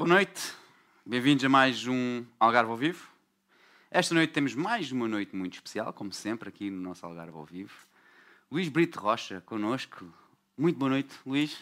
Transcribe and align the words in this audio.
Boa 0.00 0.08
noite, 0.08 0.54
bem-vindos 1.04 1.44
a 1.44 1.48
mais 1.50 1.86
um 1.86 2.24
Algarve 2.40 2.70
ao 2.70 2.76
Vivo. 2.78 3.06
Esta 3.90 4.14
noite 4.14 4.32
temos 4.32 4.54
mais 4.54 4.90
uma 4.90 5.06
noite 5.06 5.36
muito 5.36 5.52
especial, 5.52 5.92
como 5.92 6.10
sempre, 6.10 6.48
aqui 6.48 6.70
no 6.70 6.80
nosso 6.80 7.04
Algarve 7.04 7.36
ao 7.36 7.44
Vivo. 7.44 7.74
Luís 8.50 8.70
Brito 8.70 8.98
Rocha, 8.98 9.42
connosco. 9.42 10.10
Muito 10.56 10.78
boa 10.78 10.88
noite, 10.88 11.14
Luís. 11.26 11.54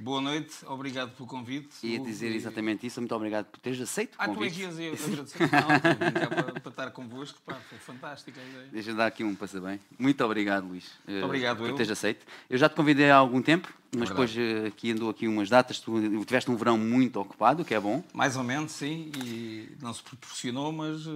Boa 0.00 0.20
noite, 0.20 0.54
obrigado 0.66 1.10
pelo 1.16 1.26
convite. 1.28 1.68
Ia 1.84 1.98
dizer 1.98 2.28
exatamente 2.34 2.86
isso, 2.86 3.00
muito 3.00 3.14
obrigado 3.14 3.46
por 3.46 3.58
teres 3.58 3.80
aceito 3.80 4.12
o 4.14 4.16
Ah, 4.18 4.26
tu 4.26 4.30
é 4.30 4.34
convite. 4.34 4.54
que 4.56 4.62
ias 4.62 4.78
eu 4.78 4.92
agradecer. 4.94 5.38
Não, 5.50 6.28
para, 6.28 6.60
para 6.60 6.70
estar 6.70 6.90
convosco, 6.92 7.38
pá, 7.44 7.54
foi 7.68 7.78
fantástica 7.78 8.40
a 8.40 8.44
ideia. 8.44 8.68
Deixa 8.70 8.90
eu 8.90 8.94
dar 8.96 9.06
aqui 9.06 9.24
um 9.24 9.34
bem. 9.60 9.80
Muito 9.98 10.24
obrigado, 10.24 10.68
Luís. 10.68 10.88
eh, 11.06 11.22
Obrigado, 11.24 11.58
por 11.58 11.68
eu. 11.68 11.74
teres 11.74 11.90
aceito. 11.90 12.24
Eu 12.48 12.56
já 12.58 12.68
te 12.68 12.76
convidei 12.76 13.10
há 13.10 13.16
algum 13.16 13.42
tempo, 13.42 13.68
mas 13.92 14.08
Verdade. 14.08 14.32
depois 14.34 14.64
eh, 14.64 14.68
aqui 14.68 14.92
andou 14.92 15.10
aqui 15.10 15.26
umas 15.26 15.48
datas. 15.50 15.80
Tu 15.80 16.24
tiveste 16.24 16.50
um 16.50 16.56
verão 16.56 16.78
muito 16.78 17.18
ocupado, 17.20 17.62
o 17.62 17.64
que 17.64 17.74
é 17.74 17.80
bom. 17.80 18.02
Mais 18.14 18.36
ou 18.36 18.44
menos, 18.44 18.72
sim, 18.72 19.10
e 19.24 19.76
não 19.82 19.92
se 19.92 20.02
proporcionou, 20.02 20.70
mas 20.72 21.06
eh, 21.06 21.10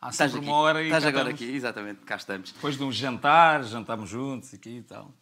há 0.00 0.08
Estás 0.08 0.30
sempre 0.32 0.38
aqui. 0.46 0.48
uma 0.48 0.56
hora 0.56 0.82
e 0.82 0.86
Estás 0.86 1.04
agora 1.04 1.30
estamos. 1.30 1.42
aqui, 1.42 1.56
exatamente, 1.56 2.00
cá 2.06 2.16
estamos. 2.16 2.52
Depois 2.52 2.76
de 2.78 2.82
um 2.82 2.90
jantar, 2.90 3.62
jantámos 3.64 4.08
juntos 4.08 4.52
aqui 4.54 4.78
e 4.78 4.82
tal. 4.82 5.12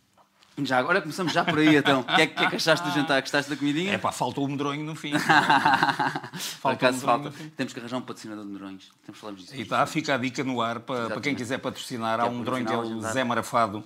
Já 0.59 0.79
agora 0.79 1.01
começamos 1.01 1.33
já 1.33 1.45
por 1.45 1.59
aí 1.59 1.77
então. 1.77 2.01
O 2.02 2.05
que 2.05 2.23
é, 2.23 2.27
que 2.27 2.45
é 2.45 2.51
que 2.51 2.56
achaste 2.56 2.87
do 2.87 2.95
jantar? 2.95 3.20
Gostaste 3.23 3.51
da 3.51 3.56
comidinha? 3.56 3.92
É 3.95 3.98
pá, 3.98 4.12
faltou 4.12 4.45
o 4.45 4.48
medronho 4.48 4.84
no 4.84 4.95
fim. 4.95 5.12
Um 6.65 6.69
acaso 6.69 7.01
falta. 7.01 7.33
Temos 7.56 7.73
que 7.73 7.80
arranjar 7.80 7.97
um 7.97 8.02
patrocinador 8.02 8.45
de 8.45 8.51
medrões. 8.51 8.91
Temos 9.05 9.15
que 9.15 9.20
falarmos 9.20 9.42
disso. 9.42 9.56
E 9.56 9.62
está, 9.62 9.84
fica 9.87 10.15
a 10.15 10.19
dica 10.19 10.45
no 10.45 10.61
ar 10.61 10.80
para, 10.80 11.09
para 11.09 11.20
quem 11.20 11.34
quiser 11.34 11.59
patrocinar. 11.59 12.20
Há 12.20 12.27
um 12.27 12.38
medronho 12.38 12.66
que 12.66 12.73
é 12.73 12.77
o? 12.77 13.01
Zé 13.01 13.25
Marafado. 13.25 13.84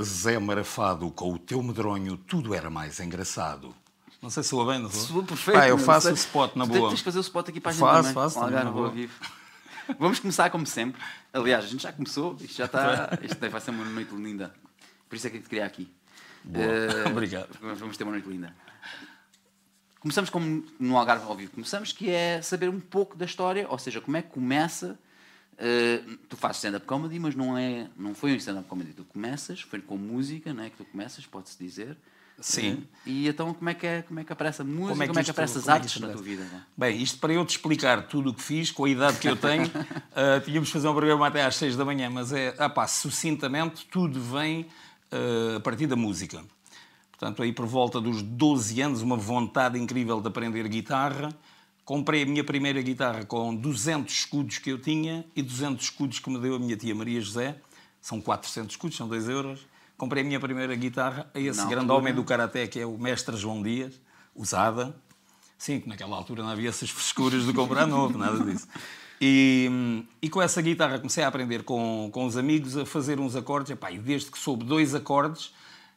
Zé 0.00 0.38
Marafado, 0.38 1.10
com 1.10 1.32
o 1.32 1.38
teu 1.38 1.62
medronho 1.62 2.16
tudo 2.16 2.54
era 2.54 2.68
mais 2.68 2.98
engraçado. 2.98 3.74
Não 4.20 4.30
sei 4.30 4.42
se 4.42 4.48
soa 4.48 4.72
bem, 4.72 4.80
não 4.82 4.90
sou? 4.90 5.00
Soa 5.02 5.22
perfeito. 5.22 5.58
Pá, 5.58 5.68
eu 5.68 5.78
faço 5.78 6.08
o 6.08 6.14
spot 6.14 6.56
na 6.56 6.66
boa. 6.66 6.88
Tens 6.88 6.98
de 6.98 7.04
fazer 7.04 7.18
o 7.18 7.20
spot 7.20 7.48
aqui 7.48 7.60
para 7.60 7.70
a 7.70 7.74
gente 7.74 7.80
Faço, 7.82 8.08
também. 8.08 8.14
faço, 8.14 8.40
na 8.40 8.64
boa. 8.64 8.90
vivo. 8.90 9.12
Vamos 9.98 10.18
começar 10.18 10.50
como 10.50 10.66
sempre. 10.66 11.00
Aliás, 11.32 11.64
a 11.64 11.68
gente 11.68 11.82
já 11.82 11.92
começou. 11.92 12.36
Isto 12.40 12.56
já 12.56 12.64
está... 12.66 13.18
Isto 13.22 13.50
vai 13.50 13.60
ser 13.60 13.70
uma 13.70 13.84
noite 13.84 14.14
linda. 14.14 14.52
Por 15.08 15.16
isso 15.16 15.26
é 15.26 15.30
que 15.30 15.36
eu 15.38 15.42
te 15.42 15.48
queria 15.48 15.64
aqui. 15.66 15.88
Eh, 16.52 17.08
Obrigado. 17.10 17.48
Vamos 17.60 17.96
ter 17.96 18.04
uma 18.04 18.12
noite 18.12 18.28
linda. 18.28 18.54
Começamos 20.00 20.28
como 20.28 20.64
no 20.78 20.98
Algarve 20.98 21.24
ao 21.24 21.34
vivo. 21.34 21.52
Começamos 21.52 21.92
que 21.92 22.10
é 22.10 22.42
saber 22.42 22.68
um 22.68 22.78
pouco 22.80 23.16
da 23.16 23.24
história, 23.24 23.66
ou 23.68 23.78
seja, 23.78 24.00
como 24.00 24.16
é 24.16 24.22
que 24.22 24.28
começa. 24.28 24.98
eh, 25.56 26.02
tu 26.28 26.36
fazes 26.36 26.56
stand-up 26.58 26.84
comedy, 26.84 27.18
mas 27.18 27.34
não, 27.34 27.56
é, 27.56 27.88
não 27.96 28.14
foi 28.14 28.32
um 28.32 28.36
stand-up 28.36 28.68
comedy. 28.68 28.92
Tu 28.92 29.04
começas, 29.04 29.60
foi 29.62 29.80
com 29.80 29.96
música, 29.96 30.52
não 30.52 30.64
é? 30.64 30.70
Que 30.70 30.76
tu 30.76 30.84
começas, 30.84 31.24
pode-se 31.24 31.56
dizer. 31.58 31.96
Sim. 32.40 32.84
Eh, 33.06 33.10
e 33.10 33.28
então 33.28 33.54
como 33.54 33.70
é 33.70 33.74
que, 33.74 33.86
é, 33.86 34.02
como 34.02 34.18
é 34.18 34.24
que 34.24 34.32
aparece 34.32 34.60
a 34.60 34.64
música, 34.64 34.88
como 34.90 35.02
é 35.04 35.06
que, 35.06 35.20
isto- 35.20 35.30
aparece 35.30 35.58
as 35.58 35.64
como 35.64 35.76
é 35.76 35.78
que 35.78 35.82
artes 35.82 35.94
isto 35.94 36.06
na 36.06 36.12
tua 36.12 36.22
vida? 36.22 36.42
é? 36.42 36.60
Bem, 36.76 37.00
isto 37.00 37.18
para 37.18 37.32
eu 37.32 37.46
te 37.46 37.50
explicar 37.50 38.08
tudo 38.08 38.30
o 38.30 38.34
que 38.34 38.42
fiz, 38.42 38.72
com 38.72 38.84
a 38.84 38.90
idade 38.90 39.18
que 39.18 39.28
eu 39.28 39.36
tenho, 39.36 39.70
ah, 40.14 40.40
tínhamos 40.44 40.66
de 40.66 40.72
fazer 40.72 40.88
um 40.88 40.94
programa 40.94 41.28
até 41.28 41.44
às 41.44 41.54
6 41.54 41.76
da 41.76 41.84
manhã, 41.84 42.10
mas 42.10 42.32
é, 42.32 42.52
ah 42.58 42.68
pá, 42.68 42.88
sucintamente, 42.88 43.86
tudo 43.86 44.20
vem 44.20 44.66
a 45.56 45.60
partir 45.60 45.86
da 45.86 45.96
música. 45.96 46.42
Portanto, 47.10 47.42
aí 47.42 47.52
por 47.52 47.66
volta 47.66 48.00
dos 48.00 48.22
12 48.22 48.80
anos, 48.80 49.02
uma 49.02 49.16
vontade 49.16 49.78
incrível 49.78 50.20
de 50.20 50.28
aprender 50.28 50.66
guitarra. 50.68 51.34
Comprei 51.84 52.22
a 52.22 52.26
minha 52.26 52.42
primeira 52.42 52.80
guitarra 52.82 53.24
com 53.24 53.54
200 53.54 54.12
escudos 54.12 54.58
que 54.58 54.70
eu 54.70 54.78
tinha 54.78 55.24
e 55.36 55.42
200 55.42 55.84
escudos 55.84 56.18
que 56.18 56.30
me 56.30 56.38
deu 56.38 56.56
a 56.56 56.58
minha 56.58 56.76
tia 56.76 56.94
Maria 56.94 57.20
José. 57.20 57.56
São 58.00 58.20
400 58.20 58.74
escudos, 58.74 58.96
são 58.96 59.06
2 59.06 59.28
euros. 59.28 59.66
Comprei 59.96 60.22
a 60.22 60.26
minha 60.26 60.40
primeira 60.40 60.74
guitarra 60.74 61.30
a 61.32 61.38
esse 61.38 61.64
grande 61.66 61.92
homem 61.92 62.12
do 62.12 62.24
Karaté, 62.24 62.66
que 62.66 62.80
é 62.80 62.86
o 62.86 62.98
mestre 62.98 63.36
João 63.36 63.62
Dias, 63.62 64.00
usada. 64.34 64.94
Sim, 65.56 65.80
que 65.80 65.88
naquela 65.88 66.16
altura 66.16 66.42
não 66.42 66.50
havia 66.50 66.68
essas 66.68 66.90
frescuras 66.90 67.46
de 67.46 67.52
comprar 67.52 67.86
novo, 67.86 68.18
nada 68.18 68.42
disso. 68.44 68.66
E, 69.26 70.04
e 70.20 70.28
com 70.28 70.42
essa 70.42 70.60
guitarra 70.60 70.98
comecei 70.98 71.24
a 71.24 71.28
aprender 71.28 71.62
com, 71.62 72.10
com 72.12 72.26
os 72.26 72.36
amigos 72.36 72.76
a 72.76 72.84
fazer 72.84 73.18
uns 73.18 73.34
acordes. 73.34 73.70
Epá, 73.70 73.90
e 73.90 73.96
desde 73.96 74.30
que 74.30 74.38
soube 74.38 74.66
dois 74.66 74.94
acordes, 74.94 75.50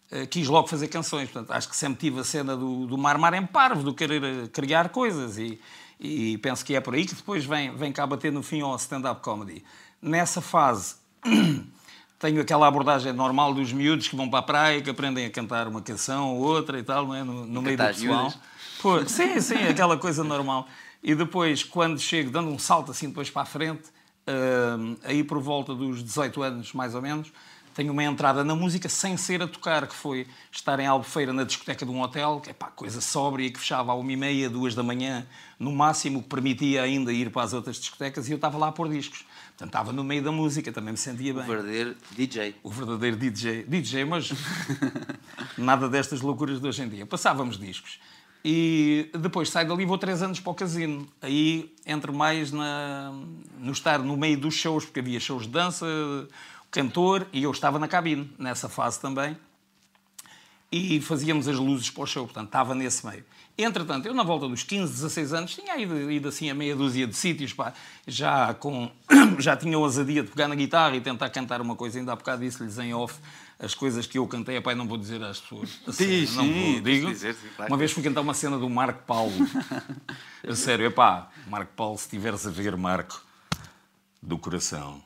eh, 0.10 0.26
quis 0.26 0.48
logo 0.48 0.70
fazer 0.70 0.88
canções. 0.88 1.30
Portanto, 1.30 1.52
acho 1.52 1.68
que 1.68 1.76
sempre 1.76 2.00
tive 2.00 2.22
a 2.22 2.24
cena 2.24 2.56
do, 2.56 2.88
do 2.88 2.98
mar 2.98 3.18
mar 3.18 3.34
em 3.34 3.46
parvo, 3.46 3.84
do 3.84 3.94
querer 3.94 4.24
eh, 4.24 4.48
criar 4.48 4.88
coisas. 4.88 5.38
E, 5.38 5.60
e 6.00 6.38
penso 6.38 6.64
que 6.64 6.74
é 6.74 6.80
por 6.80 6.96
aí 6.96 7.06
que 7.06 7.16
depois 7.16 7.44
vem, 7.44 7.76
vem 7.76 7.92
cá 7.92 8.08
bater 8.08 8.32
no 8.32 8.42
fim 8.42 8.62
ao 8.62 8.74
stand-up 8.78 9.20
comedy. 9.20 9.62
Nessa 10.02 10.40
fase 10.40 10.96
tenho 12.18 12.40
aquela 12.40 12.66
abordagem 12.66 13.12
normal 13.12 13.54
dos 13.54 13.74
miúdos 13.74 14.08
que 14.08 14.16
vão 14.16 14.30
para 14.30 14.40
a 14.40 14.44
praia, 14.44 14.82
que 14.82 14.90
aprendem 14.90 15.26
a 15.26 15.30
cantar 15.30 15.68
uma 15.68 15.82
canção 15.82 16.34
ou 16.38 16.44
outra 16.44 16.80
e 16.80 16.84
tal, 16.84 17.06
não 17.06 17.16
é? 17.16 17.26
no, 17.26 17.46
no 17.46 17.62
meio 17.62 17.76
do 17.76 17.84
pessoal. 17.88 18.34
Pô, 18.82 19.06
sim, 19.06 19.42
sim, 19.42 19.68
aquela 19.68 19.98
coisa 19.98 20.24
normal. 20.24 20.66
E 21.04 21.16
depois, 21.16 21.64
quando 21.64 22.00
chego, 22.00 22.32
dando 22.32 22.50
um 22.50 22.60
salto 22.60 22.92
assim 22.92 23.08
depois 23.08 23.30
para 23.30 23.44
a 23.44 23.46
frente, 23.46 23.90
hum, 24.28 24.96
aí 25.04 25.24
por 25.24 25.40
volta 25.40 25.74
dos 25.74 26.04
18 26.04 26.42
anos, 26.42 26.74
mais 26.74 26.96
ou 26.96 27.02
menos, 27.02 27.32
tenho 27.78 27.94
uma 27.94 28.04
entrada 28.04 28.44
na 28.44 28.56
música 28.56 28.90
sem 28.90 29.16
ser 29.18 29.40
a 29.44 29.48
tocar, 29.48 29.86
que 29.86 29.94
foi 29.94 30.26
estar 30.52 30.80
em 30.80 30.88
Albufeira 30.88 31.32
na 31.32 31.44
discoteca 31.44 31.86
de 31.86 31.92
um 31.92 32.02
hotel, 32.02 32.42
que 32.42 32.50
é 32.50 32.54
pá, 32.54 32.72
coisa 32.72 33.00
sóbria, 33.00 33.52
que 33.52 33.60
fechava 33.60 33.92
à 33.92 33.96
uma 33.96 34.12
e 34.12 34.16
meia, 34.16 34.50
duas 34.50 34.74
da 34.74 34.82
manhã, 34.82 35.28
no 35.60 35.72
máximo, 35.72 36.24
que 36.24 36.28
permitia 36.28 36.82
ainda 36.82 37.14
ir 37.14 37.30
para 37.30 37.44
as 37.44 37.54
outras 37.54 37.76
discotecas, 37.76 38.28
e 38.28 38.32
eu 38.32 38.38
estava 38.38 38.58
lá 38.58 38.70
a 38.70 38.72
pôr 38.72 38.90
discos. 38.90 39.24
Portanto, 39.50 39.70
estava 39.70 39.94
no 39.94 40.04
meio 40.04 40.24
da 40.24 40.32
música, 40.32 40.72
também 40.72 40.94
me 40.94 40.98
sentia 40.98 41.36
bem. 41.36 41.44
O 41.44 41.46
verdadeiro 41.46 41.96
DJ. 42.16 42.56
O 42.64 42.72
verdadeiro 42.72 43.16
DJ. 43.16 43.64
DJ, 43.68 44.06
mas 44.06 44.32
nada 45.56 45.88
destas 45.88 46.22
loucuras 46.22 46.60
de 46.60 46.68
hoje 46.68 46.82
em 46.82 46.90
dia. 46.90 47.06
Passávamos 47.06 47.60
discos. 47.60 48.00
E 48.50 49.10
depois 49.14 49.50
saio 49.50 49.68
dali 49.68 49.84
e 49.84 49.86
vou 49.86 49.98
três 49.98 50.24
anos 50.24 50.40
para 50.40 50.52
o 50.54 50.56
casino. 50.56 51.06
Aí 51.22 51.76
entro 51.86 52.14
mais 52.14 52.50
na, 52.50 53.12
no 53.60 53.74
estar 53.74 54.00
no 54.00 54.16
meio 54.16 54.40
dos 54.40 54.54
shows, 54.54 54.86
porque 54.86 55.02
havia 55.02 55.20
shows 55.20 55.44
de 55.44 55.50
dança, 55.50 55.86
cantor, 56.72 57.28
e 57.34 57.44
eu 57.44 57.52
estava 57.52 57.78
na 57.78 57.90
cabine, 57.90 58.32
nessa 58.40 58.70
fase 58.70 59.02
também. 59.02 59.36
E 60.72 61.02
fazíamos 61.02 61.46
as 61.50 61.58
luzes 61.58 61.90
para 61.90 62.04
o 62.04 62.08
show, 62.08 62.24
portanto, 62.24 62.48
estava 62.48 62.74
nesse 62.74 63.06
meio. 63.06 63.26
Entretanto, 63.58 64.06
eu 64.06 64.14
na 64.14 64.24
volta 64.24 64.48
dos 64.48 64.64
15, 64.64 64.94
16 64.94 65.34
anos 65.34 65.54
tinha 65.54 65.78
ido, 65.78 66.10
ido 66.10 66.30
assim 66.30 66.50
a 66.50 66.54
meia 66.54 66.74
dúzia 66.74 67.06
de 67.06 67.18
sítios, 67.18 67.52
pá, 67.52 67.74
já, 68.08 68.54
com, 68.54 68.90
já 69.40 69.58
tinha 69.58 69.78
ousadia 69.78 70.24
de 70.24 70.30
pegar 70.30 70.48
na 70.48 70.56
guitarra 70.56 70.96
e 70.96 71.02
tentar 71.02 71.30
cantar 71.32 71.60
uma 71.60 71.76
coisa, 71.76 72.00
ainda 72.00 72.14
há 72.14 72.16
bocado 72.16 72.44
disse-lhes 72.44 72.78
em 72.78 72.94
off 72.94 73.20
as 73.60 73.74
coisas 73.74 74.06
que 74.06 74.18
eu 74.18 74.28
cantei, 74.28 74.60
pá, 74.62 74.76
não 74.76 74.88
vou 74.88 74.98
dizer 74.98 75.22
às 75.24 75.40
pessoas. 75.40 75.80
Diz, 75.98 76.36
não 76.36 76.44
sim, 76.44 76.74
vou, 76.74 76.82
digo. 76.82 77.08
dizer, 77.10 77.34
sim, 77.34 77.48
claro 77.56 77.72
uma 77.72 77.78
vez 77.78 77.92
fui 77.92 78.04
cantar 78.04 78.22
uma 78.22 78.34
cena 78.34 78.58
do 78.58 78.70
Marco 78.70 79.04
Paulo. 79.04 79.34
a 80.48 80.56
sério, 80.56 80.86
é 80.86 80.90
pá, 80.90 81.30
Marco 81.48 81.74
Paulo, 81.76 81.98
se 81.98 82.06
estiveres 82.06 82.46
a 82.46 82.52
ver, 82.52 82.78
Marco, 82.78 83.24
do 84.22 84.38
coração. 84.38 85.02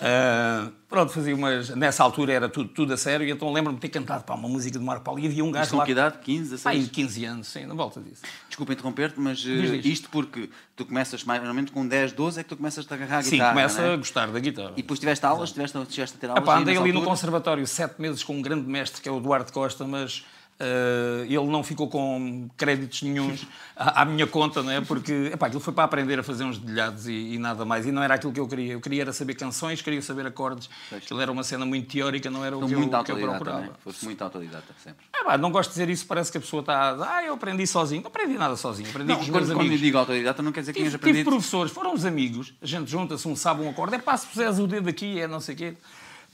Ah, 0.00 0.70
pronto, 0.88 1.12
fazia 1.12 1.34
umas. 1.34 1.70
Nessa 1.70 2.02
altura 2.02 2.32
era 2.32 2.48
tudo, 2.48 2.68
tudo 2.70 2.92
a 2.92 2.96
sério, 2.96 3.26
e 3.26 3.30
então 3.30 3.52
lembro-me 3.52 3.76
de 3.78 3.82
ter 3.82 3.88
cantado 3.88 4.24
pá, 4.24 4.34
uma 4.34 4.48
música 4.48 4.78
de 4.78 4.84
Marco 4.84 5.04
Paulo 5.04 5.20
e 5.20 5.26
havia 5.26 5.44
um 5.44 5.48
Mas 5.50 5.60
gajo 5.60 5.70
com 5.72 5.76
lá. 5.78 5.84
que 5.84 5.92
idade? 5.92 6.18
15, 6.18 6.42
16? 6.50 6.62
Pá, 6.62 6.70
aí 6.70 6.86
15 6.88 7.24
anos, 7.24 7.46
sim, 7.48 7.66
na 7.66 7.74
volta 7.74 8.00
disso. 8.00 8.22
Desculpa 8.48 8.72
interromper-te, 8.72 9.20
mas 9.20 9.38
eh, 9.40 9.60
Diz, 9.60 9.70
diz. 9.70 9.86
isto 9.86 10.08
porque 10.10 10.48
tu 10.76 10.84
começas 10.86 11.24
mais 11.24 11.42
ou 11.46 11.54
menos 11.54 11.70
com 11.70 11.86
10, 11.86 12.12
12 12.12 12.40
é 12.40 12.42
que 12.42 12.48
tu 12.48 12.56
começas 12.56 12.86
a 12.90 12.94
agarrar 12.94 13.18
a 13.18 13.22
Sim, 13.22 13.30
guitarra, 13.32 13.50
começa 13.52 13.82
não 13.82 13.88
é? 13.90 13.94
a 13.94 13.96
gostar 13.96 14.26
da 14.30 14.38
guitarra. 14.40 14.72
E 14.76 14.82
depois 14.82 14.98
tiveste 15.00 15.24
aulas, 15.26 15.52
tiveste, 15.52 15.78
chegaste 15.90 16.16
a 16.16 16.20
ter 16.20 16.28
aulas 16.30 16.42
Epá, 16.42 16.58
andei 16.58 16.76
ali 16.76 16.92
no 16.92 17.02
conservatório 17.02 17.66
sete 17.66 18.00
meses 18.00 18.22
com 18.22 18.34
um 18.36 18.42
grande 18.42 18.66
mestre 18.68 19.00
que 19.02 19.08
é 19.08 19.12
o 19.12 19.20
Duarte 19.20 19.52
Costa, 19.52 19.84
mas 19.84 20.24
eh, 20.60 21.24
ele 21.26 21.46
não 21.46 21.62
ficou 21.62 21.88
com 21.88 22.48
créditos 22.56 23.02
nenhuns 23.02 23.46
à, 23.76 24.02
à 24.02 24.04
minha 24.04 24.26
conta, 24.26 24.62
não 24.62 24.72
é? 24.72 24.80
Porque 24.80 25.30
epá, 25.32 25.46
aquilo 25.46 25.60
foi 25.60 25.72
para 25.72 25.84
aprender 25.84 26.18
a 26.18 26.22
fazer 26.22 26.44
uns 26.44 26.58
dedilhados 26.58 27.06
e, 27.06 27.12
e 27.34 27.38
nada 27.38 27.64
mais. 27.64 27.86
E 27.86 27.92
não 27.92 28.02
era 28.02 28.14
aquilo 28.14 28.32
que 28.32 28.40
eu 28.40 28.48
queria. 28.48 28.72
Eu 28.72 28.80
queria 28.80 29.02
era 29.02 29.12
saber 29.12 29.34
canções, 29.34 29.80
queria 29.80 30.02
saber 30.02 30.26
acordes. 30.26 30.68
Aquilo 30.90 31.20
era 31.20 31.30
uma 31.30 31.44
cena 31.44 31.64
muito 31.64 31.88
teórica, 31.92 32.28
não 32.30 32.44
era 32.44 32.56
o 32.56 32.66
que 32.66 32.74
eu, 32.74 32.78
muito 32.80 33.04
que 33.04 33.12
eu 33.12 33.18
procurava. 33.18 33.66
é? 33.66 33.70
Foste 33.84 34.04
muito 34.04 34.22
autodidata 34.22 34.74
sempre. 34.82 35.06
É, 35.14 35.22
pá, 35.24 35.38
não 35.38 35.50
gosto 35.52 35.70
de 35.70 35.74
dizer 35.74 35.88
isso, 35.90 36.04
parece 36.06 36.32
que 36.32 36.38
a 36.38 36.40
pessoa 36.40 36.60
está. 36.60 36.96
Ah, 37.08 37.24
eu 37.24 37.34
aprendi 37.34 37.66
sozinho. 37.66 38.02
Não 38.02 38.08
aprendi 38.08 38.36
nada 38.36 38.56
sozinho, 38.56 38.88
aprendi 38.88 39.08
Não, 39.08 39.16
com 39.16 39.22
os 39.22 39.28
quando, 39.28 39.34
meus 39.36 39.48
quando 39.50 39.56
eu 39.60 39.60
amigos. 39.66 39.80
digo 39.80 39.98
autodidata 39.98 40.42
não 40.42 40.50
quer 40.52 40.60
dizer 40.60 40.72
que 40.72 40.78
Tive, 40.78 40.90
tive 40.90 40.96
aprendido. 40.96 41.30
professores, 41.30 41.72
foram 41.72 41.94
os 41.94 42.04
amigos, 42.04 42.52
a 42.60 42.66
gente 42.66 42.90
junta-se, 42.90 43.26
um 43.28 43.36
sabe 43.36 43.62
um 43.62 43.70
acorde, 43.70 43.94
é 43.94 43.98
pá, 43.98 44.16
se 44.16 44.26
puseres 44.26 44.58
o 44.58 44.66
dedo 44.66 44.88
aqui, 44.88 45.20
é 45.20 45.26
não 45.28 45.40
sei 45.40 45.54
o 45.54 45.58
quê. 45.58 45.74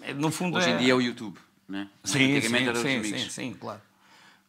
É, 0.02 0.14
No 0.14 0.30
fundo 0.30 0.56
Hoje 0.56 0.70
é... 0.70 0.74
em 0.74 0.76
dia 0.78 0.92
é 0.92 0.94
o 0.94 1.00
YouTube, 1.00 1.36
não 1.68 1.80
é? 1.80 1.86
Sim, 2.04 2.40
sim, 2.40 2.48
sim, 3.02 3.18
sim, 3.18 3.28
sim, 3.30 3.56
claro. 3.58 3.80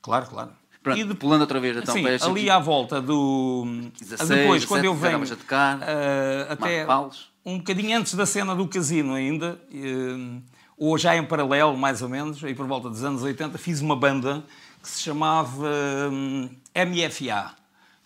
Claro, 0.06 0.28
claro. 0.28 0.52
Pronto, 0.84 1.00
E 1.00 1.04
de- 1.04 1.16
pulando 1.16 1.42
outra 1.42 1.60
vez 1.60 1.76
então 1.78 1.96
Sim, 1.96 2.06
ali 2.06 2.48
à 2.48 2.60
volta 2.60 3.02
do. 3.02 3.66
16, 4.00 4.30
depois, 4.30 4.66
quando 4.66 4.84
17, 4.84 4.86
eu 4.86 4.94
já 5.12 5.18
venho. 5.18 5.34
a 5.34 5.36
tocar, 5.36 5.80
eh, 5.82 6.48
até 6.48 6.86
Paulos. 6.86 7.32
um 7.44 7.58
bocadinho 7.58 7.98
antes 7.98 8.14
da 8.14 8.24
cena 8.28 8.56
do 8.56 8.68
casino 8.68 9.16
ainda, 9.16 9.60
eh, 9.74 10.42
ou 10.78 10.96
já 10.96 11.18
em 11.18 11.26
paralelo, 11.26 11.76
mais 11.76 12.04
ou 12.04 12.10
menos, 12.10 12.44
aí 12.44 12.54
por 12.54 12.68
volta 12.68 12.88
dos 12.88 13.04
anos 13.04 13.24
80, 13.24 13.58
fiz 13.58 13.82
uma 13.82 13.96
banda 13.96 14.44
que 14.80 14.88
se 14.88 15.02
chamava 15.02 15.68
hum, 16.12 16.50
MFA, 16.76 17.56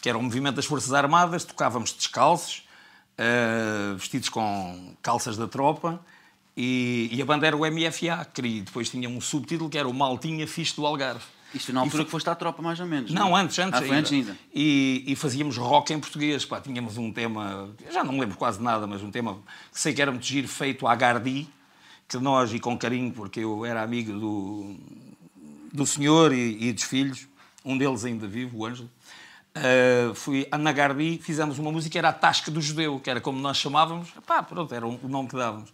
que 0.02 0.08
era 0.08 0.18
o 0.18 0.24
Movimento 0.24 0.56
das 0.56 0.66
Forças 0.66 0.94
Armadas, 0.94 1.44
tocávamos 1.44 1.92
descalços, 1.92 2.64
eh, 3.18 3.94
vestidos 3.98 4.30
com 4.30 4.94
calças 5.02 5.36
da 5.36 5.50
tropa. 5.50 6.00
E, 6.56 7.10
e 7.12 7.22
a 7.22 7.26
banda 7.26 7.46
era 7.46 7.58
o 7.58 7.66
MFA, 7.66 8.26
que 8.34 8.62
depois 8.62 8.90
tinha 8.90 9.10
um 9.10 9.20
subtítulo 9.20 9.70
que 9.70 9.78
era 9.78 9.88
o 9.88 9.94
Maltinha 9.94 10.48
Fixe 10.48 10.76
do 10.78 10.86
Algarve. 10.86 11.24
Isto 11.54 11.74
na 11.74 11.82
altura 11.82 12.06
que 12.06 12.12
foste 12.12 12.30
à 12.30 12.36
tropa, 12.36 12.62
mais 12.62 12.80
ou 12.80 12.86
menos. 12.86 13.12
Não, 13.12 13.36
antes, 13.36 13.58
antes 13.58 13.80
ah, 13.80 13.84
ainda. 13.84 13.96
antes 13.96 14.12
ainda. 14.12 14.38
E, 14.54 15.04
e 15.08 15.16
fazíamos 15.16 15.58
rock 15.58 15.92
em 15.94 16.00
português. 16.00 16.46
Pá. 16.46 16.62
Tínhamos 16.62 16.98
um 16.98 17.12
tema, 17.12 17.70
já 17.92 18.04
não 18.04 18.14
me 18.14 18.20
lembro 18.20 18.38
quase 18.38 18.62
nada, 18.62 18.86
mas 18.86 19.02
um 19.02 19.10
tema 19.10 19.40
que 19.72 19.80
sei 19.80 19.94
que 19.94 20.02
era 20.02 20.12
muito 20.12 20.26
giro, 20.26 20.48
feito 20.48 20.88
à 20.88 20.96
Gardi, 20.96 21.48
que 22.08 22.18
nós, 22.18 22.54
e 22.54 22.60
com 22.60 22.78
carinho, 22.78 23.12
porque 23.12 23.40
eu 23.40 23.66
era 23.66 23.82
amigo 23.82 24.14
do, 24.14 24.76
do 25.74 25.86
senhor 25.86 26.34
e, 26.34 26.70
e 26.70 26.74
dos 26.74 26.84
filhos, 26.84 27.28
um 27.64 27.78
deles 27.78 28.06
ainda 28.06 28.28
vivo, 28.28 28.60
o 28.60 28.66
Ângelo, 28.66 28.90
uh, 29.56 30.16
fui 30.16 30.48
na 30.60 30.72
Gardi, 30.72 31.20
fizemos 31.22 31.60
uma 31.60 31.72
música, 31.72 31.98
era 31.98 32.10
a 32.10 32.14
Tasca 32.14 32.50
do 32.50 32.62
Judeu, 32.62 33.00
que 33.00 33.10
era 33.10 33.22
como 33.22 33.40
nós 33.40 33.58
chamávamos, 33.58 34.10
pá, 34.26 34.42
pronto, 34.42 34.74
era 34.74 34.88
o 34.88 35.08
nome 35.08 35.30
que 35.30 35.36
dávamos. 35.36 35.72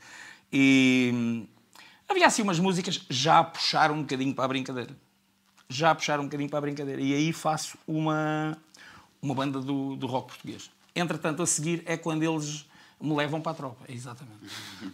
E 0.51 1.47
havia 2.07 2.27
assim 2.27 2.41
umas 2.41 2.59
músicas 2.59 3.05
já 3.09 3.39
a 3.39 3.43
puxar 3.43 3.91
um 3.91 4.01
bocadinho 4.01 4.33
para 4.33 4.45
a 4.45 4.47
brincadeira. 4.47 5.04
Já 5.69 5.91
a 5.91 5.95
puxar 5.95 6.19
um 6.19 6.23
bocadinho 6.25 6.49
para 6.49 6.59
a 6.59 6.61
brincadeira. 6.61 7.01
E 7.01 7.13
aí 7.13 7.33
faço 7.33 7.77
uma, 7.87 8.57
uma 9.21 9.33
banda 9.33 9.59
do, 9.59 9.95
do 9.95 10.05
rock 10.07 10.27
português. 10.29 10.69
Entretanto, 10.95 11.41
a 11.41 11.45
seguir 11.47 11.81
é 11.85 11.97
quando 11.97 12.23
eles 12.23 12.65
me 13.01 13.13
levam 13.15 13.41
para 13.41 13.51
a 13.51 13.55
tropa. 13.55 13.83
Exatamente. 13.89 14.37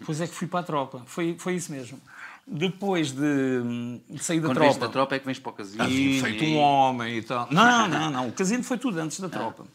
Pois 0.06 0.20
é 0.22 0.28
que 0.28 0.34
fui 0.34 0.48
para 0.48 0.62
a 0.62 0.64
tropa. 0.64 1.04
Foi, 1.06 1.36
foi 1.38 1.56
isso 1.56 1.72
mesmo. 1.72 2.00
Depois 2.48 3.12
de, 3.12 4.00
de 4.10 4.24
sair 4.24 4.40
da 4.40 4.48
Quando 4.50 4.58
tropa. 4.58 4.80
da 4.80 4.90
tropa 4.90 5.16
é 5.16 5.20
que 5.20 5.26
vens 5.26 5.38
para 5.40 5.50
o 5.52 5.54
casino. 5.54 5.84
Havia 5.84 6.22
feito 6.22 6.44
um 6.44 6.58
homem 6.58 7.18
e 7.18 7.22
tal. 7.22 7.48
Não, 7.52 7.88
não, 7.88 8.10
não. 8.10 8.28
O 8.30 8.32
casino 8.32 8.64
foi 8.64 8.78
tudo 8.78 9.00
antes 9.00 9.20
da 9.20 9.30
tropa. 9.30 9.66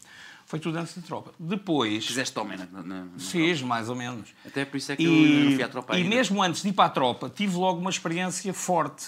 Foi 0.47 0.59
tudo 0.59 0.77
antes 0.79 0.95
da 0.97 1.03
tropa. 1.03 1.33
Depois. 1.39 2.07
Fizeste 2.07 2.37
homem 2.39 2.59
na, 2.59 2.67
na, 2.67 2.83
na- 2.83 3.07
Fiz, 3.19 3.63
mais 3.63 3.89
ou 3.89 3.95
menos. 3.97 4.29
Até 4.45 4.65
por 4.65 4.77
isso 4.77 4.93
é 4.93 4.97
que 4.97 5.05
eu 5.05 5.11
não 5.11 5.51
E, 5.51 5.55
fui 5.55 5.63
à 5.63 5.69
tropa 5.69 5.95
e 5.95 5.99
ainda. 6.03 6.09
mesmo 6.09 6.43
antes 6.43 6.63
de 6.63 6.69
ir 6.69 6.73
para 6.73 6.85
a 6.87 6.91
tropa, 6.91 7.31
tive 7.35 7.57
logo 7.57 7.81
uma 7.81 7.91
experiência 7.91 8.53
forte, 8.53 9.07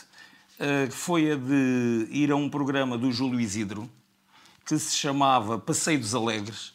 que 0.89 0.95
foi 0.95 1.33
a 1.33 1.37
de 1.37 2.09
ir 2.11 2.31
a 2.31 2.37
um 2.37 2.49
programa 2.49 2.99
do 2.99 3.13
Júlio 3.13 3.41
Isidro, 3.41 3.89
que 4.67 4.79
se 4.79 4.97
chamava 4.97 5.59
Passeio 5.59 5.99
dos 5.99 6.15
Alegres. 6.15 6.73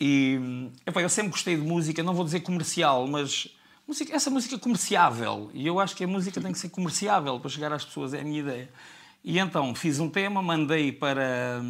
E 0.00 0.70
epá, 0.86 1.02
eu 1.02 1.08
sempre 1.08 1.32
gostei 1.32 1.56
de 1.56 1.62
música, 1.62 2.02
não 2.02 2.14
vou 2.14 2.24
dizer 2.24 2.40
comercial, 2.40 3.06
mas 3.08 3.48
música, 3.86 4.14
essa 4.14 4.30
música 4.30 4.58
comerciável. 4.58 5.50
E 5.52 5.66
eu 5.66 5.80
acho 5.80 5.96
que 5.96 6.04
a 6.04 6.06
música 6.06 6.40
tem 6.40 6.52
que 6.52 6.58
ser 6.58 6.68
comerciável 6.68 7.40
para 7.40 7.50
chegar 7.50 7.72
às 7.72 7.84
pessoas, 7.84 8.14
é 8.14 8.20
a 8.20 8.24
minha 8.24 8.40
ideia. 8.40 8.70
E 9.24 9.38
então 9.38 9.74
fiz 9.74 9.98
um 9.98 10.08
tema, 10.08 10.40
mandei 10.40 10.92
para, 10.92 11.60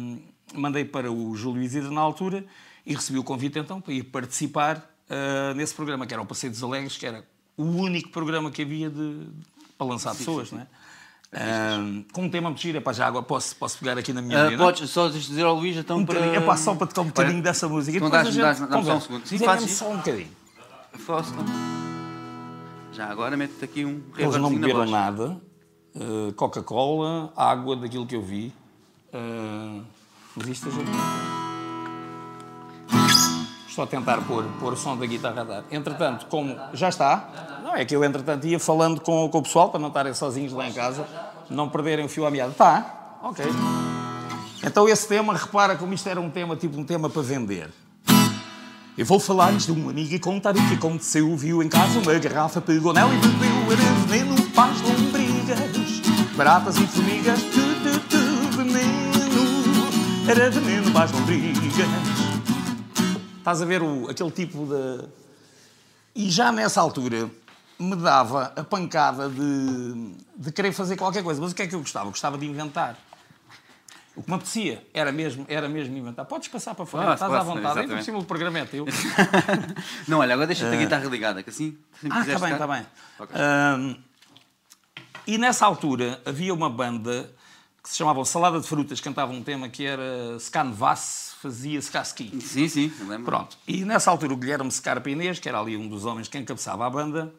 mandei 0.53 0.85
para 0.85 1.11
o 1.11 1.35
Júlio 1.35 1.63
Isidro 1.63 1.91
na 1.91 2.01
altura 2.01 2.45
e 2.85 2.93
recebi 2.93 3.17
o 3.17 3.23
convite 3.23 3.57
então 3.57 3.81
para 3.81 3.93
ir 3.93 4.03
participar 4.03 4.87
ah, 5.09 5.53
nesse 5.55 5.73
programa, 5.73 6.05
que 6.05 6.13
era 6.13 6.21
o 6.21 6.25
Passeio 6.25 6.51
dos 6.51 6.61
Alegres, 6.61 6.95
que 6.95 7.05
era 7.05 7.25
o 7.57 7.63
único 7.63 8.09
programa 8.09 8.51
que 8.51 8.61
havia 8.61 8.89
de, 8.89 9.27
para 9.77 9.87
lançar 9.87 10.15
pessoas, 10.15 10.51
não 10.51 10.61
é? 10.61 10.67
Com 12.11 12.23
um 12.23 12.29
tema 12.29 12.49
muito 12.49 12.61
giro, 12.61 12.79
Epá, 12.79 12.91
já 12.91 13.05
agora 13.05 13.23
posso, 13.23 13.55
posso 13.55 13.77
pegar 13.77 13.97
aqui 13.97 14.11
na 14.11 14.21
minha 14.21 14.45
menina? 14.45 14.63
podes 14.63 14.89
só 14.89 15.07
dizer 15.09 15.43
ao 15.45 15.55
Luís 15.55 15.77
então 15.77 15.97
Um 15.99 16.05
para... 16.05 16.15
bocadinho, 16.19 16.41
epá, 16.41 16.57
só 16.57 16.73
para 16.73 16.87
tocar 16.87 17.01
um 17.01 17.07
bocadinho 17.07 17.41
dessa 17.43 17.67
música. 17.69 17.95
E 17.95 17.97
então 17.97 18.09
depois 18.09 18.35
dás- 18.35 18.47
a 18.47 18.55
gente 18.55 18.59
dás- 18.59 18.69
dá-me 18.69 18.85
só 18.85 18.95
um 18.95 19.01
segundo. 19.01 19.25
Sim, 19.27 19.37
faz 19.37 19.63
isso. 19.63 19.75
só 19.75 19.91
um 19.91 19.97
bocadinho. 19.97 20.31
Posso? 21.05 21.33
Já 22.91 23.05
agora 23.05 23.37
mete-te 23.37 23.63
aqui 23.63 23.85
um 23.85 24.01
Eles 24.17 24.35
não 24.37 24.53
beberam 24.53 24.85
nada. 24.85 25.39
Uh, 25.95 26.33
Coca-Cola, 26.33 27.31
água, 27.35 27.75
daquilo 27.75 28.05
que 28.05 28.15
eu 28.15 28.21
vi. 28.21 28.53
Uh, 29.13 29.83
mas 30.35 30.47
isto 30.47 30.67
a 30.69 31.48
a 33.83 33.87
tentar 33.87 34.21
pôr, 34.21 34.43
pôr 34.59 34.73
o 34.73 34.77
som 34.77 34.97
da 34.97 35.05
guitarra 35.05 35.41
a 35.41 35.43
dar. 35.43 35.63
Entretanto, 35.71 36.25
como... 36.27 36.55
Já 36.73 36.89
está? 36.89 37.61
Não, 37.63 37.75
é 37.75 37.85
que 37.85 37.95
eu, 37.95 38.03
entretanto, 38.03 38.47
ia 38.47 38.59
falando 38.59 39.01
com, 39.01 39.29
com 39.29 39.37
o 39.37 39.43
pessoal, 39.43 39.69
para 39.69 39.79
não 39.79 39.89
estarem 39.89 40.13
sozinhos 40.13 40.53
lá 40.53 40.67
em 40.67 40.73
casa, 40.73 41.05
não 41.49 41.69
perderem 41.69 42.05
o 42.05 42.09
fio 42.09 42.25
à 42.25 42.31
meada. 42.31 42.51
Está? 42.51 43.17
Ok. 43.21 43.45
Então 44.63 44.87
esse 44.89 45.07
tema, 45.07 45.33
repara 45.33 45.75
como 45.75 45.93
isto 45.93 46.07
era 46.07 46.19
um 46.19 46.29
tema, 46.29 46.55
tipo 46.55 46.79
um 46.79 46.83
tema 46.83 47.09
para 47.09 47.21
vender. 47.21 47.69
Eu 48.97 49.05
vou 49.05 49.19
falar-lhes 49.19 49.65
de 49.65 49.71
um 49.71 49.89
amigo 49.89 50.13
e 50.13 50.19
contar 50.19 50.51
o 50.51 50.67
que 50.67 50.73
aconteceu. 50.73 51.33
Viu 51.37 51.63
em 51.63 51.69
casa 51.69 51.99
uma 51.99 52.13
garrafa, 52.19 52.59
pegou 52.59 52.91
nela 52.91 53.13
e 53.13 53.17
bebeu. 53.17 53.71
Era 53.71 53.93
veneno 54.05 54.35
as 54.57 54.81
lombrigas, 54.81 56.35
baratas 56.35 56.77
e 56.77 56.85
formigas. 56.85 57.41
Tu, 57.41 57.61
tu, 57.83 57.99
tu, 58.09 58.57
veneno, 58.57 60.29
era 60.29 60.49
veneno 60.49 60.97
as 60.97 61.11
lombrigas. 61.13 62.38
Estás 63.49 63.63
a 63.63 63.65
ver 63.65 63.81
o, 63.81 64.07
aquele 64.07 64.29
tipo 64.29 64.63
de... 64.67 65.07
E 66.13 66.29
já 66.29 66.51
nessa 66.51 66.79
altura 66.79 67.31
me 67.79 67.95
dava 67.95 68.53
a 68.55 68.63
pancada 68.63 69.27
de, 69.27 70.13
de 70.37 70.51
querer 70.51 70.71
fazer 70.71 70.95
qualquer 70.95 71.23
coisa. 71.23 71.41
Mas 71.41 71.51
o 71.51 71.55
que 71.55 71.63
é 71.63 71.67
que 71.67 71.73
eu 71.73 71.79
gostava? 71.79 72.05
Eu 72.05 72.11
gostava 72.11 72.37
de 72.37 72.45
inventar. 72.45 72.95
O 74.15 74.21
que 74.21 74.29
me 74.29 74.35
apetecia 74.35 74.85
era 74.93 75.11
mesmo, 75.11 75.47
era 75.49 75.67
mesmo 75.67 75.97
inventar. 75.97 76.25
Podes 76.25 76.47
passar 76.47 76.75
para 76.75 76.85
fora, 76.85 77.15
estás 77.15 77.33
à 77.33 77.41
vontade. 77.41 77.79
Ainda 77.79 77.95
por 77.95 78.03
cima 78.03 78.19
o 78.19 78.23
programa 78.23 78.59
é 78.59 78.65
teu. 78.65 78.85
Não, 80.07 80.19
olha, 80.19 80.35
agora 80.35 80.45
deixa-te 80.45 80.71
a 80.71 80.77
guitarra 80.77 81.05
ligada, 81.05 81.41
que 81.41 81.49
assim... 81.49 81.75
Ah, 82.07 82.19
está 82.19 82.37
bem, 82.37 82.53
está 82.53 82.67
bem. 82.67 82.85
Ok. 83.17 83.35
Ahm, 83.35 83.95
e 85.25 85.39
nessa 85.39 85.65
altura 85.65 86.21
havia 86.23 86.53
uma 86.53 86.69
banda 86.69 87.31
que 87.81 87.89
se 87.89 87.97
chamava 87.97 88.23
Salada 88.25 88.59
de 88.59 88.67
Frutas, 88.67 88.99
cantava 88.99 89.31
um 89.31 89.41
tema 89.41 89.69
que 89.69 89.87
era 89.87 90.37
Scanvas, 90.39 91.28
fazia 91.41 91.79
Skaski. 91.79 92.39
Sim, 92.41 92.67
sim, 92.67 92.91
lembro. 93.07 93.25
Pronto. 93.25 93.57
E 93.67 93.83
nessa 93.85 94.11
altura 94.11 94.33
o 94.33 94.37
Guilherme 94.37 94.71
Scarpa 94.71 95.09
Inês, 95.09 95.39
que 95.39 95.47
era 95.47 95.59
ali 95.59 95.75
um 95.77 95.87
dos 95.87 96.05
homens 96.05 96.27
que 96.27 96.37
encabeçava 96.37 96.85
a 96.85 96.89
banda, 96.89 97.33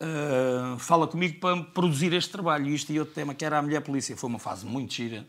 ah, 0.00 0.76
fala 0.78 1.06
comigo 1.06 1.38
para 1.40 1.62
produzir 1.62 2.12
este 2.12 2.30
trabalho. 2.30 2.66
E 2.68 2.74
isto 2.74 2.92
e 2.92 2.98
outro 2.98 3.14
tema, 3.14 3.34
que 3.34 3.44
era 3.44 3.58
a 3.58 3.62
Mulher 3.62 3.80
Polícia. 3.82 4.16
Foi 4.16 4.28
uma 4.28 4.38
fase 4.38 4.64
muito 4.66 4.92
gira. 4.94 5.26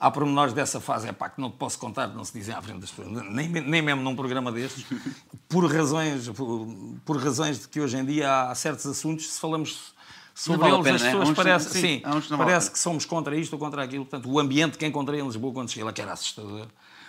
Há 0.00 0.12
pormenores 0.12 0.52
dessa 0.52 0.80
fase, 0.80 1.08
é 1.08 1.12
pá, 1.12 1.28
que 1.28 1.40
não 1.40 1.50
te 1.50 1.56
posso 1.56 1.76
contar, 1.76 2.06
não 2.06 2.24
se 2.24 2.32
dizem 2.32 2.54
à 2.54 2.62
frente 2.62 2.78
das 2.78 2.90
pessoas, 2.90 3.20
nem, 3.32 3.48
nem 3.48 3.82
mesmo 3.82 4.00
num 4.00 4.14
programa 4.14 4.52
destes, 4.52 4.84
por 5.48 5.68
razões, 5.68 6.28
por, 6.28 6.68
por 7.04 7.16
razões 7.16 7.58
de 7.62 7.66
que 7.68 7.80
hoje 7.80 7.96
em 7.96 8.04
dia 8.04 8.42
há 8.48 8.54
certos 8.54 8.86
assuntos, 8.86 9.28
se 9.28 9.40
falamos 9.40 9.92
sobre 10.32 10.60
vale 10.70 10.74
eles, 10.74 10.86
as 10.86 11.02
né? 11.02 11.08
pessoas 11.10 11.28
Há 11.28 11.32
uns- 11.32 11.36
parecem, 11.36 11.72
sim, 11.72 12.02
sim, 12.22 12.36
parece 12.36 12.70
que 12.70 12.78
somos 12.78 13.04
contra 13.04 13.34
isto 13.36 13.54
ou 13.54 13.58
contra 13.58 13.82
aquilo. 13.82 14.04
Portanto, 14.04 14.30
o 14.32 14.38
ambiente 14.38 14.78
que 14.78 14.86
encontrei 14.86 15.20
em 15.20 15.24
Lisboa 15.26 15.52
quando 15.52 15.68
cheguei 15.68 15.82
lá, 15.82 15.92
que 15.92 16.00
era 16.00 16.12
assustador, 16.12 16.68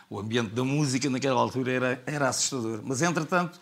o 0.10 0.20
ambiente 0.20 0.50
da 0.54 0.64
música 0.64 1.10
naquela 1.10 1.40
altura 1.40 1.72
era, 1.72 2.04
era 2.06 2.30
assustador. 2.30 2.82
Mas, 2.84 3.02
entretanto, 3.02 3.60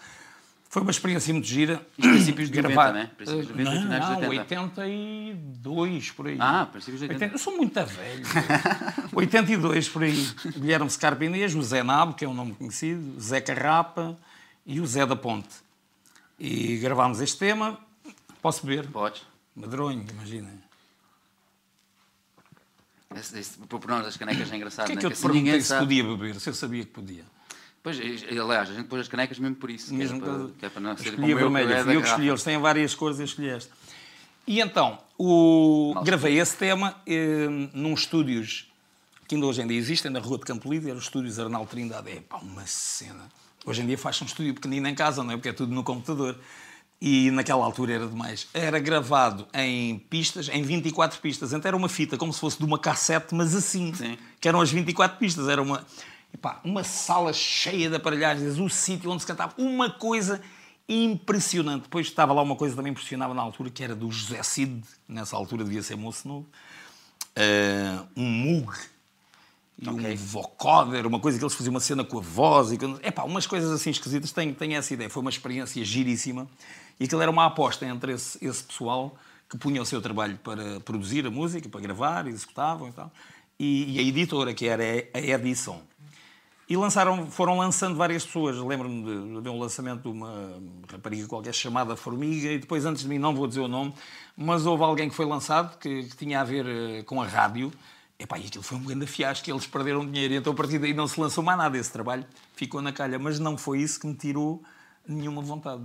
foi 0.70 0.82
uma 0.82 0.92
experiência 0.92 1.34
muito 1.34 1.48
gira. 1.48 1.82
Isto 1.98 2.10
princípios 2.10 2.50
de 2.50 2.62
90, 2.62 2.74
Gravar- 2.74 2.94
né? 2.94 3.12
Princípios 3.18 3.48
de 3.48 3.54
90 3.64 3.80
não, 4.00 4.16
de 4.16 4.22
não, 4.22 4.30
80. 4.30 4.62
82, 4.82 6.12
por 6.12 6.28
aí. 6.28 6.38
Ah, 6.40 6.66
princípios 6.72 7.00
de 7.00 7.06
80. 7.06 7.26
80, 7.26 7.36
eu 7.36 7.40
sou 7.40 7.56
muito 7.58 7.74
velho. 7.86 8.26
82 9.14 9.90
por 9.90 10.04
aí. 10.04 10.30
Guilherme 10.58 10.90
Scarpa 10.90 11.26
Inês, 11.26 11.56
o 11.56 11.62
Zé 11.62 11.84
Nabo, 11.84 12.14
que 12.14 12.26
é 12.26 12.28
um 12.30 12.34
nome 12.34 12.54
conhecido, 12.54 13.20
Zé 13.20 13.42
Carrapa 13.42 14.18
e 14.66 14.80
o 14.80 14.86
Zé 14.88 15.06
da 15.06 15.16
Ponte. 15.16 15.50
E 16.40 16.78
gravámos 16.78 17.20
este 17.22 17.38
tema. 17.40 17.78
Posso 18.42 18.66
beber? 18.66 18.88
Podes. 18.92 19.24
Madronho, 19.56 20.06
imagina. 20.12 20.50
Por 23.68 23.88
nós 23.88 24.06
as 24.08 24.18
canecas 24.18 24.52
é 24.52 24.56
engraçado, 24.56 24.86
Porquê 24.88 24.94
é 24.94 24.96
né? 24.96 25.00
que 25.02 25.06
eu 25.08 25.12
te 25.12 25.14
assim 25.26 25.28
ninguém 25.38 25.62
se 25.62 25.78
podia 25.78 26.04
beber? 26.04 26.40
Se 26.40 26.50
eu 26.50 26.54
sabia 26.54 26.84
que 26.84 26.92
podia. 26.92 27.24
Pois, 27.84 27.98
aliás, 28.00 28.70
a 28.70 28.74
gente 28.74 28.88
pôs 28.88 29.02
as 29.02 29.08
canecas 29.08 29.40
mesmo 29.40 29.56
por 29.56 29.70
isso. 29.70 29.88
que 29.90 29.94
Mesmo 29.96 30.18
é 30.18 30.20
para, 30.20 30.46
que- 30.46 30.52
que 30.60 30.66
é 30.66 30.70
para 30.70 30.82
não 30.82 30.98
ser 30.98 31.16
como 31.16 31.26
a 31.26 31.30
eu, 31.30 31.38
que 31.38 31.44
vermelha, 31.44 31.74
é 31.74 31.84
da 31.84 31.94
eu 31.94 32.02
que 32.02 32.08
escolhi, 32.08 32.28
eles 32.28 32.44
têm 32.44 32.58
várias 32.58 32.94
cores, 32.96 33.20
eu 33.20 33.26
escolhi 33.26 33.50
esta. 33.50 33.72
E 34.46 34.60
então, 34.60 35.00
o... 35.18 35.94
gravei 36.04 36.40
esse 36.40 36.56
tema 36.58 36.96
eh, 37.06 37.48
num 37.74 37.94
estúdios 37.94 38.72
que 39.28 39.36
ainda 39.36 39.46
hoje 39.48 39.62
em 39.62 39.68
dia 39.68 39.78
existem, 39.78 40.10
na 40.10 40.20
Rua 40.20 40.38
de 40.38 40.46
Campo 40.46 40.72
Lido, 40.72 40.88
eram 40.88 40.98
os 40.98 41.04
estúdios 41.04 41.38
Arnaldo 41.38 41.70
Trindade. 41.70 42.10
É 42.12 42.22
pá, 42.22 42.38
uma 42.38 42.66
cena. 42.66 43.30
Hoje 43.66 43.82
em 43.82 43.86
dia 43.86 43.98
faz 43.98 44.22
um 44.22 44.26
estúdio 44.26 44.54
pequenino 44.54 44.88
em 44.88 44.96
casa, 44.96 45.22
não 45.24 45.32
é? 45.32 45.36
Porque 45.36 45.50
é 45.50 45.54
tudo 45.54 45.74
no 45.74 45.84
computador. 45.84 46.38
E 47.00 47.30
naquela 47.30 47.64
altura 47.64 47.94
era 47.94 48.08
demais. 48.08 48.48
Era 48.54 48.80
gravado 48.80 49.48
em 49.54 50.00
pistas, 50.00 50.50
em 50.50 50.64
24 50.64 51.20
pistas. 51.22 51.54
Então 51.54 51.70
era 51.70 51.78
uma 51.78 51.88
fita, 51.88 52.18
como 52.18 52.34
se 52.34 52.40
fosse 52.40 52.58
de 52.58 52.66
uma 52.66 52.80
cassete, 52.80 53.36
mas 53.36 53.54
assim. 53.54 53.94
Sim. 53.94 54.18
Que 54.40 54.48
eram 54.48 54.60
as 54.62 54.72
24 54.72 55.18
pistas. 55.18 55.48
Era 55.48 55.62
uma, 55.62 55.86
epá, 56.34 56.60
uma 56.64 56.84
sala 56.84 57.32
cheia 57.34 57.90
de 57.90 57.96
aparelhagens, 57.96 58.58
o 58.58 58.68
sítio 58.68 59.12
onde 59.12 59.22
se 59.22 59.28
cantava. 59.28 59.54
Uma 59.60 59.92
coisa 59.92 60.42
impressionante. 60.90 61.84
Depois 61.84 62.08
estava 62.08 62.34
lá 62.34 62.42
uma 62.42 62.56
coisa 62.56 62.74
que 62.74 62.78
também 62.78 62.92
impressionava 62.92 63.34
na 63.34 63.42
altura, 63.44 63.70
que 63.70 63.84
era 63.84 63.96
do 63.96 64.12
José 64.12 64.42
Cid. 64.42 64.82
Nessa 65.08 65.36
altura 65.36 65.64
devia 65.64 65.84
ser 65.84 65.96
moço 65.96 66.28
novo. 66.28 66.48
Eh, 67.36 68.00
um 68.16 68.24
Moog 68.26 68.74
e 69.80 69.88
Ok. 69.88 70.14
um 70.14 70.16
vocoder, 70.16 71.06
uma 71.06 71.20
coisa 71.20 71.38
que 71.38 71.44
eles 71.44 71.54
faziam 71.54 71.72
uma 71.72 71.80
cena 71.80 72.04
com 72.04 72.18
a 72.18 72.22
voz. 72.22 72.72
E. 72.72 72.80
Epá, 73.04 73.24
umas 73.24 73.46
coisas 73.46 73.70
assim 73.72 73.92
esquisitas. 73.92 74.32
Tenho, 74.32 74.56
tenho 74.56 74.76
essa 74.76 74.92
ideia. 74.94 75.10
Foi 75.10 75.22
uma 75.22 75.30
experiência 75.30 75.84
giríssima. 75.86 76.48
E 77.00 77.06
aquilo 77.06 77.22
era 77.22 77.32
uma 77.32 77.46
aposta 77.46 77.86
entre 77.86 78.14
esse, 78.14 78.44
esse 78.46 78.64
pessoal 78.64 79.16
que 79.50 79.58
punha 79.58 79.82
o 79.82 79.86
seu 79.86 80.02
trabalho 80.02 80.38
para 80.44 80.80
produzir 80.82 81.26
a 81.26 81.32
música, 81.32 81.70
para 81.70 81.80
gravar, 81.80 82.28
executavam 82.28 82.90
e 82.90 82.92
tal, 82.92 83.12
e, 83.60 83.96
e 83.96 84.00
a 84.00 84.02
editora, 84.02 84.54
que 84.54 84.68
era 84.68 84.84
a 85.14 85.20
Edison. 85.20 85.82
E 86.70 86.76
lançaram, 86.76 87.32
foram 87.32 87.58
lançando 87.58 87.96
várias 87.96 88.26
pessoas. 88.26 88.58
Lembro-me 88.58 89.04
de, 89.04 89.42
de 89.42 89.50
um 89.50 89.58
lançamento 89.58 90.02
de 90.02 90.10
uma 90.10 90.62
rapariga 90.92 91.26
qualquer 91.26 91.54
chamada 91.54 91.96
Formiga, 91.96 92.52
e 92.52 92.60
depois, 92.60 92.86
antes 92.86 93.04
de 93.04 93.10
mim, 93.10 93.18
não 93.18 93.34
vou 93.34 93.48
dizer 93.48 93.62
o 93.62 93.70
nome, 93.70 93.94
mas 94.36 94.66
houve 94.66 94.84
alguém 94.84 95.10
que 95.10 95.16
foi 95.16 95.26
lançado 95.26 95.78
que, 95.78 96.04
que 96.04 96.18
tinha 96.18 96.42
a 96.42 96.44
ver 96.44 96.66
eh, 96.68 97.04
com 97.04 97.22
a 97.22 97.26
rádio 97.26 97.72
Epá, 98.20 98.40
e 98.40 98.48
aquilo 98.48 98.64
foi 98.64 98.78
um 98.80 98.84
grande 98.84 99.06
fiasco, 99.06 99.48
eles 99.48 99.68
perderam 99.68 100.04
dinheiro, 100.04 100.34
então 100.34 100.52
a 100.52 100.56
partir 100.56 100.80
daí 100.80 100.92
não 100.92 101.08
se 101.08 101.20
lançou 101.20 101.44
mais 101.44 101.56
nada, 101.56 101.78
esse 101.78 101.92
trabalho 101.92 102.26
ficou 102.56 102.82
na 102.82 102.92
calha. 102.92 103.20
Mas 103.20 103.38
não 103.38 103.56
foi 103.56 103.80
isso 103.80 104.00
que 104.00 104.08
me 104.08 104.16
tirou 104.16 104.64
nenhuma 105.08 105.42
vontade. 105.42 105.84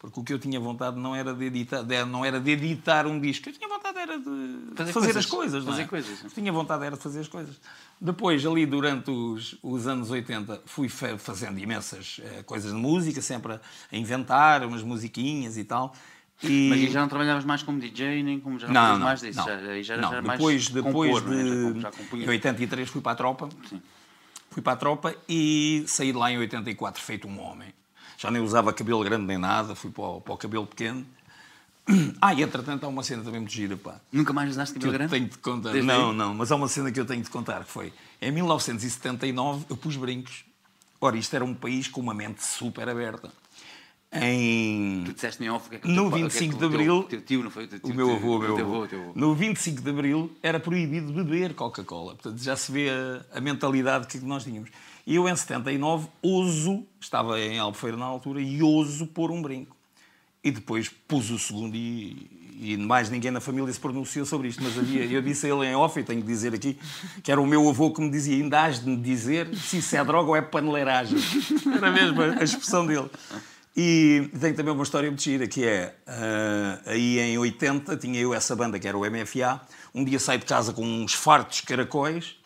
Porque 0.00 0.18
o 0.18 0.24
que 0.24 0.32
eu 0.32 0.38
tinha 0.38 0.58
vontade 0.58 0.98
não 0.98 1.14
era 1.14 1.34
de 1.34 1.44
editar, 1.44 1.82
de, 1.82 2.04
não 2.06 2.24
era 2.24 2.40
de 2.40 2.50
editar 2.50 3.06
um 3.06 3.20
disco, 3.20 3.50
eu 3.50 3.52
tinha 3.52 3.68
vontade 3.68 3.98
era 3.98 4.18
de 4.18 4.24
fazer, 4.74 4.92
fazer 4.94 5.02
coisas, 5.02 5.16
as 5.16 5.26
coisas. 5.26 5.64
Fazer 5.64 5.82
é? 5.82 5.84
coisas. 5.84 6.32
Tinha 6.32 6.50
vontade 6.50 6.86
era 6.86 6.96
de 6.96 7.02
fazer 7.02 7.20
as 7.20 7.28
coisas. 7.28 7.60
Depois, 8.00 8.46
ali 8.46 8.64
durante 8.64 9.10
os, 9.10 9.58
os 9.62 9.86
anos 9.86 10.10
80, 10.10 10.62
fui 10.64 10.88
fazendo 10.88 11.58
imensas 11.58 12.18
uh, 12.18 12.42
coisas 12.44 12.72
de 12.72 12.78
música, 12.78 13.20
sempre 13.20 13.52
a, 13.52 13.60
a 13.92 13.96
inventar 13.96 14.64
umas 14.64 14.82
musiquinhas 14.82 15.58
e 15.58 15.64
tal. 15.64 15.94
E... 16.42 16.68
Mas 16.70 16.92
já 16.92 17.02
não 17.02 17.08
trabalhavas 17.08 17.44
mais 17.44 17.62
como 17.62 17.78
DJ, 17.78 18.22
nem 18.22 18.40
como 18.40 18.58
já 18.58 18.68
não, 18.68 18.72
não, 18.72 18.98
não 18.98 19.04
mais 19.04 19.20
disso? 19.20 19.38
Não, 19.38 19.46
já, 19.46 19.82
já, 19.82 19.96
não. 19.98 20.10
Já 20.12 20.20
depois, 20.22 20.68
depois 20.70 21.20
compor, 21.20 21.30
de... 21.30 22.16
Né? 22.16 22.24
em 22.24 22.28
83 22.30 22.88
fui 22.88 23.02
para 23.02 23.12
a 23.12 23.16
tropa. 23.16 23.50
Sim. 23.68 23.82
Fui 24.48 24.62
para 24.62 24.72
a 24.72 24.76
tropa 24.76 25.14
e 25.28 25.84
saí 25.86 26.10
de 26.10 26.16
lá 26.16 26.32
em 26.32 26.38
84 26.38 27.02
feito 27.02 27.28
um 27.28 27.38
homem. 27.38 27.68
Já 28.20 28.30
nem 28.30 28.42
usava 28.42 28.70
cabelo 28.70 29.02
grande 29.02 29.24
nem 29.24 29.38
nada, 29.38 29.74
fui 29.74 29.90
para 29.90 30.04
o, 30.04 30.20
para 30.20 30.34
o 30.34 30.36
cabelo 30.36 30.66
pequeno. 30.66 31.06
Ah, 32.20 32.34
e 32.34 32.42
entretanto 32.42 32.84
há 32.84 32.88
uma 32.88 33.02
cena 33.02 33.24
também 33.24 33.40
muito 33.40 33.52
gira, 33.52 33.76
pá. 33.76 33.98
Nunca 34.12 34.32
mais 34.32 34.50
usaste 34.50 34.74
cabelo 34.74 34.92
grande? 34.92 35.10
tenho 35.10 35.26
de 35.26 35.38
contar. 35.38 35.72
Desde 35.72 35.88
não, 35.88 36.10
aí? 36.10 36.16
não, 36.16 36.34
mas 36.34 36.52
há 36.52 36.56
uma 36.56 36.68
cena 36.68 36.92
que 36.92 37.00
eu 37.00 37.06
tenho 37.06 37.22
de 37.22 37.30
contar, 37.30 37.64
que 37.64 37.70
foi, 37.70 37.92
em 38.20 38.30
1979 38.30 39.64
eu 39.70 39.76
pus 39.76 39.96
brincos. 39.96 40.44
Ora, 41.00 41.16
isto 41.16 41.34
era 41.34 41.44
um 41.44 41.54
país 41.54 41.88
com 41.88 42.00
uma 42.00 42.12
mente 42.12 42.44
super 42.44 42.88
aberta 42.88 43.32
em. 44.12 45.04
Tu 45.04 45.12
disseste 45.12 45.44
em 45.44 45.50
off 45.50 45.66
o 45.66 45.70
que 45.70 45.76
é 45.76 45.78
que 45.78 45.88
No 45.88 46.10
25 46.10 46.54
é 46.54 46.58
de 46.58 46.64
Abril. 46.64 47.02
Teu 47.04 47.20
tio, 47.20 47.42
não 47.44 47.50
foi? 47.50 47.66
Teu 47.66 47.78
tio, 47.78 47.92
o 47.92 47.94
meu 47.94 48.14
avô, 48.14 48.36
o 48.36 48.38
meu 48.40 48.58
avô. 48.58 48.82
avô. 48.82 49.12
No 49.14 49.34
25 49.34 49.80
de 49.80 49.90
Abril 49.90 50.36
era 50.42 50.58
proibido 50.58 51.12
beber 51.12 51.54
Coca-Cola. 51.54 52.14
Portanto, 52.14 52.42
já 52.42 52.56
se 52.56 52.72
vê 52.72 52.90
a, 52.90 53.38
a, 53.38 53.40
mentalidade 53.40 54.06
que 54.06 54.18
nós 54.18 54.44
tínhamos. 54.44 54.70
E 55.10 55.16
eu, 55.16 55.28
em 55.28 55.34
79, 55.34 56.06
ouso, 56.22 56.86
estava 57.00 57.40
em 57.40 57.58
Albufeira 57.58 57.96
na 57.96 58.04
altura, 58.04 58.40
e 58.40 58.62
ouso 58.62 59.08
pôr 59.08 59.32
um 59.32 59.42
brinco. 59.42 59.76
E 60.42 60.52
depois 60.52 60.88
pus 60.88 61.30
o 61.30 61.38
segundo 61.38 61.74
e, 61.74 62.30
e 62.60 62.76
mais 62.76 63.10
ninguém 63.10 63.32
na 63.32 63.40
família 63.40 63.72
se 63.72 63.80
pronunciou 63.80 64.24
sobre 64.24 64.46
isto, 64.46 64.62
mas 64.62 64.78
havia, 64.78 65.04
eu 65.06 65.20
disse 65.20 65.46
a 65.46 65.48
ele 65.52 65.66
em 65.66 65.74
off, 65.74 65.98
e 65.98 66.04
tenho 66.04 66.20
que 66.20 66.28
dizer 66.28 66.54
aqui, 66.54 66.78
que 67.24 67.32
era 67.32 67.40
o 67.40 67.44
meu 67.44 67.68
avô 67.68 67.90
que 67.90 68.00
me 68.00 68.08
dizia, 68.08 68.36
ainda 68.36 68.62
has 68.62 68.84
de 68.84 68.88
me 68.88 68.96
dizer 68.96 69.52
se 69.56 69.78
isso 69.78 69.96
é 69.96 70.04
droga 70.04 70.28
ou 70.28 70.36
é 70.36 70.42
paneleiragem. 70.42 71.18
Era 71.74 71.90
mesmo 71.90 72.22
a 72.22 72.44
expressão 72.44 72.86
dele. 72.86 73.10
E 73.76 74.30
tem 74.40 74.54
também 74.54 74.72
uma 74.72 74.84
história 74.84 75.10
muito 75.10 75.24
gira, 75.24 75.48
que 75.48 75.64
é, 75.64 75.92
uh, 76.06 76.88
aí 76.88 77.18
em 77.18 77.36
80, 77.36 77.96
tinha 77.96 78.20
eu 78.20 78.32
essa 78.32 78.54
banda, 78.54 78.78
que 78.78 78.86
era 78.86 78.96
o 78.96 79.00
MFA, 79.00 79.60
um 79.92 80.04
dia 80.04 80.20
saí 80.20 80.38
de 80.38 80.46
casa 80.46 80.72
com 80.72 80.84
uns 80.84 81.14
fartos 81.14 81.62
caracóis, 81.62 82.36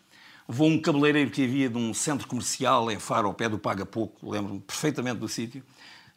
vou 0.48 0.68
a 0.68 0.72
um 0.72 0.78
cabeleireiro 0.78 1.30
que 1.30 1.44
havia 1.44 1.68
de 1.68 1.78
um 1.78 1.94
centro 1.94 2.26
comercial 2.28 2.90
em 2.90 2.98
Faro, 2.98 3.28
ao 3.28 3.34
pé 3.34 3.48
do 3.48 3.58
Paga 3.58 3.86
Pouco, 3.86 4.30
lembro-me 4.30 4.60
perfeitamente 4.60 5.18
do 5.18 5.28
sítio, 5.28 5.62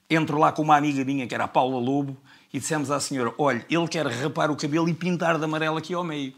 entro 0.10 0.38
lá 0.38 0.52
com 0.52 0.62
uma 0.62 0.76
amiga 0.76 1.04
minha, 1.04 1.28
que 1.28 1.34
era 1.34 1.46
a 1.46 1.48
Paula 1.48 1.80
Lobo, 1.80 2.18
e 2.54 2.60
dissemos 2.60 2.92
à 2.92 3.00
senhora, 3.00 3.34
olha, 3.38 3.66
ele 3.70 3.88
quer 3.88 4.08
rapar 4.08 4.50
o 4.50 4.56
cabelo 4.56 4.88
e 4.88 4.94
pintar 4.94 5.38
de 5.38 5.44
amarelo 5.44 5.78
aqui 5.78 5.94
ao 5.94 6.04
meio. 6.04 6.34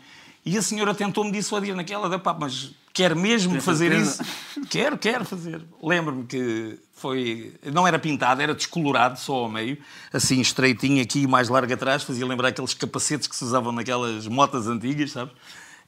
E 0.46 0.58
a 0.58 0.62
senhora 0.62 0.96
tentou-me 0.96 1.32
dissuadir 1.32 1.76
naquela 1.76 2.10
da 2.10 2.18
pá, 2.18 2.36
mas 2.40 2.72
quer 2.94 3.16
mesmo 3.16 3.62
fazer 3.62 3.92
isso? 3.92 4.24
quero, 4.70 4.98
quero 4.98 5.26
fazer. 5.26 5.62
Lembro-me 5.84 6.26
que 6.26 6.80
foi. 6.94 7.54
Não 7.72 7.88
era 7.88 8.00
pintado, 8.00 8.42
era 8.42 8.56
descolorado 8.56 9.20
só 9.20 9.36
ao 9.36 9.50
meio, 9.50 9.78
assim 10.12 10.40
estreitinho 10.42 11.02
aqui 11.02 11.22
e 11.22 11.28
mais 11.28 11.50
largo 11.50 11.72
atrás, 11.72 12.04
fazia 12.04 12.26
lembrar 12.26 12.50
aqueles 12.50 12.74
capacetes 12.74 13.28
que 13.28 13.36
se 13.36 13.44
usavam 13.44 13.72
naquelas 13.72 14.28
motas 14.28 14.68
antigas, 14.68 15.12
sabes? 15.12 15.34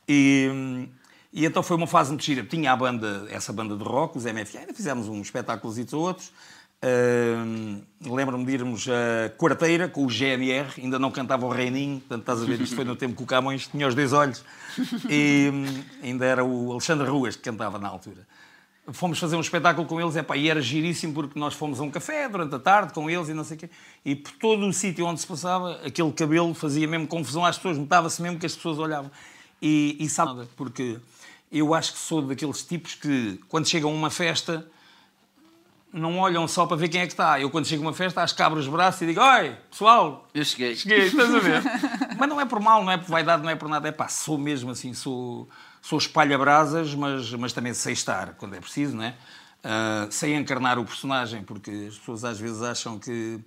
E, 0.08 0.88
e 1.34 1.46
então 1.46 1.64
foi 1.64 1.78
uma 1.78 1.88
fase 1.88 2.10
muito 2.10 2.24
gira. 2.24 2.44
Tinha 2.44 2.74
a 2.74 2.76
banda, 2.76 3.26
essa 3.30 3.54
banda 3.54 3.76
de 3.76 3.84
rock, 3.84 4.18
os 4.18 4.26
MFA, 4.26 4.60
ainda 4.60 4.74
fizemos 4.74 5.08
uns 5.08 5.28
espetáculos 5.28 5.78
e 5.78 5.96
outros. 5.96 6.32
Uh, 6.84 7.80
Lembro-me 8.04 8.44
de 8.44 8.54
irmos 8.54 8.88
a 8.90 9.30
Quarteira 9.38 9.88
com 9.88 10.04
o 10.04 10.10
GNR, 10.10 10.68
ainda 10.82 10.98
não 10.98 11.12
cantava 11.12 11.46
o 11.46 11.50
Reininho, 11.50 12.00
portanto 12.00 12.22
estás 12.22 12.42
a 12.42 12.46
ver, 12.46 12.60
isto 12.60 12.76
foi 12.76 12.84
no 12.84 12.96
tempo 12.96 13.16
que 13.16 13.22
o 13.22 13.26
Camões 13.26 13.68
tinha 13.68 13.88
os 13.88 13.94
dois 13.94 14.12
olhos, 14.12 14.44
e 15.08 15.52
hum, 15.54 15.84
ainda 16.02 16.26
era 16.26 16.44
o 16.44 16.72
Alexandre 16.72 17.08
Ruas 17.08 17.36
que 17.36 17.44
cantava 17.44 17.78
na 17.78 17.88
altura. 17.88 18.28
Fomos 18.94 19.20
fazer 19.20 19.36
um 19.36 19.42
espetáculo 19.42 19.88
com 19.88 20.02
eles, 20.02 20.16
epá, 20.16 20.36
e 20.36 20.50
era 20.50 20.60
giríssimo 20.60 21.14
porque 21.14 21.40
nós 21.40 21.54
fomos 21.54 21.80
a 21.80 21.84
um 21.84 21.92
café 21.92 22.28
durante 22.28 22.56
a 22.56 22.60
tarde 22.60 22.94
com 22.94 23.08
eles 23.08 23.30
e 23.30 23.34
não 23.36 23.44
sei 23.44 23.58
o 23.58 23.60
quê, 23.60 23.70
e 24.04 24.16
por 24.16 24.32
todo 24.34 24.66
o 24.66 24.74
sítio 24.74 25.06
onde 25.06 25.22
se 25.22 25.28
passava, 25.28 25.80
aquele 25.86 26.12
cabelo 26.12 26.52
fazia 26.56 26.88
mesmo 26.88 27.06
confusão 27.06 27.46
às 27.46 27.58
pessoas, 27.58 27.78
notava-se 27.78 28.20
mesmo 28.24 28.40
que 28.40 28.46
as 28.48 28.56
pessoas 28.56 28.80
olhavam. 28.80 29.12
E, 29.62 29.96
e 30.00 30.10
sabe, 30.10 30.48
porque 30.58 30.98
eu 31.52 31.74
acho 31.74 31.94
que 31.94 32.00
sou 32.00 32.22
daqueles 32.22 32.64
tipos 32.64 32.96
que, 32.96 33.40
quando 33.50 33.68
chegam 33.68 33.90
a 33.90 33.94
uma 33.94 34.10
festa, 34.10 34.66
não 35.94 36.20
olham 36.20 36.48
só 36.48 36.66
para 36.66 36.78
ver 36.78 36.88
quem 36.88 37.02
é 37.02 37.06
que 37.06 37.14
está. 37.14 37.40
Eu, 37.40 37.50
quando 37.50 37.66
chego 37.66 37.84
a 37.84 37.88
uma 37.88 37.94
festa, 37.94 38.22
acho 38.22 38.36
que 38.36 38.42
abro 38.42 38.60
os 38.60 38.68
braços 38.68 39.02
e 39.02 39.08
digo: 39.08 39.22
Oi, 39.22 39.56
pessoal! 39.70 40.28
Eu 40.34 40.46
cheguei. 40.46 40.76
Cheguei, 40.76 41.08
estás 41.08 41.34
a 41.34 41.40
ver? 41.40 41.62
mas 42.18 42.30
não 42.30 42.40
é 42.40 42.46
por 42.46 42.60
mal, 42.60 42.84
não 42.84 42.92
é 42.92 42.98
por 42.98 43.08
vaidade, 43.08 43.44
não 43.44 43.50
é 43.50 43.56
por 43.56 43.68
nada. 43.68 43.88
É 43.88 43.92
pá, 43.92 44.08
sou 44.08 44.38
mesmo 44.38 44.72
assim, 44.72 44.94
sou, 44.94 45.50
sou 45.82 46.00
espalha-brasas, 46.00 46.96
mas, 46.96 47.32
mas 47.34 47.52
também 47.52 47.74
sei 47.74 47.94
estar 47.94 48.36
quando 48.36 48.56
é 48.56 48.62
preciso, 48.62 48.96
não 48.96 49.04
é? 49.04 49.16
Uh, 49.64 50.12
sei 50.12 50.34
encarnar 50.34 50.80
o 50.80 50.86
personagem, 50.86 51.44
porque 51.44 51.70
as 51.90 51.98
pessoas 51.98 52.24
às 52.24 52.40
vezes 52.40 52.62
acham 52.62 52.98
que, 52.98 53.40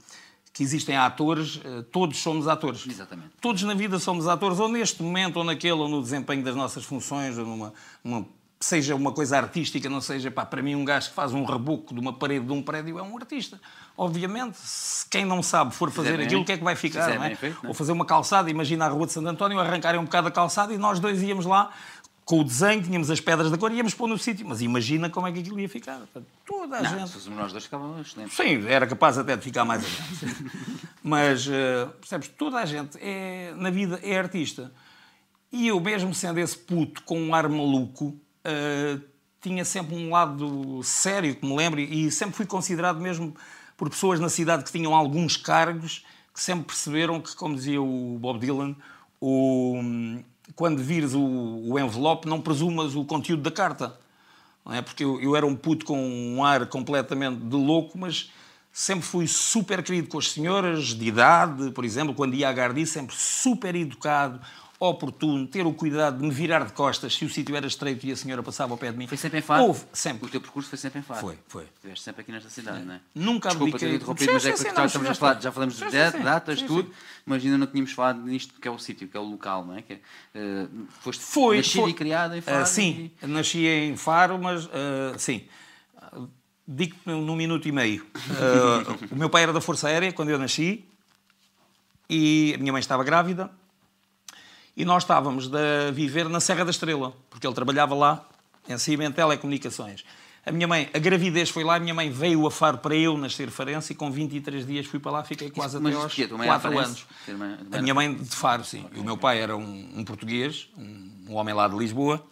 que 0.54 0.62
existem 0.62 0.96
atores, 0.96 1.56
uh, 1.56 1.82
todos 1.90 2.18
somos 2.18 2.46
atores. 2.46 2.86
Exatamente. 2.86 3.30
Todos 3.40 3.64
na 3.64 3.74
vida 3.74 3.98
somos 3.98 4.28
atores, 4.28 4.60
ou 4.60 4.68
neste 4.68 5.02
momento, 5.02 5.36
ou 5.36 5.44
naquele, 5.44 5.72
ou 5.72 5.88
no 5.88 6.00
desempenho 6.00 6.44
das 6.44 6.54
nossas 6.54 6.84
funções, 6.84 7.36
ou 7.36 7.44
numa, 7.44 7.74
numa 8.04 8.24
seja 8.60 8.94
uma 8.94 9.12
coisa 9.12 9.36
artística, 9.36 9.90
não 9.90 10.00
seja, 10.00 10.30
pá, 10.30 10.46
para 10.46 10.62
mim 10.62 10.74
um 10.74 10.84
gajo 10.84 11.08
que 11.08 11.14
faz 11.14 11.32
um 11.32 11.44
reboco 11.44 11.92
de 11.92 12.00
uma 12.00 12.12
parede 12.12 12.46
de 12.46 12.52
um 12.52 12.62
prédio 12.62 12.98
é 12.98 13.02
um 13.02 13.16
artista. 13.16 13.60
Obviamente, 13.96 14.56
se 14.56 15.06
quem 15.08 15.24
não 15.24 15.42
sabe 15.42 15.74
for 15.74 15.90
fazer 15.90 16.20
aquilo, 16.20 16.42
o 16.42 16.44
que 16.44 16.52
é 16.52 16.56
que 16.56 16.64
vai 16.64 16.74
ficar, 16.74 17.14
não 17.14 17.24
é? 17.24 17.34
Feito, 17.34 17.58
não 17.62 17.64
é? 17.64 17.68
Ou 17.68 17.74
fazer 17.74 17.92
uma 17.92 18.04
calçada, 18.04 18.50
imagina 18.50 18.86
a 18.86 18.88
Rua 18.88 19.06
de 19.06 19.12
Santo 19.12 19.28
António, 19.28 19.58
arrancarem 19.58 20.00
um 20.00 20.04
bocado 20.04 20.28
a 20.28 20.30
calçada 20.30 20.72
e 20.72 20.78
nós 20.78 20.98
dois 20.98 21.22
íamos 21.22 21.46
lá 21.46 21.70
com 22.24 22.40
o 22.40 22.44
desenho, 22.44 22.82
tínhamos 22.82 23.10
as 23.10 23.20
pedras 23.20 23.50
da 23.50 23.58
cor 23.58 23.70
e 23.70 23.76
íamos 23.76 23.94
pôr 23.94 24.08
no 24.08 24.18
sítio. 24.18 24.46
Mas 24.46 24.62
imagina 24.62 25.10
como 25.10 25.26
é 25.26 25.32
que 25.32 25.40
aquilo 25.40 25.60
ia 25.60 25.68
ficar. 25.68 26.00
Toda 26.46 26.78
a 26.78 26.82
não, 26.82 26.90
gente. 26.90 27.12
Fôssemos 27.12 27.38
nós 27.38 27.52
dois, 27.52 27.64
ficava 27.64 28.00
excelente. 28.00 28.34
Sim, 28.34 28.66
era 28.66 28.86
capaz 28.86 29.18
até 29.18 29.36
de 29.36 29.42
ficar 29.42 29.64
mais. 29.64 29.84
Mas, 31.02 31.46
uh, 31.46 31.90
percebes, 32.00 32.28
toda 32.28 32.58
a 32.58 32.64
gente 32.64 32.98
é, 32.98 33.52
na 33.56 33.68
vida 33.68 34.00
é 34.02 34.18
artista. 34.18 34.72
E 35.52 35.68
eu, 35.68 35.78
mesmo 35.78 36.14
sendo 36.14 36.40
esse 36.40 36.56
puto 36.56 37.02
com 37.02 37.20
um 37.20 37.34
ar 37.34 37.48
maluco, 37.48 38.06
uh, 38.06 39.02
tinha 39.40 39.64
sempre 39.64 39.94
um 39.94 40.10
lado 40.10 40.82
sério, 40.82 41.36
que 41.36 41.46
me 41.46 41.54
lembro, 41.54 41.78
e 41.78 42.10
sempre 42.10 42.34
fui 42.34 42.46
considerado 42.46 42.98
mesmo 43.00 43.36
por 43.76 43.90
pessoas 43.90 44.18
na 44.18 44.30
cidade 44.30 44.64
que 44.64 44.72
tinham 44.72 44.94
alguns 44.94 45.36
cargos, 45.36 46.04
que 46.32 46.40
sempre 46.40 46.64
perceberam 46.64 47.20
que, 47.20 47.36
como 47.36 47.54
dizia 47.54 47.82
o 47.82 48.18
Bob 48.18 48.40
Dylan, 48.40 48.74
o, 49.20 49.78
quando 50.54 50.82
vires 50.82 51.14
o, 51.14 51.20
o 51.20 51.78
envelope, 51.78 52.28
não 52.28 52.40
presumas 52.40 52.94
o 52.94 53.04
conteúdo 53.04 53.42
da 53.42 53.50
carta. 53.50 53.98
Não 54.64 54.72
é? 54.72 54.82
Porque 54.82 55.04
eu, 55.04 55.20
eu 55.20 55.36
era 55.36 55.46
um 55.46 55.54
puto 55.54 55.84
com 55.84 55.98
um 55.98 56.44
ar 56.44 56.66
completamente 56.66 57.40
de 57.40 57.56
louco, 57.56 57.98
mas 57.98 58.30
sempre 58.72 59.04
fui 59.04 59.26
super 59.26 59.82
querido 59.82 60.08
com 60.08 60.18
as 60.18 60.32
senhoras 60.32 60.86
de 60.88 61.06
idade, 61.06 61.70
por 61.70 61.84
exemplo, 61.84 62.14
quando 62.14 62.34
ia 62.34 62.48
a 62.48 62.52
Gardi, 62.52 62.86
sempre 62.86 63.14
super 63.14 63.74
educado, 63.74 64.40
oportuno, 64.78 65.46
ter 65.46 65.66
o 65.66 65.72
cuidado 65.72 66.18
de 66.18 66.24
me 66.24 66.30
virar 66.30 66.64
de 66.64 66.72
costas 66.72 67.14
se 67.14 67.24
o 67.24 67.28
sítio 67.28 67.54
era 67.54 67.66
estreito 67.66 68.04
e 68.06 68.12
a 68.12 68.16
senhora 68.16 68.42
passava 68.42 68.72
ao 68.72 68.78
pé 68.78 68.90
de 68.90 68.98
mim. 68.98 69.06
Foi 69.06 69.16
sempre 69.16 69.38
em 69.38 69.42
Faro? 69.42 69.64
Houve, 69.64 69.84
sempre. 69.92 70.26
O 70.26 70.28
teu 70.28 70.40
percurso 70.40 70.68
foi 70.68 70.78
sempre 70.78 70.98
em 70.98 71.02
Faro? 71.02 71.20
Foi, 71.20 71.38
foi. 71.46 71.64
Estiveste 71.64 72.04
sempre 72.04 72.22
aqui 72.22 72.32
nesta 72.32 72.50
cidade, 72.50 72.84
não 72.84 72.94
é? 72.94 73.00
Nunca 73.14 73.50
Desculpa 73.50 73.78
ter 73.78 73.94
interrompido, 73.94 74.32
mas 74.32 74.44
é 74.44 74.52
porque 74.52 74.74
já, 74.74 74.86
estamos 74.86 75.08
a 75.08 75.14
falar, 75.14 75.40
já 75.40 75.52
falamos 75.52 75.76
de 75.76 75.90
datas, 76.22 76.62
tudo, 76.62 76.90
mas 77.24 77.44
ainda 77.44 77.58
não 77.58 77.66
tínhamos 77.66 77.92
falado 77.92 78.20
nisto 78.22 78.54
que 78.60 78.66
é 78.66 78.70
o 78.70 78.78
sítio, 78.78 79.08
que 79.08 79.16
é 79.16 79.20
o 79.20 79.24
local, 79.24 79.64
não 79.64 79.76
é? 79.76 79.82
Que, 79.82 79.94
uh, 79.94 80.86
foste 81.00 81.22
foi, 81.22 81.58
nascida 81.58 81.82
foi. 81.82 81.90
e 81.90 81.94
criada 81.94 82.36
em 82.36 82.40
Faro? 82.40 82.62
Uh, 82.62 82.66
sim, 82.66 83.10
e... 83.22 83.26
nasci 83.26 83.66
em 83.66 83.96
Faro, 83.96 84.38
mas 84.38 84.66
uh, 84.66 84.70
sim. 85.18 85.44
Digo 86.66 86.96
num 87.04 87.36
minuto 87.36 87.68
e 87.68 87.72
meio. 87.72 88.06
o 89.12 89.16
meu 89.16 89.28
pai 89.28 89.42
era 89.42 89.52
da 89.52 89.60
Força 89.60 89.86
Aérea 89.86 90.12
quando 90.12 90.30
eu 90.30 90.38
nasci 90.38 90.84
e 92.08 92.52
a 92.54 92.58
minha 92.58 92.72
mãe 92.72 92.80
estava 92.80 93.04
grávida 93.04 93.50
e 94.76 94.84
nós 94.84 95.02
estávamos 95.02 95.50
a 95.54 95.90
viver 95.92 96.28
na 96.28 96.40
Serra 96.40 96.64
da 96.64 96.70
Estrela, 96.70 97.12
porque 97.30 97.46
ele 97.46 97.54
trabalhava 97.54 97.94
lá 97.94 98.26
em 98.68 98.78
cima 98.78 99.04
em 99.04 99.12
telecomunicações. 99.12 100.04
A 100.46 100.52
minha 100.52 100.68
mãe, 100.68 100.90
a 100.92 100.98
gravidez 100.98 101.48
foi 101.48 101.64
lá, 101.64 101.76
a 101.76 101.80
minha 101.80 101.94
mãe 101.94 102.10
veio 102.10 102.46
a 102.46 102.50
Faro 102.50 102.76
para 102.78 102.94
eu 102.94 103.16
nascer 103.16 103.48
Farense 103.50 103.94
e 103.94 103.96
com 103.96 104.10
23 104.10 104.66
dias 104.66 104.86
fui 104.86 105.00
para 105.00 105.12
lá, 105.12 105.24
fiquei 105.24 105.50
quase 105.50 105.78
Isso, 105.78 105.86
até 105.86 105.96
aos 105.96 106.14
4 106.14 106.78
anos. 106.78 107.06
A 107.72 107.80
minha 107.80 107.94
mãe 107.94 108.14
de 108.14 108.36
Faro, 108.36 108.62
sim. 108.62 108.84
Okay. 108.84 109.00
O 109.00 109.04
meu 109.04 109.16
pai 109.16 109.40
era 109.40 109.56
um, 109.56 109.90
um 109.96 110.04
português, 110.04 110.68
um, 110.76 111.30
um, 111.30 111.34
homem 111.34 111.54
lá 111.54 111.66
de 111.66 111.76
Lisboa, 111.76 112.22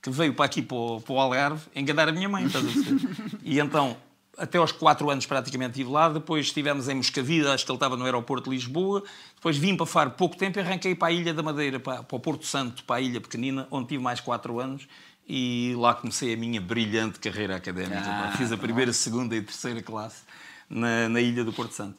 que 0.00 0.10
veio 0.10 0.34
para 0.34 0.44
aqui, 0.44 0.60
para 0.60 0.76
o, 0.76 1.00
para 1.00 1.12
o 1.12 1.20
Algarve, 1.20 1.62
enganar 1.74 2.08
a 2.08 2.12
minha 2.12 2.28
mãe, 2.28 2.46
E 3.44 3.60
então 3.60 3.96
até 4.42 4.58
aos 4.58 4.72
4 4.72 5.08
anos 5.08 5.24
praticamente 5.24 5.70
estive 5.70 5.90
lá, 5.90 6.08
depois 6.08 6.46
estivemos 6.46 6.88
em 6.88 6.96
Moscavide, 6.96 7.46
acho 7.46 7.64
que 7.64 7.70
ele 7.70 7.76
estava 7.76 7.96
no 7.96 8.04
aeroporto 8.04 8.50
de 8.50 8.56
Lisboa, 8.56 9.02
depois 9.36 9.56
vim 9.56 9.76
para 9.76 9.86
Faro 9.86 10.10
pouco 10.10 10.36
tempo 10.36 10.58
e 10.58 10.60
arranquei 10.60 10.94
para 10.94 11.08
a 11.08 11.12
Ilha 11.12 11.32
da 11.32 11.42
Madeira, 11.42 11.78
para, 11.78 12.02
para 12.02 12.16
o 12.16 12.20
Porto 12.20 12.44
Santo, 12.44 12.82
para 12.82 12.96
a 12.96 13.00
Ilha 13.00 13.20
Pequenina, 13.20 13.68
onde 13.70 13.88
tive 13.88 14.02
mais 14.02 14.20
4 14.20 14.58
anos 14.58 14.88
e 15.28 15.74
lá 15.78 15.94
comecei 15.94 16.34
a 16.34 16.36
minha 16.36 16.60
brilhante 16.60 17.20
carreira 17.20 17.54
académica. 17.54 18.02
Ah, 18.04 18.34
Fiz 18.36 18.50
a 18.50 18.56
primeira, 18.56 18.92
segunda 18.92 19.36
e 19.36 19.42
terceira 19.42 19.80
classe 19.80 20.22
na, 20.68 21.08
na 21.08 21.20
Ilha 21.20 21.44
do 21.44 21.52
Porto 21.52 21.72
Santo. 21.72 21.96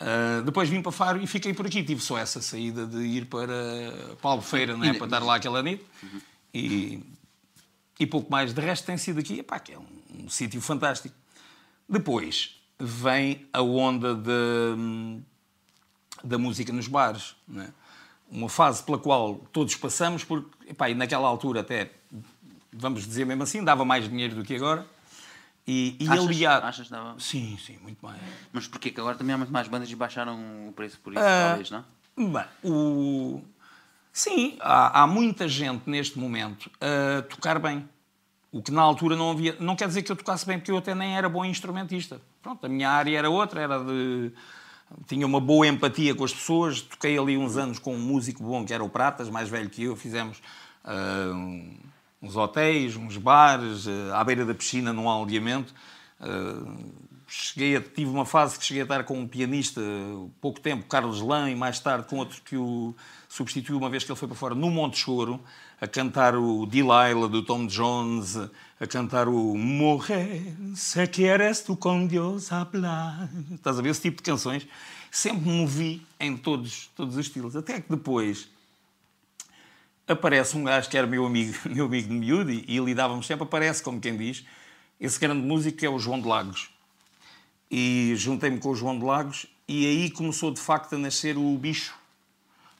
Uh, 0.00 0.42
depois 0.44 0.68
vim 0.68 0.80
para 0.80 0.92
Faro 0.92 1.20
e 1.20 1.26
fiquei 1.26 1.54
por 1.54 1.66
aqui. 1.66 1.82
Tive 1.82 2.00
só 2.00 2.18
essa 2.18 2.40
saída 2.40 2.86
de 2.86 2.98
ir 2.98 3.24
para, 3.24 3.46
para 4.20 4.30
Albufeira, 4.30 4.76
né? 4.76 4.92
para 4.92 5.06
estar 5.06 5.20
lá 5.20 5.36
aquela 5.36 5.62
noite. 5.62 5.84
Uhum. 6.02 6.20
E, 6.54 7.02
e 7.98 8.06
pouco 8.06 8.30
mais. 8.30 8.52
De 8.52 8.60
resto, 8.60 8.84
tem 8.84 8.96
sido 8.96 9.18
aqui, 9.18 9.40
epá, 9.40 9.58
que 9.58 9.72
é 9.72 9.78
um, 9.78 10.24
um 10.24 10.28
sítio 10.28 10.60
fantástico. 10.60 11.14
Depois 11.88 12.60
vem 12.78 13.46
a 13.52 13.62
onda 13.62 14.14
de, 14.14 15.20
da 16.22 16.38
música 16.38 16.72
nos 16.72 16.86
bares. 16.86 17.34
Né? 17.46 17.72
Uma 18.30 18.48
fase 18.48 18.82
pela 18.82 18.98
qual 18.98 19.36
todos 19.52 19.74
passamos, 19.76 20.22
porque 20.22 20.70
epá, 20.70 20.88
naquela 20.90 21.26
altura 21.26 21.60
até, 21.60 21.90
vamos 22.72 23.06
dizer 23.06 23.24
mesmo 23.24 23.42
assim, 23.42 23.64
dava 23.64 23.84
mais 23.84 24.08
dinheiro 24.08 24.34
do 24.34 24.44
que 24.44 24.54
agora. 24.54 24.86
E, 25.66 25.96
e 26.00 26.08
achas, 26.08 26.26
aliás... 26.26 26.64
Achas 26.64 26.88
dava? 26.88 27.20
Sim, 27.20 27.58
sim, 27.64 27.78
muito 27.82 27.98
mais. 28.00 28.18
Mas 28.52 28.66
porquê? 28.66 28.90
Que 28.90 29.00
agora 29.00 29.16
também 29.16 29.34
há 29.34 29.38
muito 29.38 29.52
mais 29.52 29.68
bandas 29.68 29.90
e 29.90 29.94
baixaram 29.94 30.68
o 30.68 30.72
preço 30.72 30.98
por 31.00 31.12
isso, 31.12 31.22
uh, 31.22 31.48
talvez, 31.48 31.70
não? 31.70 31.84
Bem, 32.16 32.44
o... 32.64 33.42
Sim, 34.10 34.56
há, 34.60 35.02
há, 35.02 35.06
muita 35.06 35.46
gente 35.46 35.88
neste 35.88 36.18
momento 36.18 36.70
a 36.80 37.22
tocar 37.22 37.58
bem. 37.58 37.86
O 38.50 38.62
que 38.62 38.70
na 38.70 38.82
altura 38.82 39.14
não 39.14 39.30
havia. 39.30 39.56
Não 39.60 39.76
quer 39.76 39.88
dizer 39.88 40.02
que 40.02 40.10
eu 40.10 40.16
tocasse 40.16 40.46
bem, 40.46 40.58
porque 40.58 40.70
eu 40.70 40.78
até 40.78 40.94
nem 40.94 41.16
era 41.16 41.28
bom 41.28 41.44
instrumentista. 41.44 42.20
Pronto, 42.42 42.64
a 42.64 42.68
minha 42.68 42.88
área 42.90 43.18
era 43.18 43.28
outra, 43.28 43.60
era 43.60 43.78
de. 43.78 44.32
Tinha 45.06 45.26
uma 45.26 45.40
boa 45.40 45.66
empatia 45.66 46.14
com 46.14 46.24
as 46.24 46.32
pessoas. 46.32 46.80
Toquei 46.80 47.18
ali 47.18 47.36
uns 47.36 47.58
anos 47.58 47.78
com 47.78 47.94
um 47.94 47.98
músico 47.98 48.42
bom 48.42 48.64
que 48.64 48.72
era 48.72 48.82
o 48.82 48.88
Pratas, 48.88 49.28
mais 49.28 49.48
velho 49.48 49.68
que 49.68 49.84
eu. 49.84 49.94
Fizemos. 49.96 50.40
Uh, 50.84 51.76
uns 52.22 52.36
hotéis, 52.36 52.96
uns 52.96 53.16
bares, 53.18 53.86
uh, 53.86 54.14
à 54.14 54.24
beira 54.24 54.46
da 54.46 54.54
piscina, 54.54 54.92
num 54.92 55.08
aldeamento. 55.08 55.74
Uh, 56.18 57.06
cheguei 57.28 57.76
a, 57.76 57.80
tive 57.80 58.10
uma 58.10 58.24
fase 58.24 58.58
que 58.58 58.64
cheguei 58.64 58.82
a 58.82 58.84
estar 58.84 59.04
com 59.04 59.18
um 59.18 59.28
pianista 59.28 59.80
pouco 60.40 60.58
tempo, 60.58 60.86
Carlos 60.86 61.20
Lã, 61.20 61.50
e 61.50 61.54
mais 61.54 61.78
tarde 61.78 62.08
com 62.08 62.16
outro 62.16 62.40
que 62.42 62.56
o 62.56 62.94
substituiu 63.28 63.76
uma 63.76 63.90
vez 63.90 64.02
que 64.02 64.10
ele 64.10 64.18
foi 64.18 64.26
para 64.26 64.36
fora, 64.36 64.54
no 64.54 64.70
Monte 64.70 64.96
Choro, 64.96 65.38
a 65.80 65.86
cantar 65.86 66.34
o 66.34 66.66
Delilah 66.66 67.28
do 67.28 67.42
Tom 67.42 67.66
Jones, 67.66 68.36
a 68.80 68.86
cantar 68.86 69.28
o 69.28 69.56
Morrer, 69.56 70.54
se 70.74 71.06
quieres 71.06 71.60
tu 71.60 71.76
com 71.76 72.06
Deus 72.06 72.52
hablar. 72.52 73.28
Estás 73.52 73.78
a 73.78 73.82
ver 73.82 73.90
esse 73.90 74.02
tipo 74.02 74.18
de 74.18 74.24
canções? 74.24 74.66
Sempre 75.10 75.48
me 75.48 75.60
movi 75.60 76.06
em 76.18 76.36
todos, 76.36 76.90
todos 76.96 77.16
os 77.16 77.26
estilos. 77.26 77.56
Até 77.56 77.80
que 77.80 77.90
depois 77.90 78.48
aparece 80.06 80.56
um 80.56 80.64
gajo 80.64 80.88
que 80.88 80.96
era 80.96 81.06
meu 81.06 81.24
amigo, 81.24 81.54
meu 81.68 81.86
amigo 81.86 82.08
de 82.08 82.14
miúdo 82.14 82.50
e, 82.50 82.78
lidávamos 82.78 83.26
sempre, 83.26 83.44
aparece, 83.44 83.82
como 83.82 84.00
quem 84.00 84.16
diz, 84.16 84.44
esse 85.00 85.18
grande 85.18 85.46
músico 85.46 85.84
é 85.84 85.88
o 85.88 85.98
João 85.98 86.20
de 86.20 86.26
Lagos. 86.26 86.70
E 87.70 88.14
juntei-me 88.16 88.58
com 88.58 88.70
o 88.70 88.74
João 88.74 88.98
de 88.98 89.04
Lagos 89.04 89.46
e 89.66 89.86
aí 89.86 90.10
começou 90.10 90.50
de 90.50 90.60
facto 90.60 90.94
a 90.94 90.98
nascer 90.98 91.36
o 91.36 91.56
bicho. 91.58 91.97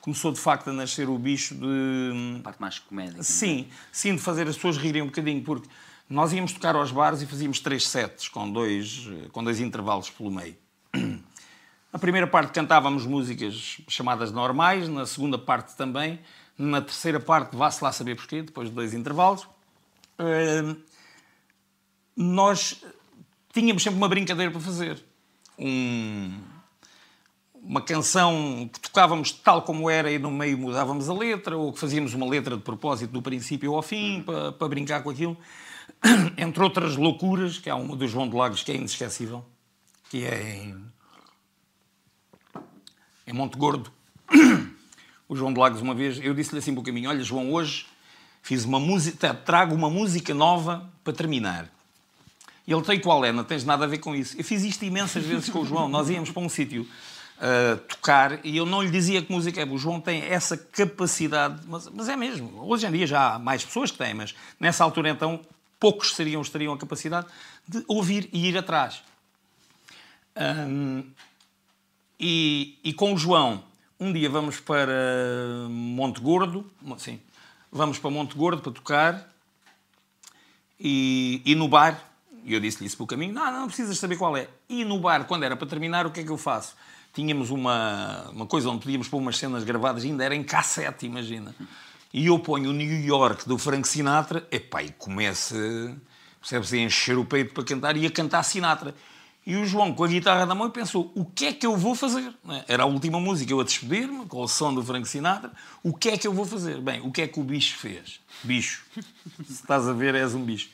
Começou 0.08 0.32
de 0.32 0.40
facto 0.40 0.70
a 0.70 0.72
nascer 0.72 1.06
o 1.06 1.18
bicho 1.18 1.54
de. 1.54 2.40
Parte 2.42 2.58
mais 2.58 2.78
comédia. 2.78 3.22
Sim, 3.22 3.68
sim, 3.92 4.16
de 4.16 4.22
fazer 4.22 4.48
as 4.48 4.56
pessoas 4.56 4.78
rirem 4.78 5.02
um 5.02 5.06
bocadinho, 5.08 5.42
porque 5.44 5.68
nós 6.08 6.32
íamos 6.32 6.50
tocar 6.50 6.74
aos 6.74 6.90
bares 6.90 7.20
e 7.20 7.26
fazíamos 7.26 7.60
três 7.60 7.86
sets 7.86 8.26
com 8.26 8.50
dois, 8.50 9.06
com 9.32 9.44
dois 9.44 9.60
intervalos 9.60 10.08
pelo 10.08 10.30
meio. 10.30 10.56
Na 11.92 11.98
primeira 11.98 12.26
parte 12.26 12.52
cantávamos 12.52 13.04
músicas 13.04 13.82
chamadas 13.86 14.32
normais, 14.32 14.88
na 14.88 15.04
segunda 15.04 15.36
parte 15.36 15.76
também, 15.76 16.18
na 16.56 16.80
terceira 16.80 17.20
parte, 17.20 17.54
vá-se 17.54 17.84
lá 17.84 17.92
saber 17.92 18.14
porquê, 18.16 18.40
depois 18.40 18.70
de 18.70 18.74
dois 18.74 18.94
intervalos, 18.94 19.42
uh, 19.42 20.74
nós 22.16 22.82
tínhamos 23.52 23.82
sempre 23.82 23.98
uma 23.98 24.08
brincadeira 24.08 24.50
para 24.50 24.60
fazer. 24.60 25.04
Um, 25.58 26.57
uma 27.62 27.80
canção 27.80 28.68
que 28.72 28.80
tocávamos 28.80 29.32
tal 29.32 29.62
como 29.62 29.90
era 29.90 30.10
e 30.10 30.18
no 30.18 30.30
meio 30.30 30.56
mudávamos 30.56 31.08
a 31.08 31.14
letra, 31.14 31.56
ou 31.56 31.72
que 31.72 31.78
fazíamos 31.78 32.14
uma 32.14 32.26
letra 32.26 32.56
de 32.56 32.62
propósito 32.62 33.12
do 33.12 33.22
princípio 33.22 33.74
ao 33.74 33.82
fim, 33.82 34.22
para, 34.22 34.52
para 34.52 34.68
brincar 34.68 35.02
com 35.02 35.10
aquilo. 35.10 35.36
Entre 36.36 36.62
outras 36.62 36.96
loucuras, 36.96 37.58
que 37.58 37.68
há 37.68 37.76
uma 37.76 37.96
do 37.96 38.06
João 38.06 38.28
de 38.28 38.36
Lagos 38.36 38.62
que 38.62 38.72
é 38.72 38.76
inesquecível, 38.76 39.44
que 40.10 40.24
é 40.24 40.56
em, 40.56 40.84
em 43.26 43.32
Monte 43.32 43.56
Gordo. 43.58 43.92
o 45.28 45.36
João 45.36 45.52
de 45.52 45.60
Lagos 45.60 45.80
uma 45.80 45.94
vez, 45.94 46.18
eu 46.22 46.34
disse-lhe 46.34 46.58
assim 46.58 46.72
um 46.72 46.82
caminho, 46.82 47.10
olha 47.10 47.22
João, 47.22 47.52
hoje 47.52 47.86
fiz 48.42 48.64
uma 48.64 48.80
música, 48.80 49.34
trago 49.34 49.74
uma 49.74 49.90
música 49.90 50.32
nova 50.32 50.90
para 51.04 51.12
terminar. 51.12 51.70
E 52.66 52.72
ele 52.72 52.82
tem 52.82 53.00
qual 53.00 53.24
é, 53.24 53.32
não 53.32 53.44
tens 53.44 53.64
nada 53.64 53.84
a 53.84 53.88
ver 53.88 53.98
com 53.98 54.14
isso. 54.14 54.36
Eu 54.38 54.44
fiz 54.44 54.62
isto 54.62 54.84
imensas 54.84 55.24
vezes 55.24 55.48
com 55.48 55.60
o 55.60 55.64
João, 55.64 55.88
nós 55.88 56.10
íamos 56.10 56.30
para 56.30 56.42
um 56.42 56.48
sítio 56.48 56.86
tocar 57.88 58.44
e 58.44 58.56
eu 58.56 58.66
não 58.66 58.82
lhe 58.82 58.90
dizia 58.90 59.22
que 59.22 59.30
música 59.30 59.60
é. 59.60 59.64
O 59.64 59.78
João 59.78 60.00
tem 60.00 60.22
essa 60.22 60.56
capacidade, 60.56 61.60
mas, 61.66 61.88
mas, 61.88 62.08
é 62.08 62.16
mesmo. 62.16 62.64
Hoje 62.64 62.86
em 62.86 62.90
dia 62.90 63.06
já 63.06 63.34
há 63.34 63.38
mais 63.38 63.64
pessoas 63.64 63.90
que 63.90 63.98
têm, 63.98 64.14
mas 64.14 64.34
nessa 64.58 64.82
altura 64.82 65.10
então 65.10 65.40
poucos 65.78 66.14
seriam, 66.14 66.42
teriam 66.42 66.72
a 66.72 66.78
capacidade 66.78 67.26
de 67.66 67.84
ouvir 67.86 68.28
e 68.32 68.48
ir 68.48 68.58
atrás. 68.58 69.02
Um, 70.36 71.04
e, 72.18 72.78
e 72.82 72.92
com 72.92 73.14
o 73.14 73.18
João 73.18 73.62
um 74.00 74.12
dia 74.12 74.30
vamos 74.30 74.60
para 74.60 75.66
Monte 75.68 76.20
Gordo, 76.20 76.64
sim, 76.98 77.20
vamos 77.70 77.98
para 77.98 78.10
Monte 78.10 78.36
Gordo 78.36 78.62
para 78.62 78.72
tocar 78.72 79.28
e, 80.78 81.42
e 81.44 81.54
no 81.56 81.66
bar, 81.66 82.00
e 82.44 82.54
eu 82.54 82.60
disse-lhe 82.60 82.86
isso 82.86 82.96
pelo 82.96 83.08
caminho, 83.08 83.34
não, 83.34 83.50
não 83.50 83.66
precisas 83.66 83.98
saber 83.98 84.16
qual 84.16 84.36
é. 84.36 84.48
E 84.68 84.84
no 84.84 85.00
bar, 85.00 85.24
quando 85.24 85.42
era 85.42 85.56
para 85.56 85.66
terminar, 85.66 86.06
o 86.06 86.12
que 86.12 86.20
é 86.20 86.24
que 86.24 86.30
eu 86.30 86.38
faço? 86.38 86.76
Tínhamos 87.12 87.50
uma, 87.50 88.28
uma 88.30 88.46
coisa 88.46 88.68
onde 88.68 88.82
podíamos 88.82 89.08
pôr 89.08 89.18
umas 89.18 89.36
cenas 89.36 89.64
gravadas, 89.64 90.04
ainda 90.04 90.24
era 90.24 90.34
em 90.34 90.42
cassete, 90.42 91.06
imagina. 91.06 91.54
E 92.12 92.26
eu 92.26 92.38
ponho 92.38 92.70
o 92.70 92.72
New 92.72 93.04
York 93.04 93.46
do 93.48 93.58
Frank 93.58 93.86
Sinatra, 93.86 94.46
epá, 94.50 94.82
e 94.82 94.90
começa, 94.92 95.56
percebes, 96.40 96.72
a 96.72 96.76
encher 96.78 97.18
o 97.18 97.24
peito 97.24 97.52
para 97.52 97.64
cantar 97.64 97.96
e 97.96 98.06
a 98.06 98.10
cantar 98.10 98.42
Sinatra. 98.42 98.94
E 99.48 99.56
o 99.56 99.64
João, 99.64 99.94
com 99.94 100.04
a 100.04 100.08
guitarra 100.08 100.44
na 100.44 100.54
mão, 100.54 100.70
pensou: 100.70 101.10
o 101.14 101.24
que 101.24 101.46
é 101.46 101.52
que 101.52 101.66
eu 101.66 101.76
vou 101.76 101.94
fazer? 101.94 102.34
É? 102.50 102.74
Era 102.74 102.82
a 102.82 102.86
última 102.86 103.18
música, 103.18 103.50
eu 103.50 103.60
a 103.60 103.64
despedir-me, 103.64 104.26
com 104.26 104.42
o 104.42 104.46
som 104.46 104.74
do 104.74 104.82
Frank 104.82 105.08
Sinatra. 105.08 105.50
O 105.82 105.94
que 105.94 106.10
é 106.10 106.18
que 106.18 106.26
eu 106.26 106.34
vou 106.34 106.44
fazer? 106.44 106.80
Bem, 106.80 107.00
o 107.00 107.10
que 107.10 107.22
é 107.22 107.26
que 107.26 107.40
o 107.40 107.42
bicho 107.42 107.78
fez? 107.78 108.20
Bicho. 108.42 108.84
Se 109.46 109.52
estás 109.52 109.88
a 109.88 109.92
ver, 109.94 110.14
és 110.14 110.34
um 110.34 110.44
bicho. 110.44 110.68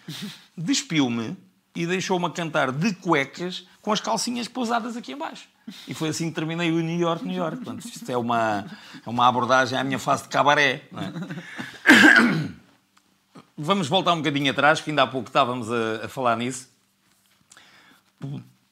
Despiu-me 0.56 1.36
e 1.74 1.86
deixou-me 1.86 2.28
cantar 2.30 2.72
de 2.72 2.92
cuecas 2.94 3.64
com 3.80 3.92
as 3.92 4.00
calcinhas 4.00 4.48
pousadas 4.48 4.96
aqui 4.96 5.12
embaixo. 5.12 5.48
E 5.88 5.94
foi 5.94 6.10
assim 6.10 6.28
que 6.28 6.34
terminei 6.34 6.70
o 6.70 6.80
New 6.80 6.98
York, 6.98 7.24
New 7.24 7.36
York. 7.36 7.56
Portanto, 7.56 7.84
isto 7.86 8.10
é 8.10 8.16
uma, 8.16 8.66
é 9.04 9.08
uma 9.08 9.26
abordagem 9.26 9.78
à 9.78 9.84
minha 9.84 9.98
fase 9.98 10.24
de 10.24 10.28
cabaré. 10.28 10.82
É? 10.92 12.54
Vamos 13.56 13.88
voltar 13.88 14.12
um 14.12 14.18
bocadinho 14.18 14.50
atrás, 14.50 14.80
que 14.80 14.90
ainda 14.90 15.02
há 15.02 15.06
pouco 15.06 15.28
estávamos 15.28 15.70
a, 15.70 16.04
a 16.04 16.08
falar 16.08 16.36
nisso 16.36 16.74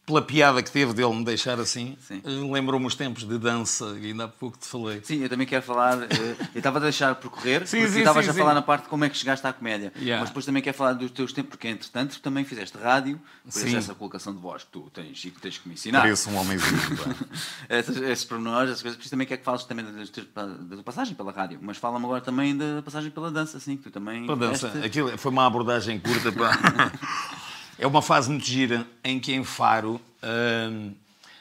pela 0.04 0.20
piada 0.20 0.60
que 0.62 0.70
teve 0.70 0.92
dele 0.92 1.14
me 1.14 1.24
deixar 1.24 1.60
assim, 1.60 1.96
lembrou-me 2.24 2.86
os 2.86 2.94
tempos 2.94 3.22
de 3.22 3.38
dança, 3.38 3.96
e 4.00 4.06
ainda 4.06 4.24
há 4.24 4.28
pouco 4.28 4.58
te 4.58 4.66
falei. 4.66 5.00
Sim, 5.04 5.22
eu 5.22 5.28
também 5.28 5.46
quero 5.46 5.62
falar. 5.62 6.02
Eh, 6.02 6.36
eu 6.54 6.58
estava 6.58 6.78
a 6.78 6.82
deixar 6.82 7.14
percorrer, 7.14 7.66
sim, 7.68 7.82
porque 7.82 7.98
estavas 7.98 8.28
a 8.28 8.34
falar 8.34 8.52
na 8.52 8.62
parte 8.62 8.84
de 8.84 8.88
como 8.88 9.04
é 9.04 9.08
que 9.08 9.16
chegaste 9.16 9.46
à 9.46 9.52
comédia. 9.52 9.92
Yeah. 9.96 10.20
Mas 10.20 10.30
depois 10.30 10.44
também 10.44 10.60
quero 10.60 10.76
falar 10.76 10.94
dos 10.94 11.10
teus 11.12 11.32
tempos, 11.32 11.50
porque 11.50 11.68
entretanto 11.68 12.20
também 12.20 12.44
fizeste 12.44 12.76
rádio, 12.76 13.20
por 13.44 13.68
essa 13.68 13.94
colocação 13.94 14.34
de 14.34 14.40
voz 14.40 14.64
que 14.64 14.70
tu 14.70 14.90
tens 14.92 15.24
e 15.24 15.30
que 15.30 15.40
tens 15.40 15.58
que 15.58 15.68
me 15.68 15.74
ensinar. 15.74 16.00
Pareço 16.00 16.30
um 16.30 16.36
homenzinho. 16.36 16.80
esses, 17.70 17.96
esses 17.96 18.24
pormenores, 18.24 18.70
essas 18.70 18.82
coisas, 18.82 18.96
por 18.96 19.02
isso 19.02 19.10
também 19.10 19.26
quero 19.26 19.38
que 19.38 19.44
fales 19.44 19.62
também 19.64 19.84
da, 19.84 20.04
tua 20.04 20.82
passagem 20.82 21.14
pela 21.14 21.30
rádio, 21.30 21.60
mas 21.62 21.76
fala-me 21.76 22.04
agora 22.04 22.20
também 22.20 22.56
da 22.56 22.82
passagem 22.82 23.10
pela 23.12 23.30
dança, 23.30 23.56
assim, 23.56 23.76
que 23.76 23.84
tu 23.84 23.90
também. 23.92 24.26
Pela 24.26 24.36
dança, 24.36 24.68
aquilo 24.84 25.16
foi 25.16 25.30
uma 25.30 25.46
abordagem 25.46 26.00
curta 26.00 26.32
para. 26.32 26.50
É 27.78 27.86
uma 27.86 28.02
fase 28.02 28.30
muito 28.30 28.44
gira 28.44 28.86
em 29.02 29.18
que 29.18 29.32
em 29.32 29.44
Faro 29.44 30.00
uh, 30.22 30.94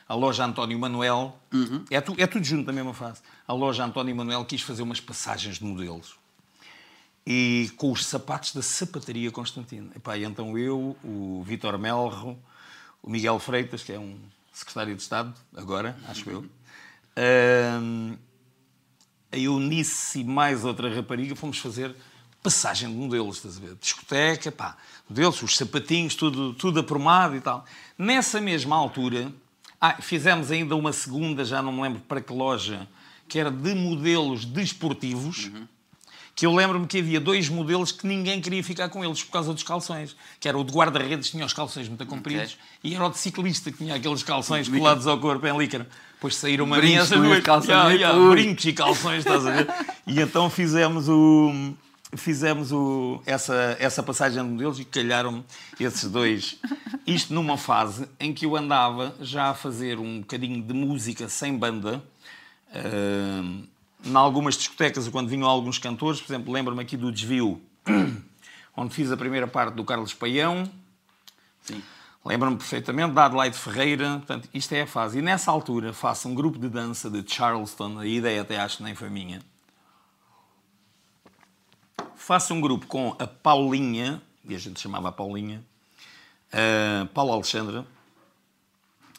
a 0.08 0.14
loja 0.14 0.44
António 0.44 0.78
Manuel, 0.78 1.40
uhum. 1.54 1.86
é, 1.90 2.02
tu, 2.02 2.16
é 2.18 2.28
tudo 2.28 2.44
junto 2.44 2.68
na 2.68 2.74
mesma 2.74 2.94
fase, 2.94 3.22
a 3.48 3.54
loja 3.54 3.86
António 3.86 4.16
Manuel 4.16 4.44
quis 4.44 4.62
fazer 4.62 4.82
umas 4.82 5.00
passagens 5.00 5.58
de 5.58 5.64
modelos. 5.64 6.16
E 7.26 7.72
com 7.78 7.92
os 7.92 8.06
sapatos 8.06 8.54
da 8.54 8.62
sapataria 8.62 9.32
Constantino. 9.32 9.92
Epá, 9.96 10.18
e 10.18 10.24
então 10.24 10.58
eu, 10.58 10.98
o 11.04 11.44
Vitor 11.46 11.78
Melro, 11.78 12.38
o 13.02 13.10
Miguel 13.10 13.40
Freitas, 13.40 13.84
que 13.84 13.94
é 13.94 14.00
um 14.00 14.18
secretário 14.52 14.96
de 14.96 15.02
Estado, 15.02 15.34
agora, 15.56 15.98
acho 16.08 16.30
eu, 16.30 16.40
uh, 16.42 18.18
a 19.32 19.38
Eunice 19.38 20.20
e 20.20 20.24
mais 20.26 20.66
outra 20.66 20.94
rapariga 20.94 21.36
fomos 21.36 21.58
fazer 21.58 21.96
passagem 22.42 22.90
de 22.90 22.96
modelos, 22.96 23.38
estás 23.38 23.58
a 23.58 23.60
ver? 23.60 23.76
Discoteca, 23.80 24.52
pá, 24.52 24.78
modelos, 25.10 25.42
os 25.42 25.56
sapatinhos, 25.56 26.16
tudo, 26.16 26.54
tudo 26.54 26.80
aprumado 26.80 27.36
e 27.36 27.42
tal. 27.42 27.66
Nessa 27.98 28.42
mesma 28.42 28.76
altura, 28.76 29.32
ah, 29.80 30.02
fizemos 30.02 30.52
ainda 30.52 30.76
uma 30.76 30.94
segunda, 30.94 31.46
já 31.46 31.62
não 31.62 31.72
me 31.72 31.82
lembro 31.82 32.02
para 32.02 32.22
que 32.22 32.34
loja, 32.34 32.88
que 33.28 33.40
era 33.40 33.52
de 33.52 33.74
modelos 33.74 34.46
desportivos. 34.46 35.46
Uhum 35.46 35.68
que 36.34 36.46
eu 36.46 36.56
lembro-me 36.56 36.88
que 36.88 36.98
havia 36.98 37.20
dois 37.20 37.50
modelos 37.50 37.92
que 37.92 38.08
ninguém 38.08 38.42
queria 38.42 38.64
ficar 38.64 38.90
com 38.90 39.04
eles 39.04 39.24
por 39.24 39.32
causa 39.32 39.54
dos 39.54 39.64
calções. 39.64 40.16
Que 40.40 40.48
era 40.48 40.58
o 40.58 40.64
de 40.64 40.72
guarda-redes, 40.72 41.30
tinha 41.30 41.46
os 41.46 41.54
calções 41.54 41.88
muito 41.88 42.06
compridos, 42.06 42.54
okay. 42.80 42.92
e 42.92 42.96
era 42.96 43.06
o 43.06 43.10
de 43.10 43.18
ciclista, 43.18 43.72
que 43.72 43.78
tinha 43.78 43.96
aqueles 43.96 44.24
calções 44.24 44.68
colados 44.68 45.08
ao 45.08 45.20
corpo 45.20 45.46
em 45.46 45.58
líquor. 45.58 45.86
Depois 46.14 46.36
saíram 46.36 46.66
uma 46.66 46.78
minha 46.78 47.02
essas 47.02 47.20
duas 47.20 47.44
calções. 47.44 47.70
Yeah, 47.70 47.94
yeah, 47.94 48.30
brincos 48.30 48.66
e 48.66 48.74
calções, 48.74 49.20
estás 49.20 49.46
a 49.46 49.52
ver? 49.52 49.68
e 50.08 50.20
então 50.20 50.50
fizemos 50.50 51.10
o 51.10 51.74
fizemos 52.18 52.72
o, 52.72 53.22
essa, 53.26 53.76
essa 53.80 54.04
passagem 54.04 54.44
de 54.44 54.50
modelos 54.50 54.80
e 54.80 54.86
calharam 54.86 55.44
esses 55.80 56.10
dois. 56.10 56.60
Isto 57.06 57.34
numa 57.34 57.58
fase 57.58 58.08
em 58.20 58.34
que 58.34 58.46
eu 58.46 58.56
andava 58.56 59.16
já 59.22 59.50
a 59.50 59.54
fazer 59.54 59.98
um 60.00 60.20
bocadinho 60.20 60.62
de 60.62 60.74
música 60.74 61.30
sem 61.30 61.58
banda. 61.58 62.04
Uh, 62.70 63.68
em 64.04 64.16
algumas 64.16 64.56
discotecas, 64.56 65.08
quando 65.08 65.30
vinham 65.30 65.48
alguns 65.48 65.78
cantores, 65.78 66.20
por 66.20 66.34
exemplo, 66.34 66.54
lembro-me 66.54 66.82
aqui 66.82 66.98
do 66.98 67.12
Desvio, 67.12 67.62
onde 68.76 68.94
fiz 68.94 69.12
a 69.12 69.18
primeira 69.18 69.48
parte 69.48 69.76
do 69.76 69.84
Carlos 69.84 70.14
Paião. 70.14 70.70
Lembro-me 72.24 72.58
perfeitamente 72.58 73.14
da 73.14 73.26
Adelaide 73.26 73.58
Ferreira. 73.58 74.18
Portanto, 74.18 74.50
isto 74.54 74.74
é 74.74 74.82
a 74.82 74.88
fase. 74.88 75.20
E 75.20 75.22
nessa 75.22 75.50
altura 75.52 75.94
faço 75.94 76.28
um 76.28 76.36
grupo 76.36 76.60
de 76.60 76.70
dança 76.70 77.10
de 77.10 77.24
Charleston, 77.32 78.00
a 78.00 78.06
ideia 78.06 78.42
até 78.42 78.60
acho 78.60 78.78
que 78.78 78.84
nem 78.84 78.96
foi 78.96 79.10
minha. 79.10 79.42
Faço 82.22 82.54
um 82.54 82.62
grupo 82.62 82.86
com 82.86 83.16
a 83.18 83.26
Paulinha, 83.26 84.22
e 84.46 84.54
a 84.54 84.60
gente 84.60 84.80
chamava 84.80 85.10
a 85.10 85.12
Paulinha, 85.12 85.64
a 86.52 87.08
Paulo 87.08 87.34
Alexandra, 87.34 87.84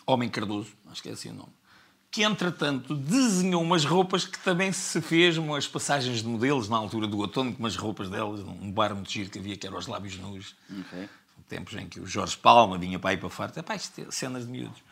Homem 0.07 0.29
Cardoso, 0.29 0.73
acho 0.91 1.03
que 1.03 1.09
é 1.09 1.13
assim 1.13 1.31
o 1.31 1.35
nome 1.35 1.53
que 2.13 2.23
entretanto 2.23 2.95
desenhou 2.95 3.63
umas 3.63 3.87
roupas 3.87 4.27
que 4.27 4.39
também 4.39 4.71
se 4.71 5.01
fez 5.01 5.39
umas 5.39 5.67
passagens 5.67 6.19
de 6.19 6.29
modelos 6.29 6.69
na 6.69 6.77
altura 6.77 7.07
do 7.07 7.19
outono, 7.19 7.55
com 7.55 7.59
umas 7.59 7.75
roupas 7.75 8.11
delas, 8.11 8.41
um 8.41 8.71
bar 8.71 8.95
muito 8.95 9.11
giro 9.11 9.31
que 9.31 9.39
havia 9.39 9.57
que 9.57 9.67
era 9.67 9.75
os 9.75 9.87
lábios 9.87 10.19
nus. 10.19 10.55
Okay. 10.69 11.09
Tempos 11.49 11.75
em 11.75 11.89
que 11.89 11.99
o 11.99 12.07
Jorge 12.07 12.37
Palma 12.37 12.77
vinha 12.77 12.99
para 12.99 13.11
aí 13.11 13.17
para 13.17 13.31
farto. 13.31 13.59
Epá, 13.59 13.75
isto 13.75 13.99
é 13.99 14.11
cenas 14.11 14.45
de 14.45 14.53
miúdos. 14.53 14.83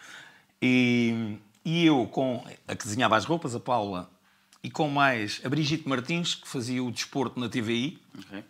E, 0.62 1.36
e 1.62 1.84
eu, 1.84 2.06
com 2.06 2.42
a 2.66 2.74
que 2.74 2.84
desenhava 2.84 3.16
as 3.16 3.26
roupas, 3.26 3.54
a 3.54 3.60
Paula, 3.60 4.10
e 4.62 4.70
com 4.70 4.88
mais 4.88 5.40
a 5.44 5.48
Brigitte 5.48 5.88
Martins, 5.88 6.34
que 6.34 6.48
fazia 6.48 6.82
o 6.82 6.90
desporto 6.90 7.38
na 7.40 7.48
TVI. 7.48 7.98
Okay. 8.18 8.44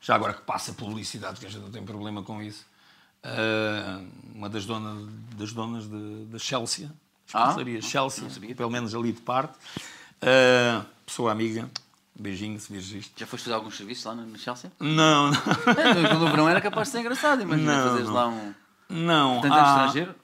Já 0.00 0.14
agora 0.14 0.34
que 0.34 0.42
passa 0.42 0.72
publicidade, 0.72 1.40
que 1.40 1.46
a 1.46 1.48
gente 1.48 1.62
não 1.62 1.70
tem 1.70 1.84
problema 1.84 2.22
com 2.22 2.42
isso. 2.42 2.66
Uh, 3.24 4.06
uma 4.34 4.48
das 4.48 4.64
donas, 4.64 5.08
das 5.36 5.52
donas 5.52 5.86
da 6.28 6.38
Chelsea, 6.38 6.90
Especiaria 7.26 7.78
ah, 7.78 7.82
Chelsea, 7.82 8.54
pelo 8.54 8.70
menos 8.70 8.94
ali 8.94 9.12
de 9.12 9.20
parte. 9.20 9.54
Uh, 10.22 10.84
pessoa 11.04 11.32
amiga, 11.32 11.68
beijinho 12.14 12.58
se 12.60 12.72
vires 12.72 12.90
isto. 12.92 13.18
Já 13.18 13.26
foste 13.26 13.44
fazer 13.44 13.56
alguns 13.56 13.76
serviços 13.76 14.04
lá 14.04 14.14
no 14.14 14.38
Chelsea? 14.38 14.70
Não, 14.78 15.30
não. 15.30 15.38
É, 15.76 16.14
no 16.14 16.30
verão 16.30 16.48
era 16.48 16.60
capaz 16.60 16.88
de 16.88 16.92
ser 16.92 17.00
engraçado, 17.00 17.42
imagina 17.42 17.76
não, 17.76 17.88
fazeres 17.88 18.08
não. 18.08 18.14
lá 18.14 18.28
um. 18.28 18.54
Não. 18.88 19.40
Tanto 19.40 19.54
ah, 19.54 19.70
estrangeiro? 19.70 20.14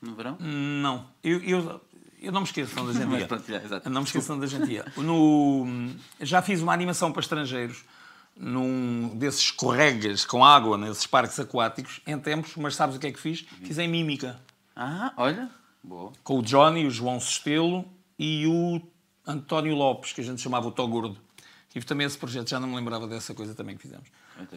No 0.00 0.14
verão? 0.14 0.36
Não. 0.40 1.06
Eu, 1.22 1.42
eu, 1.42 1.80
eu 2.24 2.32
não 2.32 2.40
me 2.40 2.46
esqueço 2.46 2.74
da 2.74 2.92
gentia. 2.92 3.62
não 3.90 4.00
me 4.00 4.06
esqueço 4.06 4.36
da 4.36 4.46
gentia. 4.46 4.84
No, 4.96 5.66
já 6.20 6.42
fiz 6.42 6.60
uma 6.60 6.72
animação 6.72 7.12
para 7.12 7.20
estrangeiros 7.20 7.84
num 8.36 9.16
desses 9.16 9.40
escorregas 9.42 10.24
com 10.24 10.44
água 10.44 10.76
nesses 10.76 11.06
parques 11.06 11.38
aquáticos 11.38 12.00
em 12.06 12.18
tempos, 12.18 12.56
mas 12.56 12.74
sabes 12.74 12.96
o 12.96 12.98
que 12.98 13.06
é 13.06 13.12
que 13.12 13.20
fiz? 13.20 13.46
Fiz 13.62 13.78
em 13.78 13.88
mímica. 13.88 14.40
Ah, 14.74 15.12
olha. 15.16 15.50
Boa. 15.82 16.12
Com 16.22 16.38
o 16.38 16.42
Johnny, 16.42 16.86
o 16.86 16.90
João 16.90 17.20
Sestelo 17.20 17.84
e 18.18 18.46
o 18.46 18.80
António 19.26 19.74
Lopes, 19.74 20.12
que 20.12 20.20
a 20.20 20.24
gente 20.24 20.40
chamava 20.40 20.66
o 20.66 20.72
Togurdo. 20.72 21.18
Tive 21.68 21.84
também 21.84 22.06
esse 22.06 22.16
projeto, 22.16 22.48
já 22.48 22.58
não 22.58 22.68
me 22.68 22.76
lembrava 22.76 23.06
dessa 23.06 23.34
coisa 23.34 23.54
também 23.54 23.76
que 23.76 23.82
fizemos. 23.82 24.08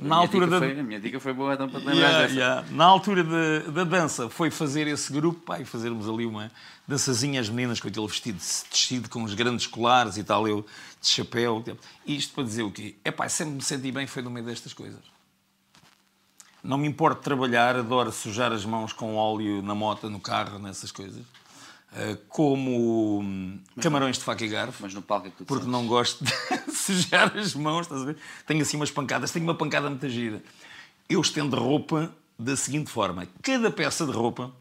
Na 0.01 0.15
a 0.15 0.19
altura 0.19 0.47
da... 0.47 0.59
Foi, 0.59 0.79
a 0.79 0.83
minha 0.83 0.99
dica 0.99 1.19
foi 1.19 1.33
boa, 1.33 1.53
então, 1.53 1.69
para 1.69 1.79
te 1.79 1.85
lembrar 1.85 2.07
yeah. 2.07 2.33
Yeah. 2.33 2.65
Na 2.71 2.85
altura 2.85 3.23
de, 3.23 3.71
da 3.71 3.83
dança, 3.83 4.29
foi 4.29 4.49
fazer 4.49 4.87
esse 4.87 5.11
grupo 5.11 5.39
pá, 5.41 5.59
e 5.59 5.65
fazermos 5.65 6.09
ali 6.09 6.25
uma 6.25 6.51
dançazinha 6.87 7.39
às 7.39 7.49
meninas 7.49 7.79
com 7.79 7.87
aquele 7.87 8.07
vestido 8.07 8.39
tecido 8.69 9.09
com 9.09 9.23
os 9.23 9.33
grandes 9.33 9.67
colares 9.67 10.17
e 10.17 10.23
tal, 10.23 10.47
eu 10.47 10.65
de 10.99 11.07
chapéu. 11.07 11.63
Isto 12.05 12.33
para 12.33 12.43
dizer 12.43 12.63
o 12.63 12.71
quê? 12.71 12.95
É 13.03 13.11
pá, 13.11 13.29
sempre 13.29 13.55
me 13.55 13.61
senti 13.61 13.91
bem 13.91 14.07
foi 14.07 14.23
no 14.23 14.31
meio 14.31 14.45
destas 14.45 14.73
coisas. 14.73 15.01
Não 16.63 16.77
me 16.77 16.87
importa 16.87 17.21
trabalhar, 17.21 17.75
adoro 17.75 18.11
sujar 18.11 18.51
as 18.51 18.65
mãos 18.65 18.91
com 18.91 19.15
óleo 19.15 19.61
na 19.61 19.75
moto, 19.75 20.09
no 20.09 20.19
carro, 20.19 20.57
nessas 20.59 20.91
coisas. 20.91 21.23
Uh, 21.89 22.17
como 22.28 23.23
mas 23.76 23.84
camarões 23.84 24.17
de 24.17 24.23
faca 24.23 24.43
e 24.43 24.47
garfo. 24.47 24.84
Mas 24.84 24.93
no 24.93 25.02
palco 25.02 25.28
é 25.28 25.30
que 25.30 25.38
tu 25.38 25.45
Porque 25.45 25.65
não 25.65 25.88
gosto 25.88 26.23
de 26.23 26.32
sujar 26.76 27.36
as 27.38 27.56
mãos, 27.56 27.82
estás 27.82 28.02
a 28.02 28.06
ver? 28.06 28.17
Tenho 28.45 28.62
assim 28.62 28.78
umas 28.78 28.91
pancadas, 28.91 29.32
tenho 29.32 29.45
uma 29.45 29.56
pancada 29.56 29.89
muito 29.89 30.08
gira. 30.10 30.43
Eu 31.10 31.21
estendo 31.21 31.56
roupa 31.58 32.13
da 32.38 32.56
seguinte 32.56 32.91
forma: 32.91 33.28
cada 33.41 33.71
peça 33.71 34.06
de 34.06 34.12
roupa, 34.12 34.52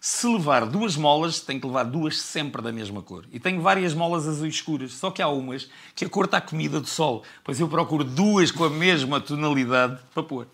se 0.00 0.26
levar 0.26 0.66
duas 0.66 0.96
molas, 0.96 1.40
tem 1.40 1.58
que 1.58 1.66
levar 1.66 1.84
duas 1.84 2.20
sempre 2.20 2.60
da 2.60 2.72
mesma 2.72 3.02
cor. 3.02 3.24
E 3.32 3.40
tenho 3.40 3.60
várias 3.60 3.94
molas 3.94 4.26
azuis 4.26 4.56
escuras, 4.56 4.92
só 4.92 5.10
que 5.10 5.22
há 5.22 5.28
umas 5.28 5.68
que 5.94 6.04
a 6.04 6.08
cor 6.08 6.26
está 6.26 6.40
comida 6.40 6.80
de 6.80 6.88
sol. 6.88 7.22
Pois 7.42 7.58
eu 7.58 7.68
procuro 7.68 8.04
duas 8.04 8.50
com 8.50 8.64
a 8.64 8.70
mesma 8.70 9.20
tonalidade 9.20 9.98
para 10.12 10.22
pôr. 10.22 10.46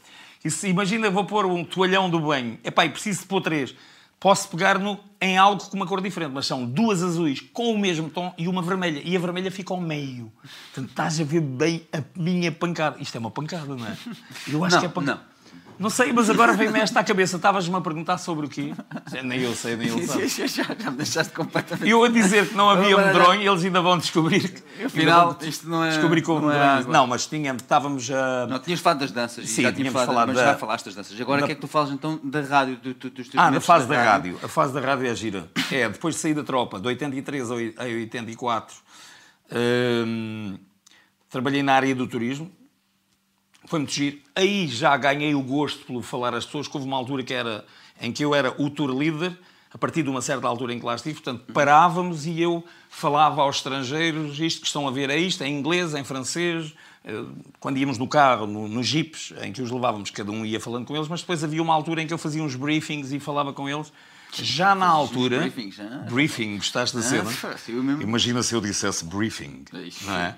E 0.45 0.51
se, 0.51 0.69
imagina, 0.69 1.11
vou 1.11 1.25
pôr 1.25 1.47
um 1.47 1.65
toalhão 1.65 2.11
do 2.11 2.21
banho. 2.21 2.59
Epá, 2.65 2.85
e 2.85 2.91
preciso 2.91 3.21
de 3.21 3.27
pôr 3.27 3.41
três. 3.41 3.75
Posso 4.23 4.49
pegar 4.51 4.79
no, 4.79 5.01
em 5.21 5.37
algo 5.37 5.61
com 5.69 5.77
uma 5.77 5.85
cor 5.85 6.01
diferente, 6.01 6.31
mas 6.31 6.47
são 6.47 6.65
duas 6.65 7.03
azuis 7.03 7.41
com 7.41 7.75
o 7.75 7.79
mesmo 7.79 8.09
tom 8.09 8.33
e 8.39 8.47
uma 8.47 8.63
vermelha. 8.63 9.03
E 9.05 9.17
a 9.17 9.19
vermelha 9.19 9.51
fica 9.51 9.75
ao 9.75 9.81
meio. 9.81 10.33
Portanto, 10.73 10.91
estás 10.91 11.21
a 11.21 11.25
ver 11.25 11.41
bem 11.41 11.85
a 11.93 12.01
minha 12.17 12.53
pancada. 12.53 12.99
Isto 13.01 13.17
é 13.17 13.19
uma 13.19 13.33
pancada, 13.33 13.75
não 13.75 13.85
é? 13.85 13.97
Eu 14.47 14.65
acho 14.65 14.77
não, 14.77 14.81
que 14.81 14.87
é 14.87 14.89
pancada. 14.89 15.32
Não. 15.83 15.91
Sei, 15.91 16.13
mas 16.13 16.31
agora 16.31 16.53
vem-me 16.53 16.79
esta 16.79 17.01
à 17.01 17.05
cabeça. 17.05 17.37
Estavas-me 17.37 17.75
a 17.75 17.81
perguntar 17.81 18.17
sobre 18.19 18.47
o 18.47 18.49
quê? 18.49 18.73
Nem 19.25 19.41
eu 19.41 19.55
sei, 19.55 19.77
nem 19.77 19.89
ele 19.89 20.07
sabe. 20.07 20.29
já, 20.29 20.47
já 20.47 20.91
me 20.91 20.97
deixaste 20.97 21.33
completamente. 21.33 21.91
Eu 21.91 22.05
a 22.05 22.09
dizer 22.09 22.49
que 22.49 22.55
não 22.55 22.71
havia 22.71 22.97
medronho, 22.97 23.43
eles 23.43 23.65
ainda 23.65 23.81
vão 23.81 23.99
descobrir. 23.99 24.49
Que, 24.49 24.85
Afinal, 24.85 25.37
isto 25.43 25.69
não 25.69 25.85
é. 25.85 25.91
Descobri 25.91 26.23
como 26.23 26.47
não, 26.47 26.53
é 26.53 26.85
não, 26.85 27.07
mas 27.07 27.27
tinha, 27.27 27.53
estávamos 27.53 28.09
a. 28.11 28.47
Não, 28.47 28.61
tinhas 28.61 28.79
falado 28.79 29.01
das 29.01 29.11
danças. 29.11 29.49
Sim, 29.49 29.63
já 29.63 29.73
tínhamos 29.73 29.93
falado, 29.93 30.07
falado 30.07 30.29
mas 30.29 30.37
da... 30.37 30.45
já 30.45 30.55
falaste 30.57 30.85
das 30.85 30.95
danças. 30.95 31.21
Agora, 31.21 31.39
o 31.39 31.41
da... 31.41 31.47
que 31.47 31.53
é 31.53 31.55
que 31.57 31.61
tu 31.61 31.67
falas 31.67 31.91
então 31.91 32.21
da 32.23 32.41
rádio? 32.43 32.77
Do, 32.77 32.95
do, 32.95 33.11
dos 33.11 33.29
ah, 33.37 33.51
da 33.51 33.61
fase 33.61 33.87
da, 33.89 33.97
da 33.97 34.03
rádio. 34.05 34.33
rádio. 34.35 34.47
A 34.47 34.49
fase 34.49 34.73
da 34.73 34.81
rádio 34.81 35.07
é 35.09 35.15
gira. 35.15 35.51
É, 35.71 35.89
depois 35.89 36.15
de 36.15 36.21
sair 36.21 36.35
da 36.35 36.45
tropa, 36.45 36.79
de 36.79 36.87
83 36.87 37.51
a 37.51 37.55
84, 37.55 38.77
hum, 40.07 40.59
trabalhei 41.29 41.63
na 41.63 41.75
área 41.75 41.95
do 41.95 42.07
turismo 42.07 42.51
foi 43.67 43.79
muito 43.79 43.93
giro. 43.93 44.19
Aí 44.35 44.67
já 44.67 44.97
ganhei 44.97 45.35
o 45.35 45.43
gosto 45.43 45.85
pelo 45.85 46.03
falar 46.03 46.35
às 46.35 46.45
pessoas, 46.45 46.69
que 46.69 46.77
houve 46.77 46.87
uma 46.87 46.97
altura 46.97 47.23
que 47.23 47.35
era, 47.35 47.65
em 48.01 48.13
que 48.13 48.25
eu 48.25 48.35
era 48.35 48.55
o 48.61 48.69
tour 48.69 48.91
leader, 48.91 49.37
a 49.73 49.79
partir 49.79 50.03
de 50.03 50.11
uma 50.11 50.21
certa 50.21 50.47
altura 50.47 50.75
em 50.75 50.79
que 50.79 50.85
lá 50.85 50.95
estive, 50.95 51.15
portanto, 51.15 51.51
parávamos 51.53 52.27
e 52.27 52.41
eu 52.41 52.63
falava 52.91 53.41
aos 53.41 53.57
estrangeiros 53.57 54.39
isto 54.39 54.61
que 54.61 54.67
estão 54.67 54.87
a 54.87 54.91
ver 54.91 55.09
é 55.09 55.17
isto, 55.17 55.43
em 55.43 55.59
inglês, 55.59 55.95
em 55.95 56.05
francês, 56.05 56.75
eh, 57.05 57.25
quando 57.59 57.79
íamos 57.79 57.97
no 57.97 58.07
carro, 58.07 58.47
no, 58.47 58.69
nos 58.69 58.87
jeeps, 58.87 59.33
em 59.41 59.51
que 59.51 59.63
os 59.63 59.71
levávamos, 59.71 60.11
cada 60.11 60.31
um 60.31 60.45
ia 60.45 60.61
falando 60.61 60.85
com 60.85 60.95
eles, 60.95 61.09
mas 61.09 61.21
depois 61.21 61.43
havia 61.43 61.63
uma 61.63 61.73
altura 61.73 62.03
em 62.03 62.07
que 62.07 62.13
eu 62.13 62.19
fazia 62.19 62.43
uns 62.43 62.55
briefings 62.55 63.13
e 63.13 63.19
falava 63.19 63.55
com 63.55 63.67
eles 63.67 63.91
já 64.33 64.75
na 64.75 64.87
altura. 64.87 65.41
Briefings, 65.41 65.81
ah? 65.81 66.07
briefing, 66.09 66.57
gostaste 66.57 66.97
da 66.97 67.03
cena? 67.03 67.31
Ah, 67.45 67.57
Imagina 68.01 68.43
se 68.43 68.55
eu 68.55 68.61
dissesse 68.61 69.05
briefing. 69.05 69.65
Ixi, 69.73 70.05
não 70.07 70.15
é? 70.15 70.37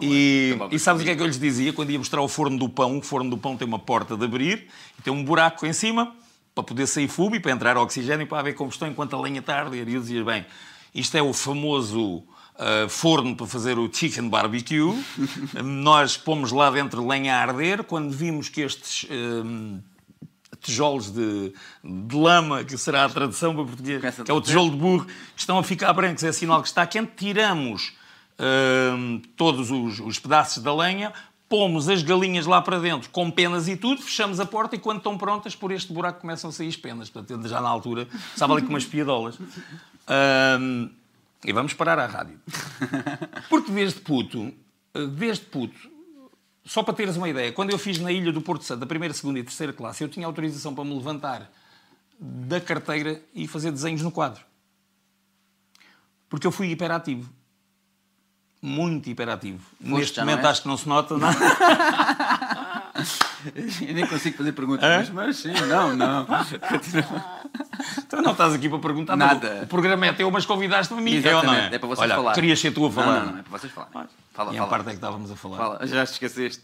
E, 0.00 0.58
e 0.72 0.78
sabes 0.78 1.02
o 1.02 1.04
que 1.04 1.10
é 1.10 1.16
que 1.16 1.22
eu 1.22 1.26
lhes 1.26 1.38
dizia? 1.38 1.72
Quando 1.72 1.90
ia 1.90 1.98
mostrar 1.98 2.22
o 2.22 2.28
forno 2.28 2.58
do 2.58 2.68
pão, 2.68 2.98
o 2.98 3.02
forno 3.02 3.30
do 3.30 3.38
pão 3.38 3.56
tem 3.56 3.68
uma 3.68 3.78
porta 3.78 4.16
de 4.16 4.24
abrir 4.24 4.66
e 4.98 5.02
tem 5.02 5.12
um 5.12 5.22
buraco 5.22 5.66
em 5.66 5.72
cima 5.72 6.14
para 6.54 6.64
poder 6.64 6.86
sair 6.86 7.06
fumo 7.06 7.36
e 7.36 7.40
para 7.40 7.52
entrar 7.52 7.76
oxigênio 7.76 8.24
e 8.24 8.26
para 8.26 8.38
haver 8.40 8.54
combustão 8.54 8.88
enquanto 8.88 9.14
a 9.14 9.20
lenha 9.20 9.40
está 9.40 9.54
a 9.54 9.60
arder. 9.64 9.88
E 9.88 9.94
eu 9.94 10.00
dizia, 10.00 10.24
bem, 10.24 10.44
isto 10.94 11.14
é 11.16 11.22
o 11.22 11.32
famoso 11.32 12.24
uh, 12.56 12.88
forno 12.88 13.36
para 13.36 13.46
fazer 13.46 13.78
o 13.78 13.92
chicken 13.92 14.28
barbecue. 14.28 14.92
Nós 15.62 16.16
pomos 16.16 16.52
lá 16.52 16.70
dentro 16.70 17.06
lenha 17.06 17.36
a 17.36 17.42
arder. 17.42 17.84
Quando 17.84 18.10
vimos 18.10 18.48
que 18.48 18.62
estes. 18.62 19.04
Uh, 19.04 19.80
tijolos 20.60 21.10
de, 21.10 21.52
de, 21.82 22.16
lama, 22.16 22.64
que 22.64 22.76
será 22.76 23.04
a 23.04 23.08
tradução 23.08 23.54
para 23.54 23.64
português, 23.64 24.00
que 24.24 24.30
é 24.30 24.34
o 24.34 24.40
tijolo 24.40 24.70
de 24.70 24.76
burro, 24.76 25.06
que 25.06 25.40
estão 25.40 25.58
a 25.58 25.62
ficar 25.62 25.92
brancos, 25.92 26.24
é 26.24 26.32
sinal 26.32 26.62
que 26.62 26.68
está 26.68 26.86
quente, 26.86 27.12
tiramos 27.16 27.92
hum, 28.96 29.20
todos 29.36 29.70
os, 29.70 30.00
os 30.00 30.18
pedaços 30.18 30.62
da 30.62 30.74
lenha, 30.74 31.12
pomos 31.48 31.88
as 31.88 32.02
galinhas 32.02 32.46
lá 32.46 32.60
para 32.60 32.78
dentro 32.78 33.08
com 33.10 33.30
penas 33.30 33.68
e 33.68 33.76
tudo, 33.76 34.02
fechamos 34.02 34.40
a 34.40 34.46
porta 34.46 34.76
e 34.76 34.78
quando 34.78 34.98
estão 34.98 35.16
prontas, 35.16 35.54
por 35.54 35.70
este 35.70 35.92
buraco 35.92 36.20
começam 36.20 36.50
a 36.50 36.52
sair 36.52 36.68
as 36.68 36.76
penas. 36.76 37.08
Portanto, 37.08 37.48
já 37.48 37.60
na 37.60 37.68
altura, 37.68 38.08
estava 38.32 38.54
ali 38.54 38.62
com 38.62 38.70
umas 38.70 38.84
piadolas. 38.84 39.38
Um, 40.58 40.90
e 41.44 41.52
vamos 41.52 41.72
parar 41.74 41.98
à 41.98 42.06
rádio. 42.06 42.40
Porque 43.48 43.70
desde 43.70 44.00
puto, 44.00 44.52
desde 45.16 45.44
puto, 45.44 45.95
Só 46.66 46.82
para 46.82 46.94
teres 46.94 47.16
uma 47.16 47.28
ideia, 47.28 47.52
quando 47.52 47.70
eu 47.70 47.78
fiz 47.78 47.98
na 47.98 48.10
Ilha 48.10 48.32
do 48.32 48.42
Porto 48.42 48.64
Santo, 48.64 48.80
da 48.80 48.86
primeira, 48.86 49.14
segunda 49.14 49.38
e 49.38 49.44
terceira 49.44 49.72
classe, 49.72 50.02
eu 50.02 50.08
tinha 50.08 50.26
autorização 50.26 50.74
para 50.74 50.84
me 50.84 50.94
levantar 50.94 51.48
da 52.18 52.60
carteira 52.60 53.22
e 53.32 53.46
fazer 53.46 53.70
desenhos 53.70 54.02
no 54.02 54.10
quadro. 54.10 54.42
Porque 56.28 56.44
eu 56.44 56.50
fui 56.50 56.68
hiperativo. 56.68 57.30
Muito 58.60 59.08
hiperativo. 59.08 59.64
Neste 59.80 60.16
já 60.16 60.24
não 60.24 60.30
momento 60.32 60.44
és? 60.44 60.50
acho 60.50 60.62
que 60.62 60.68
não 60.68 60.76
se 60.76 60.88
nota, 60.88 61.16
não. 61.16 61.28
Eu 63.54 63.94
nem 63.94 64.06
consigo 64.06 64.36
fazer 64.36 64.52
perguntas, 64.52 64.88
mas, 64.88 65.10
mas 65.10 65.36
sim, 65.36 65.52
não, 65.68 65.94
não. 65.94 66.26
Tu 68.08 68.22
não 68.22 68.32
estás 68.32 68.54
aqui 68.54 68.68
para 68.68 68.78
perguntar 68.80 69.14
Nada. 69.16 69.60
O 69.62 69.66
programa 69.68 70.06
é 70.06 70.12
teu, 70.12 70.28
mas 70.32 70.44
convidaste-me 70.44 70.98
a 70.98 71.02
mim. 71.02 71.22
É 71.22 71.36
ou 71.36 71.44
não 71.44 71.54
é? 71.54 71.74
é 71.74 71.78
para 71.78 71.88
vocês 71.88 72.00
Olha, 72.00 72.16
falarem. 72.16 72.34
querias 72.34 72.58
ser 72.58 72.72
tu 72.72 72.86
a 72.86 72.90
falar. 72.90 73.06
Não, 73.06 73.26
não, 73.26 73.32
não, 73.32 73.38
é 73.38 73.42
para 73.42 73.58
vocês 73.58 73.72
falarem. 73.72 74.10
Fala, 74.36 74.52
e 74.52 74.56
a 74.56 74.58
fala. 74.58 74.70
parte 74.70 74.88
é 74.88 74.90
que 74.90 74.96
estávamos 74.96 75.30
a 75.30 75.36
falar. 75.36 75.56
Fala, 75.56 75.86
já 75.86 76.04
te 76.04 76.12
esqueceste. 76.12 76.62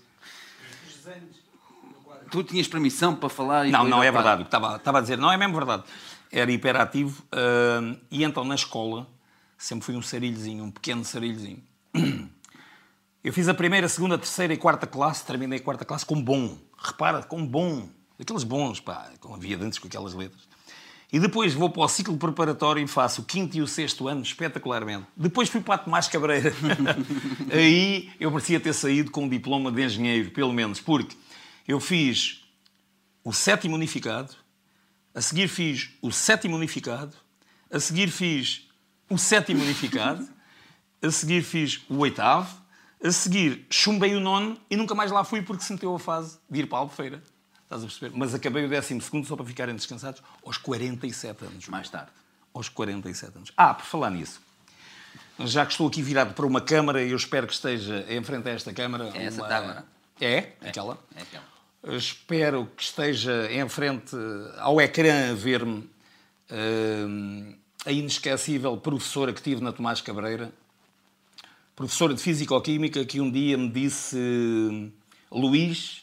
Tu 2.30 2.44
tinhas 2.44 2.68
permissão 2.68 3.16
para 3.16 3.30
falar 3.30 3.66
e 3.66 3.70
Não, 3.70 3.84
não 3.84 4.02
é 4.02 4.12
verdade. 4.12 4.42
O 4.42 4.44
que 4.44 4.48
estava, 4.48 4.76
estava 4.76 4.98
a 4.98 5.00
dizer, 5.00 5.16
não 5.16 5.32
é 5.32 5.38
mesmo 5.38 5.54
verdade. 5.54 5.84
Era 6.30 6.52
hiperativo 6.52 7.24
hum, 7.32 7.96
e 8.10 8.24
então 8.24 8.44
na 8.44 8.54
escola 8.54 9.06
sempre 9.56 9.86
fui 9.86 9.96
um 9.96 10.02
sarilhozinho, 10.02 10.64
um 10.64 10.70
pequeno 10.70 11.02
sarilhozinho. 11.02 11.62
Eu 13.24 13.32
fiz 13.32 13.48
a 13.48 13.54
primeira, 13.54 13.88
segunda, 13.88 14.18
terceira 14.18 14.52
e 14.52 14.56
quarta 14.58 14.86
classe, 14.86 15.24
terminei 15.24 15.58
a 15.58 15.62
quarta 15.62 15.84
classe 15.84 16.04
com 16.04 16.20
bom. 16.20 16.58
Repara, 16.76 17.22
com 17.22 17.46
bom. 17.46 17.88
Aqueles 18.20 18.44
bons, 18.44 18.80
pá, 18.80 19.10
com 19.18 19.34
havia 19.34 19.56
dantes 19.56 19.78
com 19.78 19.86
aquelas 19.86 20.12
letras. 20.12 20.46
E 21.12 21.20
depois 21.20 21.52
vou 21.52 21.68
para 21.68 21.82
o 21.82 21.88
ciclo 21.88 22.16
preparatório 22.16 22.82
e 22.82 22.86
faço 22.86 23.20
o 23.20 23.24
quinto 23.24 23.54
e 23.54 23.60
o 23.60 23.66
sexto 23.66 24.08
ano 24.08 24.22
espetacularmente. 24.22 25.06
Depois 25.14 25.50
fui 25.50 25.60
para 25.60 25.74
a 25.74 25.78
Tomás 25.78 26.08
Cabreira. 26.08 26.54
Aí 27.52 28.10
eu 28.18 28.30
merecia 28.30 28.58
ter 28.58 28.72
saído 28.72 29.10
com 29.10 29.24
um 29.24 29.28
diploma 29.28 29.70
de 29.70 29.84
engenheiro, 29.84 30.30
pelo 30.30 30.54
menos, 30.54 30.80
porque 30.80 31.14
eu 31.68 31.78
fiz 31.78 32.42
o 33.22 33.30
sétimo 33.30 33.74
unificado, 33.74 34.34
a 35.14 35.20
seguir 35.20 35.48
fiz 35.48 35.90
o 36.00 36.10
sétimo 36.10 36.56
unificado, 36.56 37.14
a 37.70 37.78
seguir 37.78 38.10
fiz 38.10 38.66
o 39.10 39.18
sétimo 39.18 39.62
unificado, 39.62 40.26
a 41.02 41.10
seguir 41.10 41.42
fiz 41.42 41.82
o 41.90 41.98
oitavo, 41.98 42.56
a 43.04 43.12
seguir 43.12 43.66
chumbei 43.68 44.14
o 44.14 44.20
nono 44.20 44.56
e 44.70 44.76
nunca 44.76 44.94
mais 44.94 45.10
lá 45.10 45.22
fui 45.24 45.42
porque 45.42 45.62
se 45.62 45.74
meteu 45.74 45.94
a 45.94 45.98
fase 45.98 46.38
de 46.48 46.60
ir 46.60 46.66
para 46.66 46.78
a 46.78 46.80
Albufeira. 46.80 47.22
Estás 47.72 47.84
a 47.84 47.86
perceber? 47.86 48.12
Mas 48.14 48.34
acabei 48.34 48.66
o 48.66 48.68
décimo 48.68 49.00
segundo 49.00 49.26
só 49.26 49.34
para 49.34 49.46
ficarem 49.46 49.74
descansados 49.74 50.22
aos 50.44 50.58
47 50.58 51.44
anos. 51.46 51.68
Mais 51.68 51.88
tarde. 51.88 52.10
Aos 52.52 52.68
47 52.68 53.36
anos. 53.36 53.52
Ah, 53.56 53.72
por 53.72 53.86
falar 53.86 54.10
nisso. 54.10 54.42
Já 55.40 55.64
que 55.64 55.72
estou 55.72 55.88
aqui 55.88 56.02
virado 56.02 56.34
para 56.34 56.44
uma 56.44 56.60
câmara, 56.60 57.02
eu 57.02 57.16
espero 57.16 57.46
que 57.46 57.54
esteja 57.54 58.04
em 58.08 58.22
frente 58.22 58.46
a 58.48 58.52
esta 58.52 58.74
câmara. 58.74 59.10
É 59.14 59.24
essa 59.24 59.40
uma... 59.40 59.46
está 59.46 59.56
agora. 59.56 59.84
É? 60.20 60.52
Aquela? 60.60 60.98
É 61.16 61.22
aquela. 61.22 61.96
Espero 61.96 62.68
que 62.76 62.82
esteja 62.82 63.50
em 63.50 63.66
frente 63.68 64.14
ao 64.58 64.78
ecrã 64.78 65.30
a 65.30 65.34
ver-me 65.34 65.88
hum, 66.50 67.56
a 67.86 67.90
inesquecível 67.90 68.76
professora 68.76 69.32
que 69.32 69.42
tive 69.42 69.62
na 69.62 69.72
Tomás 69.72 70.02
Cabreira, 70.02 70.52
professora 71.74 72.12
de 72.12 72.22
Físico-Química, 72.22 73.04
que 73.06 73.18
um 73.20 73.30
dia 73.30 73.56
me 73.56 73.68
disse: 73.68 74.92
Luís, 75.30 76.01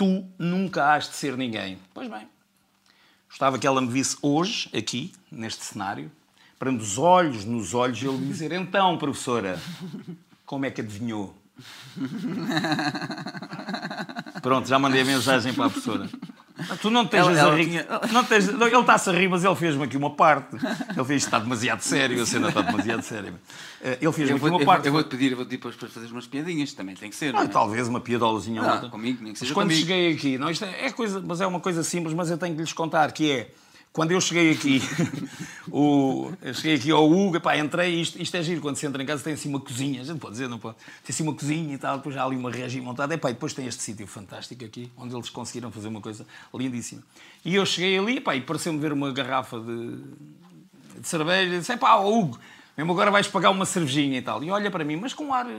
tu 0.00 0.24
nunca 0.38 0.94
has 0.94 1.10
de 1.10 1.14
ser 1.14 1.36
ninguém. 1.36 1.78
Pois 1.92 2.08
bem, 2.08 2.26
gostava 3.28 3.58
que 3.58 3.66
ela 3.66 3.82
me 3.82 3.88
visse 3.88 4.16
hoje, 4.22 4.70
aqui, 4.74 5.12
neste 5.30 5.62
cenário, 5.62 6.10
para 6.58 6.72
dos 6.72 6.96
olhos 6.96 7.44
nos 7.44 7.74
olhos 7.74 8.02
ele 8.02 8.16
dizer: 8.16 8.50
Então, 8.50 8.96
professora, 8.96 9.60
como 10.46 10.64
é 10.64 10.70
que 10.70 10.80
adivinhou? 10.80 11.36
Pronto, 14.40 14.66
já 14.66 14.78
mandei 14.78 15.02
a 15.02 15.04
mensagem 15.04 15.52
para 15.52 15.66
a 15.66 15.70
professora. 15.70 16.08
Tu 16.80 16.90
não 16.90 17.06
tens 17.06 17.26
Ela- 17.26 17.52
a 17.52 17.54
rir. 17.56 17.86
Não 18.12 18.24
tens... 18.24 18.46
não, 18.52 18.66
Ele 18.66 18.76
está-se 18.78 19.10
a 19.10 19.12
rir, 19.12 19.28
mas 19.28 19.44
ele 19.44 19.54
fez-me 19.56 19.84
aqui 19.84 19.96
uma 19.96 20.10
parte. 20.10 20.56
Ele 20.56 21.04
fez 21.04 21.24
está 21.24 21.38
demasiado 21.38 21.80
sério, 21.80 22.22
a 22.22 22.26
cena 22.26 22.48
está 22.48 22.60
demasiado 22.62 23.02
séria. 23.02 23.32
Eh, 23.82 23.98
Ele 24.00 24.12
fez-me 24.12 24.34
aqui 24.36 24.40
vou, 24.40 24.50
uma 24.50 24.60
eu, 24.60 24.66
parte. 24.66 24.86
eu 24.86 24.92
vou 24.92 25.02
te 25.02 25.08
pedir, 25.10 25.30
eu 25.32 25.36
vou 25.36 25.44
te 25.44 25.48
pedir 25.48 25.58
depois 25.58 25.74
para 25.76 25.88
fazer 25.88 26.06
umas 26.12 26.26
piadinhas, 26.26 26.72
também 26.72 26.94
tem 26.94 27.10
que 27.10 27.16
ser. 27.16 27.34
Ah, 27.36 27.44
é? 27.44 27.48
talvez 27.48 27.88
uma 27.88 28.00
piadolazinha 28.00 28.62
Ah, 28.62 28.72
outra. 28.74 28.88
comigo, 28.88 29.22
nem 29.22 29.32
que 29.32 29.38
seja 29.38 29.50
Mas 29.50 29.54
quando 29.54 29.68
comigo. 29.68 29.86
cheguei 29.86 30.12
aqui, 30.12 30.38
não, 30.38 30.48
é, 30.48 30.86
é 30.86 30.90
coisa, 30.90 31.22
mas 31.24 31.40
é 31.40 31.46
uma 31.46 31.60
coisa 31.60 31.82
simples, 31.82 32.14
mas 32.14 32.30
eu 32.30 32.38
tenho 32.38 32.54
que 32.54 32.60
lhes 32.60 32.72
contar, 32.72 33.10
que 33.12 33.30
é, 33.30 33.50
quando 33.92 34.12
eu 34.12 34.20
cheguei 34.20 34.52
aqui, 34.52 34.80
o, 35.70 36.32
eu 36.40 36.54
cheguei 36.54 36.76
aqui 36.76 36.90
ao 36.92 37.10
Hugo, 37.10 37.40
pá, 37.40 37.56
entrei, 37.56 38.00
isto, 38.00 38.22
isto 38.22 38.36
é 38.36 38.42
giro, 38.42 38.60
quando 38.60 38.76
se 38.76 38.86
entra 38.86 39.02
em 39.02 39.06
casa 39.06 39.24
tem 39.24 39.32
assim 39.32 39.48
uma 39.48 39.58
cozinha, 39.58 40.00
a 40.00 40.04
gente 40.04 40.20
pode 40.20 40.32
dizer, 40.32 40.48
não 40.48 40.58
pode, 40.58 40.76
tem 40.76 41.12
assim 41.12 41.22
uma 41.24 41.34
cozinha 41.34 41.74
e 41.74 41.78
tal, 41.78 41.96
depois 41.96 42.16
há 42.16 42.24
ali 42.24 42.36
uma 42.36 42.50
regi 42.50 42.80
montada, 42.80 43.14
e 43.14 43.18
pá, 43.18 43.30
e 43.30 43.32
depois 43.32 43.52
tem 43.52 43.66
este 43.66 43.82
sítio 43.82 44.06
fantástico 44.06 44.64
aqui, 44.64 44.90
onde 44.96 45.14
eles 45.14 45.28
conseguiram 45.28 45.72
fazer 45.72 45.88
uma 45.88 46.00
coisa 46.00 46.24
lindíssima. 46.54 47.02
E 47.44 47.56
eu 47.56 47.66
cheguei 47.66 47.98
ali, 47.98 48.20
pá, 48.20 48.36
e 48.36 48.40
pareceu-me 48.40 48.78
ver 48.78 48.92
uma 48.92 49.12
garrafa 49.12 49.58
de, 49.58 49.96
de 51.00 51.08
cerveja, 51.08 51.56
e 51.56 51.58
disse, 51.58 51.76
pá, 51.76 51.96
Hugo, 51.96 52.38
mesmo 52.76 52.92
agora 52.92 53.10
vais 53.10 53.26
pagar 53.26 53.50
uma 53.50 53.66
cervejinha 53.66 54.18
e 54.18 54.22
tal. 54.22 54.42
E 54.44 54.50
olha 54.52 54.70
para 54.70 54.84
mim, 54.84 54.96
mas 54.96 55.12
com 55.12 55.24
um 55.24 55.34
ar 55.34 55.46
eh, 55.46 55.50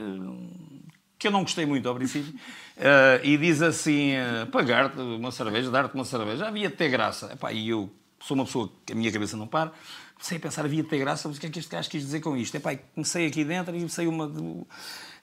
que 1.18 1.28
eu 1.28 1.30
não 1.30 1.42
gostei 1.42 1.66
muito 1.66 1.86
ao 1.86 1.94
princípio, 1.94 2.32
eh, 2.78 3.20
e 3.22 3.36
diz 3.36 3.60
assim, 3.60 4.12
eh, 4.12 4.46
pagar-te 4.50 4.98
uma 4.98 5.30
cerveja, 5.30 5.70
dar-te 5.70 5.94
uma 5.94 6.04
cerveja, 6.06 6.48
havia 6.48 6.70
de 6.70 6.76
ter 6.76 6.88
graça. 6.88 7.30
Epá, 7.34 7.52
e 7.52 7.68
eu 7.68 7.90
sou 8.26 8.34
uma 8.36 8.44
pessoa 8.44 8.70
que 8.86 8.92
a 8.92 8.96
minha 8.96 9.10
cabeça 9.12 9.36
não 9.36 9.46
para, 9.46 9.72
comecei 10.14 10.38
a 10.38 10.40
pensar, 10.40 10.64
havia 10.64 10.82
de 10.82 10.88
ter 10.88 10.98
graça, 10.98 11.26
mas 11.28 11.36
o 11.36 11.40
que 11.40 11.46
é 11.46 11.50
que 11.50 11.58
este 11.58 11.70
gajo 11.70 11.90
quis 11.90 12.02
dizer 12.02 12.20
com 12.20 12.36
isto? 12.36 12.54
Epá, 12.56 12.72
e 12.72 12.76
comecei 12.94 13.26
aqui 13.26 13.44
dentro 13.44 13.74
e 13.76 13.88
sei 13.88 14.06
uma... 14.06 14.28
de- 14.28 14.62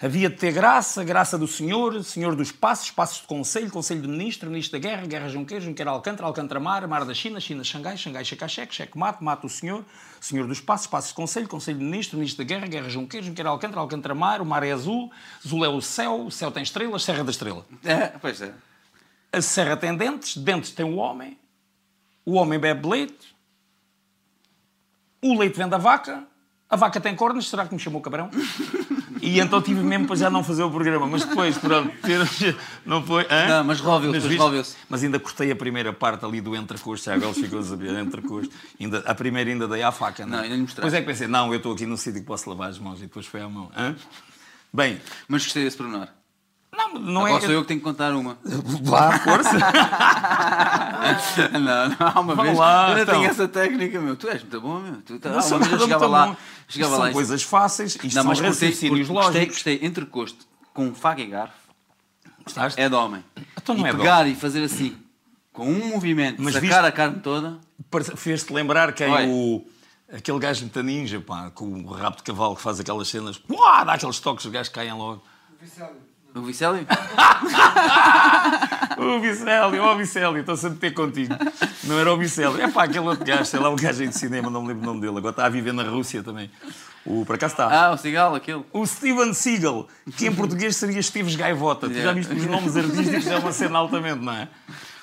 Havia 0.02 0.30
de 0.30 0.38
ter 0.38 0.54
graça, 0.54 1.04
graça 1.04 1.38
do 1.38 1.46
Senhor, 1.46 2.02
Senhor 2.06 2.34
dos 2.34 2.54
Passos, 2.54 2.90
Passos 2.90 3.20
de 3.20 3.28
Conselho, 3.28 3.70
Conselho 3.70 4.02
de 4.02 4.08
Ministro, 4.08 4.50
Ministro 4.50 4.80
da 4.80 4.88
Guerra, 4.88 5.06
Guerra 5.06 5.28
Junqueiro, 5.28 5.66
Junqueiro 5.66 5.90
Alcântara, 5.92 6.26
Alcântara 6.26 6.58
Mar, 6.58 6.88
Mar 6.88 7.04
da 7.04 7.14
China, 7.14 7.38
China 7.42 7.66
Xangai, 7.66 7.98
Xangai 7.98 8.24
Checacheque, 8.24 8.74
Cheque 8.74 8.98
Mate, 8.98 9.22
Mate 9.22 9.46
o 9.46 9.50
Senhor, 9.50 9.84
Senhor 10.22 10.48
dos 10.48 10.62
Passos, 10.62 10.88
Passos 10.88 11.10
de 11.10 11.16
Conselho, 11.16 11.50
Conselho 11.50 11.80
de 11.80 11.84
Ministro, 11.84 12.18
Ministro 12.18 12.46
da 12.46 12.48
Guerra, 12.48 12.66
Guerra 12.68 12.88
Junqueiro, 12.88 13.26
Junqueiro 13.26 13.50
Alcântara, 13.50 13.82
Alcântara 13.82 14.16
Mar, 14.16 14.42
o 14.42 14.46
mar 14.46 14.64
é 14.64 14.72
azul, 14.72 15.12
azul 15.46 15.66
é 15.66 15.68
o 15.68 15.82
céu, 15.82 16.28
o 16.28 16.32
céu 16.32 16.50
tem 16.50 16.64
estrelas, 16.64 17.04
Serra 17.04 17.26
da 17.26 17.32
Estrela. 17.32 17.66
É, 17.84 18.08
pois 18.22 18.42
é. 18.42 18.54
A 19.34 19.42
serra 19.42 19.76
tem 19.76 19.94
dentes, 19.98 20.38
dentes 20.38 20.72
tem 20.72 20.86
o 20.86 20.96
homem, 20.96 21.38
o 22.30 22.34
homem 22.34 22.60
bebe 22.60 22.88
leite, 22.88 23.36
o 25.22 25.38
leite 25.38 25.58
vem 25.58 25.68
da 25.68 25.78
vaca, 25.78 26.24
a 26.70 26.76
vaca 26.76 27.00
tem 27.02 27.16
cornos, 27.16 27.50
será 27.50 27.66
que 27.68 27.74
me 27.74 27.80
chamou 27.80 28.02
cabrão? 28.02 28.30
E 29.22 29.38
então 29.42 29.62
tive 29.62 29.82
mesmo 29.84 30.08
para 30.08 30.16
já 30.16 30.30
não 30.30 30.42
fazer 30.46 30.64
o 30.64 30.72
programa, 30.72 31.06
mas 31.06 31.26
depois, 31.26 31.58
pronto, 31.58 31.92
não 32.86 33.04
foi. 33.06 33.28
hã? 33.30 33.48
Não, 33.50 33.64
mas 33.66 33.80
resolveu-se, 33.82 34.28
resolveu-se. 34.30 34.78
Mas 34.88 35.04
ainda 35.04 35.20
cortei 35.20 35.52
a 35.52 35.56
primeira 35.58 35.92
parte 35.92 36.24
ali 36.24 36.40
do 36.40 36.56
entrecosto, 36.56 37.08
já 37.08 37.16
agora 37.16 37.34
ficou 37.34 37.60
a 37.60 37.64
saber, 37.64 38.00
entrecosto. 38.00 38.56
Ainda, 38.80 39.00
a 39.00 39.14
primeira 39.14 39.50
ainda 39.50 39.68
dei 39.68 39.84
à 39.84 39.92
faca, 39.92 40.26
não, 40.26 40.38
Não, 40.38 40.40
é? 40.40 40.44
ainda 40.44 40.56
lhe 40.56 40.62
mostraste. 40.62 40.76
Depois 40.90 40.94
é 40.94 41.02
que 41.02 41.06
pensei, 41.06 41.28
não, 41.28 41.52
eu 41.52 41.58
estou 41.58 41.74
aqui 41.74 41.86
num 41.86 41.98
sítio 41.98 42.22
que 42.22 42.26
posso 42.28 42.50
lavar 42.50 42.70
as 42.70 42.80
mãos, 42.80 43.00
e 43.00 43.04
depois 43.04 43.26
foi 43.26 43.42
à 43.42 43.50
mão. 43.50 43.70
hã? 43.76 43.94
Bem, 44.72 45.02
Mas 45.28 45.44
gostei 45.44 45.66
desse 45.66 45.76
pormenor. 45.76 46.08
Não, 46.76 46.94
não 46.94 47.26
Agora 47.26 47.44
é. 47.44 47.46
sou 47.48 47.52
eu 47.52 47.62
que 47.62 47.68
tenho 47.68 47.80
que 47.80 47.84
contar 47.84 48.14
uma. 48.16 48.38
Vá, 48.84 49.20
força. 49.20 49.52
não, 51.54 51.90
não, 51.90 51.98
há 52.00 52.20
uma 52.20 52.36
vez. 52.44 52.58
lá, 52.58 52.90
eu 52.90 52.96
não 52.96 53.02
então. 53.04 53.16
tenho 53.16 53.30
essa 53.30 53.48
técnica, 53.48 54.00
meu. 54.00 54.16
Tu 54.16 54.28
és 54.30 54.42
muito 54.42 54.62
bom, 54.62 54.80
meu. 54.80 55.02
Tu, 55.02 55.20
tá, 55.20 55.30
Não 55.30 55.38
uma 55.40 55.60
vez 55.60 55.72
eu 55.72 55.80
chegava 55.80 56.00
muito 56.08 56.12
lá. 56.12 56.28
bom. 56.28 56.36
Chegava 56.68 56.92
lá 56.94 56.98
são 57.04 57.10
e- 57.10 57.14
coisas 57.14 57.44
fáceis, 57.44 57.92
isto 57.96 58.04
Não, 58.06 58.12
são 58.12 58.24
mas 58.26 58.40
gostei, 58.42 58.70
raciocínios 58.70 59.08
gostei, 59.08 59.24
lógicos. 59.26 59.56
gostei 59.56 59.80
entrecosto 59.82 60.46
com 60.74 60.94
faca 60.94 61.22
e 61.22 61.28
garfo. 61.28 61.54
Gostaste? 62.44 62.80
É 62.80 62.88
de 62.90 62.96
homem. 62.96 63.24
Então 63.62 63.76
não 63.76 63.86
e 63.86 63.90
é 63.90 63.92
de 63.92 63.98
pegar 63.98 64.28
e 64.28 64.36
fazer 64.36 64.64
assim, 64.64 64.96
com 65.54 65.68
um 65.68 65.88
movimento, 65.90 66.42
Mas 66.42 66.54
sacar 66.54 66.70
viste- 66.70 66.86
a 66.88 66.92
carne 66.92 67.20
toda. 67.20 67.58
Fez-te 68.16 68.54
lembrar 68.54 68.94
quem 68.94 69.10
Olha. 69.10 69.28
o. 69.28 69.66
Aquele 70.12 70.40
gajo 70.40 70.62
muito 70.62 70.82
ninja, 70.82 71.20
pá, 71.22 71.52
com 71.52 71.66
o 71.66 71.92
rabo 71.92 72.18
de 72.18 72.24
cavalo 72.24 72.56
que 72.56 72.62
faz 72.64 72.80
aquelas 72.80 73.08
cenas. 73.08 73.40
Uá, 73.50 73.84
dá 73.84 73.94
aqueles 73.94 74.20
toques, 74.20 74.44
os 74.46 74.52
gajos 74.52 74.70
caem 74.72 74.92
logo. 74.94 75.24
O 76.36 76.42
Vicélio? 76.42 76.86
O 78.98 79.20
Vicélio, 79.22 79.82
ó 79.82 79.96
Vicélio, 79.96 80.40
estou-se 80.40 80.66
a 80.68 80.70
meter 80.70 80.94
contigo. 80.94 81.34
Não 81.86 81.98
era 82.00 82.12
o 82.14 82.18
Vicélio. 82.18 82.60
É 82.60 82.68
pá, 82.70 82.84
aquele 82.84 83.00
outro 83.00 83.24
gajo, 83.24 83.46
sei 83.46 83.60
lá, 83.60 83.70
um 83.70 83.76
gajo 83.76 84.06
de 84.06 84.18
cinema, 84.18 84.50
não 84.50 84.62
me 84.62 84.68
lembro 84.70 84.84
o 84.84 84.86
nome 84.88 85.00
dele. 85.02 85.18
Agora 85.18 85.32
está 85.32 85.46
a 85.46 85.50
viver 85.50 85.72
na 85.74 85.84
Rússia 85.84 86.22
também. 86.22 86.52
O, 87.06 87.26
por 87.26 87.36
acaso 87.36 87.54
está. 87.54 87.86
Ah, 87.88 87.92
o 87.94 87.98
cigarro, 87.98 88.36
aquele. 88.36 88.62
O 88.74 88.86
Steven 88.86 89.34
Seagal, 89.34 89.88
que 90.18 90.28
em 90.28 90.36
português 90.36 90.76
seria 90.76 91.00
Esteves 91.00 91.36
Gaivota. 91.36 91.88
Tu 91.88 91.94
já 91.94 92.00
Yeah. 92.00 92.14
viste 92.20 92.34
os 92.34 92.46
nomes 92.46 92.76
artísticos, 92.76 93.28
é 93.28 93.38
uma 93.38 93.52
cena 93.54 93.80
altamente, 93.80 94.20
não 94.20 94.34
é? 94.34 94.50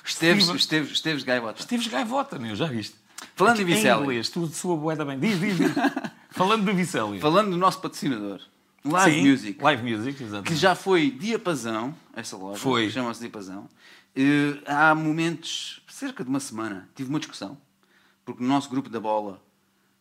Esteves, 0.05 0.43
Steven- 0.43 0.57
Esteves, 0.59 0.91
Esteves 0.91 1.23
Gaivota. 1.23 1.59
Esteves 1.59 1.87
Gaivota, 1.87 2.37
meu, 2.37 2.55
já 2.55 2.67
viste? 2.67 2.95
Falando 3.35 3.57
em 3.59 3.63
Em 3.63 3.65
Vicélio. 3.65 4.03
inglês, 4.03 4.29
tudo 4.29 4.47
soa 4.53 4.77
bué 4.77 4.95
da 4.95 5.03
bem. 5.03 5.17
Diz, 5.19 5.39
diz, 5.39 5.57
diz. 5.57 5.71
Falando 6.29 6.65
do 6.65 6.73
Vicélio. 6.73 7.19
Falando 7.19 7.49
do 7.49 7.57
nosso 7.57 7.79
patrocinador, 7.81 8.39
Live 8.91 9.15
Sim, 9.21 9.29
Music, 9.29 9.61
Live 9.63 9.83
Music, 9.83 10.23
exatamente. 10.23 10.47
que 10.47 10.55
já 10.55 10.75
foi 10.75 11.11
diapasão, 11.11 11.95
essa 12.13 12.35
loja, 12.37 12.59
Foi. 12.59 12.89
chama-se 12.89 13.19
diapasão. 13.21 13.67
Eh, 14.15 14.61
há 14.65 14.93
momentos, 14.95 15.81
cerca 15.87 16.23
de 16.23 16.29
uma 16.29 16.39
semana, 16.39 16.89
tive 16.95 17.09
uma 17.09 17.19
discussão, 17.19 17.57
porque 18.25 18.41
no 18.41 18.49
nosso 18.49 18.69
grupo 18.69 18.89
da 18.89 18.99
bola, 18.99 19.41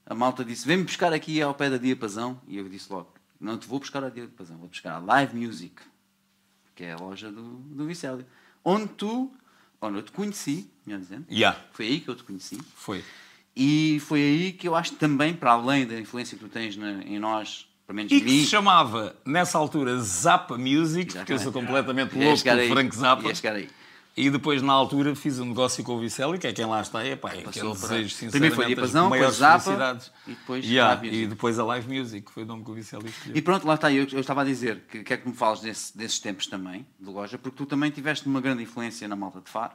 a 0.06 0.14
malta 0.14 0.44
disse, 0.44 0.66
vem-me 0.66 0.84
buscar 0.84 1.12
aqui 1.12 1.40
ao 1.42 1.54
pé 1.54 1.68
da 1.70 1.76
diapasão, 1.78 2.40
e 2.46 2.56
eu 2.56 2.68
disse 2.68 2.90
logo, 2.92 3.12
não 3.40 3.58
te 3.58 3.66
vou 3.66 3.78
buscar 3.78 4.02
a 4.04 4.08
diapasão, 4.08 4.56
vou 4.56 4.68
buscar 4.68 4.92
a 4.94 4.98
Live 4.98 5.36
Music. 5.36 5.74
que 6.74 6.84
é 6.84 6.92
a 6.92 6.96
loja 6.96 7.30
do, 7.32 7.42
do 7.42 7.86
Vicélio. 7.86 8.26
Onde 8.64 8.88
tu, 8.88 9.32
onde 9.80 9.98
eu 9.98 10.02
te 10.02 10.12
conheci, 10.12 10.70
melhor 10.84 11.00
dizendo, 11.00 11.24
Yeah, 11.30 11.58
foi 11.72 11.86
aí 11.86 12.00
que 12.00 12.08
eu 12.08 12.14
te 12.16 12.22
conheci. 12.24 12.58
foi. 12.74 13.02
E 13.54 13.98
foi 14.00 14.20
aí 14.20 14.52
que 14.52 14.68
eu 14.68 14.74
acho 14.74 14.92
que 14.92 14.98
também, 14.98 15.34
para 15.34 15.52
além 15.52 15.86
da 15.86 15.98
influência 15.98 16.36
que 16.36 16.44
tu 16.44 16.50
tens 16.50 16.76
na- 16.76 17.02
em 17.04 17.18
nós, 17.18 17.66
pelo 17.86 17.96
menos 17.96 18.10
E 18.12 18.20
que 18.20 18.30
se 18.40 18.46
chamava, 18.46 19.14
nessa 19.24 19.56
altura, 19.58 19.98
Zappa 20.00 20.58
Music, 20.58 21.14
porque 21.14 21.32
eu 21.32 21.38
sou 21.38 21.46
Exatamente. 21.52 21.66
completamente 21.66 22.14
louco 22.18 22.50
aí, 22.50 22.68
Frank 22.68 22.96
Zappa. 22.96 23.32
E 24.18 24.30
depois, 24.30 24.62
na 24.62 24.72
altura, 24.72 25.14
fiz 25.14 25.38
um 25.38 25.44
negócio 25.44 25.84
com 25.84 25.92
o 25.96 26.00
Vicélio, 26.00 26.38
que 26.38 26.46
é 26.46 26.52
quem 26.52 26.64
lá 26.64 26.80
está. 26.80 27.04
E, 27.04 27.10
é 27.10 27.16
que 27.16 27.26
eu 27.26 27.42
Passou 27.42 27.76
para- 27.76 27.88
desejo, 27.98 28.08
sinceramente, 28.14 28.30
Primeiro 28.30 28.54
foi 28.54 28.66
Diapasão, 28.66 29.10
maiores 29.10 29.38
depois 29.38 29.62
Zappa, 29.62 29.98
e 30.26 30.30
depois 30.30 30.64
Yeah, 30.64 30.96
Music. 31.02 31.16
E 31.16 31.26
depois 31.26 31.58
a 31.58 31.64
Live 31.66 31.98
Music, 31.98 32.26
que 32.26 32.32
foi 32.32 32.42
o 32.44 32.46
nome 32.46 32.64
que 32.64 32.70
o 32.70 32.74
Vicélio 32.74 33.06
escolheu. 33.06 33.36
E 33.36 33.42
pronto, 33.42 33.66
lá 33.66 33.74
está. 33.74 33.92
Eu, 33.92 34.06
eu 34.10 34.20
estava 34.20 34.40
a 34.40 34.44
dizer 34.44 34.84
que 34.90 35.02
quero 35.02 35.20
que 35.20 35.28
me 35.28 35.34
fales 35.34 35.60
desse- 35.60 35.94
desses 35.98 36.18
tempos 36.18 36.46
também, 36.46 36.86
de 36.98 37.10
loja, 37.10 37.36
porque 37.36 37.58
tu 37.58 37.66
também 37.66 37.90
tiveste 37.90 38.26
uma 38.26 38.40
grande 38.40 38.62
influência 38.62 39.06
na 39.06 39.16
malta 39.16 39.38
de 39.42 39.50
Faro. 39.50 39.72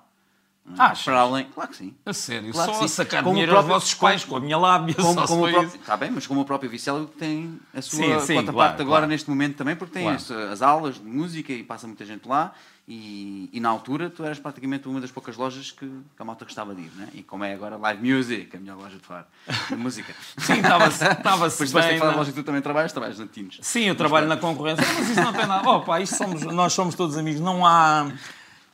É? 0.78 0.82
Achas? 0.82 1.04
Para 1.06 1.20
além. 1.20 1.46
Claro 1.54 1.70
que 1.70 1.78
sim. 1.78 1.94
A 2.06 2.14
sério, 2.14 2.52
Claro 2.52 2.74
só 2.74 2.84
a 2.84 2.88
sacar 2.88 3.24
Como 3.24 3.34
dinheiro 3.36 3.52
aos 3.54 3.66
próprio- 3.66 3.74
vossos 3.80 3.94
pais, 3.96 4.24
com 4.24 4.36
a 4.36 4.40
minha 4.40 4.58
lábia, 4.58 4.96
Como, 4.96 5.28
como 5.28 5.46
o 5.48 5.50
próprio, 5.52 5.80
está 5.80 5.98
bem, 5.98 6.12
mas 6.12 6.28
como 6.28 6.42
o 6.42 6.46
próprio 6.46 6.70
Vicélio 6.70 7.06
tem 7.08 7.60
a 7.74 7.82
sua 7.82 7.98
Sim, 8.00 8.20
sim, 8.22 8.34
claro, 8.36 8.54
parte 8.54 8.82
agora 8.82 8.86
claro. 9.02 9.08
neste 9.08 9.30
momento 9.30 9.56
também, 9.58 9.76
porque 9.76 9.94
tem 9.94 10.08
as, 10.10 10.30
as 10.30 10.62
aulas 10.62 10.96
de 10.96 11.04
música 11.06 11.52
e 11.52 11.64
passa 11.64 11.88
muita 11.88 12.06
gente 12.06 12.28
lá. 12.28 12.54
E, 12.88 13.48
e 13.54 13.60
na 13.60 13.70
altura 13.70 14.10
tu 14.10 14.24
eras 14.26 14.38
praticamente 14.40 14.88
uma 14.88 15.00
das 15.00 15.12
poucas 15.12 15.38
lojas 15.38 15.72
que, 15.72 15.86
que 15.86 16.02
a 16.22 16.26
malta 16.26 16.44
gostava 16.44 16.74
de 16.76 16.82
ir, 16.82 16.92
né? 16.98 17.08
E 17.14 17.24
como 17.24 17.44
é 17.44 17.54
agora 17.54 17.78
Live 17.78 18.12
Music, 18.12 18.58
a 18.58 18.60
melhor 18.60 18.76
loja 18.78 18.98
de 18.98 19.06
Faro, 19.06 19.26
de 19.70 19.76
música. 19.76 20.14
Sim, 20.38 20.56
estava-se 20.60 21.04
Depois 21.64 21.72
bem. 21.72 22.00
na- 22.00 22.16
loja 22.16 22.32
que 22.32 22.42
tu 22.42 22.44
também 22.44 22.62
trabalhas, 22.62 22.92
trabalhas 22.92 23.18
na 23.20 23.28
Tines. 23.28 23.60
Sim, 23.62 23.84
eu 23.84 23.96
trabalho 23.96 24.28
na 24.28 24.36
concorrência, 24.36 24.84
mas 24.96 25.10
isso 25.10 25.22
não 25.22 25.32
tem 25.32 25.46
nada. 25.46 25.70
Oh, 25.70 25.82
pá, 25.82 26.02
isto 26.02 26.18
somos, 26.18 26.42
nós 26.44 26.74
somos 26.74 26.96
todos 26.96 27.18
amigos, 27.18 27.40
não 27.40 27.66
há. 27.66 28.12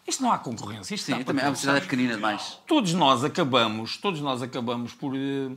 Isto 0.08 0.24
não 0.24 0.32
há 0.32 0.38
concorrência. 0.38 0.96
Isto 0.96 1.06
Sim, 1.08 1.24
também, 1.24 1.44
a 1.44 1.48
todos, 1.48 1.60
cidade 1.60 1.80
é 1.80 1.82
pequenina 1.82 2.16
demais. 2.16 2.60
todos 2.66 2.94
nós 2.94 3.24
acabamos, 3.24 3.98
todos 3.98 4.22
nós 4.22 4.42
acabamos 4.42 4.94
por, 4.94 5.14
eh, 5.16 5.52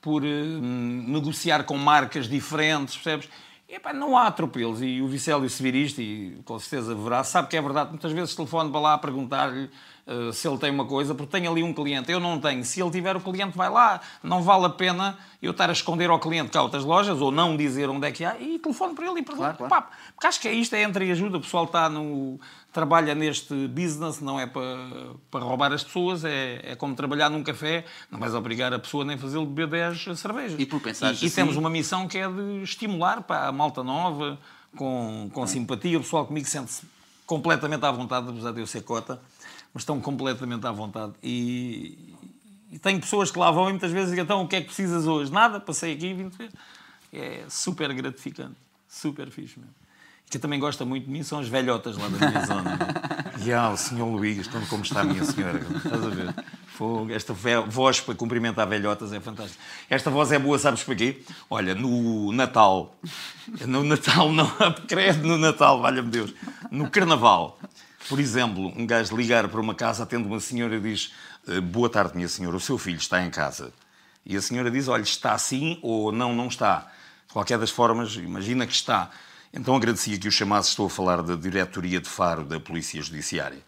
por 0.00 0.24
eh, 0.24 0.28
negociar 0.28 1.64
com 1.64 1.76
marcas 1.76 2.28
diferentes, 2.28 2.94
percebes? 2.94 3.28
E, 3.68 3.74
epá, 3.74 3.92
não 3.92 4.16
há 4.16 4.28
atropelos. 4.28 4.80
E 4.80 5.02
o 5.02 5.08
Vicélio, 5.08 5.50
se 5.50 5.60
vir 5.62 5.74
isto, 5.74 6.00
e 6.00 6.40
com 6.44 6.56
certeza 6.58 6.94
verá, 6.94 7.24
sabe 7.24 7.48
que 7.48 7.56
é 7.56 7.60
verdade. 7.60 7.90
Muitas 7.90 8.12
vezes 8.12 8.34
telefone 8.34 8.70
para 8.70 8.80
lá 8.80 8.94
a 8.94 8.98
perguntar-lhe 8.98 9.68
eh, 10.06 10.32
se 10.32 10.46
ele 10.48 10.58
tem 10.58 10.70
uma 10.70 10.84
coisa, 10.84 11.14
porque 11.14 11.30
tem 11.38 11.46
ali 11.48 11.62
um 11.62 11.72
cliente. 11.72 12.10
Eu 12.12 12.20
não 12.20 12.38
tenho. 12.40 12.64
Se 12.64 12.80
ele 12.80 12.90
tiver, 12.90 13.16
o 13.16 13.20
cliente 13.20 13.56
vai 13.56 13.68
lá. 13.68 14.00
Não 14.22 14.42
vale 14.42 14.66
a 14.66 14.70
pena 14.70 15.18
eu 15.42 15.50
estar 15.50 15.68
a 15.68 15.72
esconder 15.72 16.08
ao 16.10 16.18
cliente 16.18 16.50
cá 16.50 16.62
outras 16.62 16.84
lojas, 16.84 17.20
ou 17.20 17.30
não 17.30 17.56
dizer 17.56 17.88
onde 17.90 18.06
é 18.06 18.12
que 18.12 18.24
há, 18.24 18.36
e 18.38 18.58
telefone 18.58 18.94
para 18.94 19.06
ele 19.10 19.20
e 19.20 19.22
pergunta. 19.22 19.54
Claro, 19.54 19.68
claro. 19.68 19.84
Porque 20.14 20.26
acho 20.26 20.40
que 20.40 20.48
é 20.48 20.52
isto, 20.52 20.74
é 20.74 20.82
entre 20.82 21.10
ajuda. 21.10 21.38
O 21.38 21.40
pessoal 21.40 21.64
está 21.64 21.88
no. 21.88 22.38
trabalha 22.72 23.14
neste 23.14 23.54
business, 23.68 24.20
não 24.20 24.38
é 24.38 24.46
para, 24.46 24.62
para 25.30 25.40
roubar 25.44 25.72
as 25.72 25.82
pessoas, 25.82 26.24
é, 26.24 26.60
é 26.62 26.74
como 26.76 26.94
trabalhar 26.94 27.30
num 27.30 27.42
café, 27.42 27.84
não 28.10 28.18
vais 28.18 28.34
obrigar 28.34 28.72
a 28.74 28.78
pessoa 28.78 29.04
nem 29.04 29.16
fazê-lo 29.16 29.46
beber 29.46 29.66
10 29.94 30.18
cervejas. 30.18 30.56
E 30.60 30.66
por 30.66 30.80
pensares 30.80 31.20
E, 31.20 31.24
e 31.24 31.26
assim- 31.28 31.34
temos 31.36 31.56
uma 31.56 31.70
missão 31.70 32.06
que 32.06 32.18
é 32.18 32.28
de 32.28 32.62
estimular 32.62 33.22
para 33.22 33.48
a 33.48 33.52
malta 33.52 33.82
nova, 33.82 34.38
com, 34.76 35.30
com 35.32 35.46
simpatia. 35.46 35.96
O 35.98 36.02
pessoal 36.02 36.26
comigo 36.26 36.46
sente-se 36.46 36.82
completamente 37.24 37.84
à 37.84 37.90
vontade, 37.90 38.28
apesar 38.28 38.52
de 38.52 38.60
eu 38.60 38.66
ser 38.66 38.82
cota, 38.82 39.20
mas 39.76 39.82
estão 39.82 40.00
completamente 40.00 40.66
à 40.66 40.72
vontade. 40.72 41.12
E, 41.22 42.14
e 42.72 42.78
tenho 42.78 42.98
pessoas 42.98 43.30
que 43.30 43.38
lá 43.38 43.50
vão 43.50 43.68
e 43.68 43.72
muitas 43.72 43.92
vezes 43.92 44.08
dizem, 44.08 44.24
então 44.24 44.40
o 44.40 44.48
que 44.48 44.56
é 44.56 44.60
que 44.62 44.68
precisas 44.68 45.06
hoje? 45.06 45.30
Nada, 45.30 45.60
passei 45.60 45.92
aqui 45.92 46.14
20 46.14 46.32
vezes. 46.32 46.54
É 47.12 47.44
super 47.46 47.92
gratificante, 47.92 48.56
super 48.88 49.30
fixe 49.30 49.58
mesmo. 49.58 49.74
E 50.26 50.30
quem 50.30 50.40
também 50.40 50.58
gosta 50.58 50.82
muito 50.86 51.04
de 51.04 51.10
mim 51.10 51.22
são 51.22 51.40
as 51.40 51.48
velhotas 51.48 51.98
lá 51.98 52.08
da 52.08 52.26
minha 52.26 52.46
zona. 52.46 52.78
E 53.44 53.52
ah, 53.52 53.68
o 53.68 53.76
senhor 53.76 54.06
Luís, 54.06 54.48
como 54.48 54.82
está 54.82 55.02
a 55.02 55.04
minha 55.04 55.22
senhora? 55.22 55.58
Estás 55.58 56.02
a 56.02 56.08
ver? 56.08 56.34
Fogo, 56.68 57.12
esta 57.12 57.34
voz 57.68 58.00
para 58.00 58.14
cumprimentar 58.14 58.66
velhotas 58.66 59.12
é 59.12 59.20
fantástica. 59.20 59.62
Esta 59.90 60.10
voz 60.10 60.32
é 60.32 60.38
boa, 60.38 60.58
sabes 60.58 60.82
para 60.82 60.94
quê? 60.94 61.22
Olha, 61.50 61.74
no 61.74 62.32
Natal, 62.32 62.96
no 63.66 63.84
Natal, 63.84 64.32
não, 64.32 64.50
credo, 64.88 65.28
no 65.28 65.36
Natal, 65.36 65.82
valha-me 65.82 66.08
Deus, 66.08 66.34
no 66.70 66.88
Carnaval, 66.88 67.58
por 68.08 68.18
exemplo, 68.20 68.72
um 68.76 68.86
gajo 68.86 69.16
ligar 69.16 69.48
para 69.48 69.60
uma 69.60 69.74
casa, 69.74 70.02
atende 70.02 70.26
uma 70.26 70.40
senhora 70.40 70.76
e 70.76 70.80
diz 70.80 71.12
"Eh, 71.48 71.60
boa 71.60 71.88
tarde, 71.88 72.14
minha 72.16 72.28
senhora, 72.28 72.56
o 72.56 72.60
seu 72.60 72.78
filho 72.78 72.98
está 72.98 73.22
em 73.24 73.30
casa. 73.30 73.72
E 74.24 74.36
a 74.36 74.42
senhora 74.42 74.70
diz, 74.70 74.88
olha, 74.88 75.02
está 75.02 75.32
assim 75.32 75.78
ou 75.82 76.10
não, 76.10 76.34
não 76.34 76.48
está. 76.48 76.90
De 77.28 77.32
qualquer 77.32 77.58
das 77.58 77.70
formas, 77.70 78.14
imagina 78.16 78.66
que 78.66 78.72
está. 78.74 79.10
Então 79.54 79.74
agradecia 79.76 80.18
que 80.18 80.26
o 80.26 80.32
chamasse, 80.32 80.70
estou 80.70 80.86
a 80.86 80.90
falar 80.90 81.22
da 81.22 81.36
Diretoria 81.36 82.00
de 82.00 82.08
Faro 82.08 82.44
da 82.44 82.58
Polícia 82.58 83.00
Judiciária. 83.00 83.58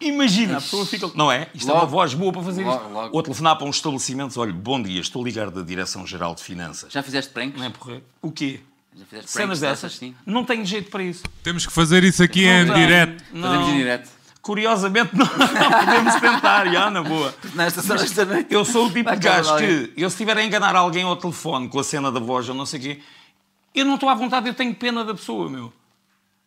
Imagina, 0.00 0.58
a 0.58 0.60
pessoa 0.60 0.84
fica... 0.84 1.08
Não 1.14 1.30
é? 1.30 1.48
Isto 1.54 1.70
é 1.70 1.72
uma 1.72 1.80
Logo. 1.82 1.92
voz 1.92 2.12
boa 2.12 2.32
para 2.32 2.42
fazer 2.42 2.64
Logo, 2.64 2.82
isto. 2.82 2.92
logo. 2.92 3.16
Ou 3.16 3.22
telefonar 3.22 3.56
para 3.56 3.66
um 3.66 3.70
estabelecimento, 3.70 4.38
olha, 4.40 4.52
bom 4.52 4.82
dia, 4.82 5.00
estou 5.00 5.22
a 5.22 5.24
ligar 5.24 5.48
da 5.50 5.62
Direção-Geral 5.62 6.34
de 6.34 6.42
Finanças. 6.42 6.92
Já 6.92 7.02
fizeste 7.02 7.32
pranks? 7.32 7.58
Não 7.58 7.66
é 7.66 7.70
porra? 7.70 8.02
O 8.20 8.30
quê? 8.32 8.60
Cenas 9.24 9.60
dessas? 9.60 9.94
Sim. 9.96 10.14
Não 10.26 10.44
tenho 10.44 10.64
jeito 10.64 10.90
para 10.90 11.02
isso. 11.02 11.22
Temos 11.42 11.66
que 11.66 11.72
fazer 11.72 12.04
isso 12.04 12.22
aqui 12.22 12.44
em 12.44 12.64
Não 12.64 12.74
tenho. 12.74 12.86
direto. 12.86 13.24
Não. 13.32 13.48
Fazemos 13.48 13.68
em 13.68 13.76
direto. 13.76 14.10
Curiosamente, 14.42 15.10
não, 15.16 15.24
não 15.24 15.84
podemos 15.84 16.14
tentar, 16.16 16.66
já, 16.70 16.90
na 16.90 17.02
boa. 17.02 17.32
Nesta 17.54 17.80
semana 17.80 18.02
esta 18.02 18.24
noite. 18.24 18.52
Eu 18.52 18.64
sou 18.64 18.86
o 18.86 18.90
tipo 18.90 19.04
Vai 19.04 19.16
de 19.16 19.24
gajo 19.24 19.56
que, 19.56 19.92
eu 19.96 20.10
se 20.10 20.14
estiver 20.14 20.36
a 20.36 20.44
enganar 20.44 20.74
alguém 20.74 21.04
ao 21.04 21.16
telefone 21.16 21.68
com 21.68 21.78
a 21.78 21.84
cena 21.84 22.10
da 22.10 22.18
voz 22.18 22.48
ou 22.48 22.54
não 22.54 22.66
sei 22.66 22.80
o 22.80 22.82
quê, 22.82 23.00
eu 23.74 23.84
não 23.84 23.94
estou 23.94 24.08
à 24.08 24.14
vontade, 24.14 24.48
eu 24.48 24.54
tenho 24.54 24.74
pena 24.74 25.04
da 25.04 25.14
pessoa, 25.14 25.48
meu. 25.48 25.72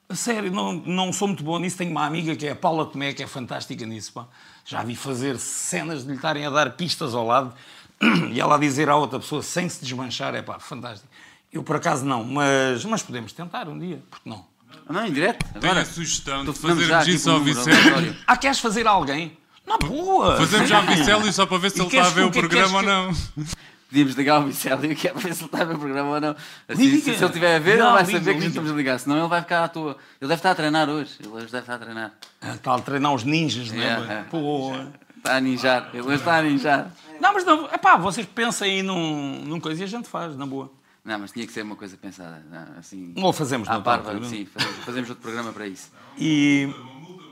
A 0.07 0.13
sério, 0.13 0.51
não, 0.51 0.73
não 0.73 1.11
sou 1.13 1.27
muito 1.27 1.43
bom 1.43 1.57
nisso. 1.57 1.77
Tenho 1.77 1.89
uma 1.89 2.05
amiga 2.05 2.35
que 2.35 2.45
é 2.45 2.51
a 2.51 2.55
Paula 2.55 2.85
Tomé, 2.85 3.13
que 3.13 3.23
é 3.23 3.27
fantástica 3.27 3.85
nisso. 3.85 4.11
Pá. 4.13 4.27
Já 4.65 4.83
vi 4.83 4.95
fazer 4.95 5.39
cenas 5.39 6.03
de 6.03 6.09
lhe 6.09 6.15
estarem 6.15 6.45
a 6.45 6.49
dar 6.49 6.71
pistas 6.71 7.15
ao 7.15 7.25
lado 7.25 7.53
e 8.31 8.39
ela 8.39 8.55
a 8.55 8.59
dizer 8.59 8.89
à 8.89 8.95
outra 8.95 9.19
pessoa 9.19 9.41
sem 9.41 9.67
se 9.67 9.81
desmanchar, 9.81 10.35
é 10.35 10.41
pá, 10.41 10.59
fantástico. 10.59 11.07
Eu 11.55 11.63
por 11.63 11.77
acaso 11.77 12.05
não, 12.05 12.23
mas, 12.23 12.83
mas 12.85 13.01
podemos 13.01 13.31
tentar 13.33 13.67
um 13.69 13.79
dia, 13.79 13.99
porque 14.11 14.29
não? 14.29 14.45
Não, 14.89 15.05
em 15.07 15.11
direto. 15.11 15.43
Tenho 15.53 15.65
Agora. 15.65 15.81
a 15.81 15.85
sugestão 15.85 16.43
de 16.45 16.51
fazermos 16.53 17.07
isso 17.07 17.29
o 17.29 17.33
ao 17.33 17.39
Vicente. 17.39 17.69
aleatório. 17.71 18.15
Ah, 18.27 18.37
queres 18.37 18.59
fazer 18.59 18.85
a 18.85 18.91
alguém? 18.91 19.37
Na 19.65 19.77
boa! 19.77 20.37
Fazemos 20.37 20.69
já 20.69 20.77
ao 20.77 20.83
Vicélio 20.83 21.33
só 21.33 21.45
para 21.45 21.57
ver 21.57 21.71
se 21.71 21.79
E 21.79 21.81
ele 21.81 21.87
está 21.95 22.05
a 22.07 22.09
ver 22.09 22.21
que- 22.21 22.27
o 22.27 22.31
que- 22.31 22.39
programa 22.39 22.77
ou 22.77 22.83
queres 22.83 23.27
não. 23.35 23.45
Podíamos 23.89 24.15
ligar 24.15 24.35
ao 24.35 24.43
Vicélio 24.43 24.95
que 24.95 25.07
é 25.07 25.11
para 25.11 25.21
ver 25.21 25.33
se 25.33 25.41
ele 25.41 25.45
está 25.45 25.61
a 25.61 25.65
ver 25.65 25.75
o 25.75 25.79
programa 25.79 26.09
ou 26.09 26.21
não. 26.21 26.35
Assim, 26.67 26.91
se, 26.97 27.01
se 27.01 27.09
ele 27.11 27.25
estiver 27.25 27.55
a 27.55 27.59
ver, 27.59 27.77
Não, 27.77 27.85
ele 27.85 27.93
vai 27.93 28.03
liga, 28.03 28.19
saber 28.19 28.31
que 28.33 28.37
liga. 28.39 28.47
estamos 28.49 28.71
a 28.71 28.73
ligar. 28.75 28.99
Senão 28.99 29.17
ele 29.17 29.27
vai 29.27 29.41
ficar 29.41 29.63
à 29.63 29.67
toa. 29.69 29.91
Ele 30.21 30.27
deve 30.27 30.33
estar 30.35 30.51
a 30.51 30.55
treinar 30.55 30.89
hoje. 30.89 31.11
Ele 31.19 31.29
hoje 31.29 31.45
deve 31.45 31.59
estar 31.59 31.75
a 31.75 31.79
treinar. 31.79 32.11
Ah, 32.41 32.53
Está 32.55 32.75
a 32.75 32.79
treinar 32.79 33.13
os 33.13 33.23
ninjas, 33.23 33.71
não 33.71 33.81
é? 33.81 34.23
Pô. 34.29 34.73
Está 35.17 35.37
a 35.37 35.39
ninjar. 35.41 35.89
Ele 35.93 36.03
hoje 36.03 36.15
está 36.17 36.37
a 36.37 36.41
ninjar. 36.43 36.91
Não, 37.21 37.33
mas 37.33 37.45
não, 37.45 37.65
epá, 37.73 37.95
vocês 37.95 38.27
pensem 38.27 38.69
aí 38.71 38.83
num, 38.83 39.41
num 39.45 39.59
coisa 39.59 39.81
e 39.81 39.83
a 39.85 39.87
gente 39.87 40.07
faz, 40.07 40.35
na 40.35 40.45
boa. 40.45 40.69
Não, 41.05 41.19
mas 41.19 41.31
tinha 41.31 41.45
que 41.45 41.53
ser 41.53 41.61
uma 41.61 41.75
coisa 41.75 41.95
pensada. 41.95 42.43
não, 42.51 42.79
Assim, 42.79 43.13
Ou 43.15 43.31
fazemos 43.31 43.67
na 43.67 43.79
parva, 43.79 44.09
altura. 44.11 44.27
sim. 44.27 44.45
Fazemos, 44.51 44.77
fazemos 44.83 45.09
outro 45.09 45.21
programa 45.21 45.53
para 45.53 45.67
isso. 45.67 45.91
E. 46.17 46.67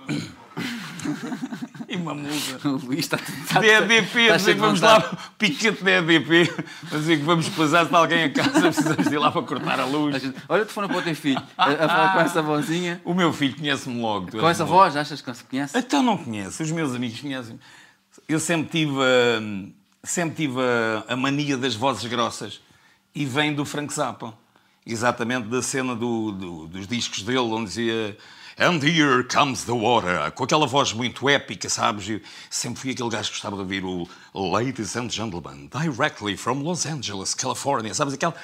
e 1.90 1.96
uma 1.96 2.14
multa. 2.14 2.68
O 2.70 2.78
Luís 2.86 3.00
está 3.00 3.18
está- 3.18 3.60
DEDP, 3.60 4.20
está 4.20 4.38
dizer 4.38 4.40
cheio 4.40 4.46
que 4.46 4.54
de 4.54 4.60
vamos 4.60 4.80
vontade. 4.80 5.06
lá, 5.06 5.18
piquete 5.38 5.84
DEDP, 5.84 6.54
dizer 6.92 7.18
que 7.18 7.24
vamos 7.24 7.50
pesar 7.56 7.88
se 7.88 7.96
alguém 7.96 8.24
a 8.26 8.30
casa, 8.32 8.62
precisamos 8.72 9.08
de 9.08 9.16
ir 9.16 9.18
lá 9.18 9.32
para 9.32 9.42
cortar 9.42 9.80
a 9.80 9.86
luz. 9.86 10.16
Olha 10.48 10.62
o 10.62 10.66
telefone 10.66 10.88
para 10.88 10.98
o 10.98 11.02
teu 11.02 11.16
filho. 11.16 11.42
A, 11.58 11.66
a 11.72 11.76
falar 11.90 12.14
com 12.14 12.20
essa 12.22 12.42
vozinha. 12.42 13.02
O 13.04 13.14
meu 13.14 13.34
filho 13.34 13.56
conhece-me 13.56 14.00
logo. 14.00 14.32
Com 14.32 14.48
essa 14.48 14.66
voz, 14.66 14.96
achas 14.96 15.22
que 15.22 15.34
se 15.34 15.44
conhece? 15.46 15.78
Então 15.78 16.02
não 16.04 16.18
conhece, 16.18 16.62
os 16.62 16.72
meus 16.72 16.94
amigos 16.96 17.20
conhecem. 17.20 17.60
Eu 18.30 18.40
sempre 18.40 18.70
tive, 18.70 18.94
a, 19.02 20.06
sempre 20.08 20.36
tive 20.36 20.60
a, 20.62 21.14
a 21.14 21.16
mania 21.16 21.58
das 21.58 21.74
vozes 21.76 22.06
grossas 22.06 22.62
e 23.16 23.26
vem 23.26 23.54
do 23.54 23.66
Frank 23.66 23.94
Zappa. 23.94 24.34
Exatamente 24.86 25.48
da 25.48 25.62
cena 25.62 25.96
do, 25.96 26.32
do- 26.32 26.68
dos 26.68 26.88
discos 26.88 27.22
dele, 27.24 27.40
onde 27.40 27.68
dizia 27.68 28.18
And 28.60 28.80
here 28.84 29.24
comes 29.24 29.64
the 29.64 29.72
water, 29.72 30.32
com 30.34 30.44
aquela 30.44 30.68
voz 30.68 30.94
muito 30.94 31.28
épica, 31.28 31.68
sabes? 31.70 32.08
Eu 32.08 32.22
sempre 32.52 32.80
fui 32.80 32.92
aquele 32.92 33.10
gajo 33.10 33.30
que 33.30 33.36
gostava 33.36 33.56
de 33.56 33.62
ouvir 33.64 33.84
o 33.84 34.08
Ladies 34.36 34.96
and 34.96 35.10
Gentlemen, 35.10 35.70
directly 35.72 36.38
from 36.38 36.62
Los 36.62 36.86
Angeles, 36.86 37.34
California, 37.34 37.92
sabes? 37.96 38.14
Aquela... 38.14 38.36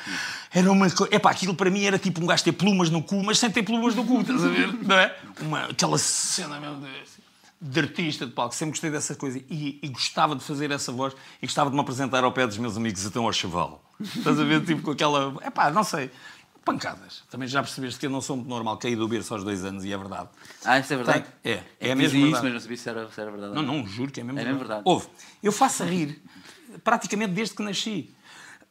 Era 0.52 0.72
uma. 0.72 0.88
Epá, 1.12 1.30
aquilo 1.30 1.54
para 1.54 1.70
mim 1.70 1.84
era 1.84 2.00
tipo 2.00 2.24
um 2.24 2.26
gajo 2.26 2.44
ter 2.44 2.54
plumas 2.54 2.90
no 2.90 3.04
cu, 3.04 3.22
mas 3.24 3.38
sem 3.38 3.52
ter 3.52 3.62
plumas 3.62 3.94
no 3.94 4.04
cu, 4.04 4.22
estás 4.22 4.44
a 4.44 4.48
ver? 4.48 4.74
Não 4.82 4.96
é? 4.98 5.16
Uma, 5.42 5.66
aquela 5.66 5.98
cena 6.00 6.60
mesmo 6.60 6.82
de 6.82 7.20
de 7.62 7.78
artista 7.82 8.26
de 8.26 8.32
palco, 8.32 8.56
sempre 8.56 8.72
gostei 8.72 8.90
dessa 8.90 9.14
coisa 9.16 9.38
e, 9.50 9.78
e 9.84 9.88
gostava 9.90 10.34
de 10.34 10.42
fazer 10.42 10.72
essa 10.72 10.94
voz 10.94 11.14
e 11.42 11.46
gostava 11.46 11.70
de 11.70 11.76
me 11.76 11.82
apresentar 11.82 12.24
ao 12.24 12.32
pé 12.32 12.48
dos 12.48 12.58
meus 12.58 12.78
amigos 12.78 13.04
então 13.06 13.26
ao 13.26 13.34
chaval. 13.34 13.84
Estás 14.00 14.40
a 14.40 14.44
ver? 14.44 14.64
Tipo 14.66 14.82
com 14.82 14.92
aquela. 14.92 15.36
Epá, 15.46 15.70
não 15.72 15.84
sei. 15.84 16.10
Pancadas. 16.64 17.24
Também 17.30 17.48
já 17.48 17.62
percebeste 17.64 18.00
que 18.00 18.06
eu 18.06 18.10
não 18.10 18.22
sou 18.22 18.36
muito 18.36 18.50
normal. 18.50 18.78
Caí 18.78 18.96
do 18.96 19.08
berço 19.08 19.34
aos 19.34 19.44
dois 19.44 19.64
anos 19.66 19.84
e 19.86 19.92
é 19.92 19.98
verdade. 19.98 20.30
Ah, 20.64 20.78
isso 20.80 20.94
é 20.94 20.98
verdade? 20.98 21.26
Tem- 21.42 21.54
é, 21.54 21.64
é 21.80 21.92
Eu 21.92 21.96
mesmo 21.96 22.02
dizia 22.04 22.20
isso, 22.20 22.22
verdade. 22.42 22.44
mas 22.44 22.54
não 22.54 22.60
sabia 22.60 22.78
se 22.78 22.90
era, 22.90 23.10
se 23.12 23.22
era 23.22 23.32
verdade. 23.32 23.54
Não, 23.56 23.62
não, 23.64 23.88
juro 23.88 24.12
que 24.12 24.20
é 24.20 24.24
mesmo 24.24 24.40
É 24.40 24.44
mesmo 24.44 24.60
verdade. 24.60 24.82
Houve. 24.86 25.08
Eu 25.42 25.52
faço 25.52 25.84
a 25.84 25.86
rir 25.86 26.22
praticamente 26.84 27.34
desde 27.34 27.56
que 27.56 27.64
nasci. 27.64 28.14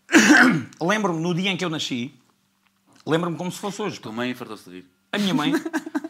lembro-me, 0.81 1.21
no 1.21 1.35
dia 1.35 1.51
em 1.51 1.57
que 1.57 1.65
eu 1.65 1.71
nasci, 1.71 2.15
lembro-me 3.05 3.37
como 3.37 3.51
se 3.51 3.59
fosse 3.59 3.83
hoje. 3.83 4.01
Tua 4.01 4.13
mãe 4.13 4.35
fartou-se 4.35 4.69
de 4.69 4.77
rir. 4.77 4.87
A 5.13 5.19
minha 5.19 5.35
mãe, 5.35 5.53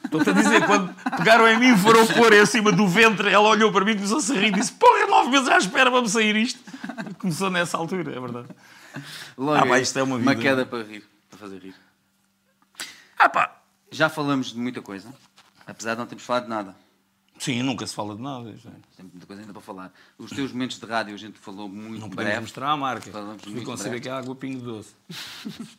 Estou-te 0.04 0.30
a 0.30 0.32
dizer, 0.32 0.66
quando 0.66 0.92
pegaram 1.16 1.46
em 1.48 1.58
mim 1.58 1.74
e 1.74 1.78
foram 1.78 2.06
pôr 2.08 2.32
em 2.32 2.44
cima 2.46 2.72
do 2.72 2.86
ventre, 2.88 3.28
ela 3.30 3.48
olhou 3.48 3.70
para 3.70 3.84
mim 3.84 3.92
e 3.92 3.94
começou 3.94 4.18
a 4.18 4.38
rir 4.38 4.48
e 4.48 4.52
disse: 4.52 4.72
Porra, 4.72 5.06
nove 5.06 5.30
meses 5.30 5.48
à 5.48 5.58
espera 5.58 5.90
para 5.90 6.00
me 6.02 6.08
sair 6.08 6.34
isto. 6.36 6.60
Começou 7.18 7.50
nessa 7.50 7.76
altura, 7.76 8.14
é 8.14 8.20
verdade. 8.20 8.48
Logo 9.36 9.58
Ah, 9.62 9.66
pá, 9.66 9.76
aí, 9.76 9.82
isto 9.82 9.98
é 9.98 10.02
uma 10.02 10.16
uma 10.16 10.30
vida. 10.30 10.42
queda 10.42 10.66
para 10.66 10.82
rir, 10.82 11.04
para 11.30 11.38
fazer 11.38 11.58
rir. 11.58 11.74
Ah, 13.18 13.28
pá. 13.28 13.54
Já 13.90 14.08
falamos 14.08 14.52
de 14.52 14.58
muita 14.58 14.82
coisa, 14.82 15.12
apesar 15.66 15.94
de 15.94 15.98
não 16.00 16.06
termos 16.06 16.24
falado 16.24 16.44
de 16.44 16.50
nada. 16.50 16.76
Sim, 17.38 17.62
nunca 17.62 17.86
se 17.86 17.94
fala 17.94 18.14
de 18.16 18.20
nada. 18.22 18.50
é. 18.50 18.70
Tem 18.96 19.06
muita 19.06 19.26
coisa 19.26 19.42
ainda 19.42 19.52
para 19.52 19.62
falar. 19.62 19.92
Os 20.18 20.30
teus 20.30 20.52
momentos 20.52 20.78
de 20.78 20.84
rádio 20.86 21.14
a 21.14 21.16
gente 21.16 21.38
falou 21.38 21.68
muito 21.68 22.00
Não 22.00 22.10
podemos 22.10 22.24
breve. 22.24 22.40
mostrar 22.40 22.70
a 22.70 22.76
marca. 22.76 23.10
Falamos 23.10 23.44
muito 23.44 23.64
conceber 23.64 23.92
breve. 23.92 24.02
que 24.02 24.08
é 24.08 24.12
água 24.12 24.34
pingo 24.34 24.60
doce. 24.62 24.92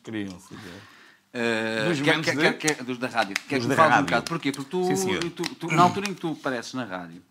Queriam, 0.02 0.40
se. 0.40 0.54
Uh, 0.54 1.88
Dos 1.90 2.00
quer- 2.00 2.20
quer- 2.22 2.36
de- 2.36 2.52
quer- 2.58 2.82
dos 2.82 2.98
da 2.98 3.06
rádio. 3.06 3.36
Quer 3.48 3.58
Dos 3.60 3.68
que 3.68 3.74
fales 3.76 3.98
um 3.98 4.00
bocado? 4.02 4.24
Porquê? 4.24 4.50
Porque 4.50 4.68
tu, 4.70 4.96
Sim, 4.96 5.18
tu- 5.30 5.54
tu- 5.54 5.68
na 5.68 5.82
altura 5.82 6.08
em 6.10 6.14
que 6.14 6.20
tu 6.20 6.32
apareces 6.32 6.74
na 6.74 6.84
rádio, 6.84 7.22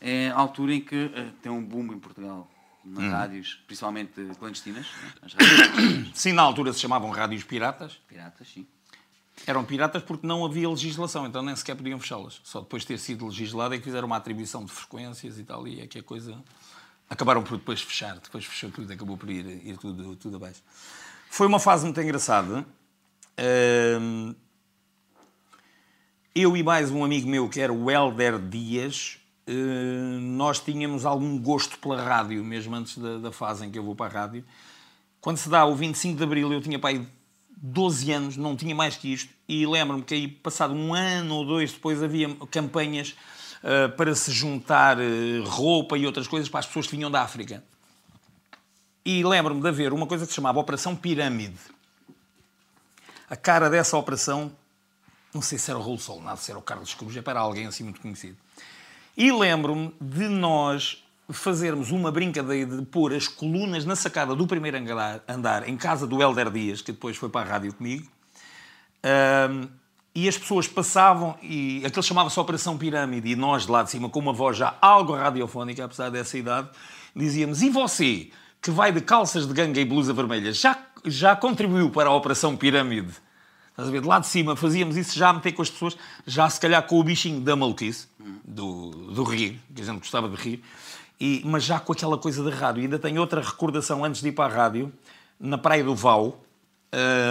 é 0.00 0.28
a 0.30 0.34
altura 0.36 0.74
em 0.74 0.80
que 0.82 1.10
eh, 1.14 1.30
tem 1.40 1.50
um 1.50 1.64
boom 1.64 1.94
em 1.94 1.98
Portugal, 1.98 2.50
nas 2.84 3.04
Hum. 3.04 3.10
rádios, 3.10 3.58
principalmente 3.66 4.12
clandestinas, 4.38 4.86
né? 4.86 6.10
Sim, 6.14 6.32
na 6.32 6.42
altura 6.42 6.72
se 6.72 6.80
chamavam 6.80 7.10
rádios 7.10 7.42
piratas. 7.44 7.98
piratas, 8.08 8.46
sim. 8.48 8.66
Eram 9.46 9.64
piratas 9.64 10.02
porque 10.02 10.26
não 10.26 10.44
havia 10.44 10.68
legislação, 10.68 11.26
então 11.26 11.42
nem 11.42 11.56
sequer 11.56 11.74
podiam 11.74 11.98
fechá-las. 11.98 12.40
Só 12.44 12.60
depois 12.60 12.82
de 12.82 12.88
ter 12.88 12.98
sido 12.98 13.26
legislada 13.26 13.74
é 13.74 13.78
que 13.78 13.84
fizeram 13.84 14.06
uma 14.06 14.16
atribuição 14.16 14.64
de 14.64 14.70
frequências 14.70 15.38
e 15.38 15.44
tal, 15.44 15.66
e 15.66 15.80
é 15.80 15.86
que 15.86 15.98
a 15.98 16.02
coisa. 16.02 16.40
Acabaram 17.10 17.42
por 17.42 17.58
depois 17.58 17.82
fechar, 17.82 18.14
depois 18.18 18.44
fechou 18.46 18.70
tudo, 18.70 18.90
acabou 18.92 19.16
por 19.16 19.28
ir, 19.28 19.44
ir 19.66 19.76
tudo, 19.76 20.16
tudo 20.16 20.36
abaixo. 20.36 20.62
Foi 21.28 21.46
uma 21.46 21.58
fase 21.60 21.84
muito 21.84 22.00
engraçada. 22.00 22.64
Eu 26.34 26.56
e 26.56 26.62
mais 26.62 26.90
um 26.90 27.04
amigo 27.04 27.28
meu, 27.28 27.48
que 27.48 27.60
era 27.60 27.72
o 27.72 27.90
Helder 27.90 28.38
Dias, 28.38 29.18
nós 30.20 30.60
tínhamos 30.60 31.04
algum 31.04 31.38
gosto 31.38 31.78
pela 31.78 32.02
rádio, 32.02 32.42
mesmo 32.42 32.74
antes 32.74 32.96
da, 32.98 33.18
da 33.18 33.32
fase 33.32 33.66
em 33.66 33.70
que 33.70 33.78
eu 33.78 33.84
vou 33.84 33.94
para 33.94 34.06
a 34.06 34.22
rádio. 34.22 34.44
Quando 35.20 35.36
se 35.36 35.48
dá 35.48 35.64
o 35.64 35.74
25 35.74 36.16
de 36.16 36.24
Abril, 36.24 36.52
eu 36.52 36.60
tinha 36.60 36.78
para 36.78 36.90
aí 36.90 37.06
12 37.56 38.12
anos, 38.12 38.36
não 38.36 38.56
tinha 38.56 38.74
mais 38.74 38.96
que 38.96 39.12
isto, 39.12 39.32
e 39.48 39.66
lembro-me 39.66 40.02
que 40.02 40.14
aí, 40.14 40.28
passado 40.28 40.74
um 40.74 40.94
ano 40.94 41.34
ou 41.34 41.46
dois 41.46 41.72
depois, 41.72 42.02
havia 42.02 42.34
campanhas 42.50 43.14
eh, 43.66 43.88
para 43.88 44.14
se 44.14 44.30
juntar 44.30 44.98
eh, 45.00 45.42
roupa 45.46 45.96
e 45.96 46.04
outras 46.04 46.28
coisas 46.28 46.50
para 46.50 46.60
as 46.60 46.66
pessoas 46.66 46.86
que 46.86 46.94
vinham 46.94 47.10
da 47.10 47.22
África. 47.22 47.64
E 49.02 49.24
lembro-me 49.24 49.62
de 49.62 49.68
haver 49.68 49.94
uma 49.94 50.06
coisa 50.06 50.26
que 50.26 50.32
se 50.32 50.36
chamava 50.36 50.58
Operação 50.58 50.94
Pirâmide. 50.94 51.58
A 53.30 53.36
cara 53.36 53.70
dessa 53.70 53.96
operação, 53.96 54.52
não 55.32 55.40
sei 55.40 55.56
se 55.56 55.70
era 55.70 55.78
o 55.78 55.82
Raul 55.82 55.98
Solnado, 55.98 56.40
se 56.40 56.50
era 56.50 56.58
o 56.58 56.62
Carlos 56.62 56.92
Cruz, 56.92 57.16
era 57.16 57.40
alguém 57.40 57.66
assim 57.66 57.84
muito 57.84 58.02
conhecido. 58.02 58.36
E 59.16 59.30
lembro-me 59.32 59.94
de 60.00 60.28
nós 60.28 61.04
fazermos 61.30 61.90
uma 61.90 62.10
brincadeira 62.10 62.76
de 62.76 62.84
pôr 62.84 63.14
as 63.14 63.28
colunas 63.28 63.84
na 63.84 63.96
sacada 63.96 64.34
do 64.34 64.46
primeiro 64.46 64.76
andar, 64.76 65.22
andar 65.26 65.68
em 65.68 65.76
casa 65.76 66.06
do 66.06 66.20
Helder 66.20 66.50
Dias, 66.50 66.82
que 66.82 66.92
depois 66.92 67.16
foi 67.16 67.28
para 67.28 67.48
a 67.48 67.52
rádio 67.52 67.72
comigo, 67.72 68.08
Ahm, 69.04 69.68
e 70.14 70.26
as 70.28 70.38
pessoas 70.38 70.66
passavam, 70.66 71.36
e 71.42 71.82
aquilo 71.84 72.02
chamava-se 72.02 72.40
Operação 72.40 72.78
Pirâmide, 72.78 73.28
e 73.28 73.36
nós 73.36 73.66
de 73.66 73.70
lá 73.70 73.82
de 73.82 73.90
cima, 73.90 74.08
com 74.08 74.18
uma 74.18 74.32
voz 74.32 74.56
já 74.56 74.74
algo 74.80 75.14
radiofónica, 75.14 75.84
apesar 75.84 76.08
dessa 76.08 76.38
idade, 76.38 76.68
dizíamos: 77.14 77.60
E 77.60 77.68
você, 77.68 78.30
que 78.62 78.70
vai 78.70 78.92
de 78.92 79.02
calças 79.02 79.46
de 79.46 79.52
ganga 79.52 79.78
e 79.78 79.84
blusa 79.84 80.14
vermelha, 80.14 80.52
já, 80.52 80.78
já 81.04 81.36
contribuiu 81.36 81.90
para 81.90 82.08
a 82.08 82.14
Operação 82.14 82.56
Pirâmide? 82.56 83.12
Estás 83.74 83.88
a 83.88 83.90
ver? 83.90 84.00
De 84.02 84.06
lá 84.06 84.20
de 84.20 84.28
cima 84.28 84.54
fazíamos 84.54 84.96
isso 84.96 85.18
já 85.18 85.30
a 85.30 85.32
meter 85.32 85.50
com 85.50 85.60
as 85.60 85.68
pessoas, 85.68 85.96
já 86.24 86.48
se 86.48 86.60
calhar 86.60 86.80
com 86.86 87.00
o 87.00 87.02
bichinho 87.02 87.40
da 87.40 87.56
maluquice, 87.56 88.06
do, 88.44 88.90
do 89.12 89.24
rir, 89.24 89.60
que 89.74 89.82
a 89.82 89.84
gente 89.84 89.98
gostava 89.98 90.28
de 90.28 90.36
rir, 90.36 90.62
e, 91.20 91.42
mas 91.44 91.64
já 91.64 91.80
com 91.80 91.92
aquela 91.92 92.16
coisa 92.16 92.42
de 92.48 92.56
rádio. 92.56 92.82
E 92.82 92.84
ainda 92.84 93.00
tenho 93.00 93.20
outra 93.20 93.40
recordação 93.40 94.04
antes 94.04 94.20
de 94.22 94.28
ir 94.28 94.32
para 94.32 94.52
a 94.52 94.56
rádio, 94.56 94.92
na 95.40 95.58
Praia 95.58 95.82
do 95.82 95.92
Val, 95.92 96.40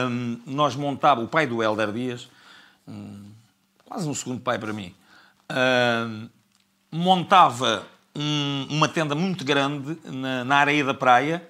hum, 0.10 0.38
nós 0.46 0.76
montávamos, 0.76 1.28
o 1.28 1.32
pai 1.32 1.48
do 1.48 1.64
Helder 1.64 1.94
Dias, 1.94 2.28
quase 3.86 4.08
um 4.10 4.14
segundo 4.14 4.42
pai 4.42 4.60
para 4.60 4.74
mim, 4.74 4.94
hum, 5.50 6.28
montava 6.92 7.88
um- 8.14 8.68
uma 8.70 8.90
tenda 8.90 9.16
muito 9.16 9.46
grande 9.46 9.98
na, 10.04 10.44
na 10.44 10.56
areia 10.58 10.84
da 10.84 10.94
praia, 10.94 11.48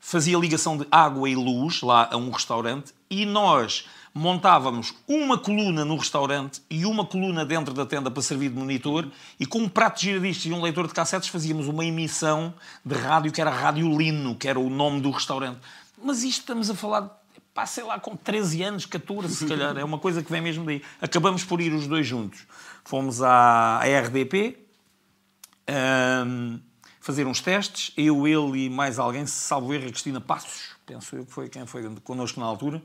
fazia 0.00 0.36
ligação 0.36 0.76
de 0.76 0.86
água 0.90 1.28
e 1.28 1.36
luz 1.36 1.80
lá 1.82 2.08
a 2.10 2.16
um 2.16 2.30
restaurante 2.30 2.92
e 3.08 3.24
nós 3.24 3.86
montávamos 4.14 4.94
uma 5.08 5.36
coluna 5.36 5.84
no 5.84 5.96
restaurante 5.96 6.62
e 6.70 6.86
uma 6.86 7.04
coluna 7.04 7.44
dentro 7.44 7.74
da 7.74 7.84
tenda 7.84 8.10
para 8.10 8.22
servir 8.22 8.48
de 8.48 8.56
monitor 8.56 9.10
e 9.38 9.44
com 9.44 9.58
um 9.58 9.68
prato 9.68 10.00
de 10.00 10.06
giradiscos 10.06 10.46
e 10.46 10.52
um 10.52 10.62
leitor 10.62 10.86
de 10.86 10.94
cassetes 10.94 11.28
fazíamos 11.28 11.66
uma 11.66 11.84
emissão 11.84 12.54
de 12.84 12.94
rádio 12.94 13.32
que 13.32 13.40
era 13.40 13.50
Rádio 13.50 13.88
Lino, 13.98 14.36
que 14.36 14.48
era 14.48 14.58
o 14.58 14.70
nome 14.70 15.00
do 15.00 15.10
restaurante. 15.10 15.58
Mas 16.02 16.22
isto 16.22 16.40
estamos 16.40 16.70
a 16.70 16.74
falar, 16.74 17.20
pá, 17.52 17.66
sei 17.66 17.82
lá, 17.82 17.98
com 17.98 18.16
13 18.16 18.62
anos, 18.62 18.86
14 18.86 19.34
se 19.34 19.46
calhar, 19.46 19.76
é 19.76 19.84
uma 19.84 19.98
coisa 19.98 20.22
que 20.22 20.30
vem 20.30 20.40
mesmo 20.40 20.64
daí. 20.64 20.80
Acabamos 21.00 21.42
por 21.42 21.60
ir 21.60 21.72
os 21.72 21.86
dois 21.88 22.06
juntos. 22.06 22.46
Fomos 22.84 23.20
à 23.20 23.80
RDP, 23.82 24.64
Ahm, 25.66 26.60
fazer 27.00 27.26
uns 27.26 27.40
testes. 27.40 27.92
Eu, 27.96 28.26
ele 28.26 28.66
e 28.66 28.70
mais 28.70 28.98
alguém, 28.98 29.26
salvo 29.26 29.72
erro, 29.72 29.86
a 29.86 29.90
Cristina 29.90 30.20
Passos, 30.20 30.70
penso 30.86 31.16
eu 31.16 31.24
que 31.24 31.32
foi 31.32 31.48
quem 31.48 31.66
foi 31.66 31.82
connosco 32.02 32.40
na 32.40 32.46
altura. 32.46 32.82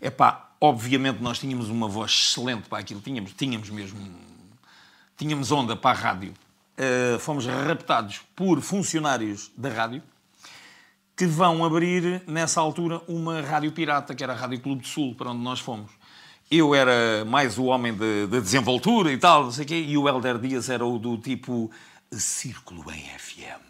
É 0.00 0.10
pá, 0.10 0.45
obviamente 0.60 1.22
nós 1.22 1.38
tínhamos 1.38 1.68
uma 1.68 1.88
voz 1.88 2.12
excelente 2.12 2.68
para 2.68 2.78
aquilo, 2.78 3.00
tínhamos, 3.00 3.32
tínhamos 3.32 3.70
mesmo, 3.70 3.98
tínhamos 5.16 5.52
onda 5.52 5.76
para 5.76 5.98
a 5.98 6.00
rádio. 6.00 6.34
Ah, 6.78 7.18
fomos 7.18 7.46
raptados 7.46 8.20
por 8.34 8.60
funcionários 8.60 9.50
da 9.56 9.70
rádio 9.70 10.02
que 11.16 11.26
vão 11.26 11.64
abrir, 11.64 12.22
nessa 12.26 12.60
altura, 12.60 13.00
uma 13.08 13.40
rádio 13.40 13.72
pirata, 13.72 14.14
que 14.14 14.22
era 14.22 14.34
a 14.34 14.36
Rádio 14.36 14.60
Clube 14.60 14.82
do 14.82 14.86
Sul, 14.86 15.14
para 15.14 15.30
onde 15.30 15.42
nós 15.42 15.58
fomos. 15.60 15.90
Eu 16.50 16.74
era 16.74 17.24
mais 17.24 17.56
o 17.56 17.64
homem 17.64 17.94
da 17.94 18.26
de, 18.26 18.40
desenvoltura 18.42 19.10
e 19.10 19.16
tal, 19.16 19.44
não 19.44 19.50
sei 19.50 19.64
o 19.64 19.66
quê, 19.66 19.80
e 19.80 19.96
o 19.96 20.06
Helder 20.06 20.38
Dias 20.38 20.68
era 20.68 20.84
o 20.84 20.98
do 20.98 21.16
tipo 21.16 21.70
Círculo 22.12 22.84
em 22.92 23.02
FM. 23.18 23.64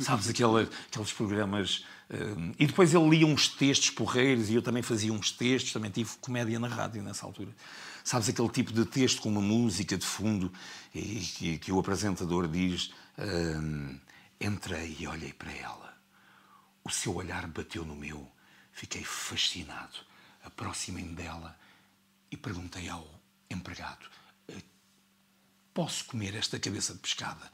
Sabes, 0.00 0.28
aquela, 0.28 0.68
aqueles 0.90 1.12
programas... 1.12 1.84
hum, 2.12 2.52
e 2.58 2.66
depois 2.66 2.94
ele 2.94 3.08
lia 3.08 3.26
uns 3.26 3.48
textos 3.48 3.90
porreiros 3.90 4.50
e 4.50 4.54
eu 4.54 4.62
também 4.62 4.82
fazia 4.82 5.12
uns 5.12 5.30
textos, 5.32 5.72
também 5.72 5.90
tive 5.90 6.10
comédia 6.20 6.58
na 6.58 6.68
rádio 6.68 7.02
nessa 7.02 7.26
altura. 7.26 7.50
Sabes, 8.04 8.28
aquele 8.28 8.48
tipo 8.48 8.72
de 8.72 8.84
texto 8.84 9.22
com 9.22 9.28
uma 9.28 9.40
música 9.40 9.96
de 9.96 10.04
fundo 10.04 10.52
e 10.94 11.20
que, 11.20 11.58
que 11.58 11.72
o 11.72 11.78
apresentador 11.78 12.48
diz... 12.48 12.92
hum, 13.18 13.98
entrei 14.42 14.96
e 14.98 15.06
olhei 15.06 15.32
para 15.32 15.52
ela. 15.52 15.96
O 16.84 16.90
seu 16.90 17.14
olhar 17.14 17.46
bateu 17.46 17.84
no 17.84 17.94
meu. 17.94 18.30
Fiquei 18.72 19.04
fascinado. 19.04 19.98
Aproximei-me 20.44 21.14
dela 21.14 21.56
e 22.30 22.36
perguntei 22.36 22.88
ao 22.88 23.08
empregado: 23.48 24.06
"Eh, 24.48 24.62
Posso 25.72 26.04
comer 26.06 26.34
esta 26.34 26.58
cabeça 26.58 26.92
de 26.92 26.98
pescada? 26.98 27.50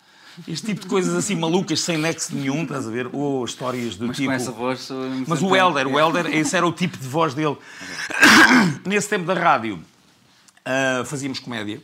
Este 0.46 0.66
tipo 0.66 0.82
de 0.82 0.86
coisas 0.86 1.14
assim 1.14 1.34
malucas, 1.34 1.80
sem 1.80 1.98
nexo 1.98 2.34
nenhum, 2.34 2.62
estás 2.62 2.86
a 2.86 2.90
ver? 2.90 3.08
Ou 3.12 3.44
histórias 3.44 3.96
do 3.96 4.06
Mas 4.06 4.16
tipo. 4.16 4.28
com 4.28 4.34
essa 4.34 4.52
voz. 4.52 4.88
Mas 5.26 5.42
o 5.42 5.54
Helder, 5.56 5.86
o 5.88 5.98
Helder, 5.98 6.26
esse 6.34 6.56
era 6.56 6.66
o 6.66 6.72
tipo 6.72 6.96
de 6.96 7.06
voz 7.08 7.34
dele. 7.34 7.56
Nesse 8.86 9.08
tempo 9.08 9.24
da 9.26 9.34
rádio, 9.34 9.82
ah, 10.64 11.02
fazíamos 11.04 11.38
comédia. 11.40 11.80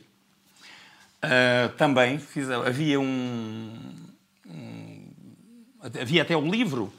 Ah, 1.23 1.71
também 1.77 2.19
fiz- 2.19 2.51
havia 2.51 3.01
um, 3.01 3.71
um- 4.47 5.03
havia 6.01 6.23
até 6.23 6.37
um 6.37 6.51
livro 6.51 6.93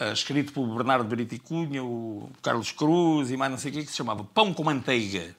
ah, 0.00 0.12
escrito 0.12 0.52
pelo 0.52 0.74
Bernardo 0.76 1.04
Brito 1.08 1.34
e 1.34 1.38
Cunha, 1.38 1.82
o 1.84 2.30
Carlos 2.42 2.72
Cruz 2.72 3.30
e 3.30 3.36
mais 3.36 3.50
não 3.50 3.58
sei 3.58 3.70
o 3.70 3.74
que, 3.74 3.84
que 3.84 3.90
se 3.90 3.96
chamava 3.96 4.24
Pão 4.24 4.52
com 4.52 4.64
Manteiga. 4.64 5.34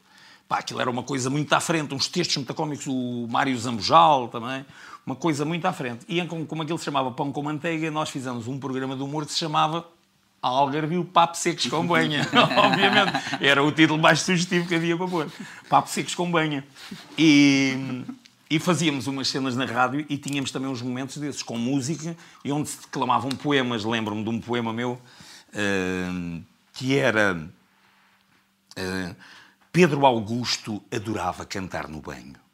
Pá, 0.47 0.59
aquilo 0.59 0.79
era 0.79 0.89
uma 0.89 1.03
coisa 1.03 1.29
muito 1.29 1.51
à 1.51 1.59
frente, 1.59 1.93
uns 1.93 2.07
textos 2.07 2.37
muito 2.37 2.53
cómicos, 2.53 2.87
o 2.87 3.27
Mário 3.29 3.57
Zambojal 3.59 4.29
também, 4.29 4.65
uma 5.07 5.15
coisa 5.15 5.45
muito 5.45 5.65
à 5.65 5.71
frente. 5.71 6.05
E 6.09 6.23
como, 6.25 6.61
aquilo 6.61 6.77
se 6.77 6.83
chamava 6.83 7.09
Pão 7.11 7.31
com 7.31 7.41
Manteiga, 7.41 7.89
nós 7.89 8.09
fizemos 8.09 8.45
um 8.45 8.59
programa 8.59 8.93
de 8.93 9.01
humor 9.01 9.25
que 9.25 9.31
se 9.31 9.39
chamava 9.39 9.87
Algarvio 10.41 11.05
Papo 11.05 11.37
Secos 11.37 11.67
com 11.67 11.87
Banha. 11.87 12.27
Obviamente, 12.57 13.13
era 13.39 13.63
o 13.63 13.71
título 13.71 13.97
mais 13.97 14.19
sugestivo 14.19 14.67
que 14.67 14.75
havia 14.75 14.97
para 14.97 15.07
pôr. 15.07 15.31
Papo 15.69 15.89
Secos 15.89 16.13
com 16.13 16.29
Banha. 16.29 16.61
E, 17.17 18.03
e 18.49 18.59
fazíamos 18.59 19.07
umas 19.07 19.29
cenas 19.29 19.55
na 19.55 19.63
rádio 19.63 20.05
e 20.09 20.17
tínhamos 20.17 20.51
também 20.51 20.69
uns 20.69 20.81
momentos 20.81 21.15
desses, 21.17 21.41
com 21.41 21.57
música, 21.57 22.15
e 22.43 22.51
onde 22.51 22.67
se 22.67 22.81
declamavam 22.81 23.29
poemas. 23.31 23.85
Lembro-me 23.85 24.25
de 24.25 24.29
um 24.29 24.41
poema 24.41 24.73
meu, 24.73 25.01
eh, 25.53 26.41
que 26.73 26.97
era... 26.97 27.49
eh, 28.75 29.15
Pedro 29.71 30.05
Augusto 30.05 30.83
adorava 30.91 31.45
cantar 31.45 31.87
no 31.87 32.01
banho. 32.01 32.46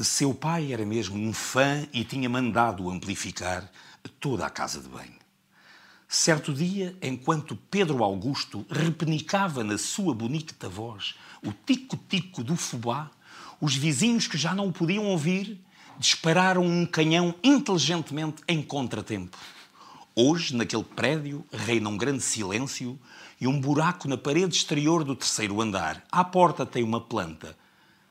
Seu 0.00 0.32
pai 0.32 0.72
era 0.72 0.86
mesmo 0.86 1.16
um 1.16 1.32
fã 1.32 1.84
e 1.92 2.04
tinha 2.04 2.28
mandado 2.28 2.88
amplificar 2.88 3.68
toda 4.20 4.46
a 4.46 4.50
casa 4.50 4.80
de 4.80 4.88
banho. 4.88 5.18
Certo 6.06 6.54
dia, 6.54 6.96
enquanto 7.02 7.56
Pedro 7.68 8.04
Augusto 8.04 8.64
repenicava 8.70 9.64
na 9.64 9.76
sua 9.76 10.14
bonita 10.14 10.68
voz 10.68 11.16
o 11.44 11.52
tico-tico 11.52 12.44
do 12.44 12.54
fubá, 12.54 13.10
os 13.60 13.74
vizinhos 13.74 14.28
que 14.28 14.38
já 14.38 14.54
não 14.54 14.68
o 14.68 14.72
podiam 14.72 15.04
ouvir 15.04 15.60
dispararam 15.98 16.62
um 16.64 16.86
canhão 16.86 17.34
inteligentemente 17.42 18.40
em 18.46 18.62
contratempo. 18.62 19.36
Hoje, 20.14 20.54
naquele 20.54 20.84
prédio, 20.84 21.44
reina 21.52 21.88
um 21.88 21.96
grande 21.96 22.22
silêncio 22.22 22.96
e 23.40 23.48
um 23.48 23.60
buraco 23.60 24.06
na 24.06 24.16
parede 24.16 24.54
exterior 24.54 25.02
do 25.02 25.16
terceiro 25.16 25.60
andar. 25.60 26.04
À 26.08 26.22
porta 26.22 26.64
tem 26.64 26.84
uma 26.84 27.00
planta, 27.00 27.58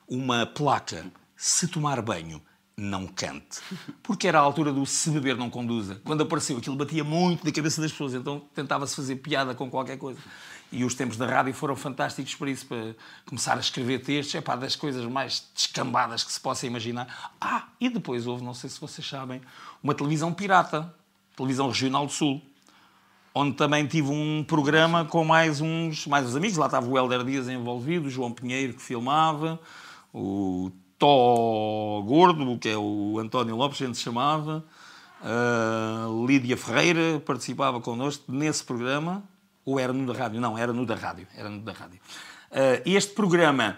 uma 0.06 0.46
placa. 0.46 1.10
Se 1.40 1.68
tomar 1.68 2.02
banho, 2.02 2.42
não 2.76 3.06
cante. 3.06 3.60
Porque 4.02 4.28
era 4.28 4.40
a 4.40 4.42
altura 4.42 4.74
do 4.74 4.86
se 4.88 5.12
beber 5.12 5.38
não 5.38 5.52
conduza. 5.52 6.02
Quando 6.04 6.24
apareceu 6.24 6.58
aquilo 6.58 6.76
batia 6.76 7.04
muito 7.04 7.46
na 7.46 7.52
cabeça 7.52 7.80
das 7.80 7.92
pessoas, 7.92 8.16
então 8.16 8.40
tentava-se 8.56 8.96
fazer 8.96 9.18
piada 9.18 9.54
com 9.54 9.70
qualquer 9.70 9.98
coisa. 9.98 10.20
E 10.72 10.84
os 10.84 10.96
tempos 10.96 11.16
da 11.16 11.28
rádio 11.28 11.54
foram 11.54 11.76
fantásticos 11.76 12.34
para 12.34 12.50
isso, 12.50 12.66
para 12.66 12.96
começar 13.26 13.56
a 13.56 13.60
escrever 13.60 14.00
textos, 14.00 14.34
é 14.34 14.42
pá, 14.42 14.56
das 14.56 14.76
coisas 14.76 15.06
mais 15.06 15.48
descambadas 15.56 16.24
que 16.24 16.32
se 16.32 16.40
possa 16.40 16.66
imaginar. 16.66 17.36
Ah, 17.40 17.68
e 17.80 17.88
depois 17.88 18.26
houve, 18.26 18.44
não 18.44 18.56
sei 18.56 18.70
se 18.70 18.82
vocês 18.82 19.08
sabem, 19.08 19.40
uma 19.82 19.94
televisão 19.94 20.34
pirata, 20.34 20.94
televisão 21.36 21.68
regional 21.68 22.08
do 22.08 22.12
Sul, 22.12 22.42
onde 23.34 23.56
também 23.56 23.86
tive 23.86 24.10
um 24.10 24.44
programa 24.44 25.06
com 25.06 25.24
mais 25.24 25.62
uns, 25.62 26.08
mais 26.08 26.26
uns 26.26 26.36
amigos. 26.36 26.58
Lá 26.58 26.66
estava 26.66 26.88
o 26.88 26.98
Helder 26.98 27.24
Dias 27.24 27.48
envolvido, 27.48 28.08
o 28.08 28.10
João 28.10 28.32
Pinheiro 28.32 28.74
que 28.74 28.82
filmava, 28.82 29.60
o 30.12 30.72
Tó 30.98 32.02
Gordo, 32.06 32.58
que 32.58 32.70
é 32.70 32.78
o 32.78 33.20
António 33.20 33.56
Lopes, 33.56 33.82
a 33.82 33.86
gente 33.86 33.98
chamava, 34.00 34.64
a 35.22 36.08
Lídia 36.26 36.58
Ferreira 36.58 37.20
participava 37.26 37.80
connosco 37.80 38.32
nesse 38.32 38.64
programa, 38.64 39.24
ou 39.68 39.80
era 39.80 39.92
no 39.92 40.12
da 40.12 40.18
rádio? 40.18 40.40
Não, 40.40 40.58
era 40.58 40.72
no 40.72 40.86
da 40.86 40.96
rádio. 40.96 41.28
Era 41.36 41.50
no 41.50 41.60
da 41.60 41.74
rádio. 41.74 42.00
Uh, 42.50 42.82
este 42.86 43.14
programa, 43.14 43.78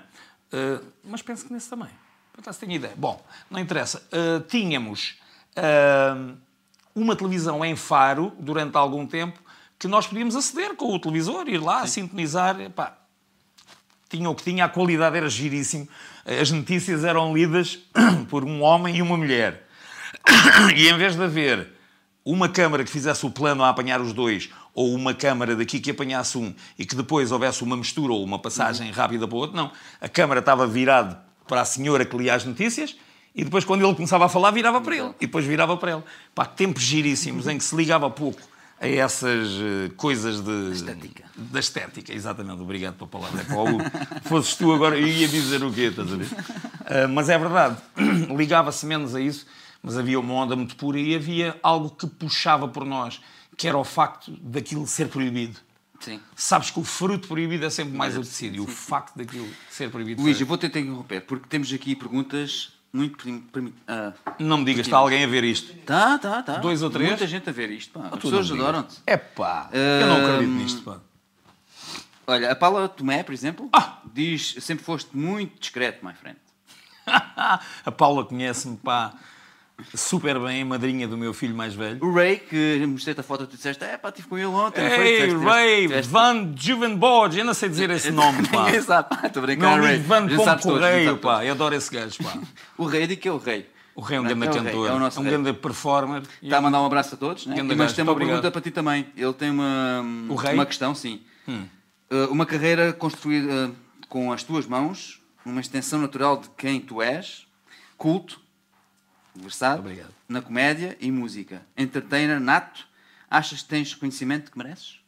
uh, 0.54 0.86
mas 1.04 1.24
penso 1.24 1.48
que 1.48 1.52
nesse 1.52 1.68
também, 1.68 1.90
por 2.32 2.42
acaso 2.42 2.60
tenho 2.60 2.74
ideia. 2.74 2.94
Bom, 2.96 3.20
não 3.50 3.60
interessa. 3.60 4.04
Uh, 4.14 4.40
tínhamos 4.42 5.18
uma 6.96 7.16
televisão 7.16 7.66
em 7.66 7.76
Faro 7.76 8.32
durante 8.40 8.78
algum 8.78 9.06
tempo 9.06 9.40
que 9.78 9.88
nós 9.90 10.08
podíamos 10.08 10.36
aceder 10.36 10.76
com 10.76 10.94
o 10.94 11.00
televisor, 11.00 11.50
ir 11.50 11.58
lá, 11.58 11.82
Sim. 11.82 12.04
sintonizar. 12.04 12.62
Epá, 12.62 12.99
tinha 14.10 14.30
o 14.30 14.36
que 14.36 14.44
tinha, 14.44 14.66
a 14.66 14.70
qualidade 14.70 15.16
era 15.16 15.30
giríssimo. 15.30 15.88
As 16.26 16.50
notícias 16.52 17.04
eram 17.04 17.34
lidas 17.34 17.80
por 18.30 18.44
um 18.44 18.62
homem 18.62 18.98
e 18.98 19.02
uma 19.02 19.16
mulher. 19.16 19.68
E 20.76 20.88
em 20.88 20.98
vez 20.98 21.16
de 21.16 21.24
haver 21.24 21.68
uma 22.26 22.50
câmara 22.50 22.84
que 22.84 22.90
fizesse 22.90 23.26
o 23.26 23.30
plano 23.30 23.64
a 23.64 23.70
apanhar 23.70 24.02
os 24.02 24.14
dois, 24.14 24.50
ou 24.74 24.94
uma 24.94 25.14
câmara 25.14 25.56
daqui 25.56 25.80
que 25.80 25.92
apanhasse 25.92 26.38
um 26.38 26.54
e 26.78 26.86
que 26.86 26.96
depois 26.96 27.32
houvesse 27.32 27.64
uma 27.64 27.78
mistura 27.78 28.14
ou 28.14 28.24
uma 28.24 28.40
passagem 28.40 28.88
uhum. 28.88 28.94
rápida 28.94 29.28
para 29.28 29.36
o 29.36 29.40
outro, 29.40 29.56
não. 29.56 29.72
A 30.02 30.10
câmara 30.10 30.40
estava 30.40 30.68
virada 30.68 31.22
para 31.48 31.62
a 31.62 31.66
senhora 31.66 32.06
que 32.06 32.18
lia 32.18 32.34
as 32.34 32.44
notícias 32.44 32.96
e 33.34 33.44
depois, 33.44 33.64
quando 33.64 33.86
ele 33.86 33.96
começava 33.96 34.26
a 34.26 34.30
falar, 34.30 34.52
virava 34.52 34.82
para 34.82 34.96
ele. 34.96 35.10
E 35.20 35.26
depois 35.26 35.46
virava 35.46 35.78
para 35.78 35.94
ele. 35.94 36.04
Pá, 36.34 36.46
tempos 36.46 36.84
giríssimos 36.84 37.48
em 37.48 37.58
que 37.58 37.64
se 37.64 37.76
ligava 37.76 38.10
pouco 38.10 38.42
a 38.80 38.88
essas 38.88 39.50
uh, 39.50 39.94
coisas 39.96 40.42
de... 40.42 40.72
Estética. 40.72 41.26
Da 41.36 41.60
estética, 41.60 42.14
exatamente. 42.14 42.62
Obrigado 42.62 42.96
pela 42.96 43.10
palavra. 43.10 43.42
É 43.42 44.22
fosses 44.28 44.56
tu 44.56 44.72
agora, 44.72 44.98
eu 44.98 45.08
ia 45.08 45.28
dizer 45.28 45.64
o 45.64 45.72
quê, 45.72 45.84
estás 45.84 46.12
a 46.12 46.16
ver? 46.16 46.26
Uh, 46.26 47.10
mas 47.14 47.30
é 47.30 47.38
verdade. 47.38 47.78
Ligava-se 48.36 48.86
menos 48.86 49.16
a 49.16 49.22
isso 49.22 49.46
mas 49.82 49.98
havia 49.98 50.20
uma 50.20 50.34
onda 50.34 50.56
muito 50.56 50.76
pura 50.76 51.00
e 51.00 51.16
havia 51.16 51.58
algo 51.64 51.90
que 51.90 52.06
puxava 52.06 52.68
por 52.68 52.86
nós, 52.86 53.22
que 53.58 53.68
era 53.68 53.78
o 53.78 53.84
facto 53.84 54.32
daquilo 54.42 54.86
ser 54.86 55.08
proibido. 55.08 55.58
Sim. 56.00 56.20
Sabes 56.36 56.72
que 56.72 56.80
o 56.80 56.84
fruto 56.84 57.28
proibido 57.28 57.66
é 57.66 57.70
sempre 57.70 57.96
mais 57.96 58.16
apetecido 58.16 58.56
e 58.56 58.60
o 58.60 58.68
facto 58.68 59.18
daquilo 59.18 59.48
ser 59.70 59.90
proibido. 59.90 60.22
Luís, 60.22 60.40
eu 60.40 60.48
vou 60.48 60.58
que 60.58 60.66
interromper, 60.66 61.22
porque 61.22 61.48
temos 61.48 61.72
aqui 61.74 61.96
perguntas 61.96 62.74
muito. 62.92 63.30
Uh, 63.30 64.14
não 64.40 64.58
me 64.58 64.66
digas, 64.66 64.86
está 64.86 64.98
alguém 64.98 65.24
a 65.24 65.28
ver 65.28 65.44
isto? 65.44 65.74
Tá, 65.86 66.18
tá, 66.18 66.42
tá. 66.44 66.58
Dois 66.58 66.82
ou 66.82 66.90
três? 66.90 67.10
Muita 67.10 67.28
gente 67.28 67.50
a 67.50 67.52
ver 67.52 67.70
isto. 67.70 68.00
Pá. 68.00 68.10
As 68.12 68.20
pessoas 68.20 68.52
adoram-te. 68.52 68.98
É 69.06 69.18
pá, 69.18 69.70
eu 69.72 70.08
não 70.08 70.26
acredito 70.26 70.52
nisto. 70.52 70.82
Pá. 70.82 71.00
Olha, 72.28 72.52
a 72.52 72.56
Paula 72.56 72.88
Tomé, 72.88 73.24
por 73.24 73.34
exemplo, 73.34 73.70
ah. 73.74 74.00
diz: 74.14 74.56
sempre 74.60 74.84
foste 74.84 75.16
muito 75.16 75.60
discreto, 75.60 76.06
my 76.06 76.14
friend. 76.14 76.38
a 77.08 77.92
Paula 77.92 78.26
conhece-me, 78.26 78.78
pá 78.78 79.14
super 79.96 80.40
bem, 80.40 80.64
madrinha 80.64 81.08
do 81.08 81.18
meu 81.18 81.34
filho 81.34 81.56
mais 81.56 81.74
velho. 81.74 82.04
O 82.04 82.14
Ray, 82.14 82.38
que 82.38 82.86
mostrei-te 82.88 83.20
a 83.20 83.24
foto, 83.24 83.48
tu 83.48 83.56
disseste, 83.56 83.84
é 83.84 83.98
pá, 83.98 84.10
estive 84.10 84.28
com 84.28 84.38
ele 84.38 84.48
ontem. 84.48 84.82
Ei, 84.82 85.36
Ray, 85.38 85.82
tiveste... 85.88 86.12
Van 86.12 86.54
Juvenborg, 86.56 87.38
eu 87.38 87.46
não 87.46 87.54
sei 87.54 87.70
dizer 87.70 87.90
esse 87.90 88.12
nome, 88.12 88.48
pá. 88.50 88.66
Ninguém 88.66 88.82
sabe, 88.82 89.10
pá, 89.10 89.28
estou 89.28 89.42
brincando, 89.42 89.84
Ray. 89.84 90.00
Van 90.00 90.28
Pombo 90.28 90.62
Correio, 90.62 91.18
pá, 91.18 91.46
eu 91.46 91.54
adoro 91.54 91.76
esse 91.76 91.92
gajo, 91.92 92.18
pá. 92.24 92.38
o 92.78 92.86
Rei, 92.86 93.08
de 93.08 93.16
que 93.16 93.28
é 93.28 93.32
o 93.32 93.38
Rei? 93.38 93.70
O 93.96 94.02
Rei 94.02 94.18
é 94.18 94.22
um 94.22 94.24
grande 94.24 94.46
é 94.46 94.48
cantor, 94.48 94.90
é, 94.90 94.94
um, 94.94 95.06
um 95.06 95.24
grande 95.24 95.54
performer. 95.54 96.24
Está 96.42 96.58
a 96.58 96.62
mandar 96.62 96.82
um 96.82 96.86
abraço 96.86 97.16
a 97.16 97.18
todos, 97.18 97.46
né? 97.46 97.62
mas 97.62 97.92
tem 97.92 98.04
uma 98.04 98.16
pergunta 98.16 98.50
para 98.50 98.62
ti 98.62 98.72
também. 98.72 99.08
Ele 99.18 99.34
tem 99.34 99.50
uma, 99.50 100.02
uma 100.54 100.66
questão, 100.66 100.96
sim. 100.96 101.22
Hum. 101.46 101.66
Uh, 102.10 102.32
uma 102.32 102.46
carreira 102.46 102.94
construída 102.94 103.68
uh, 103.68 103.76
com 104.08 104.32
as 104.32 104.42
tuas 104.42 104.66
mãos, 104.66 105.22
uma 105.46 105.60
extensão 105.60 106.00
natural 106.00 106.38
de 106.38 106.50
quem 106.58 106.80
tu 106.80 107.02
és, 107.02 107.46
culto, 107.98 108.40
Obrigado. 109.80 110.14
na 110.28 110.42
comédia 110.42 110.98
e 111.00 111.12
música. 111.12 111.62
Entertainer 111.78 112.40
nato, 112.40 112.88
achas 113.30 113.62
que 113.62 113.70
tens 113.70 113.94
reconhecimento 113.94 114.52
que 114.52 114.58
mereces? 114.58 115.00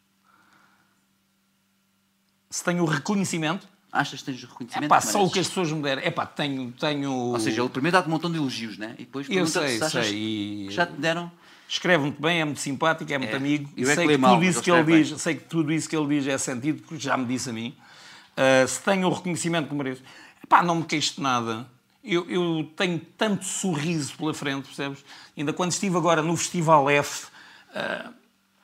Se 2.49 2.63
tenho 2.63 2.83
reconhecimento? 2.85 3.67
Achas 3.91 4.19
que 4.21 4.25
tens 4.25 4.41
reconhecimento? 4.43 4.85
É 4.85 4.87
pá, 4.87 5.01
só 5.01 5.25
o 5.25 5.29
que 5.29 5.39
as 5.39 5.47
pessoas 5.47 5.71
me 5.71 5.81
deram. 5.81 6.01
É 6.01 6.09
pá, 6.09 6.25
tenho, 6.25 6.71
tenho. 6.71 7.11
Ou 7.11 7.39
seja, 7.39 7.61
ele 7.61 7.69
primeiro 7.69 7.97
dá-te 7.97 8.07
um 8.07 8.11
montão 8.11 8.31
de 8.31 8.37
elogios, 8.37 8.77
né? 8.77 8.95
E 8.97 9.05
depois 9.05 9.27
eu 9.29 9.45
sei, 9.45 9.77
se 9.77 9.83
achas 9.83 10.07
sei. 10.07 10.17
E... 10.17 10.67
que 10.67 10.73
já 10.73 10.85
te 10.85 10.93
deram. 10.93 11.31
Escreve 11.67 12.03
muito 12.03 12.21
bem, 12.21 12.41
é 12.41 12.45
muito 12.45 12.59
simpático, 12.59 13.11
é 13.13 13.17
muito 13.17 13.33
é. 13.33 13.37
amigo. 13.37 13.71
Eu 13.77 13.89
é 13.89 13.95
sei 13.95 14.05
que, 14.05 14.13
que 14.13 14.17
mal, 14.17 14.35
tudo 14.35 14.45
isso 14.45 14.61
que 14.61 14.71
ele 14.71 14.83
diz, 14.83 15.21
sei 15.21 15.35
que 15.35 15.43
tudo 15.45 15.71
isso 15.71 15.89
que 15.89 15.95
ele 15.95 16.07
diz 16.07 16.27
é 16.27 16.37
sentido, 16.37 16.81
porque 16.81 17.01
já 17.01 17.15
me 17.15 17.25
disse 17.25 17.49
a 17.49 17.53
mim. 17.53 17.73
Uh, 18.31 18.67
se 18.67 18.81
tenho 18.81 19.07
o 19.07 19.13
reconhecimento 19.13 19.69
que 19.69 19.75
mereço. 19.75 20.03
Pá, 20.49 20.63
não 20.63 20.75
me 20.75 20.83
queixo 20.83 21.15
de 21.15 21.21
nada. 21.21 21.65
Eu, 22.03 22.27
eu, 22.29 22.71
tenho 22.75 22.99
tanto 23.17 23.45
sorriso 23.45 24.15
pela 24.17 24.33
frente, 24.33 24.65
percebes? 24.65 25.05
Ainda 25.37 25.53
quando 25.53 25.71
estive 25.71 25.95
agora 25.97 26.21
no 26.21 26.35
Festival 26.35 26.89
F, 26.89 27.27
uh, 27.75 28.11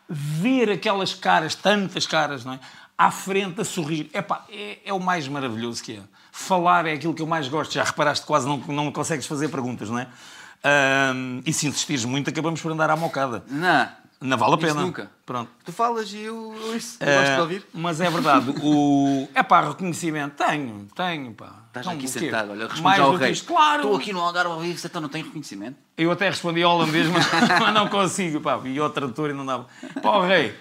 ver 0.09 0.71
aquelas 0.71 1.13
caras, 1.13 1.53
tantas 1.53 2.07
caras, 2.07 2.43
não 2.43 2.53
é? 2.53 2.59
À 2.97 3.11
frente 3.11 3.61
a 3.61 3.63
sorrir, 3.63 4.09
Epá, 4.11 4.43
é, 4.49 4.79
é 4.85 4.93
o 4.93 4.99
mais 4.99 5.27
maravilhoso 5.27 5.83
que 5.83 5.97
é. 5.97 6.01
Falar 6.31 6.87
é 6.87 6.93
aquilo 6.93 7.13
que 7.13 7.21
eu 7.21 7.27
mais 7.27 7.47
gosto. 7.47 7.73
Já 7.73 7.83
reparaste, 7.83 8.25
quase 8.25 8.47
não, 8.47 8.57
não 8.57 8.91
consegues 8.91 9.27
fazer 9.27 9.49
perguntas, 9.49 9.87
não 9.89 9.99
é? 9.99 10.05
Uh, 10.05 11.43
e 11.45 11.53
se 11.53 11.67
insistires 11.67 12.05
muito, 12.05 12.29
acabamos 12.29 12.59
por 12.59 12.71
andar 12.71 12.89
à 12.89 12.95
mocada. 12.95 13.43
Não. 13.47 13.87
Não 14.19 14.37
vale 14.37 14.55
a 14.55 14.57
pena. 14.57 14.81
nunca. 14.81 15.11
Pronto. 15.25 15.51
Tu 15.63 15.71
falas 15.71 16.11
e 16.11 16.21
eu, 16.21 16.55
eu, 16.55 16.75
isso, 16.75 16.97
eu 16.99 17.19
gosto 17.19 17.33
de 17.33 17.41
ouvir. 17.41 17.67
Mas 17.73 18.01
é 18.01 18.09
verdade. 18.09 18.51
O... 18.63 19.27
É 19.35 19.43
pá, 19.43 19.61
reconhecimento. 19.61 20.35
Tenho, 20.43 20.87
tenho, 20.95 21.33
pá. 21.33 21.53
Estás 21.67 21.85
então, 21.85 21.93
aqui 21.93 22.07
sentado, 22.07 22.51
olha, 22.51 22.67
responde 22.67 22.99
ao 22.99 23.15
rei. 23.15 23.31
Isto, 23.31 23.45
claro. 23.45 23.83
Estou 23.83 23.95
aqui 23.95 24.11
no 24.11 24.19
Algarve 24.19 24.51
a 24.51 24.55
ouvir, 24.55 24.75
então 24.83 25.01
não 25.01 25.09
tenho 25.09 25.25
reconhecimento. 25.25 25.77
Eu 25.95 26.11
até 26.11 26.29
respondi 26.29 26.63
ao 26.63 26.75
holandês, 26.75 27.07
mas, 27.07 27.25
mas 27.59 27.73
não 27.73 27.87
consigo, 27.87 28.41
pá. 28.41 28.59
E 28.63 28.79
o 28.79 28.89
tradutor 28.89 29.29
e 29.29 29.33
não 29.33 29.45
dava. 29.45 29.67
Pá, 30.01 30.25
rei, 30.25 30.55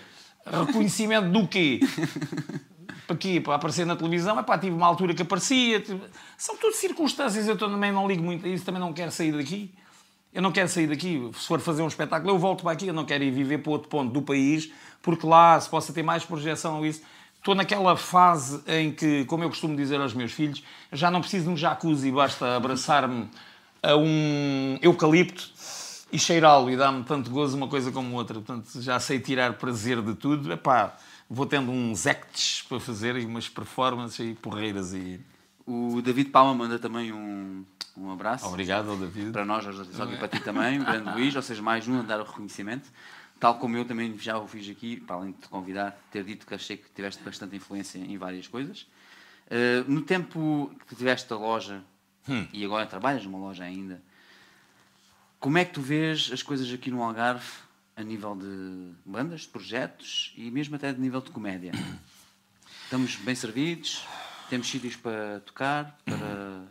reconhecimento 0.45 1.31
do 1.31 1.49
quê? 1.49 1.81
Para 3.07 3.17
quê? 3.17 3.41
Para 3.41 3.55
aparecer 3.55 3.87
na 3.87 3.97
televisão? 3.97 4.39
É 4.39 4.43
pá, 4.43 4.59
tive 4.59 4.75
uma 4.75 4.87
altura 4.87 5.15
que 5.15 5.23
aparecia. 5.23 5.81
Tive... 5.81 6.03
São 6.37 6.57
tudo 6.57 6.75
circunstâncias, 6.75 7.49
eu 7.49 7.57
também 7.57 7.93
não 7.93 8.07
ligo 8.07 8.23
muito 8.23 8.45
a 8.45 8.49
isso, 8.49 8.65
também 8.65 8.81
não 8.81 8.93
quero 8.93 9.11
sair 9.11 9.33
daqui. 9.33 9.73
Eu 10.37 10.43
não 10.43 10.53
quero 10.53 10.69
sair 10.69 10.87
daqui, 10.87 11.31
se 11.33 11.47
for 11.47 11.59
fazer 11.61 11.81
um 11.81 11.89
espetáculo, 11.89 12.31
eu 12.31 12.39
volto 12.39 12.63
para 12.63 12.73
aqui, 12.73 12.87
eu 12.87 12.93
não 12.93 13.07
quero 13.07 13.25
ir 13.25 13.31
viver 13.31 13.57
para 13.57 13.73
outro 13.73 13.89
ponto 13.89 14.13
do 14.13 14.21
país, 14.21 14.71
porque 15.01 15.27
lá 15.27 15.59
se 15.59 15.67
possa 15.67 15.95
ter 15.95 16.03
mais 16.03 16.27
projeção 16.27 16.77
ou 16.77 16.85
isso. 16.85 17.01
Estou 17.39 17.55
naquela 17.55 17.97
fase 17.97 18.63
em 18.67 18.93
que, 18.93 19.25
como 19.25 19.45
eu 19.45 19.49
costumo 19.49 19.75
dizer 19.75 19.99
aos 19.99 20.13
meus 20.13 20.33
filhos, 20.33 20.63
já 20.93 21.11
não 21.11 21.23
preciso 21.23 21.47
de 21.47 21.51
um 21.53 21.57
jacuzzi, 21.57 22.13
basta 22.13 22.55
abraçar-me 22.55 23.31
a 23.83 23.97
um 23.97 24.79
eucalipto 24.83 25.51
e 26.13 26.19
cheirá-lo 26.19 26.69
e 26.69 26.77
dá-me 26.77 27.03
tanto 27.05 27.31
gozo 27.31 27.57
uma 27.57 27.69
coisa 27.69 27.91
como 27.91 28.15
outra. 28.15 28.35
Portanto, 28.35 28.83
já 28.83 29.01
sei 29.01 29.19
tirar 29.19 29.55
prazer 29.55 30.03
de 30.03 30.15
tudo. 30.15 30.53
Epá, 30.53 30.99
vou 31.31 31.47
tendo 31.47 31.73
uns 31.73 32.07
acts 32.07 32.63
para 32.69 32.79
fazer 32.79 33.17
e 33.17 33.25
umas 33.25 33.49
performances 33.49 34.21
e 34.21 34.35
porreiras. 34.35 34.93
E... 34.93 35.19
O 35.67 36.01
David 36.01 36.31
Palma 36.31 36.55
manda 36.55 36.79
também 36.79 37.13
um, 37.13 37.65
um 37.97 38.11
abraço. 38.11 38.47
Obrigado, 38.47 38.97
David. 38.97 39.33
Para 39.33 39.45
nós, 39.45 39.65
só 39.93 40.07
que 40.07 40.17
para 40.17 40.29
ti 40.29 40.41
também, 40.41 40.81
o 40.81 40.85
grande 40.87 41.11
Luís, 41.11 41.35
ou 41.35 41.43
seja, 41.43 41.61
mais 41.61 41.89
um 41.89 41.99
a 41.99 42.03
dar 42.03 42.21
o 42.21 42.25
reconhecimento. 42.25 42.89
Tal 43.41 43.59
como 43.59 43.77
eu 43.77 43.85
também 43.85 44.17
já 44.17 44.39
o 44.39 44.47
fiz 44.47 44.69
aqui, 44.71 44.99
para 44.99 45.17
além 45.17 45.33
de 45.33 45.39
te 45.39 45.49
convidar, 45.49 45.99
ter 46.11 46.23
dito 46.23 46.47
que 46.47 46.55
achei 46.55 46.77
que 46.77 46.89
tiveste 46.91 47.23
bastante 47.23 47.57
influência 47.57 47.99
em 47.99 48.17
várias 48.17 48.47
coisas. 48.47 48.87
Uh, 49.47 49.91
no 49.91 50.03
tempo 50.03 50.71
que 50.89 50.95
tiveste 50.95 51.33
a 51.33 51.37
loja, 51.37 51.83
hum. 52.29 52.47
e 52.53 52.65
agora 52.65 52.87
trabalhas 52.87 53.25
numa 53.25 53.39
loja 53.39 53.65
ainda, 53.65 54.01
como 55.39 55.59
é 55.59 55.65
que 55.65 55.73
tu 55.73 55.81
vês 55.81 56.31
as 56.33 56.43
coisas 56.43 56.73
aqui 56.73 56.91
no 56.91 57.03
Algarve 57.03 57.47
a 57.97 58.03
nível 58.03 58.37
de 58.37 58.93
bandas, 59.05 59.43
de 59.43 59.49
projetos 59.49 60.33
e 60.37 60.51
mesmo 60.51 60.77
até 60.77 60.93
de 60.93 61.01
nível 61.01 61.21
de 61.21 61.31
comédia? 61.31 61.73
Estamos 62.85 63.17
bem 63.17 63.35
servidos? 63.35 64.07
Temos 64.49 64.69
sítios 64.69 64.97
para 64.97 65.41
tocar? 65.41 65.97
Para 66.05 66.63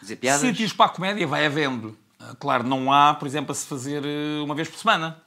Dizer 0.00 0.16
piadas? 0.16 0.40
Sítios 0.40 0.72
para 0.72 0.86
a 0.86 0.88
comédia 0.88 1.26
vai 1.26 1.44
havendo. 1.44 1.96
Ah, 2.18 2.34
Claro, 2.38 2.64
não 2.64 2.92
há, 2.92 3.14
por 3.14 3.26
exemplo, 3.26 3.52
a 3.52 3.54
se 3.54 3.66
fazer 3.66 4.04
eh, 4.04 4.40
uma 4.42 4.54
vez 4.54 4.68
por 4.68 4.78
semana. 4.78 5.20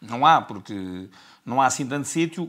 Não 0.00 0.24
há, 0.24 0.40
porque 0.40 1.08
não 1.44 1.60
há 1.60 1.66
assim 1.66 1.86
tanto 1.86 2.08
sítio. 2.08 2.48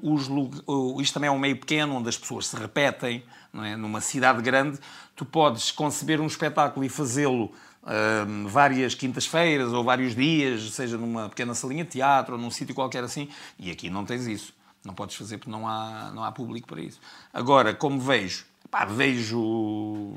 Isto 1.01 1.13
também 1.13 1.27
é 1.27 1.31
um 1.31 1.39
meio 1.39 1.57
pequeno, 1.57 1.95
onde 1.95 2.07
as 2.07 2.17
pessoas 2.17 2.47
se 2.47 2.55
repetem. 2.55 3.23
Não 3.51 3.63
é? 3.65 3.75
Numa 3.75 3.99
cidade 3.99 4.41
grande, 4.41 4.79
tu 5.15 5.25
podes 5.25 5.71
conceber 5.71 6.21
um 6.21 6.27
espetáculo 6.27 6.85
e 6.85 6.89
fazê-lo 6.89 7.51
hum, 7.83 8.47
várias 8.47 8.95
quintas-feiras 8.95 9.73
ou 9.73 9.83
vários 9.83 10.15
dias, 10.15 10.71
seja 10.71 10.97
numa 10.97 11.27
pequena 11.27 11.53
salinha 11.53 11.83
de 11.83 11.89
teatro 11.91 12.35
ou 12.35 12.41
num 12.41 12.49
sítio 12.49 12.73
qualquer 12.73 13.03
assim. 13.03 13.27
E 13.59 13.69
aqui 13.69 13.89
não 13.89 14.05
tens 14.05 14.25
isso. 14.25 14.53
Não 14.85 14.93
podes 14.93 15.15
fazer 15.17 15.37
porque 15.37 15.51
não 15.51 15.67
há, 15.67 16.11
não 16.15 16.23
há 16.23 16.31
público 16.31 16.67
para 16.67 16.79
isso. 16.81 16.99
Agora, 17.33 17.73
como 17.73 17.99
vejo, 17.99 18.45
pá, 18.71 18.85
vejo 18.85 20.15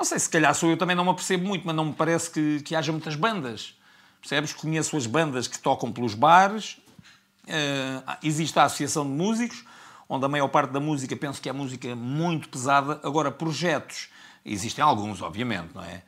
não 0.00 0.04
sei, 0.06 0.18
se 0.18 0.30
calhar 0.30 0.54
sou 0.54 0.70
eu 0.70 0.78
também 0.78 0.96
não 0.96 1.04
me 1.04 1.10
apercebo 1.10 1.46
muito, 1.46 1.66
mas 1.66 1.76
não 1.76 1.84
me 1.84 1.92
parece 1.92 2.30
que, 2.30 2.60
que 2.62 2.74
haja 2.74 2.90
muitas 2.90 3.14
bandas. 3.14 3.78
Percebes? 4.18 4.54
Conheço 4.54 4.96
as 4.96 5.06
bandas 5.06 5.46
que 5.46 5.58
tocam 5.58 5.92
pelos 5.92 6.14
bares. 6.14 6.78
eh, 7.46 8.02
existe 8.22 8.58
a 8.58 8.64
Associação 8.64 9.04
de 9.04 9.10
Músicos, 9.10 9.62
onde 10.08 10.24
a 10.24 10.28
maior 10.28 10.48
parte 10.48 10.70
da 10.70 10.80
música 10.80 11.14
penso 11.14 11.38
que 11.42 11.50
é 11.50 11.52
música 11.52 11.94
muito 11.94 12.48
pesada. 12.48 12.98
Agora, 13.02 13.30
projetos, 13.30 14.08
existem 14.42 14.82
alguns, 14.82 15.20
obviamente, 15.20 15.74
não 15.74 15.84
é? 15.84 16.02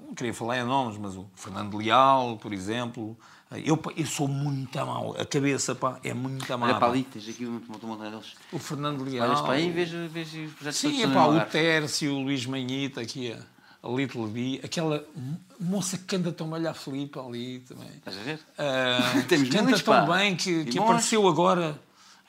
Não 0.00 0.14
queria 0.14 0.32
falar 0.32 0.58
em 0.58 0.64
nomes, 0.64 0.96
mas 0.96 1.16
o 1.16 1.28
Fernando 1.34 1.76
Leal, 1.76 2.36
por 2.36 2.52
exemplo. 2.52 3.18
Eu, 3.52 3.76
pá, 3.76 3.90
eu 3.96 4.06
sou 4.06 4.28
muito 4.28 4.78
mal. 4.78 5.16
A 5.18 5.24
cabeça, 5.26 5.74
pá, 5.74 5.98
é 6.04 6.14
muito 6.14 6.44
a 6.52 6.56
Olha 6.56 6.66
mal. 6.66 6.78
para 6.78 6.86
ali, 6.88 7.02
tens 7.02 7.28
aqui 7.28 7.44
um 7.44 7.60
uma 7.68 7.78
montanha 7.82 8.10
deles. 8.12 8.34
O 8.52 8.58
Fernando 8.60 9.02
Leal. 9.02 9.26
Olhas 9.28 9.40
para 9.40 9.54
aí 9.54 9.66
e 9.68 9.72
vês, 9.72 9.90
vês 9.90 10.28
os 10.34 10.52
projetos 10.52 10.78
Sim, 10.78 11.02
estão 11.02 11.32
no 11.32 11.38
o. 11.40 11.44
Tércio, 11.46 12.14
o 12.14 12.22
Luís 12.22 12.46
Manhita, 12.46 13.00
aqui 13.00 13.32
a, 13.32 13.40
a 13.82 13.90
Little 13.92 14.28
B, 14.28 14.60
aquela 14.62 15.04
moça 15.58 15.98
que 15.98 16.04
canta 16.04 16.30
tão 16.30 16.48
bem 16.48 16.64
a 16.64 16.72
Filipe 16.74 17.18
ali 17.18 17.58
também. 17.60 17.88
Estás 17.88 18.18
a 18.18 18.22
ver? 18.22 18.38
Ah, 18.56 19.22
Temos 19.28 19.48
canta 19.48 19.62
muitos, 19.64 19.82
tão 19.82 20.06
pá. 20.06 20.16
bem 20.18 20.36
que, 20.36 20.64
que 20.66 20.78
apareceu 20.78 21.26
agora. 21.26 21.76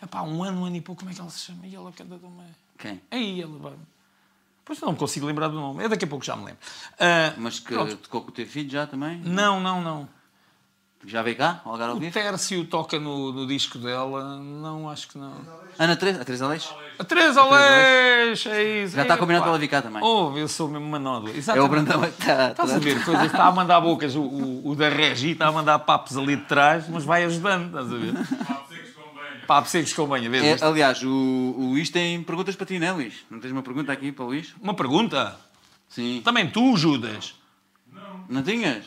Epá, 0.02 0.24
um 0.24 0.44
ano, 0.44 0.62
um 0.62 0.66
ano 0.66 0.76
e 0.78 0.82
pouco, 0.82 1.02
como 1.02 1.12
é 1.12 1.14
que 1.14 1.22
ela 1.22 1.30
se 1.30 1.42
chama? 1.42 1.68
E 1.68 1.76
ela 1.76 1.92
canta 1.92 2.18
tão 2.18 2.32
bem. 2.32 2.48
Quem? 2.80 3.00
Aí 3.12 3.40
ela 3.40 3.60
vai. 3.60 3.74
Pois 4.66 4.80
não 4.82 4.92
me 4.94 4.98
consigo 4.98 5.28
lembrar 5.28 5.50
do 5.50 5.54
nome. 5.60 5.84
É 5.84 5.88
daqui 5.88 6.06
a 6.06 6.08
pouco 6.08 6.26
já 6.26 6.36
me 6.36 6.46
lembro. 6.46 6.60
Ah, 7.00 7.34
Mas 7.38 7.60
que 7.60 7.68
pronto. 7.74 7.96
tocou 7.98 8.22
com 8.22 8.30
o 8.30 8.32
teu 8.32 8.48
filho 8.48 8.72
já 8.72 8.88
também? 8.88 9.20
Não, 9.20 9.60
não, 9.60 9.82
não. 9.84 10.10
Já 11.06 11.24
veio 11.24 11.36
cá, 11.36 11.62
ao 11.66 11.72
Algarve 11.72 11.94
ao 11.94 12.10
O? 12.10 12.12
Tércio 12.12 12.64
toca 12.66 13.00
no, 13.00 13.34
no 13.34 13.48
disco 13.48 13.78
dela. 13.80 14.38
Não, 14.38 14.90
acho 14.90 15.08
que 15.08 15.18
não. 15.18 15.34
Ana 15.80 15.96
Teresa, 15.96 16.22
a 16.22 16.26
Teresa 16.26 16.46
Aleixo? 16.46 16.76
A 17.00 17.04
Teresa 17.04 17.42
Aleixo, 17.42 18.50
é 18.50 18.84
isso. 18.84 18.96
Já 18.96 19.02
está 19.02 19.16
Epá. 19.16 19.20
combinado 19.20 19.44
para 19.44 19.52
ela 19.52 19.60
vir 19.60 19.68
cá 19.68 19.82
também. 19.82 20.02
Oh, 20.04 20.38
eu 20.38 20.48
sou 20.48 20.68
mesmo 20.68 20.86
uma 20.86 21.00
nódoa. 21.00 21.32
É 21.32 21.62
o. 21.62 21.68
Brandão 21.68 22.04
está. 22.04 22.52
Estás 22.52 22.72
a 22.74 22.80
ver 22.80 23.04
coisas, 23.04 23.26
está 23.26 23.46
a 23.46 23.52
mandar 23.52 23.82
bocas, 23.82 24.16
o, 24.16 24.22
o, 24.22 24.70
o 24.70 24.76
da 24.76 24.90
Regi 24.90 25.32
está 25.32 25.48
a 25.48 25.52
mandar 25.52 25.80
papos 25.80 26.18
ali 26.18 26.36
de 26.36 26.44
trás, 26.44 26.88
mas 26.88 27.04
vai 27.04 27.24
ajudando, 27.24 27.68
estás 27.68 27.92
a 27.92 27.98
ver? 27.98 28.14
Papos 29.48 29.72
secos 29.72 29.94
com 29.94 30.06
banha, 30.06 30.30
vês? 30.30 30.44
É, 30.44 30.54
isto? 30.54 30.64
aliás, 30.64 31.02
o, 31.04 31.10
o 31.10 31.70
Luís 31.72 31.90
tem 31.90 32.22
perguntas 32.24 32.56
para 32.56 32.66
ti, 32.66 32.78
não 32.78 32.88
é, 32.88 32.92
Luís? 32.92 33.16
Não 33.30 33.40
tens 33.40 33.52
uma 33.52 33.64
pergunta 33.64 33.92
aqui 33.92 34.12
para 34.12 34.24
o 34.24 34.28
Luís? 34.28 34.54
Uma 34.62 34.74
pergunta. 34.74 35.36
Sim. 35.90 36.22
Também 36.24 36.50
tu, 36.50 36.78
Judas. 36.78 37.34
Não 38.30 38.44
tinhas? 38.44 38.86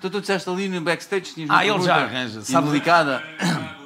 Então 0.00 0.10
tu 0.10 0.20
disseste 0.22 0.48
ali 0.48 0.66
no 0.66 0.80
backstage 0.80 1.34
tinhas 1.34 1.50
Ah, 1.50 1.56
uma 1.56 1.62
ele 1.62 1.68
pergunta 1.72 1.86
já 1.94 2.04
arranja, 2.04 2.40
sabe? 2.42 2.68
Delicada. 2.68 3.22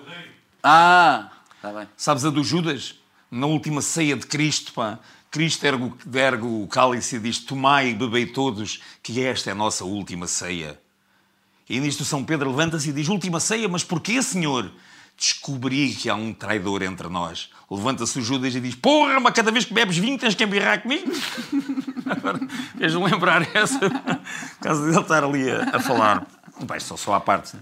Ah, 0.63 1.31
está 1.57 1.73
bem. 1.73 1.89
Sabes 1.97 2.25
a 2.25 2.31
do 2.31 2.43
Judas? 2.43 2.95
Na 3.31 3.47
última 3.47 3.83
ceia 3.83 4.17
de 4.17 4.27
Cristo, 4.27 4.73
pá. 4.73 4.99
Cristo 5.31 5.65
ergue, 5.67 5.85
o- 5.85 6.17
ergue 6.17 6.47
o 6.47 6.67
cálice 6.69 7.17
e 7.17 7.19
diz: 7.19 7.39
Tomai 7.41 7.91
e 7.91 7.95
bebei 7.95 8.27
todos, 8.27 8.81
que 9.03 9.21
esta 9.23 9.51
é 9.51 9.53
a 9.53 9.55
nossa 9.57 9.85
última 9.85 10.27
ceia. 10.27 10.81
E 11.69 11.81
nisto 11.81 12.05
São 12.05 12.25
Pedro 12.25 12.49
levanta-se 12.51 12.89
e 12.91 12.93
diz: 12.93 13.09
Última 13.09 13.41
ceia, 13.41 13.69
mas 13.69 13.83
porquê, 13.85 14.23
Senhor? 14.23 14.71
Descobri 15.19 15.95
que 15.95 16.09
há 16.09 16.15
um 16.15 16.33
traidor 16.33 16.83
entre 16.83 17.09
nós. 17.09 17.51
Levanta-se 17.71 18.19
o 18.19 18.23
Judas 18.23 18.55
e 18.55 18.61
diz: 18.61 18.75
Porra, 18.75 19.19
mas 19.21 19.33
cada 19.33 19.51
vez 19.51 19.65
que 19.65 19.73
bebes 19.73 19.97
vinho 19.97 20.19
tens 20.19 20.35
que 20.35 20.45
embirrar 20.45 20.83
comigo. 20.83 21.11
Agora, 22.07 22.41
queres 22.77 22.95
lembrar 22.95 23.47
essa? 23.55 23.79
Por 23.79 24.61
causa 24.61 24.87
dele 24.87 25.01
estar 25.01 25.25
ali 25.25 25.51
a, 25.51 25.77
a 25.77 25.81
falar. 25.81 26.27
Vai, 26.61 26.79
só, 26.79 26.97
só 26.97 27.15
à 27.15 27.21
parte. 27.21 27.57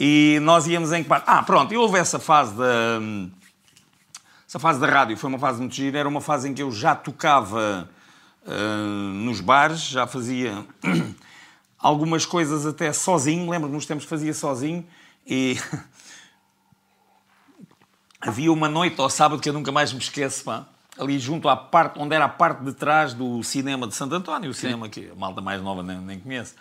E 0.00 0.38
nós 0.42 0.66
íamos 0.66 0.92
em 0.92 1.02
que 1.02 1.08
parte? 1.08 1.24
Ah, 1.26 1.42
pronto, 1.42 1.72
e 1.72 1.76
houve 1.76 1.98
essa 1.98 2.18
fase 2.18 2.54
da. 2.54 3.00
Essa 4.48 4.58
fase 4.58 4.80
da 4.80 4.86
rádio 4.86 5.16
foi 5.16 5.28
uma 5.28 5.38
fase 5.38 5.58
muito 5.60 5.74
gira. 5.74 5.98
Era 5.98 6.08
uma 6.08 6.20
fase 6.20 6.48
em 6.48 6.54
que 6.54 6.62
eu 6.62 6.70
já 6.70 6.94
tocava 6.94 7.88
ah, 8.46 9.12
nos 9.14 9.40
bares, 9.40 9.80
já 9.80 10.06
fazia 10.06 10.64
algumas 11.78 12.24
coisas 12.24 12.64
até 12.64 12.92
sozinho. 12.92 13.50
Lembro-me 13.50 13.74
nos 13.74 13.86
tempos 13.86 14.04
que 14.04 14.10
fazia 14.10 14.32
sozinho 14.32 14.86
e 15.26 15.58
havia 18.26 18.52
uma 18.52 18.68
noite 18.68 19.00
ao 19.00 19.08
sábado 19.08 19.40
que 19.40 19.48
eu 19.48 19.52
nunca 19.52 19.70
mais 19.70 19.92
me 19.92 20.00
esqueço, 20.00 20.44
pá, 20.44 20.66
ali 20.98 21.18
junto 21.18 21.48
à 21.48 21.56
parte, 21.56 21.98
onde 21.98 22.14
era 22.14 22.24
a 22.24 22.28
parte 22.28 22.64
de 22.64 22.72
trás 22.72 23.14
do 23.14 23.42
cinema 23.44 23.86
de 23.86 23.94
Santo 23.94 24.14
António, 24.14 24.50
o 24.50 24.54
cinema 24.54 24.88
que 24.88 25.10
a 25.10 25.14
malta 25.14 25.40
mais 25.40 25.62
nova 25.62 25.82
nem, 25.82 25.98
nem 25.98 26.18
conhece. 26.18 26.54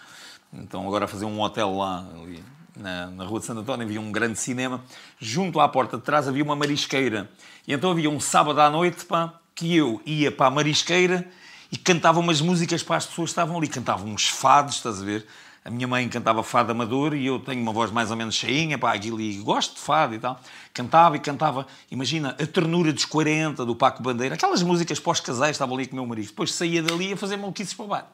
Então 0.54 0.86
agora 0.86 1.08
fazer 1.08 1.26
um 1.26 1.42
hotel 1.42 1.76
lá, 1.76 2.06
ali, 2.22 2.44
na, 2.78 3.08
na 3.08 3.26
rua 3.26 3.40
de 3.40 3.46
Santo 3.46 3.62
António, 3.62 3.86
havia 3.86 4.00
um 4.00 4.12
grande 4.12 4.38
cinema. 4.38 4.84
Junto 5.20 5.60
à 5.60 5.68
porta 5.68 5.98
de 5.98 6.04
trás 6.04 6.28
havia 6.28 6.44
uma 6.44 6.56
marisqueira. 6.56 7.30
E 7.68 7.74
então 7.74 7.92
havia 7.92 8.10
um 8.10 8.20
sábado 8.20 8.62
à 8.62 8.70
noite, 8.70 9.04
pá, 9.06 9.34
que 9.56 9.76
eu 9.76 10.02
ia 10.06 10.32
para 10.32 10.48
a 10.48 10.52
marisqueira 10.52 11.28
e 11.72 11.78
cantava 11.78 12.20
umas 12.20 12.42
músicas 12.42 12.84
para 12.84 12.98
as 12.98 13.06
pessoas 13.06 13.30
que 13.30 13.32
estavam 13.32 13.58
ali. 13.58 13.68
Cantava 13.68 14.06
uns 14.06 14.28
fados, 14.30 14.76
estás 14.76 15.02
a 15.02 15.06
ver? 15.06 15.26
A 15.66 15.72
minha 15.72 15.88
mãe 15.88 16.08
cantava 16.08 16.44
fado 16.44 16.72
amador 16.72 17.16
e 17.16 17.26
eu 17.26 17.40
tenho 17.40 17.60
uma 17.60 17.74
voz 17.74 17.90
mais 17.90 18.12
ou 18.12 18.16
menos 18.16 18.36
cheinha, 18.36 18.78
pá, 18.78 18.96
e 18.96 19.38
gosto 19.38 19.74
de 19.74 19.82
fado 19.82 20.14
e 20.14 20.20
tal. 20.20 20.40
Cantava 20.72 21.16
e 21.16 21.20
cantava, 21.20 21.66
imagina, 21.90 22.38
a 22.40 22.46
ternura 22.46 22.94
dos 22.94 23.04
40, 23.06 23.66
do 23.66 23.76
Paco 23.76 24.04
Bandeira, 24.04 24.36
aquelas 24.36 24.62
músicas 24.62 25.00
pós-casais, 25.00 25.56
estava 25.56 25.74
ali 25.74 25.88
com 25.88 25.94
o 25.94 25.96
meu 25.96 26.06
marido. 26.06 26.28
Depois 26.28 26.54
saía 26.54 26.84
dali 26.84 27.14
a 27.14 27.18
fazer 27.18 27.38
maluquices 27.38 27.74
para 27.74 27.84
o 27.84 27.88
bar. 27.88 28.08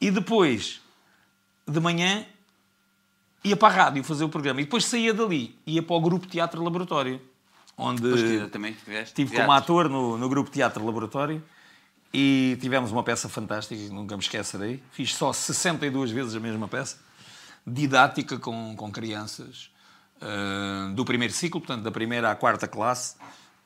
E 0.00 0.10
depois, 0.10 0.80
de 1.64 1.78
manhã, 1.78 2.26
ia 3.44 3.56
para 3.56 3.68
a 3.68 3.84
rádio 3.84 4.02
fazer 4.02 4.24
o 4.24 4.28
programa. 4.28 4.60
E 4.60 4.64
depois 4.64 4.86
saía 4.86 5.14
dali, 5.14 5.56
ia 5.64 5.84
para 5.84 5.94
o 5.94 6.00
Grupo 6.00 6.26
Teatro 6.26 6.64
Laboratório, 6.64 7.22
onde 7.76 8.02
tiveste. 8.84 9.20
estive 9.20 9.36
como 9.36 9.52
ator 9.52 9.88
no, 9.88 10.18
no 10.18 10.28
Grupo 10.28 10.50
Teatro 10.50 10.84
Laboratório 10.84 11.40
e 12.12 12.56
tivemos 12.60 12.90
uma 12.90 13.02
peça 13.02 13.28
fantástica 13.28 13.80
que 13.80 13.90
nunca 13.90 14.16
me 14.16 14.22
esquecerei. 14.22 14.82
Fiz 14.92 15.14
só 15.14 15.32
62 15.32 16.10
vezes 16.10 16.34
a 16.34 16.40
mesma 16.40 16.68
peça, 16.68 16.96
didática 17.66 18.38
com, 18.38 18.74
com 18.76 18.90
crianças 18.90 19.70
ah, 20.20 20.90
do 20.94 21.04
primeiro 21.04 21.32
ciclo, 21.32 21.60
portanto, 21.60 21.82
da 21.82 21.90
primeira 21.90 22.30
à 22.30 22.34
quarta 22.34 22.66
classe. 22.66 23.16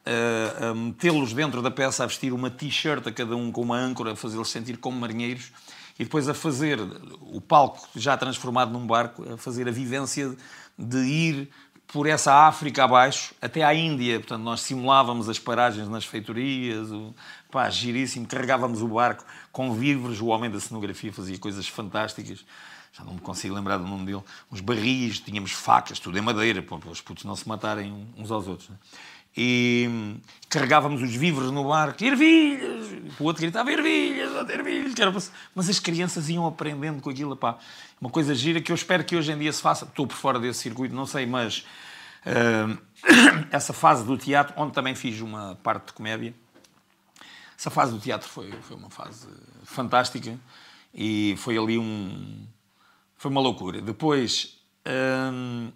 ah, 0.04 0.70
a 0.70 0.74
metê-los 0.74 1.32
dentro 1.32 1.62
da 1.62 1.70
peça, 1.70 2.04
a 2.04 2.06
vestir 2.06 2.32
uma 2.32 2.50
t-shirt 2.50 3.06
a 3.06 3.12
cada 3.12 3.36
um 3.36 3.52
com 3.52 3.62
uma 3.62 3.76
âncora, 3.76 4.12
a 4.12 4.16
fazê-los 4.16 4.50
sentir 4.50 4.76
como 4.76 4.98
marinheiros 4.98 5.52
e 5.98 6.04
depois 6.04 6.28
a 6.28 6.34
fazer 6.34 6.80
o 7.20 7.40
palco 7.40 7.88
já 7.94 8.16
transformado 8.16 8.72
num 8.72 8.86
barco, 8.86 9.34
a 9.34 9.36
fazer 9.36 9.68
a 9.68 9.70
vivência 9.70 10.34
de 10.78 10.98
ir 10.98 11.50
por 11.86 12.06
essa 12.06 12.46
África 12.46 12.84
abaixo 12.84 13.34
até 13.40 13.62
à 13.62 13.74
Índia. 13.74 14.18
Portanto, 14.18 14.42
nós 14.42 14.62
simulávamos 14.62 15.28
as 15.28 15.38
paragens 15.38 15.88
nas 15.88 16.04
feitorias, 16.04 16.88
pá, 17.52 17.68
giríssimo, 17.68 18.26
carregávamos 18.26 18.80
o 18.82 18.88
barco 18.88 19.24
com 19.52 19.74
víveres, 19.74 20.20
o 20.20 20.26
homem 20.26 20.50
da 20.50 20.58
cenografia 20.58 21.12
fazia 21.12 21.38
coisas 21.38 21.68
fantásticas. 21.68 22.44
Já 22.94 23.04
não 23.04 23.14
me 23.14 23.20
consigo 23.20 23.54
lembrar 23.54 23.76
do 23.76 23.86
nome 23.86 24.06
dele. 24.06 24.22
Uns 24.50 24.60
barris, 24.60 25.20
tínhamos 25.20 25.52
facas, 25.52 25.98
tudo 25.98 26.18
em 26.18 26.20
madeira, 26.20 26.62
para 26.62 26.76
os 26.90 27.00
putos 27.00 27.24
não 27.24 27.36
se 27.36 27.46
matarem 27.46 28.08
uns 28.16 28.30
aos 28.30 28.48
outros. 28.48 28.70
né? 28.70 28.76
E 29.36 29.86
hum, 29.88 30.20
carregávamos 30.48 31.00
os 31.02 31.14
víveres 31.14 31.50
no 31.50 31.68
barco, 31.68 32.02
ervilhas! 32.04 32.88
O 33.18 33.24
outro 33.24 33.42
gritava 33.42 33.70
ervilhas, 33.70 34.32
outro 34.34 34.52
ervilhas! 34.54 35.32
Mas 35.54 35.68
as 35.68 35.78
crianças 35.78 36.28
iam 36.28 36.46
aprendendo 36.46 37.00
com 37.00 37.08
aquilo, 37.08 37.36
pá. 37.36 37.58
Uma 38.00 38.10
coisa 38.10 38.34
gira 38.34 38.60
que 38.60 38.72
eu 38.72 38.76
espero 38.76 39.04
que 39.04 39.16
hoje 39.16 39.32
em 39.32 39.38
dia 39.38 39.52
se 39.52 39.62
faça. 39.62 39.84
Estou 39.84 40.06
por 40.06 40.16
fora 40.16 40.38
desse 40.38 40.60
circuito, 40.60 40.94
não 40.94 41.06
sei, 41.06 41.24
mas 41.24 41.64
hum, 42.26 42.76
essa 43.50 43.72
fase 43.72 44.04
do 44.04 44.18
teatro, 44.18 44.54
onde 44.56 44.72
também 44.72 44.94
fiz 44.94 45.20
uma 45.20 45.58
parte 45.62 45.86
de 45.86 45.92
comédia, 45.94 46.34
essa 47.62 47.70
fase 47.70 47.92
do 47.92 48.00
teatro 48.00 48.28
foi, 48.28 48.50
foi 48.60 48.76
uma 48.76 48.90
fase 48.90 49.28
fantástica 49.62 50.36
e 50.92 51.36
foi 51.38 51.56
ali 51.56 51.78
um. 51.78 52.44
Foi 53.16 53.30
uma 53.30 53.40
loucura. 53.40 53.80
Depois. 53.80 54.58
hum, 55.32 55.70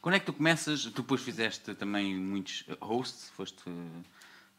Quando 0.00 0.14
é 0.14 0.20
que 0.20 0.26
tu 0.26 0.32
começas? 0.32 0.84
Tu 0.84 0.90
depois 1.02 1.20
fizeste 1.20 1.74
também 1.74 2.14
muitos 2.14 2.64
hosts, 2.80 3.32
foste 3.36 3.60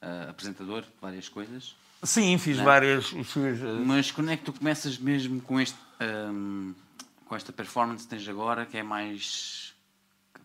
eh, 0.02 0.28
apresentador 0.30 0.82
de 0.82 0.90
várias 1.02 1.30
coisas. 1.30 1.74
sim, 2.04 2.38
fiz 2.38 2.58
várias. 2.58 3.06
Fiz, 3.08 3.38
eh, 3.38 3.82
Mas 3.86 4.12
quando 4.12 4.32
é 4.32 4.36
que 4.36 4.44
tu 4.44 4.52
começas 4.52 4.98
mesmo 4.98 5.40
com 5.40 5.62
este, 5.62 5.78
ehm, 6.02 6.74
com 7.24 7.34
esta 7.34 7.54
performance 7.54 8.04
que 8.04 8.10
tens 8.10 8.28
agora, 8.28 8.66
que 8.66 8.76
é 8.78 8.84
mais 8.84 9.63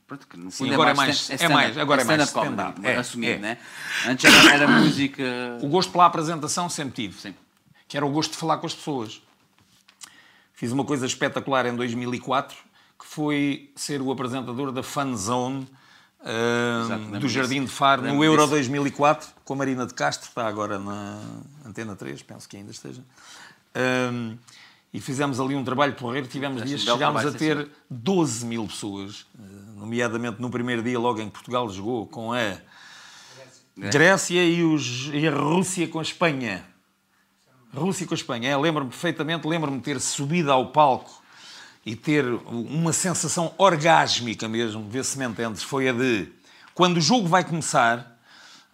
Pronto, 0.09 0.27
que 0.27 0.39
no 0.39 0.51
Sim, 0.51 0.65
fundo 0.65 0.73
agora 0.73 0.91
é 0.91 0.95
mais- 0.95 1.31
é 1.31 1.35
stand-up, 1.35 1.53
mais- 1.53 1.79
agora 1.79 2.01
é 2.01 2.05
mais 2.05 2.23
stand-up 2.23 2.75
comedy. 2.77 2.87
É, 2.89 2.97
assumido, 2.97 3.33
é. 3.35 3.39
né? 3.39 3.59
Antes 4.07 4.25
era, 4.25 4.55
era 4.55 4.67
música. 4.67 5.23
O 5.61 5.69
gosto 5.69 5.93
pela 5.93 6.07
apresentação 6.07 6.67
sempre 6.71 6.95
tive. 6.95 7.21
Sim. 7.21 7.35
Que 7.87 7.95
era 7.95 8.07
o 8.07 8.09
gosto 8.11 8.31
de 8.33 8.39
falar 8.39 8.57
com 8.57 8.67
as 8.67 8.75
pessoas. 8.75 9.21
Fiz 10.55 10.73
uma 10.73 10.85
coisa 10.85 11.05
espetacular 11.05 11.67
em 11.67 11.77
2004, 11.77 12.57
que 12.99 13.05
foi 13.07 13.71
ser 13.77 14.01
o 14.01 14.11
apresentador 14.11 14.73
da 14.73 14.83
Fan 14.83 15.15
Zone 15.15 15.69
ah, 16.25 16.83
Exato, 16.85 17.19
do 17.21 17.29
Jardim 17.29 17.65
de 17.65 17.71
Faro 17.71 18.03
no 18.03 18.25
Euro 18.25 18.43
disso. 18.43 18.51
2004, 18.51 19.29
com 19.45 19.53
a 19.53 19.57
Marina 19.57 19.87
de 19.87 19.93
Castro, 19.93 20.27
está 20.29 20.49
agora 20.49 20.79
na 20.79 21.21
Antena 21.67 21.95
3, 21.95 22.23
penso 22.23 22.49
que 22.49 22.57
ainda 22.57 22.71
esteja. 22.73 23.05
Ah, 23.75 24.35
e 24.93 25.01
fizemos 25.01 25.39
ali 25.39 25.55
um 25.55 25.63
trabalho 25.65 25.93
porreiro, 25.95 26.27
tivemos 26.27 26.63
dias, 26.65 26.85
belo 26.85 26.97
chegámos 26.99 27.23
a 27.27 27.31
ter 27.39 27.69
12 27.91 28.47
mil 28.47 28.67
pessoas, 28.67 29.27
nomeadamente 29.77 30.41
no 30.41 30.51
primeiro 30.51 30.83
dia, 30.83 30.99
logo 30.99 31.21
em 31.21 31.27
que 31.27 31.33
Portugal 31.33 31.69
jogou 31.71 32.07
com 32.07 32.33
a 32.33 32.57
Grécia 33.77 34.43
e, 34.45 34.63
os- 34.65 35.11
e 35.13 35.27
a 35.29 35.31
Rússia 35.31 35.87
com 35.87 35.99
a 35.99 36.03
Espanha. 36.03 36.65
Rússia 37.73 38.07
com 38.07 38.15
a 38.15 38.17
Espanha. 38.17 38.49
É, 38.51 38.57
lembro-me 38.57 38.91
perfeitamente, 38.91 39.47
lembro-me 39.47 39.81
ter 39.81 40.01
subido 40.01 40.51
ao 40.51 40.73
palco 40.73 41.23
e 41.87 41.95
ter 41.95 42.25
uma 42.47 42.93
sensação 42.93 43.55
orgásmica 43.57 44.49
mesmo, 44.49 44.89
ver 44.89 45.05
se 45.05 45.19
me 45.19 45.25
entendes, 45.27 45.63
foi 45.63 45.89
a 45.89 45.93
de 45.93 46.29
quando 46.75 46.97
o 46.97 47.01
jogo 47.01 47.29
vai 47.29 47.45
começar, 47.45 48.18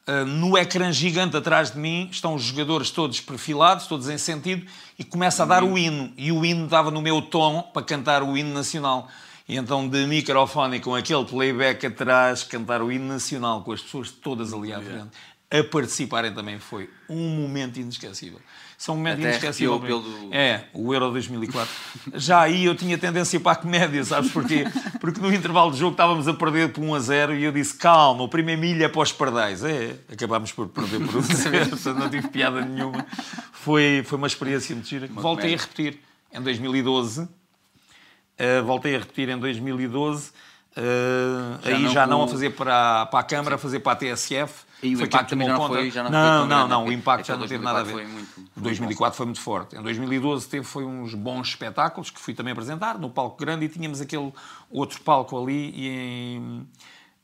ah, 0.07 0.25
no 0.25 0.59
ecrã 0.59 0.93
gigante 0.93 1.37
atrás 1.37 1.71
de 1.71 1.79
mim 1.79 2.09
estão 2.11 2.35
os 2.35 2.43
jogadores 2.43 2.91
todos 2.91 3.21
perfilados, 3.21 3.87
todos 3.87 4.09
em 4.09 4.19
sentido, 4.19 4.67
e 4.99 5.05
começa 5.05 5.43
a 5.43 5.47
dar 5.47 5.65
o 5.65 5.79
hino. 5.79 6.13
E 6.17 6.31
o 6.31 6.45
hino 6.45 6.67
estava 6.67 6.91
no 6.91 7.01
meu 7.01 7.23
tom 7.23 7.63
para 7.63 7.83
cantar 7.83 8.23
o 8.23 8.37
hino 8.37 8.53
nacional. 8.53 9.09
E 9.49 9.57
então, 9.57 9.89
de 9.89 10.07
microfone 10.07 10.81
com 10.81 10.95
aquele 10.95 11.25
playback 11.25 11.87
atrás, 11.87 12.43
cantar 12.43 12.83
o 12.83 12.93
hino 12.93 13.07
nacional, 13.07 13.63
com 13.63 13.73
as 13.73 13.81
pessoas 13.81 14.11
todas 14.11 14.53
ali 14.53 14.73
à 14.73 14.81
frente, 14.81 15.11
a 15.51 15.65
participarem 15.65 16.35
também 16.35 16.59
foi 16.59 16.91
um 17.09 17.29
momento 17.37 17.79
inesquecível. 17.79 18.41
São 18.77 18.95
um 18.95 18.99
momento 18.99 19.19
Até 19.21 19.29
inesquecível. 19.31 19.81
pelo- 19.81 20.05
É, 20.33 20.65
o 20.75 20.93
Euro 20.93 21.11
2004. 21.13 21.73
Já 22.15 22.41
aí 22.43 22.65
eu 22.65 22.75
tinha 22.75 22.99
tendência 22.99 23.39
para 23.41 23.53
a 23.53 23.57
comédia, 23.57 24.05
sabes 24.05 24.31
porquê? 24.31 24.65
Porque 25.01 25.21
no 25.21 25.33
intervalo 25.33 25.71
do 25.71 25.77
jogo 25.77 25.93
estávamos 25.93 26.27
a 26.29 26.35
perder 26.35 26.71
por 26.73 26.83
1 26.85 26.95
a 26.95 27.01
0 27.01 27.35
e 27.35 27.45
eu 27.45 27.53
disse, 27.53 27.75
calma, 27.77 28.23
o 28.25 28.29
primeiro 28.29 28.61
milha 28.61 28.85
é 28.85 28.89
para 28.89 29.01
os 29.03 29.13
pardais. 29.13 29.63
É, 29.65 29.95
acabámos 30.13 30.53
por 30.53 30.69
perder 30.69 31.01
por 31.07 31.17
1 31.17 31.19
a 31.19 31.23
0, 31.23 31.69
portanto 31.71 31.97
não 31.99 32.11
tive 32.11 32.29
piada 32.29 32.61
nenhuma. 32.63 33.07
Foi, 33.53 34.03
foi 34.05 34.19
uma 34.19 34.27
experiência 34.27 34.75
muito 34.75 34.89
gira. 34.89 35.07
Voltei 35.07 35.23
comédia. 35.45 35.57
a 35.57 35.61
repetir 35.61 36.01
em 36.33 36.41
2012. 36.43 37.23
Uh, 37.23 38.65
voltei 38.67 38.97
a 38.97 38.99
repetir 38.99 39.29
em 39.29 39.39
2012. 39.39 40.31
Uh, 40.77 41.63
Já 41.63 41.71
aí 41.77 41.83
não 41.85 41.93
já 41.93 42.07
não 42.07 42.19
com- 42.19 42.25
a 42.25 42.29
fazer 42.29 42.51
para, 42.51 43.07
para 43.07 43.21
a 43.21 43.23
Câmara, 43.23 43.55
a 43.55 43.59
fazer 43.59 43.79
para 43.79 43.93
a 43.93 43.97
TSF. 43.97 44.65
E 44.85 44.95
o 44.95 44.99
Foi 44.99 45.07
impacto 45.07 45.31
também 45.31 45.47
já 45.49 45.53
não 45.57 45.67
foi- 45.67 45.91
já 45.91 46.03
não 46.05 46.11
não, 46.11 46.47
não, 46.47 46.69
não, 46.69 46.85
o 46.87 46.93
impacto 46.93 47.27
já 47.27 47.37
não 47.37 47.47
teve 47.47 47.65
nada 47.65 47.81
a 47.81 47.83
ver. 47.83 47.93
2004 47.93 48.07
foi 48.07 48.13
muito- 48.13 48.35
foi 48.53 48.63
2004 48.63 49.17
foi 49.17 49.27
muito 49.27 49.41
forte. 49.41 49.77
Em 49.77 49.83
2012 49.83 50.47
teve 50.47 50.65
foi 50.67 50.85
uns 50.85 51.15
bons 51.15 51.49
espetáculos 51.49 52.11
que 52.11 52.21
fui 52.21 52.35
também 52.35 52.53
apresentar 52.53 52.99
no 52.99 53.09
palco 53.09 53.37
grande 53.39 53.65
e 53.65 53.69
tínhamos 53.69 54.01
aquele 54.01 54.33
outro 54.71 55.01
palco 55.01 55.43
ali 55.43 55.73
e 55.75 55.89
em... 55.89 56.69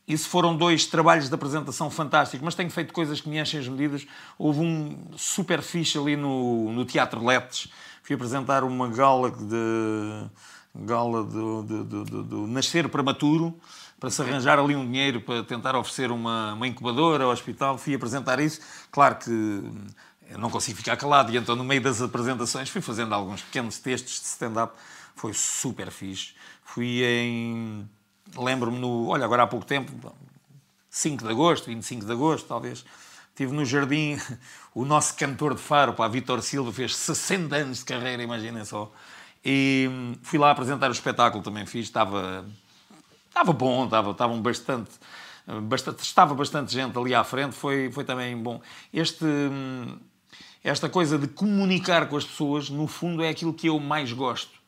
Isso 0.08 0.28
foram 0.28 0.56
dois 0.56 0.86
trabalhos 0.86 1.28
de 1.28 1.34
apresentação 1.34 1.88
fantásticos, 1.88 2.42
mas 2.44 2.54
tenho 2.56 2.68
feito 2.70 2.92
coisas 2.92 3.20
que 3.20 3.28
me 3.28 3.38
enchem 3.38 3.61
as 3.61 3.68
medidas. 3.68 4.04
Houve 4.36 4.58
um 4.61 4.96
super 5.16 5.62
fixe 5.62 5.96
ali 5.98 6.16
no, 6.16 6.72
no 6.72 6.84
Teatro 6.84 7.24
Letes. 7.24 7.68
Fui 8.02 8.16
apresentar 8.16 8.64
uma 8.64 8.88
gala 8.88 9.30
de 9.30 10.24
gala 10.74 11.22
do, 11.22 11.62
do, 11.62 11.84
do, 11.84 12.04
do- 12.04 12.22
do 12.24 12.46
nascer 12.48 12.88
prematuro 12.88 13.54
para 14.01 14.11
se 14.11 14.22
arranjar 14.22 14.59
ali 14.59 14.74
um 14.74 14.84
dinheiro 14.84 15.20
para 15.20 15.44
tentar 15.44 15.76
oferecer 15.76 16.11
uma, 16.11 16.55
uma 16.55 16.66
incubadora 16.66 17.24
ao 17.24 17.30
hospital. 17.30 17.76
Fui 17.76 17.94
apresentar 17.94 18.40
isso. 18.40 18.61
Claro 18.90 19.16
que 19.16 19.30
eu 19.30 20.38
não 20.38 20.48
consigo 20.48 20.78
ficar 20.78 20.96
calado 20.96 21.30
e 21.30 21.36
então 21.36 21.55
no 21.55 21.62
meio 21.62 21.82
das 21.82 22.01
apresentações 22.01 22.70
fui 22.70 22.80
fazendo 22.80 23.14
alguns 23.14 23.42
pequenos 23.42 23.78
textos 23.78 24.14
de 24.14 24.26
stand-up. 24.26 24.74
Foi 25.14 25.34
super 25.34 25.90
fixe. 25.90 26.32
Fui 26.64 27.05
em... 27.05 27.86
Lembro-me 28.34 28.78
no... 28.78 29.09
Olha, 29.09 29.24
agora 29.24 29.42
há 29.42 29.46
pouco 29.46 29.66
tempo, 29.66 29.92
5 30.88 31.24
de 31.24 31.30
agosto, 31.30 31.66
25 31.66 32.07
de 32.07 32.12
agosto, 32.12 32.46
talvez. 32.46 32.84
Estive 33.28 33.53
no 33.53 33.64
jardim, 33.64 34.18
o 34.74 34.84
nosso 34.84 35.14
cantor 35.16 35.55
de 35.55 35.61
faro, 35.61 35.92
pá, 35.92 36.09
Vítor 36.09 36.40
Silva, 36.42 36.72
fez 36.72 36.96
60 36.96 37.55
anos 37.55 37.78
de 37.78 37.84
carreira, 37.84 38.22
imaginem 38.22 38.64
só. 38.64 38.90
E 39.44 39.88
hum, 39.90 40.14
fui 40.22 40.38
lá 40.38 40.51
apresentar 40.51 40.88
o 40.88 40.92
espetáculo, 40.92 41.42
também 41.42 41.66
fiz, 41.66 41.86
estava, 41.86 42.44
estava 43.30 43.52
bom, 43.52 43.84
estava, 43.84 44.10
estavam 44.10 44.42
bastante, 44.42 44.90
bastante, 45.62 46.02
estava 46.02 46.34
bastante 46.34 46.72
gente 46.72 46.98
ali 46.98 47.14
à 47.14 47.24
frente, 47.24 47.54
foi, 47.54 47.90
foi 47.90 48.04
também 48.04 48.36
bom. 48.36 48.60
Este, 48.92 49.24
esta 50.62 50.88
coisa 50.90 51.18
de 51.18 51.26
comunicar 51.26 52.06
com 52.08 52.16
as 52.16 52.24
pessoas, 52.24 52.68
no 52.68 52.86
fundo, 52.86 53.22
é 53.22 53.30
aquilo 53.30 53.54
que 53.54 53.68
eu 53.68 53.80
mais 53.80 54.12
gosto. 54.12 54.60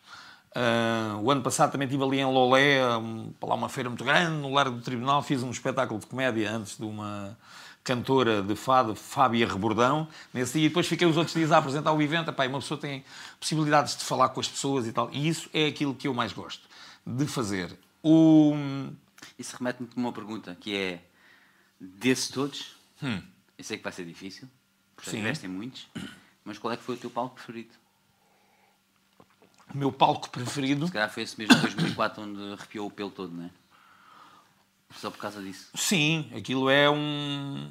Ah, 0.55 1.19
o 1.21 1.31
ano 1.31 1.43
passado 1.43 1.73
também 1.73 1.87
estive 1.87 2.05
ali 2.05 2.21
em 2.21 2.25
Lolé, 2.25 2.97
um, 2.99 3.33
lá 3.43 3.55
uma 3.55 3.69
feira 3.69 3.89
muito 3.89 4.05
grande, 4.05 4.37
no 4.37 4.53
Largo 4.53 4.77
do 4.77 4.83
Tribunal, 4.83 5.23
fiz 5.23 5.43
um 5.43 5.51
espetáculo 5.51 5.99
de 5.99 6.07
comédia 6.07 6.51
antes 6.51 6.77
de 6.77 6.85
uma 6.85 7.37
cantora 7.83 8.43
de 8.43 8.55
fado, 8.55 8.95
Fábia 8.95 9.47
Rebordão, 9.47 10.07
nesse 10.33 10.53
dia, 10.53 10.67
e 10.67 10.69
depois 10.69 10.87
fiquei 10.87 11.07
os 11.07 11.17
outros 11.17 11.35
dias 11.35 11.51
a 11.51 11.59
apresentar 11.59 11.93
o 11.93 12.01
evento, 12.01 12.31
Epá, 12.31 12.47
uma 12.47 12.61
pessoa 12.61 12.79
tem 12.79 13.05
possibilidades 13.41 13.97
de 13.97 14.05
falar 14.05 14.29
com 14.29 14.41
as 14.41 14.49
pessoas 14.49 14.87
e 14.87 14.93
tal, 14.93 15.09
e 15.11 15.27
isso 15.27 15.49
é 15.53 15.67
aquilo 15.67 15.95
que 15.95 16.07
eu 16.07 16.15
mais 16.15 16.33
gosto 16.33 16.63
de 17.05 17.27
fazer. 17.27 17.77
O... 18.03 18.55
Isso 19.39 19.57
remete-me 19.57 19.89
para 19.89 19.99
uma 20.01 20.13
pergunta, 20.13 20.57
que 20.61 20.75
é, 20.77 21.01
desses 21.81 22.29
todos, 22.29 22.77
Hum. 23.03 23.21
eu 23.59 23.65
sei 23.65 23.77
que 23.79 23.85
vai 23.85 23.93
ser 23.93 24.05
difícil, 24.05 24.49
porque 24.95 25.11
já 25.11 25.17
Sim. 25.17 25.23
tiveste 25.23 25.47
em 25.47 25.49
muitos, 25.49 25.87
mas 26.45 26.59
qual 26.59 26.73
é 26.73 26.77
que 26.77 26.83
foi 26.83 26.95
o 26.95 26.99
teu 26.99 27.11
palco 27.11 27.35
preferido? 27.37 27.75
o 29.75 29.79
meu 29.79 29.91
palco 29.91 30.29
preferido. 30.29 30.87
Se 30.87 30.93
calhar 30.93 31.11
foi 31.11 31.23
esse 31.23 31.39
mesmo 31.39 31.55
de 31.55 31.61
2004 31.63 32.23
onde 32.23 32.53
arrepiou 32.53 32.89
o 32.89 32.91
pelo 32.91 33.11
todo, 33.11 33.33
não 33.35 33.45
é? 33.47 33.51
Só 34.97 35.11
por 35.11 35.19
causa 35.19 35.43
disso. 35.43 35.71
Sim, 35.75 36.31
aquilo 36.37 36.69
é 36.69 36.91
um. 36.91 37.71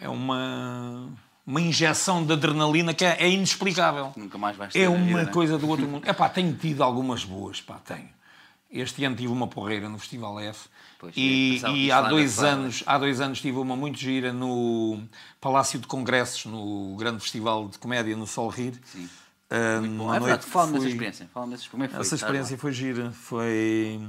É 0.00 0.08
uma. 0.08 1.08
Uma 1.46 1.60
injeção 1.60 2.24
de 2.26 2.32
adrenalina 2.32 2.92
que 2.92 3.04
é, 3.04 3.16
é 3.22 3.30
inexplicável. 3.30 4.12
Nunca 4.16 4.36
mais 4.36 4.56
vais 4.56 4.72
ter 4.72 4.80
É 4.80 4.88
uma 4.88 5.04
vida, 5.04 5.24
né? 5.24 5.32
coisa 5.32 5.58
do 5.58 5.68
outro 5.68 5.86
mundo. 5.86 6.06
É 6.06 6.12
pá, 6.12 6.28
tenho 6.28 6.54
tido 6.56 6.82
algumas 6.82 7.24
boas, 7.24 7.60
pá, 7.60 7.78
tenho. 7.78 8.08
Este 8.70 9.04
ano 9.04 9.16
tive 9.16 9.32
uma 9.32 9.48
porreira 9.48 9.88
no 9.88 9.98
Festival 9.98 10.38
F. 10.38 10.68
Pois, 10.98 11.16
e 11.16 11.60
e 11.74 11.90
há 11.90 12.02
dois 12.02 12.38
anos, 12.38 12.84
há 12.86 12.98
dois 12.98 13.20
anos 13.20 13.40
tive 13.40 13.58
uma 13.58 13.74
muito 13.74 13.98
gira 13.98 14.32
no 14.32 15.02
Palácio 15.40 15.80
de 15.80 15.86
Congressos, 15.86 16.44
no 16.44 16.94
grande 16.96 17.20
festival 17.20 17.68
de 17.68 17.78
comédia 17.78 18.16
no 18.16 18.26
Sol 18.26 18.48
Rir. 18.48 18.74
Sim. 18.84 19.08
Ah, 19.50 19.80
Bom, 19.80 20.04
uma 20.04 20.16
é 20.16 20.20
verdade, 20.20 20.46
fala-me 20.46 20.74
dessa 20.74 20.88
experiência. 20.88 21.24
Dessa 21.24 21.34
experiência. 21.34 21.70
Como 21.70 21.82
é 21.82 21.88
que 21.88 21.94
foi? 21.94 22.00
essa 22.02 22.14
experiência 22.14 22.58
foi 22.58 22.72
gira. 22.72 23.10
Foi. 23.10 24.00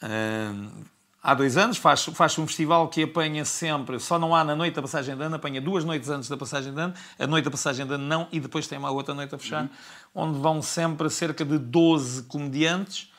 ah, 0.00 0.84
há 1.22 1.34
dois 1.34 1.58
anos 1.58 1.76
faz, 1.76 2.04
faz 2.04 2.38
um 2.38 2.46
festival 2.46 2.88
que 2.88 3.02
apanha 3.02 3.44
sempre, 3.44 4.00
só 4.00 4.18
não 4.18 4.34
há 4.34 4.42
na 4.42 4.56
noite 4.56 4.74
da 4.74 4.82
passagem 4.82 5.14
de 5.14 5.22
ano, 5.22 5.36
apanha 5.36 5.60
duas 5.60 5.84
noites 5.84 6.08
antes 6.08 6.30
da 6.30 6.36
passagem 6.36 6.72
de 6.72 6.80
ano, 6.80 6.94
a 7.18 7.26
noite 7.26 7.44
da 7.44 7.50
passagem 7.50 7.86
de 7.86 7.92
ano 7.92 8.04
não, 8.04 8.28
e 8.32 8.40
depois 8.40 8.66
tem 8.66 8.78
uma 8.78 8.90
outra 8.90 9.14
noite 9.14 9.34
a 9.34 9.38
fechar, 9.38 9.68
onde 10.14 10.38
vão 10.38 10.62
sempre 10.62 11.10
cerca 11.10 11.44
de 11.44 11.58
12 11.58 12.22
comediantes 12.22 13.12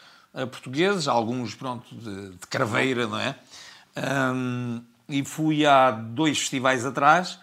portugueses, 0.51 1.07
alguns 1.07 1.55
pronto, 1.55 1.95
de, 1.95 2.31
de 2.31 2.47
craveira, 2.47 3.07
não 3.07 3.19
é? 3.19 3.35
Ahm, 3.95 4.81
e 5.07 5.23
fui 5.23 5.65
há 5.65 5.91
dois 5.91 6.39
festivais 6.39 6.85
atrás 6.85 7.39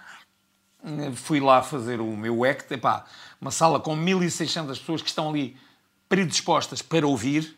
fui 1.15 1.41
lá 1.41 1.63
fazer 1.63 2.01
o 2.01 2.17
meu 2.17 2.45
act, 2.45 2.73
epá, 2.75 3.05
uma 3.41 3.51
sala 3.51 3.79
com 3.79 3.95
1600 3.95 4.79
pessoas 4.79 5.03
que 5.03 5.09
estão 5.09 5.31
ali 5.31 5.57
predispostas 6.09 6.83
para 6.83 7.07
ouvir, 7.07 7.57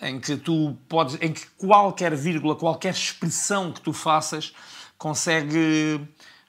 em 0.00 0.20
que 0.20 0.36
tu 0.36 0.76
podes, 0.88 1.16
em 1.20 1.32
que 1.32 1.46
qualquer 1.56 2.14
vírgula, 2.14 2.54
qualquer 2.54 2.92
expressão 2.92 3.72
que 3.72 3.80
tu 3.80 3.92
faças 3.92 4.52
consegue 4.98 6.00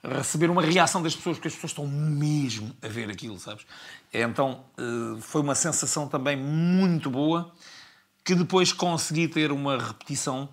receber 0.04 0.50
uma 0.50 0.62
reação 0.62 1.02
das 1.02 1.16
pessoas, 1.16 1.38
porque 1.38 1.48
as 1.48 1.54
pessoas 1.54 1.72
estão 1.72 1.88
mesmo 1.88 2.76
a 2.82 2.88
ver 2.88 3.10
aquilo, 3.10 3.40
sabes? 3.40 3.66
Então 4.14 4.66
eh, 4.78 5.22
foi 5.22 5.42
uma 5.42 5.56
sensação 5.56 6.08
também 6.08 6.36
muito 6.36 7.10
boa 7.10 7.54
que 8.28 8.36
depois 8.36 8.74
consegui 8.74 9.26
ter 9.30 9.54
uma 9.54 9.78
repetição. 9.78 10.50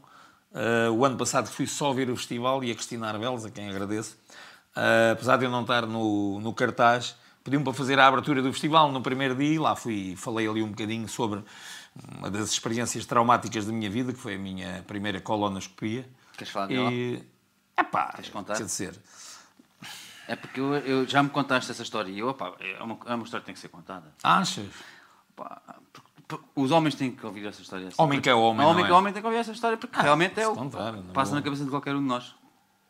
Uh, 0.52 0.92
o 0.92 1.04
ano 1.04 1.16
passado 1.16 1.48
fui 1.48 1.66
só 1.66 1.92
ver 1.92 2.08
o 2.08 2.14
festival 2.16 2.62
e 2.62 2.70
a 2.70 2.74
Cristina 2.74 3.08
Arbelos, 3.08 3.44
a 3.44 3.50
quem 3.50 3.68
agradeço, 3.68 4.16
uh, 4.76 5.10
apesar 5.12 5.36
de 5.38 5.44
eu 5.44 5.50
não 5.50 5.62
estar 5.62 5.84
no, 5.84 6.38
no 6.38 6.54
cartaz, 6.54 7.16
pediu-me 7.42 7.64
para 7.64 7.74
fazer 7.74 7.98
a 7.98 8.06
abertura 8.06 8.40
do 8.40 8.52
festival 8.52 8.92
no 8.92 9.00
primeiro 9.02 9.34
dia 9.34 9.60
lá 9.60 9.74
fui, 9.74 10.14
falei 10.16 10.46
ali 10.48 10.62
um 10.62 10.68
bocadinho 10.68 11.08
sobre 11.08 11.42
uma 12.16 12.30
das 12.30 12.50
experiências 12.52 13.04
traumáticas 13.06 13.66
da 13.66 13.72
minha 13.72 13.90
vida, 13.90 14.12
que 14.12 14.20
foi 14.20 14.36
a 14.36 14.38
minha 14.38 14.84
primeira 14.86 15.20
colonoscopia. 15.20 16.08
Queres 16.36 16.52
falar 16.52 16.68
dela? 16.68 16.92
E, 16.92 17.20
epá, 17.76 18.12
Queres 18.12 18.30
contar? 18.30 18.54
quer 18.56 18.64
dizer, 18.66 18.94
É 20.28 20.36
porque 20.36 20.60
eu, 20.60 20.72
eu- 20.76 21.08
já 21.08 21.20
me 21.20 21.30
contaste 21.30 21.68
essa 21.72 21.82
história 21.82 22.12
e 22.12 22.20
eu, 22.20 22.28
opá, 22.28 22.52
é, 22.60 22.80
uma, 22.80 22.96
é 23.06 23.14
uma 23.16 23.24
história 23.24 23.40
que 23.40 23.46
tem 23.46 23.54
que 23.56 23.60
ser 23.60 23.68
contada. 23.70 24.14
achas? 24.22 24.66
Os 26.54 26.70
homens 26.70 26.94
têm 26.94 27.10
que 27.10 27.24
ouvir 27.24 27.46
essa 27.46 27.60
história. 27.60 27.88
assim. 27.88 28.00
Homem 28.00 28.20
que 28.20 28.28
é 28.28 28.34
homem, 28.34 28.66
Homem 28.66 28.84
que 28.84 28.90
é? 28.90 28.94
é 28.94 28.96
homem 28.96 29.12
tem 29.12 29.20
que 29.20 29.26
ouvir 29.26 29.38
essa 29.38 29.52
história 29.52 29.76
porque 29.76 30.00
realmente 30.00 30.40
é 30.40 30.48
o 30.48 30.54
contar, 30.54 30.94
passa 31.12 31.30
boa. 31.30 31.40
na 31.40 31.42
cabeça 31.42 31.64
de 31.64 31.70
qualquer 31.70 31.94
um 31.94 32.00
de 32.00 32.06
nós. 32.06 32.34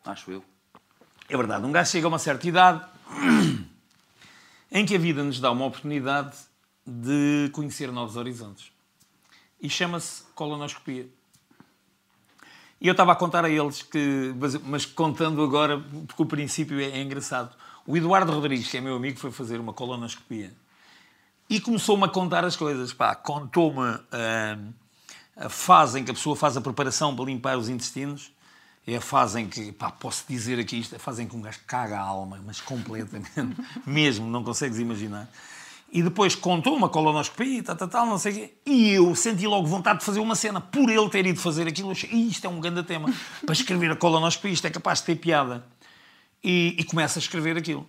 Acho 0.05 0.31
eu. 0.31 0.45
É 1.29 1.37
verdade, 1.37 1.65
um 1.65 1.73
gajo 1.73 1.91
chega 1.91 2.07
a 2.07 2.09
uma 2.09 2.19
certa 2.19 2.47
idade 2.47 2.85
em 4.71 4.87
que 4.87 4.95
a 4.95 4.99
vida 4.99 5.25
nos 5.25 5.41
dá 5.41 5.51
uma 5.51 5.65
oportunidade 5.65 6.37
de 6.87 7.51
conhecer 7.53 7.91
novos 7.91 8.17
horizontes. 8.17 8.71
E 9.61 9.69
chama-se 9.69 10.25
colonoscopia. 10.35 11.09
E 12.81 12.87
eu 12.87 12.93
estava 12.93 13.13
a 13.13 13.17
contar 13.17 13.45
a 13.45 13.49
eles 13.49 13.83
que, 13.83 14.35
mas, 14.39 14.55
mas 14.63 14.85
contando 14.85 15.43
agora, 15.43 15.83
porque 16.07 16.23
o 16.23 16.27
princípio 16.27 16.79
é, 16.79 16.85
é 16.85 17.03
engraçado. 17.03 17.57
O 17.87 17.97
Eduardo 17.97 18.31
Rodrigues, 18.31 18.71
que 18.71 18.77
é 18.77 18.81
meu 18.81 18.95
amigo, 18.95 19.19
foi 19.19 19.31
fazer 19.31 19.59
uma 19.59 19.73
colonoscopia 19.73 20.53
e 21.49 21.61
começou-me 21.61 22.05
a 22.05 22.09
contar 22.09 22.45
as 22.45 22.57
coisas. 22.57 22.93
Pá, 22.93 23.15
contou-me 23.15 23.99
ah, 24.13 24.59
a 25.37 25.49
fase 25.49 26.01
em 26.01 26.05
que 26.05 26.11
a 26.11 26.15
pessoa 26.15 26.37
faz 26.37 26.57
a 26.57 26.61
preparação 26.61 27.15
para 27.15 27.25
limpar 27.27 27.59
os 27.59 27.69
intestinos. 27.69 28.33
É 28.87 28.97
a 28.97 29.01
fase 29.01 29.41
em 29.41 29.49
que, 29.49 29.73
pá, 29.73 29.91
posso 29.91 30.25
dizer 30.29 30.59
aqui 30.59 30.79
isto, 30.79 30.93
é 30.93 30.97
a 30.97 30.99
fase 30.99 31.23
em 31.23 31.27
que 31.27 31.35
um 31.35 31.41
gajo 31.41 31.59
caga 31.67 31.99
a 31.99 32.03
alma, 32.03 32.39
mas 32.45 32.61
completamente, 32.61 33.31
mesmo, 33.87 34.27
não 34.27 34.45
consegues 34.45 34.79
imaginar. 34.79 35.27
E 35.91 36.03
depois 36.03 36.35
contou 36.35 36.77
uma 36.77 36.89
colonoscopia, 36.89 37.63
tal, 37.63 37.77
tal, 37.77 37.89
tal, 37.89 38.07
não 38.07 38.19
sei 38.19 38.33
o 38.33 38.35
quê. 38.35 38.55
E 38.67 38.91
eu 38.91 39.15
senti 39.15 39.47
logo 39.47 39.67
vontade 39.67 40.01
de 40.01 40.05
fazer 40.05 40.21
uma 40.21 40.35
cena. 40.35 40.61
Por 40.61 40.91
ele 40.91 41.09
ter 41.09 41.25
ido 41.25 41.39
fazer 41.39 41.69
aquilo, 41.69 41.89
eu 41.89 41.93
achei, 41.93 42.11
"Ih, 42.11 42.29
isto 42.29 42.45
é 42.45 42.51
um 42.51 42.61
grande 42.61 42.83
tema. 42.83 43.09
Para 43.47 43.53
escrever 43.53 43.93
a 43.93 43.97
colonoscopia, 43.97 44.51
isto 44.51 44.67
é 44.67 44.71
capaz 44.71 44.99
de 44.99 45.07
ter 45.07 45.17
piada. 45.17 45.65
E, 46.43 46.75
e 46.79 46.85
começa 46.85 47.19
a 47.19 47.23
escrever 47.23 47.57
aquilo. 47.57 47.89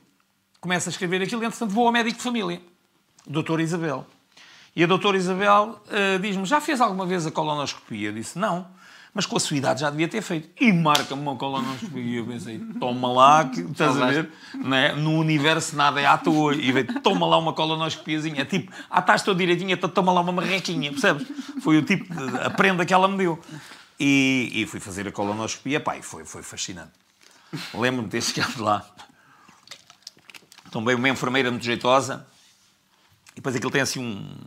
Começa 0.62 0.90
a 0.90 0.92
escrever 0.92 1.22
aquilo, 1.22 1.44
e 1.44 1.46
entretanto 1.46 1.72
vou 1.72 1.88
ao 1.88 1.92
médico 1.92 2.18
de 2.18 2.24
família, 2.24 2.62
doutora 3.28 3.62
Isabel. 3.62 4.06
E 4.76 4.84
a 4.84 4.88
doutora 4.88 5.16
Isabel 5.16 5.82
eh, 5.90 6.18
diz-me, 6.18 6.46
já 6.46 6.60
fez 6.60 6.82
alguma 6.82 7.06
vez 7.06 7.26
a 7.26 7.32
colonoscopia? 7.32 8.10
Eu 8.10 8.14
disse, 8.14 8.38
não. 8.38 8.68
Mas 9.14 9.26
com 9.26 9.38
a 9.38 9.40
sua 9.40 9.56
idade 9.56 9.80
já 9.80 9.90
devia 9.90 10.10
ter 10.10 10.22
feito. 10.22 10.50
E 10.62 10.74
marca-me 10.74 11.22
uma 11.22 11.38
colonoscopia. 11.38 12.04
E 12.04 12.16
eu 12.18 12.26
pensei, 12.26 12.60
toma 12.78 13.10
lá, 13.14 13.46
que, 13.46 13.62
estás 13.62 13.96
a 13.96 14.08
ver? 14.08 14.30
Não 14.54 14.76
é? 14.76 14.94
No 14.94 15.12
universo 15.12 15.78
nada 15.78 16.02
é 16.02 16.06
à 16.06 16.18
toa. 16.18 16.54
E 16.54 16.70
veio, 16.74 17.00
toma 17.00 17.26
lá 17.26 17.38
uma 17.38 17.54
colonoscopiazinha. 17.54 18.42
É 18.42 18.46
tipo, 18.46 18.74
ah, 18.90 19.02
todo 19.02 19.38
direitinho, 19.38 19.72
então 19.72 19.90
toma 19.90 20.12
lá 20.12 20.20
uma 20.20 20.34
marrequinha, 20.34 20.92
percebes? 20.92 21.26
Foi 21.62 21.78
o 21.78 21.82
tipo 21.82 22.14
de 22.14 22.38
a 22.40 22.50
prenda 22.50 22.86
que 22.86 22.94
ela 22.94 23.08
me 23.08 23.18
deu. 23.18 23.40
E, 23.98 24.52
e 24.54 24.66
fui 24.66 24.82
fazer 24.82 25.08
a 25.08 25.12
colonoscopia, 25.14 25.82
e 25.98 26.02
foi, 26.02 26.26
foi 26.26 26.44
fascinante. 26.44 26.92
Lembro-me 27.74 28.10
de 28.10 28.12
ter 28.12 28.20
chegado 28.22 28.62
lá. 28.62 28.86
Também 30.70 30.94
uma 30.94 31.08
enfermeira 31.08 31.50
muito 31.50 31.64
jeitosa. 31.64 32.28
E 33.36 33.42
depois 33.42 33.54
aquilo 33.56 33.70
tem 33.70 33.82
assim 33.82 34.00
um- 34.00 34.40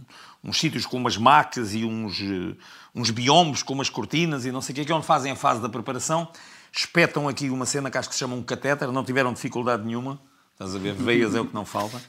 uns 0.43 0.59
sítios 0.59 0.87
com 0.87 0.97
umas 0.97 1.17
macas 1.19 1.75
e 1.75 1.85
uns, 1.85 2.19
eh, 2.21 2.57
uns 2.95 3.11
biombos 3.11 3.63
com 3.63 3.75
umas 3.75 3.91
cortinas 3.91 4.47
e 4.47 4.51
não 4.51 4.63
sei 4.63 4.73
o 4.73 4.77
que, 4.77 4.85
que 4.87 4.91
é 4.91 4.95
onde 4.95 5.05
fazem 5.07 5.31
a 5.31 5.37
fase 5.37 5.61
da 5.61 5.69
preparação. 5.69 6.27
Espetam 6.73 7.29
aqui 7.29 7.51
uma 7.51 7.67
cena 7.67 7.91
que 7.91 7.99
acho 7.99 8.09
que 8.09 8.15
se 8.15 8.19
chama 8.21 8.35
um 8.35 8.43
catéter, 8.43 8.91
não 8.91 9.05
tiveram 9.05 9.33
dificuldade 9.33 9.85
nenhuma. 9.85 10.19
Estás 10.59 10.75
a 10.75 10.79
ver? 10.81 10.93
Veias 10.93 11.37
é 11.37 11.41
o 11.41 11.45
que 11.45 11.55
não 11.55 11.65
falta. 11.65 12.03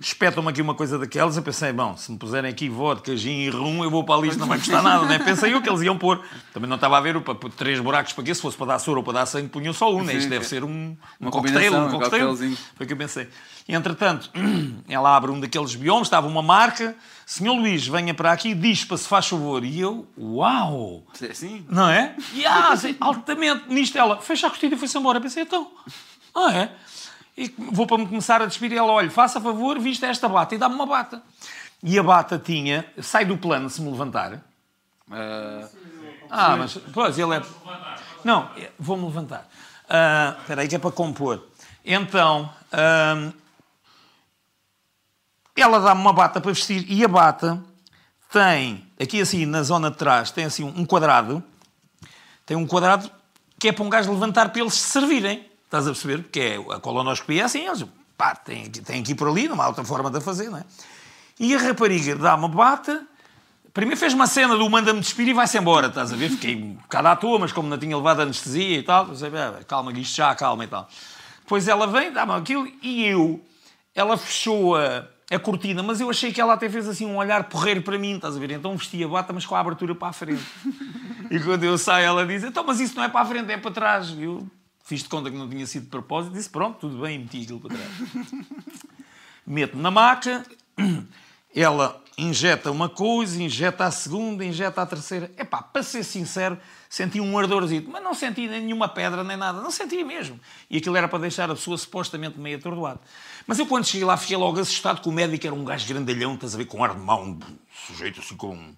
Espetam-me 0.00 0.48
aqui 0.48 0.62
uma 0.62 0.76
coisa 0.76 0.96
daquelas. 0.96 1.36
Eu 1.36 1.42
pensei, 1.42 1.72
bom, 1.72 1.96
se 1.96 2.12
me 2.12 2.16
puserem 2.16 2.48
aqui 2.48 2.68
vodka, 2.68 3.16
gin 3.16 3.40
e 3.40 3.50
rum, 3.50 3.82
eu 3.82 3.90
vou 3.90 4.04
para 4.04 4.14
ali, 4.14 4.28
isto 4.28 4.38
não 4.38 4.46
vai 4.46 4.58
custar 4.58 4.80
nada, 4.80 5.04
né? 5.06 5.18
Pensei 5.18 5.52
eu 5.52 5.60
que 5.60 5.68
eles 5.68 5.82
iam 5.82 5.98
pôr. 5.98 6.24
Também 6.54 6.68
não 6.68 6.76
estava 6.76 6.96
a 6.96 7.00
ver, 7.00 7.20
para 7.20 7.34
três 7.50 7.80
buracos 7.80 8.12
para 8.12 8.22
quê? 8.22 8.32
Se 8.32 8.40
fosse 8.40 8.56
para 8.56 8.66
dar 8.66 8.78
soro 8.78 8.98
ou 8.98 9.02
para 9.02 9.14
dar 9.14 9.26
sangue, 9.26 9.48
punham 9.48 9.72
só 9.72 9.92
um, 9.92 10.04
né? 10.04 10.14
Isto 10.14 10.30
deve 10.30 10.46
ser 10.46 10.62
um, 10.62 10.96
um 11.20 11.30
cocktail, 11.30 11.74
um 11.74 11.90
cocktail. 11.90 12.36
Foi 12.36 12.84
o 12.84 12.86
que 12.86 12.92
eu 12.92 12.96
pensei. 12.96 13.28
Entretanto, 13.68 14.30
ela 14.88 15.16
abre 15.16 15.32
um 15.32 15.40
daqueles 15.40 15.74
biomas, 15.74 16.06
estava 16.06 16.28
uma 16.28 16.42
marca. 16.42 16.94
Senhor 17.26 17.54
Luís, 17.54 17.88
venha 17.88 18.14
para 18.14 18.30
aqui, 18.30 18.54
diz 18.54 18.84
para 18.84 18.98
se 18.98 19.08
faz 19.08 19.26
favor. 19.26 19.64
E 19.64 19.80
eu, 19.80 20.06
uau! 20.16 21.02
É 21.20 21.26
Assim? 21.26 21.66
Não 21.68 21.88
é? 21.88 22.14
E 22.32 22.46
ah, 22.46 22.72
altamente. 23.00 23.64
Nisto 23.68 23.98
ela 23.98 24.20
fecha 24.20 24.46
a 24.46 24.50
cortina 24.50 24.76
e 24.76 24.78
foi-se 24.78 24.96
embora. 24.96 25.18
Eu 25.18 25.22
pensei, 25.22 25.42
então, 25.42 25.72
ah 26.32 26.52
é? 26.52 26.70
E 27.36 27.54
vou 27.58 27.86
para 27.86 27.98
me 27.98 28.06
começar 28.06 28.40
a 28.40 28.46
despedir. 28.46 28.78
Ela, 28.78 28.90
olha, 28.92 29.10
faça 29.10 29.40
favor, 29.40 29.78
vista 29.78 30.06
esta 30.06 30.28
bata 30.28 30.54
e 30.54 30.58
dá-me 30.58 30.74
uma 30.74 30.86
bata. 30.86 31.22
E 31.82 31.98
a 31.98 32.02
bata 32.02 32.38
tinha, 32.38 32.86
sai 33.00 33.24
do 33.24 33.36
plano 33.36 33.68
se 33.68 33.82
me 33.82 33.90
levantar. 33.90 34.42
Ah, 35.10 35.68
Ah, 36.30 36.56
mas, 36.56 36.78
pois, 36.92 37.18
ele 37.18 37.36
é... 37.36 37.42
Não, 38.24 38.50
vou-me 38.78 39.04
levantar. 39.04 39.46
Ah, 39.88 40.36
Espera 40.40 40.62
aí, 40.62 40.68
que 40.68 40.74
é 40.74 40.78
para 40.78 40.90
compor. 40.90 41.46
Então, 41.84 42.50
ahm, 42.72 43.30
ela 45.54 45.78
dá-me 45.78 46.00
uma 46.00 46.12
bata 46.12 46.40
para 46.40 46.50
vestir 46.52 46.84
e 46.90 47.04
a 47.04 47.08
bata 47.08 47.62
tem, 48.32 48.84
aqui 49.00 49.20
assim, 49.20 49.46
na 49.46 49.62
zona 49.62 49.90
de 49.90 49.96
trás, 49.96 50.30
tem 50.30 50.44
assim 50.44 50.64
um 50.64 50.84
quadrado. 50.84 51.42
Tem 52.44 52.56
um 52.56 52.66
quadrado 52.66 53.10
que 53.58 53.68
é 53.68 53.72
para 53.72 53.84
um 53.84 53.88
gajo 53.88 54.10
levantar 54.12 54.48
para 54.50 54.60
eles 54.60 54.74
se 54.74 54.90
servirem. 54.90 55.46
Estás 55.66 55.86
a 55.86 55.90
perceber? 55.90 56.22
Porque 56.22 56.40
é, 56.40 56.56
a 56.74 56.80
colonoscopia 56.80 57.42
é 57.42 57.44
assim, 57.44 57.66
eles 57.66 57.84
pá, 58.16 58.34
têm, 58.34 58.70
têm 58.70 59.02
que 59.02 59.12
ir 59.12 59.14
por 59.14 59.28
ali, 59.28 59.48
não 59.48 59.60
há 59.60 59.66
outra 59.66 59.84
forma 59.84 60.10
de 60.10 60.18
a 60.18 60.20
fazer, 60.20 60.48
não 60.48 60.58
é? 60.58 60.64
E 61.38 61.54
a 61.54 61.58
rapariga 61.58 62.16
dá 62.16 62.34
uma 62.34 62.48
bata, 62.48 63.04
primeiro 63.74 63.98
fez 63.98 64.14
uma 64.14 64.26
cena 64.26 64.56
do 64.56 64.70
manda-me 64.70 65.00
despir 65.00 65.28
e 65.28 65.34
vai-se 65.34 65.58
embora, 65.58 65.88
estás 65.88 66.12
a 66.12 66.16
ver? 66.16 66.30
Fiquei 66.30 66.56
um 66.56 66.74
bocado 66.74 67.08
à 67.08 67.16
toa, 67.16 67.38
mas 67.38 67.52
como 67.52 67.68
não 67.68 67.76
tinha 67.76 67.96
levado 67.96 68.22
anestesia 68.22 68.78
e 68.78 68.82
tal, 68.82 69.08
"Ah, 69.10 69.64
calma, 69.64 69.92
isto 69.92 70.16
já, 70.16 70.34
calma 70.34 70.64
e 70.64 70.68
tal. 70.68 70.88
Depois 71.40 71.68
ela 71.68 71.86
vem, 71.86 72.12
dá-me 72.12 72.32
aquilo 72.32 72.66
e 72.80 73.04
eu, 73.04 73.44
ela 73.94 74.16
fechou 74.16 74.76
a, 74.76 75.04
a 75.30 75.38
cortina, 75.38 75.82
mas 75.82 76.00
eu 76.00 76.08
achei 76.08 76.32
que 76.32 76.40
ela 76.40 76.54
até 76.54 76.70
fez 76.70 76.88
assim 76.88 77.06
um 77.06 77.16
olhar 77.16 77.44
porreiro 77.44 77.82
para 77.82 77.98
mim, 77.98 78.14
estás 78.16 78.36
a 78.36 78.38
ver? 78.38 78.52
Então 78.52 78.76
vesti 78.76 79.02
a 79.04 79.08
bata, 79.08 79.32
mas 79.32 79.44
com 79.44 79.54
a 79.54 79.60
abertura 79.60 79.94
para 79.94 80.08
a 80.08 80.12
frente. 80.12 80.44
E 81.28 81.40
quando 81.40 81.64
eu 81.64 81.76
saio, 81.76 82.06
ela 82.06 82.24
diz: 82.24 82.44
Então, 82.44 82.62
mas 82.64 82.78
isso 82.78 82.94
não 82.94 83.02
é 83.02 83.08
para 83.08 83.20
a 83.20 83.24
frente, 83.24 83.50
é 83.50 83.56
para 83.56 83.72
trás. 83.72 84.14
Eu 84.16 84.46
fiz 84.86 85.02
de 85.02 85.08
conta 85.08 85.30
que 85.30 85.36
não 85.36 85.48
tinha 85.48 85.66
sido 85.66 85.82
de 85.82 85.90
propósito, 85.90 86.32
disse: 86.32 86.48
Pronto, 86.48 86.78
tudo 86.78 87.02
bem, 87.02 87.16
e 87.16 87.18
meti 87.18 87.42
aquilo 87.42 87.60
para 87.60 87.76
trás. 87.76 87.90
Meto 89.46 89.76
na 89.76 89.90
maca, 89.90 90.44
ela 91.54 92.02
injeta 92.16 92.70
uma 92.70 92.88
coisa, 92.88 93.42
injeta 93.42 93.84
a 93.84 93.90
segunda, 93.90 94.44
injeta 94.44 94.80
a 94.80 94.86
terceira. 94.86 95.30
Epá, 95.36 95.60
para 95.60 95.82
ser 95.82 96.02
sincero, 96.02 96.58
senti 96.88 97.20
um 97.20 97.38
ardorzinho, 97.38 97.88
mas 97.90 98.02
não 98.02 98.14
senti 98.14 98.48
nenhuma 98.48 98.88
pedra 98.88 99.22
nem 99.22 99.36
nada, 99.36 99.60
não 99.60 99.70
senti 99.70 100.02
mesmo. 100.02 100.40
E 100.70 100.78
aquilo 100.78 100.96
era 100.96 101.08
para 101.08 101.18
deixar 101.18 101.50
a 101.50 101.54
pessoa 101.54 101.76
supostamente 101.76 102.38
meio 102.38 102.56
atordoada. 102.56 103.00
Mas 103.46 103.58
eu 103.58 103.66
quando 103.66 103.84
cheguei 103.84 104.06
lá 104.06 104.16
fiquei 104.16 104.36
logo 104.36 104.58
assustado 104.58 105.00
que 105.00 105.08
o 105.08 105.12
médico 105.12 105.46
era 105.46 105.54
um 105.54 105.64
gajo 105.64 105.86
grandalhão, 105.86 106.34
estás 106.34 106.54
a 106.54 106.58
ver, 106.58 106.66
com 106.66 106.82
ar 106.82 106.94
de 106.94 107.00
um 107.00 107.38
sujeito 107.86 108.20
assim 108.20 108.36
com... 108.36 108.74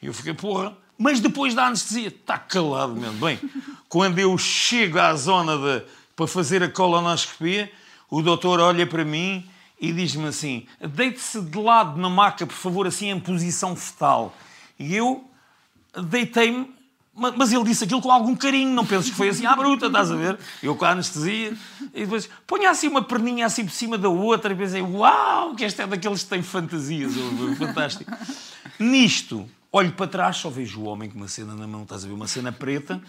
E 0.00 0.06
eu 0.06 0.14
fiquei, 0.14 0.32
porra, 0.32 0.76
mas 0.98 1.20
depois 1.20 1.54
da 1.54 1.66
anestesia, 1.66 2.08
está 2.08 2.36
calado 2.38 2.94
mesmo. 2.94 3.18
Bem, 3.24 3.38
quando 3.88 4.18
eu 4.18 4.36
chego 4.36 4.98
à 4.98 5.14
zona 5.14 5.56
de, 5.56 5.84
para 6.16 6.26
fazer 6.26 6.62
a 6.62 6.68
colonoscopia, 6.68 7.70
o 8.10 8.20
doutor 8.22 8.58
olha 8.60 8.86
para 8.86 9.04
mim 9.04 9.48
e 9.80 9.92
diz-me 9.92 10.26
assim: 10.26 10.66
deite-se 10.80 11.40
de 11.40 11.58
lado 11.58 12.00
na 12.00 12.10
maca, 12.10 12.46
por 12.46 12.56
favor, 12.56 12.86
assim 12.86 13.10
em 13.10 13.20
posição 13.20 13.76
fetal. 13.76 14.34
E 14.78 14.94
eu 14.96 15.24
deitei-me, 16.04 16.68
ma- 17.14 17.32
mas 17.36 17.52
ele 17.52 17.64
disse 17.64 17.84
aquilo 17.84 18.00
com 18.02 18.10
algum 18.10 18.34
carinho, 18.34 18.72
não 18.72 18.84
penses 18.86 19.10
que 19.10 19.16
foi 19.16 19.28
assim 19.28 19.46
à 19.46 19.54
bruta, 19.54 19.86
estás 19.86 20.10
a 20.10 20.16
ver? 20.16 20.38
Eu 20.62 20.74
com 20.74 20.84
a 20.84 20.90
anestesia, 20.90 21.56
e 21.94 22.00
depois 22.04 22.28
ponha 22.46 22.70
assim 22.70 22.88
uma 22.88 23.02
perninha 23.02 23.46
assim 23.46 23.64
por 23.64 23.72
cima 23.72 23.96
da 23.96 24.08
outra, 24.08 24.52
e 24.52 24.56
pensei: 24.56 24.82
uau, 24.82 25.54
que 25.54 25.64
este 25.64 25.80
é 25.82 25.86
daqueles 25.86 26.22
que 26.24 26.28
têm 26.30 26.42
fantasias, 26.42 27.12
fantástico. 27.56 28.10
Nisto, 28.78 29.48
olho 29.70 29.92
para 29.92 30.06
trás, 30.06 30.36
só 30.36 30.48
vejo 30.48 30.80
o 30.80 30.84
homem 30.84 31.10
com 31.10 31.16
uma 31.16 31.28
cena 31.28 31.54
na 31.54 31.66
mão, 31.66 31.82
estás 31.82 32.04
a 32.04 32.08
ver? 32.08 32.14
Uma 32.14 32.26
cena 32.26 32.50
preta, 32.50 33.00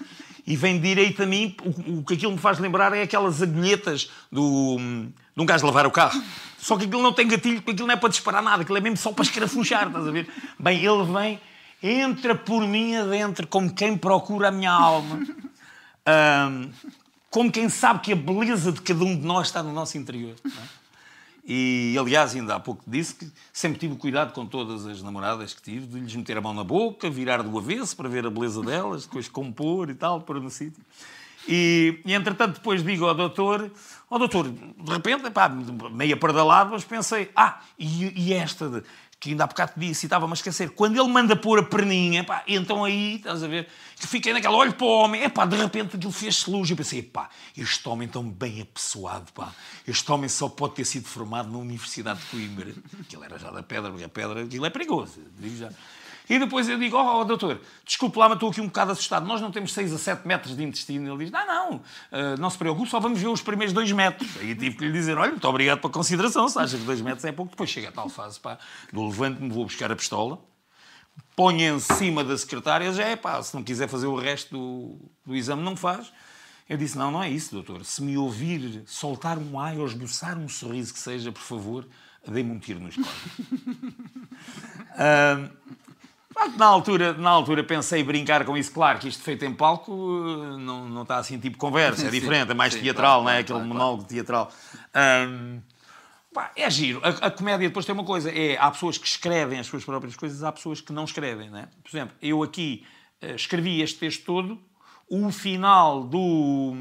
e 0.45 0.55
vem 0.55 0.79
direito 0.79 1.23
a 1.23 1.25
mim. 1.25 1.55
O, 1.63 1.99
o 1.99 2.03
que 2.03 2.15
aquilo 2.15 2.31
me 2.31 2.37
faz 2.37 2.59
lembrar 2.59 2.93
é 2.93 3.01
aquelas 3.01 3.41
agulhetas 3.41 4.11
do, 4.31 4.77
de 4.77 5.41
um 5.41 5.45
gajo 5.45 5.65
lavar 5.65 5.87
o 5.87 5.91
carro. 5.91 6.21
Só 6.57 6.77
que 6.77 6.85
aquilo 6.85 7.01
não 7.01 7.13
tem 7.13 7.27
gatilho, 7.27 7.57
porque 7.57 7.71
aquilo 7.71 7.87
não 7.87 7.93
é 7.93 7.97
para 7.97 8.09
disparar 8.09 8.43
nada, 8.43 8.63
aquilo 8.63 8.77
é 8.77 8.81
mesmo 8.81 8.97
só 8.97 9.11
para 9.11 9.23
escarafunchar, 9.23 9.87
estás 9.87 10.07
a 10.07 10.11
ver? 10.11 10.27
Bem, 10.59 10.83
ele 10.83 11.03
vem, 11.03 11.39
entra 11.81 12.35
por 12.35 12.67
mim 12.67 12.95
adentro, 12.95 13.47
como 13.47 13.73
quem 13.73 13.97
procura 13.97 14.49
a 14.49 14.51
minha 14.51 14.71
alma. 14.71 15.25
Ahm, 16.05 16.69
como 17.29 17.51
quem 17.51 17.69
sabe 17.69 17.99
que 17.99 18.11
a 18.11 18.15
beleza 18.15 18.71
de 18.71 18.81
cada 18.81 19.03
um 19.03 19.15
de 19.15 19.25
nós 19.25 19.47
está 19.47 19.61
no 19.61 19.71
nosso 19.71 19.97
interior. 19.97 20.35
não 20.43 20.51
é? 20.51 20.78
E, 21.51 21.95
aliás, 21.97 22.35
ainda 22.35 22.53
há 22.53 22.59
pouco 22.59 22.83
disse 22.85 23.15
que 23.15 23.27
sempre 23.51 23.79
tive 23.79 23.95
cuidado 23.95 24.33
com 24.33 24.45
todas 24.45 24.85
as 24.85 25.01
namoradas 25.01 25.51
que 25.51 25.63
tive, 25.63 25.87
de 25.87 25.99
lhes 25.99 26.15
meter 26.15 26.37
a 26.37 26.41
mão 26.41 26.53
na 26.53 26.63
boca, 26.63 27.09
virar 27.09 27.41
do 27.41 27.57
avesso 27.57 27.97
para 27.97 28.07
ver 28.07 28.23
a 28.23 28.29
beleza 28.29 28.61
delas, 28.61 29.07
depois 29.07 29.27
compor 29.27 29.89
e 29.89 29.95
tal, 29.95 30.21
pôr 30.21 30.39
no 30.39 30.51
sítio. 30.51 30.83
E, 31.47 32.01
e, 32.05 32.13
entretanto, 32.13 32.57
depois 32.57 32.83
digo 32.83 33.07
ao 33.07 33.15
doutor, 33.15 33.71
ó 34.11 34.19
doutor, 34.19 34.47
de 34.47 34.91
repente, 34.91 35.27
pá, 35.31 35.49
meia 35.49 36.15
pardalado, 36.15 36.69
mas 36.69 36.83
pensei, 36.83 37.31
ah, 37.35 37.59
e, 37.79 38.27
e 38.27 38.31
esta, 38.31 38.69
de, 38.69 38.83
que 39.19 39.31
ainda 39.31 39.43
há 39.43 39.47
bocado 39.47 39.73
te 39.77 39.89
estava-me 39.89 40.31
a 40.31 40.33
esquecer, 40.33 40.69
quando 40.69 40.97
ele 40.97 41.09
manda 41.09 41.35
pôr 41.35 41.59
a 41.59 41.63
perninha, 41.63 42.23
pá, 42.23 42.41
então 42.47 42.85
aí, 42.85 43.15
estás 43.15 43.43
a 43.43 43.47
ver, 43.47 43.67
que 43.97 44.07
fiquei 44.07 44.31
naquela, 44.31 44.55
olho 44.55 44.73
para 44.73 44.85
o 44.85 44.89
homem, 44.89 45.23
epá, 45.23 45.45
de 45.45 45.57
repente 45.57 45.97
aquilo 45.97 46.11
fez-se 46.11 46.49
luz, 46.49 46.69
e 46.69 46.73
eu 46.73 46.77
pensei, 46.77 47.03
pá, 47.03 47.29
este 47.57 47.89
homem 47.89 48.07
tão 48.07 48.23
bem 48.23 48.61
apessoado, 48.61 49.29
pá, 49.33 49.53
este 49.85 50.09
homem 50.09 50.29
só 50.29 50.47
pode 50.47 50.75
ter 50.75 50.85
sido 50.85 51.05
formado 51.05 51.51
na 51.51 51.57
Universidade 51.57 52.19
de 52.21 52.25
Coimbra, 52.27 52.73
aquilo 53.01 53.23
era 53.25 53.37
já 53.37 53.51
da 53.51 53.61
pedra, 53.61 53.89
porque 53.89 54.05
a 54.05 54.09
pedra, 54.09 54.43
aquilo 54.43 54.65
é 54.65 54.69
perigoso, 54.69 55.19
digo 55.37 55.57
já. 55.57 55.69
E 56.29 56.37
depois 56.37 56.69
eu 56.69 56.77
digo, 56.77 56.95
oh, 56.95 57.21
oh, 57.21 57.25
doutor, 57.25 57.59
desculpe 57.83 58.19
lá, 58.19 58.29
mas 58.29 58.35
estou 58.35 58.51
aqui 58.51 58.61
um 58.61 58.67
bocado 58.67 58.91
assustado. 58.91 59.25
Nós 59.25 59.41
não 59.41 59.49
temos 59.49 59.73
6 59.73 59.93
a 59.93 59.97
7 59.97 60.27
metros 60.27 60.55
de 60.55 60.63
intestino. 60.63 61.11
Ele 61.11 61.25
diz, 61.25 61.31
não, 61.31 61.47
não, 61.47 61.75
uh, 61.77 61.81
não 62.39 62.49
se 62.51 62.57
preocupe, 62.57 62.87
só 62.87 62.99
vamos 62.99 63.19
ver 63.19 63.27
os 63.27 63.41
primeiros 63.41 63.73
2 63.73 63.91
metros. 63.93 64.37
Aí 64.37 64.53
tive 64.53 64.77
que 64.77 64.85
lhe 64.85 64.91
dizer, 64.91 65.17
olha, 65.17 65.31
muito 65.31 65.47
obrigado 65.47 65.79
pela 65.79 65.91
consideração, 65.91 66.47
se 66.47 66.59
acha 66.59 66.77
que 66.77 66.83
2 66.83 67.01
metros 67.01 67.25
é 67.25 67.31
pouco. 67.31 67.49
Depois 67.49 67.69
chega 67.71 67.89
a 67.89 67.91
tal 67.91 68.07
fase, 68.09 68.39
pá, 68.39 68.59
do 68.93 69.07
levante-me, 69.07 69.49
vou 69.49 69.65
buscar 69.65 69.91
a 69.91 69.95
pistola, 69.95 70.39
ponho 71.35 71.75
em 71.75 71.79
cima 71.79 72.23
da 72.23 72.37
secretária, 72.37 72.93
já 72.93 73.05
é 73.05 73.15
pá, 73.15 73.41
se 73.41 73.55
não 73.55 73.63
quiser 73.63 73.87
fazer 73.87 74.05
o 74.05 74.15
resto 74.15 74.55
do, 74.55 75.11
do 75.25 75.35
exame, 75.35 75.63
não 75.63 75.75
faz. 75.75 76.13
Eu 76.69 76.77
disse, 76.77 76.95
não, 76.95 77.09
não 77.09 77.23
é 77.23 77.29
isso, 77.31 77.55
doutor. 77.55 77.83
Se 77.83 78.03
me 78.03 78.15
ouvir 78.15 78.83
soltar 78.85 79.39
um 79.39 79.59
ai 79.59 79.79
ou 79.79 79.87
esboçar 79.87 80.37
um 80.37 80.47
sorriso 80.47 80.93
que 80.93 80.99
seja, 80.99 81.31
por 81.31 81.41
favor, 81.41 81.87
dê-me 82.27 82.51
um 82.51 82.59
tiro 82.59 82.79
nos 82.79 82.95
cornos. 82.95 83.13
uh, 84.93 85.49
na 86.47 86.65
altura, 86.65 87.13
na 87.13 87.29
altura 87.29 87.63
pensei 87.63 88.03
brincar 88.03 88.45
com 88.45 88.55
isso, 88.55 88.71
claro 88.71 88.99
que 88.99 89.07
isto 89.07 89.21
feito 89.21 89.45
em 89.45 89.53
palco 89.53 89.91
eh, 89.91 90.57
não, 90.57 90.87
não 90.87 91.01
está 91.03 91.17
assim 91.17 91.39
tipo 91.39 91.57
conversa, 91.57 92.07
é 92.07 92.09
diferente, 92.11 92.51
é 92.51 92.53
mais 92.53 92.73
sim, 92.73 92.81
teatral, 92.81 93.21
claro, 93.21 93.23
não 93.23 93.31
é? 93.31 93.39
Aquele 93.39 93.59
claro, 93.59 93.67
monólogo 93.67 94.03
claro. 94.03 94.13
teatral. 94.13 94.51
Um, 94.95 95.61
pá, 96.33 96.51
é 96.55 96.69
giro. 96.69 97.01
A, 97.03 97.27
a, 97.27 97.31
comédia 97.31 97.67
depois 97.67 97.85
tem 97.85 97.93
uma 97.93 98.03
coisa, 98.03 98.31
é, 98.31 98.57
há 98.57 98.71
pessoas 98.71 98.97
que 98.97 99.07
escrevem 99.07 99.59
as 99.59 99.67
suas 99.67 99.83
próprias 99.83 100.15
coisas, 100.15 100.43
há 100.43 100.51
pessoas 100.51 100.81
que 100.81 100.93
não 100.93 101.03
escrevem, 101.03 101.49
não 101.49 101.59
é? 101.59 101.67
Por 101.83 101.89
exemplo, 101.89 102.15
eu 102.21 102.41
aqui 102.43 102.85
uh, 103.21 103.35
escrevi 103.35 103.81
este 103.81 103.99
texto 103.99 104.23
todo, 104.23 104.59
o 105.09 105.31
final 105.31 106.03
do... 106.03 106.73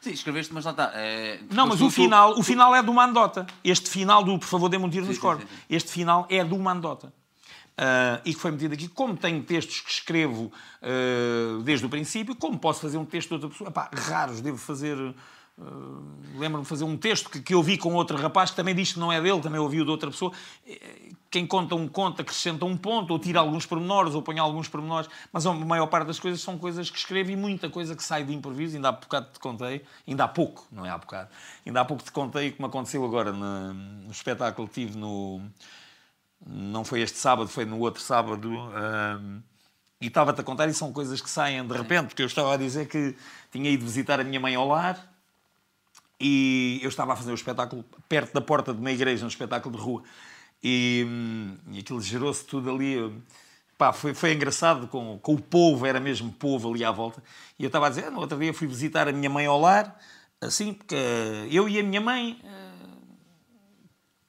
Sim, 0.00 0.10
escreveste, 0.10 0.52
mas 0.52 0.64
não 0.64 0.72
está. 0.72 0.90
É... 0.94 1.40
Não, 1.50 1.66
mas 1.66 1.80
o, 1.80 1.90
final, 1.90 2.34
tu... 2.34 2.40
o 2.40 2.42
final 2.42 2.74
é 2.74 2.82
do 2.82 2.92
Mandota. 2.92 3.46
Este 3.62 3.88
final 3.88 4.24
do 4.24 4.38
Por 4.38 4.46
favor, 4.46 4.68
dê-me 4.68 4.84
um 4.84 4.90
tiro 4.90 5.06
nos. 5.06 5.18
Este 5.68 5.92
final 5.92 6.26
é 6.28 6.42
do 6.44 6.58
Mandota 6.58 7.12
uh, 7.78 8.20
e 8.24 8.34
que 8.34 8.40
foi 8.40 8.50
metido 8.50 8.74
aqui. 8.74 8.88
Como 8.88 9.16
tenho 9.16 9.42
textos 9.42 9.80
que 9.80 9.90
escrevo 9.90 10.52
uh, 10.82 11.62
desde 11.62 11.86
o 11.86 11.88
princípio, 11.88 12.34
como 12.34 12.58
posso 12.58 12.80
fazer 12.80 12.98
um 12.98 13.04
texto 13.04 13.28
de 13.28 13.34
outra 13.34 13.48
pessoa? 13.48 13.70
Epá, 13.70 13.88
raros, 13.92 14.40
devo 14.40 14.58
fazer. 14.58 14.96
Uh, 14.98 16.18
Lembro-me 16.36 16.62
de 16.62 16.68
fazer 16.68 16.84
um 16.84 16.96
texto 16.96 17.28
que, 17.28 17.40
que 17.40 17.52
eu 17.52 17.60
vi 17.62 17.76
com 17.76 17.92
outro 17.94 18.16
rapaz 18.16 18.50
que 18.50 18.56
também 18.56 18.74
diz 18.74 18.92
que 18.92 19.00
não 19.00 19.10
é 19.10 19.20
dele, 19.20 19.40
também 19.40 19.58
ouviu 19.58 19.84
de 19.84 19.90
outra 19.90 20.08
pessoa. 20.08 20.32
Quem 21.28 21.44
conta 21.44 21.74
um 21.74 21.88
conto 21.88 22.22
acrescenta 22.22 22.64
um 22.64 22.76
ponto, 22.76 23.10
ou 23.10 23.18
tira 23.18 23.40
alguns 23.40 23.66
pormenores, 23.66 24.14
ou 24.14 24.22
põe 24.22 24.38
alguns 24.38 24.68
pormenores, 24.68 25.10
mas 25.32 25.44
a 25.46 25.52
maior 25.52 25.88
parte 25.88 26.06
das 26.06 26.20
coisas 26.20 26.40
são 26.40 26.56
coisas 26.56 26.88
que 26.88 26.96
escrevo 26.96 27.32
e 27.32 27.36
muita 27.36 27.68
coisa 27.68 27.96
que 27.96 28.04
sai 28.04 28.22
de 28.22 28.32
improviso. 28.32 28.76
Ainda 28.76 28.90
há 28.90 28.92
bocado 28.92 29.30
te 29.32 29.40
contei, 29.40 29.82
ainda 30.06 30.24
há 30.24 30.28
pouco, 30.28 30.64
não 30.70 30.86
é 30.86 30.90
há 30.90 30.96
bocado, 30.96 31.28
ainda 31.66 31.80
há 31.80 31.84
pouco 31.84 32.04
te 32.04 32.12
contei 32.12 32.50
o 32.50 32.52
que 32.52 32.62
me 32.62 32.68
aconteceu 32.68 33.04
agora 33.04 33.32
no, 33.32 33.74
no 33.74 34.12
espetáculo 34.12 34.68
que 34.68 34.74
tive 34.74 34.96
no, 34.96 35.42
não 36.46 36.84
foi 36.84 37.00
este 37.00 37.18
sábado, 37.18 37.48
foi 37.48 37.64
no 37.64 37.78
outro 37.78 38.02
sábado. 38.02 38.50
Um, 38.50 39.40
e 40.00 40.06
estava-te 40.06 40.40
a 40.40 40.44
contar, 40.44 40.68
e 40.68 40.74
são 40.74 40.92
coisas 40.92 41.20
que 41.20 41.28
saem 41.28 41.66
de 41.66 41.76
repente, 41.76 42.08
porque 42.08 42.22
eu 42.22 42.26
estava 42.26 42.54
a 42.54 42.56
dizer 42.56 42.86
que 42.86 43.16
tinha 43.50 43.68
ido 43.68 43.84
visitar 43.84 44.20
a 44.20 44.24
minha 44.24 44.38
mãe 44.38 44.54
ao 44.54 44.66
lar 44.66 45.12
e 46.20 46.78
eu 46.82 46.88
estava 46.88 47.12
a 47.12 47.16
fazer 47.16 47.30
o 47.30 47.32
um 47.32 47.34
espetáculo 47.34 47.84
perto 48.08 48.32
da 48.32 48.40
porta 48.40 48.72
de 48.72 48.80
uma 48.80 48.92
igreja, 48.92 49.24
um 49.24 49.28
espetáculo 49.28 49.76
de 49.76 49.82
rua. 49.82 50.02
E, 50.62 51.04
hum, 51.06 51.56
e 51.72 51.80
aquilo 51.80 52.00
gerou-se 52.00 52.44
tudo 52.44 52.70
ali. 52.70 53.12
Pá, 53.76 53.92
foi, 53.92 54.14
foi 54.14 54.32
engraçado 54.32 54.88
com, 54.88 55.18
com 55.18 55.34
o 55.34 55.40
povo, 55.40 55.86
era 55.86 56.00
mesmo 56.00 56.32
povo 56.32 56.72
ali 56.72 56.84
à 56.84 56.90
volta. 56.90 57.22
E 57.58 57.64
eu 57.64 57.68
estava 57.68 57.86
a 57.86 57.88
dizer, 57.88 58.10
no 58.10 58.20
outro 58.20 58.38
dia 58.38 58.52
fui 58.52 58.66
visitar 58.66 59.06
a 59.08 59.12
minha 59.12 59.30
mãe 59.30 59.46
ao 59.46 59.60
lar, 59.60 59.96
assim, 60.40 60.74
porque 60.74 60.96
eu 61.50 61.68
e 61.68 61.78
a 61.78 61.82
minha 61.82 62.00
mãe 62.00 62.40
eh, 62.42 62.68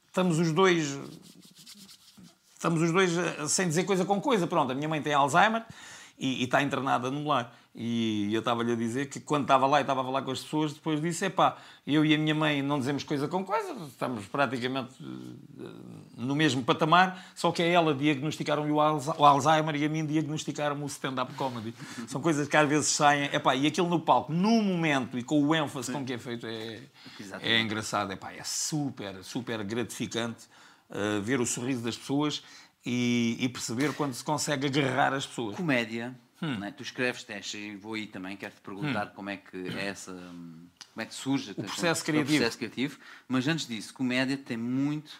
estamos 0.07 0.37
os 0.37 0.51
dois 0.51 0.99
estamos 2.59 2.81
os 2.81 2.91
dois 2.91 3.17
eh, 3.17 3.47
sem 3.47 3.67
dizer 3.69 3.85
coisa 3.85 4.03
com 4.03 4.19
coisa. 4.19 4.45
Pronto, 4.45 4.71
a 4.71 4.75
minha 4.75 4.89
mãe 4.89 5.01
tem 5.01 5.13
Alzheimer 5.13 5.63
e, 6.19 6.41
e 6.41 6.43
está 6.43 6.61
internada 6.61 7.09
no 7.09 7.25
lar. 7.25 7.55
E 7.73 8.33
eu 8.33 8.39
estava-lhe 8.39 8.73
a 8.73 8.75
dizer 8.75 9.07
que 9.07 9.21
quando 9.21 9.43
estava 9.43 9.65
lá 9.65 9.77
e 9.77 9.81
estava 9.81 10.01
a 10.01 10.03
falar 10.03 10.23
com 10.23 10.31
as 10.31 10.41
pessoas, 10.41 10.73
depois 10.73 10.99
disse: 10.99 11.23
é 11.23 11.29
pá, 11.29 11.55
eu 11.87 12.03
e 12.03 12.13
a 12.13 12.17
minha 12.17 12.35
mãe 12.35 12.61
não 12.61 12.77
dizemos 12.77 13.03
coisa 13.03 13.27
com 13.29 13.45
coisa, 13.45 13.71
estamos 13.87 14.25
praticamente 14.25 14.91
eh, 15.01 15.63
no 16.17 16.35
mesmo 16.35 16.61
patamar, 16.63 17.31
só 17.33 17.51
que 17.53 17.61
a 17.61 17.65
ela 17.65 17.93
diagnosticaram-lhe 17.93 18.71
o 18.71 18.81
Alzheimer 18.81 19.75
e 19.75 19.85
a 19.85 19.89
mim 19.89 20.05
diagnosticaram-me 20.05 20.83
o 20.83 20.87
stand-up 20.87 21.33
comedy. 21.35 21.73
São 22.07 22.19
coisas 22.19 22.49
que 22.49 22.57
às 22.57 22.67
vezes 22.67 22.87
saem, 22.87 23.29
é 23.31 23.39
pá, 23.39 23.55
e 23.55 23.65
aquilo 23.67 23.87
no 23.87 24.01
palco, 24.01 24.33
no 24.33 24.61
momento 24.61 25.17
e 25.17 25.23
com 25.23 25.41
o 25.41 25.55
ênfase 25.55 25.87
Sim. 25.87 25.93
com 25.93 26.05
que 26.05 26.11
é 26.11 26.17
feito, 26.17 26.45
é, 26.45 26.81
é 27.41 27.61
engraçado, 27.61 28.11
é 28.11 28.17
pá, 28.17 28.33
é 28.33 28.43
super, 28.43 29.23
super 29.23 29.63
gratificante 29.63 30.49
uh, 30.89 31.21
ver 31.21 31.39
o 31.39 31.45
sorriso 31.45 31.81
das 31.81 31.97
pessoas 31.97 32.43
e, 32.85 33.37
e, 33.39 33.49
perceber 33.49 33.93
quando 33.93 34.13
se 34.13 34.23
consegue 34.23 34.67
agarrar 34.67 35.13
as 35.13 35.25
pessoas. 35.25 35.55
Comédia, 35.55 36.15
hum. 36.41 36.63
é? 36.63 36.71
tu 36.71 36.83
escreves 36.83 37.23
testes 37.23 37.59
e 37.59 37.75
vou 37.75 37.93
aí 37.93 38.07
também, 38.07 38.37
quero-te 38.37 38.61
perguntar 38.61 39.07
hum. 39.07 39.11
como 39.15 39.29
é 39.29 39.37
que 39.37 39.57
é 39.57 39.87
essa. 39.87 40.11
Como 40.13 41.01
é 41.01 41.05
que 41.05 41.13
surge 41.13 41.51
o 41.51 41.55
processo, 41.55 42.03
criativo. 42.03 42.33
o 42.33 42.37
processo 42.37 42.57
criativo. 42.57 42.97
Mas 43.27 43.47
antes 43.47 43.67
disso, 43.67 43.93
comédia 43.93 44.37
tem 44.37 44.57
muito. 44.57 45.11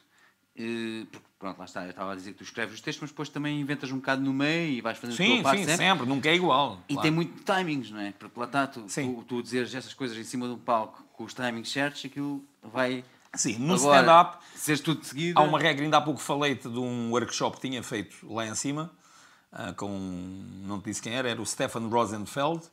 Uh, 0.58 1.08
pronto, 1.38 1.58
lá 1.58 1.66
está, 1.66 1.84
eu 1.86 1.92
estava 1.92 2.12
a 2.12 2.16
dizer 2.16 2.34
que 2.34 2.40
tu 2.40 2.44
escreves 2.44 2.76
os 2.76 2.82
textos, 2.82 3.02
mas 3.02 3.12
depois 3.12 3.30
também 3.30 3.62
inventas 3.62 3.92
um 3.92 3.98
bocado 3.98 4.22
no 4.22 4.34
meio 4.34 4.74
e 4.74 4.82
vais 4.82 4.98
fazendo 4.98 5.16
sim, 5.16 5.32
a 5.32 5.36
tua 5.36 5.44
parte 5.44 5.60
sim, 5.60 5.66
sempre. 5.66 5.86
sempre, 5.86 6.06
nunca 6.06 6.30
é 6.30 6.36
igual. 6.36 6.84
E 6.90 6.94
claro. 6.94 7.02
tem 7.02 7.12
muito 7.12 7.44
timings, 7.44 7.92
não 7.92 8.00
é? 8.02 8.12
Porque 8.12 8.38
lá 8.38 8.46
está, 8.46 8.68
tu, 8.68 8.82
tu, 8.82 9.24
tu 9.26 9.44
dizeres 9.44 9.74
essas 9.74 9.94
coisas 9.94 10.18
em 10.18 10.24
cima 10.24 10.48
do 10.48 10.58
palco 10.58 11.04
com 11.14 11.24
os 11.24 11.34
timings 11.34 11.70
certos, 11.70 12.04
aquilo 12.06 12.44
vai 12.64 13.04
Sim, 13.36 13.58
no 13.60 13.76
stand-up. 13.76 14.38
tudo 14.84 15.06
seguido. 15.06 15.40
Há 15.40 15.44
uma 15.44 15.60
regra, 15.60 15.84
ainda 15.84 15.98
há 15.98 16.02
pouco 16.02 16.20
falei-te 16.20 16.68
de 16.68 16.80
um 16.80 17.12
workshop 17.12 17.58
que 17.60 17.68
tinha 17.68 17.84
feito 17.84 18.16
lá 18.32 18.46
em 18.46 18.56
cima, 18.56 18.92
uh, 19.54 19.74
com. 19.76 19.90
não 20.64 20.80
te 20.80 20.86
disse 20.86 21.02
quem 21.02 21.14
era, 21.14 21.30
era 21.30 21.42
o 21.42 21.46
Stefan 21.46 21.88
Rosenfeld, 21.88 22.64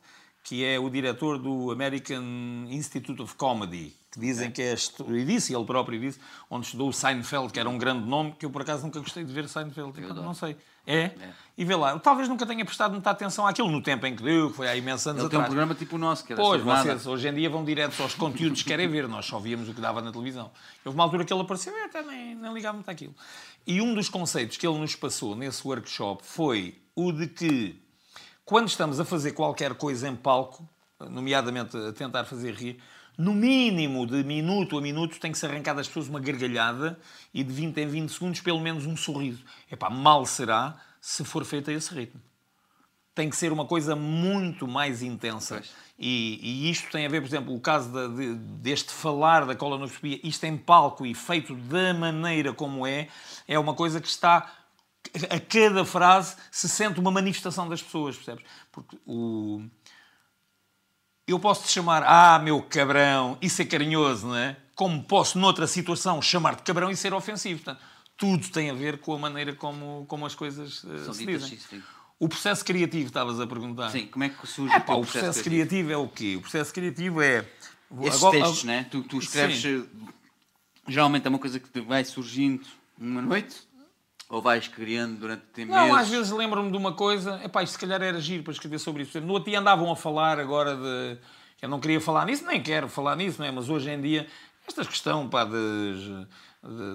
que 0.47 0.63
é 0.63 0.79
o 0.79 0.89
diretor 0.89 1.37
do 1.37 1.71
American 1.71 2.23
Institute 2.69 3.21
of 3.21 3.35
Comedy, 3.35 3.93
que 4.09 4.17
dizem 4.17 4.47
é. 4.47 4.51
que 4.51 4.61
é, 4.61 4.75
e 5.09 5.25
disse, 5.25 5.53
ele 5.53 5.65
próprio 5.65 5.99
disse, 5.99 6.21
onde 6.49 6.67
estudou 6.67 6.87
o 6.87 6.93
Seinfeld, 6.93 7.51
que 7.51 7.59
era 7.59 7.69
um 7.69 7.77
grande 7.77 8.07
nome, 8.07 8.31
que 8.31 8.45
eu 8.45 8.49
por 8.49 8.61
acaso 8.61 8.83
nunca 8.83 8.97
gostei 9.01 9.25
de 9.25 9.33
ver 9.33 9.49
Seinfeld, 9.49 10.01
eu 10.01 10.15
não 10.15 10.33
sei. 10.33 10.55
É? 10.85 10.99
é? 10.99 11.13
E 11.57 11.65
vê 11.65 11.75
lá, 11.75 11.99
talvez 11.99 12.29
nunca 12.29 12.45
tenha 12.45 12.63
prestado 12.63 12.93
muita 12.93 13.09
atenção 13.09 13.45
àquilo 13.45 13.69
no 13.69 13.83
tempo 13.83 14.05
em 14.05 14.15
que 14.15 14.23
deu, 14.23 14.49
que 14.49 14.55
foi 14.55 14.69
há 14.69 14.75
imensos 14.77 15.05
anos 15.05 15.19
Ele 15.19 15.27
atrás. 15.27 15.31
tem 15.31 15.39
um 15.41 15.53
programa 15.53 15.75
tipo 15.75 15.97
o 15.97 15.99
nosso, 15.99 16.23
que 16.23 16.31
era 16.31 16.41
Pois, 16.41 16.61
vocês 16.61 17.05
hoje 17.05 17.27
em 17.27 17.33
dia 17.33 17.49
vão 17.49 17.65
direto 17.65 18.01
aos 18.01 18.15
conteúdos 18.15 18.63
que 18.63 18.69
querem 18.69 18.87
ver, 18.87 19.05
nós 19.05 19.25
só 19.25 19.39
víamos 19.39 19.67
o 19.67 19.73
que 19.73 19.81
dava 19.81 20.01
na 20.01 20.13
televisão. 20.13 20.49
Houve 20.85 20.97
uma 20.97 21.03
altura 21.03 21.25
que 21.25 21.33
ele 21.33 21.41
apareceu 21.41 21.77
e 21.77 21.81
até 21.81 22.01
nem, 22.01 22.35
nem 22.35 22.53
ligava 22.53 22.75
muito 22.77 22.89
àquilo. 22.89 23.13
E 23.65 23.81
um 23.81 23.93
dos 23.93 24.07
conceitos 24.07 24.55
que 24.55 24.65
ele 24.65 24.79
nos 24.79 24.95
passou 24.95 25.35
nesse 25.35 25.67
workshop 25.67 26.23
foi 26.25 26.79
o 26.95 27.11
de 27.11 27.27
que, 27.27 27.81
quando 28.47 28.69
estamos 28.69 28.97
a 28.97 29.03
fazer 29.03 29.33
qualquer 29.33 29.73
coisa 29.73 30.07
em 30.07 30.15
palco, 30.15 30.65
nomeadamente 31.09 31.75
a 31.75 31.91
tentar 31.91 32.23
fazer 32.23 32.53
rir, 32.53 32.79
no 33.17 33.33
mínimo 33.33 34.07
de 34.07 34.23
minuto 34.23 34.77
a 34.77 34.81
minuto 34.81 35.19
tem 35.19 35.33
que 35.33 35.37
se 35.37 35.45
arrancar 35.45 35.73
das 35.73 35.85
pessoas 35.85 36.07
uma 36.07 36.21
gargalhada 36.21 36.97
e 37.33 37.43
de 37.43 37.51
20 37.51 37.77
em 37.77 37.87
20 37.87 38.09
segundos 38.09 38.39
pelo 38.39 38.61
menos 38.61 38.85
um 38.85 38.95
sorriso. 38.95 39.43
Epá, 39.69 39.89
mal 39.89 40.25
será 40.25 40.79
se 41.01 41.25
for 41.25 41.43
feito 41.43 41.69
a 41.69 41.73
esse 41.73 41.93
ritmo. 41.93 42.21
Tem 43.13 43.29
que 43.29 43.35
ser 43.35 43.51
uma 43.51 43.65
coisa 43.65 43.97
muito 43.97 44.65
mais 44.65 45.03
intensa. 45.03 45.61
E, 45.99 46.39
e, 46.41 46.71
isto 46.71 46.89
tem 46.89 47.05
a 47.05 47.09
ver, 47.09 47.19
por 47.19 47.27
exemplo, 47.27 47.53
o 47.53 47.59
caso 47.59 47.91
de, 47.91 48.15
de, 48.15 48.35
deste 48.61 48.93
falar 48.93 49.45
da 49.45 49.55
colonoscopia, 49.55 50.21
isto 50.23 50.45
em 50.45 50.55
palco 50.55 51.05
e 51.05 51.13
feito 51.13 51.53
da 51.53 51.93
maneira 51.93 52.53
como 52.53 52.87
é, 52.87 53.09
é 53.45 53.59
uma 53.59 53.73
coisa 53.73 53.99
que 53.99 54.07
está 54.07 54.56
a 55.29 55.39
cada 55.39 55.85
frase 55.85 56.35
se 56.51 56.67
sente 56.67 56.99
uma 56.99 57.11
manifestação 57.11 57.67
das 57.67 57.81
pessoas, 57.81 58.15
percebes? 58.15 58.43
Porque 58.71 58.97
o, 59.05 59.63
eu 61.27 61.39
posso 61.39 61.65
te 61.65 61.71
chamar, 61.71 62.03
ah, 62.05 62.39
meu 62.39 62.61
cabrão, 62.61 63.37
e 63.41 63.49
ser 63.49 63.65
carinhoso, 63.65 64.27
não 64.27 64.35
é? 64.35 64.55
Como 64.75 65.03
posso, 65.03 65.37
noutra 65.37 65.67
situação, 65.67 66.21
chamar-te 66.21 66.63
cabrão 66.63 66.89
e 66.89 66.95
ser 66.95 67.13
ofensivo. 67.13 67.63
Portanto, 67.63 67.83
tudo 68.15 68.47
tem 68.49 68.69
a 68.69 68.73
ver 68.73 68.99
com 68.99 69.13
a 69.13 69.19
maneira 69.19 69.53
como, 69.53 70.05
como 70.07 70.25
as 70.25 70.33
coisas 70.33 70.83
uh, 70.83 71.05
São 71.05 71.13
se 71.13 71.25
dizem. 71.25 71.57
Sim. 71.57 71.83
O 72.19 72.29
processo 72.29 72.63
criativo, 72.63 73.07
estavas 73.07 73.39
a 73.39 73.45
perguntar. 73.45 73.89
Sim, 73.89 74.07
como 74.07 74.23
é 74.23 74.29
que 74.29 74.47
surge 74.47 74.73
é, 74.73 74.79
pá, 74.79 74.93
o 74.93 75.01
processo, 75.01 75.25
processo 75.25 75.43
criativo? 75.43 75.89
criativo? 75.89 75.91
é 75.91 75.97
o 75.97 76.07
quê? 76.07 76.35
O 76.37 76.41
processo 76.41 76.73
criativo 76.73 77.21
é... 77.21 77.45
Esses 78.01 78.23
agora, 78.23 78.37
textos, 78.37 78.63
agora... 78.63 78.77
né? 78.77 78.87
Tu, 78.89 79.03
tu 79.03 79.19
escreves... 79.19 79.61
Sim. 79.61 79.87
Geralmente 80.87 81.25
é 81.25 81.29
uma 81.29 81.39
coisa 81.39 81.59
que 81.59 81.81
vai 81.81 82.05
surgindo 82.05 82.65
numa 82.97 83.21
noite 83.21 83.67
ou 84.29 84.41
vais 84.41 84.67
criando 84.67 85.19
durante 85.19 85.43
tempo 85.53 85.71
Não, 85.71 85.95
às 85.95 86.09
vezes 86.09 86.31
lembro-me 86.31 86.69
de 86.71 86.77
uma 86.77 86.93
coisa, 86.93 87.39
epá, 87.43 87.63
isto 87.63 87.73
se 87.73 87.79
calhar 87.79 88.01
era 88.01 88.19
giro 88.19 88.43
para 88.43 88.53
escrever 88.53 88.79
sobre 88.79 89.03
isso. 89.03 89.19
No 89.21 89.33
outro 89.33 89.49
dia 89.49 89.59
andavam 89.59 89.91
a 89.91 89.95
falar 89.95 90.39
agora 90.39 90.75
de. 90.75 91.17
Eu 91.61 91.69
não 91.69 91.79
queria 91.79 91.99
falar 92.01 92.25
nisso, 92.25 92.45
nem 92.45 92.61
quero 92.61 92.87
falar 92.87 93.15
nisso, 93.15 93.39
não 93.39 93.47
é? 93.47 93.51
mas 93.51 93.69
hoje 93.69 93.89
em 93.89 93.99
dia, 94.01 94.27
esta 94.67 94.83
questão 94.85 95.27
pá, 95.27 95.43
de- 95.43 96.27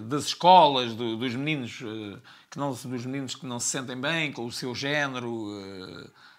das 0.05 0.27
escolas, 0.27 0.95
do- 0.95 1.17
dos 1.17 1.35
meninos 1.35 1.81
eh, 1.83 2.19
que 2.51 2.59
não, 2.59 2.75
se- 2.75 2.87
dos 2.87 3.05
meninos 3.07 3.35
que 3.35 3.47
não 3.47 3.59
se 3.59 3.69
sentem 3.69 3.99
bem 4.01 4.31
com 4.33 4.45
o 4.45 4.53
seu 4.53 4.75
género 4.75 5.49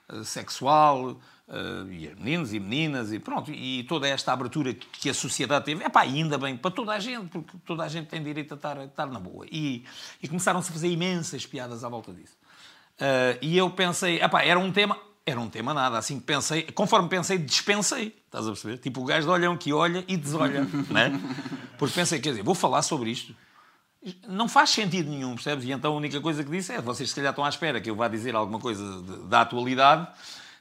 eh, 0.09 0.23
sexual, 0.23 1.19
eh, 1.47 1.85
e 1.91 2.07
os 2.07 2.15
meninos 2.19 2.53
e 2.53 2.59
meninas, 2.59 3.11
e 3.11 3.19
pronto, 3.19 3.51
e 3.51 3.83
toda 3.83 4.07
esta 4.07 4.31
abertura 4.33 4.73
que 4.73 4.87
que 4.87 5.09
a 5.09 5.13
sociedade 5.13 5.65
teve, 5.65 5.83
é 5.83 5.89
pá, 5.89 6.01
ainda 6.01 6.37
bem 6.37 6.55
para 6.55 6.71
toda 6.71 6.93
a 6.93 6.99
gente, 6.99 7.27
porque 7.29 7.57
toda 7.65 7.83
a 7.83 7.87
gente 7.87 8.07
tem 8.07 8.23
direito 8.23 8.53
a 8.53 8.55
estar, 8.55 8.77
a 8.77 8.85
estar 8.85 9.07
na 9.07 9.19
boa. 9.19 9.45
E, 9.51 9.83
e 10.21 10.27
começaram-se 10.27 10.69
a 10.69 10.73
fazer 10.73 10.87
imensas 10.89 11.45
piadas 11.45 11.83
à 11.83 11.89
volta 11.89 12.13
disso. 12.13 12.37
Uh, 12.95 13.37
e 13.41 13.57
eu 13.57 13.69
pensei, 13.71 14.21
epá, 14.21 14.43
era 14.43 14.57
um 14.59 14.71
tema, 14.71 14.97
era 15.25 15.39
um 15.39 15.49
tema 15.49 15.73
nada, 15.73 15.97
assim 15.97 16.19
que 16.19 16.25
pensei, 16.25 16.63
conforme 16.63 17.09
pensei, 17.09 17.37
dispensei, 17.37 18.15
estás 18.25 18.45
a 18.45 18.51
perceber? 18.51 18.77
Tipo 18.77 19.01
o 19.01 19.05
gajo 19.05 19.25
de 19.27 19.33
olhão 19.33 19.57
que 19.57 19.73
olha 19.73 20.05
e 20.07 20.15
desolha, 20.15 20.61
né? 20.89 21.11
Porque 21.77 21.93
pensei, 21.95 22.19
quer 22.21 22.29
dizer, 22.29 22.43
vou 22.43 22.55
falar 22.55 22.81
sobre 22.83 23.09
isto. 23.09 23.35
Não 24.27 24.47
faz 24.49 24.69
sentido 24.69 25.09
nenhum, 25.09 25.33
percebes? 25.33 25.65
E 25.65 25.71
então 25.71 25.93
a 25.93 25.95
única 25.95 26.19
coisa 26.21 26.43
que 26.43 26.51
disse 26.51 26.73
é, 26.73 26.81
vocês 26.81 27.09
se 27.09 27.15
calhar 27.15 27.31
estão 27.31 27.43
à 27.43 27.49
espera 27.49 27.79
que 27.81 27.89
eu 27.89 27.95
vá 27.95 28.07
dizer 28.07 28.35
alguma 28.35 28.59
coisa 28.59 29.01
de- 29.01 29.27
da 29.27 29.41
atualidade, 29.41 30.07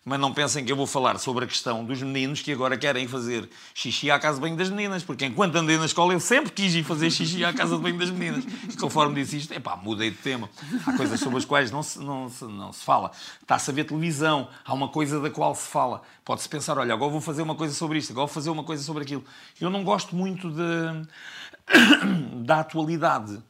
mas 0.04 0.18
não 0.18 0.32
pensem 0.32 0.64
que 0.64 0.72
eu 0.72 0.76
vou 0.76 0.86
falar 0.86 1.16
sobre 1.18 1.44
a 1.44 1.48
questão 1.48 1.84
dos 1.84 2.02
meninos 2.02 2.42
que 2.42 2.50
agora 2.50 2.76
querem 2.76 3.06
fazer 3.06 3.48
xixi 3.72 4.10
à 4.10 4.18
casa 4.18 4.34
de 4.36 4.40
banho 4.40 4.56
das 4.56 4.68
meninas, 4.68 5.04
porque 5.04 5.24
enquanto 5.24 5.54
andei 5.54 5.78
na 5.78 5.86
escola 5.86 6.12
eu 6.12 6.18
sempre 6.18 6.50
quis 6.50 6.74
ir 6.74 6.82
fazer 6.82 7.08
xixi 7.08 7.44
à 7.44 7.52
casa 7.52 7.76
de 7.76 7.82
banho 7.82 7.96
das 7.96 8.10
meninas. 8.10 8.44
E 8.68 8.76
conforme 8.76 9.14
disse 9.14 9.36
isto, 9.36 9.54
epá, 9.54 9.76
mudei 9.76 10.10
de 10.10 10.16
tema. 10.16 10.50
Há 10.84 10.96
coisas 10.96 11.20
sobre 11.20 11.38
as 11.38 11.44
quais 11.44 11.70
não 11.70 11.84
se, 11.84 12.00
não 12.00 12.28
se, 12.28 12.44
não 12.44 12.72
se 12.72 12.84
fala. 12.84 13.12
Está-se 13.40 13.70
a 13.70 13.74
ver 13.74 13.84
televisão, 13.84 14.48
há 14.64 14.74
uma 14.74 14.88
coisa 14.88 15.20
da 15.20 15.30
qual 15.30 15.54
se 15.54 15.68
fala. 15.68 16.02
Pode-se 16.24 16.48
pensar, 16.48 16.76
olha, 16.78 16.94
agora 16.94 17.12
vou 17.12 17.20
fazer 17.20 17.42
uma 17.42 17.54
coisa 17.54 17.72
sobre 17.72 17.98
isto, 17.98 18.10
agora 18.10 18.26
vou 18.26 18.34
fazer 18.34 18.50
uma 18.50 18.64
coisa 18.64 18.82
sobre 18.82 19.04
aquilo. 19.04 19.24
Eu 19.60 19.70
não 19.70 19.84
gosto 19.84 20.16
muito 20.16 20.50
de, 20.50 21.06
da 22.44 22.60
atualidade. 22.60 23.40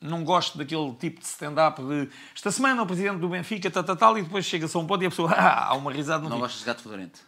Não 0.00 0.24
gosto 0.24 0.56
daquele 0.56 0.94
tipo 0.94 1.20
de 1.20 1.26
stand-up 1.26 1.82
de 1.82 2.08
esta 2.34 2.50
semana 2.50 2.82
o 2.82 2.86
presidente 2.86 3.18
do 3.18 3.28
Benfica, 3.28 3.70
tal, 3.70 3.84
tal, 3.84 3.96
tal, 3.96 4.18
e 4.18 4.22
depois 4.22 4.46
chega-se 4.46 4.74
a 4.76 4.80
um 4.80 4.86
ponto 4.86 5.02
e 5.02 5.06
a 5.06 5.10
pessoa 5.10 5.30
ah, 5.36 5.66
há 5.68 5.74
uma 5.74 5.92
risada 5.92 6.22
no 6.24 6.30
Não 6.30 6.38
gostas 6.38 6.60
de 6.60 6.66
gato 6.66 6.82
fedorento? 6.82 7.20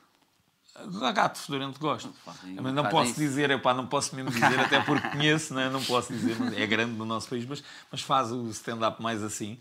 A 0.74 1.12
gato 1.12 1.38
fedorento 1.38 1.78
gosto. 1.78 2.10
Fazem- 2.24 2.54
Mas 2.54 2.72
não 2.72 2.86
posso 2.86 3.10
isso. 3.10 3.20
dizer, 3.20 3.50
epá, 3.50 3.74
não 3.74 3.86
posso 3.86 4.16
mesmo 4.16 4.30
dizer, 4.30 4.58
até 4.58 4.80
porque 4.80 5.06
conheço, 5.12 5.52
né? 5.52 5.68
não 5.68 5.84
posso 5.84 6.14
dizer, 6.14 6.34
é 6.56 6.66
grande 6.66 6.92
no 6.96 7.04
nosso 7.04 7.28
país, 7.28 7.44
mas, 7.44 7.62
mas 7.90 8.00
faz 8.00 8.32
o 8.32 8.48
stand-up 8.48 9.02
mais 9.02 9.22
assim. 9.22 9.58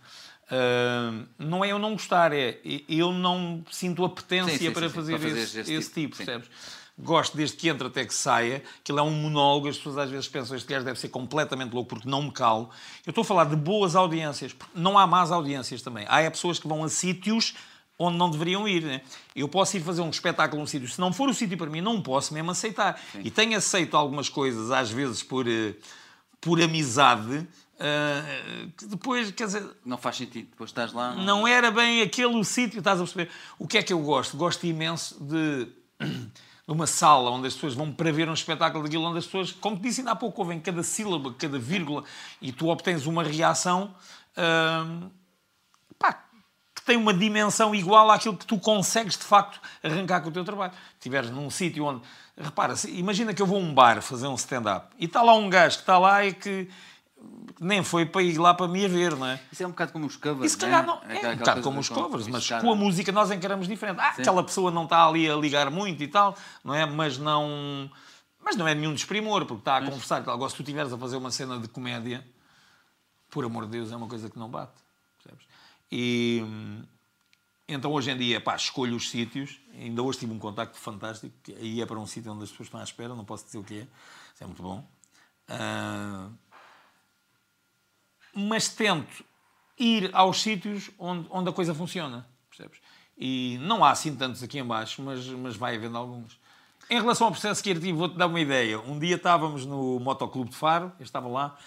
Ah, 0.50 1.12
não 1.38 1.64
é 1.66 1.72
eu 1.72 1.80
não 1.80 1.92
gostar, 1.94 2.32
é 2.34 2.60
eu 2.88 3.12
não 3.12 3.64
sinto 3.72 4.04
apetência 4.06 4.58
Sim, 4.58 4.66
sim, 4.68 4.72
para 4.72 4.88
sim, 4.90 4.96
fazer 4.96 5.12
para 5.20 5.30
fazer 5.30 5.40
esse, 5.42 5.60
esse 5.60 5.74
esse 5.74 5.90
tipo, 5.94 6.16
tipo, 6.16 6.18
percebes? 6.18 6.50
Gosto 6.98 7.36
desde 7.36 7.58
que 7.58 7.68
entra 7.68 7.88
até 7.88 8.06
que 8.06 8.14
saia, 8.14 8.64
aquilo 8.80 9.00
é 9.00 9.02
um 9.02 9.12
monólogo, 9.12 9.68
as 9.68 9.78
pessoas 9.78 9.98
às 9.98 10.10
vezes 10.10 10.28
pensam 10.28 10.56
este 10.56 10.68
gajo 10.68 10.86
deve 10.86 11.00
ser 11.00 11.10
completamente 11.10 11.74
louco 11.74 11.90
porque 11.90 12.08
não 12.08 12.22
me 12.24 12.32
calo. 12.32 12.70
Eu 13.06 13.12
estou 13.12 13.24
a 13.24 13.26
falar 13.26 13.46
de 13.46 13.56
boas 13.56 13.96
audiências, 13.96 14.56
não 14.76 14.98
há 14.98 15.08
más 15.08 15.32
audiências 15.32 15.82
também. 15.82 16.06
Há 16.08 16.22
é 16.22 16.30
pessoas 16.30 16.60
que 16.60 16.68
vão 16.68 16.84
a 16.84 16.90
sítios 16.90 17.56
onde 17.98 18.18
não 18.18 18.30
deveriam 18.30 18.68
ir. 18.68 18.84
Né? 18.84 19.02
Eu 19.36 19.48
posso 19.48 19.78
ir 19.78 19.82
fazer 19.82 20.02
um 20.02 20.10
espetáculo 20.10 20.60
num 20.60 20.68
sítio, 20.68 20.88
se 20.88 21.00
não 21.00 21.14
for 21.14 21.30
o 21.30 21.34
sítio 21.34 21.58
para 21.58 21.70
mim, 21.70 21.82
não 21.82 22.02
posso 22.02 22.34
mesmo 22.34 22.52
aceitar. 22.52 23.00
E 23.24 23.30
tenho 23.30 23.58
aceito 23.58 23.96
algumas 23.96 24.30
coisas, 24.30 24.72
às 24.72 24.90
vezes 24.90 25.24
por, 25.24 25.48
eh, 25.48 25.76
por 26.40 26.62
amizade, 26.62 27.48
eh, 27.80 28.68
que 28.78 28.86
depois, 28.86 29.32
quer 29.32 29.46
dizer, 29.46 29.66
Não 29.86 29.98
faz 29.98 30.18
sentido. 30.18 30.50
Depois 30.50 30.70
estás 30.70 30.94
lá. 30.94 31.16
não 31.16 31.48
era 31.48 31.72
bem 31.72 32.02
aquele 32.02 32.36
o 32.36 32.44
sítio, 32.44 32.80
estás 32.80 33.00
a 33.00 33.04
perceber? 33.04 33.32
O 33.58 33.68
que 33.68 33.78
é 33.78 33.84
que 33.84 33.94
eu 33.94 34.00
gosto? 34.00 34.36
Gosto 34.36 34.66
imenso 34.66 35.24
de 35.24 35.68
uma 36.74 36.88
sala 36.88 37.30
onde 37.32 37.48
as 37.48 37.54
pessoas 37.54 37.74
vão 37.74 37.92
para 37.92 38.12
ver 38.12 38.30
um 38.30 38.34
espetáculo 38.34 38.84
daquilo, 38.84 39.06
onde 39.06 39.20
as 39.20 39.26
pessoas, 39.26 39.52
como 39.52 39.76
te 39.76 39.84
disse 39.84 40.02
ainda 40.02 40.12
há 40.12 40.16
pouco, 40.16 40.42
ouvem 40.42 40.60
cada 40.60 40.84
sílaba, 40.84 41.34
cada 41.34 41.60
vírgula, 41.60 42.04
e 42.42 42.52
tu 42.52 42.68
obtens 42.68 43.06
uma 43.06 43.24
reação 43.24 43.94
hum, 44.38 45.10
pá, 45.98 46.24
que 46.74 46.82
tem 46.84 46.98
uma 46.98 47.14
dimensão 47.14 47.76
igual 47.76 48.10
àquilo 48.10 48.36
que 48.36 48.46
tu 48.46 48.58
consegues 48.58 49.18
de 49.18 49.24
facto 49.24 49.60
arrancar 49.84 50.22
com 50.22 50.30
o 50.30 50.32
teu 50.32 50.44
trabalho. 50.44 50.74
Estiveres 50.98 51.30
num 51.30 51.50
sítio 51.50 51.86
onde. 51.86 52.02
Repara, 52.38 52.74
imagina 52.88 53.34
que 53.34 53.42
eu 53.42 53.46
vou 53.46 53.58
a 53.58 53.62
um 53.62 53.74
bar 53.74 54.02
fazer 54.02 54.28
um 54.28 54.36
stand-up 54.36 54.88
e 54.98 55.06
está 55.06 55.22
lá 55.22 55.36
um 55.36 55.50
gajo 55.50 55.76
que 55.76 55.84
está 55.84 56.00
lá 56.00 56.26
e 56.26 56.34
que 56.34 56.68
nem 57.60 57.84
foi 57.84 58.06
para 58.06 58.22
ir 58.24 58.38
lá 58.38 58.54
para 58.54 58.68
me 58.68 58.88
ver, 58.88 59.16
não 59.16 59.26
é? 59.28 59.40
Isso 59.52 59.62
é 59.64 59.68
um 59.68 59.72
bocado 59.72 59.92
como 59.94 60.06
os 60.08 60.16
covers. 60.18 60.52
Se 60.52 60.58
calhar 60.58 60.82
né? 60.82 60.88
não. 60.88 60.96
Aquela- 60.96 61.14
É 61.14 61.16
um 61.16 61.18
aquela 61.20 61.36
bocado 61.38 61.62
como 61.62 61.80
os 61.80 61.90
covers, 61.90 62.28
mas 62.28 62.48
com 62.50 62.72
a 62.72 62.76
música 62.76 63.12
nós 63.12 63.30
encaramos 63.32 63.68
diferente. 63.68 64.00
Ah, 64.00 64.10
aquela 64.10 64.44
pessoa 64.44 64.72
não 64.72 64.84
está 64.86 65.08
ali 65.08 65.30
a 65.30 65.36
ligar 65.36 65.70
muito 65.70 66.02
e 66.02 66.08
tal, 66.08 66.36
não 66.64 66.74
é? 66.74 66.86
Mas 66.86 67.18
não. 67.18 67.90
Mas 68.44 68.56
não 68.56 68.68
é 68.68 68.74
nenhum 68.74 68.94
desprimor, 68.94 69.46
porque 69.46 69.62
está 69.62 69.78
a 69.78 69.82
conversar. 69.86 70.22
e 70.22 70.26
tal. 70.26 70.34
Agora, 70.34 70.50
se 70.50 70.56
tu 70.56 70.64
estiveres 70.64 70.92
a 70.92 70.98
fazer 70.98 71.16
uma 71.18 71.30
cena 71.30 71.60
de 71.60 71.68
comédia, 71.68 72.26
por 73.30 73.46
amor 73.46 73.66
de 73.66 73.72
Deus, 73.74 73.92
é 73.92 73.96
uma 73.96 74.08
coisa 74.08 74.30
que 74.30 74.40
não 74.40 74.50
bate. 74.50 74.74
Percebes? 75.22 75.46
E. 75.92 76.44
Então, 77.68 77.92
hoje 77.92 78.12
em 78.12 78.18
dia, 78.18 78.42
pá, 78.42 78.56
escolho 78.56 78.96
os 78.98 79.10
sítios. 79.10 79.60
Ainda 79.76 80.02
hoje 80.02 80.20
tive 80.20 80.34
um 80.34 80.40
contacto 80.40 80.78
fantástico. 80.78 81.34
Aí 81.58 81.80
é 81.82 81.86
para 81.86 81.98
um 82.00 82.06
sítio 82.08 82.32
onde 82.34 82.44
as 82.44 82.50
pessoas 82.50 82.68
estão 82.68 82.80
à 82.82 82.84
espera, 82.84 83.16
não 83.16 83.24
posso 83.24 83.46
dizer 83.46 83.60
o 83.60 83.64
que 83.64 83.76
é. 83.76 83.88
Isso 84.34 84.44
é 84.44 84.46
muito 84.48 84.62
bom. 84.64 84.86
Ah, 85.48 86.28
mas 88.34 88.70
tento 88.70 89.24
ir 89.78 90.10
aos 90.14 90.42
sítios 90.42 90.92
onde, 90.98 91.28
onde 91.30 91.50
a 91.50 91.54
coisa 91.54 91.74
funciona, 91.74 92.26
percebes? 92.50 92.80
E 93.18 93.60
não 93.62 93.84
há 93.84 93.92
assim 93.92 94.16
tantos 94.16 94.42
aqui 94.42 94.60
em 94.60 94.66
baixo, 94.66 95.02
mas, 95.02 95.26
mas 95.28 95.56
vai 95.56 95.76
havendo 95.76 95.98
alguns. 95.98 96.40
Em 96.90 97.00
relação 97.00 97.28
ao 97.28 97.32
processo 97.32 97.64
criativo, 97.64 97.98
vou-te 97.98 98.18
dar 98.18 98.28
uma 98.28 98.40
ideia. 98.40 98.80
Um 98.80 99.00
dia 99.00 99.16
estávamos 99.16 99.66
no 99.66 100.00
Motoclube 100.00 100.50
de 100.50 100.56
Faro, 100.56 100.92
eu 101.00 101.04
estava 101.04 101.28
lá, 101.28 101.58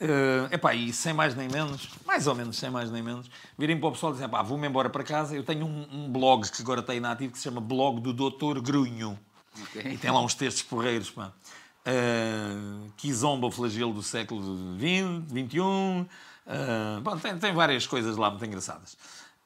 eh, 0.00 0.48
epá, 0.52 0.74
e 0.74 0.92
sem 0.94 1.12
mais 1.12 1.34
nem 1.34 1.46
menos, 1.48 1.90
mais 2.06 2.26
ou 2.26 2.34
menos 2.34 2.56
sem 2.56 2.70
mais 2.70 2.90
nem 2.90 3.02
menos, 3.02 3.30
virem 3.58 3.78
para 3.78 3.90
o 3.90 3.92
pessoal 3.92 4.12
e 4.12 4.14
dizem, 4.14 4.28
pá, 4.28 4.42
vou-me 4.42 4.66
embora 4.66 4.88
para 4.88 5.04
casa, 5.04 5.36
eu 5.36 5.44
tenho 5.44 5.66
um, 5.66 5.86
um 5.92 6.10
blog 6.10 6.50
que 6.50 6.62
agora 6.62 6.80
está 6.80 6.94
inativo, 6.94 7.32
que 7.32 7.38
se 7.38 7.44
chama 7.44 7.60
Blog 7.60 8.00
do 8.00 8.14
Doutor 8.14 8.60
Grunho. 8.62 9.18
Ok. 9.62 9.82
E 9.84 9.98
tem 9.98 10.10
lá 10.10 10.20
uns 10.22 10.34
textos 10.34 10.62
porreiros, 10.62 11.10
pá. 11.10 11.32
Uh, 11.90 12.90
Kizomba, 12.96 13.46
o 13.46 13.50
flagelo 13.50 13.92
do 13.92 14.02
século 14.02 14.42
XX, 14.78 15.28
XXI. 15.28 15.60
Uh, 15.60 17.00
bom, 17.02 17.16
tem, 17.16 17.36
tem 17.38 17.52
várias 17.52 17.86
coisas 17.86 18.16
lá 18.16 18.30
muito 18.30 18.44
engraçadas. 18.44 18.96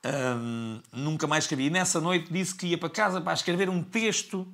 Um, 0.05 0.81
nunca 0.93 1.27
mais 1.27 1.45
escrevi. 1.45 1.67
E 1.67 1.71
nessa 1.71 2.01
noite 2.01 2.31
disse 2.31 2.55
que 2.55 2.67
ia 2.67 2.79
para 2.79 2.91
casa 2.91 3.21
para 3.21 3.33
escrever 3.33 3.71
um 3.71 3.83
texto 3.83 4.47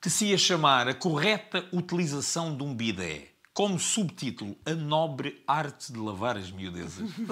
que 0.00 0.10
se 0.10 0.26
ia 0.26 0.38
chamar 0.38 0.88
A 0.88 0.94
Correta 0.94 1.64
Utilização 1.72 2.56
de 2.56 2.64
um 2.64 2.74
Bidé. 2.74 3.31
Como 3.54 3.78
subtítulo, 3.78 4.56
A 4.64 4.70
Nobre 4.70 5.42
Arte 5.46 5.92
de 5.92 5.98
Lavar 5.98 6.38
as 6.38 6.50
Miudezas. 6.50 7.10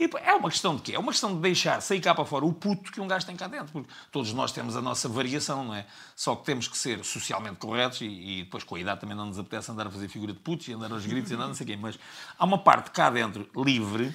E, 0.00 0.10
é 0.22 0.34
uma 0.34 0.50
questão 0.50 0.74
de 0.74 0.82
quê? 0.82 0.94
É 0.94 0.98
uma 0.98 1.12
questão 1.12 1.34
de 1.34 1.40
deixar 1.40 1.80
sair 1.80 2.00
cá 2.00 2.14
para 2.14 2.24
fora 2.24 2.44
o 2.44 2.52
puto 2.52 2.90
que 2.90 3.00
um 3.00 3.06
gajo 3.06 3.24
tem 3.24 3.36
cá 3.36 3.46
dentro. 3.46 3.72
Porque 3.72 3.88
todos 4.10 4.32
nós 4.32 4.50
temos 4.50 4.76
a 4.76 4.82
nossa 4.82 5.08
variação, 5.08 5.64
não 5.64 5.74
é? 5.74 5.86
Só 6.16 6.34
que 6.34 6.44
temos 6.44 6.66
que 6.66 6.76
ser 6.76 7.04
socialmente 7.04 7.56
corretos 7.56 8.00
e, 8.00 8.06
e 8.06 8.42
depois 8.44 8.64
com 8.64 8.74
a 8.74 8.80
idade 8.80 9.00
também 9.00 9.16
não 9.16 9.26
nos 9.26 9.38
apetece 9.38 9.70
andar 9.70 9.86
a 9.86 9.90
fazer 9.90 10.08
figura 10.08 10.32
de 10.32 10.40
putos 10.40 10.66
e 10.66 10.72
andar 10.72 10.90
aos 10.90 11.06
gritos 11.06 11.30
e 11.30 11.34
andar 11.34 11.46
não 11.46 11.54
sei 11.54 11.64
o 11.64 11.66
quê. 11.68 11.76
Mas 11.76 11.98
há 12.36 12.44
uma 12.44 12.58
parte 12.58 12.90
cá 12.90 13.08
dentro 13.08 13.48
livre 13.56 14.12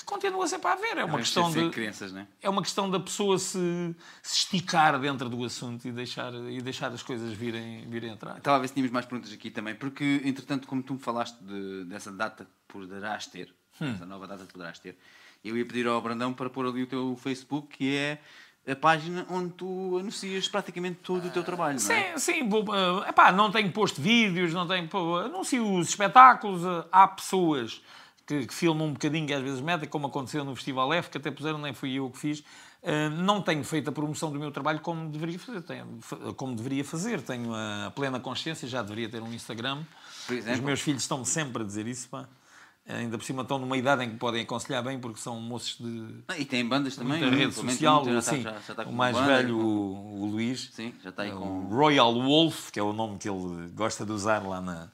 que 0.00 0.04
continua 0.04 0.46
sempre 0.46 0.68
a 0.68 0.72
haver. 0.72 0.98
É 0.98 1.04
uma 1.04 1.18
questão 1.18 1.50
de 1.50 1.58
é? 1.60 2.26
é 2.42 2.48
uma 2.50 2.62
questão 2.62 2.90
da 2.90 3.00
pessoa 3.00 3.38
se, 3.38 3.94
se 4.22 4.36
esticar 4.38 4.98
dentro 5.00 5.28
do 5.28 5.44
assunto 5.44 5.86
e 5.86 5.92
deixar, 5.92 6.32
e 6.34 6.60
deixar 6.60 6.92
as 6.92 7.02
coisas 7.02 7.32
virem, 7.32 7.86
virem 7.88 8.12
atrás. 8.12 8.38
Estava 8.38 8.56
a 8.56 8.60
ver 8.60 8.68
se 8.68 8.74
tínhamos 8.74 8.92
mais 8.92 9.06
perguntas 9.06 9.32
aqui 9.32 9.50
também, 9.50 9.74
porque, 9.74 10.20
entretanto, 10.24 10.66
como 10.68 10.82
tu 10.82 10.94
me 10.94 10.98
falaste 11.00 11.36
de- 11.42 11.84
dessa 11.84 12.12
data 12.12 12.44
que 12.44 12.50
poderás 12.68 13.26
ter, 13.26 13.54
Hum. 13.80 13.92
essa 13.94 14.06
nova 14.06 14.26
data 14.26 14.44
que 14.46 14.52
poderás 14.52 14.78
ter, 14.78 14.96
eu 15.44 15.56
ia 15.56 15.64
pedir 15.66 15.86
ao 15.86 16.00
Brandão 16.00 16.32
para 16.32 16.48
pôr 16.50 16.66
ali 16.66 16.82
o 16.82 16.86
teu 16.86 17.16
Facebook, 17.22 17.76
que 17.76 17.94
é 17.96 18.18
a 18.68 18.74
página 18.74 19.24
onde 19.30 19.52
tu 19.52 19.96
anuncias 19.98 20.48
praticamente 20.48 20.98
todo 21.02 21.28
o 21.28 21.30
teu 21.30 21.44
trabalho, 21.44 21.78
não 21.80 21.90
é? 21.94 22.18
Sim, 22.18 22.18
sim. 22.40 22.48
Vou, 22.48 22.64
eh, 22.74 23.08
epá, 23.10 23.30
não 23.30 23.50
tenho 23.52 23.70
posto 23.70 24.00
vídeos, 24.00 24.52
não 24.52 24.66
tenho. 24.66 24.88
Anuncio 25.18 25.72
os 25.74 25.88
espetáculos. 25.90 26.64
eh, 26.64 26.84
Há 26.90 27.06
pessoas 27.06 27.80
que, 28.26 28.46
que 28.46 28.52
filmam 28.54 28.88
um 28.88 28.92
bocadinho 28.92 29.28
e 29.30 29.32
às 29.34 29.42
vezes 29.42 29.60
metem, 29.60 29.88
como 29.88 30.06
aconteceu 30.08 30.44
no 30.44 30.54
Festival 30.56 30.92
F, 30.94 31.10
que 31.10 31.18
até 31.18 31.30
puseram, 31.30 31.58
nem 31.58 31.72
fui 31.72 31.92
eu 31.94 32.10
que 32.10 32.18
fiz. 32.18 32.42
Eh, 32.82 33.08
Não 33.08 33.40
tenho 33.40 33.62
feito 33.64 33.88
a 33.88 33.92
promoção 33.92 34.32
do 34.32 34.38
meu 34.38 34.50
trabalho 34.50 34.80
como 34.80 35.08
deveria 35.08 35.38
fazer. 35.38 35.62
Tenho, 35.62 35.98
como 36.36 36.54
deveria 36.56 36.84
fazer. 36.84 37.20
Tenho 37.22 37.52
a 37.54 37.90
plena 37.94 38.18
consciência, 38.20 38.66
já 38.68 38.82
deveria 38.82 39.08
ter 39.08 39.22
um 39.22 39.32
Instagram. 39.32 39.82
Os 40.28 40.60
meus 40.60 40.80
filhos 40.80 41.02
estão-me 41.02 41.24
sempre 41.26 41.62
a 41.62 41.66
dizer 41.66 41.86
isso, 41.86 42.08
pá. 42.08 42.28
Ainda 42.88 43.18
por 43.18 43.24
cima 43.24 43.42
estão 43.42 43.58
numa 43.58 43.76
idade 43.76 44.04
em 44.04 44.10
que 44.10 44.16
podem 44.16 44.42
aconselhar 44.42 44.80
bem, 44.84 44.96
porque 45.00 45.18
são 45.18 45.40
moços 45.40 45.76
de 45.78 46.22
Ah, 46.28 46.38
E 46.38 46.44
tem 46.44 46.64
bandas 46.64 46.94
também, 46.94 47.18
muita 47.20 47.34
é? 47.34 47.38
rede 47.38 47.52
social. 47.52 48.04
já 48.04 48.18
está- 48.18 48.32
sim. 48.32 48.42
já- 48.42 48.58
já 48.60 48.84
com 48.84 48.90
o 48.90 48.94
mais 48.94 49.16
banda, 49.16 49.26
velho, 49.26 49.56
com- 49.56 49.64
o, 49.64 50.22
o 50.22 50.26
Luís, 50.26 50.70
Sim, 50.72 50.94
já 51.02 51.10
está 51.10 51.22
aí 51.24 51.30
é 51.30 51.34
o 51.34 51.38
com... 51.38 51.62
Royal 51.68 52.14
Wolf, 52.14 52.70
que 52.70 52.78
é 52.78 52.82
o 52.84 52.92
nome 52.92 53.18
que 53.18 53.28
ele 53.28 53.68
gosta 53.74 54.06
de 54.06 54.12
usar 54.12 54.40
lá 54.46 54.60
na, 54.60 54.88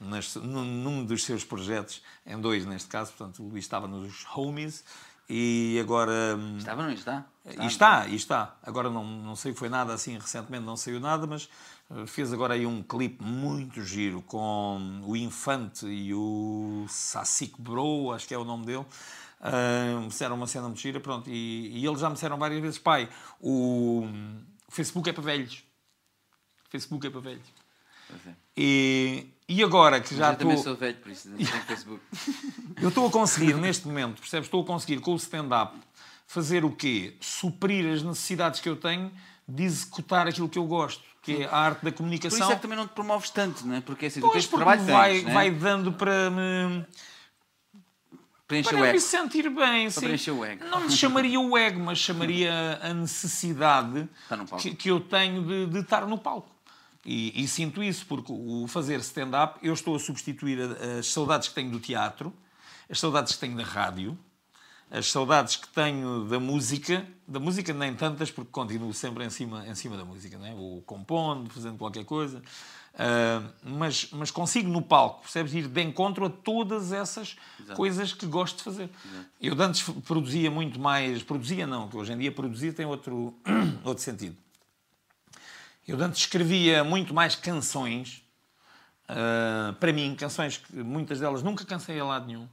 nas, 0.00 0.34
num, 0.36 0.64
num 0.64 1.04
dos 1.04 1.24
seus 1.24 1.44
projetos, 1.44 2.02
em 2.26 2.40
dois 2.40 2.64
neste 2.66 2.88
caso, 2.88 3.12
portanto 3.12 3.42
o 3.42 3.48
Luís 3.48 3.64
estava 3.64 3.86
nos 3.86 4.24
Homies, 4.34 4.84
E 5.28 5.78
agora. 5.80 6.36
hum, 6.36 6.56
Estava, 6.58 6.82
não 6.82 6.90
está? 6.92 7.24
e 7.44 7.66
está, 7.66 8.06
e 8.08 8.16
está. 8.16 8.56
Agora 8.62 8.90
não, 8.90 9.04
não 9.04 9.36
sei, 9.36 9.54
foi 9.54 9.68
nada 9.68 9.92
assim, 9.94 10.18
recentemente 10.18 10.64
não 10.64 10.76
saiu 10.76 10.98
nada, 10.98 11.24
mas 11.26 11.48
eh, 11.90 12.06
fez 12.06 12.32
agora 12.32 12.54
aí 12.54 12.66
um 12.66 12.82
clipe 12.82 13.22
muito 13.22 13.80
giro 13.84 14.22
com 14.22 15.00
o 15.04 15.16
Infante 15.16 15.86
e 15.86 16.12
o 16.12 16.84
Sassic 16.88 17.54
Bro, 17.60 18.12
acho 18.12 18.26
que 18.26 18.34
é 18.34 18.38
o 18.38 18.44
nome 18.44 18.66
dele. 18.66 18.84
Uh, 19.40 20.00
me 20.02 20.08
disseram 20.08 20.36
uma 20.36 20.46
cena 20.46 20.66
muito 20.66 20.80
gira, 20.80 21.00
pronto, 21.00 21.30
e, 21.30 21.78
e 21.78 21.86
eles 21.86 22.00
já 22.00 22.08
me 22.08 22.14
disseram 22.14 22.36
várias 22.36 22.60
vezes, 22.60 22.78
pai, 22.78 23.08
o, 23.40 24.02
o 24.68 24.70
Facebook 24.72 25.08
é 25.08 25.12
para 25.14 25.22
velhos. 25.22 25.62
Facebook 26.68 27.06
é 27.06 27.10
para 27.10 27.20
velhos. 27.20 27.59
E, 28.56 29.26
e 29.48 29.62
agora 29.62 30.00
que 30.00 30.14
já 30.14 30.32
eu 30.32 30.36
também 30.36 30.56
estou... 30.56 30.72
sou 30.72 30.80
velho, 30.80 30.96
por 30.96 31.10
isso 31.10 31.28
não 31.28 31.36
tenho 31.36 31.48
Facebook. 31.48 32.00
Eu 32.80 32.88
estou 32.88 33.06
a 33.06 33.10
conseguir, 33.10 33.54
neste 33.54 33.86
momento, 33.86 34.20
percebes? 34.20 34.46
Estou 34.46 34.62
a 34.62 34.66
conseguir 34.66 35.00
com 35.00 35.12
o 35.12 35.16
stand-up 35.16 35.76
fazer 36.26 36.64
o 36.64 36.70
quê? 36.70 37.14
Suprir 37.20 37.92
as 37.92 38.02
necessidades 38.02 38.60
que 38.60 38.68
eu 38.68 38.76
tenho 38.76 39.10
de 39.46 39.64
executar 39.64 40.26
aquilo 40.28 40.48
que 40.48 40.58
eu 40.58 40.64
gosto, 40.64 41.02
que 41.22 41.42
é 41.42 41.46
a 41.46 41.56
arte 41.56 41.84
da 41.84 41.90
Por 41.90 41.98
comunicação. 41.98 42.38
isso 42.38 42.52
é 42.52 42.54
que 42.54 42.62
também 42.62 42.78
não 42.78 42.86
te 42.86 42.94
promoves 42.94 43.28
tanto, 43.30 43.66
não 43.66 43.74
é? 43.74 43.80
Porque 43.80 44.06
assim, 44.06 44.20
Pois, 44.20 44.46
porque 44.46 44.64
trabalho 44.64 44.82
vai, 44.84 45.12
tens, 45.12 45.26
é? 45.28 45.32
vai 45.34 45.50
dando 45.50 45.92
para 45.92 46.30
me, 46.30 46.86
Preencher 48.46 48.70
para 48.70 48.78
o 48.78 48.82
me 48.82 48.88
ego. 48.88 49.00
sentir 49.00 49.50
bem. 49.50 49.90
sim. 49.90 50.00
preencher 50.00 50.30
o 50.30 50.44
ego. 50.44 50.64
Não 50.64 50.80
me 50.80 50.90
chamaria 50.90 51.40
o 51.40 51.58
ego, 51.58 51.80
mas 51.80 51.98
chamaria 51.98 52.80
a 52.82 52.94
necessidade 52.94 54.08
que, 54.60 54.74
que 54.74 54.90
eu 54.90 55.00
tenho 55.00 55.44
de, 55.44 55.66
de 55.66 55.78
estar 55.80 56.06
no 56.06 56.16
palco. 56.16 56.48
E, 57.04 57.42
e 57.42 57.48
sinto 57.48 57.82
isso, 57.82 58.04
porque 58.06 58.30
o 58.32 58.66
fazer 58.68 59.00
stand-up, 59.00 59.58
eu 59.62 59.72
estou 59.72 59.96
a 59.96 59.98
substituir 59.98 60.58
as 60.98 61.06
saudades 61.06 61.48
que 61.48 61.54
tenho 61.54 61.70
do 61.70 61.80
teatro, 61.80 62.32
as 62.88 63.00
saudades 63.00 63.32
que 63.34 63.38
tenho 63.38 63.56
da 63.56 63.64
rádio, 63.64 64.18
as 64.90 65.06
saudades 65.06 65.56
que 65.56 65.68
tenho 65.68 66.24
da 66.24 66.40
música, 66.40 67.06
da 67.26 67.38
música 67.38 67.72
nem 67.72 67.94
tantas, 67.94 68.30
porque 68.30 68.50
continuo 68.50 68.92
sempre 68.92 69.24
em 69.24 69.30
cima, 69.30 69.66
em 69.66 69.74
cima 69.74 69.96
da 69.96 70.04
música, 70.04 70.36
não 70.36 70.46
é? 70.46 70.52
ou 70.52 70.82
compondo, 70.82 71.48
fazendo 71.48 71.78
qualquer 71.78 72.04
coisa, 72.04 72.42
Ah, 72.98 73.42
mas, 73.62 74.08
mas 74.10 74.30
consigo 74.30 74.68
no 74.68 74.82
palco, 74.82 75.22
percebes? 75.22 75.54
Ir 75.54 75.68
de 75.68 75.82
encontro 75.82 76.26
a 76.26 76.30
todas 76.30 76.92
essas 76.92 77.36
coisas 77.74 78.12
que 78.12 78.26
gosto 78.26 78.58
de 78.58 78.62
fazer. 78.64 78.90
Eu 79.40 79.54
de 79.54 79.62
antes 79.62 79.88
produzia 80.06 80.50
muito 80.50 80.78
mais, 80.78 81.22
produzia 81.22 81.66
não, 81.66 81.88
que 81.88 81.96
hoje 81.96 82.12
em 82.12 82.18
dia 82.18 82.32
produzir 82.32 82.72
tem 82.72 82.84
outro, 82.84 83.34
outro 83.84 84.02
sentido. 84.02 84.36
Eu 85.86 86.00
antes 86.02 86.20
escrevia 86.20 86.84
muito 86.84 87.12
mais 87.12 87.34
canções, 87.34 88.22
ah, 89.08 89.74
para 89.80 89.92
mim, 89.92 90.14
canções 90.14 90.58
que 90.58 90.76
muitas 90.76 91.20
delas 91.20 91.42
nunca 91.42 91.64
cansei 91.64 91.98
a 91.98 92.04
lado 92.04 92.26
nenhum. 92.26 92.48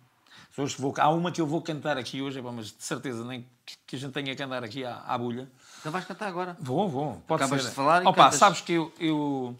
Hoje 0.58 0.76
vou, 0.80 0.92
há 0.98 1.10
uma 1.10 1.32
que 1.32 1.40
eu 1.40 1.46
vou 1.46 1.62
cantar 1.62 2.00
aqui 2.00 2.20
hoje, 2.20 2.42
mas 2.42 2.68
de 2.76 2.84
certeza 2.84 3.24
nem 3.24 3.46
que- 3.86 3.96
a 3.96 4.00
gente 4.00 4.12
tenha 4.12 4.36
que 4.36 4.42
andar 4.42 4.64
aqui 4.64 4.84
à, 4.84 5.04
à 5.06 5.16
bulha. 5.16 5.48
Então 5.80 5.92
vais 5.92 6.04
cantar 6.04 6.28
agora. 6.28 6.58
Vou, 6.60 6.90
vou. 6.90 7.22
Pode 7.28 7.44
Acabas 7.44 7.62
ser. 7.64 7.70
de 7.70 7.76
falar 7.76 8.04
e 8.04 8.08
Opa, 8.08 8.24
cantas. 8.24 8.40
sabes 8.40 8.62
que 8.62 8.74
eu, 8.74 8.92
eu, 9.00 9.56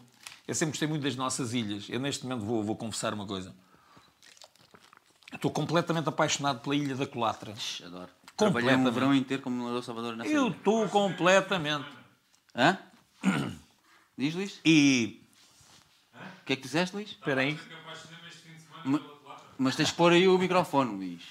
eu 0.48 0.54
sempre 0.56 0.72
gostei 0.72 0.88
muito 0.88 1.02
das 1.04 1.14
nossas 1.14 1.52
ilhas. 1.54 1.86
Eu 1.88 2.00
neste 2.00 2.24
momento 2.26 2.44
vou, 2.44 2.64
vou 2.64 2.74
confessar 2.74 3.14
uma 3.14 3.24
coisa. 3.24 3.54
Estou 5.32 5.52
completamente 5.52 6.08
apaixonado 6.08 6.58
pela 6.60 6.74
Ilha 6.74 6.96
da 6.96 7.06
Colatra. 7.06 7.54
Adoro. 7.84 8.08
Trabalhei 8.36 8.74
um 8.74 8.90
verão 8.90 9.14
inteiro 9.14 9.40
como 9.42 9.78
de 9.78 9.86
Salvador 9.86 10.16
nessa 10.16 10.30
Eu 10.30 10.48
estou 10.48 10.88
completamente. 10.88 11.86
Hã? 12.56 12.76
Diz, 14.16 14.34
Luís? 14.34 14.60
E. 14.64 15.20
O 16.14 16.44
que 16.46 16.52
é 16.54 16.56
que 16.56 16.62
disseste, 16.62 16.94
Luís? 16.96 17.10
Espera 17.10 17.40
aí. 17.42 17.58
Ma- 18.84 19.00
Mas 19.58 19.76
tens 19.76 19.88
de 19.88 19.94
pôr 19.94 20.12
aí 20.12 20.26
o 20.28 20.38
microfone, 20.38 20.96
Luís. 20.96 21.22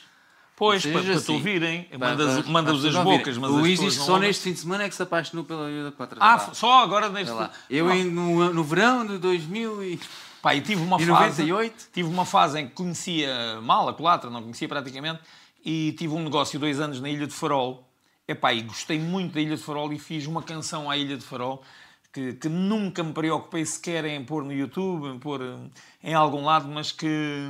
Pois, 0.56 0.82
Seja 0.82 0.94
para, 0.94 1.04
para 1.06 1.14
te 1.14 1.18
assim. 1.18 1.34
ouvirem, 1.34 1.84
Para- 1.84 1.98
mandas, 2.10 2.44
para- 2.46 2.64
para 2.64 2.72
as 2.72 2.96
bocas, 3.04 3.38
mas 3.38 3.52
ouvirem. 3.52 3.52
O 3.52 3.56
as 3.58 3.62
Luís 3.62 3.80
pessoas 3.80 3.80
diz 3.80 3.94
que 3.94 4.00
não 4.00 4.06
só 4.06 4.14
ouvem. 4.14 4.28
neste 4.28 4.44
fim 4.44 4.54
de 4.54 4.60
semana 4.60 4.84
é 4.84 4.90
que 4.90 4.96
se 4.96 5.04
apaixonou 5.04 5.46
pela 5.46 5.70
Ilha 5.70 5.84
da 5.86 5.92
Quatro. 5.92 6.18
Ah, 6.22 6.40
só 6.54 6.84
agora 6.84 7.10
neste. 7.10 7.34
Eu 7.70 7.92
em- 7.92 8.06
no, 8.06 8.54
no 8.54 8.64
verão 8.64 9.06
de 9.06 9.18
2000 9.18 9.84
e... 9.84 10.00
Pá, 10.42 10.56
e 10.56 10.62
tive 10.62 10.82
uma 10.82 10.98
E 10.98 11.06
fase. 11.06 11.44
98? 11.44 11.90
Tive 11.94 12.10
uma 12.10 12.26
fase 12.26 12.60
em 12.60 12.68
que 12.68 12.74
conhecia 12.74 13.60
mal 13.62 13.88
a 13.90 13.94
Colatra, 13.94 14.30
não 14.30 14.42
conhecia 14.42 14.68
praticamente, 14.68 15.20
e 15.66 15.92
tive 15.98 16.14
um 16.14 16.24
negócio 16.24 16.60
dois 16.60 16.80
anos 16.80 17.00
na 17.02 17.10
Ilha 17.10 17.28
de 17.28 17.34
Farol. 17.34 17.87
Epá, 18.28 18.54
e 18.54 18.62
gostei 18.62 19.00
muito 19.00 19.34
da 19.36 19.42
Ilha 19.42 19.56
de 19.56 19.64
Farol 19.64 19.92
e 19.94 19.98
fiz 20.00 20.28
uma 20.28 20.44
canção 20.44 20.90
à 20.90 20.98
Ilha 20.98 21.16
de 21.16 21.24
Farol 21.24 21.64
que, 22.12 22.34
que 22.34 22.50
nunca 22.50 23.02
me 23.04 23.14
preocupei 23.14 23.66
sequer 23.66 24.04
em 24.06 24.24
pôr 24.26 24.44
no 24.44 24.52
YouTube, 24.52 25.08
em 25.08 25.18
pôr 25.20 25.42
eh, 25.42 25.56
em 26.04 26.14
algum 26.14 26.44
lado, 26.44 26.68
mas 26.68 26.92
que, 26.92 27.50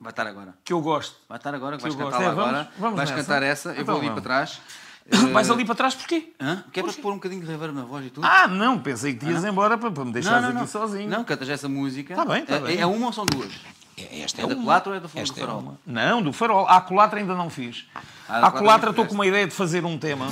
Vai 0.00 0.10
estar 0.10 0.26
agora. 0.26 0.54
que 0.64 0.72
eu 0.72 0.80
gosto. 0.80 1.16
Vai 1.28 1.36
estar 1.38 1.54
agora, 1.54 1.76
Que 1.76 1.82
vais 1.82 1.94
cantar 1.94 2.22
É, 2.22 2.24
vamos- 2.30 2.38
agora. 2.48 2.70
vamos 2.78 2.96
vais 2.96 3.10
nessa. 3.10 3.22
cantar 3.22 3.42
essa, 3.42 3.68
eu 3.70 3.82
Então 3.82 3.86
vou 3.86 3.96
ali 3.96 4.06
vamos. 4.08 4.22
para 4.22 4.22
trás. 4.22 4.60
Vais 5.34 5.50
Eh, 5.50 5.52
ali 5.52 5.64
para 5.66 5.74
trás 5.74 5.94
porquê? 5.94 6.32
Hã? 6.40 6.64
Que 6.72 6.80
é 6.80 6.82
para 6.82 6.92
pôr 6.94 7.10
um 7.12 7.16
bocadinho 7.16 7.42
de 7.42 7.46
reverb 7.46 7.74
na 7.74 7.84
voz 7.84 8.06
e 8.06 8.08
tudo. 8.08 8.26
Ah, 8.26 8.48
não, 8.48 8.78
pensei 8.78 9.12
que 9.12 9.18
te 9.26 9.30
ias 9.30 9.44
embora 9.44 9.76
para, 9.76 9.90
para 9.90 10.02
me 10.06 10.12
deixares 10.12 10.56
aqui 10.56 10.66
sozinho. 10.66 11.10
Não, 11.10 11.22
cantas 11.24 11.46
essa 11.50 11.68
música. 11.68 12.14
Tá 12.14 12.24
bem, 12.24 12.42
tá 12.46 12.54
é, 12.54 12.60
bem. 12.60 12.80
é 12.80 12.86
uma 12.86 13.06
ou 13.08 13.12
são 13.12 13.26
duas? 13.26 13.52
Esta 13.96 14.42
É 14.42 14.46
da 14.46 14.54
uma. 14.54 14.62
Colatra 14.64 14.90
ou 14.90 14.96
é 14.96 15.00
do 15.00 15.08
do 15.08 15.18
é 15.18 15.26
Farol? 15.26 15.60
uma. 15.60 15.78
Não, 15.86 16.22
do 16.22 16.32
farol. 16.32 16.66
A 16.68 16.80
Colatra 16.80 17.20
ainda 17.20 17.34
não 17.34 17.48
fiz. 17.48 17.86
Ah, 18.28 18.40
da 18.40 18.46
a 18.46 18.50
Colatra 18.50 18.58
Colatra 18.58 18.86
não 18.86 18.90
estou 18.92 19.06
com 19.06 19.14
uma 19.14 19.26
ideia 19.26 19.46
de 19.46 19.54
fazer 19.54 19.84
um 19.84 19.96
tema. 19.98 20.26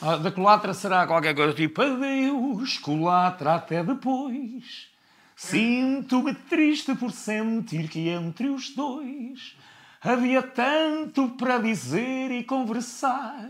Ah, 0.00 0.16
Da 0.16 0.30
Colatra 0.30 0.72
será 0.74 1.06
qualquer 1.06 1.34
coisa 1.34 1.52
tipo 1.54 1.82
Adeus, 1.82 2.78
Colatra, 2.78 3.54
até 3.56 3.82
depois. 3.82 4.86
Sinto-me 5.34 6.34
triste 6.34 6.94
por 6.94 7.12
sentir 7.12 7.88
que 7.88 8.08
entre 8.08 8.48
os 8.48 8.70
dois 8.74 9.56
havia 10.00 10.42
tanto 10.42 11.30
para 11.30 11.58
dizer 11.58 12.30
e 12.30 12.44
conversar. 12.44 13.48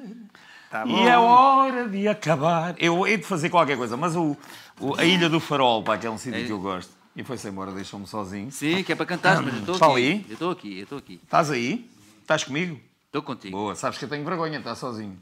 Tá 0.70 0.84
e 0.86 1.00
é 1.08 1.16
hora 1.16 1.88
de 1.88 2.06
acabar. 2.08 2.74
Eu 2.78 3.06
hei 3.06 3.16
de 3.16 3.24
fazer 3.24 3.48
qualquer 3.48 3.76
coisa, 3.76 3.96
mas 3.96 4.14
o, 4.14 4.36
o- 4.78 4.94
a 5.00 5.04
Ilha 5.04 5.28
do 5.28 5.40
Farol, 5.40 5.82
pá, 5.82 5.96
que 5.96 6.06
é 6.06 6.10
um 6.10 6.18
sítio 6.18 6.40
É. 6.40 6.44
que 6.44 6.52
eu 6.52 6.60
gosto. 6.60 6.92
E 7.16 7.24
foi-se 7.24 7.48
embora, 7.48 7.72
deixou-me 7.72 8.06
sozinho. 8.06 8.50
Sim, 8.52 8.82
que 8.84 8.92
é 8.92 8.94
para 8.94 9.06
cantar, 9.06 9.42
mas 9.42 9.54
eu 9.54 9.60
estou 9.60 9.74
Está 9.74 9.86
aqui. 9.86 9.94
ali? 9.96 10.26
Eu 10.28 10.32
estou 10.34 10.50
aqui, 10.50 10.76
eu 10.78 10.82
estou 10.84 10.98
aqui. 10.98 11.20
Estás 11.24 11.50
aí? 11.50 11.90
Estás 12.20 12.44
comigo? 12.44 12.78
Estou 13.06 13.22
contigo. 13.22 13.56
Boa, 13.56 13.74
sabes 13.74 13.98
que 13.98 14.04
eu 14.04 14.08
tenho 14.08 14.24
vergonha 14.24 14.52
de 14.52 14.58
estar 14.58 14.74
sozinho. 14.74 15.18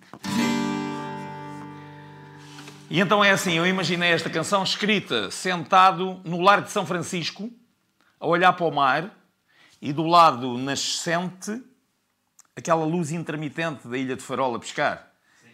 E 2.89 3.01
então 3.01 3.25
é 3.25 3.31
assim, 3.31 3.55
eu 3.55 3.67
imaginei 3.67 4.11
esta 4.11 4.29
canção 4.31 4.63
escrita 4.63 5.31
sentado 5.31 6.21
no 6.25 6.41
lar 6.41 6.61
de 6.61 6.71
São 6.71 6.85
Francisco, 6.87 7.51
a 8.21 8.27
olhar 8.27 8.53
para 8.53 8.67
o 8.67 8.71
mar, 8.71 9.11
e 9.81 9.93
do 9.93 10.05
lado 10.05 10.57
nascente, 10.59 11.63
aquela 12.57 12.85
luz 12.85 13.11
intermitente 13.13 13.87
da 13.89 13.97
Ilha 13.99 14.17
de 14.17 14.23
Farol 14.23 14.55
a 14.55 14.59
pescar. 14.59 15.06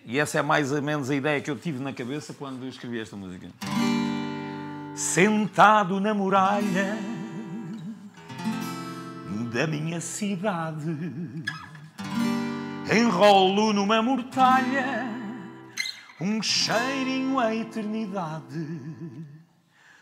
E 0.04 0.18
essa 0.18 0.38
é 0.38 0.42
mais 0.42 0.72
ou 0.72 0.82
menos 0.82 1.10
a 1.10 1.14
ideia 1.14 1.40
que 1.40 1.50
eu 1.50 1.58
tive 1.58 1.82
na 1.82 1.92
cabeça 1.92 2.34
quando 2.34 2.66
escrevi 2.66 3.00
esta 3.00 3.16
música. 3.16 3.48
Sentado 4.94 6.00
na 6.00 6.12
muralha 6.12 6.98
da 9.52 9.66
minha 9.66 10.00
cidade 10.00 10.96
Enrolo 12.90 13.72
numa 13.72 14.02
mortalha 14.02 15.08
um 16.20 16.42
cheirinho 16.42 17.38
à 17.38 17.54
eternidade. 17.54 18.66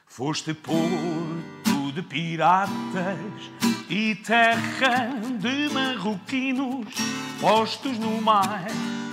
Foste 0.07 0.53
porto 0.53 1.93
de 1.95 2.03
piratas 2.03 3.51
e 3.89 4.15
terra 4.17 5.09
de 5.39 5.73
marroquinos 5.73 6.87
postos 7.41 7.99
no 7.99 8.21
mar 8.21 8.67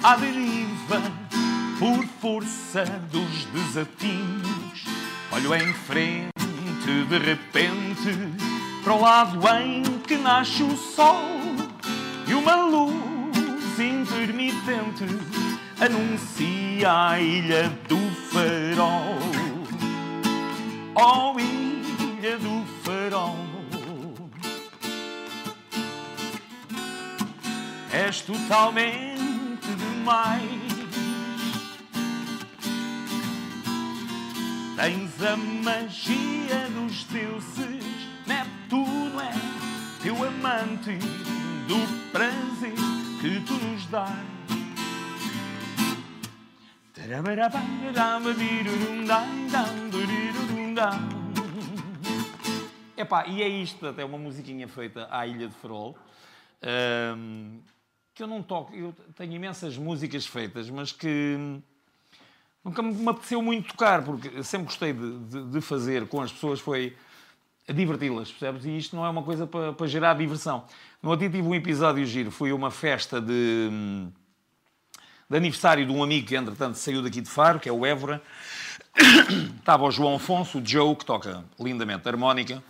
à 0.07 0.15
deriva 0.15 1.01
por 1.77 2.01
força 2.21 2.85
dos 3.11 3.43
desatinos. 3.47 4.85
Olho 5.33 5.53
em 5.53 5.73
frente 5.73 6.31
de 7.09 7.17
repente 7.17 8.15
para 8.85 8.93
o 8.93 9.01
lado 9.01 9.41
em 9.59 9.83
que 10.07 10.15
nasce 10.15 10.63
o 10.63 10.77
sol 10.77 11.19
e 12.25 12.33
uma 12.33 12.55
luz 12.55 13.77
intermitente 13.77 15.03
anuncia 15.77 17.09
a 17.09 17.19
ilha 17.19 17.69
do 17.89 17.99
farol. 18.31 19.19
Oh, 20.95 21.37
ilha 21.37 22.37
do 22.37 22.65
farol. 22.81 23.35
És 27.91 28.21
totalmente 28.21 29.16
demais. 30.07 30.41
Tens 34.77 35.23
a 35.23 35.35
magia 35.35 36.69
dos 36.69 37.03
deuses, 37.05 37.83
Neptuno 38.25 39.19
é 39.19 39.33
teu 40.01 40.15
amante 40.23 40.97
do 41.67 42.11
prazer 42.11 42.73
que 43.19 43.41
tu 43.41 43.53
nos 43.53 43.85
dás. 43.87 44.37
Epá, 52.95 53.27
e 53.27 53.43
é 53.43 53.47
isto, 53.47 53.79
portanto, 53.79 53.99
é 53.99 54.05
uma 54.05 54.17
musiquinha 54.17 54.67
feita 54.67 55.07
à 55.11 55.25
Ilha 55.27 55.47
de 55.47 55.53
Farol. 55.55 55.97
Ahm, 56.61 57.59
que 58.17 58.23
eu 58.23 58.27
não 58.27 58.41
toco. 58.41 58.75
Eu 58.75 58.95
tenho 59.15 59.31
imensas 59.33 59.77
músicas 59.77 60.25
feitas, 60.25 60.69
mas 60.71 60.91
que 60.91 61.37
nunca 62.65 62.81
me 62.81 63.07
apeteceu 63.07 63.41
muito 63.43 63.67
tocar, 63.69 64.03
porque 64.03 64.43
sempre 64.43 64.65
gostei 64.65 64.91
de, 64.91 65.19
de- 65.19 65.43
de 65.51 65.61
fazer 65.61 66.07
com 66.07 66.19
as 66.19 66.31
pessoas 66.31 66.59
foi 66.59 66.97
a 67.69 67.71
diverti-las, 67.71 68.31
percebes? 68.31 68.65
E 68.65 68.75
isto 68.75 68.95
não 68.95 69.05
é 69.05 69.09
uma 69.09 69.21
coisa 69.21 69.45
para, 69.45 69.71
para 69.71 69.85
gerar 69.87 70.15
diversão. 70.15 70.65
No 71.01 71.11
outro 71.11 71.29
dia 71.29 71.37
tive 71.37 71.47
um 71.47 71.53
episódio 71.53 72.03
giro, 72.07 72.31
fui 72.31 72.49
a 72.49 72.55
uma 72.55 72.71
festa 72.71 73.21
de, 73.21 73.69
hum, 73.71 74.11
de 75.29 75.37
aniversário 75.37 75.85
de 75.85 75.91
um 75.91 76.01
amigo 76.01 76.27
que, 76.27 76.35
entretanto, 76.35 76.75
saiu 76.75 77.03
daqui 77.03 77.21
de 77.21 77.29
Faro, 77.29 77.59
que 77.59 77.69
é 77.69 77.71
o 77.71 77.85
Évora. 77.85 78.19
Estava 79.59 79.83
o 79.83 79.91
João 79.91 80.15
Afonso, 80.15 80.57
o 80.59 80.65
Joe, 80.65 80.95
que 80.95 81.05
toca 81.05 81.45
lindamente 81.59 82.07
harmónica. 82.09 82.63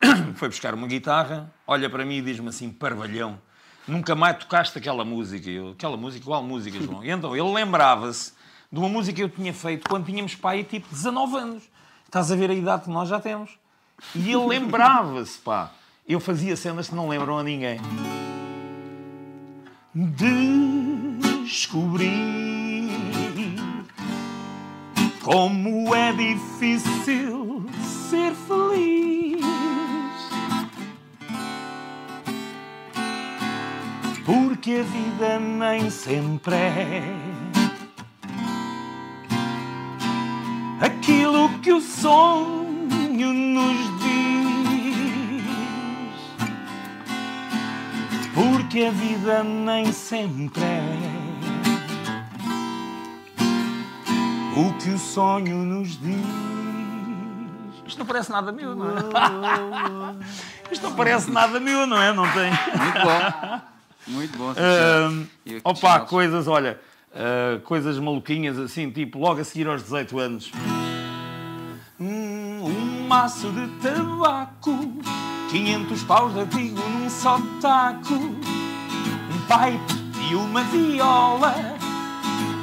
Foi 0.36 0.48
buscar 0.48 0.72
uma 0.72 0.86
guitarra, 0.86 1.52
olha 1.66 1.90
para 1.90 2.02
mim 2.06 2.14
e 2.16 2.22
diz-me 2.22 2.48
assim, 2.48 2.70
parvalhão, 2.70 3.38
nunca 3.86 4.14
mais 4.14 4.38
tocaste 4.38 4.78
aquela 4.78 5.04
música. 5.04 5.48
Eu, 5.48 5.70
aquela 5.70 5.96
música, 5.96 6.24
qual 6.24 6.42
música, 6.42 6.80
João? 6.80 7.04
E 7.04 7.10
então 7.12 7.36
ele 7.36 7.52
lembrava-se 7.52 8.32
de 8.70 8.78
uma 8.78 8.88
música 8.88 9.16
que 9.16 9.22
eu 9.22 9.28
tinha 9.28 9.52
feito 9.52 9.88
quando 9.88 10.06
tínhamos 10.06 10.34
pai, 10.34 10.64
tipo 10.64 10.88
19 10.90 11.36
anos. 11.36 11.62
Estás 12.04 12.30
a 12.30 12.36
ver 12.36 12.50
a 12.50 12.54
idade 12.54 12.84
que 12.84 12.90
nós 12.90 13.08
já 13.08 13.20
temos. 13.20 13.50
E 14.14 14.30
ele 14.30 14.46
lembrava-se, 14.46 15.38
pá. 15.38 15.72
Eu 16.08 16.18
fazia 16.18 16.56
cenas 16.56 16.88
que 16.88 16.94
não 16.94 17.08
lembram 17.08 17.38
a 17.38 17.42
ninguém. 17.42 17.80
Descobri 21.44 22.10
como 25.22 25.94
é 25.94 26.12
difícil 26.12 27.66
ser 28.08 28.34
feliz. 28.34 29.19
Porque 34.60 34.74
a 34.74 34.82
vida 34.82 35.40
nem 35.40 35.88
sempre 35.88 36.54
é 36.54 37.02
aquilo 40.82 41.48
que 41.60 41.72
o 41.72 41.80
sonho 41.80 43.32
nos 43.32 44.00
diz. 44.02 45.42
Porque 48.34 48.84
a 48.84 48.90
vida 48.90 49.42
nem 49.42 49.90
sempre 49.92 50.62
é 50.62 50.82
o 54.58 54.74
que 54.74 54.90
o 54.90 54.98
sonho 54.98 55.56
nos 55.56 55.98
diz. 55.98 56.20
Isto 57.86 58.00
não 58.00 58.04
parece 58.04 58.30
nada 58.30 58.52
meu, 58.52 58.76
não 58.76 58.90
é? 58.90 58.92
Isto 60.70 60.82
não 60.82 60.94
parece 60.94 61.30
nada 61.30 61.58
meu, 61.58 61.86
não 61.86 61.96
é? 61.96 62.12
Não 62.12 62.30
tem. 62.30 62.50
Muito 62.50 63.00
bom. 63.00 63.69
Muito 64.06 64.36
bom. 64.36 64.50
aqui 64.50 65.60
opa, 65.64 66.00
coisas, 66.00 66.48
olha, 66.48 66.80
ah, 67.14 67.60
coisas 67.64 67.98
maluquinhas 67.98 68.58
assim, 68.58 68.90
tipo, 68.90 69.18
logo 69.18 69.40
a 69.40 69.44
seguir 69.44 69.66
aos 69.66 69.82
18 69.82 70.18
anos. 70.18 70.52
Hum, 72.00 72.62
um 72.64 73.06
maço 73.06 73.50
de 73.50 73.66
tabaco, 73.82 74.78
500 75.50 76.02
paus 76.04 76.32
de 76.32 76.40
artigo 76.40 76.80
num 76.88 77.10
só 77.10 77.38
taco, 77.60 78.14
um 78.14 78.38
pipe 79.46 80.30
e 80.30 80.34
uma 80.34 80.62
viola, 80.64 81.54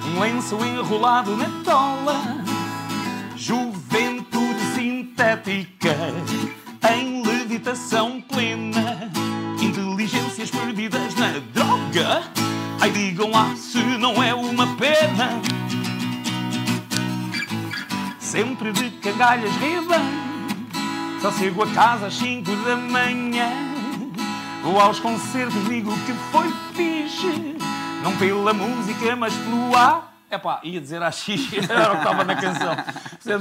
um 0.07 0.19
lenço 0.19 0.55
enrolado 0.63 1.35
na 1.35 1.49
tola, 1.63 2.15
juventude 3.35 4.59
sintética 4.73 5.95
em 6.95 7.21
levitação 7.21 8.21
plena, 8.21 9.11
inteligências 9.61 10.49
perdidas 10.51 11.15
na 11.15 11.39
droga. 11.53 12.23
Ai, 12.79 12.91
digam 12.91 13.31
lá 13.31 13.55
se 13.55 13.79
não 13.97 14.21
é 14.21 14.33
uma 14.33 14.75
pena. 14.75 15.41
Sempre 18.19 18.71
de 18.71 18.91
cangalhas 18.91 19.55
rebem, 19.55 19.99
só 21.21 21.31
chego 21.31 21.63
a 21.63 21.67
casa 21.67 22.07
às 22.07 22.15
5 22.15 22.55
da 22.57 22.75
manhã. 22.75 23.49
Vou 24.63 24.79
aos 24.79 24.99
concertos, 24.99 25.63
digo 25.65 25.91
que 26.05 26.13
foi 26.31 26.51
fixe, 26.73 27.55
não 28.03 28.15
pela 28.17 28.53
música, 28.53 29.15
mas 29.15 29.33
pelo 29.33 29.75
ar. 29.75 30.13
Epá, 30.29 30.59
ia 30.61 30.81
dizer 30.81 31.01
a 31.01 31.09
X, 31.09 31.53
era 31.69 31.91
o 31.93 31.95
que 31.95 31.97
estava 31.97 32.23
na 32.23 32.35
canção. 32.35 32.75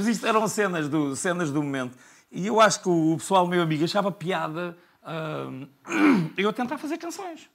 Isto 0.09 0.25
eram 0.25 0.47
cenas 0.47 0.87
do, 0.87 1.15
cenas 1.15 1.51
do 1.51 1.61
momento. 1.61 1.97
E 2.31 2.47
eu 2.47 2.61
acho 2.61 2.81
que 2.81 2.89
o 2.89 3.15
pessoal, 3.17 3.45
meu 3.45 3.61
amigo, 3.61 3.83
achava 3.83 4.11
piada 4.11 4.77
hum, 5.07 5.67
eu 6.37 6.51
tentar 6.53 6.77
fazer 6.77 6.97
canções. 6.97 7.49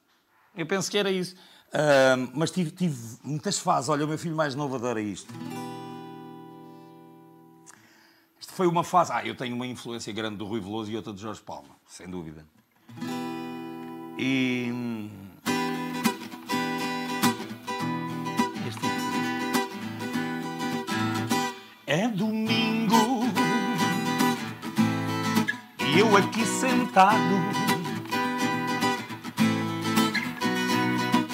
Eu 0.55 0.65
penso 0.65 0.89
que 0.89 0.97
era 0.97 1.11
isso. 1.11 1.35
Hum, 1.73 2.31
mas 2.35 2.51
tive, 2.51 2.71
tive 2.71 2.97
muitas 3.23 3.59
fases. 3.59 3.89
Olha, 3.89 4.05
o 4.05 4.07
meu 4.07 4.17
filho 4.17 4.35
mais 4.35 4.55
novo 4.55 4.75
adora 4.75 5.01
isto. 5.01 5.33
Isto 8.39 8.53
foi 8.53 8.67
uma 8.67 8.83
fase. 8.83 9.11
Ah, 9.11 9.25
eu 9.25 9.35
tenho 9.35 9.55
uma 9.55 9.65
influência 9.65 10.11
grande 10.13 10.37
do 10.37 10.45
Rui 10.45 10.59
Veloso 10.59 10.91
e 10.91 10.95
outra 10.95 11.13
de 11.13 11.21
Jorge 11.21 11.41
Palma, 11.41 11.75
sem 11.87 12.07
dúvida. 12.09 12.45
E. 14.17 14.69
hum, 14.71 15.09
Este 18.67 18.87
É 21.87 22.07
domingo 22.07 22.62
eu 25.95 26.17
aqui 26.17 26.45
sentado 26.45 27.63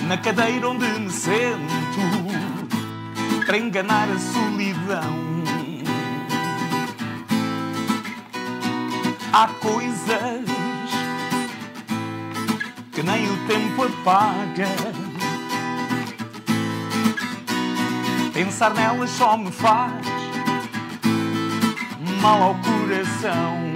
na 0.08 0.18
cadeira 0.18 0.70
onde 0.70 0.86
me 1.00 1.10
sento 1.10 2.00
para 3.46 3.58
enganar 3.58 4.10
a 4.10 4.20
solidão. 4.20 5.30
Há 9.32 9.48
coisas 9.60 10.46
que 12.92 13.02
nem 13.02 13.32
o 13.32 13.48
tempo 13.48 13.84
apaga. 13.84 14.68
Pensar 18.34 18.74
nelas 18.74 19.10
só 19.12 19.38
me 19.38 19.52
faz 19.52 20.06
mal 22.22 22.42
ao 22.42 22.56
coração. 22.56 23.69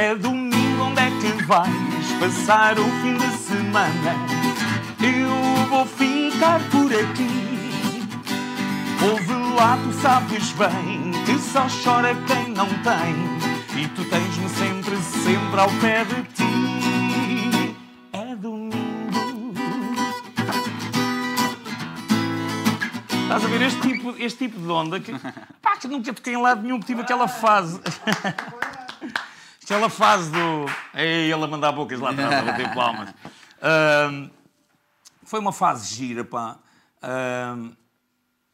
É 0.00 0.14
domingo, 0.14 0.84
onde 0.84 0.98
é 0.98 1.10
que 1.10 1.44
vais 1.44 2.12
passar 2.18 2.78
o 2.78 2.84
fim 3.02 3.18
de 3.18 3.36
semana? 3.36 4.16
Eu 4.98 5.66
vou 5.66 5.84
ficar 5.84 6.58
por 6.70 6.86
aqui. 6.86 8.08
Ouve 9.02 9.54
lá, 9.54 9.76
tu 9.76 9.92
sabes 10.00 10.52
bem 10.52 11.12
que 11.26 11.38
só 11.38 11.66
chora 11.84 12.14
quem 12.26 12.48
não 12.48 12.66
tem. 12.82 13.14
E 13.78 13.88
tu 13.88 14.02
tens-me 14.06 14.48
sempre, 14.48 14.96
sempre 15.22 15.60
ao 15.60 15.68
pé 15.82 16.02
de 16.06 16.22
ti. 16.32 17.76
É 18.14 18.34
domingo. 18.36 19.52
Estás 23.22 23.44
a 23.44 23.48
ver 23.48 23.60
este 23.60 23.80
tipo, 23.82 24.14
este 24.18 24.38
tipo 24.48 24.60
de 24.60 24.70
onda 24.70 24.98
que, 24.98 25.12
pá, 25.60 25.76
que 25.76 25.86
nunca 25.86 26.10
toquei 26.14 26.32
em 26.32 26.40
lado 26.40 26.62
nenhum, 26.62 26.80
tive 26.80 27.02
aquela 27.02 27.28
fase. 27.28 27.78
aquela 29.70 29.88
fase 29.88 30.32
do. 30.32 30.66
Ei, 30.94 31.32
ele 31.32 31.44
a 31.44 31.46
mandar 31.46 31.70
bocas 31.70 32.00
lá 32.00 32.10
atrás, 32.10 32.32
a 32.32 32.42
bater 32.42 32.74
palmas. 32.74 33.14
Foi 35.22 35.38
uma 35.38 35.52
fase 35.52 35.94
gira, 35.94 36.24
pá. 36.24 36.58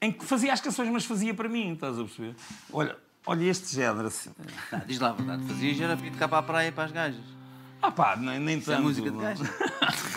em 0.02 0.12
que 0.12 0.24
fazia 0.26 0.52
as 0.52 0.60
canções, 0.60 0.90
mas 0.90 1.06
fazia 1.06 1.32
para 1.32 1.48
mim, 1.48 1.72
estás 1.72 1.98
a 1.98 2.05
perceber? 2.05 2.36
Olha, 2.70 2.97
olha 3.24 3.44
este 3.44 3.74
género 3.74 4.09
assim. 4.09 4.30
Tá, 4.70 4.82
diz 4.86 5.01
lá 5.01 5.09
a 5.09 5.12
verdade. 5.12 5.47
Fazias 5.47 5.80
era 5.80 5.97
vir 5.97 6.10
de 6.10 6.18
cá 6.18 6.28
para 6.28 6.38
a 6.38 6.43
praia 6.43 6.70
para 6.70 6.84
as 6.84 6.93
gajas. 6.93 7.24
Ah 7.80 7.90
pá, 7.90 8.16
nem, 8.16 8.38
nem 8.38 8.59
é 8.59 8.60
tanto. 8.60 8.82
música 8.82 9.10
de 9.10 9.16
gajas. 9.16 9.48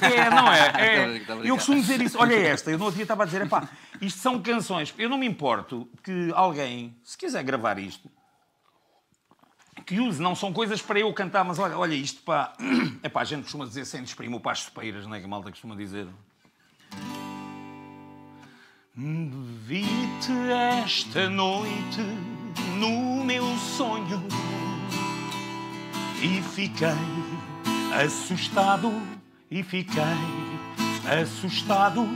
É, 0.01 0.29
não 0.29 0.49
é? 0.49 0.71
Tá 0.71 0.79
é. 0.79 1.19
tá 1.19 1.35
brincar. 1.35 1.45
Eu 1.45 1.55
costumo 1.55 1.81
dizer 1.81 2.01
isso. 2.01 2.17
Olha 2.17 2.33
esta, 2.33 2.71
eu 2.71 2.77
no 2.77 2.85
outro 2.85 2.95
dia 2.95 3.03
estava 3.03 3.23
a 3.23 3.25
dizer, 3.25 3.47
pá, 3.49 3.67
isto 3.99 4.17
são 4.21 4.41
canções. 4.41 4.95
Eu 4.97 5.09
não 5.09 5.17
me 5.17 5.27
importo 5.27 5.89
que 6.01 6.31
alguém, 6.33 6.95
se 7.03 7.17
quiser 7.17 7.43
gravar 7.43 7.77
isto, 7.77 8.09
que 9.89 9.99
use, 9.99 10.21
não 10.21 10.35
são 10.35 10.53
coisas 10.53 10.83
para 10.83 10.99
eu 10.99 11.11
cantar, 11.11 11.43
mas 11.43 11.57
olha, 11.57 11.75
olha 11.75 11.95
isto, 11.95 12.21
pá. 12.21 12.53
É 13.01 13.09
pá, 13.09 13.21
a 13.21 13.23
gente 13.23 13.43
costuma 13.43 13.65
dizer 13.65 13.85
sem 13.85 14.03
desprimo 14.03 14.39
para 14.39 14.51
as 14.51 14.59
sopeiras, 14.59 15.07
não 15.07 15.15
é 15.15 15.19
que 15.19 15.25
a 15.25 15.27
malta 15.27 15.49
costuma 15.49 15.75
dizer. 15.75 16.05
Vi-te 18.95 20.31
esta 20.83 21.27
noite 21.27 22.01
no 22.77 23.23
meu 23.23 23.43
sonho 23.57 24.21
e 26.21 26.39
fiquei 26.53 26.89
assustado 27.99 28.91
e 29.49 29.63
fiquei 29.63 30.03
assustado 31.19 32.07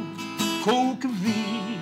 com 0.64 0.92
o 0.92 0.98
que 0.98 1.08
vi. 1.08 1.74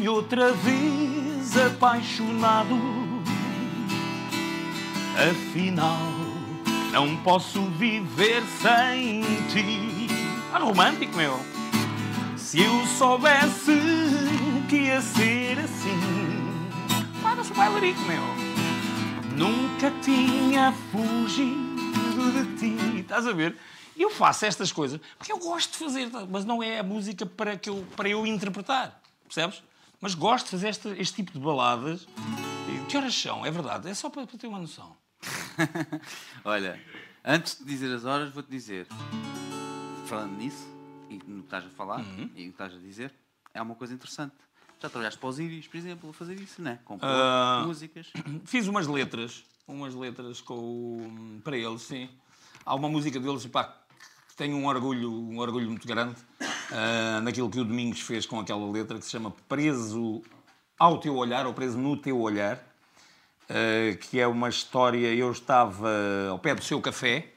Senti-me 0.00 0.08
outra 0.08 0.52
vez 0.52 1.56
apaixonado 1.56 2.74
Afinal, 5.30 5.98
não 6.90 7.16
posso 7.18 7.62
viver 7.72 8.42
sem 8.62 9.22
ti. 9.48 10.08
Ah, 10.52 10.58
romântico, 10.58 11.14
meu. 11.14 11.38
Se 12.36 12.62
eu 12.62 12.86
soubesse 12.86 13.78
que 14.70 14.76
ia 14.76 15.02
ser 15.02 15.58
assim. 15.58 16.00
Não 17.22 17.44
sou 17.44 17.54
bailarico, 17.54 18.00
meu. 18.02 18.22
Nunca 19.36 19.90
tinha 20.02 20.72
fugido 20.90 22.32
de 22.32 22.56
ti. 22.56 23.00
Estás 23.00 23.26
a 23.26 23.32
ver? 23.32 23.54
Eu 23.96 24.08
faço 24.08 24.46
estas 24.46 24.72
coisas 24.72 24.98
porque 25.18 25.32
eu 25.32 25.38
gosto 25.38 25.72
de 25.72 25.78
fazer, 25.78 26.10
mas 26.30 26.46
não 26.46 26.62
é 26.62 26.78
a 26.78 26.82
música 26.82 27.26
para, 27.26 27.56
que 27.56 27.68
eu, 27.68 27.84
para 27.94 28.08
eu 28.08 28.26
interpretar. 28.26 28.98
Percebes? 29.24 29.62
Mas 30.00 30.14
gosto 30.14 30.46
de 30.46 30.50
fazer 30.52 30.68
este, 30.68 30.88
este 30.98 31.16
tipo 31.16 31.32
de 31.32 31.38
baladas. 31.38 32.06
E 32.68 32.86
Que 32.86 32.96
horas 32.96 33.14
são? 33.14 33.44
É 33.44 33.50
verdade. 33.50 33.88
É 33.88 33.94
só 33.94 34.08
para, 34.08 34.26
para 34.26 34.38
ter 34.38 34.46
uma 34.46 34.58
noção. 34.58 34.96
Olha, 36.44 36.80
antes 37.24 37.58
de 37.58 37.64
dizer 37.64 37.94
as 37.94 38.04
horas, 38.04 38.32
vou-te 38.32 38.50
dizer, 38.50 38.86
falando 40.06 40.36
nisso, 40.38 40.66
e 41.10 41.14
no 41.26 41.40
que 41.40 41.44
estás 41.46 41.64
a 41.66 41.70
falar, 41.70 42.00
Uhum. 42.00 42.22
e 42.22 42.24
no 42.24 42.32
que 42.34 42.48
estás 42.62 42.74
a 42.74 42.78
dizer, 42.78 43.12
é 43.52 43.60
uma 43.60 43.74
coisa 43.74 43.92
interessante. 43.92 44.34
Já 44.80 44.88
trabalhaste 44.88 45.20
para 45.20 45.28
os 45.28 45.38
íris, 45.38 45.66
por 45.68 45.76
exemplo, 45.76 46.08
a 46.08 46.12
fazer 46.14 46.40
isso, 46.40 46.62
não 46.62 46.70
é? 46.70 46.76
Compor 46.84 47.06
Ah. 47.08 47.62
músicas. 47.66 48.10
Fiz 48.46 48.66
umas 48.66 48.86
letras, 48.86 49.44
umas 49.68 49.94
letras 49.94 50.40
com 50.40 50.54
o- 50.54 51.40
para 51.44 51.56
eles, 51.58 51.82
sim. 51.82 52.08
Há 52.64 52.74
uma 52.74 52.88
música 52.88 53.20
deles 53.20 53.44
pá, 53.46 53.76
tenho 54.40 54.56
um 54.56 54.64
orgulho, 54.64 55.12
um 55.12 55.38
orgulho 55.38 55.68
muito 55.68 55.86
grande 55.86 56.16
ah, 56.72 57.20
naquilo 57.22 57.50
que 57.50 57.60
o 57.60 57.64
Domingos 57.64 58.00
fez 58.00 58.24
com 58.24 58.40
aquela 58.40 58.70
letra 58.70 58.98
que 58.98 59.04
se 59.04 59.10
chama 59.10 59.34
Preso 59.46 60.22
ao 60.78 60.96
teu 60.96 61.14
olhar, 61.14 61.46
ou 61.46 61.52
Preso 61.52 61.76
no 61.76 61.94
teu 61.94 62.18
olhar, 62.18 62.58
ah, 63.50 63.94
que 64.00 64.18
é 64.18 64.26
uma 64.26 64.48
história. 64.48 65.14
Eu 65.14 65.30
estava 65.30 65.90
ao 66.30 66.38
pé 66.38 66.54
do 66.54 66.64
seu 66.64 66.80
café. 66.80 67.28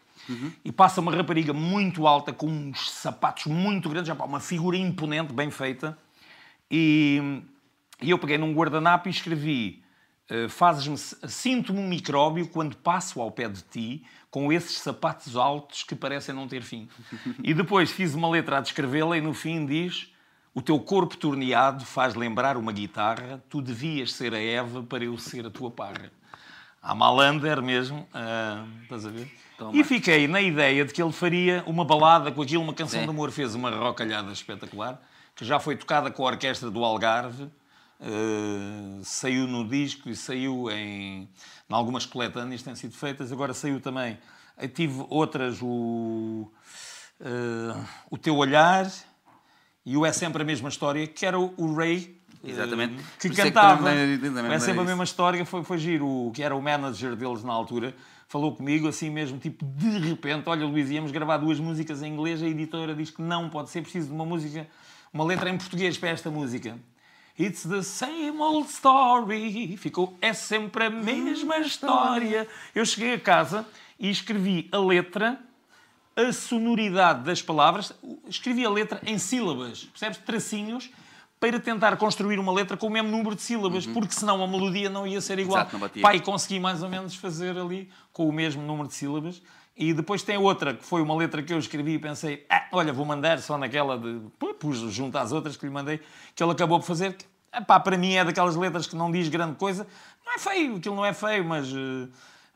E 0.64 0.72
passa 0.72 1.02
uma 1.02 1.14
rapariga 1.14 1.52
muito 1.52 2.08
alta, 2.08 2.32
com 2.32 2.48
uns 2.48 2.90
sapatos 2.90 3.48
muito 3.48 3.90
grandes, 3.90 4.08
já, 4.08 4.14
uma 4.24 4.40
figura 4.40 4.78
imponente, 4.78 5.34
bem 5.34 5.52
feita. 5.52 5.98
E, 6.72 7.42
e 8.02 8.10
eu 8.10 8.18
peguei 8.18 8.38
num 8.38 8.54
guardanapo 8.54 9.10
e 9.10 9.12
escrevi: 9.12 9.83
Fazes-me, 10.50 10.98
sinto-me 10.98 11.80
um 11.80 11.88
micróbio 11.88 12.48
quando 12.48 12.78
passo 12.78 13.22
ao 13.22 13.30
pé 13.30 13.50
de 13.50 13.62
ti 13.62 14.04
com 14.32 14.52
esses 14.52 14.80
sapatos 14.80 15.36
altos 15.36 15.84
que 15.84 15.94
parecem 15.94 16.34
não 16.34 16.48
ter 16.48 16.64
fim. 16.64 16.90
e 17.44 17.54
depois 17.54 17.92
fiz 17.92 18.16
uma 18.16 18.30
letra 18.30 18.58
a 18.58 18.62
descrevê-la 18.62 19.18
e 19.18 19.22
no 19.22 19.34
fim 19.34 19.66
diz: 19.66 20.12
O 20.56 20.62
teu 20.62 20.80
corpo 20.80 21.16
torneado 21.16 21.86
faz 21.86 22.16
lembrar 22.16 22.58
uma 22.58 22.72
guitarra, 22.72 23.44
tu 23.50 23.62
devias 23.62 24.14
ser 24.14 24.34
a 24.34 24.42
Eva 24.42 24.82
para 24.82 25.04
eu 25.04 25.18
ser 25.18 25.46
a 25.46 25.52
tua 25.52 25.70
parra. 25.70 26.12
A 26.82 26.96
Malander 26.96 27.62
mesmo, 27.62 28.08
ah, 28.14 28.66
estás 28.82 29.06
a 29.06 29.10
ver? 29.10 29.32
Toma. 29.58 29.78
E 29.78 29.84
fiquei 29.84 30.28
na 30.28 30.42
ideia 30.42 30.84
de 30.84 30.92
que 30.92 31.02
ele 31.02 31.14
faria 31.14 31.64
uma 31.68 31.86
balada 31.86 32.32
com 32.32 32.42
aquilo, 32.42 32.64
uma 32.64 32.74
canção 32.74 33.00
Sim. 33.00 33.06
de 33.06 33.12
amor. 33.12 33.32
Fez 33.32 33.56
uma 33.56 33.70
rocalhada 33.70 34.32
espetacular, 34.32 35.02
que 35.36 35.46
já 35.46 35.60
foi 35.60 35.76
tocada 35.76 36.10
com 36.10 36.24
a 36.24 36.32
orquestra 36.32 36.72
do 36.72 36.84
Algarve, 36.84 37.50
eh, 38.00 39.00
saiu 39.04 39.48
no 39.48 39.68
disco 39.68 40.10
e 40.10 40.16
saiu 40.16 40.70
em, 40.72 41.24
em 41.24 41.74
algumas 41.74 42.06
coletâneas 42.06 42.62
têm 42.62 42.76
sido 42.76 42.94
feitas. 42.94 43.32
Agora 43.32 43.54
saiu 43.54 43.80
também. 43.80 44.18
Eu 44.58 44.70
tive 44.70 45.06
outras, 45.10 45.60
o, 45.62 46.52
eh, 47.20 47.76
o 48.10 48.18
Teu 48.18 48.36
Olhar 48.36 48.92
e 49.86 49.98
o 49.98 50.06
É 50.06 50.12
Sempre 50.12 50.42
a 50.44 50.46
Mesma 50.46 50.70
História, 50.70 51.06
que 51.08 51.26
era 51.26 51.40
o, 51.40 51.54
o 51.58 51.74
Ray. 51.76 52.20
eh, 52.44 52.50
Exatamente. 52.52 52.96
Que 53.20 53.28
Por 53.30 53.32
isso 53.32 53.42
é 53.42 53.46
que 53.46 53.52
cantava. 53.52 53.78
também 53.78 54.18
me 54.18 54.54
é 54.54 54.60
sempre 54.60 54.82
a 54.82 54.86
mesma 54.86 55.04
história. 55.04 55.46
Foi, 55.46 55.64
foi 55.64 55.78
giro. 55.78 56.08
O 56.08 56.32
que 56.32 56.44
era 56.44 56.56
o 56.56 56.62
manager 56.62 57.16
deles 57.16 57.44
na 57.44 57.54
altura 57.54 57.96
falou 58.34 58.56
comigo 58.56 58.88
assim 58.88 59.12
mesmo, 59.12 59.38
tipo, 59.38 59.64
de 59.64 60.00
repente, 60.00 60.50
olha 60.50 60.66
Luís, 60.66 60.90
íamos 60.90 61.12
gravar 61.12 61.38
duas 61.38 61.60
músicas 61.60 62.02
em 62.02 62.12
inglês, 62.12 62.42
a 62.42 62.48
editora 62.48 62.96
diz 62.96 63.12
que 63.12 63.22
não 63.22 63.48
pode 63.48 63.70
ser 63.70 63.84
preciso 63.84 64.08
de 64.08 64.14
uma 64.14 64.26
música, 64.26 64.68
uma 65.14 65.24
letra 65.24 65.52
em 65.52 65.58
português 65.58 66.00
para 66.00 66.10
esta 66.10 66.32
música. 66.32 66.76
It's 67.40 67.64
the 67.64 67.82
same 67.82 68.40
old 68.40 68.70
story. 68.70 69.76
Ficou, 69.78 70.16
é 70.22 70.34
sempre 70.34 70.86
a 70.86 70.90
mesma 70.90 71.58
história. 71.58 72.48
Eu 72.76 72.86
cheguei 72.86 73.14
a 73.14 73.20
casa 73.20 73.66
e 74.00 74.10
escrevi 74.10 74.70
a 74.72 74.78
letra, 74.78 75.40
a 76.16 76.32
sonoridade 76.32 77.24
das 77.24 77.42
palavras, 77.42 77.92
escrevi 78.28 78.64
a 78.64 78.70
letra 78.70 79.02
em 79.04 79.18
sílabas, 79.18 79.86
percebes? 79.86 80.20
Tracinhos, 80.20 80.92
para 81.40 81.60
tentar 81.60 81.98
construir 81.98 82.40
uma 82.40 82.54
letra 82.54 82.78
com 82.78 82.88
o 82.88 82.90
mesmo 82.90 83.10
número 83.10 83.36
de 83.36 83.42
sílabas, 83.42 83.86
porque 83.86 84.14
senão 84.14 84.42
a 84.44 84.48
melodia 84.48 84.90
não 84.90 85.06
ia 85.06 85.20
ser 85.20 85.40
igual. 85.40 85.68
Exato. 85.68 86.00
Pai, 86.00 86.20
consegui 86.22 86.60
mais 86.60 86.84
ou 86.84 86.90
menos 86.90 87.16
fazer 87.16 87.58
ali 87.58 87.90
com 88.14 88.30
o 88.30 88.32
mesmo 88.32 88.62
número 88.62 88.88
de 88.88 88.94
sílabas. 88.94 89.42
E 89.76 89.92
depois 89.92 90.22
tem 90.22 90.38
outra, 90.38 90.76
que 90.76 90.86
foi 90.86 91.02
uma 91.02 91.16
letra 91.16 91.42
que 91.42 91.52
eu 91.52 91.58
escrevi 91.58 91.94
e 91.94 92.00
pensei, 92.00 92.46
ah, 92.48 92.68
olha, 92.72 92.94
vou 92.94 93.06
mandar 93.06 93.40
só 93.40 93.58
naquela 93.58 93.98
de. 93.98 94.22
Pus 94.60 94.78
junto 94.94 95.18
às 95.18 95.32
outras 95.32 95.58
que 95.58 95.66
lhe 95.66 95.72
mandei, 95.72 96.00
que 96.36 96.44
ele 96.44 96.52
acabou 96.52 96.80
por 96.80 96.86
fazer. 96.86 97.14
que, 97.14 97.26
epá, 97.52 97.80
para 97.80 97.98
mim 97.98 98.14
é 98.14 98.24
daquelas 98.24 98.56
letras 98.56 98.86
que 98.86 98.96
não 98.96 99.12
diz 99.12 99.28
grande 99.30 99.56
coisa. 99.56 99.88
Não 100.24 100.34
é 100.36 100.38
feio, 100.38 100.76
aquilo 100.78 100.96
não 100.96 101.04
é 101.04 101.12
feio, 101.12 101.44
mas 101.44 101.68
eh, 101.70 102.08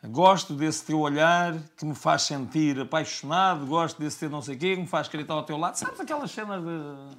gosto 0.08 0.54
desse 0.54 0.86
teu 0.86 1.00
olhar 1.00 1.56
que 1.76 1.86
me 1.86 1.96
faz 1.96 2.22
sentir 2.22 2.80
apaixonado, 2.80 3.66
gosto 3.66 4.00
desse 4.00 4.20
teu 4.20 4.30
não 4.30 4.42
sei 4.42 4.56
o 4.56 4.60
quê, 4.60 4.76
que 4.76 4.82
me 4.82 4.88
faz 4.88 5.08
querer 5.08 5.24
estar 5.24 5.34
ao 5.34 5.44
teu 5.44 5.58
lado. 5.58 5.76
Sabes 5.76 6.00
aquelas 6.00 6.30
cenas 6.30 6.62
de. 6.64 7.18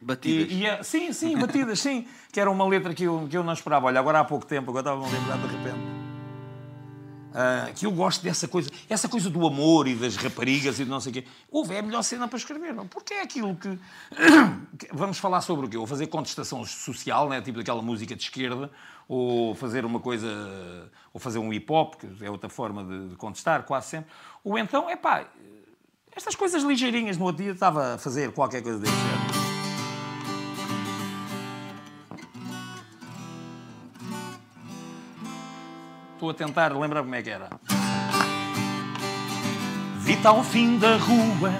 Batidas. 0.00 0.52
E, 0.52 0.54
e 0.54 0.66
é- 0.66 0.82
sim, 0.84 1.12
sim, 1.12 1.36
batidas, 1.36 1.80
sim. 1.80 2.06
Que 2.32 2.38
era 2.38 2.48
uma 2.48 2.64
letra 2.64 2.94
que 2.94 3.02
eu, 3.02 3.26
que 3.28 3.36
eu 3.36 3.42
não 3.42 3.52
esperava. 3.52 3.86
Olha, 3.86 3.98
agora 3.98 4.20
há 4.20 4.24
pouco 4.24 4.46
tempo, 4.46 4.70
agora 4.70 4.88
estava 4.88 5.04
a 5.04 5.10
lembrar 5.10 5.36
de 5.36 5.56
repente. 5.56 5.97
Ah, 7.34 7.70
que 7.74 7.84
eu 7.86 7.90
gosto 7.92 8.22
dessa 8.22 8.48
coisa, 8.48 8.70
essa 8.88 9.08
coisa 9.08 9.28
do 9.28 9.46
amor 9.46 9.86
e 9.86 9.94
das 9.94 10.16
raparigas 10.16 10.80
e 10.80 10.84
de 10.84 10.90
não 10.90 11.00
sei 11.00 11.10
o 11.10 11.14
quê. 11.14 11.24
Houve, 11.50 11.74
é 11.74 11.80
a 11.80 11.82
melhor 11.82 12.02
cena 12.02 12.26
para 12.26 12.38
escrever, 12.38 12.72
não? 12.74 12.86
Porque 12.86 13.14
é 13.14 13.22
aquilo 13.22 13.54
que- 13.56 13.78
Vamos 14.92 15.18
falar 15.18 15.40
sobre 15.42 15.66
o 15.66 15.68
quê? 15.68 15.76
Ou 15.76 15.86
fazer 15.86 16.06
contestação 16.06 16.64
social, 16.64 17.28
né? 17.28 17.40
tipo 17.42 17.58
daquela 17.58 17.82
música 17.82 18.16
de 18.16 18.22
esquerda, 18.22 18.70
ou 19.06 19.54
fazer 19.54 19.84
uma 19.84 20.00
coisa. 20.00 20.28
ou 21.12 21.20
fazer 21.20 21.38
um 21.38 21.52
hip 21.52 21.70
hop, 21.72 21.94
que 21.96 22.08
é 22.24 22.30
outra 22.30 22.48
forma 22.48 22.82
de, 22.84 23.08
de 23.10 23.16
contestar, 23.16 23.62
quase 23.64 23.88
sempre. 23.88 24.10
Ou 24.42 24.58
então, 24.58 24.88
é 24.88 24.96
pá, 24.96 25.26
estas 26.16 26.34
coisas 26.34 26.62
ligeirinhas. 26.62 27.16
No 27.18 27.26
outro 27.26 27.42
dia 27.42 27.52
estava 27.52 27.94
a 27.94 27.98
fazer 27.98 28.32
qualquer 28.32 28.62
coisa 28.62 28.78
desse 28.78 28.92
género. 28.92 29.27
Estou 36.18 36.30
a 36.30 36.34
tentar 36.34 36.76
lembrar 36.76 37.02
como 37.02 37.14
é 37.14 37.22
que 37.22 37.30
era. 37.30 37.48
Vi-te 40.00 40.26
ao 40.26 40.42
fim 40.42 40.76
da 40.76 40.96
rua, 40.96 41.52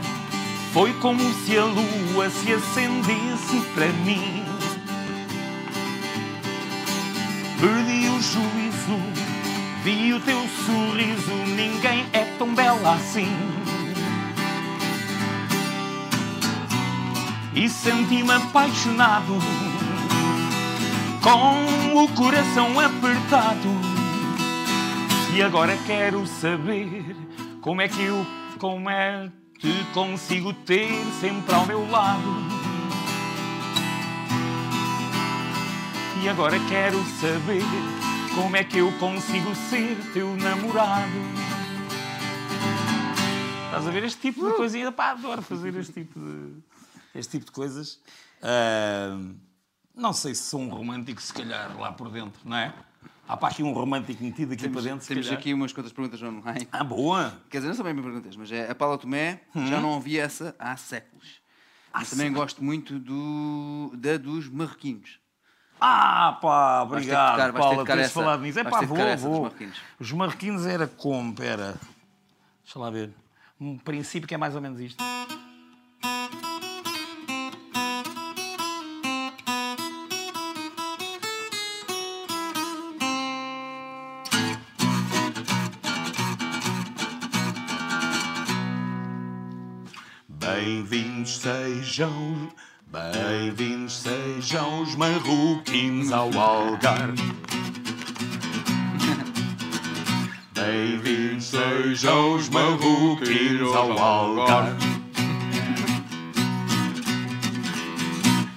foi 0.72 0.92
como 0.94 1.22
se 1.32 1.56
a 1.56 1.64
lua 1.64 2.28
se 2.28 2.54
acendesse 2.54 3.60
para 3.72 3.86
mim. 4.04 4.44
Perdi 7.60 8.08
o 8.08 8.20
juízo, 8.20 8.98
vi 9.84 10.12
o 10.12 10.20
teu 10.22 10.40
sorriso, 10.66 11.34
ninguém 11.54 12.04
é 12.12 12.24
tão 12.36 12.52
bela 12.52 12.94
assim. 12.94 13.30
E 17.54 17.68
senti-me 17.68 18.32
apaixonado, 18.32 19.38
com 21.22 22.02
o 22.02 22.08
coração 22.08 22.80
apertado. 22.80 23.87
E 25.38 25.40
agora 25.40 25.76
quero 25.86 26.26
saber 26.26 27.14
como 27.60 27.80
é 27.80 27.86
que 27.86 28.02
eu, 28.02 28.26
como 28.58 28.90
é 28.90 29.30
que 29.56 29.84
consigo 29.94 30.52
ter 30.52 30.90
sempre 31.20 31.54
ao 31.54 31.64
meu 31.64 31.88
lado. 31.88 32.26
E 36.20 36.28
agora 36.28 36.58
quero 36.68 36.98
saber 37.20 37.62
como 38.34 38.56
é 38.56 38.64
que 38.64 38.78
eu 38.78 38.90
consigo 38.98 39.54
ser 39.54 39.96
teu 40.12 40.34
namorado. 40.34 41.12
Estás 43.66 43.86
a 43.86 43.90
ver 43.92 44.02
este 44.02 44.20
tipo 44.20 44.44
de 44.44 44.56
coisinha? 44.56 44.90
Pá, 44.90 45.12
adoro 45.12 45.40
fazer 45.40 45.72
este 45.76 45.92
tipo 45.92 46.18
de, 46.18 46.54
este 47.14 47.38
tipo 47.38 47.46
de 47.46 47.52
coisas. 47.52 48.00
Ah, 48.42 49.16
não 49.94 50.12
sei 50.12 50.34
se 50.34 50.50
sou 50.50 50.58
um 50.58 50.68
romântico, 50.68 51.22
se 51.22 51.32
calhar, 51.32 51.78
lá 51.78 51.92
por 51.92 52.10
dentro, 52.10 52.40
não 52.44 52.56
é? 52.56 52.74
Há 53.28 53.36
para 53.36 53.48
aqui 53.48 53.62
um 53.62 53.72
romântico 53.72 54.24
metido 54.24 54.52
aqui 54.54 54.62
Temos, 54.62 54.82
para 54.82 54.90
dentro. 54.94 55.06
temos 55.06 55.30
aqui 55.30 55.52
umas 55.52 55.72
quantas 55.72 55.92
perguntas 55.92 56.22
online. 56.22 56.66
Ah, 56.72 56.82
boa! 56.82 57.34
Quer 57.50 57.58
dizer, 57.58 57.68
não 57.68 57.74
são 57.74 57.84
bem 57.84 57.94
perguntas, 57.94 58.34
mas 58.36 58.50
é 58.50 58.70
a 58.70 58.74
Paula 58.74 58.96
Tomé, 58.96 59.42
Hum? 59.54 59.66
já 59.66 59.80
não 59.80 59.90
ouvi 59.90 60.18
essa 60.18 60.56
há 60.58 60.74
séculos. 60.78 61.42
Mas 61.92 62.10
também 62.10 62.32
gosto 62.32 62.62
muito 62.64 62.98
do, 62.98 63.92
da 63.96 64.16
dos 64.16 64.48
marroquinos. 64.48 65.18
Ah, 65.80 66.38
pá, 66.40 66.82
obrigado, 66.82 67.32
tocar- 67.32 67.52
Paula, 67.52 67.84
teres 67.84 68.04
essa. 68.06 68.14
falado 68.14 68.40
nisso. 68.42 68.58
É 68.58 68.64
pá, 68.64 68.80
vou, 68.82 68.96
vou. 69.18 69.42
marroquinos. 69.42 69.76
Os 70.00 70.10
marroquinos 70.12 70.66
era 70.66 70.86
como, 70.86 71.34
pera. 71.34 71.76
Deixa 72.64 72.78
lá 72.78 72.88
ver. 72.90 73.10
Um 73.60 73.76
princípio 73.76 74.26
que 74.26 74.34
é 74.34 74.38
mais 74.38 74.54
ou 74.54 74.60
menos 74.60 74.80
isto. 74.80 75.02
Bem-vindos 90.68 91.38
sejam, 91.38 92.52
bem-vindos 92.88 94.00
sejam 94.00 94.82
os 94.82 94.94
marroquinos 94.96 96.12
ao 96.12 96.30
Algarve. 96.38 97.22
Bem-vindos 100.52 101.46
sejam 101.46 102.34
os 102.34 102.50
marroquinos 102.50 103.74
ao 103.74 103.98
Algarve. 103.98 104.86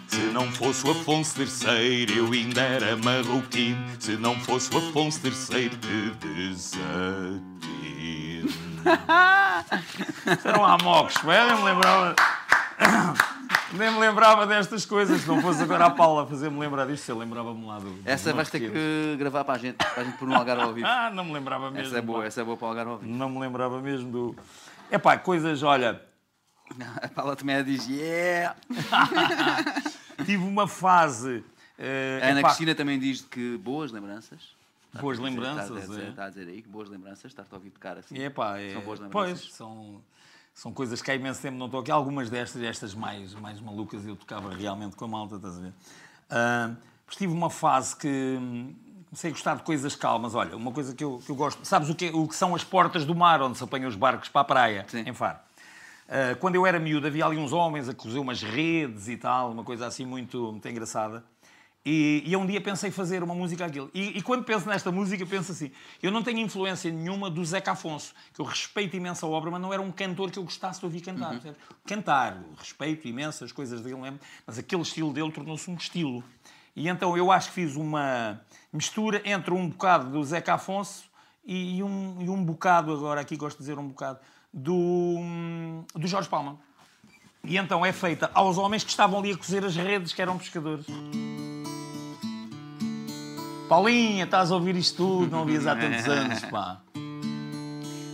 Se 0.09 0.19
não 0.33 0.51
fosse 0.51 0.85
o 0.85 0.91
Afonso 0.91 1.41
III, 1.41 2.17
eu 2.17 2.29
ainda 2.33 2.61
era 2.61 2.97
marroquino. 2.97 3.81
Se 3.99 4.17
não 4.17 4.37
fosse 4.41 4.69
o 4.75 4.79
Afonso 4.79 5.21
III, 5.25 5.69
que 5.69 6.11
desatino. 6.27 7.50
Eram 10.45 10.65
amocos, 10.65 11.15
eu 11.23 11.47
nem 11.47 11.55
me 11.57 11.63
lembrava. 11.63 12.15
Nem 13.73 13.91
me 13.91 13.99
lembrava 13.99 14.45
destas 14.45 14.85
coisas. 14.85 15.21
Se 15.21 15.27
não 15.27 15.41
fosse 15.41 15.61
agora 15.63 15.85
a 15.85 15.89
Paula 15.89 16.27
fazer-me 16.27 16.59
lembrar 16.59 16.85
disto, 16.87 17.07
eu 17.09 17.17
lembrava-me 17.17 17.65
lá 17.65 17.79
do. 17.79 17.97
Essa 18.05 18.33
vais 18.33 18.49
ter 18.49 18.59
que 18.59 19.15
gravar 19.17 19.43
para 19.45 19.55
a 19.55 19.57
gente, 19.57 19.77
para 19.77 20.01
a 20.01 20.03
gente 20.03 20.17
pôr 20.17 20.27
no 20.27 20.35
Algarve 20.35 20.63
ao 20.63 20.73
vivo. 20.73 20.87
Ah, 20.87 21.09
não 21.13 21.23
me 21.23 21.33
lembrava 21.33 21.71
mesmo. 21.71 21.87
Essa 21.87 21.97
é 21.99 22.01
boa, 22.01 22.19
pá. 22.21 22.25
essa 22.25 22.41
é 22.41 22.43
boa 22.43 22.57
para 22.57 22.65
o 22.65 22.69
Algarve 22.69 22.91
ao 22.91 22.97
vivo. 22.97 23.11
Não 23.13 23.29
me 23.29 23.39
lembrava 23.39 23.79
mesmo 23.81 24.11
do. 24.11 24.35
Epá, 24.91 25.17
coisas, 25.17 25.63
olha. 25.63 26.01
A 27.01 27.07
Paula 27.07 27.35
também 27.35 27.63
diz, 27.63 27.87
yeah! 27.87 28.55
Tive 30.25 30.43
uma 30.43 30.67
fase. 30.67 31.43
eh, 31.77 32.19
A 32.21 32.27
Ana 32.27 32.39
epá, 32.41 32.49
Cristina 32.49 32.75
também 32.75 32.99
diz 32.99 33.21
que 33.21 33.57
boas 33.57 33.91
lembranças. 33.91 34.39
Boas 34.99 35.17
dizer- 35.17 35.29
lembranças, 35.29 35.63
Está 35.69 35.77
a 35.77 35.79
dizer, 35.87 36.03
é. 36.05 36.09
está 36.09 36.25
a 36.25 36.29
dizer 36.29 36.47
aí 36.49 36.61
que 36.61 36.67
boas 36.69 36.89
lembranças, 36.89 37.25
está-te 37.25 37.53
a 37.53 37.55
ouvir 37.55 37.69
tocar 37.69 37.97
assim. 37.97 38.17
Epá, 38.17 38.57
é, 38.59 38.73
São 38.73 38.81
boas 38.81 38.99
lembranças. 38.99 39.39
Pois, 39.41 39.53
são, 39.53 40.01
são 40.53 40.73
coisas 40.73 41.01
que 41.01 41.09
há 41.11 41.15
imenso 41.15 41.41
tempo 41.41 41.57
não 41.57 41.67
estou 41.67 41.79
aqui. 41.79 41.91
Algumas 41.91 42.29
destas, 42.29 42.61
estas 42.61 42.93
mais, 42.93 43.33
mais 43.35 43.59
malucas, 43.61 44.05
eu 44.05 44.15
tocava 44.15 44.53
realmente 44.53 44.95
com 44.95 45.05
a 45.05 45.07
malta, 45.07 45.35
estás 45.37 45.57
a 45.57 45.61
ver? 45.61 45.73
Mas 47.07 47.15
tive 47.15 47.33
uma 47.33 47.49
fase 47.49 47.95
que 47.95 48.37
comecei 49.09 49.29
a 49.29 49.33
gostar 49.33 49.55
de 49.55 49.63
coisas 49.63 49.95
calmas. 49.95 50.35
Olha, 50.35 50.55
uma 50.55 50.71
coisa 50.71 50.93
que 50.95 51.03
eu, 51.03 51.21
que 51.25 51.29
eu 51.29 51.35
gosto. 51.35 51.63
Sabes 51.65 51.89
o 51.89 51.95
que, 51.95 52.09
o 52.09 52.27
que 52.27 52.35
são 52.35 52.55
as 52.55 52.63
portas 52.63 53.05
do 53.05 53.13
mar, 53.15 53.41
onde 53.41 53.57
se 53.57 53.63
apanham 53.63 53.87
os 53.89 53.95
barcos 53.95 54.29
para 54.29 54.41
a 54.41 54.45
praia, 54.45 54.85
Sim. 54.89 55.03
em 55.07 55.13
Faro? 55.13 55.39
Ah, 56.07 56.35
quando 56.39 56.55
eu 56.55 56.65
era 56.65 56.79
miúdo, 56.79 57.07
havia 57.07 57.25
ali 57.25 57.37
uns 57.37 57.53
homens 57.53 57.87
a 57.87 57.93
cozer 57.93 58.19
umas 58.19 58.41
redes 58.41 59.07
e 59.07 59.15
tal, 59.15 59.51
uma 59.51 59.63
coisa 59.63 59.87
assim 59.87 60.05
muito, 60.05 60.51
muito 60.51 60.67
engraçada. 60.67 61.23
E, 61.83 62.23
e 62.25 62.35
um 62.37 62.45
dia 62.45 62.61
pensei 62.61 62.91
fazer 62.91 63.23
uma 63.23 63.33
música 63.33 63.65
aquilo. 63.65 63.89
E, 63.93 64.17
e 64.17 64.21
quando 64.21 64.43
penso 64.43 64.67
nesta 64.67 64.91
música, 64.91 65.25
penso 65.25 65.51
assim: 65.51 65.71
eu 66.01 66.11
não 66.11 66.21
tenho 66.21 66.39
influência 66.39 66.91
nenhuma 66.91 67.29
do 67.29 67.43
Zeca 67.43 67.71
Afonso, 67.71 68.13
que 68.33 68.39
eu 68.39 68.45
respeito 68.45 68.95
imenso 68.95 69.25
a 69.25 69.29
obra, 69.29 69.49
mas 69.49 69.61
não 69.61 69.73
era 69.73 69.81
um 69.81 69.91
cantor 69.91 70.29
que 70.29 70.37
eu 70.37 70.43
gostasse 70.43 70.79
de 70.79 70.85
ouvir 70.85 71.01
cantar. 71.01 71.31
percebes? 71.31 71.57
Cantar, 71.85 72.43
respeito 72.57 73.07
imenso 73.07 73.43
as 73.43 73.51
coisas 73.51 73.81
dele, 73.81 73.99
mesmo, 73.99 74.19
mas 74.45 74.59
aquele 74.59 74.83
estilo 74.83 75.11
dele 75.11 75.31
tornou-se 75.31 75.69
um 75.71 75.75
estilo. 75.75 76.23
E 76.75 76.87
então 76.87 77.17
eu 77.17 77.31
acho 77.31 77.49
que 77.49 77.55
fiz 77.55 77.75
uma 77.75 78.39
mistura 78.71 79.21
entre 79.25 79.53
um 79.53 79.67
bocado 79.67 80.11
do 80.11 80.23
Zeca 80.23 80.53
Afonso 80.53 81.05
e, 81.43 81.77
e 81.77 81.83
um, 81.83 82.17
e 82.21 82.29
um 82.29 82.43
bocado, 82.43 82.93
agora 82.93 83.21
aqui 83.21 83.35
gosto 83.35 83.57
de 83.57 83.63
dizer 83.63 83.79
um 83.79 83.87
bocado, 83.87 84.19
do, 84.53 85.15
do 85.95 86.07
Jorge 86.07 86.29
Palma. 86.29 86.59
E 87.43 87.57
então 87.57 87.83
é 87.83 87.91
feita 87.91 88.29
aos 88.35 88.59
homens 88.59 88.83
que 88.83 88.91
estavam 88.91 89.17
ali 89.17 89.31
a 89.31 89.37
cozer 89.37 89.65
as 89.65 89.75
redes, 89.75 90.13
que 90.13 90.21
eram 90.21 90.37
pescadores. 90.37 90.85
Paulinha, 93.75 94.25
estás 94.25 94.51
a 94.51 94.55
ouvir 94.55 94.75
isto 94.75 94.97
tudo? 94.97 95.31
Não 95.31 95.39
ouvias 95.39 95.65
há 95.65 95.73
tantos 95.73 96.03
anos, 96.11 96.41
pá. 96.43 96.81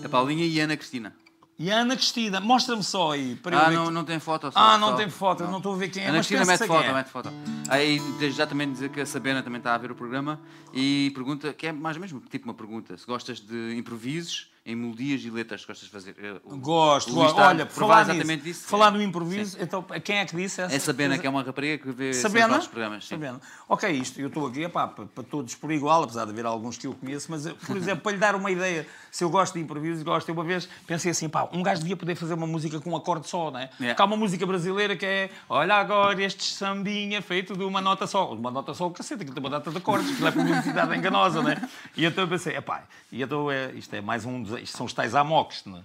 A 0.05 0.07
Paulinha 0.07 0.45
e 0.45 0.61
a 0.61 0.65
Ana 0.65 0.77
Cristina. 0.77 1.15
E 1.57 1.71
a 1.71 1.77
Ana 1.79 1.95
Cristina, 1.95 2.39
mostra-me 2.39 2.83
só 2.83 3.13
aí. 3.13 3.35
Para 3.37 3.65
Ah, 3.65 3.71
não, 3.71 3.87
que- 3.87 3.91
não 3.91 4.03
tem 4.05 4.19
foto. 4.19 4.51
Só, 4.51 4.59
Ah, 4.59 4.77
não 4.77 4.89
só- 4.89 4.95
tem 4.97 5.09
foto, 5.09 5.45
não 5.45 5.57
estou 5.57 5.73
a 5.73 5.77
ver 5.77 5.89
quem 5.89 6.03
é. 6.03 6.09
Ana 6.09 6.19
Cristina 6.19 6.45
mete 6.45 6.67
foto, 6.67 6.85
é. 6.85 6.93
mete 6.93 7.09
foto. 7.09 7.31
Aí 7.69 7.99
já 8.33 8.45
também 8.45 8.71
dizer 8.71 8.89
que 8.89 9.01
a 9.01 9.05
Sabena 9.07 9.41
também 9.41 9.57
está 9.57 9.73
a 9.73 9.77
ver 9.79 9.89
o 9.89 9.95
programa 9.95 10.39
e 10.71 11.11
pergunta, 11.15 11.51
que 11.51 11.65
é 11.65 11.71
mais 11.71 11.97
ou 11.97 12.01
menos 12.03 12.23
tipo 12.29 12.45
uma 12.47 12.53
pergunta, 12.53 12.95
se 12.95 13.07
gostas 13.07 13.39
de 13.39 13.75
improvisos 13.75 14.51
em 14.67 14.75
melodias 14.75 15.21
e 15.23 15.29
letras, 15.29 15.63
gostas 15.65 15.85
de 15.87 15.91
fazer. 15.91 16.15
eh, 16.21 16.35
o- 16.43 16.57
Gosto, 16.57 17.15
o 17.15 17.19
olha, 17.19 17.65
por 17.65 17.73
falar 17.73 18.01
exatamente 18.01 18.43
nisso, 18.45 18.59
isso. 18.59 18.67
falar 18.67 18.91
no 18.91 19.01
improviso, 19.01 19.57
então 19.61 19.81
quem 20.03 20.17
é 20.17 20.25
que 20.25 20.35
disse 20.35 20.61
essa? 20.61 20.75
É 20.75 20.77
Sabena, 20.77 21.09
coisa? 21.11 21.21
que 21.21 21.27
é 21.27 21.29
uma 21.29 21.41
rapariga 21.41 21.77
que 21.83 21.91
vê 21.91 22.13
Sabena? 22.13 22.59
os 22.59 22.67
programas. 22.67 23.05
sim. 23.05 23.15
Sabena. 23.15 23.39
Ok, 23.69 23.89
isto, 23.89 24.19
eu 24.19 24.27
estou 24.27 24.45
aqui 24.45 24.63
epá, 24.63 24.85
para, 24.87 25.05
para 25.05 25.23
todos 25.23 25.55
por 25.55 25.71
igual, 25.71 26.03
apesar 26.03 26.25
de 26.25 26.31
haver 26.31 26.45
alguns 26.45 26.77
que 26.77 26.85
eu 26.85 26.93
conheço, 26.93 27.27
mas, 27.31 27.45
eu, 27.45 27.55
por 27.55 27.75
exemplo, 27.77 28.01
para 28.03 28.11
lhe 28.11 28.17
dar 28.17 28.35
uma 28.35 28.51
ideia, 28.51 28.85
se 29.09 29.23
eu 29.23 29.29
gosto 29.29 29.53
de 29.53 29.61
improviso, 29.61 30.03
gosto, 30.03 30.27
eu 30.27 30.35
uma 30.35 30.43
vez 30.43 30.67
pensei 30.85 31.11
assim, 31.11 31.29
pá, 31.29 31.47
um 31.53 31.63
gajo 31.63 31.79
devia 31.81 31.95
poder 31.95 32.15
fazer 32.15 32.33
uma 32.33 32.45
música 32.47 32.79
com 32.81 32.91
um 32.91 32.95
acorde 32.97 33.27
só, 33.29 33.49
não 33.49 33.59
é? 33.59 33.69
Yeah. 33.79 33.93
Porque 33.95 34.01
há 34.01 34.05
uma 34.05 34.17
música 34.17 34.45
brasileira 34.45 34.97
que 34.97 35.05
é 35.05 35.29
Olha 35.47 35.75
agora 35.75 36.21
este 36.21 36.43
sambinha 36.43 37.21
feito 37.21 37.55
de 37.55 37.63
uma 37.63 37.79
nota 37.79 38.05
só. 38.05 38.33
Uma 38.33 38.51
nota 38.51 38.73
só, 38.73 38.87
o 38.87 38.91
cacete, 38.91 39.23
que 39.23 39.31
tem 39.31 39.39
uma 39.39 39.49
data 39.49 39.71
de 39.71 39.77
acordes, 39.77 40.13
que 40.15 40.21
não 40.21 40.27
é 40.27 40.31
publicidade 40.31 40.95
enganosa, 40.95 41.41
não 41.41 41.49
é? 41.51 41.61
E 41.95 42.03
então 42.05 42.25
eu 42.25 42.27
pensei, 42.27 42.55
epá, 42.55 42.83
e 43.11 43.21
então 43.21 43.49
é, 43.49 43.71
isto 43.71 43.93
é 43.95 44.01
mais 44.01 44.25
um 44.25 44.43
dos, 44.43 44.56
isto 44.59 44.77
são 44.77 44.85
os 44.85 44.93
tais 44.93 45.15
amoques, 45.15 45.63
não 45.65 45.77
é? 45.77 45.81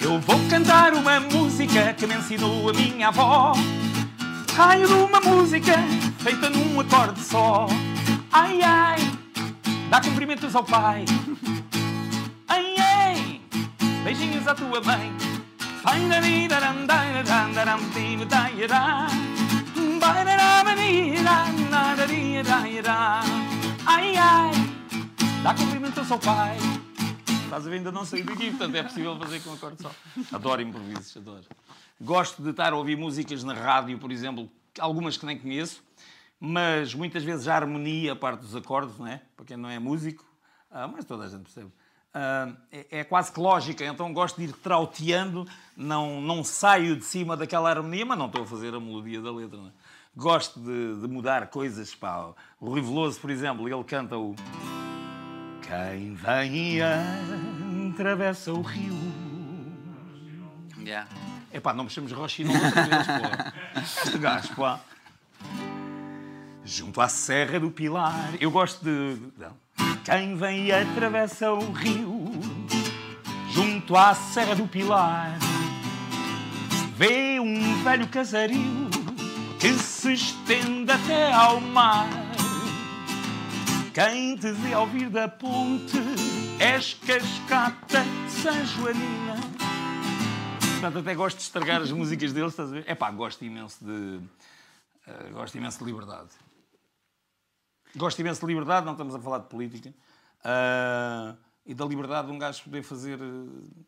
Eu 0.00 0.18
vou 0.20 0.38
cantar 0.48 0.94
uma 0.94 1.20
música 1.20 1.92
que 1.94 2.06
me 2.06 2.14
ensinou 2.14 2.70
a 2.70 2.72
minha 2.72 3.08
avó. 3.08 3.52
Raio 4.56 4.86
de 4.86 4.94
uma 4.94 5.20
música 5.20 5.74
feita 6.18 6.50
num 6.50 6.80
acorde 6.80 7.20
só. 7.20 7.66
Ai 8.32 8.60
ai, 8.62 8.98
dá 9.90 10.00
cumprimentos 10.00 10.54
ao 10.54 10.64
pai. 10.64 11.04
Ai 12.48 12.74
ai, 12.78 13.40
beijinhos 14.02 14.48
à 14.48 14.54
tua 14.54 14.80
mãe. 14.80 15.12
Ai 23.90 24.14
ai, 24.18 24.52
dá 25.42 25.54
cumprimentos 25.54 26.12
ao 26.12 26.18
pai. 26.18 26.58
Estás 27.44 27.66
a 27.66 27.70
ver, 27.70 27.76
ainda 27.76 27.90
não 27.90 28.04
saí 28.04 28.22
daqui, 28.22 28.50
portanto 28.50 28.74
é 28.74 28.82
possível 28.82 29.18
fazer 29.18 29.40
com 29.40 29.54
acorde 29.54 29.80
só. 29.80 29.90
Adoro 30.30 30.60
improvisos, 30.60 31.16
adoro. 31.16 31.46
Gosto 31.98 32.42
de 32.42 32.50
estar 32.50 32.74
a 32.74 32.76
ouvir 32.76 32.98
músicas 32.98 33.42
na 33.42 33.54
rádio, 33.54 33.98
por 33.98 34.12
exemplo, 34.12 34.46
algumas 34.78 35.16
que 35.16 35.24
nem 35.24 35.38
conheço, 35.38 35.82
mas 36.38 36.92
muitas 36.92 37.24
vezes 37.24 37.48
a 37.48 37.54
harmonia, 37.54 38.12
a 38.12 38.16
parte 38.16 38.40
dos 38.40 38.54
acordes, 38.54 38.98
não 38.98 39.06
é? 39.06 39.22
Para 39.34 39.46
quem 39.46 39.56
não 39.56 39.70
é 39.70 39.78
músico, 39.78 40.22
ah, 40.70 40.86
mas 40.86 41.06
toda 41.06 41.24
a 41.24 41.28
gente 41.28 41.44
percebe. 41.44 41.72
Ah, 42.12 42.52
é, 42.70 43.00
é 43.00 43.04
quase 43.04 43.32
que 43.32 43.40
lógica, 43.40 43.86
então 43.86 44.12
gosto 44.12 44.36
de 44.36 44.44
ir 44.44 44.52
trauteando, 44.52 45.48
não, 45.74 46.20
não 46.20 46.44
saio 46.44 46.94
de 46.94 47.06
cima 47.06 47.38
daquela 47.38 47.70
harmonia, 47.70 48.04
mas 48.04 48.18
não 48.18 48.26
estou 48.26 48.42
a 48.42 48.46
fazer 48.46 48.74
a 48.74 48.78
melodia 48.78 49.22
da 49.22 49.32
letra. 49.32 49.56
Não 49.56 49.68
é? 49.68 49.72
Gosto 50.18 50.58
de, 50.58 51.00
de 51.00 51.06
mudar 51.06 51.46
coisas. 51.46 51.94
Pá. 51.94 52.34
O 52.60 52.70
Rui 52.70 52.80
Veloso, 52.80 53.20
por 53.20 53.30
exemplo, 53.30 53.68
ele 53.68 53.84
canta 53.84 54.18
o. 54.18 54.34
Quem 55.62 56.12
vem 56.14 56.76
e 56.76 56.80
atravessa 57.92 58.52
o 58.52 58.60
rio. 58.60 58.98
Yeah. 60.80 61.08
Epá, 61.52 61.72
não 61.72 61.84
me 61.84 61.90
chames 61.90 62.10
Rochino 62.10 62.52
outra 62.52 62.82
vez, 62.82 63.06
pá. 63.06 63.52
Este 63.80 64.18
gajo, 64.18 64.56
pá. 64.56 64.80
Junto 66.64 67.00
à 67.00 67.08
Serra 67.08 67.60
do 67.60 67.70
Pilar. 67.70 68.34
Eu 68.40 68.50
gosto 68.50 68.82
de. 68.82 69.22
Não. 69.38 69.56
Quem 70.04 70.34
vem 70.34 70.66
e 70.66 70.72
atravessa 70.72 71.52
o 71.52 71.70
rio. 71.70 72.32
Junto 73.52 73.96
à 73.96 74.16
Serra 74.16 74.56
do 74.56 74.66
Pilar. 74.66 75.38
Vê 76.96 77.38
um 77.38 77.84
velho 77.84 78.08
casario 78.08 78.87
que 79.60 79.72
se 79.74 80.12
estende 80.12 80.90
até 80.90 81.32
ao 81.32 81.60
mar. 81.60 82.08
Quem 83.92 84.36
te 84.36 84.52
vê 84.52 84.72
ao 84.72 84.86
vir 84.86 85.10
da 85.10 85.28
ponte 85.28 85.98
és 86.60 86.94
cascata 86.94 88.04
São 88.28 88.64
Joanina. 88.64 89.34
Portanto, 90.72 90.98
até 91.00 91.14
gosto 91.14 91.38
de 91.38 91.42
estragar 91.42 91.82
as 91.82 91.90
músicas 91.90 92.32
deles, 92.32 92.52
estás 92.52 92.70
a 92.70 92.72
ver? 92.72 92.84
É 92.86 92.94
pá, 92.94 93.10
gosto 93.10 93.44
imenso 93.44 93.84
de. 93.84 94.20
eh, 95.06 95.30
gosto 95.32 95.56
imenso 95.58 95.78
de 95.78 95.84
liberdade. 95.84 96.28
Gosto 97.96 98.20
imenso 98.20 98.40
de 98.40 98.46
liberdade, 98.46 98.86
não 98.86 98.92
estamos 98.92 99.14
a 99.14 99.18
falar 99.18 99.38
de 99.38 99.48
política. 99.48 99.92
Ah, 100.44 101.34
e 101.66 101.74
da 101.74 101.84
liberdade 101.84 102.28
de 102.28 102.32
um 102.32 102.38
gajo 102.38 102.62
poder 102.62 102.82
fazer 102.84 103.18
eh, 103.20 103.80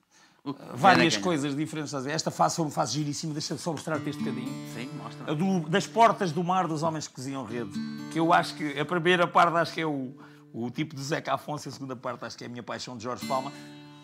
várias 0.74 1.14
ganha. 1.14 1.24
coisas 1.24 1.54
diferentes. 1.56 1.92
Esta 2.06 2.30
fase 2.30 2.56
foi 2.56 2.64
uma 2.64 2.70
fase 2.70 2.92
giríssima, 2.94 3.32
deixa-me 3.32 3.60
só 3.60 3.72
mostrar-te 3.72 4.08
este 4.10 4.22
bocadinho. 4.22 4.52
Sim, 4.74 4.88
mostra. 4.96 5.34
Do- 5.34 5.68
das 5.68 5.86
portas 5.86 6.32
do 6.32 6.42
mar 6.44 6.66
dos 6.66 6.82
homens 6.82 7.06
que 7.08 7.14
coziam 7.14 7.44
redes. 7.44 7.76
Que 8.12 8.18
eu 8.18 8.32
acho 8.32 8.54
que 8.54 8.78
a 8.78 8.84
primeira 8.84 9.26
parte 9.26 9.56
acho 9.56 9.72
que 9.72 9.80
é 9.80 9.86
o, 9.86 10.14
o 10.52 10.70
tipo 10.70 10.94
de 10.94 11.02
Zeca 11.02 11.34
Afonso, 11.34 11.68
a 11.68 11.72
segunda 11.72 11.94
parte 11.96 12.24
acho 12.24 12.36
que 12.36 12.44
é 12.44 12.46
a 12.46 12.50
minha 12.50 12.62
paixão 12.62 12.96
de 12.96 13.04
Jorge 13.04 13.26
Palma, 13.26 13.52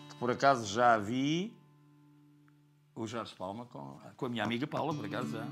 que 0.09 0.15
por 0.15 0.29
acaso 0.31 0.65
já 0.65 0.97
vi 0.97 1.53
o 2.95 3.05
Jorge 3.05 3.33
Palma 3.35 3.65
com, 3.65 3.97
com 4.15 4.25
a 4.25 4.29
minha 4.29 4.43
amiga 4.43 4.65
Paula, 4.67 4.93
por 4.93 5.05
acaso 5.05 5.29
já. 5.31 5.45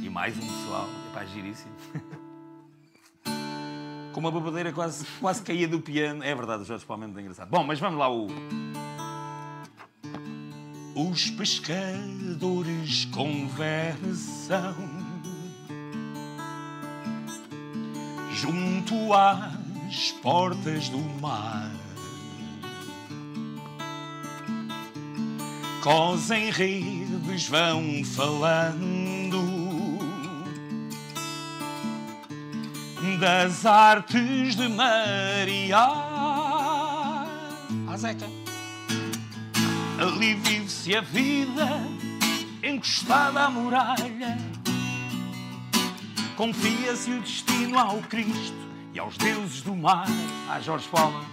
E 0.00 0.10
mais 0.10 0.36
um 0.36 0.40
pessoal, 0.40 0.86
epá, 1.10 1.24
giríssimo. 1.24 1.72
Com 4.12 4.20
uma 4.20 4.30
babadeira 4.30 4.72
quase, 4.72 5.04
quase 5.20 5.42
caía 5.42 5.68
do 5.68 5.78
piano. 5.78 6.22
É 6.24 6.34
verdade, 6.34 6.62
o 6.62 6.64
Jorge 6.64 6.86
Palma 6.86 7.04
é 7.04 7.06
muito 7.06 7.20
engraçado. 7.20 7.50
Bom, 7.50 7.62
mas 7.62 7.78
vamos 7.78 7.98
lá 7.98 8.10
o. 8.10 8.26
os 10.96 11.28
pescadores 11.28 13.04
conversam 13.12 14.74
junto 18.32 19.12
às 19.12 20.12
portas 20.22 20.88
do 20.88 20.98
mar. 21.20 21.70
Cosem 25.82 26.50
redes 26.50 27.46
vão 27.46 28.02
falando 28.02 29.44
das 33.20 33.66
artes 33.66 34.56
de 34.56 34.66
Maria. 34.66 35.76
A 37.86 37.96
Zeca. 37.98 38.45
Ali 39.98 40.34
vive-se 40.34 40.94
a 40.94 41.00
vida 41.00 41.80
encostada 42.62 43.44
à 43.44 43.50
muralha. 43.50 44.36
Confia-se 46.36 47.10
o 47.12 47.20
destino 47.20 47.78
ao 47.78 48.02
Cristo 48.02 48.54
e 48.92 48.98
aos 48.98 49.16
deuses 49.16 49.62
do 49.62 49.74
mar. 49.74 50.06
A 50.50 50.60
Jorge 50.60 50.86
Palma. 50.88 51.24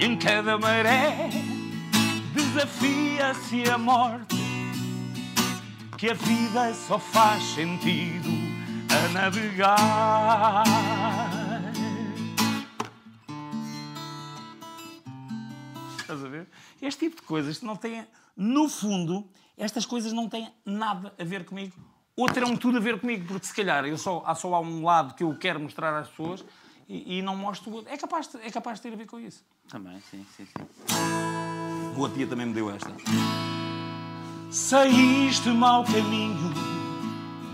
E 0.00 0.04
em 0.04 0.16
cada 0.16 0.58
maré 0.58 1.30
desafia-se 2.34 3.70
a 3.70 3.78
morte. 3.78 4.36
Que 5.96 6.10
a 6.10 6.14
vida 6.14 6.74
só 6.74 6.98
faz 6.98 7.42
sentido 7.54 8.30
a 8.88 9.08
navegar. 9.12 10.64
Estás 16.08 16.24
a 16.24 16.28
ver? 16.28 16.46
Este 16.80 17.00
tipo 17.00 17.16
de 17.16 17.22
coisas 17.26 17.60
não 17.60 17.76
tem, 17.76 18.02
no 18.34 18.66
fundo, 18.66 19.28
estas 19.58 19.84
coisas 19.84 20.10
não 20.10 20.26
têm 20.26 20.50
nada 20.64 21.12
a 21.18 21.22
ver 21.24 21.44
comigo. 21.44 21.74
Ou 22.16 22.26
terão 22.26 22.56
tudo 22.56 22.78
a 22.78 22.80
ver 22.80 22.98
comigo, 22.98 23.26
porque 23.28 23.46
se 23.46 23.54
calhar 23.54 23.84
eu 23.84 23.98
só, 23.98 24.22
há 24.24 24.34
só 24.34 24.54
há 24.54 24.60
um 24.60 24.82
lado 24.82 25.12
que 25.12 25.22
eu 25.22 25.36
quero 25.36 25.60
mostrar 25.60 25.94
às 25.98 26.08
pessoas 26.08 26.42
e, 26.88 27.18
e 27.18 27.22
não 27.22 27.36
mostro 27.36 27.70
o 27.70 27.74
outro. 27.74 27.92
É 27.92 27.98
capaz, 27.98 28.26
de, 28.26 28.38
é 28.38 28.50
capaz 28.50 28.78
de 28.78 28.84
ter 28.84 28.94
a 28.94 28.96
ver 28.96 29.06
com 29.06 29.20
isso. 29.20 29.44
Também, 29.68 30.00
sim, 30.10 30.24
sim, 30.34 30.46
sim. 30.46 30.64
Outro 31.94 32.16
dia 32.16 32.26
também 32.26 32.46
me 32.46 32.54
deu 32.54 32.70
esta. 32.70 32.90
Saíste 34.50 35.50
mau 35.50 35.84
caminho 35.84 36.54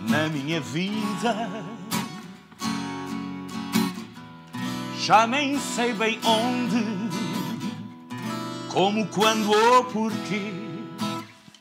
na 0.09 0.29
minha 0.29 0.61
vida. 0.61 1.51
Já 5.01 5.27
nem 5.27 5.59
sei 5.59 5.93
bem 5.93 6.21
onde, 6.25 7.04
como, 8.75 9.07
quando 9.09 9.51
ou 9.51 9.85
porquê. 9.85 10.53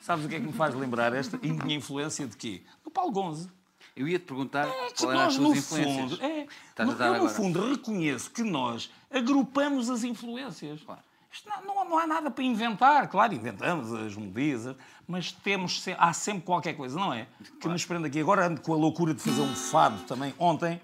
Sabes 0.02 0.26
o 0.26 0.30
que 0.30 0.36
é 0.36 0.40
que 0.40 0.46
me 0.48 0.54
faz 0.54 0.76
lembrar 0.76 1.14
esta? 1.14 1.38
Minha 1.38 1.76
influência 1.78 2.28
de 2.28 2.36
quê? 2.36 2.62
Do 2.84 2.92
Paulo 2.92 3.12
Gonze. 3.12 3.50
Eu 3.96 4.08
ia 4.08 4.18
te 4.18 4.26
perguntar 4.26 4.68
É 4.68 4.88
que 4.92 4.98
qual 5.04 5.12
eram 5.12 5.22
as 5.28 5.38
no 5.38 5.56
influências. 5.56 6.12
fundo, 6.12 6.24
é, 6.24 6.48
Estás 6.70 6.90
a 6.90 6.92
no- 6.92 6.98
dar 6.98 7.06
eu, 7.06 7.12
no 7.12 7.18
agora. 7.20 7.34
fundo, 7.34 7.70
reconheço 7.70 8.32
que 8.32 8.42
nós 8.44 8.90
agrupamos 9.12 9.90
as 9.90 10.04
influências. 10.04 10.82
Claro. 10.82 11.02
Isto 11.32 11.48
não, 11.50 11.64
não- 11.76 11.90
não 11.90 11.98
há 12.00 12.08
nada 12.08 12.30
para 12.32 12.44
inventar. 12.44 13.08
Claro, 13.08 13.34
inventamos 13.34 13.94
as 13.94 14.16
melodias, 14.16 14.76
mas 15.08 15.32
temos, 15.32 15.82
se- 15.84 15.96
há 15.98 16.12
sempre 16.12 16.42
qualquer 16.44 16.74
coisa, 16.74 17.00
não 17.00 17.14
é? 17.14 17.28
Que 17.62 17.68
nos 17.68 17.86
prende 17.86 18.08
aqui. 18.08 18.20
Agora 18.20 18.48
ando 18.48 18.62
com 18.62 18.74
a 18.74 18.78
loucura 18.78 19.14
de 19.14 19.22
fazer 19.22 19.42
um 19.42 19.56
fado 19.56 20.02
também. 20.04 20.34
Ontem 20.40 20.82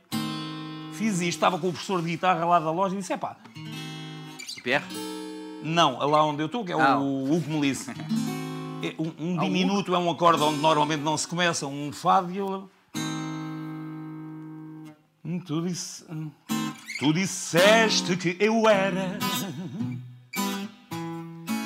fiz 0.93 1.15
isto, 1.15 1.29
estava 1.29 1.57
com 1.59 1.67
o 1.69 1.71
professor 1.71 2.01
de 2.01 2.09
guitarra 2.09 2.45
lá 2.45 2.59
da 2.59 2.71
loja 2.71 2.95
e 2.95 2.99
disse: 2.99 3.11
é 3.13 3.17
pá, 3.17 3.37
Pierre? 4.63 4.85
Não, 5.63 5.97
lá 5.99 6.23
onde 6.25 6.41
eu 6.41 6.45
estou, 6.47 6.65
que 6.65 6.71
é 6.71 6.75
Ah. 6.79 6.97
o 6.99 7.31
Hugo 7.33 7.51
Melisse. 7.51 7.91
É, 8.81 8.95
Um, 8.97 9.33
um 9.33 9.37
diminuto 9.37 9.93
é 9.93 9.97
um 9.99 10.09
acorde 10.09 10.41
onde 10.41 10.57
normalmente 10.61 11.01
não 11.01 11.17
se 11.17 11.27
começa, 11.27 11.67
um 11.67 11.91
fado 11.91 12.31
e 12.31 12.37
eu. 12.37 12.69
Tu, 15.45 15.61
disse, 15.67 16.05
hum, 16.09 16.31
tu 16.97 17.11
disseste 17.11 18.15
que 18.15 18.37
eu 18.39 18.69
era 18.69 19.19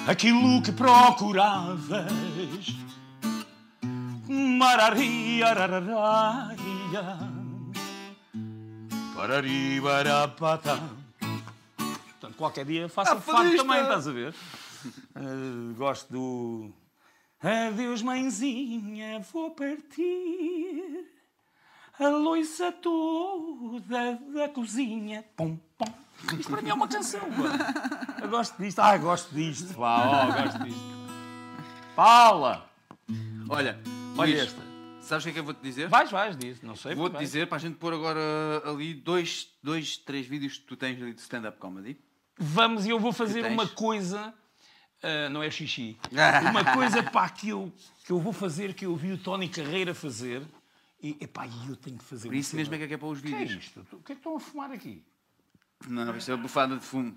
aquilo 0.08 0.60
que 0.64 0.72
procuravas. 0.72 2.12
Marariarararia, 4.28 7.20
pararibarapata. 9.16 10.80
Portanto, 12.34 12.36
qualquer 12.38 12.66
dia 12.66 12.90
faço 12.90 13.12
Ah, 13.12 13.22
fado 13.22 13.56
também, 13.56 13.82
estás 13.82 14.08
a 14.08 14.12
ver? 14.12 14.34
Eh, 15.16 15.74
gosto 15.78 16.12
do. 16.12 16.74
Adeus, 17.42 18.02
mãezinha, 18.02 19.20
vou 19.32 19.52
partir. 19.52 21.06
A 22.00 22.10
loiça 22.10 22.72
toda 22.72 24.20
da 24.34 24.50
cozinha. 24.50 25.24
Pum, 25.36 25.58
pum. 25.78 25.86
Isto 26.40 26.52
para 26.52 26.62
mim 26.62 26.70
é 26.70 26.74
uma 26.74 26.88
canção, 26.88 27.22
pá. 27.22 28.22
Eu 28.22 28.30
gosto 28.30 28.58
disto. 28.62 28.80
Ah, 28.80 28.98
gosto 28.98 29.34
disto. 29.34 29.74
Pá, 29.76 30.26
oh, 30.28 30.44
gosto 30.44 30.64
disto. 30.64 30.94
Paula! 31.96 32.70
Olha, 33.50 33.80
Olha 34.18 34.32
Luís, 34.32 34.44
esta. 34.44 34.62
Sabes 35.02 35.24
o 35.24 35.28
que 35.28 35.30
é 35.32 35.34
que 35.34 35.40
eu 35.40 35.44
vou-te 35.44 35.62
dizer? 35.62 35.90
Vais, 35.90 36.10
vais, 36.10 36.36
disso. 36.38 36.66
Não 36.66 36.76
sei. 36.76 36.96
Vou-te 36.96 37.18
dizer 37.18 37.48
para 37.48 37.58
a 37.58 37.60
gente 37.60 37.76
pôr 37.76 37.94
agora 37.94 38.20
ali 38.66 38.94
dois, 38.94 39.50
dois 39.62 39.98
três 39.98 40.26
vídeos 40.26 40.58
que 40.58 40.66
tu 40.66 40.76
tens 40.76 41.00
ali 41.02 41.14
de 41.14 41.22
stand-up 41.22 41.58
comedy. 41.60 42.00
Vamos 42.38 42.86
e 42.86 42.90
eu 42.90 43.00
vou 43.00 43.12
fazer 43.14 43.46
uma 43.46 43.68
coisa. 43.68 44.34
ah, 45.04 45.30
não 45.30 45.44
é 45.44 45.50
xixi. 45.52 45.98
Uma 46.50 46.64
coisa 46.74 47.04
pá, 47.04 47.30
que, 47.30 47.50
eu, 47.50 47.72
que 48.06 48.12
eu 48.12 48.20
vou 48.20 48.34
fazer, 48.34 48.74
que 48.74 48.86
eu 48.86 48.96
vi 48.96 49.12
o 49.14 49.18
Tony 49.18 49.48
Carreira 49.50 49.94
fazer. 49.94 50.42
E 51.02 51.18
epá, 51.20 51.46
eu 51.68 51.76
tenho 51.76 51.98
que 51.98 52.04
fazer 52.06 52.30
Por 52.30 52.36
isso 52.36 52.56
mesmo 52.56 52.74
é 52.76 52.88
que 52.88 52.94
é 52.94 52.98
para 52.98 53.08
os 53.08 53.20
O 53.20 53.22
que 53.22 53.34
é 53.34 53.38
vídeos. 53.40 53.64
isto? 53.66 53.86
O 53.92 53.98
que 53.98 54.14
é 54.14 54.16
que 54.16 54.20
estão 54.20 54.38
a 54.38 54.40
fumar 54.40 54.72
aqui? 54.72 55.04
Não, 55.88 56.16
isto 56.16 56.32
é 56.32 56.34
uma 56.36 56.42
bufada 56.44 56.78
de 56.78 56.84
fumo. 56.86 57.14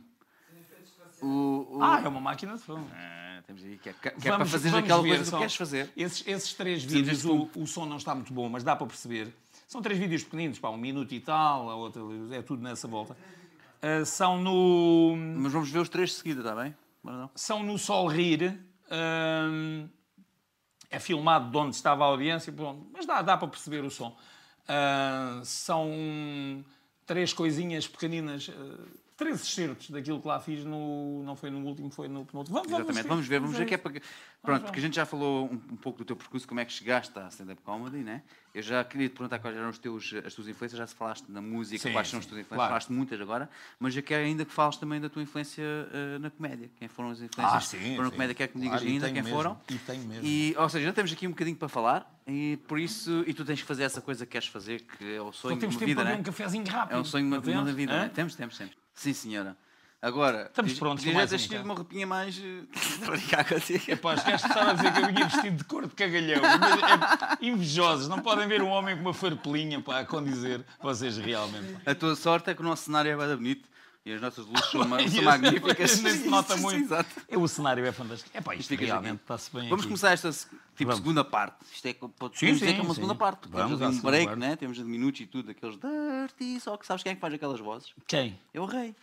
O, 1.23 1.79
o- 1.79 1.83
Ah, 1.83 2.01
é 2.05 2.09
uma 2.09 2.21
máquina 2.21 2.55
de 2.57 2.63
fumo. 2.63 2.91
Ah, 2.93 3.41
temos 3.47 3.63
aí, 3.65 3.79
que 3.79 3.89
é, 3.89 3.93
que 3.93 4.09
é 4.09 4.11
para 4.11 4.31
Vamos- 4.33 4.51
fazer 4.51 4.71
vamos 4.71 4.85
aquela 4.85 5.03
coisa 5.07 5.31
que 5.31 5.39
queres 5.39 5.55
fazer. 5.55 5.91
Esses, 5.97 6.27
esses 6.27 6.53
três 6.55 6.83
vídeos, 6.85 7.25
o, 7.25 7.49
o 7.57 7.67
som 7.67 7.87
não 7.87 7.97
está 7.97 8.15
muito 8.15 8.33
bom, 8.35 8.49
mas 8.49 8.65
dá 8.65 8.75
para 8.77 8.87
perceber. 8.89 9.33
São 9.69 9.81
três 9.81 9.99
vídeos 9.99 10.25
pequeninos, 10.25 10.59
pá, 10.59 10.69
um 10.71 10.77
minuto 10.77 11.15
e 11.15 11.21
tal, 11.21 11.71
a 11.71 11.75
outra, 11.77 12.03
é 12.33 12.43
tudo 12.43 12.63
nessa 12.63 12.87
volta. 12.89 13.17
Ah, 13.87 14.05
são 14.05 14.41
no. 14.41 15.15
Mas 15.17 15.53
vamos 15.53 15.71
ver 15.71 15.79
os 15.79 15.89
três 15.89 16.11
de 16.11 16.17
seguida, 16.17 16.41
está 16.41 16.57
bem? 16.57 16.75
São 17.37 17.63
no 17.63 17.79
Sol 17.79 18.09
Rir. 18.09 18.59
hum, 18.91 19.89
é 20.91 20.99
filmado 20.99 21.51
de 21.51 21.57
onde 21.57 21.77
estava 21.77 22.05
a 22.05 22.09
audiência, 22.09 22.53
pronto, 22.53 22.87
mas 22.93 23.07
dá, 23.07 23.23
dá 23.23 23.37
para 23.37 23.49
perceber 23.49 23.85
o 23.85 23.91
som. 23.91 24.17
Ah, 24.67 25.41
são 25.45 26.65
três 27.05 27.33
coisinhas 27.33 27.87
pequeninas, 27.87 28.51
ah, 28.53 28.87
três 29.17 29.43
excertos 29.43 29.91
daquilo 29.91 30.21
que 30.21 30.29
lá 30.29 30.39
fiz 30.39 30.65
no. 30.65 31.23
Não 31.25 31.35
foi 31.35 31.51
no 31.51 31.59
último, 31.67 31.91
foi 31.91 32.07
no 32.09 32.25
penúltimo. 32.25 32.57
Vamos, 32.57 32.73
Exatamente, 32.73 33.09
vamos 33.09 33.27
ver, 33.27 33.41
vamos 33.41 33.57
ver 33.57 33.67
que 33.67 33.75
é 33.75 33.79
para. 33.79 34.01
Pronto, 34.43 34.65
porque 34.65 34.79
a 34.79 34.83
gente 34.83 34.95
já 34.95 35.07
falou 35.07 35.47
um, 35.47 35.55
um 35.55 35.77
pouco 35.77 35.99
do 35.99 36.05
teu 36.05 36.15
percurso, 36.15 36.47
como 36.47 36.61
é 36.61 36.65
que 36.65 36.73
chegaste 36.73 37.19
à 37.19 37.27
stand-up 37.29 37.61
comedy, 37.63 37.99
né? 37.99 38.23
Eu 38.55 38.63
já 38.63 38.83
queria 38.85 39.09
te 39.09 39.13
perguntar 39.13 39.39
quais 39.39 39.57
eram 39.57 39.69
os 39.69 39.79
teus, 39.79 40.15
as 40.25 40.33
tuas 40.33 40.49
influências, 40.49 40.79
já 40.79 40.87
se 40.87 40.95
falaste 40.95 41.31
na 41.31 41.43
música, 41.43 41.83
Sim, 41.83 41.93
quais 41.93 42.09
são 42.09 42.19
as 42.19 42.25
tuas 42.27 42.41
influências, 42.41 42.57
claro. 42.57 42.71
falaste 42.71 42.91
muitas 42.91 43.21
agora, 43.21 43.51
mas 43.79 43.95
eu 43.95 44.03
quero 44.03 44.25
ainda 44.25 44.45
que 44.45 44.53
fales 44.53 44.77
também 44.77 44.99
da 45.01 45.11
tua 45.11 45.23
influência 45.23 45.63
eh, 45.63 46.19
na 46.19 46.31
comédia. 46.31 46.71
Quem 46.79 46.89
foram 46.89 47.11
as 47.11 47.21
influências 47.21 47.55
Ah, 47.55 47.61
sim, 47.61 47.91
foram 47.91 48.05
na 48.05 48.05
sim. 48.05 48.11
comédia, 48.13 48.35
quero 48.35 48.53
que 48.53 48.59
me 48.59 48.65
digas 48.65 48.81
Claro, 48.81 48.93
ainda 48.95 49.07
quem 49.07 49.23
mesmo, 49.23 49.37
foram. 49.37 49.61
e 49.69 49.75
tenho 49.79 50.05
mesmo. 50.05 50.27
E, 50.27 50.55
ou 50.57 50.69
seja, 50.71 50.87
já 50.87 50.93
temos 50.93 51.13
aqui 51.13 51.27
um 51.27 51.31
bocadinho 51.31 51.57
para 51.57 51.69
falar 51.69 52.21
e 52.27 52.57
por 52.67 52.79
isso, 52.79 53.25
e 53.27 53.35
tu 53.35 53.45
tens 53.45 53.61
que 53.61 53.67
fazer 53.67 53.83
essa 53.83 54.01
coisa 54.01 54.25
que 54.25 54.33
queres 54.33 54.49
fazer, 54.49 54.83
que 54.83 55.17
é 55.17 55.21
o 55.21 55.33
sonho 55.33 55.59
de 55.59 55.67
uma 55.67 55.73
tempo 55.73 55.85
vida, 55.85 56.01
para 56.03 56.11
né? 56.13 56.17
um 56.17 56.23
cafezinho 56.23 56.67
rápido. 56.67 56.97
É 56.97 57.01
um 57.01 57.05
sonho 57.05 57.25
de 57.41 57.51
uma, 57.51 57.65
vida, 57.73 57.93
né? 57.93 58.11
Temos, 58.15 58.35
temos, 58.35 58.57
temos. 58.57 58.86
Sim, 58.97 59.13
senhora. 59.13 59.57
Agora, 60.03 60.47
Estamos 60.47 60.75
prontos 60.79 61.05
com 61.05 61.13
mais 61.13 61.33
um, 61.33 61.37
então. 61.37 61.63
uma 61.65 61.75
roupinha 61.75 62.07
mais. 62.07 62.39
eh, 62.39 62.63
Estou 62.77 63.09
a 63.09 63.11
brincar 63.17 63.45
contigo. 63.49 63.97
Pá, 63.99 64.15
os 64.15 64.23
gajos 64.25 64.43
começaram 64.43 64.71
a 64.71 64.73
dizer 64.75 64.93
que 64.93 65.01
eu 65.01 65.07
vinha 65.07 65.27
vestido 65.29 65.57
de 65.57 65.65
cor 65.65 65.87
de 65.87 65.95
cagalhão. 65.95 66.43
É, 66.45 67.47
invejosos, 67.47 68.09
não 68.09 68.21
podem 68.21 68.47
ver 68.47 68.63
um 68.63 68.69
homem 68.69 68.95
com 68.95 69.03
uma 69.03 69.15
farpelinha 69.15 69.81
para 69.81 70.01
a 70.01 70.05
condizer 70.05 70.65
vocês 70.81 71.17
realmente. 71.17 71.73
pá. 71.85 71.91
A 71.91 71.95
tua 71.95 72.15
sorte 72.15 72.51
é 72.51 72.55
que 72.55 72.61
o 72.61 72.65
nosso 72.65 72.85
cenário 72.85 73.11
é 73.11 73.17
bem 73.17 73.37
bonito 73.37 73.69
e 74.07 74.13
as 74.13 74.21
nossas 74.21 74.47
luzes 74.47 74.65
são, 74.71 74.83
são 75.11 75.23
magníficas. 75.25 75.99
Nem 76.01 76.13
se 76.15 76.29
nota 76.29 76.57
muito. 76.57 76.81
Exato. 76.85 77.11
É, 77.29 77.37
o 77.37 77.47
cenário 77.49 77.85
é 77.85 77.91
fantástico. 77.93 78.31
É 78.33 78.41
pá, 78.41 78.55
isto 78.55 78.69
Ficas 78.69 78.87
realmente 78.87 79.21
está-se 79.21 79.51
bem 79.53 79.65
Vamos 79.65 79.81
aqui. 79.85 79.89
começar 79.89 80.13
esta 80.13 80.31
tipo, 80.31 80.49
Vamos. 80.79 80.97
segunda 80.97 81.25
parte. 81.25 81.57
Isto 81.73 81.89
é 81.89 81.93
podemos 81.95 82.39
Sim, 82.39 82.53
dizer 82.53 82.67
sim, 82.69 82.75
que 82.75 82.81
é 82.81 82.83
uma 82.83 82.89
sim. 82.91 82.95
segunda 82.95 83.15
parte. 83.17 83.49
Vamos 83.49 83.79
temos 83.79 83.99
um 83.99 84.01
break, 84.03 84.27
parte. 84.27 84.39
né? 84.39 84.57
temos 84.57 84.77
de 84.79 84.85
minutos 84.85 85.21
e 85.21 85.27
tudo, 85.27 85.51
aqueles 85.51 85.77
dirty, 85.77 86.61
só 86.61 86.77
que 86.77 86.87
sabes 86.87 87.03
quem 87.03 87.13
é 87.13 87.15
que 87.17 87.21
faz 87.21 87.35
aquelas 87.35 87.59
vozes? 87.61 87.93
Quem? 88.07 88.39
É 88.55 88.61
o 88.61 88.65
rei. 88.65 88.95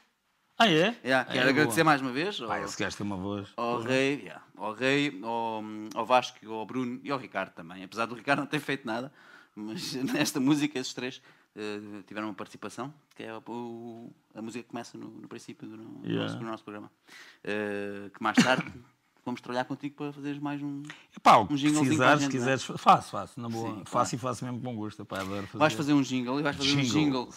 Ah, 0.58 0.68
é? 0.68 0.96
Yeah, 1.04 1.26
quero 1.30 1.48
É, 1.48 1.50
agradecer 1.50 1.84
boa. 1.84 1.86
mais 1.86 2.02
uma 2.02 2.12
vez 2.12 2.40
Pá, 2.40 2.60
esse 2.62 2.78
gajo 2.82 2.96
tem 2.96 3.06
uma 3.06 3.18
voz. 3.18 3.50
ao 3.58 3.82
rei, 3.82 4.20
yeah, 4.22 4.42
ao, 4.56 4.72
rei 4.74 5.20
ao, 5.24 5.64
ao 5.96 6.06
Vasco, 6.06 6.38
ao 6.50 6.64
Bruno 6.66 7.02
e 7.04 7.12
ao 7.12 7.18
Ricardo 7.18 7.52
também. 7.54 7.84
Apesar 7.84 8.06
do 8.06 8.14
Ricardo 8.16 8.40
não 8.42 8.46
ter 8.46 8.60
feito 8.60 8.86
nada, 8.86 9.12
mas 9.56 9.94
nesta 10.14 10.40
música 10.40 10.78
esses 10.80 10.94
três 10.94 11.22
eh, 11.56 11.80
tiveram 12.08 12.28
uma 12.28 12.34
participação, 12.34 12.94
que 13.16 13.24
é 13.24 13.34
o- 13.36 14.12
a 14.36 14.42
música 14.42 14.64
que 14.64 14.70
começa 14.70 14.98
no, 14.98 15.08
no 15.10 15.28
princípio 15.28 15.68
do, 15.68 15.78
no- 15.78 16.02
Yeah. 16.06 16.24
nosso, 16.24 16.38
do 16.40 16.46
nosso 16.46 16.64
programa. 16.64 16.92
Eh, 17.44 18.10
que 18.14 18.22
mais 18.24 18.38
tarde 18.38 18.72
vamos 19.26 19.40
trabalhar 19.42 19.66
contigo 19.66 19.96
para 19.96 20.12
fazeres 20.14 20.40
mais 20.40 20.62
um. 20.62 20.84
Epá, 21.16 21.38
Um 21.40 21.46
para 21.48 21.54
a 21.56 21.58
se 22.18 22.24
gente, 22.24 22.32
quiseres, 22.32 22.64
faço, 22.64 23.12
faço, 23.12 23.40
na 23.40 23.48
boa. 23.50 23.68
Sim, 23.68 23.74
claro. 23.76 23.90
faço 23.90 24.16
e 24.16 24.18
faço 24.18 24.46
mesmo 24.46 24.62
com 24.62 24.76
gosto. 24.76 25.02
Epá, 25.04 25.22
adoro 25.22 25.46
fazer. 25.48 25.58
Vais 25.60 25.74
fazer 25.74 25.94
um 25.94 26.02
jingle 26.02 26.40
e 26.40 26.44
vais 26.44 26.56
fazer 26.56 26.72
um 26.74 26.82
Jingle. 26.82 27.02
jingle 27.02 27.30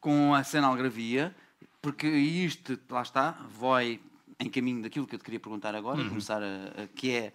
com 0.00 0.34
a 0.34 0.42
cenografia, 0.44 1.34
porque 1.80 2.08
isto, 2.08 2.78
lá 2.90 3.02
está, 3.02 3.32
vai 3.58 4.00
em 4.38 4.50
caminho 4.50 4.82
daquilo 4.82 5.06
que 5.06 5.14
eu 5.14 5.18
te 5.18 5.24
queria 5.24 5.40
perguntar 5.40 5.74
agora, 5.74 6.00
Uhum. 6.02 6.08
começar 6.08 6.42
a, 6.42 6.82
a- 6.82 6.86
que 6.94 7.10
é 7.12 7.32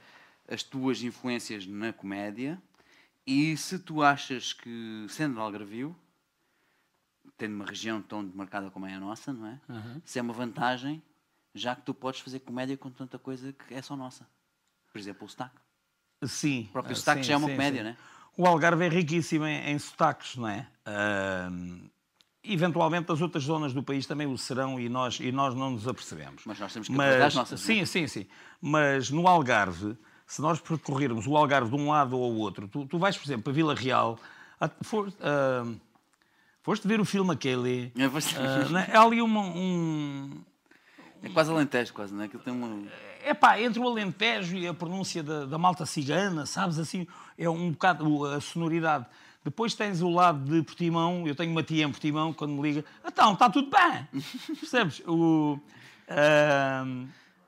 as 0.49 0.64
tuas 0.64 1.01
influências 1.01 1.65
na 1.65 1.91
comédia, 1.93 2.61
e 3.26 3.55
se 3.57 3.80
tu 3.80 4.01
achas 4.03 4.53
que, 4.53 5.05
sendo 5.09 5.35
de 5.35 5.39
Algarvio, 5.41 5.95
tendo 7.38 7.53
uma 7.55 7.65
região 7.65 8.01
tão 8.01 8.26
demarcada 8.26 8.69
como 8.72 8.85
é 8.85 8.93
a 8.93 8.99
nossa, 8.99 9.31
não 9.31 9.47
é? 9.47 9.59
Uhum. 9.69 10.01
Se 10.03 10.18
é 10.19 10.22
uma 10.22 10.34
vantagem, 10.34 11.01
já 11.53 11.76
que 11.76 11.84
tu 11.84 11.93
podes 11.93 12.19
fazer 12.22 12.39
comédia 12.39 12.76
com 12.76 12.89
tanta 12.89 13.19
coisa 13.19 13.53
que 13.53 13.73
é 13.73 13.81
só 13.81 13.95
nossa. 13.95 14.27
Por 14.91 14.99
exemplo, 14.99 15.26
o 15.26 15.30
sotaque. 15.30 15.55
Sim. 16.26 16.65
O 16.69 16.73
próprio 16.73 16.93
ah, 16.93 16.95
sotaque 16.95 17.22
sim, 17.22 17.27
já 17.27 17.34
é 17.35 17.38
uma 17.38 17.47
sim, 17.47 17.53
comédia, 17.53 17.80
sim. 17.80 17.84
não 17.84 17.91
é? 17.91 17.97
O 18.35 18.47
Algarve 18.47 18.85
é 18.85 18.89
riquíssimo 18.89 19.45
em, 19.45 19.72
em 19.72 19.80
sotaques, 19.80 20.35
não 20.35 20.47
é? 20.47 20.68
Ahm, 20.85 21.89
eventualmente 22.43 23.11
as 23.11 23.22
outras 23.22 23.43
zonas 23.43 23.73
do 23.73 23.84
país 23.84 24.05
também 24.05 24.27
o 24.27 24.38
serão 24.38 24.80
e 24.80 24.88
nós, 24.89 25.19
e 25.19 25.31
nós 25.31 25.53
não 25.55 25.72
nos 25.72 25.88
apercebemos. 25.88 26.43
Mas 26.45 26.59
nós 26.59 26.72
temos 26.73 26.88
que 26.88 26.93
aproveitar 26.93 27.26
as 27.27 27.35
nossas, 27.35 27.61
é? 27.61 27.64
Sim, 27.64 27.85
sim, 27.85 28.07
sim. 28.07 28.27
Mas 28.61 29.09
no 29.09 29.27
Algarve, 29.27 29.97
se 30.26 30.41
nós 30.41 30.59
percorrermos 30.59 31.26
o 31.27 31.35
Algarve 31.35 31.69
de 31.69 31.76
um 31.76 31.89
lado 31.89 32.15
ao 32.15 32.22
outro, 32.22 32.68
tu, 32.68 32.85
tu 32.85 32.97
vais, 32.97 33.18
por 33.18 33.26
exemplo, 33.26 33.43
para 33.43 33.53
Vila 33.53 33.73
Real, 33.76 34.19
a- 34.59 34.69
for- 34.84 35.11
ahm, 35.22 35.76
foste 36.68 36.85
ver 36.85 36.99
o 36.99 37.06
filme 37.06 37.31
aquele. 37.31 37.94
É, 37.95 38.69
não 38.69 38.77
é? 38.80 38.98
Ali 38.98 39.22
uma, 39.22 39.39
um, 39.39 40.41
É 41.23 41.30
quase 41.30 41.49
alentejo, 41.49 41.94
quase, 41.94 42.14
não 42.14 42.23
é? 42.23 42.26
Aquilo 42.26 42.44
tem 42.44 42.52
uma... 42.53 42.84
é 43.23 43.34
pá, 43.34 43.57
entre 43.61 43.80
o 43.80 43.88
Alentejo 43.88 44.57
e 44.57 44.68
a 44.68 44.73
pronúncia 44.73 45.23
da, 45.23 45.45
da 45.45 45.57
malta 45.57 45.85
cigana, 45.85 46.45
sabes, 46.45 46.77
assim, 46.77 47.07
é 47.38 47.49
um 47.49 47.72
bocado 47.72 48.26
a 48.26 48.41
sonoridade. 48.41 49.06
Depois 49.45 49.73
tens 49.73 50.02
o 50.02 50.10
lado 50.10 50.39
de 50.44 50.61
Portimão, 50.61 51.26
eu 51.26 51.34
tenho 51.34 51.52
uma 51.53 51.64
tia 51.64 51.85
em 51.85 51.89
Portimão, 51.89 52.34
quando 52.34 52.52
me 52.52 52.61
liga, 52.61 52.84
então, 53.06 53.31
está 53.31 53.49
tudo 53.49 53.69
bem, 53.69 54.07
percebes? 54.60 55.02
O 55.07 55.57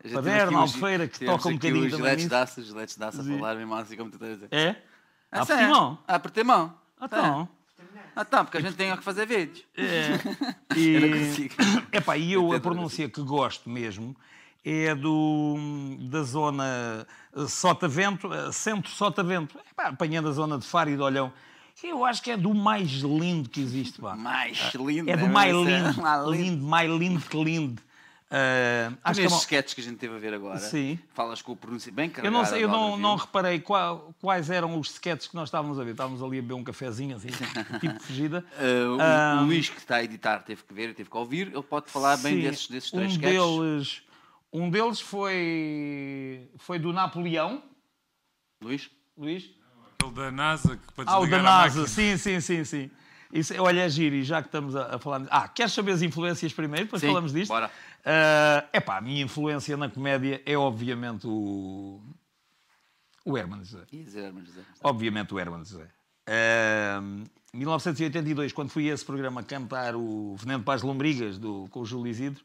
Já 0.05 0.15
Paderno, 0.15 0.63
os- 0.63 0.73
Albufeira, 0.75 1.07
que 1.09 1.25
toca 1.25 1.49
um 1.49 1.53
bocadinho 1.55 1.83
os 1.87 1.91
também 1.91 1.97
giletes 1.97 2.23
nisso. 2.23 2.29
daças, 2.29 2.69
os 2.69 2.95
daças 2.95 3.27
a 3.27 3.33
falar 3.37 3.55
mesmo 3.55 3.75
assim 3.75 3.97
como 3.97 4.09
tu 4.09 4.13
estás 4.13 4.31
a 4.31 4.35
dizer. 4.35 4.47
É? 4.51 4.81
Ah. 5.29 5.45
Portimão? 5.45 5.99
Ah, 6.07 6.19
Portimão. 6.19 6.73
Então, 7.01 7.49
Ah, 8.15 8.25
tá, 8.25 8.43
porque 8.43 8.57
a 8.57 8.61
gente 8.61 8.75
tem 8.75 8.95
que 8.97 9.03
fazer 9.03 9.25
vídeos. 9.25 9.63
é. 9.77 10.13
Eu 10.75 11.01
não 11.01 11.07
E, 11.07 11.25
consigo. 11.27 11.55
epá, 11.91 12.17
e 12.17 12.33
eu, 12.33 12.51
a 12.53 12.59
pronúncia 12.59 13.07
que 13.09 13.21
gosto 13.21 13.69
mesmo 13.69 14.15
é 14.65 14.93
do, 14.93 15.55
da 16.09 16.21
zona 16.23 17.07
eh, 17.35 17.47
Sotavento, 17.47 18.31
eh, 18.33 18.51
centro 18.51 18.91
Sotavento, 18.91 19.57
epá, 19.71 19.87
apanhando 19.87 20.27
a 20.29 20.31
zona 20.31 20.57
de 20.57 20.65
Faro 20.65 20.89
e 20.89 20.95
de 20.95 21.01
Olhão. 21.01 21.31
Eu 21.81 22.03
acho 22.03 22.21
que 22.21 22.31
é 22.31 22.35
do 22.35 22.53
mais 22.53 22.89
lindo 22.89 23.47
que 23.47 23.61
existe. 23.61 24.01
Pá. 24.01 24.15
Mais 24.15 24.73
lindo. 24.75 25.09
É 25.09 25.15
do 25.15 25.23
é 25.23 25.27
lindo, 25.27 25.29
mais 25.33 25.55
lindo. 25.55 26.31
lindo, 26.31 26.65
mais 26.67 26.91
lindo 26.91 27.21
que 27.21 27.41
lindo. 27.43 27.81
Tu 28.29 28.35
acho 29.03 29.19
que 29.19 29.25
é 29.25 29.29
uma- 29.29 29.37
sketches 29.39 29.73
que 29.73 29.81
a 29.81 29.83
gente 29.83 29.97
teve 29.97 30.15
a 30.15 30.19
ver 30.19 30.33
agora, 30.35 30.59
Sim. 30.59 30.99
falas 31.15 31.41
com 31.41 31.51
o 31.51 31.55
pronúncio 31.55 31.91
bem 31.91 32.05
eu 32.07 32.11
carregado. 32.13 32.37
não, 32.43 32.45
sei, 32.45 32.63
eu 32.63 32.67
não, 32.69 32.95
não 32.95 33.15
reparei 33.15 33.59
qual- 33.59 34.13
quais 34.21 34.51
eram 34.51 34.79
os 34.79 34.91
sketches 34.91 35.27
que 35.29 35.35
nós 35.35 35.49
estávamos 35.49 35.79
a 35.79 35.83
ver. 35.83 35.91
Estávamos 35.91 36.21
ali 36.21 36.37
a 36.37 36.41
beber 36.41 36.53
um 36.53 36.63
cafezinho, 36.63 37.15
assim, 37.15 37.29
tipo 37.81 37.99
fugida. 38.03 38.45
o, 38.97 39.01
Ah, 39.01 39.41
o 39.41 39.45
Luís 39.45 39.69
que 39.69 39.79
está 39.79 39.95
a 39.95 40.03
editar 40.03 40.39
teve 40.43 40.63
que 40.63 40.73
ver, 40.73 40.93
teve 40.93 41.09
que 41.09 41.17
ouvir, 41.17 41.47
ele 41.47 41.63
pode 41.63 41.89
falar 41.89 42.17
bem 42.17 42.35
Sim, 42.35 42.41
desses, 42.41 42.67
desses 42.67 42.91
três 42.91 43.11
um 43.11 43.15
sketches. 43.15 43.41
deles, 43.41 44.01
um 44.53 44.69
deles 44.69 45.01
foi, 45.01 46.47
foi 46.59 46.77
do 46.77 46.93
Napoleão, 46.93 47.63
Luís? 48.61 48.91
Luís. 49.17 49.49
Aquele 49.99 50.13
da 50.15 50.31
NASA 50.31 50.77
que 50.77 50.93
para 50.93 51.11
Ah, 51.11 51.19
o 51.19 51.25
da 51.27 51.41
NASA, 51.41 51.87
sim, 51.87 52.15
sim, 52.15 52.39
sim, 52.39 52.63
sim. 52.63 52.91
Isso, 53.31 53.53
olha, 53.61 53.81
é 53.81 53.89
giro, 53.89 54.15
e 54.15 54.23
já 54.23 54.41
que 54.41 54.47
estamos 54.47 54.75
a, 54.75 54.95
a 54.95 54.99
falar... 54.99 55.25
Ah, 55.29 55.47
queres 55.47 55.71
saber 55.73 55.91
as 55.91 56.01
influências 56.01 56.51
primeiro, 56.51 56.85
depois 56.85 57.01
Sim, 57.01 57.07
falamos 57.07 57.31
disto? 57.31 57.51
bora. 57.51 57.69
É 58.03 58.65
epá, 58.73 58.97
a 58.97 59.01
minha 59.01 59.21
influência 59.21 59.77
na 59.77 59.89
comédia 59.89 60.41
é 60.45 60.57
obviamente 60.57 61.27
o... 61.27 62.01
O 63.25 63.37
Herman 63.37 63.63
José. 63.63 63.83
Obviamente 64.83 65.33
o 65.33 65.39
Herman 65.39 65.63
José. 65.63 65.87
Em 67.53 67.57
1982, 67.57 68.53
quando 68.53 68.69
fui 68.69 68.89
a 68.89 68.93
esse 68.93 69.05
programa 69.05 69.43
cantar 69.43 69.95
o 69.95 70.35
Veneno 70.35 70.63
para 70.63 70.75
as 70.75 70.81
Lombrigas 70.81 71.37
do, 71.37 71.67
com 71.69 71.81
o 71.81 71.85
Júlio 71.85 72.09
Isidro, 72.09 72.43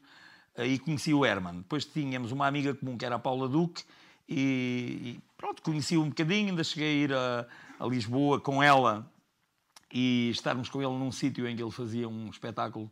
aí 0.55 0.77
conheci 0.77 1.13
o 1.13 1.25
Herman. 1.25 1.57
Depois 1.57 1.85
tínhamos 1.85 2.31
uma 2.31 2.45
amiga 2.45 2.73
comum 2.75 2.97
que 2.97 3.05
era 3.05 3.15
a 3.15 3.19
Paula 3.19 3.47
Duque 3.47 3.83
e, 4.27 4.35
e 4.35 5.19
pronto, 5.37 5.61
conheci 5.61 5.97
um 5.97 6.09
bocadinho, 6.09 6.49
ainda 6.49 6.63
cheguei 6.63 6.87
a 6.87 7.03
ir 7.03 7.13
a, 7.13 7.45
a 7.79 7.87
Lisboa 7.87 8.39
com 8.39 8.61
ela 8.61 9.09
e 9.97 10.29
estarmos 10.29 10.67
com 10.67 10.81
ele 10.81 10.91
num 10.91 11.09
sítio 11.09 11.47
em 11.47 11.55
que 11.55 11.63
ele 11.63 11.71
fazia 11.71 12.09
um 12.09 12.29
espetáculo 12.29 12.91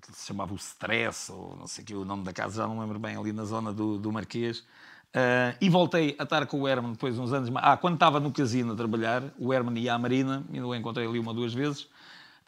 que 0.00 0.12
se 0.12 0.26
chamava 0.26 0.52
o 0.54 0.56
Stress, 0.56 1.32
ou 1.32 1.56
não 1.56 1.66
sei 1.66 1.84
que, 1.84 1.92
o 1.92 2.04
nome 2.04 2.22
da 2.22 2.32
casa, 2.32 2.62
já 2.62 2.68
não 2.68 2.78
lembro 2.78 3.00
bem, 3.00 3.16
ali 3.16 3.32
na 3.32 3.44
zona 3.44 3.72
do, 3.72 3.98
do 3.98 4.12
Marquês. 4.12 4.64
Ah, 5.12 5.56
e 5.60 5.68
voltei 5.68 6.14
a 6.20 6.22
estar 6.22 6.46
com 6.46 6.60
o 6.60 6.68
Herman 6.68 6.92
depois 6.92 7.18
uns 7.18 7.32
anos. 7.32 7.50
Ah, 7.56 7.76
quando 7.76 7.94
estava 7.94 8.20
no 8.20 8.30
casino 8.30 8.74
a 8.74 8.76
trabalhar, 8.76 9.24
o 9.36 9.52
Herman 9.52 9.76
ia 9.76 9.94
à 9.94 9.98
Marina, 9.98 10.44
ainda 10.52 10.64
o 10.64 10.72
encontrei 10.72 11.04
ali 11.04 11.18
uma 11.18 11.32
ou 11.32 11.36
duas 11.36 11.52
vezes. 11.52 11.88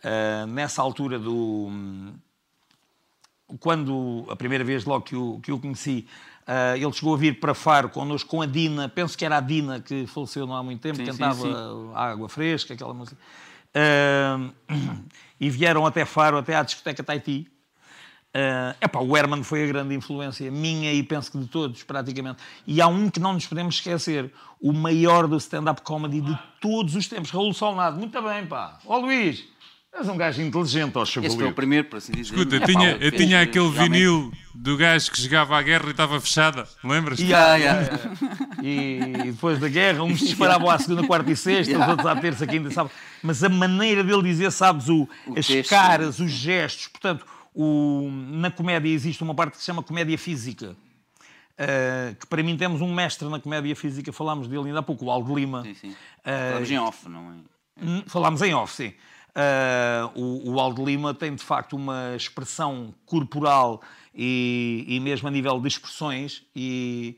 Ah, 0.05 0.47
nessa 0.47 0.81
altura 0.81 1.19
do. 1.19 1.70
Quando 3.59 4.27
a 4.31 4.36
primeira 4.36 4.62
vez 4.62 4.85
logo 4.85 5.05
que 5.05 5.16
o, 5.16 5.40
que 5.40 5.51
o 5.51 5.59
conheci, 5.59 6.06
ah, 6.47 6.77
ele 6.77 6.93
chegou 6.93 7.15
a 7.15 7.16
vir 7.16 7.41
para 7.41 7.55
Faro 7.55 7.89
connosco 7.89 8.29
com 8.29 8.43
a 8.43 8.47
Dina, 8.47 8.89
penso 8.89 9.16
que 9.16 9.25
era 9.25 9.39
a 9.39 9.41
Dina 9.41 9.81
que 9.81 10.07
faleceu 10.07 10.47
não 10.47 10.55
há 10.55 10.62
muito 10.62 10.81
tempo, 10.81 10.97
Sim, 10.97 11.07
sim, 11.07 11.11
cantava 11.12 11.41
sim. 11.41 11.91
Água 11.95 12.29
Fresca, 12.29 12.75
aquela 12.75 12.95
música. 12.95 13.16
Ah, 13.75 14.39
e 15.41 15.51
vieram 15.51 15.85
até 15.87 16.05
Faro, 16.05 16.39
até 16.39 16.57
à 16.57 16.62
discoteca 16.62 17.03
Taiti. 17.03 17.49
Uh, 18.37 18.75
epá, 18.85 18.99
o 18.99 19.16
Herman 19.16 19.45
foi 19.45 19.62
a 19.62 19.66
grande 19.69 19.95
influência 19.95 20.51
minha 20.51 20.93
e 20.93 21.05
penso 21.05 21.31
que 21.31 21.39
de 21.39 21.47
todos, 21.47 21.85
praticamente. 21.85 22.43
E 22.66 22.81
há 22.81 22.89
um 22.89 23.09
que 23.09 23.21
não 23.21 23.33
nos 23.33 23.47
podemos 23.47 23.77
esquecer: 23.77 24.33
o 24.61 24.73
maior 24.73 25.29
do 25.29 25.37
stand-up 25.37 25.83
comedy 25.83 26.21
de 26.21 26.37
todos 26.61 26.97
os 26.97 27.07
tempos, 27.07 27.31
Raul 27.31 27.55
Solnado. 27.55 27.97
Muito 27.97 28.21
bem, 28.21 28.45
pá. 28.45 28.81
Ó 28.87 28.99
Luís, 28.99 29.45
és 29.97 30.09
um 30.09 30.16
gajo 30.16 30.43
inteligente, 30.43 30.97
ó 30.97 31.03
Esse 31.05 31.12
foi 31.15 31.23
o 31.27 31.31
Chavalio. 31.31 31.53
primeiro, 31.55 31.89
por 31.89 31.97
assim 31.99 32.12
dizer. 32.12 32.35
Escuta, 32.35 32.57
eu 32.57 32.61
tinha, 32.66 32.91
eu 33.01 33.12
tinha 33.12 33.41
aquele 33.43 33.71
vinil 33.71 34.33
do 34.55 34.77
gajo 34.77 35.11
que 35.11 35.19
chegava 35.21 35.57
à 35.57 35.62
guerra 35.62 35.87
e 35.87 35.91
estava 35.93 36.21
fechada. 36.21 36.66
Lembras? 36.83 37.19
E, 37.21 37.27
Ya, 37.29 37.53
há- 37.53 37.57
ya. 37.57 37.91
e 38.62 39.31
depois 39.33 39.59
da 39.59 39.69
guerra, 39.69 40.03
uns 40.03 40.19
disparavam 40.19 40.69
à 40.71 40.79
segunda, 40.79 41.07
quarta 41.07 41.31
e 41.31 41.37
sexta, 41.37 41.62
os 41.62 41.69
Yeah. 41.69 41.91
outros 41.93 42.07
à 42.09 42.16
terça, 42.16 42.47
quinta 42.47 42.69
e 42.69 42.73
sábado. 42.73 42.93
Mas 43.23 43.43
a 43.45 43.49
maneira 43.49 44.03
dele 44.03 44.23
dizer, 44.23 44.51
sabes, 44.51 44.89
o, 44.89 45.09
O 45.27 45.39
as 45.39 45.47
texto. 45.47 45.71
caras, 45.71 46.19
os 46.19 46.31
gestos, 46.31 46.89
portanto, 46.89 47.25
o- 47.55 48.09
na 48.11 48.51
comédia 48.51 48.89
existe 48.91 49.23
uma 49.23 49.35
parte 49.35 49.53
que 49.53 49.59
se 49.59 49.65
chama 49.65 49.83
comédia 49.83 50.19
física. 50.19 50.77
Uh, 51.57 52.16
que 52.16 52.27
para 52.27 52.43
mim 52.43 52.57
temos 52.57 52.81
um 52.81 52.93
mestre 52.93 53.29
na 53.29 53.39
comédia 53.39 53.77
física, 53.77 54.12
falámos 54.12 54.49
dele 54.49 54.66
ainda 54.66 54.81
há 54.81 54.83
pouco, 54.83 55.05
o 55.05 55.11
Aldo 55.11 55.33
Lima. 55.37 55.62
Sim, 55.62 55.75
sim. 55.75 55.91
Uh, 55.91 55.95
Falamos 56.25 56.71
em 56.73 56.79
off, 56.79 57.09
não 57.09 57.31
é? 57.31 58.03
Falámos 58.09 58.43
em 58.43 58.55
off, 58.55 58.75
sim. 58.75 58.93
Ah, 59.35 60.11
o, 60.15 60.52
o 60.52 60.61
Aldo 60.61 60.85
Lima 60.85 61.12
tem 61.12 61.35
de 61.35 61.43
facto 61.43 61.74
uma 61.74 62.15
expressão 62.15 62.94
corporal 63.05 63.82
e, 64.15 64.85
e 64.86 65.01
mesmo 65.01 65.27
a 65.27 65.31
nível 65.31 65.61
de 65.61 65.66
expressões 65.66 66.44
e, 66.55 67.16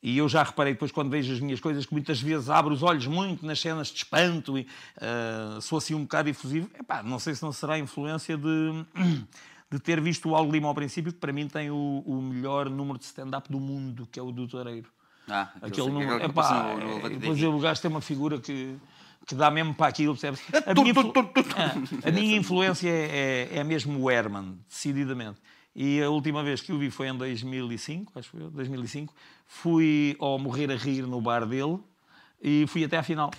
e 0.00 0.16
eu 0.18 0.28
já 0.28 0.44
reparei 0.44 0.74
depois 0.74 0.92
quando 0.92 1.10
vejo 1.10 1.32
as 1.32 1.40
minhas 1.40 1.58
coisas 1.58 1.84
que 1.84 1.92
muitas 1.92 2.20
vezes 2.20 2.48
abro 2.48 2.72
os 2.72 2.84
olhos 2.84 3.08
muito 3.08 3.44
nas 3.44 3.58
cenas 3.58 3.88
de 3.88 3.96
espanto 3.96 4.56
e 4.56 4.64
ah, 5.00 5.58
sou 5.60 5.78
assim 5.78 5.94
um 5.94 6.02
bocado 6.02 6.28
efusivo. 6.28 6.70
Epá, 6.78 7.02
não 7.02 7.18
sei 7.18 7.34
se 7.34 7.42
não 7.42 7.50
será 7.50 7.74
a 7.74 7.78
influência 7.80 8.36
de, 8.36 8.84
de 9.68 9.80
ter 9.80 10.00
visto 10.00 10.28
o 10.28 10.36
Aldo 10.36 10.52
Lima 10.52 10.68
ao 10.68 10.74
princípio, 10.74 11.12
que 11.12 11.18
para 11.18 11.32
mim 11.32 11.48
tem 11.48 11.68
o, 11.68 12.04
o 12.06 12.22
melhor 12.22 12.70
número 12.70 12.96
de 12.96 13.06
stand-up 13.06 13.50
do 13.50 13.58
mundo, 13.58 14.06
que 14.12 14.20
é 14.20 14.22
o 14.22 14.30
do 14.30 14.46
Toureiro. 14.46 14.88
Ah, 15.28 15.50
Aquele 15.56 15.72
aquele 15.72 15.90
número. 15.90 16.24
Epá, 16.24 16.76
é, 17.02 17.08
depois 17.08 17.42
o 17.42 17.58
gajo 17.58 17.82
tem 17.82 17.90
uma 17.90 18.00
figura 18.00 18.38
que, 18.38 18.76
que 19.26 19.34
dá 19.34 19.50
mesmo 19.50 19.74
para 19.74 19.88
aquilo, 19.88 20.14
percebes? 20.14 20.40
A 20.66 20.74
tu, 20.74 20.82
minha, 20.82 20.92
influ-. 20.92 21.12
É, 22.04 22.08
a 22.08 22.12
minha 22.12 22.36
influência 22.36 22.88
é, 22.88 23.48
é, 23.52 23.58
é 23.58 23.64
mesmo 23.64 24.00
o 24.00 24.10
Herman, 24.10 24.58
decididamente. 24.68 25.40
E 25.74 26.00
a 26.00 26.08
última 26.08 26.42
vez 26.42 26.60
que 26.62 26.72
o 26.72 26.78
vi 26.78 26.90
foi 26.90 27.08
em 27.08 27.16
2005, 27.16 28.12
acho 28.18 28.30
que 28.30 28.36
foi 28.36 28.46
eu, 28.46 28.50
2005. 28.50 29.12
Fui 29.46 30.16
ao 30.18 30.38
Morrer 30.38 30.70
a 30.70 30.76
Rir 30.76 31.02
no 31.02 31.20
bar 31.20 31.44
dele 31.44 31.78
e 32.40 32.64
fui 32.68 32.84
até 32.84 32.96
à 32.96 33.02
final. 33.02 33.30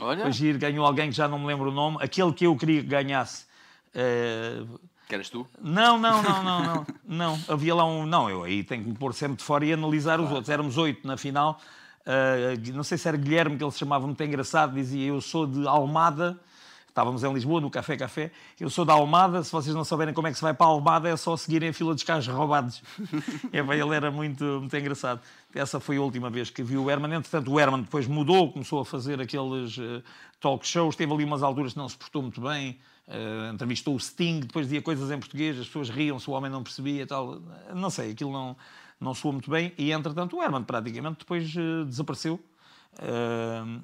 Olha, 0.00 0.22
Foi 0.22 0.32
giro, 0.32 0.58
ganhou 0.58 0.84
alguém 0.84 1.10
que 1.10 1.16
já 1.16 1.28
não 1.28 1.38
me 1.38 1.46
lembro 1.46 1.70
o 1.70 1.72
nome, 1.72 1.98
aquele 2.00 2.32
que 2.32 2.46
eu 2.46 2.56
queria 2.56 2.80
que 2.82 2.88
ganhasse. 2.88 3.46
eh, 3.94 4.62
que 5.08 5.14
eras 5.14 5.30
tu? 5.30 5.46
não, 5.62 5.98
não, 5.98 6.22
não, 6.22 6.42
não, 6.42 6.62
não, 6.62 6.86
não. 7.04 7.40
Havia 7.48 7.74
lá 7.74 7.84
um. 7.84 8.04
Não, 8.04 8.28
eu 8.28 8.44
aí 8.44 8.62
tenho 8.62 8.82
que 8.84 8.90
me 8.90 8.94
pôr 8.96 9.14
sempre 9.14 9.38
de 9.38 9.42
fora 9.44 9.64
e 9.64 9.72
analisar 9.72 10.20
os 10.20 10.30
outros. 10.30 10.48
Éramos 10.50 10.76
oito 10.76 11.06
na 11.06 11.16
final. 11.16 11.60
Ah, 12.08 12.56
não 12.72 12.82
sei 12.82 12.96
se 12.96 13.06
era 13.06 13.18
Guilherme 13.18 13.58
que 13.58 13.62
ele 13.62 13.70
se 13.70 13.78
chamava 13.78 14.06
muito 14.06 14.22
engraçado, 14.24 14.72
dizia 14.72 15.08
eu 15.08 15.20
sou 15.20 15.46
de 15.46 15.68
Almada. 15.68 16.40
Estávamos 16.88 17.22
em 17.22 17.32
Lisboa, 17.32 17.60
no 17.60 17.70
Café 17.70 17.96
Café. 17.96 18.32
Eu 18.58 18.68
sou 18.68 18.84
da 18.84 18.94
Almada, 18.94 19.44
se 19.44 19.52
vocês 19.52 19.72
não 19.72 19.84
souberem 19.84 20.12
como 20.12 20.26
é 20.26 20.30
que 20.32 20.36
se 20.36 20.42
vai 20.42 20.52
para 20.52 20.66
a 20.66 20.70
Almada, 20.70 21.08
é 21.08 21.16
só 21.16 21.36
seguirem 21.36 21.68
a 21.68 21.72
fila 21.72 21.94
dos 21.94 22.02
carros 22.02 22.26
roubados. 22.26 22.82
é, 23.52 23.62
bem, 23.62 23.78
ele 23.78 23.94
era 23.94 24.10
muito, 24.10 24.42
muito 24.42 24.76
engraçado. 24.76 25.20
Essa 25.54 25.78
foi 25.78 25.98
a 25.98 26.00
última 26.00 26.28
vez 26.28 26.50
que 26.50 26.60
vi 26.60 26.76
o 26.76 26.90
Herman. 26.90 27.14
Entretanto, 27.14 27.52
o 27.52 27.60
Herman 27.60 27.82
depois 27.82 28.08
mudou, 28.08 28.50
começou 28.50 28.80
a 28.80 28.84
fazer 28.84 29.20
aqueles 29.20 29.78
uh, 29.78 30.02
talk 30.40 30.66
shows. 30.66 30.96
Teve 30.96 31.12
ali 31.12 31.24
umas 31.24 31.42
alturas 31.42 31.74
que 31.74 31.78
não 31.78 31.88
se 31.88 31.96
portou 31.96 32.22
muito 32.22 32.40
bem. 32.40 32.76
Uh, 33.06 33.54
entrevistou 33.54 33.94
o 33.94 34.00
Sting, 34.00 34.40
depois 34.40 34.66
dizia 34.66 34.82
coisas 34.82 35.08
em 35.10 35.18
português, 35.18 35.56
as 35.58 35.66
pessoas 35.66 35.90
riam-se, 35.90 36.28
o 36.28 36.32
homem 36.32 36.50
não 36.50 36.64
percebia 36.64 37.02
e 37.02 37.06
tal. 37.06 37.40
Não 37.74 37.90
sei, 37.90 38.10
aquilo 38.10 38.32
não, 38.32 38.56
não 39.00 39.14
soou 39.14 39.32
muito 39.32 39.50
bem. 39.50 39.72
E, 39.78 39.92
entretanto, 39.92 40.36
o 40.36 40.42
Herman 40.42 40.64
praticamente 40.64 41.18
depois 41.20 41.54
uh, 41.54 41.84
desapareceu 41.84 42.40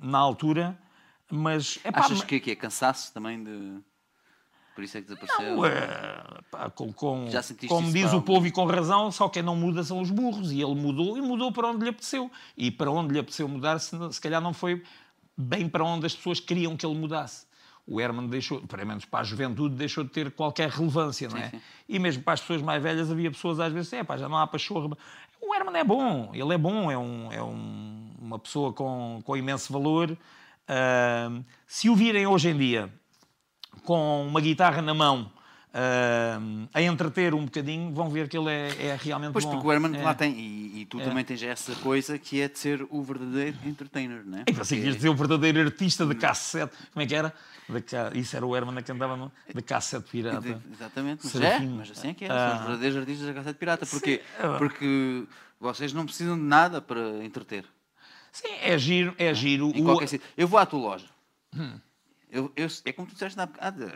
na 0.02 0.18
altura 0.18 0.76
mas, 1.30 1.78
epá, 1.84 2.00
Achas 2.00 2.22
que, 2.22 2.38
que 2.38 2.50
é 2.50 2.56
cansaço 2.56 3.12
também 3.12 3.42
de. 3.42 3.80
Por 4.74 4.82
isso 4.82 4.98
é 4.98 5.02
que 5.02 5.08
desapareceu? 5.08 5.56
Não, 5.56 5.64
é, 5.64 6.40
pá, 6.50 6.68
com, 6.68 6.92
com, 6.92 7.28
como 7.68 7.92
diz 7.92 8.12
o 8.12 8.20
povo 8.20 8.46
e 8.46 8.50
com 8.50 8.64
razão, 8.66 9.10
só 9.10 9.28
quem 9.28 9.42
não 9.42 9.54
muda 9.54 9.82
são 9.84 10.00
os 10.00 10.10
burros. 10.10 10.50
E 10.50 10.60
ele 10.60 10.74
mudou 10.74 11.16
e 11.16 11.20
mudou 11.20 11.52
para 11.52 11.68
onde 11.68 11.84
lhe 11.84 11.90
apeteceu. 11.90 12.30
E 12.56 12.70
para 12.70 12.90
onde 12.90 13.12
lhe 13.12 13.18
apeteceu 13.18 13.48
mudar, 13.48 13.78
se, 13.78 13.96
se 14.12 14.20
calhar 14.20 14.40
não 14.40 14.52
foi 14.52 14.82
bem 15.36 15.68
para 15.68 15.84
onde 15.84 16.06
as 16.06 16.14
pessoas 16.14 16.40
queriam 16.40 16.76
que 16.76 16.84
ele 16.84 16.96
mudasse. 16.96 17.46
O 17.86 18.00
Herman 18.00 18.26
deixou, 18.28 18.60
pelo 18.66 18.86
menos 18.86 19.04
para 19.04 19.20
a 19.20 19.24
juventude, 19.24 19.74
deixou 19.74 20.04
de 20.04 20.10
ter 20.10 20.30
qualquer 20.30 20.70
relevância, 20.70 21.28
não 21.28 21.36
é? 21.36 21.50
Sim, 21.50 21.58
sim. 21.58 21.62
E 21.88 21.98
mesmo 21.98 22.22
para 22.22 22.34
as 22.34 22.40
pessoas 22.40 22.62
mais 22.62 22.82
velhas 22.82 23.10
havia 23.10 23.30
pessoas 23.30 23.60
às 23.60 23.72
vezes, 23.72 23.92
é 23.92 24.02
pá, 24.02 24.16
já 24.16 24.28
não 24.28 24.38
há 24.38 24.46
pachorra. 24.46 24.96
O 25.40 25.54
Herman 25.54 25.76
é 25.76 25.84
bom, 25.84 26.30
ele 26.32 26.54
é 26.54 26.58
bom, 26.58 26.90
é, 26.90 26.96
um, 26.96 27.32
é 27.32 27.42
um, 27.42 28.10
uma 28.18 28.38
pessoa 28.38 28.72
com, 28.72 29.20
com 29.22 29.36
imenso 29.36 29.70
valor. 29.70 30.10
Uh, 30.12 31.44
se 31.66 31.90
o 31.90 31.94
virem 31.94 32.26
hoje 32.26 32.48
em 32.48 32.56
dia 32.56 32.90
com 33.84 34.26
uma 34.26 34.40
guitarra 34.40 34.80
na 34.80 34.94
mão 34.94 35.30
uh, 35.74 36.68
a 36.72 36.80
entreter 36.80 37.34
um 37.34 37.44
bocadinho, 37.44 37.92
vão 37.92 38.08
ver 38.08 38.28
que 38.28 38.38
ele 38.38 38.50
é, 38.50 38.86
é 38.86 38.98
realmente 39.00 39.32
pois, 39.32 39.44
bom. 39.44 39.50
Pois, 39.50 39.62
porque 39.62 39.68
o 39.68 39.72
Herman 39.72 40.00
é. 40.00 40.02
lá 40.02 40.14
tem, 40.14 40.32
e, 40.32 40.82
e 40.82 40.86
tu 40.86 41.00
é. 41.00 41.04
também 41.04 41.24
tens 41.24 41.42
essa 41.42 41.74
coisa 41.76 42.18
que 42.18 42.40
é 42.40 42.48
de 42.48 42.58
ser 42.58 42.86
o 42.88 43.02
verdadeiro 43.02 43.56
entertainer, 43.64 44.22
não 44.24 44.38
é? 44.38 44.44
E 44.48 44.52
você 44.52 44.76
quis 44.80 44.94
dizer 44.94 45.08
o 45.08 45.14
verdadeiro 45.14 45.60
artista 45.60 46.06
de 46.06 46.14
cassete, 46.14 46.76
como 46.92 47.02
é 47.02 47.06
que 47.06 47.14
era? 47.14 47.34
De, 47.68 48.18
isso 48.18 48.36
era 48.36 48.46
o 48.46 48.54
Herman 48.54 48.82
que 48.82 48.92
andava 48.92 49.16
no, 49.16 49.32
de 49.52 49.62
cassete 49.62 50.08
pirata. 50.10 50.40
De, 50.40 50.56
exatamente, 50.72 51.24
mas, 51.24 51.34
é, 51.42 51.60
mas 51.60 51.90
assim 51.90 52.08
é 52.08 52.14
que 52.14 52.24
é, 52.24 52.28
ah. 52.30 52.50
são 52.50 52.58
os 52.58 52.64
verdadeiros 52.66 52.98
artistas 52.98 53.26
da 53.26 53.34
cassete 53.34 53.58
pirata. 53.58 53.86
Porquê? 53.86 54.22
Sim. 54.40 54.58
Porque 54.58 55.24
vocês 55.58 55.92
não 55.92 56.04
precisam 56.04 56.36
de 56.36 56.44
nada 56.44 56.80
para 56.80 57.24
entreter. 57.24 57.64
Sim, 58.30 58.52
é 58.60 58.76
giro, 58.76 59.14
é 59.16 59.32
giro. 59.32 59.68
O... 59.68 59.98
Eu 60.36 60.48
vou 60.48 60.58
à 60.58 60.66
tua 60.66 60.80
loja. 60.80 61.06
Hum. 61.56 61.78
Eu, 62.34 62.50
eu, 62.56 62.66
é 62.84 62.92
como 62.92 63.06
tu 63.06 63.12
disseste, 63.12 63.38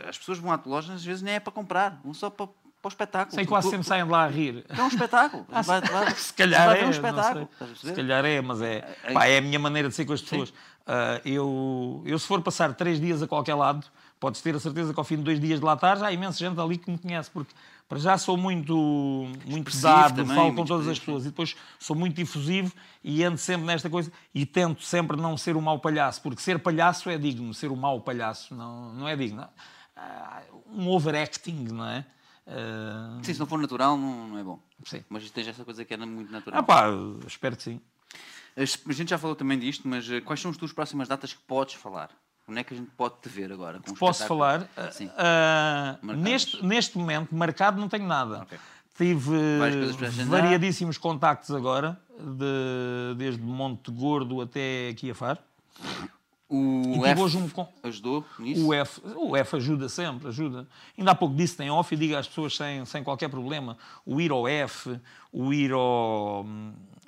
as 0.07 0.17
pessoas 0.17 0.39
vão 0.39 0.49
à 0.49 0.57
tua 0.57 0.75
loja, 0.75 0.93
às 0.93 1.03
vezes 1.03 1.21
nem 1.21 1.33
é 1.33 1.39
para 1.41 1.51
comprar, 1.51 1.99
vão 2.01 2.13
só 2.13 2.29
para, 2.29 2.47
para 2.47 2.55
o 2.85 2.87
espetáculo. 2.87 3.35
Sei, 3.35 3.45
quase 3.45 3.67
tu, 3.67 3.71
sempre 3.71 3.83
tu, 3.83 3.89
saem 3.89 4.05
de 4.05 4.09
lá 4.09 4.23
a 4.23 4.27
rir. 4.29 4.65
É 4.69 4.81
um 4.81 4.87
espetáculo. 4.87 5.45
Ah, 5.51 5.61
vai, 5.61 5.81
vai, 5.81 6.15
se 6.15 6.33
calhar 6.33 6.77
é. 6.77 6.85
Um 6.85 6.89
espetáculo, 6.89 7.49
se 7.75 7.91
calhar 7.91 8.23
é, 8.23 8.39
mas 8.39 8.61
é, 8.61 8.97
é, 9.03 9.11
pá, 9.11 9.25
é 9.25 9.39
a 9.39 9.41
minha 9.41 9.59
maneira 9.59 9.89
de 9.89 9.95
ser 9.95 10.05
com 10.05 10.13
as 10.13 10.21
pessoas. 10.21 10.51
Uh, 10.51 11.19
eu, 11.25 12.03
eu, 12.05 12.17
se 12.17 12.25
for 12.25 12.41
passar 12.41 12.73
três 12.73 12.97
dias 12.97 13.21
a 13.21 13.27
qualquer 13.27 13.55
lado, 13.55 13.85
podes 14.21 14.41
ter 14.41 14.55
a 14.55 14.59
certeza 14.59 14.93
que 14.93 14.99
ao 14.99 15.03
fim 15.03 15.17
de 15.17 15.23
dois 15.23 15.37
dias 15.37 15.59
de 15.59 15.65
lá 15.65 15.73
estar, 15.73 15.97
já 15.97 16.07
há 16.07 16.11
imensa 16.13 16.39
gente 16.39 16.57
ali 16.61 16.77
que 16.77 16.89
me 16.89 16.97
conhece, 16.97 17.29
porque 17.29 17.53
para 17.89 17.97
já 17.97 18.19
sou 18.19 18.37
muito, 18.37 18.75
muito 19.47 19.75
dado, 19.81 20.17
também, 20.17 20.35
falo 20.35 20.53
com 20.53 20.63
todas 20.63 20.87
as 20.87 20.99
pessoas 20.99 21.25
e 21.25 21.29
depois 21.29 21.55
sou 21.79 21.95
muito 21.95 22.15
difusivo 22.15 22.71
e 23.03 23.23
ando 23.23 23.39
sempre 23.39 23.65
nesta 23.65 23.89
coisa 23.89 24.11
e 24.31 24.45
tento 24.45 24.83
sempre 24.83 25.17
não 25.17 25.35
ser 25.35 25.57
um 25.57 25.61
mau 25.61 25.79
palhaço, 25.79 26.21
porque 26.21 26.39
ser 26.39 26.59
palhaço 26.59 27.09
é 27.09 27.17
digno, 27.17 27.51
ser 27.51 27.71
um 27.71 27.75
mau 27.75 27.99
palhaço 27.99 28.53
não, 28.53 28.93
não 28.93 29.07
é 29.07 29.15
digno. 29.15 29.43
Um 30.71 30.87
overacting, 30.89 31.67
não 31.71 31.85
é? 31.85 32.05
Uh... 32.45 33.25
Sim, 33.25 33.33
se 33.33 33.39
não 33.39 33.47
for 33.47 33.57
natural 33.57 33.97
não, 33.97 34.27
não 34.27 34.37
é 34.37 34.43
bom. 34.43 34.59
Sim. 34.85 35.03
Mas 35.09 35.29
tens 35.31 35.47
essa 35.47 35.65
coisa 35.65 35.83
que 35.83 35.91
é 35.91 35.97
muito 35.97 36.31
natural. 36.31 36.59
Ah 36.59 36.63
pá, 36.63 36.85
espero 37.25 37.57
que 37.57 37.63
sim. 37.63 37.81
A 38.55 38.91
gente 38.93 39.09
já 39.09 39.17
falou 39.17 39.35
também 39.35 39.57
disto, 39.57 39.87
mas 39.87 40.07
eh, 40.11 40.21
quais 40.21 40.39
são 40.39 40.51
as 40.51 40.57
tuas 40.57 40.71
próximas 40.71 41.07
datas 41.07 41.33
que 41.33 41.41
podes 41.41 41.73
falar? 41.73 42.11
Onde 42.49 42.61
é 42.61 42.63
que 42.63 42.73
a 42.73 42.77
gente 42.77 42.89
pode 42.97 43.15
te 43.21 43.29
ver 43.29 43.51
agora? 43.51 43.79
Posso 43.99 44.25
falar? 44.25 44.61
Uh, 44.61 46.15
neste, 46.15 46.65
neste 46.65 46.97
momento, 46.97 47.33
marcado 47.33 47.79
não 47.79 47.87
tenho 47.87 48.07
nada. 48.07 48.41
Okay. 48.41 48.57
Tive 48.97 49.37
variadíssimos 50.27 50.97
contactos 50.97 51.55
agora, 51.55 51.97
de, 52.19 53.15
desde 53.15 53.41
Monte 53.41 53.91
Gordo 53.91 54.41
até 54.41 54.89
aqui 54.89 55.11
a 55.11 55.15
Faro. 55.15 55.37
O 56.49 57.05
F 57.05 57.21
hoje 57.21 57.37
um... 57.37 57.47
ajudou 57.83 58.25
nisso? 58.39 58.67
O 58.67 58.73
F, 58.73 59.01
o 59.15 59.37
F 59.37 59.55
ajuda 59.55 59.87
sempre, 59.87 60.27
ajuda. 60.29 60.67
Ainda 60.97 61.11
há 61.11 61.15
pouco 61.15 61.35
disse, 61.35 61.55
tem 61.55 61.69
off 61.69 61.93
e 61.93 61.97
diga 61.97 62.17
às 62.17 62.27
pessoas 62.27 62.57
sem, 62.57 62.83
sem 62.85 63.03
qualquer 63.03 63.29
problema. 63.29 63.77
O 64.03 64.19
ir 64.19 64.31
ao 64.31 64.47
F, 64.47 64.99
o 65.31 65.53
ir 65.53 65.71
ao, 65.71 66.43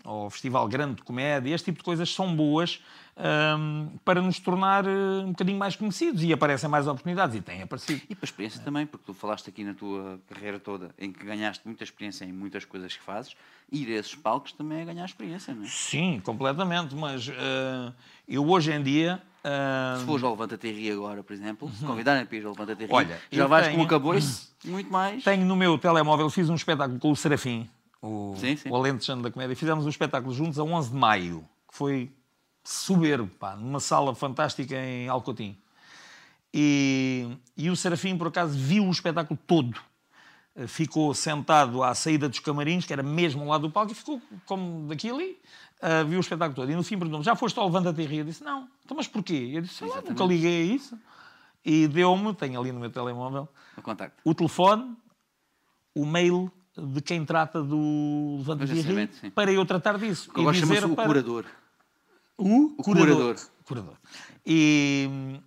ao 0.04 0.30
Festival 0.30 0.68
Grande 0.68 0.98
de 0.98 1.02
Comédia, 1.02 1.56
este 1.56 1.66
tipo 1.66 1.80
de 1.80 1.84
coisas 1.84 2.14
são 2.14 2.36
boas 2.36 2.80
um, 3.22 3.90
para 4.04 4.22
nos 4.22 4.40
tornar 4.40 4.86
uh, 4.86 5.22
um 5.24 5.30
bocadinho 5.30 5.58
mais 5.58 5.76
conhecidos 5.76 6.24
e 6.24 6.34
aparecem 6.34 6.70
mais 6.70 6.88
oportunidades 6.88 7.36
e 7.36 7.42
têm 7.42 7.62
aparecido. 7.62 8.02
E 8.10 8.16
para 8.16 8.26
a 8.26 8.28
experiência 8.28 8.60
é. 8.60 8.64
também, 8.64 8.86
porque 8.86 9.06
tu 9.06 9.14
falaste 9.14 9.48
aqui 9.50 9.64
na 9.64 9.74
tua 9.74 10.20
carreira 10.28 10.60
toda 10.60 10.90
em 10.98 11.12
que 11.12 11.24
ganhaste 11.24 11.66
muita 11.66 11.84
experiência 11.84 12.26
em 12.26 12.34
muitas 12.34 12.66
coisas 12.66 12.96
que 12.96 13.04
fazes, 13.04 13.36
ir 13.72 13.88
a 13.90 14.00
esses 14.00 14.16
palcos 14.16 14.52
também 14.52 14.82
é 14.82 14.86
ganhar 14.86 15.06
experiência, 15.06 15.54
não 15.54 15.64
é? 15.64 15.68
Sim, 15.68 16.20
completamente, 16.24 16.96
mas 16.96 17.28
uh, 17.28 17.94
eu 18.28 18.48
hoje 18.48 18.72
em 18.72 18.82
dia. 18.82 19.22
Uh... 19.44 20.00
Se 20.00 20.06
fores 20.06 20.24
ao 20.24 20.32
Levanta-te 20.32 20.72
Ri 20.72 20.92
agora, 20.92 21.24
por 21.24 21.34
exemplo, 21.34 21.70
se 21.72 21.86
convidarem 21.86 22.26
para 22.26 22.38
ir 22.38 22.46
ao 22.46 22.52
Levanta-te 22.52 22.86
Ri, 22.86 22.92
Olha, 22.92 23.22
já 23.32 23.46
vais 23.46 23.68
tenho... 23.68 23.78
com 23.78 23.84
acabou 23.84 24.16
isso 24.16 24.52
muito 24.66 24.92
mais. 24.92 25.24
Tenho 25.24 25.46
no 25.46 25.56
meu 25.56 25.78
telemóvel, 25.78 26.30
fiz 26.30 26.50
um 26.50 26.56
espetáculo 26.56 27.00
com 27.00 27.12
o 27.12 27.16
Serafim, 27.16 27.70
o, 28.02 28.36
sim, 28.38 28.56
sim. 28.56 28.70
o 28.70 28.76
Alentejano 28.76 29.22
da 29.22 29.30
Comédia, 29.30 29.56
fizemos 29.56 29.86
um 29.86 29.90
espetáculo 29.90 30.34
juntos 30.34 30.58
a 30.58 30.64
11 30.64 30.90
de 30.90 30.96
maio, 30.96 31.46
que 31.70 31.78
foi 31.78 32.12
soberbo, 32.64 33.30
pá, 33.38 33.56
numa 33.56 33.80
sala 33.80 34.14
fantástica 34.14 34.76
em 34.76 35.08
Alcotim. 35.08 35.58
E, 36.54 37.28
e 37.58 37.70
o 37.70 37.76
Serafim, 37.76 38.18
por 38.18 38.28
acaso, 38.28 38.58
viu 38.58 38.86
o 38.86 38.92
espetáculo 38.92 39.40
todo. 39.48 39.80
Eh, 40.56 40.68
ficou 40.68 41.14
sentado 41.14 41.82
à 41.82 41.96
saída 41.96 42.28
dos 42.28 42.40
camarins, 42.40 42.86
que 42.86 42.92
era 42.92 43.04
mesmo 43.04 43.42
ao 43.44 43.48
lado 43.48 43.68
do 43.68 43.72
palco, 43.72 43.92
e 43.92 43.96
ficou 43.96 44.22
como 44.46 44.88
daqui 44.88 45.10
ali, 45.10 45.38
uh, 45.82 46.06
viu 46.06 46.18
o 46.18 46.22
espetáculo 46.22 46.56
todo. 46.56 46.70
E 46.70 46.76
no 46.76 46.84
fim 46.84 46.98
perguntou 46.98 47.24
já 47.24 47.36
foste 47.36 47.58
ao 47.58 47.68
Levanta-te 47.68 48.02
e 48.02 48.18
Eu 48.18 48.26
disse, 48.26 48.44
não. 48.44 48.68
Então, 48.84 48.98
mas 48.98 49.08
porquê? 49.08 49.52
Eu 49.54 49.62
disse, 49.62 49.76
sei 49.76 49.88
lá, 49.88 50.02
nunca 50.02 50.24
liguei 50.26 50.62
a 50.62 50.76
isso. 50.76 50.98
E 51.64 51.88
deu-me, 51.88 52.34
tenho 52.34 52.60
ali 52.60 52.72
no 52.72 52.80
meu 52.80 52.90
telemóvel, 52.90 53.48
o, 53.78 53.82
contacto. 53.82 54.20
o 54.26 54.34
telefone, 54.34 54.98
o 55.96 56.06
mail 56.06 56.52
de 56.76 57.02
quem 57.02 57.24
trata 57.24 57.62
do 57.62 58.38
Levanta-te 58.40 58.74
e 59.24 59.32
para 59.32 59.52
eu 59.52 59.66
tratar 59.66 59.98
disso. 59.98 60.32
Eu 60.36 60.44
gosto 60.44 60.66
de 60.66 60.68
chamar 60.68 60.92
o 60.92 60.96
para... 60.96 61.06
curador. 61.06 61.46
O, 62.42 62.76
o 62.78 62.84
curador. 62.84 63.16
curador. 63.16 63.36
curador. 63.66 63.94
E, 64.46 65.40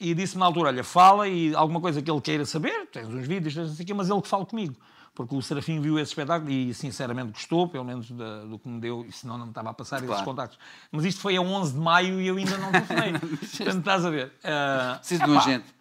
e 0.00 0.14
disse-me 0.14 0.40
na 0.40 0.46
altura: 0.46 0.68
olha, 0.68 0.84
fala 0.84 1.28
e 1.28 1.54
alguma 1.54 1.80
coisa 1.80 2.02
que 2.02 2.10
ele 2.10 2.20
queira 2.20 2.44
saber, 2.44 2.86
tens 2.92 3.08
uns 3.08 3.26
vídeos, 3.26 3.54
tens 3.54 3.80
aqui, 3.80 3.94
mas 3.94 4.10
ele 4.10 4.20
que 4.20 4.28
fale 4.28 4.44
comigo. 4.44 4.74
Porque 5.14 5.32
o 5.32 5.40
Serafim 5.40 5.80
viu 5.80 5.96
esse 5.96 6.10
espetáculo 6.10 6.50
e 6.50 6.74
sinceramente 6.74 7.30
gostou, 7.30 7.68
pelo 7.68 7.84
menos 7.84 8.10
da, 8.10 8.44
do 8.44 8.58
que 8.58 8.68
me 8.68 8.80
deu, 8.80 9.06
e 9.08 9.12
senão 9.12 9.38
não 9.38 9.46
me 9.46 9.52
estava 9.52 9.70
a 9.70 9.74
passar 9.74 9.98
claro. 9.98 10.12
esses 10.12 10.24
contactos. 10.24 10.58
Mas 10.90 11.04
isto 11.04 11.20
foi 11.20 11.36
a 11.36 11.40
11 11.40 11.72
de 11.72 11.78
maio 11.78 12.20
e 12.20 12.26
eu 12.26 12.36
ainda 12.36 12.58
não 12.58 12.72
telefonei. 12.72 13.12
Portanto, 13.22 13.78
estás 13.78 14.04
a 14.04 14.10
ver. 14.10 14.26
Uh, 14.26 14.98
Preciso 14.98 15.24
de 15.24 15.30
um 15.30 15.38
agente. 15.38 15.74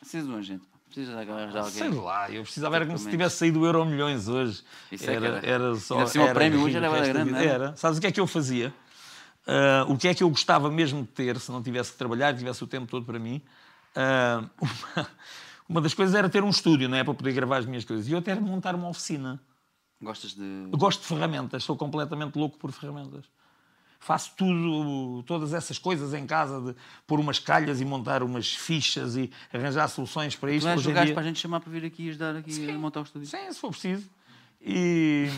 Preciso 0.00 0.26
de 0.26 0.32
um 0.32 0.36
agente. 0.38 0.70
Arranjar 0.92 1.58
alguém. 1.58 1.70
Sei 1.70 1.88
lá, 1.90 2.30
eu 2.32 2.42
precisava 2.42 2.74
era 2.74 2.86
como 2.86 2.98
se 2.98 3.08
tivesse 3.08 3.36
saído 3.36 3.60
o 3.60 3.64
Euro 3.64 3.84
Milhões 3.86 4.26
hoje. 4.26 4.64
Isso 4.90 5.08
era, 5.08 5.26
é 5.26 5.28
era, 5.28 5.46
era 5.46 5.74
só. 5.76 6.00
Era 6.00 6.24
o 6.24 6.34
prémio 6.34 6.62
hoje 6.62 6.76
era 6.76 7.06
grande, 7.06 7.30
não 7.30 7.38
era? 7.38 7.48
era. 7.48 7.76
Sabes 7.76 7.98
o 7.98 8.00
que 8.00 8.08
é 8.08 8.12
que 8.12 8.18
eu 8.18 8.26
fazia? 8.26 8.74
Uh, 9.46 9.92
o 9.92 9.96
que 9.96 10.08
é 10.08 10.14
que 10.14 10.22
eu 10.22 10.28
gostava 10.28 10.70
mesmo 10.70 11.02
de 11.02 11.08
ter, 11.08 11.38
se 11.40 11.50
não 11.50 11.62
tivesse 11.62 11.92
que 11.92 11.98
trabalhar, 11.98 12.36
tivesse 12.36 12.62
o 12.62 12.66
tempo 12.66 12.86
todo 12.86 13.04
para 13.04 13.18
mim? 13.18 13.42
Uh, 13.96 14.48
uma, 14.96 15.08
uma, 15.68 15.80
das 15.80 15.94
coisas 15.94 16.14
era 16.14 16.28
ter 16.28 16.42
um 16.44 16.50
estúdio, 16.50 16.88
não 16.88 16.96
é? 16.96 17.04
Para 17.04 17.14
poder 17.14 17.32
gravar 17.32 17.58
as 17.58 17.66
minhas 17.66 17.84
coisas. 17.84 18.08
E 18.08 18.14
outra 18.14 18.32
era 18.32 18.40
montar 18.40 18.74
uma 18.74 18.88
oficina. 18.88 19.40
Gostas 20.00 20.34
de. 20.34 20.68
Eu 20.70 20.78
gosto 20.78 21.00
de 21.00 21.06
ferramentas, 21.06 21.64
sou 21.64 21.76
completamente 21.76 22.36
louco 22.36 22.58
por 22.58 22.72
ferramentas. 22.72 23.24
Faço 24.02 24.32
tudo, 24.34 25.22
todas 25.24 25.52
essas 25.52 25.78
coisas 25.78 26.14
em 26.14 26.26
casa, 26.26 26.58
de 26.58 26.74
pôr 27.06 27.20
umas 27.20 27.38
calhas 27.38 27.82
e 27.82 27.84
montar 27.84 28.22
umas 28.22 28.54
fichas 28.54 29.14
e 29.14 29.30
arranjar 29.52 29.88
soluções 29.88 30.34
para 30.34 30.50
isto. 30.52 30.64
Tu 30.64 30.90
és 30.90 31.04
dia... 31.04 31.12
para 31.12 31.22
a 31.22 31.26
gente 31.26 31.38
chamar 31.38 31.60
para 31.60 31.70
vir 31.70 31.84
aqui 31.84 32.04
e 32.04 32.08
ajudar 32.08 32.34
aqui 32.34 32.50
sim, 32.50 32.70
a 32.70 32.78
montar 32.78 33.00
o 33.00 33.02
estúdio? 33.02 33.28
Sim, 33.28 33.52
se 33.52 33.60
for 33.60 33.70
preciso. 33.70 34.08
E 34.58 35.28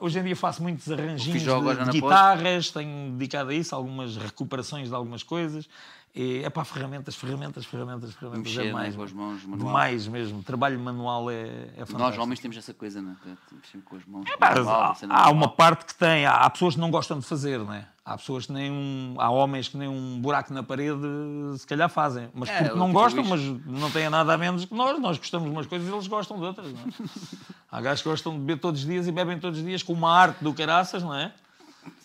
Hoje 0.00 0.18
em 0.18 0.22
dia 0.22 0.34
faço 0.34 0.62
muitos 0.62 0.90
arranjinhos 0.90 1.42
de, 1.42 1.84
de 1.84 2.00
guitarras, 2.00 2.70
tenho 2.70 3.12
dedicado 3.12 3.50
a 3.50 3.54
isso, 3.54 3.74
algumas 3.74 4.16
recuperações 4.16 4.88
de 4.88 4.94
algumas 4.94 5.22
coisas 5.22 5.68
E, 6.12 6.42
é 6.42 6.50
para 6.50 6.64
ferramentas, 6.64 7.14
ferramentas, 7.14 7.64
ferramentas, 7.64 8.12
ferramentas. 8.14 8.52
Mexer, 8.52 8.68
é 8.68 8.72
mais, 8.72 8.90
né, 8.90 8.96
com 8.96 9.02
as 9.04 9.12
mãos, 9.12 9.44
manual. 9.44 9.68
demais 9.68 10.08
mesmo. 10.08 10.42
Trabalho 10.42 10.78
manual 10.80 11.30
é, 11.30 11.34
é 11.36 11.86
fantástico. 11.86 11.98
Nós 11.98 12.18
homens 12.18 12.40
temos 12.40 12.56
essa 12.56 12.74
coisa, 12.74 13.00
não 13.00 13.12
é? 13.12 13.16
Mexemos 13.52 13.86
com 13.86 13.96
as 13.96 14.04
mãos. 14.04 14.24
Pá, 14.38 14.54
manual, 14.56 14.90
há, 14.90 14.94
cena 14.94 15.14
há 15.14 15.30
uma 15.30 15.48
parte 15.48 15.84
que 15.84 15.94
tem, 15.94 16.26
há, 16.26 16.32
há 16.32 16.50
pessoas 16.50 16.74
que 16.74 16.80
não 16.80 16.90
gostam 16.90 17.20
de 17.20 17.26
fazer, 17.26 17.60
né? 17.60 17.86
Há 18.04 18.16
pessoas 18.16 18.46
que 18.46 18.52
nem 18.52 18.72
um, 18.72 19.14
há 19.18 19.30
homens 19.30 19.68
que 19.68 19.76
nem 19.76 19.86
um 19.86 20.20
buraco 20.20 20.52
na 20.52 20.64
parede 20.64 20.98
se 21.56 21.64
calhar 21.64 21.88
fazem, 21.88 22.28
mas 22.34 22.48
É, 22.48 22.64
porque 22.64 22.78
não 22.78 22.92
gostam, 22.92 23.22
mas 23.22 23.40
não 23.64 23.88
têm 23.92 24.10
nada 24.10 24.34
a 24.34 24.38
menos 24.38 24.64
que 24.64 24.74
nós. 24.74 24.98
Nós 24.98 25.16
gostamos 25.16 25.48
de 25.48 25.54
umas 25.54 25.66
coisas 25.66 25.88
e 25.88 25.92
eles 25.92 26.08
gostam 26.08 26.38
de 26.38 26.44
outras, 26.44 26.72
não 26.72 26.80
é? 26.80 26.84
Há 27.70 27.80
gajos 27.80 28.02
que 28.02 28.08
gostam 28.08 28.32
de 28.32 28.40
beber 28.40 28.58
todos 28.58 28.80
os 28.80 28.86
dias 28.86 29.06
e 29.06 29.12
bebem 29.12 29.38
todos 29.38 29.60
os 29.60 29.64
dias 29.64 29.80
com 29.84 29.92
uma 29.92 30.12
arte 30.12 30.42
do 30.42 30.52
caraças, 30.52 31.04
não 31.04 31.14
é? 31.14 31.32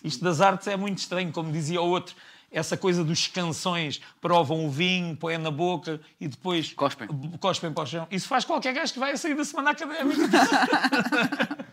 Isto 0.04 0.22
das 0.22 0.40
artes 0.40 0.68
é 0.68 0.76
muito 0.76 0.98
estranho, 0.98 1.32
como 1.32 1.50
dizia 1.50 1.82
o 1.82 1.88
outro. 1.88 2.14
Essa 2.50 2.76
coisa 2.76 3.02
dos 3.04 3.26
canções, 3.26 4.00
provam 4.20 4.64
o 4.66 4.70
vinho, 4.70 5.16
põem 5.16 5.36
na 5.36 5.50
boca 5.50 6.00
e 6.20 6.28
depois 6.28 6.72
Cospem. 6.72 7.08
cospem 7.40 7.72
para 7.72 7.82
o 7.82 7.86
chão. 7.86 8.06
Isso 8.10 8.28
faz 8.28 8.44
qualquer 8.44 8.72
gajo 8.72 8.92
que 8.92 8.98
vai 8.98 9.16
sair 9.16 9.34
da 9.34 9.44
semana 9.44 9.70
académica. 9.70 10.22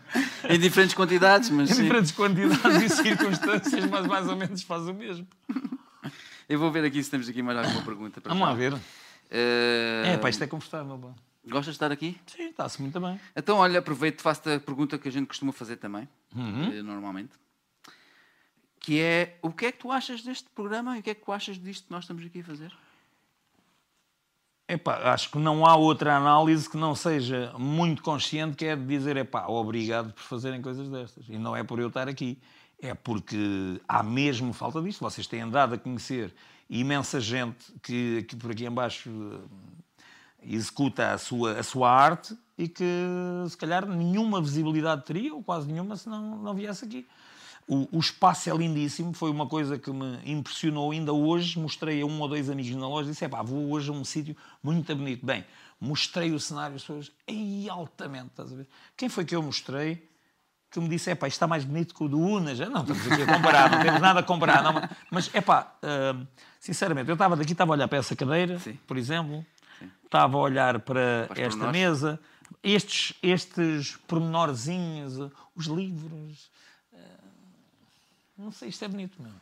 Em 0.48 0.58
diferentes 0.58 0.94
quantidades, 0.94 1.48
mas 1.50 1.70
em 1.70 1.74
sim. 1.74 1.82
diferentes 1.84 2.12
quantidades 2.12 2.82
e 2.82 2.88
circunstâncias, 3.02 3.84
mas 3.86 4.06
mais 4.06 4.28
ou 4.28 4.36
menos 4.36 4.62
faz 4.62 4.86
o 4.86 4.92
mesmo. 4.94 5.26
Eu 6.48 6.58
vou 6.58 6.70
ver 6.70 6.84
aqui 6.84 7.02
se 7.02 7.10
temos 7.10 7.28
aqui 7.28 7.42
mais 7.42 7.58
alguma 7.58 7.82
pergunta. 7.82 8.20
para 8.20 8.28
Vamos 8.32 8.46
lá 8.46 8.54
ver. 8.54 8.74
Eh, 9.30 10.02
É, 10.14 10.16
pá, 10.18 10.28
isto 10.28 10.44
é 10.44 10.46
confortável. 10.46 10.98
pá. 10.98 11.08
Gostas 11.46 11.66
de 11.66 11.70
estar 11.72 11.90
aqui? 11.90 12.16
Sim, 12.26 12.48
está-se 12.50 12.80
muito 12.80 12.98
bem. 13.00 13.18
Então, 13.34 13.56
olha, 13.58 13.78
aproveito 13.78 14.20
e 14.20 14.22
faço 14.22 14.48
a 14.50 14.60
pergunta 14.60 14.98
que 14.98 15.08
a 15.08 15.12
gente 15.12 15.26
costuma 15.26 15.52
fazer 15.52 15.76
também, 15.76 16.06
Uhum. 16.34 16.72
eh, 16.72 16.82
normalmente. 16.82 17.30
Que 18.84 19.00
é, 19.00 19.38
o 19.40 19.50
que 19.50 19.64
é 19.64 19.72
que 19.72 19.78
tu 19.78 19.90
achas 19.90 20.22
deste 20.22 20.46
programa 20.50 20.94
e 20.96 21.00
o 21.00 21.02
que 21.02 21.08
é 21.08 21.14
que 21.14 21.24
tu 21.24 21.32
achas 21.32 21.58
disto 21.58 21.86
que 21.86 21.90
nós 21.90 22.04
estamos 22.04 22.22
aqui 22.26 22.40
a 22.40 22.44
fazer? 22.44 22.70
Epá, 24.68 25.12
acho 25.12 25.30
que 25.30 25.38
não 25.38 25.64
há 25.64 25.74
outra 25.74 26.14
análise 26.14 26.68
que 26.68 26.76
não 26.76 26.94
seja 26.94 27.54
muito 27.58 28.02
consciente, 28.02 28.56
que 28.56 28.66
é 28.66 28.76
de 28.76 28.84
dizer, 28.84 29.16
epá, 29.16 29.46
obrigado 29.46 30.12
por 30.12 30.22
fazerem 30.22 30.60
coisas 30.60 30.86
destas. 30.90 31.26
E 31.30 31.38
não 31.38 31.56
é 31.56 31.64
por 31.64 31.78
eu 31.78 31.88
estar 31.88 32.08
aqui, 32.08 32.38
é 32.78 32.92
porque 32.92 33.80
há 33.88 34.02
mesmo 34.02 34.52
falta 34.52 34.82
disto. 34.82 35.00
Vocês 35.00 35.26
têm 35.26 35.48
dado 35.48 35.76
a 35.76 35.78
conhecer 35.78 36.34
imensa 36.68 37.18
gente 37.20 37.72
que, 37.82 38.24
que 38.24 38.36
por 38.36 38.50
aqui 38.50 38.66
embaixo 38.66 39.08
eh, 39.08 40.04
executa 40.42 41.12
a 41.12 41.16
sua, 41.16 41.58
a 41.58 41.62
sua 41.62 41.90
arte 41.90 42.36
e 42.58 42.68
que 42.68 42.84
se 43.48 43.56
calhar 43.56 43.86
nenhuma 43.86 44.42
visibilidade 44.42 45.04
teria, 45.04 45.34
ou 45.34 45.42
quase 45.42 45.66
nenhuma, 45.66 45.96
se 45.96 46.06
não, 46.06 46.36
não 46.36 46.54
viesse 46.54 46.84
aqui. 46.84 47.06
O, 47.66 47.88
o 47.96 47.98
espaço 47.98 48.50
é 48.50 48.54
lindíssimo, 48.54 49.14
foi 49.14 49.30
uma 49.30 49.46
coisa 49.46 49.78
que 49.78 49.90
me 49.90 50.18
impressionou 50.24 50.90
ainda 50.90 51.12
hoje. 51.12 51.58
Mostrei 51.58 52.02
a 52.02 52.06
um 52.06 52.20
ou 52.20 52.28
dois 52.28 52.50
amigos 52.50 52.74
na 52.76 52.86
loja 52.88 53.08
e 53.08 53.12
disse: 53.12 53.26
pá, 53.28 53.42
vou 53.42 53.70
hoje 53.70 53.88
a 53.88 53.92
um 53.92 54.04
sítio 54.04 54.36
muito 54.62 54.94
bonito. 54.94 55.24
Bem, 55.24 55.44
mostrei 55.80 56.32
o 56.32 56.38
cenário, 56.40 56.76
as 56.76 56.82
pessoas, 56.82 57.10
aí 57.26 57.66
altamente, 57.70 58.26
estás 58.26 58.52
a 58.52 58.56
ver? 58.56 58.68
Quem 58.96 59.08
foi 59.08 59.24
que 59.24 59.34
eu 59.34 59.42
mostrei? 59.42 60.06
Que 60.70 60.78
me 60.78 60.88
disse: 60.88 61.10
é 61.10 61.14
pá, 61.14 61.26
isto 61.26 61.36
está 61.36 61.46
mais 61.46 61.64
bonito 61.64 61.94
que 61.94 62.04
o 62.04 62.08
do 62.08 62.18
Unas. 62.18 62.58
Não 62.58 62.82
estamos 62.82 63.10
aqui 63.12 63.22
a 63.22 63.26
comparar, 63.34 63.70
não 63.70 63.80
temos 63.82 64.00
nada 64.00 64.20
a 64.20 64.22
comparar. 64.22 64.62
Não, 64.62 64.74
mas- 65.10 65.30
é 65.32 65.40
pá, 65.40 65.72
hum, 65.82 66.26
sinceramente, 66.60 67.08
eu 67.08 67.14
estava 67.14 67.34
daqui, 67.34 67.52
estava 67.52 67.72
a 67.72 67.76
olhar 67.76 67.88
para 67.88 67.98
essa 67.98 68.14
cadeira, 68.14 68.58
Sim. 68.58 68.78
por 68.86 68.98
exemplo, 68.98 69.44
estava 70.04 70.36
a 70.36 70.40
olhar 70.40 70.80
para 70.80 71.28
esta 71.36 71.72
mesa, 71.72 72.20
estes, 72.62 73.14
estes 73.22 73.96
pormenorzinhos, 74.06 75.30
os 75.56 75.64
livros. 75.66 76.50
Não 78.36 78.50
sei, 78.50 78.68
isto 78.68 78.84
é 78.84 78.88
bonito 78.88 79.22
mesmo. 79.22 79.40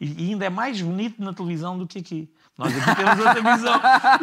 E 0.00 0.30
ainda 0.30 0.44
é 0.44 0.50
mais 0.50 0.80
bonito 0.80 1.22
na 1.22 1.32
televisão 1.32 1.78
do 1.78 1.86
que 1.86 1.98
aqui. 1.98 2.28
Nós 2.58 2.72
aqui 2.74 2.96
temos 2.96 3.18
outra 3.18 3.54
visão. 3.54 3.80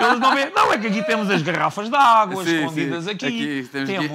Eles 0.07 0.19
não 0.19 0.33
veem. 0.35 0.51
Não, 0.55 0.73
é 0.73 0.77
que 0.79 0.87
aqui 0.87 1.03
temos 1.03 1.29
as 1.29 1.41
garrafas 1.43 1.87
de 1.87 1.95
água 1.95 2.43
Sim, 2.43 2.63
escondidas 2.63 3.03
sim. 3.03 3.09
aqui. 3.11 3.25
Aqui 3.27 3.69
temos 3.71 3.89
temos 3.89 4.05
aqui- 4.05 4.13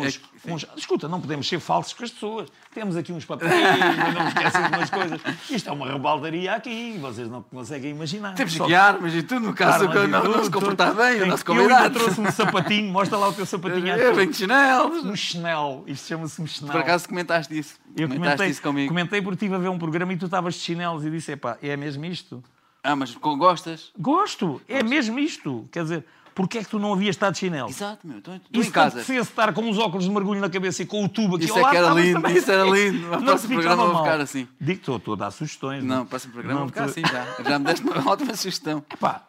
uns. 0.51 0.67
Escuta, 0.77 1.07
não 1.09 1.21
podemos 1.21 1.47
ser 1.49 1.61
falsos 1.61 1.93
com 1.93 2.03
as 2.05 2.11
pessoas. 2.11 2.49
Temos 2.75 2.97
aqui 2.97 3.13
uns 3.13 3.25
papéis, 3.25 3.53
não 4.15 4.27
esquecem 4.29 4.61
umas 4.67 4.91
coisas. 4.91 5.21
Isto 5.51 5.69
é 5.69 5.73
uma 5.73 5.87
rebaldaria 5.93 6.53
aqui. 6.55 6.97
Vocês 7.01 7.29
não 7.29 7.43
conseguem 7.43 7.91
imaginar. 7.93 8.35
Temos 8.35 8.55
Só- 8.55 8.65
aqui 8.65 8.75
armas 8.75 9.15
e 9.15 9.23
tudo, 9.23 9.47
no 9.47 9.55
caso 9.55 9.85
Armas 9.89 10.09
não, 10.11 10.21
tudo, 10.23 10.37
não 10.37 10.45
se 10.45 10.51
comportar 10.51 10.89
tudo. 10.89 10.97
bem, 11.03 11.23
o 11.23 11.27
nosso 11.27 11.45
Eu 11.47 11.53
ainda 11.53 11.63
convidado. 11.75 11.95
trouxe 11.99 12.21
um 12.21 12.31
sapatinho. 12.33 12.93
Mostra 12.93 13.19
lá 13.19 13.29
o 13.29 13.33
teu 13.33 13.47
sapatinho. 13.47 13.89
Eu 13.89 14.15
venho 14.17 14.31
de 14.33 14.37
chinelos. 14.37 15.05
Um 15.05 15.15
chinelo. 15.17 15.85
Isto 15.87 16.09
chama-se 16.09 16.43
um 16.43 16.47
chinelo. 16.47 16.73
Por 16.73 16.81
acaso 16.81 17.09
comentaste 17.09 17.57
isso. 17.57 17.75
Eu 17.97 18.09
comentaste 18.09 18.19
comentei, 18.37 18.49
isso 18.49 18.63
comigo. 18.63 18.89
comentei 18.89 19.23
porque 19.23 19.35
estive 19.37 19.55
a 19.55 19.59
ver 19.59 19.69
um 19.69 19.79
programa 19.79 20.13
e 20.13 20.17
tu 20.17 20.25
estavas 20.25 20.55
de 20.55 20.61
chinelos 20.61 21.05
e 21.05 21.11
disse: 21.11 21.33
epá, 21.33 21.57
é 21.63 21.77
mesmo 21.77 22.05
isto? 22.05 22.43
Ah, 22.83 22.97
mas 22.97 23.15
gostas? 23.15 23.91
Gosto, 23.99 24.61
é 24.69 24.83
mesmo 24.83 25.19
isto. 25.19 25.69
Quer 25.73 25.83
dizer, 25.83 26.05
porquê 26.35 26.59
é 26.59 26.65
que 26.65 26.71
tu 26.71 26.79
não 26.79 26.93
havias 26.93 27.17
estado 27.17 27.33
de 27.33 27.41
chinelos? 27.41 27.73
Exato, 27.73 28.07
meu. 28.07 28.19
Estou 28.19 28.35
estou 28.37 28.63
se 28.63 28.69
em 28.69 28.73
casa. 28.73 28.97
apetecesse 29.01 29.31
estar 29.31 29.53
com 29.53 29.69
os 29.69 29.79
óculos 29.79 30.05
de 30.05 30.11
mergulho 30.11 30.41
na 30.41 30.49
cabeça 30.49 30.83
e 30.83 30.87
com 30.87 31.05
o 31.05 31.09
tubo 31.09 31.37
aqui 31.37 31.45
Isso 31.47 31.55
ao 31.55 31.59
é 31.59 31.63
lado, 31.63 31.73
que 31.73 31.77
era 31.79 31.91
lindo, 31.95 32.21
também. 32.23 32.37
isso 32.37 32.51
era 32.51 32.65
lindo. 32.71 32.99
No 32.99 33.11
Não 33.11 33.25
próximo 33.25 33.55
programa 33.55 33.87
vou 33.87 33.99
ficar 33.99 34.21
assim. 34.21 34.49
Digo, 34.61 34.95
estou, 34.95 35.15
a 35.15 35.17
dar 35.17 35.31
sugestões. 35.33 35.83
Não, 35.85 35.99
no 36.01 36.07
próximo 36.07 36.33
programa 36.33 36.61
Não 36.61 36.67
vou 36.67 36.73
ficar 36.75 36.85
assim 36.85 37.03
já. 37.03 37.43
Já 37.43 37.59
me 37.59 37.65
deste 37.65 37.85
uma 37.87 37.99
ótima 38.11 38.35
sugestão. 38.37 38.85
Epá, 38.93 39.27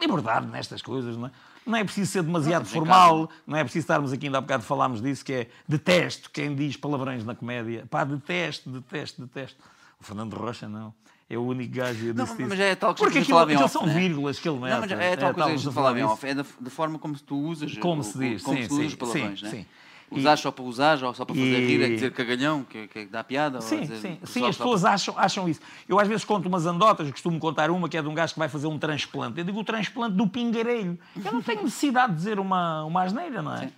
liberdade 0.00 0.46
nestas 0.46 0.82
coisas, 0.82 1.16
não 1.16 1.26
é? 1.26 1.30
Não 1.66 1.76
é 1.76 1.84
preciso 1.84 2.10
ser 2.10 2.22
demasiado 2.22 2.62
em 2.62 2.66
formal, 2.66 3.30
não 3.46 3.56
é 3.56 3.62
preciso 3.62 3.84
estarmos 3.84 4.12
aqui, 4.12 4.26
ainda 4.26 4.38
há 4.38 4.40
bocado 4.40 4.64
falámos 4.64 5.00
disso, 5.02 5.22
que 5.24 5.32
é 5.32 5.46
detesto 5.68 6.30
quem 6.30 6.54
diz 6.56 6.74
palavrões 6.76 7.22
na 7.24 7.34
comédia. 7.34 7.86
Pá, 7.88 8.02
detesto, 8.02 8.70
detesto, 8.70 9.20
detesto. 9.22 9.62
O 10.00 10.04
Fernando 10.04 10.34
Rocha 10.34 10.66
não. 10.68 10.92
É 11.30 11.38
o 11.38 11.42
único 11.42 11.72
gajo 11.72 11.98
que 12.06 12.12
Não, 12.12 12.26
mas 12.26 12.38
isso. 12.40 12.62
é 12.62 12.74
tal 12.74 12.92
que 12.92 12.98
Porque 13.00 13.18
a 13.18 13.20
gente 13.20 13.26
aquilo, 13.32 13.36
falava 13.38 13.52
em 13.52 13.54
aquilo 13.54 13.64
off, 13.66 13.72
são 13.72 13.86
né? 13.86 13.94
vírgulas 13.94 14.38
que 14.40 14.48
ele 14.48 14.58
mete. 14.58 14.70
Não, 14.72 14.80
mas 14.80 14.90
é 14.90 15.16
tal 15.16 15.32
coisa 15.32 15.48
que 15.50 15.56
estávamos 15.58 15.74
falava 15.74 15.98
em 15.98 16.02
falar 16.02 16.12
off. 16.14 16.26
É 16.26 16.34
da, 16.34 16.44
da 16.60 16.70
forma 16.70 16.98
como 16.98 17.14
tu 17.20 17.36
usas. 17.36 17.78
Como 17.78 18.02
se 18.02 18.18
diz, 18.18 18.42
Como 18.42 18.56
sim, 18.56 18.62
se 18.68 18.74
sim, 18.74 18.86
os 18.86 18.94
palavrões, 18.96 19.38
sim, 19.38 19.44
né? 19.46 19.50
sim. 19.52 19.66
Usar 20.10 20.36
só 20.38 20.50
para 20.50 20.64
usar 20.64 21.04
ou 21.04 21.14
só 21.14 21.24
para 21.24 21.36
fazer 21.36 21.46
e- 21.62 21.66
rir, 21.68 21.82
é 21.84 21.88
dizer 21.90 22.10
cagalhão, 22.12 22.64
que, 22.64 22.88
que 22.88 23.06
dá 23.06 23.22
piada. 23.22 23.60
Sim, 23.60 23.82
dizer- 23.82 23.96
sim, 23.98 24.18
sim, 24.24 24.40
as 24.44 24.56
para- 24.56 24.64
pessoas 24.66 24.84
acham, 24.84 25.14
acham 25.16 25.48
isso. 25.48 25.60
Eu 25.88 26.00
às 26.00 26.08
vezes 26.08 26.24
conto 26.24 26.48
umas 26.48 26.66
andotas, 26.66 27.08
costumo 27.12 27.38
contar 27.38 27.70
uma 27.70 27.88
que 27.88 27.96
é 27.96 28.02
de 28.02 28.08
um 28.08 28.14
gajo 28.14 28.32
que 28.32 28.38
vai 28.40 28.48
fazer 28.48 28.66
um 28.66 28.76
transplante. 28.76 29.38
Eu 29.38 29.44
digo 29.44 29.60
o 29.60 29.62
transplante 29.62 30.16
do 30.16 30.26
pingarelho. 30.26 30.98
Eu 31.24 31.30
não 31.32 31.40
tenho 31.40 31.62
necessidade 31.62 32.10
de 32.10 32.18
dizer 32.18 32.40
uma, 32.40 32.82
uma 32.82 33.04
asneira, 33.04 33.40
não 33.40 33.54
é? 33.54 33.70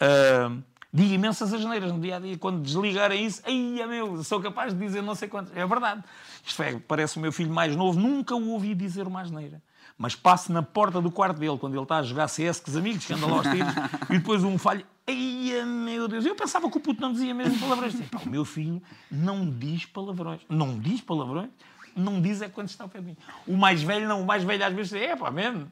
Ah, 0.00 0.50
digo 0.92 1.12
imensas 1.14 1.52
asneiras 1.54 1.92
no 1.92 2.00
dia 2.00 2.16
a 2.16 2.18
dia. 2.18 2.36
Quando 2.36 2.60
desligarem 2.62 3.24
isso, 3.24 3.40
ai 3.46 3.86
meu, 3.86 4.24
sou 4.24 4.40
capaz 4.40 4.72
de 4.74 4.80
dizer 4.84 5.02
não 5.02 5.14
sei 5.14 5.28
quantos. 5.28 5.56
É 5.56 5.64
verdade. 5.64 6.02
Isto 6.44 6.62
é, 6.62 6.78
parece 6.78 7.16
o 7.16 7.20
meu 7.20 7.32
filho 7.32 7.52
mais 7.52 7.76
novo, 7.76 7.98
nunca 7.98 8.34
o 8.34 8.48
ouvi 8.50 8.74
dizer 8.74 9.06
uma 9.06 9.20
asneira. 9.20 9.62
Mas 9.96 10.14
passo 10.14 10.50
na 10.52 10.62
porta 10.62 11.00
do 11.00 11.10
quarto 11.10 11.38
dele, 11.38 11.58
quando 11.58 11.74
ele 11.74 11.82
está 11.82 11.98
a 11.98 12.02
jogar 12.02 12.26
CS 12.28 12.60
com 12.60 12.70
os 12.70 12.76
amigos, 12.76 13.04
que 13.04 13.12
anda 13.12 13.26
lá 13.26 13.36
aos 13.36 13.42
tiros, 13.42 13.74
e 14.08 14.18
depois 14.18 14.42
um 14.42 14.56
falho. 14.56 14.84
Ai, 15.06 15.62
meu 15.66 16.08
Deus, 16.08 16.24
eu 16.24 16.34
pensava 16.34 16.70
que 16.70 16.78
o 16.78 16.80
puto 16.80 17.00
não 17.00 17.12
dizia 17.12 17.34
mesmo 17.34 17.58
palavrões. 17.58 17.92
Disse, 17.92 18.04
"Pá, 18.04 18.20
o 18.24 18.28
meu 18.28 18.44
filho 18.44 18.82
não 19.10 19.50
diz 19.50 19.84
palavrões. 19.84 20.40
Não 20.48 20.78
diz 20.78 21.00
palavrões? 21.00 21.50
Não 21.94 22.20
diz 22.20 22.40
é 22.40 22.48
quando 22.48 22.68
está 22.68 22.84
ao 22.84 22.88
pé 22.88 23.00
de 23.00 23.06
mim. 23.06 23.16
O 23.46 23.56
mais 23.56 23.82
velho 23.82 24.08
não, 24.08 24.22
o 24.22 24.26
mais 24.26 24.42
velho 24.44 24.64
às 24.64 24.72
vezes 24.72 24.92
é 24.94 25.14
pá, 25.16 25.30
mesmo. 25.30 25.70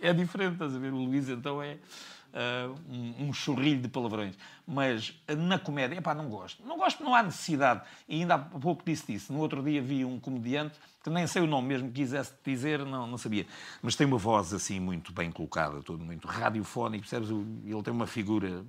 É 0.00 0.12
diferente, 0.12 0.54
estás 0.54 0.74
a 0.74 0.78
ver? 0.78 0.92
O 0.92 0.96
Luís 0.96 1.28
então 1.28 1.62
é 1.62 1.76
um, 2.88 3.28
um 3.28 3.32
chorrilho 3.32 3.80
de 3.80 3.88
palavrões. 3.88 4.34
Mas 4.66 5.14
ah, 5.26 5.34
na 5.34 5.58
comédia, 5.58 5.96
epá, 5.96 6.14
não 6.14 6.28
gosto. 6.28 6.62
Não 6.64 6.76
gosto, 6.76 7.02
não 7.02 7.14
há 7.14 7.22
necessidade. 7.22 7.82
E 8.08 8.20
ainda 8.20 8.34
há 8.34 8.38
pouco 8.38 8.82
disse 8.84 9.12
disso. 9.12 9.32
No 9.32 9.40
outro 9.40 9.62
dia 9.62 9.80
vi 9.80 10.04
um 10.04 10.20
comediante, 10.20 10.78
que 11.02 11.10
nem 11.10 11.26
sei 11.26 11.42
o 11.42 11.46
nome 11.46 11.68
mesmo, 11.68 11.90
quisesse 11.90 12.32
dizer, 12.44 12.84
não, 12.84 13.06
não 13.06 13.18
sabia. 13.18 13.46
Mas 13.82 13.96
tem 13.96 14.06
uma 14.06 14.18
voz 14.18 14.52
assim 14.52 14.78
muito 14.80 15.12
bem 15.12 15.30
colocada, 15.30 15.82
todo 15.82 16.04
muito 16.04 16.26
radiofónico, 16.26 17.02
percebes? 17.02 17.30
Ele 17.30 17.82
tem 17.82 17.92
uma 17.92 18.06
figura 18.06 18.64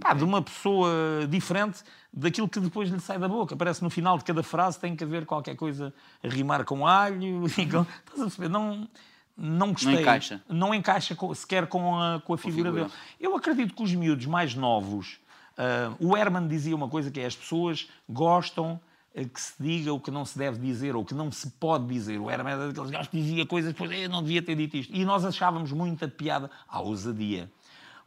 pá, 0.00 0.14
de 0.14 0.24
uma 0.24 0.40
pessoa 0.40 0.90
diferente 1.28 1.82
daquilo 2.12 2.48
que 2.48 2.60
depois 2.60 2.88
lhe 2.88 3.00
sai 3.00 3.18
da 3.18 3.28
boca. 3.28 3.56
Parece 3.56 3.82
no 3.82 3.90
final 3.90 4.16
de 4.16 4.24
cada 4.24 4.42
frase 4.42 4.78
tem 4.78 4.96
que 4.96 5.04
haver 5.04 5.26
qualquer 5.26 5.56
coisa 5.56 5.92
a 6.22 6.28
rimar 6.28 6.64
com 6.64 6.86
alho. 6.86 7.44
E. 7.58 7.62
Estás 7.62 8.20
a 8.20 8.24
perceber? 8.24 8.48
Não, 8.48 8.88
não 9.36 9.72
gostei. 9.72 10.00
encaixa. 10.00 10.42
Não 10.48 10.74
encaixa 10.74 11.14
com- 11.14 11.34
sequer 11.34 11.66
com 11.66 11.98
a, 12.00 12.20
com 12.20 12.34
a 12.34 12.38
figura, 12.38 12.70
figura. 12.70 12.84
dele. 12.84 12.94
Eu 13.20 13.34
acredito 13.36 13.74
que 13.74 13.82
os 13.82 13.94
miúdos 13.94 14.26
mais 14.26 14.54
novos. 14.54 15.18
ah, 15.56 15.94
o 15.98 16.16
Herman 16.16 16.46
dizia 16.48 16.74
uma 16.76 16.88
coisa 16.88 17.10
que 17.10 17.18
é 17.20 17.26
as 17.26 17.36
pessoas 17.36 17.88
gostam 18.08 18.80
ah, 19.16 19.24
que 19.24 19.40
se 19.40 19.54
diga 19.60 19.92
o 19.92 20.00
que 20.00 20.10
não 20.10 20.24
se 20.24 20.38
deve 20.38 20.58
dizer 20.58 20.94
ou 20.96 21.04
que 21.04 21.14
não 21.14 21.30
se 21.32 21.50
pode 21.52 21.86
dizer. 21.86 22.18
O 22.18 22.30
Herman 22.30 22.52
era 22.54 22.66
daqueles 22.68 22.90
gajos 22.90 23.08
que 23.08 23.20
dizia 23.20 23.44
coisas 23.46 23.72
depois 23.72 23.90
eu 23.90 24.08
não 24.08 24.22
devia 24.22 24.42
ter 24.42 24.54
dito 24.54 24.76
isto. 24.76 24.94
E 24.94 25.04
nós 25.04 25.24
achávamos 25.24 25.72
muita 25.72 26.06
piada 26.08 26.50
à 26.68 26.80
ousadia. 26.80 27.50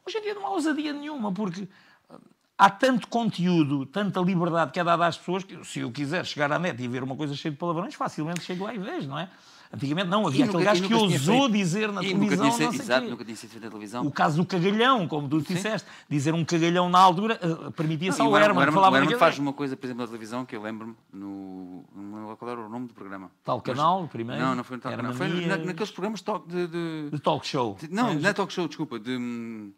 Hoje 0.05 0.17
em 0.19 0.21
dia 0.21 0.33
não 0.35 0.45
há 0.45 0.49
ousadia 0.51 0.93
nenhuma, 0.93 1.31
porque 1.31 1.67
ah, 2.09 2.17
há 2.57 2.69
tanto 2.69 3.07
conteúdo, 3.07 3.85
tanta 3.87 4.19
liberdade 4.19 4.71
que 4.71 4.79
é 4.79 4.83
dada 4.83 5.05
às 5.07 5.17
pessoas 5.17 5.43
que 5.43 5.63
se 5.65 5.79
eu 5.79 5.91
quiser 5.91 6.23
chegar 6.25 6.51
à 6.51 6.59
net 6.59 6.81
e 6.81 6.87
ver 6.87 7.01
uma 7.03 7.15
coisa 7.15 7.35
cheia 7.35 7.51
de 7.51 7.57
palavrões, 7.57 7.95
facilmente 7.95 8.41
chego 8.41 8.63
lá 8.65 8.73
e 8.73 8.77
vejo, 8.77 9.07
não 9.07 9.17
é? 9.19 9.29
Antigamente 9.73 10.07
não, 10.09 10.27
havia 10.27 10.39
E 10.39 10.43
aquele 10.43 10.57
nunca- 10.57 10.65
gajo 10.73 10.87
que 10.87 10.93
ousou 10.93 11.49
dizer 11.49 11.91
na 11.91 12.01
televisão, 12.01 12.19
nunca 12.21 12.35
tinha 12.55 12.67
não 12.69 12.73
exato, 12.75 13.07
nunca 13.09 13.25
tinha 13.25 13.35
sido 13.35 13.49
feito 13.49 13.63
na 13.63 13.69
televisão. 13.69 14.05
O 14.05 14.11
caso 14.11 14.37
do 14.37 14.45
cagalhão, 14.45 15.07
como 15.07 15.27
tu 15.27 15.41
disseste, 15.41 15.87
dizer 16.09 16.33
um 16.33 16.45
cagalhão 16.45 16.89
na 16.89 16.99
altura, 16.99 17.39
eh, 17.41 17.71
permitia-se 17.71 18.21
ao 18.21 18.27
Herman, 18.37 18.57
o 18.57 18.61
Herman, 18.61 18.73
falava 18.73 18.95
o 18.95 18.99
Herman 18.99 19.17
faz 19.17 19.37
uma 19.39 19.51
coisa, 19.53 19.75
por 19.75 19.85
exemplo, 19.85 20.01
na 20.03 20.07
televisão, 20.07 20.45
que 20.45 20.55
eu 20.55 20.61
lembro-me, 20.61 20.95
no, 21.11 21.83
no 21.95 22.35
qual 22.37 22.51
era 22.51 22.61
o 22.61 22.69
nome 22.69 22.87
do 22.87 22.93
programa? 22.93 23.29
Tal 23.43 23.61
canal, 23.61 24.07
primeiro. 24.07 24.41
Não, 24.41 24.55
não 24.55 24.63
foi 24.63 24.77
no 24.77 24.83
tal 24.83 24.91
canal. 24.95 25.13
Foi 25.13 25.27
na- 25.45 25.57
naqueles 25.57 25.91
programas 25.91 26.19
de, 26.19 26.25
talk- 26.25 26.47
de, 26.47 26.67
de- 27.11 27.19
talk 27.19 27.45
show. 27.47 27.77
de- 27.79 27.91
Não, 27.93 28.13
não 28.13 28.29
é 28.29 28.33
talk 28.33 28.51
show, 28.53 28.67
desculpa, 28.67 28.99
de 28.99 29.17
hum, 29.17 29.71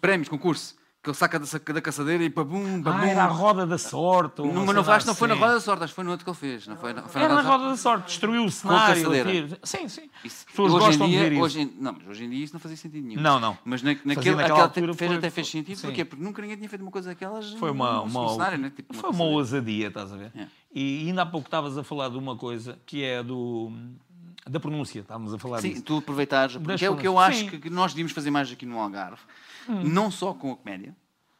prémios, 0.00 0.28
concurso. 0.28 0.78
Que 1.02 1.08
ele 1.08 1.16
saca 1.16 1.38
da, 1.38 1.46
da 1.72 1.80
caçadeira 1.80 2.22
e 2.22 2.28
pabum, 2.28 2.76
Ah, 2.76 2.82
babum. 2.82 3.04
era 3.04 3.24
a 3.24 3.26
roda 3.26 3.66
da 3.66 3.78
sorte. 3.78 4.42
ou 4.42 4.46
Não, 4.48 4.52
uma 4.64 4.74
mas 4.74 4.86
não, 4.86 4.92
acho, 4.94 5.06
não 5.06 5.14
foi 5.14 5.28
na 5.28 5.32
assim. 5.34 5.42
roda 5.42 5.54
da 5.54 5.60
sorte, 5.60 5.84
acho 5.84 5.92
que 5.92 5.94
foi 5.94 6.04
no 6.04 6.10
outro 6.10 6.24
que 6.26 6.30
ele 6.30 6.36
fez. 6.36 6.66
Não 6.66 6.76
foi, 6.76 6.92
na- 6.92 7.02
foi 7.04 7.22
Era 7.22 7.34
na 7.36 7.40
roda 7.40 7.68
da 7.70 7.76
sorte, 7.78 8.04
destruiu 8.08 8.44
o 8.44 8.50
cenário. 8.50 8.96
caçadeira. 9.02 9.30
tiro. 9.32 9.56
Sim, 9.62 9.88
sim. 9.88 10.10
Isso- 10.22 10.44
As 10.46 10.50
pessoas 10.50 10.72
hoje 10.74 10.84
gostam 10.88 11.06
em 11.06 11.10
de 11.10 11.16
dia, 11.16 11.24
ver 11.24 11.32
isso. 11.32 11.42
Hoje 11.42 11.60
em, 11.62 11.74
não, 11.80 11.92
mas 11.94 12.06
hoje 12.06 12.24
em 12.26 12.28
dia 12.28 12.44
isso 12.44 12.52
não 12.52 12.60
fazia 12.60 12.76
sentido 12.76 13.06
nenhum. 13.06 13.22
Não, 13.22 13.40
não. 13.40 13.56
Mas 13.64 13.82
na, 13.82 13.90
naquele, 13.92 14.12
naquela 14.12 14.42
aquela 14.42 14.62
altura 14.64 14.92
fez, 14.94 15.08
foi- 15.10 15.18
até 15.18 15.30
fez 15.30 15.48
sentido. 15.48 15.76
sim. 15.78 15.86
Porquê? 15.86 16.04
Porque 16.04 16.22
nunca 16.22 16.42
ninguém 16.42 16.56
tinha 16.58 16.68
feito 16.68 16.82
uma 16.82 16.90
coisa 16.90 17.08
daquelas 17.08 17.50
Foi 17.54 17.70
uma, 17.70 18.02
uma, 18.02 18.28
cenário, 18.34 18.58
né? 18.58 18.70
Tipo, 18.76 18.92
foi 18.92 19.02
uma 19.04 19.12
caçadeira. 19.12 19.36
ousadia, 19.38 19.86
estás 19.88 20.12
a 20.12 20.16
ver? 20.18 20.32
É. 20.36 20.46
E 20.74 21.08
ainda 21.08 21.22
há 21.22 21.26
pouco 21.26 21.46
estavas 21.46 21.78
a 21.78 21.82
falar 21.82 22.10
de 22.10 22.18
uma 22.18 22.36
coisa 22.36 22.78
que 22.84 23.02
é 23.02 23.22
do 23.22 23.72
da 24.46 24.58
pronúncia, 24.58 25.00
estávamos 25.00 25.32
a 25.32 25.38
falar 25.38 25.60
Sim, 25.60 25.70
disso. 25.70 25.82
tu 25.82 25.98
aproveitares, 25.98 26.56
porque 26.56 26.84
é 26.84 26.90
o 26.90 26.96
que 26.96 27.06
eu 27.06 27.18
acho 27.18 27.38
Sim. 27.40 27.48
que, 27.48 27.58
que 27.58 27.70
nós 27.70 27.92
devíamos 27.92 28.10
fazer 28.12 28.30
mais 28.30 28.50
aqui 28.50 28.64
no 28.66 28.78
Algarve, 28.80 29.20
não 29.84 30.10
só 30.10 30.32
com 30.34 30.52
a 30.52 30.56
comédia, 30.56 30.94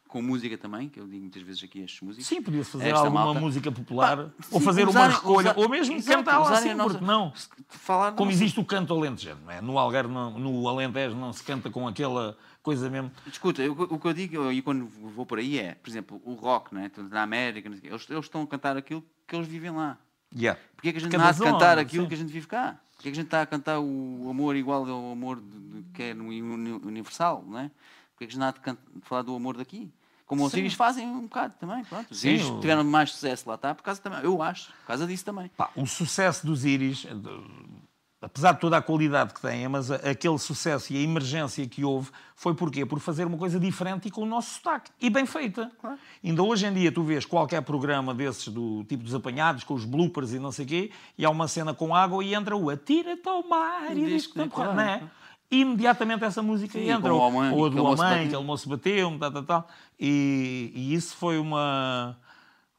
com 0.07 0.21
música 0.21 0.57
também, 0.57 0.89
que 0.89 0.99
eu 0.99 1.07
digo 1.07 1.21
muitas 1.21 1.41
vezes 1.41 1.63
aqui 1.63 1.83
estas 1.83 2.01
músicas. 2.01 2.27
Sim, 2.27 2.41
podia-se 2.41 2.69
fazer 2.71 2.89
Esta 2.89 2.99
alguma 2.99 3.23
malta. 3.25 3.39
música 3.39 3.71
popular, 3.71 4.17
Pá, 4.17 4.31
ou 4.51 4.59
sim, 4.59 4.65
fazer 4.65 4.87
uma 4.89 5.07
recolha, 5.07 5.51
usar- 5.51 5.59
ou 5.59 5.69
mesmo 5.69 5.95
exato, 5.95 6.19
usarem 6.29 6.53
assim, 6.57 6.73
nossa- 6.73 6.89
porque 6.99 7.05
não? 7.05 7.33
Falar 7.69 8.11
Como 8.11 8.29
nossa- 8.29 8.43
existe 8.43 8.59
o 8.59 8.65
canto 8.65 8.93
alentejano, 8.93 9.39
não 9.45 9.51
é? 9.51 9.61
No 9.61 9.77
Algarve, 9.79 10.13
não, 10.13 10.37
no 10.37 10.67
Alentejo, 10.67 11.15
não 11.15 11.31
se 11.31 11.41
canta 11.43 11.69
com 11.69 11.87
aquela 11.87 12.37
coisa 12.61 12.89
mesmo. 12.89 13.09
Escuta, 13.25 13.61
eu- 13.61 13.71
o 13.71 13.97
que 13.97 14.07
eu 14.07 14.13
digo, 14.13 14.51
e 14.51 14.61
quando 14.61 14.85
vou 15.15 15.25
por 15.25 15.39
aí 15.39 15.57
é, 15.57 15.75
por 15.75 15.89
exemplo, 15.89 16.21
o 16.25 16.33
rock, 16.33 16.75
né? 16.75 16.89
Portanto, 16.89 17.11
na 17.13 17.23
América, 17.23 17.69
não 17.69 17.77
sei 17.77 17.89
eles, 17.89 18.05
eles 18.09 18.25
estão 18.25 18.41
a 18.41 18.47
cantar 18.47 18.75
aquilo 18.75 19.01
que 19.25 19.33
eles 19.35 19.47
vivem 19.47 19.71
lá. 19.71 19.97
Yeah. 20.35 20.59
Porquê 20.75 20.89
é 20.89 20.91
que 20.91 20.97
a 20.97 21.01
gente 21.01 21.11
Cada 21.11 21.23
não 21.23 21.29
há 21.29 21.33
de 21.33 21.39
cantar 21.41 21.77
aquilo 21.77 22.03
sim. 22.03 22.09
que 22.09 22.15
a 22.15 22.17
gente 22.17 22.31
vive 22.33 22.47
cá? 22.47 22.77
Porquê 22.95 23.09
é 23.09 23.11
que 23.11 23.17
a 23.17 23.21
gente 23.21 23.27
está 23.27 23.41
a 23.41 23.45
cantar 23.45 23.79
o 23.79 24.27
amor 24.29 24.55
igual 24.57 24.85
ao 24.89 25.11
amor 25.11 25.39
de, 25.41 25.59
de- 25.59 25.83
que 25.93 26.03
é 26.03 26.13
no 26.13 26.25
uni- 26.27 26.71
universal, 26.85 27.43
não 27.47 27.59
é? 27.59 27.71
Porquê 28.21 28.25
é 28.25 28.27
que 28.27 28.31
a 28.31 28.33
gente 28.33 28.37
não 28.39 28.47
há 28.47 28.51
de, 28.51 28.77
falar 29.01 29.21
do 29.23 29.35
amor 29.35 29.57
daqui? 29.57 29.91
Como 30.27 30.45
os. 30.45 30.51
Sírios 30.51 30.73
fazem 30.75 31.07
um 31.07 31.21
bocado 31.23 31.55
também, 31.59 31.83
pronto. 31.83 32.11
Os 32.11 32.23
o- 32.23 32.59
tiveram 32.59 32.83
mais 32.83 33.11
sucesso 33.11 33.49
lá, 33.49 33.55
está, 33.55 33.73
por 33.73 33.83
causa 33.83 33.99
também, 34.01 34.19
eu 34.23 34.41
acho, 34.41 34.67
por 34.71 34.87
causa 34.87 35.07
disso 35.07 35.25
também. 35.25 35.49
Pá, 35.57 35.69
o 35.75 35.85
sucesso 35.87 36.45
dos 36.45 36.63
Iris, 36.63 37.05
eh, 37.05 37.09
apesar 38.21 38.53
de 38.53 38.59
toda 38.61 38.77
a 38.77 38.81
qualidade 38.81 39.33
que 39.33 39.41
têm, 39.41 39.67
mas 39.67 39.89
aquele 39.91 40.37
sucesso 40.37 40.93
e 40.93 40.97
a 40.97 41.01
emergência 41.01 41.67
que 41.67 41.83
houve 41.83 42.11
foi 42.35 42.53
porquê? 42.53 42.85
Por 42.85 42.99
fazer 42.99 43.25
uma 43.25 43.37
coisa 43.37 43.59
diferente 43.59 44.07
e 44.07 44.11
com 44.11 44.21
o 44.21 44.25
nosso 44.25 44.53
sotaque. 44.55 44.91
E 45.01 45.09
bem 45.09 45.25
feita. 45.25 45.69
Ainda 46.23 46.43
hoje 46.43 46.65
em 46.67 46.73
dia 46.73 46.91
tu 46.91 47.03
vês 47.03 47.25
qualquer 47.25 47.61
programa 47.63 48.13
desses 48.13 48.47
do 48.47 48.83
tipo 48.85 49.03
dos 49.03 49.13
apanhados, 49.15 49.63
com 49.65 49.73
os 49.73 49.83
bloopers 49.83 50.31
e 50.31 50.39
não 50.39 50.51
sei 50.51 50.65
o 50.65 50.67
quê, 50.67 50.91
e 51.17 51.25
há 51.25 51.29
uma 51.29 51.47
cena 51.47 51.73
com 51.73 51.93
água 51.93 52.23
e 52.23 52.33
entra 52.35 52.55
o 52.55 52.69
atira-te 52.69 53.27
ao 53.27 53.45
mar 53.49 53.91
e 53.91 53.95
Diz 54.01 54.09
diz 54.09 54.27
que 54.27 54.33
que 54.47 54.59
não 54.59 54.79
é? 54.79 55.01
E 55.51 55.59
imediatamente 55.59 56.23
essa 56.23 56.41
música 56.41 56.79
Sim, 56.79 56.89
entra. 56.89 57.13
Ou, 57.13 57.19
homem, 57.19 57.51
ou 57.51 57.65
a 57.65 57.69
do 57.69 57.83
homem, 57.83 57.97
bateu. 57.97 58.23
aquele 58.23 58.43
moço 58.43 58.69
bateu, 58.69 59.19
tal, 59.19 59.31
tal, 59.31 59.43
tal. 59.43 59.67
E, 59.99 60.71
e 60.73 60.93
isso 60.93 61.13
foi 61.17 61.37
uma, 61.37 62.17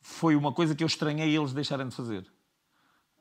foi 0.00 0.34
uma 0.34 0.52
coisa 0.52 0.74
que 0.74 0.82
eu 0.82 0.86
estranhei 0.86 1.36
eles 1.36 1.52
deixarem 1.52 1.86
de 1.86 1.94
fazer. 1.94 2.26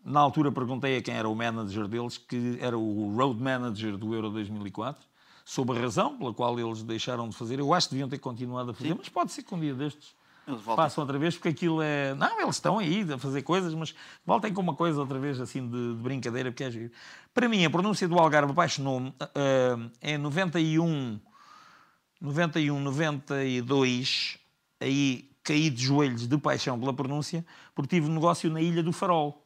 Na 0.06 0.22
altura 0.22 0.54
perguntei 0.54 0.98
a 0.98 1.02
quem 1.02 1.14
era 1.14 1.28
o 1.28 1.36
manager 1.36 1.86
deles, 1.86 2.18
que 2.18 2.58
era 2.62 2.78
o 2.78 3.14
road 3.14 3.44
manager 3.44 3.98
do 3.98 4.16
Euro 4.16 4.30
2004, 4.30 5.06
sobre 5.44 5.78
a 5.78 5.82
razão 5.82 6.18
pela 6.18 6.34
qual 6.34 6.58
eles 6.58 6.82
deixaram 6.82 7.28
de 7.28 7.36
fazer. 7.36 7.60
Eu 7.60 7.74
acho 7.74 7.90
que 7.90 7.96
deviam 7.96 8.08
ter 8.08 8.20
continuado 8.20 8.72
a 8.72 8.74
fazer, 8.74 8.96
mas 8.96 9.10
pode 9.10 9.34
ser 9.34 9.44
que 9.44 9.54
um 9.54 9.60
dia 9.60 9.76
destes. 9.76 10.16
Façam 10.76 11.04
outra 11.04 11.18
vez, 11.18 11.36
porque 11.36 11.50
aquilo 11.50 11.82
é. 11.82 12.14
Não, 12.16 12.42
eles 12.42 12.56
estão 12.56 12.80
aí 12.80 13.06
a 13.12 13.18
fazer 13.18 13.42
coisas, 13.42 13.74
mas 13.74 13.94
voltem 14.26 14.54
com 14.54 14.62
uma 14.62 14.76
coisa 14.76 15.00
outra 15.00 15.20
vez 15.20 15.40
assim 15.40 15.68
de, 15.68 15.96
de 15.96 16.02
brincadeira, 16.02 16.52
porque 16.52 16.64
é 16.64 16.72
giro. 16.72 16.92
Para 17.34 17.48
mim, 17.48 17.64
a 17.64 17.70
pronúncia 17.70 18.08
do 18.08 18.18
Algarve 18.18 18.52
apaixonou-me 18.52 19.14
ah, 19.20 19.78
em 20.02 20.18
91, 20.18 21.20
91, 22.20 22.80
92, 22.80 24.38
aí 24.80 25.30
caí 25.44 25.70
de 25.70 25.84
joelhos 25.84 26.28
de 26.28 26.38
paixão 26.38 26.80
pela 26.80 26.94
pronúncia, 26.94 27.46
porque 27.74 27.96
tive 27.96 28.10
um 28.10 28.14
negócio 28.14 28.50
na 28.50 28.62
Ilha 28.62 28.84
do 28.84 28.92
Farol. 28.92 29.42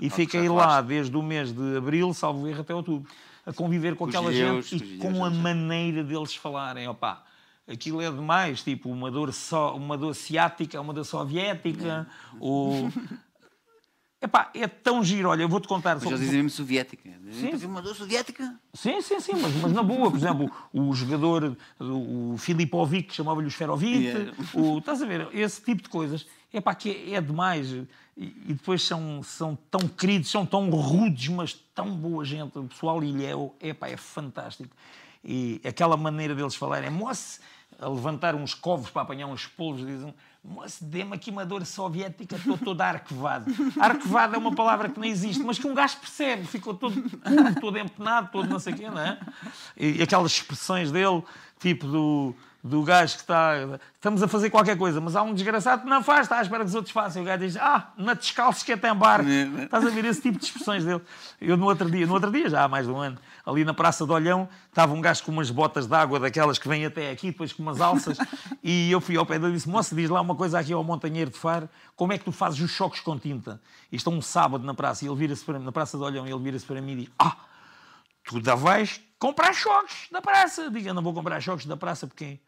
E 0.00 0.08
tal, 0.08 0.16
fiquei 0.16 0.48
lá 0.48 0.80
desde 0.80 1.14
o 1.16 1.22
mês 1.22 1.52
de 1.52 1.76
abril, 1.76 2.12
salvo 2.14 2.48
erro, 2.48 2.62
até 2.62 2.74
outubro, 2.74 3.10
a 3.44 3.52
conviver 3.52 3.94
com 3.94 4.06
aquela 4.06 4.32
gente 4.32 4.74
e 4.74 4.98
com 4.98 5.24
a 5.24 5.30
maneira 5.30 6.02
deles 6.02 6.34
falarem. 6.34 6.88
Opá, 6.88 7.24
aquilo 7.68 8.00
é 8.00 8.10
demais, 8.10 8.62
tipo 8.62 8.88
uma 8.90 9.10
dor, 9.10 9.32
só, 9.32 9.76
uma 9.76 9.96
dor 9.96 10.14
ciática, 10.14 10.80
uma 10.80 10.92
dor 10.92 11.04
soviética, 11.04 12.06
ou... 12.40 12.90
Epá, 14.18 14.50
é 14.54 14.66
tão 14.66 15.04
giro, 15.04 15.28
olha, 15.28 15.42
eu 15.42 15.48
vou-te 15.48 15.68
contar... 15.68 15.94
Mas 15.96 16.04
eles 16.04 16.20
dizem 16.20 16.36
mesmo 16.36 16.50
soviética. 16.50 17.10
Sim. 17.30 17.58
"Sim. 17.58 17.66
uma 17.66 17.82
dor 17.82 17.94
soviética. 17.94 18.58
Sim, 18.72 19.00
sim, 19.02 19.20
sim, 19.20 19.34
mas, 19.34 19.54
mas 19.56 19.72
na 19.72 19.82
boa, 19.82 20.10
por 20.10 20.16
exemplo, 20.16 20.50
o 20.72 20.92
jogador, 20.94 21.56
o 21.78 22.32
o 22.32 22.38
Filipovic, 22.38 23.14
chamava-lhe 23.14 23.46
o 23.46 23.50
Sferovic, 23.50 24.04
Yeah. 24.06 24.32
o, 24.54 24.78
estás 24.78 25.02
a 25.02 25.06
ver, 25.06 25.28
esse 25.32 25.62
tipo 25.62 25.82
de 25.82 25.88
coisas, 25.90 26.26
é 26.52 26.60
pá, 26.60 26.74
que 26.74 26.90
é, 26.90 27.14
é 27.14 27.20
demais. 27.20 27.70
E, 27.70 27.86
e 28.16 28.54
depois 28.54 28.82
são, 28.82 29.22
são 29.22 29.56
tão 29.70 29.80
queridos, 29.86 30.30
são 30.30 30.46
tão 30.46 30.70
rudes, 30.70 31.28
mas 31.28 31.52
tão 31.74 31.94
boa 31.94 32.24
gente. 32.24 32.58
O 32.58 32.64
pessoal 32.64 33.04
ilhéu, 33.04 33.54
é 33.60 33.74
pá, 33.74 33.88
é 33.88 33.96
fantástico. 33.96 34.74
E 35.22 35.60
aquela 35.64 35.96
maneira 35.96 36.34
deles 36.34 36.54
falarem, 36.54 36.88
moço, 36.90 37.40
a 37.78 37.88
levantar 37.88 38.34
uns 38.34 38.54
covos 38.54 38.90
para 38.90 39.02
apanhar 39.02 39.26
uns 39.26 39.46
polvos, 39.46 39.86
dizem, 39.86 40.14
moço, 40.42 40.84
dê-me 40.84 41.14
aqui 41.14 41.30
uma 41.30 41.44
dor 41.44 41.64
soviética, 41.66 42.36
estou 42.36 42.56
todo 42.56 42.80
arquevado. 42.80 43.46
Arquevado 43.78 44.34
é 44.34 44.38
uma 44.38 44.54
palavra 44.54 44.88
que 44.88 44.98
não 44.98 45.06
existe, 45.06 45.42
mas 45.42 45.58
que 45.58 45.66
um 45.66 45.74
gajo 45.74 45.98
percebe, 45.98 46.46
ficou 46.46 46.74
todo 46.74 46.96
todo 47.60 47.78
empenado, 47.78 48.30
todo 48.32 48.48
não 48.48 48.58
sei 48.58 48.72
o 48.72 48.76
quê, 48.76 48.88
não 48.88 49.00
é? 49.00 49.18
E 49.76 50.02
aquelas 50.02 50.32
expressões 50.32 50.90
dele, 50.90 51.22
tipo 51.58 51.86
do, 51.86 52.34
do 52.66 52.82
gajo 52.82 53.14
que 53.14 53.20
está. 53.20 53.54
Estamos 53.94 54.22
a 54.22 54.28
fazer 54.28 54.50
qualquer 54.50 54.76
coisa, 54.76 55.00
mas 55.00 55.16
há 55.16 55.22
um 55.22 55.32
desgraçado 55.32 55.82
que 55.82 55.88
não 55.88 56.02
faz, 56.02 56.22
está 56.22 56.38
à 56.38 56.42
espera 56.42 56.64
que 56.64 56.68
os 56.68 56.74
outros 56.74 56.92
façam. 56.92 57.22
E 57.22 57.24
o 57.24 57.26
gajo 57.26 57.44
diz: 57.44 57.56
Ah, 57.56 57.92
na 57.96 58.14
descalços 58.14 58.62
que 58.62 58.72
até 58.72 58.92
barco. 58.92 59.28
É. 59.28 59.64
Estás 59.64 59.86
a 59.86 59.90
ver 59.90 60.04
esse 60.04 60.20
tipo 60.20 60.38
de 60.38 60.44
expressões 60.44 60.84
dele. 60.84 61.00
Eu 61.40 61.56
no 61.56 61.66
outro 61.66 61.90
dia, 61.90 62.06
no 62.06 62.14
outro 62.14 62.30
dia, 62.30 62.48
já 62.48 62.64
há 62.64 62.68
mais 62.68 62.86
de 62.86 62.92
um 62.92 62.98
ano, 62.98 63.18
ali 63.44 63.64
na 63.64 63.72
Praça 63.72 64.04
de 64.04 64.12
Olhão, 64.12 64.48
estava 64.68 64.92
um 64.92 65.00
gajo 65.00 65.22
com 65.22 65.32
umas 65.32 65.50
botas 65.50 65.86
de 65.86 65.94
água, 65.94 66.18
daquelas 66.18 66.58
que 66.58 66.68
vêm 66.68 66.84
até 66.84 67.10
aqui, 67.10 67.30
depois 67.30 67.52
com 67.52 67.62
umas 67.62 67.80
alças, 67.80 68.18
e 68.62 68.90
eu 68.90 69.00
fui 69.00 69.16
ao 69.16 69.24
pé 69.24 69.38
dele 69.38 69.52
e 69.52 69.56
disse: 69.56 69.68
Moça, 69.68 69.94
diz 69.94 70.10
lá 70.10 70.20
uma 70.20 70.34
coisa 70.34 70.58
aqui 70.58 70.72
ao 70.72 70.82
montanheiro 70.82 71.30
de 71.30 71.38
Faro, 71.38 71.68
como 71.94 72.12
é 72.12 72.18
que 72.18 72.24
tu 72.24 72.32
fazes 72.32 72.60
os 72.60 72.70
choques 72.70 73.00
com 73.00 73.18
tinta? 73.18 73.60
Isto 73.90 74.10
é 74.10 74.12
um 74.12 74.20
sábado 74.20 74.64
na 74.64 74.74
praça, 74.74 75.04
e 75.04 75.08
ele 75.08 75.16
vira-se 75.16 75.44
para 75.44 75.58
mim, 75.58 75.64
na 75.64 75.72
Praça 75.72 75.96
de 75.96 76.02
Olhão, 76.02 76.26
e 76.26 76.30
ele 76.30 76.42
vira-se 76.42 76.66
para 76.66 76.80
mim 76.80 76.92
e 76.92 76.96
diz: 76.96 77.10
Ah, 77.18 77.36
tu 78.24 78.40
vais 78.56 79.00
comprar 79.18 79.52
choques 79.52 80.08
da 80.10 80.20
praça. 80.20 80.70
Diga, 80.70 80.92
não 80.92 81.02
vou 81.02 81.14
comprar 81.14 81.40
choques 81.40 81.66
da 81.66 81.76
praça 81.76 82.06
porque 82.06 82.38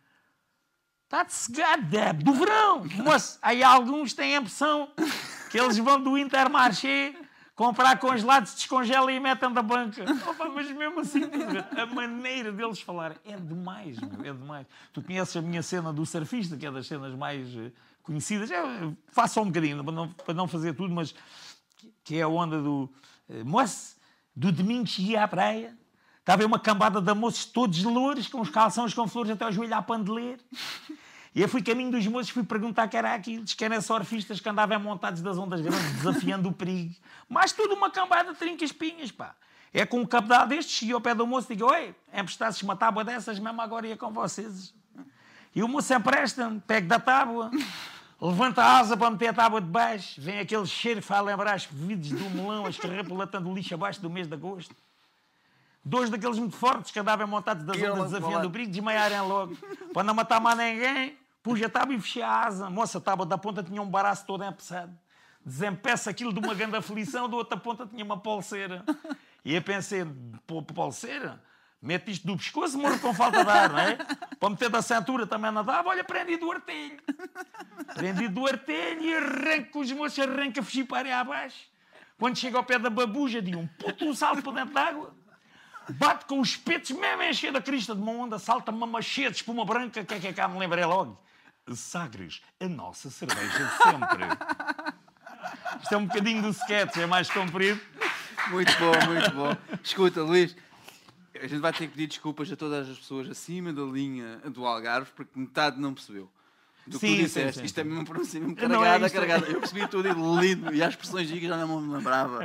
está-te 1.08 1.32
cegada 1.32 2.12
do 2.12 2.34
verão. 2.34 2.84
Moço, 3.02 3.38
aí 3.40 3.62
alguns 3.62 4.12
têm 4.12 4.36
a 4.36 4.40
impressão 4.40 4.90
que 5.50 5.58
eles 5.58 5.78
vão 5.78 5.98
do 5.98 6.18
Intermarché 6.18 7.14
comprar 7.56 7.98
congelados, 7.98 8.54
descongelam 8.54 9.10
e 9.10 9.18
metem 9.18 9.50
da 9.50 9.62
banca. 9.62 10.04
Opa, 10.28 10.50
mas 10.50 10.70
mesmo 10.70 11.00
assim, 11.00 11.22
a 11.76 11.86
maneira 11.86 12.52
deles 12.52 12.80
falarem 12.80 13.16
é 13.24 13.36
demais, 13.36 13.98
meu, 13.98 14.20
é 14.20 14.32
demais. 14.34 14.66
Tu 14.92 15.02
conheces 15.02 15.34
a 15.34 15.40
minha 15.40 15.62
cena 15.62 15.92
do 15.94 16.04
surfista, 16.04 16.58
que 16.58 16.66
é 16.66 16.70
das 16.70 16.86
cenas 16.86 17.14
mais 17.14 17.56
eh, 17.56 17.72
conhecidas. 18.02 18.50
Eu 18.50 18.94
faço 19.08 19.40
um 19.40 19.46
bocadinho, 19.46 19.82
para 19.82 19.92
não, 19.92 20.08
para 20.12 20.34
não 20.34 20.46
fazer 20.46 20.74
tudo, 20.74 20.94
mas 20.94 21.14
que 22.04 22.16
é 22.16 22.22
a 22.22 22.28
onda 22.28 22.60
do 22.60 22.88
eh, 23.30 23.42
moço, 23.42 23.96
do 24.36 24.52
domingo 24.52 24.86
cheguei 24.86 25.16
à 25.16 25.26
praia, 25.26 25.74
estava 26.28 26.42
aí 26.42 26.46
uma 26.46 26.58
cambada 26.58 27.00
de 27.00 27.14
moços 27.14 27.46
todos 27.46 27.82
louros, 27.82 28.28
com 28.28 28.42
os 28.42 28.50
calções 28.50 28.92
com 28.92 29.08
flores 29.08 29.32
até 29.32 29.46
ao 29.46 29.52
joelho 29.52 29.74
a 29.74 29.80
pandeler. 29.80 30.38
E 31.34 31.40
eu 31.40 31.48
fui 31.48 31.62
caminho 31.62 31.90
dos 31.90 32.06
moços, 32.06 32.28
fui 32.28 32.44
perguntar 32.44 32.86
que 32.86 32.98
era 32.98 33.14
aquilo, 33.14 33.44
diz 33.44 33.54
que 33.54 33.64
eram 33.64 33.80
surfistas 33.80 34.38
que 34.38 34.46
andavam 34.46 34.78
montados 34.78 35.22
das 35.22 35.38
ondas 35.38 35.62
grandes, 35.62 35.90
desafiando 35.92 36.50
o 36.50 36.52
perigo. 36.52 36.94
Mas 37.30 37.52
tudo 37.52 37.72
uma 37.72 37.90
cambada 37.90 38.34
de 38.34 38.38
trinca-espinhas, 38.38 39.10
pá. 39.10 39.34
É 39.72 39.86
com 39.86 40.00
um 40.00 40.06
cabedal 40.06 40.46
destes, 40.46 40.74
cheguei 40.74 40.94
ao 40.94 41.00
pé 41.00 41.14
do 41.14 41.26
moço 41.26 41.50
e 41.50 41.56
digo, 41.56 41.70
oi, 41.70 41.94
emprestasses 42.12 42.62
uma 42.62 42.76
tábua 42.76 43.02
dessas, 43.04 43.38
mesmo 43.38 43.62
agora 43.62 43.86
ia 43.86 43.96
com 43.96 44.12
vocês. 44.12 44.74
E 45.54 45.62
o 45.62 45.68
moço 45.68 45.94
empresta-me, 45.94 46.60
pego 46.60 46.88
da 46.88 47.00
tábua, 47.00 47.50
levanta 48.20 48.62
a 48.62 48.80
asa 48.80 48.98
para 48.98 49.10
meter 49.10 49.28
a 49.28 49.32
tábua 49.32 49.62
de 49.62 49.68
baixo, 49.68 50.20
vem 50.20 50.40
aquele 50.40 50.66
cheiro 50.66 51.00
que 51.00 51.06
faz 51.06 51.24
lembrar 51.24 51.54
as 51.54 51.64
vidros 51.64 52.10
do 52.10 52.28
melão 52.30 52.66
a 52.66 52.68
escorrer 52.68 53.02
pelatando 53.02 53.50
lixo 53.54 53.72
abaixo 53.72 54.02
do 54.02 54.10
mês 54.10 54.26
de 54.26 54.34
agosto. 54.34 54.74
Dois 55.88 56.10
daqueles 56.10 56.38
muito 56.38 56.54
fortes 56.54 56.90
que 56.90 56.98
andavam 56.98 57.26
montados 57.26 57.62
ondas 57.62 57.80
logo 57.80 58.04
desafiando 58.04 58.32
falar. 58.32 58.46
o 58.46 58.50
perigo, 58.50 58.70
desmaiarem 58.70 59.20
logo. 59.22 59.56
Para 59.94 60.02
não 60.02 60.12
matar 60.12 60.38
mais 60.38 60.58
ninguém, 60.58 61.16
pus 61.42 61.62
a 61.62 61.68
tábua 61.68 61.94
e 61.94 62.00
fechei 62.00 62.22
a 62.22 62.44
asa. 62.44 62.68
Moça, 62.68 62.98
a 62.98 63.00
tábua 63.00 63.24
da 63.24 63.38
ponta 63.38 63.62
tinha 63.62 63.80
um 63.80 63.88
baraço 63.88 64.26
todo 64.26 64.44
empeçado. 64.44 64.92
Desempeça 65.42 66.10
aquilo 66.10 66.30
de 66.30 66.40
uma 66.40 66.52
grande 66.52 66.76
aflição, 66.76 67.26
da 67.26 67.36
outra 67.36 67.56
ponta 67.56 67.86
tinha 67.86 68.04
uma 68.04 68.18
pulseira. 68.18 68.84
E 69.42 69.54
eu 69.54 69.62
pensei, 69.62 70.06
pô, 70.46 70.62
pulseira? 70.62 71.42
Mete 71.80 72.10
isto 72.10 72.26
do 72.26 72.36
pescoço, 72.36 72.76
morro 72.76 72.98
com 72.98 73.14
falta 73.14 73.42
de 73.42 73.50
ar, 73.50 73.70
não 73.70 73.78
é? 73.78 73.96
Para 74.38 74.50
meter 74.50 74.68
da 74.68 74.82
cintura 74.82 75.26
também 75.26 75.50
não 75.50 75.64
dava. 75.64 75.88
Olha, 75.88 76.04
prendi 76.04 76.36
do 76.36 76.52
artelho. 76.52 76.98
Prendi 77.94 78.28
do 78.28 78.46
artelho 78.46 79.00
e 79.00 79.14
arranco 79.14 79.80
os 79.80 79.90
moços, 79.92 80.18
arranca 80.18 80.60
a 80.60 80.62
fugir 80.62 80.84
para 80.84 81.16
a 81.16 81.20
abaixo. 81.20 81.66
Quando 82.18 82.36
chega 82.36 82.58
ao 82.58 82.64
pé 82.64 82.78
da 82.78 82.90
babuja, 82.90 83.40
de 83.40 83.56
um 83.56 83.66
puto 83.66 84.04
um 84.04 84.12
salto 84.14 84.42
para 84.42 84.52
dentro 84.52 84.74
d'água, 84.74 85.14
bate 85.90 86.24
com 86.26 86.40
os 86.40 86.56
petos 86.56 86.90
mesmo 86.90 87.22
encher 87.22 87.52
da 87.52 87.60
crista 87.60 87.94
de 87.94 88.00
uma 88.00 88.12
onda, 88.12 88.38
salta 88.38 88.70
uma 88.70 88.86
machete, 88.86 89.36
espuma 89.36 89.64
branca, 89.64 90.04
que 90.04 90.14
é 90.14 90.20
que 90.20 90.26
é 90.28 90.32
cá, 90.32 90.48
me 90.48 90.58
lembrei 90.58 90.84
logo. 90.84 91.18
Sagres, 91.74 92.40
a 92.60 92.68
nossa 92.68 93.10
cerveja 93.10 93.64
de 93.64 93.82
sempre. 93.82 94.24
Isto 95.82 95.94
é 95.94 95.96
um 95.96 96.06
bocadinho 96.06 96.42
do 96.42 96.48
sketch, 96.50 96.96
é 96.96 97.06
mais 97.06 97.30
comprido. 97.30 97.80
Muito 98.50 98.72
bom, 98.78 99.06
muito 99.06 99.30
bom. 99.32 99.56
Escuta, 99.82 100.22
Luís, 100.22 100.56
a 101.34 101.46
gente 101.46 101.60
vai 101.60 101.72
ter 101.72 101.86
que 101.86 101.92
pedir 101.92 102.06
desculpas 102.06 102.50
a 102.50 102.56
todas 102.56 102.88
as 102.88 102.98
pessoas 102.98 103.28
acima 103.28 103.72
da 103.72 103.82
linha 103.82 104.38
do 104.46 104.66
Algarve, 104.66 105.10
porque 105.14 105.38
metade 105.38 105.78
não 105.78 105.92
percebeu. 105.92 106.30
Do 106.88 106.98
que 106.98 107.06
Sim, 107.06 107.12
tu 107.14 107.16
sim, 107.16 107.22
disseste. 107.24 107.60
sim, 107.60 107.66
Isto 107.66 107.80
é 107.80 107.82
sim. 107.82 107.88
mesmo 107.90 108.04
pronúncia, 108.06 108.40
mesmo 108.40 108.52
é 108.52 108.56
carregada, 108.56 109.06
isto. 109.06 109.14
carregada. 109.14 109.46
Eu 109.46 109.60
percebi 109.60 109.86
tudo 109.88 110.08
e 110.08 110.40
lindo. 110.40 110.74
E 110.74 110.82
as 110.82 110.90
expressões 110.90 111.28
gigas 111.28 111.50
já 111.50 111.56
não 111.66 111.80
me 111.80 111.94
lembrava. 111.94 112.38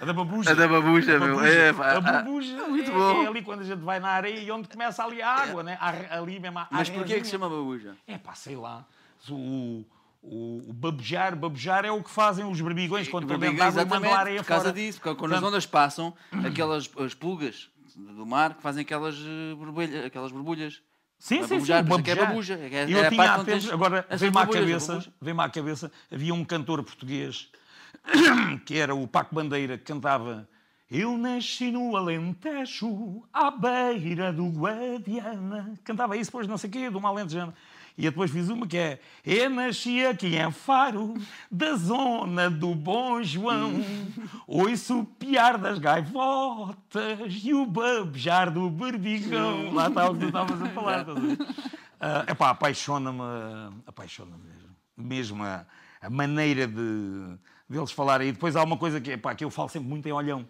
A 0.00 0.04
da 0.04 0.12
babuja. 0.12 0.50
A 0.50 0.54
da 0.54 0.66
babuja, 0.68 1.18
meu. 1.18 1.36
babuja. 1.36 1.52
É, 1.52 1.72
pá, 1.72 1.86
a 1.92 1.96
ah, 1.98 2.00
babuja 2.00 2.68
muito 2.68 2.90
é, 2.90 2.94
bom. 2.94 3.22
é 3.22 3.26
ali 3.26 3.42
quando 3.42 3.60
a 3.60 3.64
gente 3.64 3.80
vai 3.80 4.00
na 4.00 4.08
areia 4.08 4.40
e 4.40 4.50
onde 4.50 4.68
começa 4.68 5.04
ali 5.04 5.20
a 5.20 5.28
água, 5.28 5.62
né? 5.62 5.76
Ali 6.10 6.40
mesmo 6.40 6.58
há 6.58 6.68
Mas 6.70 6.88
porquê 6.88 7.14
é 7.14 7.20
que 7.20 7.24
se 7.26 7.32
chama 7.32 7.48
babuja? 7.48 7.94
É 8.06 8.16
pá, 8.16 8.34
sei 8.34 8.56
lá. 8.56 8.86
O, 9.28 9.84
o, 10.22 10.70
o 10.70 10.72
babujar, 10.72 11.36
babujar 11.36 11.84
é 11.84 11.90
o 11.90 12.02
que 12.02 12.10
fazem 12.10 12.44
os 12.44 12.60
berbigões 12.60 13.08
quando 13.08 13.26
de 13.26 13.60
água 13.62 13.84
mandam 13.84 14.12
a 14.14 14.18
areia 14.18 14.40
por 14.40 14.48
causa 14.48 14.64
fora. 14.64 14.74
disso, 14.74 14.98
porque 15.00 15.10
quando 15.10 15.30
Portanto, 15.30 15.44
as 15.44 15.48
ondas 15.48 15.66
passam, 15.66 16.14
aquelas 16.44 16.90
as 16.96 17.14
pulgas 17.14 17.68
do 17.96 18.24
mar 18.24 18.54
que 18.54 18.62
fazem 18.62 18.82
aquelas 18.82 19.16
eh, 19.16 19.54
borbulha- 19.54 20.06
aquelas 20.06 20.32
borbulhas. 20.32 20.80
Sim, 21.22 21.44
sim, 21.44 21.60
sim, 21.60 21.72
babujar, 21.84 21.84
é 22.00 22.02
que 22.02 22.10
é 22.10 22.14
babuja, 22.16 22.54
é 22.54 22.74
é- 22.74 22.82
eu 22.82 23.08
tinha 23.08 23.32
há 23.34 23.44
tempos, 23.44 23.72
agora 23.72 24.04
vem-me 24.10 24.38
à 24.38 24.44
cabeça, 24.44 25.12
vem 25.20 25.34
à 25.38 25.48
cabeça, 25.48 25.92
havia 26.12 26.34
um 26.34 26.44
cantor 26.44 26.82
português 26.82 27.48
que 28.66 28.76
era 28.76 28.92
o 28.92 29.06
Paco 29.06 29.32
Bandeira, 29.32 29.78
que 29.78 29.84
cantava 29.84 30.48
Eu 30.90 31.16
nasci 31.16 31.70
no 31.70 31.96
Alentejo, 31.96 33.22
à 33.32 33.52
beira 33.52 34.32
do 34.32 34.46
Guadiana. 34.48 35.78
Cantava 35.84 36.16
isso 36.16 36.28
depois, 36.32 36.48
não 36.48 36.58
sei 36.58 36.68
o 36.68 36.72
quê, 36.72 36.90
de 36.90 36.96
uma 36.96 37.08
alentejana. 37.10 37.54
E 37.96 38.06
eu 38.06 38.10
depois 38.10 38.30
fiz 38.30 38.48
uma 38.48 38.66
que 38.66 38.78
é 38.78 39.00
Eu 39.24 39.50
nasci 39.50 40.04
aqui 40.04 40.36
em 40.36 40.50
Faro, 40.50 41.14
da 41.50 41.74
zona 41.76 42.50
do 42.50 42.74
Bom 42.74 43.22
João. 43.22 43.84
Ouço 44.46 45.00
o 45.00 45.04
piar 45.04 45.58
das 45.58 45.78
gaivotas 45.78 47.32
e 47.42 47.52
o 47.52 47.66
babejar 47.66 48.50
do 48.50 48.70
berbigão. 48.70 49.72
Lá 49.74 49.88
está 49.88 50.08
o 50.08 50.14
que 50.14 50.20
tu 50.20 50.26
estavas 50.26 50.62
a 50.62 50.68
falar. 50.70 51.06
Ah, 52.00 52.24
epá, 52.28 52.50
apaixona-me, 52.50 53.22
apaixona-me 53.86 54.42
mesmo. 54.42 54.70
Mesmo 54.96 55.44
a, 55.44 55.64
a 56.00 56.10
maneira 56.10 56.66
de, 56.66 57.38
deles 57.68 57.92
falarem. 57.92 58.28
E 58.28 58.32
depois 58.32 58.56
há 58.56 58.62
uma 58.64 58.76
coisa 58.76 59.00
que, 59.00 59.12
epá, 59.12 59.34
que 59.34 59.44
eu 59.44 59.50
falo 59.50 59.68
sempre 59.68 59.88
muito 59.88 60.08
em 60.08 60.12
olhão. 60.12 60.44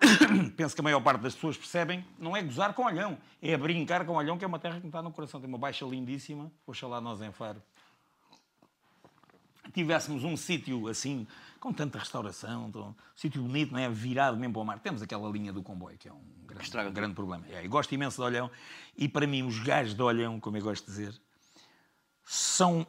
Penso 0.56 0.74
que 0.74 0.80
a 0.80 0.84
maior 0.84 1.00
parte 1.00 1.20
das 1.20 1.34
pessoas 1.34 1.56
percebem, 1.56 2.04
não 2.18 2.36
é 2.36 2.42
gozar 2.42 2.72
com 2.74 2.84
olhão, 2.84 3.18
é 3.42 3.56
brincar 3.56 4.04
com 4.06 4.14
olhão, 4.14 4.38
que 4.38 4.44
é 4.44 4.48
uma 4.48 4.58
terra 4.58 4.76
que 4.76 4.82
me 4.82 4.88
está 4.88 5.02
no 5.02 5.10
coração. 5.10 5.40
Tem 5.40 5.48
uma 5.48 5.58
baixa 5.58 5.84
lindíssima, 5.84 6.50
oxalá 6.66 7.00
nós 7.00 7.20
em 7.20 7.32
Faro 7.32 7.62
tivéssemos 9.72 10.24
um 10.24 10.36
sítio 10.36 10.88
assim, 10.88 11.26
com 11.60 11.72
tanta 11.72 11.98
restauração, 11.98 12.70
um 12.74 12.94
sítio 13.14 13.42
bonito, 13.42 13.72
não 13.72 13.78
é? 13.78 13.88
virado 13.88 14.36
mesmo 14.36 14.54
para 14.54 14.62
o 14.62 14.64
mar. 14.64 14.78
Temos 14.78 15.02
aquela 15.02 15.28
linha 15.28 15.52
do 15.52 15.62
comboio, 15.62 15.96
que 15.98 16.08
é 16.08 16.12
um 16.12 16.22
grande, 16.46 16.88
um 16.88 16.92
grande 16.92 17.14
problema. 17.14 17.44
É, 17.48 17.64
eu 17.64 17.70
gosto 17.70 17.92
imenso 17.94 18.16
de 18.16 18.22
Olhão 18.22 18.50
e 18.96 19.08
para 19.08 19.26
mim 19.26 19.42
os 19.42 19.58
gajos 19.60 19.94
de 19.94 20.02
Olhão, 20.02 20.40
como 20.40 20.56
eu 20.56 20.62
gosto 20.62 20.84
de 20.84 20.90
dizer, 20.90 21.20
são 22.24 22.86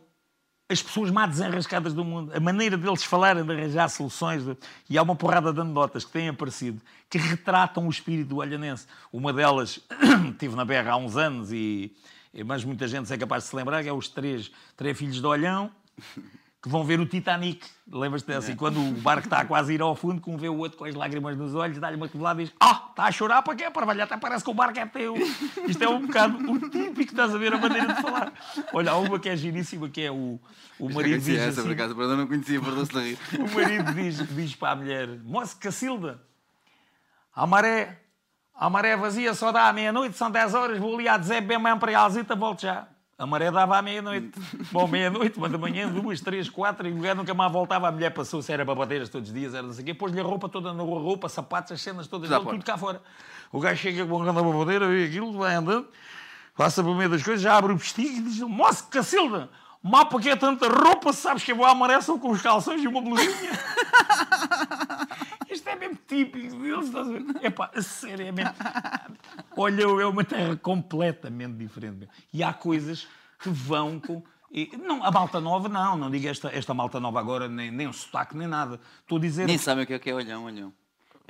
as 0.72 0.84
pessoas 0.84 1.10
mais 1.10 1.32
desenrascadas 1.32 1.94
do 1.94 2.06
mundo. 2.06 2.32
A 2.36 2.40
maneira 2.40 2.78
deles 2.78 3.04
falarem, 3.04 3.44
de 3.44 3.52
arranjar 3.52 3.90
soluções. 3.90 4.46
de- 4.46 4.56
E 4.90 4.98
há 4.98 5.02
uma 5.02 5.16
porrada 5.16 5.52
de 5.52 5.60
anedotas 5.60 6.06
que 6.06 6.12
têm 6.12 6.30
aparecido 6.30 6.80
que 7.10 7.18
retratam 7.18 7.88
o 7.88 7.90
espírito 7.90 8.30
do 8.30 8.38
olhanense. 8.38 8.86
Uma 9.12 9.34
delas, 9.34 9.80
estive 10.32 10.56
na 10.56 10.64
berra 10.64 10.92
há 10.92 10.98
uns 10.98 11.18
anos, 11.18 11.52
e- 11.52 11.92
mas 12.46 12.64
muita 12.64 12.88
gente 12.88 13.12
é 13.12 13.18
capaz 13.18 13.44
de 13.46 13.50
se 13.50 13.56
lembrar, 13.56 13.82
que 13.82 13.90
é 13.90 13.94
os 13.94 14.08
três, 14.08 14.52
três 14.78 14.96
filhos 14.96 15.20
de 15.20 15.26
Olhão 15.26 15.72
que 16.62 16.68
vão 16.68 16.84
ver 16.84 17.00
o 17.00 17.06
Titanic. 17.06 17.66
Lembras-te 17.92 18.28
dessa? 18.28 18.52
E 18.52 18.56
quando 18.56 18.80
o 18.82 18.92
barco 19.02 19.28
está 19.28 19.46
quase 19.46 19.72
a 19.72 19.76
ir 19.76 19.82
ao 19.82 19.96
fundo, 19.96 20.22
que 20.22 20.30
um 20.30 20.38
vê 20.38 20.50
o 20.50 20.58
outro 20.58 20.78
com 20.78 20.86
as 20.86 20.94
lágrimas 20.94 21.38
nos 21.38 21.56
olhos, 21.56 21.80
dá-lhe 21.80 21.96
uma 21.96 22.08
cotovelada 22.08 22.42
e 22.42 22.46
diz: 22.46 22.54
Ah, 22.60 22.88
está 22.90 23.06
a 23.06 23.12
chorar 23.12 23.42
para 23.42 23.56
quê? 23.56 23.70
Para 23.72 24.04
até 24.04 24.18
parece 24.18 24.44
que 24.44 24.50
o 24.50 24.54
barco 24.54 24.78
é 24.78 24.86
teu. 24.86 25.16
Isto 25.68 25.84
é 25.84 25.90
um 25.90 26.06
bocado 26.06 26.38
o 26.38 26.70
típico, 26.70 27.12
estás 27.12 27.34
a 27.34 27.38
ver 27.38 27.54
a 27.54 27.58
maneira 27.58 27.94
de 27.94 28.02
falar. 28.02 28.34
Olha, 28.74 28.92
há 28.92 28.98
uma 28.98 29.18
que 29.20 29.30
é 29.30 29.36
giríssima, 29.36 29.90
que 29.90 30.02
é 30.02 30.12
o, 30.12 30.40
o 30.78 30.94
marido 30.94 31.14
Conhecia 31.14 31.34
diz 31.34 31.42
essa, 31.42 31.62
por 31.62 31.72
assim, 31.72 31.80
acaso, 31.80 31.96
perdão, 31.96 32.18
não 32.18 32.28
conhecia, 32.28 32.62
perdão-se 32.62 32.92
de 32.92 33.00
rir. 33.00 33.18
o 33.40 33.56
marido 33.56 33.94
diz, 33.94 34.36
diz 34.36 34.56
para 34.56 34.72
a 34.72 34.76
mulher: 34.76 35.08
Moça 35.24 35.56
Cacilda, 35.60 36.22
a 37.34 37.48
maré, 37.48 38.02
a 38.54 38.70
maré 38.70 38.98
vazia 38.98 39.34
só 39.34 39.52
dá 39.52 39.70
à 39.70 39.74
meia-noite, 39.74 40.18
são 40.18 40.30
10 40.30 40.54
horas, 40.54 40.78
vou 40.78 40.94
ali 40.94 41.08
a 41.08 41.18
dizer 41.18 41.42
bem 41.42 41.58
mesmo 41.58 41.80
para 41.80 41.98
a 41.98 42.02
Alzita, 42.02 42.36
volto 42.36 42.62
já. 42.62 42.88
A 43.20 43.26
maré 43.26 43.52
dava 43.52 43.78
à 43.78 43.82
meia-noite. 43.82 44.32
Bom, 44.72 44.88
meia-noite, 44.88 45.38
uma 45.38 45.50
da 45.50 45.58
manhã, 45.58 45.90
duas, 45.90 46.22
três, 46.22 46.50
quatro, 46.50 46.88
e 46.88 46.92
o 46.94 46.96
gajo 47.02 47.18
nunca 47.18 47.34
mais 47.34 47.52
voltava. 47.52 47.90
A 47.90 47.92
mulher 47.92 48.12
passou, 48.12 48.42
se 48.42 48.50
era 48.54 48.64
babadeiras 48.64 49.10
todos 49.10 49.28
os 49.28 49.36
dias, 49.36 49.54
era 49.54 49.62
não 49.62 49.74
sei 49.74 49.84
o 49.84 49.86
quê, 49.88 49.94
pôs-lhe 49.94 50.22
a 50.22 50.24
roupa 50.24 50.48
toda 50.48 50.72
na 50.72 50.82
rua, 50.82 51.02
roupa, 51.02 51.28
sapatos, 51.28 51.74
as 51.74 51.82
cenas 51.82 52.08
todas, 52.08 52.30
dele, 52.30 52.42
tudo 52.42 52.64
cá 52.64 52.78
fora. 52.78 53.02
O 53.52 53.60
gajo 53.60 53.82
chega 53.82 54.06
com 54.06 54.16
uma 54.16 54.24
grande 54.24 54.42
babadeira, 54.42 54.88
vê 54.88 55.04
aquilo, 55.04 55.38
vai 55.38 55.54
andando, 55.54 55.86
passa 56.56 56.82
por 56.82 56.96
meio 56.96 57.10
das 57.10 57.22
coisas, 57.22 57.42
já 57.42 57.58
abre 57.58 57.74
o 57.74 57.76
vestido 57.76 58.10
e 58.10 58.22
diz: 58.22 58.40
Moça 58.40 58.86
Cacilda, 58.90 59.50
mapa 59.84 60.18
que 60.18 60.30
é 60.30 60.38
tanta 60.38 60.70
roupa, 60.70 61.12
sabes 61.12 61.44
que 61.44 61.52
eu 61.52 61.58
vou 61.58 61.66
à 61.66 61.76
maré 61.76 62.00
só 62.00 62.18
com 62.18 62.32
os 62.32 62.42
calções 62.42 62.82
e 62.82 62.88
uma 62.88 63.02
blusinha. 63.02 63.52
É 65.70 65.76
mesmo 65.76 65.98
típico 66.08 66.56
deles, 66.58 66.86
estás 66.88 67.08
a 67.08 67.12
ver? 67.12 67.24
Epá, 67.44 67.70
a 67.76 67.82
sério, 67.82 68.26
é 68.26 68.32
mesmo. 68.32 68.54
Olha, 69.56 69.84
é 69.84 70.06
uma 70.06 70.24
terra 70.24 70.56
completamente 70.58 71.54
diferente. 71.58 71.98
meu. 72.00 72.08
E 72.34 72.44
há 72.44 72.52
coisas 72.54 73.08
que 73.40 73.50
vão 73.50 74.00
com. 74.00 74.24
e- 74.52 74.76
não, 74.78 75.04
a 75.04 75.12
malta 75.12 75.40
nova, 75.40 75.70
não, 75.70 75.96
não 75.96 76.10
digo 76.10 76.28
esta, 76.28 76.50
esta 76.50 76.74
malta 76.74 77.00
nova 77.00 77.20
agora, 77.20 77.48
nem, 77.48 77.70
nem 77.72 77.88
o 77.88 77.94
sotaque, 77.94 78.36
nem 78.36 78.48
nada. 78.48 78.80
Estou 79.02 79.18
a 79.18 79.22
dizer. 79.22 79.46
Nem 79.46 79.58
sabem 79.58 79.84
o 79.84 79.88
que 79.88 79.94
é 79.94 80.00
que 80.00 80.10
é 80.10 80.14
olhão, 80.14 80.46
olhão. 80.46 80.74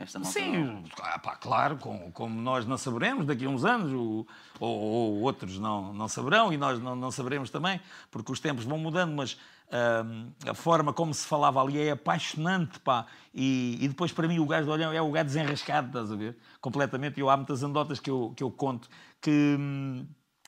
Esta 0.01 0.17
malta 0.17 0.39
não. 0.39 0.81
Sim, 0.83 0.83
ah, 1.01 1.19
pá, 1.19 1.35
claro, 1.35 1.77
com- 1.77 2.09
como 2.11 2.39
nós 2.41 2.65
não 2.65 2.77
saberemos 2.77 3.25
daqui 3.25 3.45
a 3.45 3.49
uns 3.49 3.65
anos, 3.65 3.91
o- 3.91 4.25
ou, 4.59 4.79
ou 4.79 5.21
outros 5.21 5.59
não, 5.59 5.93
não 5.93 6.07
saberão 6.07 6.53
e 6.53 6.57
nós 6.57 6.79
não, 6.79 6.95
não 6.95 7.11
saberemos 7.11 7.49
também, 7.49 7.81
porque 8.09 8.31
os 8.31 8.39
tempos 8.39 8.63
vão 8.63 8.77
mudando, 8.77 9.13
mas 9.13 9.37
ahm, 9.71 10.29
a 10.49 10.53
forma 10.53 10.93
como 10.93 11.13
se 11.13 11.27
falava 11.27 11.61
ali 11.61 11.77
é 11.79 11.91
apaixonante, 11.91 12.79
pá. 12.79 13.05
E, 13.33 13.77
e 13.81 13.87
depois, 13.89 14.11
para 14.13 14.25
mim, 14.27 14.39
o 14.39 14.45
gajo 14.45 14.65
de 14.65 14.71
olhão 14.71 14.91
é 14.93 15.01
o 15.01 15.11
gajo 15.11 15.25
desenrascado, 15.25 15.87
estás 15.87 16.11
a 16.11 16.15
ver? 16.15 16.37
Completamente. 16.61 17.19
E 17.19 17.27
há 17.27 17.35
muitas 17.35 17.61
anedotas 17.63 17.99
que 17.99 18.09
eu, 18.09 18.33
que 18.37 18.41
eu 18.43 18.49
conto 18.51 18.87
que, 19.21 19.57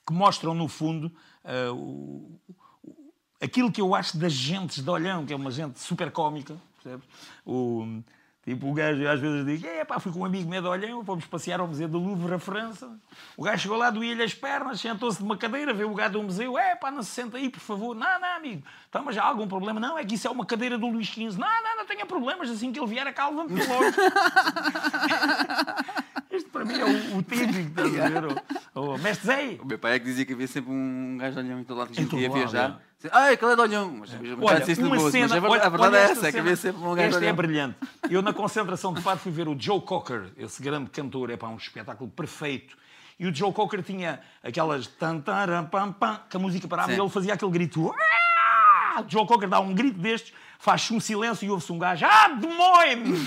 que 0.06 0.12
mostram, 0.14 0.54
no 0.54 0.66
fundo, 0.66 1.12
ah, 1.44 1.72
o- 1.74 2.40
aquilo 3.40 3.70
que 3.70 3.80
eu 3.82 3.94
acho 3.94 4.16
das 4.16 4.32
gentes 4.32 4.82
de 4.82 4.88
Olhão, 4.88 5.26
que 5.26 5.32
é 5.32 5.36
uma 5.36 5.50
gente 5.50 5.78
super 5.78 6.10
cómica, 6.10 6.56
percebes? 6.82 7.06
O, 7.44 8.02
tipo, 8.44 8.70
o 8.70 8.74
gajo 8.74 9.06
às 9.08 9.20
vezes 9.20 9.46
diz, 9.46 9.64
é 9.64 9.84
pá, 9.84 9.98
fui 9.98 10.12
com 10.12 10.20
um 10.20 10.24
amigo 10.24 10.52
Olhão, 10.68 11.04
fomos 11.04 11.24
passear 11.26 11.60
ao 11.60 11.68
Museu 11.68 11.88
do 11.88 11.98
Louvre, 11.98 12.34
a 12.34 12.38
França. 12.38 12.90
O 13.36 13.42
gajo 13.42 13.62
chegou 13.62 13.76
lá, 13.76 13.90
doía-lhe 13.90 14.22
as 14.22 14.34
pernas, 14.34 14.80
sentou-se 14.80 15.18
de 15.18 15.24
uma 15.24 15.36
cadeira, 15.36 15.72
vê 15.72 15.84
o 15.84 15.94
gajo 15.94 16.12
do 16.12 16.22
museu, 16.22 16.58
é 16.58 16.74
pá, 16.74 16.90
não 16.90 17.02
se 17.02 17.10
senta 17.10 17.36
aí, 17.36 17.48
por 17.48 17.60
favor. 17.60 17.94
Não, 17.94 18.20
não, 18.20 18.36
amigo, 18.36 18.62
então, 18.88 19.04
mas 19.04 19.16
há 19.16 19.24
algum 19.24 19.46
problema? 19.46 19.80
Não, 19.80 19.98
é 19.98 20.04
que 20.04 20.14
isso 20.14 20.26
é 20.26 20.30
uma 20.30 20.44
cadeira 20.44 20.76
do 20.76 20.86
Luís 20.86 21.08
XV. 21.08 21.38
Não, 21.38 21.62
não, 21.62 21.76
não 21.78 21.86
tenha 21.86 22.04
problemas, 22.04 22.50
assim 22.50 22.72
que 22.72 22.78
ele 22.78 22.86
vier 22.86 23.06
a 23.06 23.12
cá, 23.12 23.28
levanta-te 23.28 23.68
logo. 23.68 23.84
Isto 26.32 26.50
para 26.50 26.64
mim 26.64 26.78
é 26.78 26.84
o, 26.84 27.18
o 27.18 27.22
típico, 27.22 27.58
estás 27.58 27.98
a 27.98 28.08
ver? 28.08 28.24
O, 28.74 28.80
o 28.94 28.98
mestre 28.98 29.26
Zé, 29.26 29.58
O 29.62 29.66
meu 29.66 29.78
pai 29.78 29.94
é 29.94 29.98
que 29.98 30.06
dizia 30.06 30.24
que 30.24 30.32
havia 30.32 30.46
sempre 30.46 30.72
um 30.72 31.18
gajo 31.18 31.34
de 31.34 31.46
olhão 31.46 31.60
em 31.60 31.64
todo 31.64 31.78
lado 31.78 31.92
que 31.92 32.00
a 32.00 32.02
gente 32.02 32.16
ia 32.16 32.30
viajar. 32.30 32.80
Ah, 33.10 33.30
aquele 33.30 33.52
é 33.52 33.54
de 33.56 33.60
olhão. 33.62 33.96
Mas, 33.98 34.10
mas 34.12 34.38
Olha, 34.50 34.60
disse 34.60 34.80
no 34.80 34.88
uma 34.88 35.10
cena, 35.10 35.28
mas 35.28 35.32
a 35.32 35.40
verdade, 35.40 35.52
olha- 35.52 35.66
a 35.66 35.68
verdade 35.68 35.96
é 35.96 36.02
essa, 36.12 36.28
é 36.28 36.32
que 36.32 36.38
havia 36.38 36.56
sempre 36.56 36.82
um 36.82 36.94
gajo 36.94 37.08
Esta 37.16 37.24
é 37.24 37.32
brilhante. 37.32 37.76
Eu, 38.10 38.22
na 38.22 38.32
concentração 38.32 38.92
de 38.94 39.00
fado, 39.00 39.20
fui 39.20 39.32
ver 39.32 39.48
o 39.48 39.56
Joe 39.58 39.80
Cocker, 39.80 40.30
esse 40.36 40.62
grande 40.62 40.90
cantor, 40.90 41.30
é 41.30 41.36
para 41.36 41.48
um 41.48 41.56
espetáculo 41.56 42.10
perfeito. 42.10 42.76
E 43.18 43.26
o 43.26 43.34
Joe 43.34 43.52
Cocker 43.52 43.82
tinha 43.82 44.20
aquelas 44.42 44.86
tan, 44.86 45.20
taram, 45.20 45.66
pam, 45.66 45.92
pam, 45.92 46.20
que 46.28 46.36
a 46.36 46.40
música 46.40 46.66
parava 46.68 46.90
Sim. 46.92 46.98
e 46.98 47.00
ele 47.00 47.10
fazia 47.10 47.34
aquele 47.34 47.50
grito. 47.50 47.92
Joe 49.08 49.26
Cocker 49.26 49.48
dá 49.48 49.60
um 49.60 49.72
grito 49.74 49.98
destes, 49.98 50.32
faz-se 50.62 50.94
um 50.94 51.00
silêncio 51.00 51.44
e 51.44 51.50
ouve-se 51.50 51.72
um 51.72 51.78
gajo. 51.78 52.06
Ah, 52.08 52.28
demônio! 52.28 53.18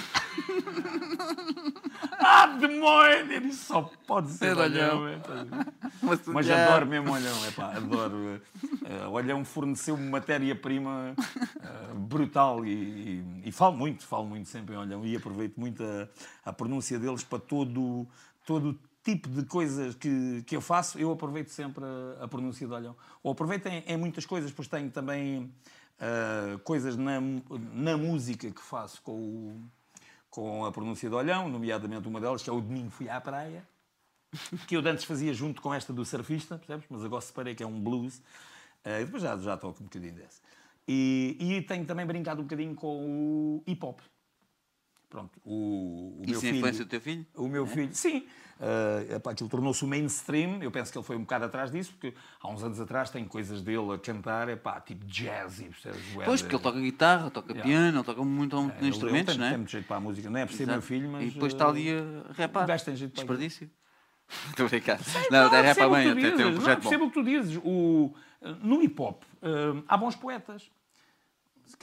ah, 2.17 2.47
demônio! 2.47 3.29
Eu 3.29 3.41
disse, 3.41 3.65
só 3.65 3.91
pode 4.07 4.31
ser 4.31 4.57
olhão. 4.57 5.01
olhão. 5.01 5.07
é. 5.09 5.19
Mas, 6.01 6.25
Mas 6.27 6.49
adoro 6.49 6.85
mesmo 6.85 7.11
olhão, 7.11 7.45
é 7.45 7.51
pá, 7.51 7.75
adoro. 7.75 8.41
Uh, 8.63 9.09
olhão 9.11 9.43
forneceu-me 9.43 10.09
matéria-prima 10.09 11.13
uh, 11.13 11.95
brutal 11.95 12.65
e, 12.65 12.71
e, 12.71 13.41
e 13.43 13.51
falo 13.51 13.75
muito, 13.75 14.07
falo 14.07 14.25
muito 14.25 14.47
sempre 14.47 14.73
em 14.73 14.77
olhão 14.77 15.05
e 15.05 15.17
aproveito 15.17 15.57
muito 15.57 15.83
a, 15.83 16.07
a 16.45 16.53
pronúncia 16.53 16.97
deles 16.97 17.21
para 17.21 17.39
todo 17.39 18.07
todo 18.45 18.79
tipo 19.03 19.27
de 19.27 19.43
coisas 19.43 19.93
que, 19.95 20.41
que 20.47 20.55
eu 20.55 20.61
faço, 20.61 20.97
eu 20.97 21.11
aproveito 21.11 21.49
sempre 21.49 21.83
a, 21.83 22.23
a 22.23 22.27
pronúncia 22.29 22.65
de 22.65 22.73
olhão. 22.73 22.95
Ou 23.21 23.33
aproveito 23.33 23.67
em, 23.67 23.83
em 23.85 23.97
muitas 23.97 24.25
coisas, 24.25 24.51
pois 24.51 24.69
tenho 24.69 24.89
também 24.89 25.51
uh, 25.99 26.59
coisas 26.59 26.95
na, 26.97 27.19
na 27.73 27.97
música 27.97 28.49
que 28.51 28.61
faço 28.61 29.01
com 29.01 29.11
o 29.11 29.69
com 30.35 30.65
a 30.65 30.71
pronúncia 30.71 31.07
de 31.07 31.15
olhão, 31.15 31.47
nomeadamente 31.47 32.09
uma 32.09 32.19
delas, 32.19 32.43
que 32.43 32.49
é 32.49 32.53
o 32.53 32.59
Domingo 32.59 32.89
Fui 32.89 33.07
à 33.07 33.21
Praia, 33.21 33.65
que 34.67 34.75
eu 34.75 34.81
antes 34.85 35.05
fazia 35.05 35.33
junto 35.33 35.61
com 35.61 35.73
esta 35.73 35.93
do 35.93 36.03
surfista, 36.03 36.57
percebes? 36.57 36.85
Mas 36.89 37.05
agora 37.05 37.21
separei 37.21 37.55
que 37.55 37.63
é 37.63 37.65
um 37.65 37.79
blues. 37.79 38.17
Uh, 38.85 39.05
depois 39.05 39.23
já, 39.23 39.37
já 39.37 39.55
toco 39.55 39.81
um 39.81 39.85
bocadinho 39.85 40.13
desse. 40.13 40.41
E, 40.85 41.37
e 41.39 41.61
tenho 41.61 41.85
também 41.85 42.05
brincado 42.05 42.41
um 42.41 42.43
bocadinho 42.43 42.75
com 42.75 43.05
o 43.05 43.63
hip 43.65 43.85
hop. 43.85 44.01
Pronto, 45.09 45.39
o, 45.45 46.19
o 46.19 46.23
Isso 46.23 46.31
meu 46.31 46.37
é 46.37 46.41
filho. 46.41 46.55
influência 46.57 46.85
do 46.85 46.89
teu 46.89 46.99
filho? 46.99 47.25
O 47.33 47.47
meu 47.47 47.65
filho, 47.65 47.95
sim. 47.95 48.27
Uh, 48.57 49.29
aquilo 49.29 49.49
tornou-se 49.49 49.83
o 49.83 49.87
mainstream. 49.87 50.63
Eu 50.63 50.71
penso 50.71 50.89
que 50.91 50.97
ele 50.97 51.05
foi 51.05 51.17
um 51.17 51.21
bocado 51.21 51.45
atrás 51.45 51.69
disso, 51.71 51.91
porque 51.91 52.13
há 52.41 52.47
uns 52.49 52.63
anos 52.63 52.79
atrás 52.79 53.09
tem 53.09 53.25
coisas 53.25 53.61
dele 53.61 53.93
a 53.93 53.97
cantar, 53.97 54.47
epá, 54.47 54.79
tipo 54.79 55.05
jazzy, 55.05 55.65
percebes? 55.65 56.01
Pois, 56.23 56.41
porque 56.41 56.55
ele 56.55 56.63
toca 56.63 56.79
guitarra, 56.79 57.29
toca 57.29 57.51
Yeah. 57.51 57.69
piano, 57.69 57.97
ele 57.97 58.03
toca 58.05 58.23
muito, 58.23 58.55
muito 58.55 58.75
É, 58.75 58.79
ele- 58.79 58.87
instrumentos, 58.89 59.33
ele 59.33 59.37
tem, 59.37 59.37
não 59.39 59.45
é? 59.45 59.49
Tem 59.49 59.57
muito 59.57 59.71
jeito 59.71 59.85
para 59.87 59.97
a 59.97 59.99
música, 59.99 60.29
não 60.29 60.39
é 60.39 60.45
por 60.45 60.53
ser 60.55 60.67
meu 60.67 60.81
filho, 60.81 61.09
mas. 61.09 61.23
E 61.23 61.31
depois 61.31 61.51
está 61.53 61.67
ali 61.67 61.89
a 61.89 62.33
jeito 62.97 63.11
para 63.11 63.23
Desperdício. 63.23 63.69
Estou 64.49 64.65
a 64.65 64.69
brincar. 64.69 64.99
Não, 65.29 65.39
Não, 65.39 65.47
o 65.87 65.89
bem, 65.91 66.09
até 66.11 66.31
tem 66.37 66.45
um 66.45 66.53
projeto 66.55 66.59
não, 66.59 66.75
bom. 66.75 66.79
percebo 66.81 67.03
o 67.05 67.07
que 67.09 67.13
tu 67.13 67.23
dizes. 67.23 67.59
O, 67.63 68.15
no 68.61 68.81
hip 68.81 68.99
hop 69.01 69.21
uh, 69.23 69.83
há 69.87 69.97
bons 69.97 70.15
poetas. 70.15 70.71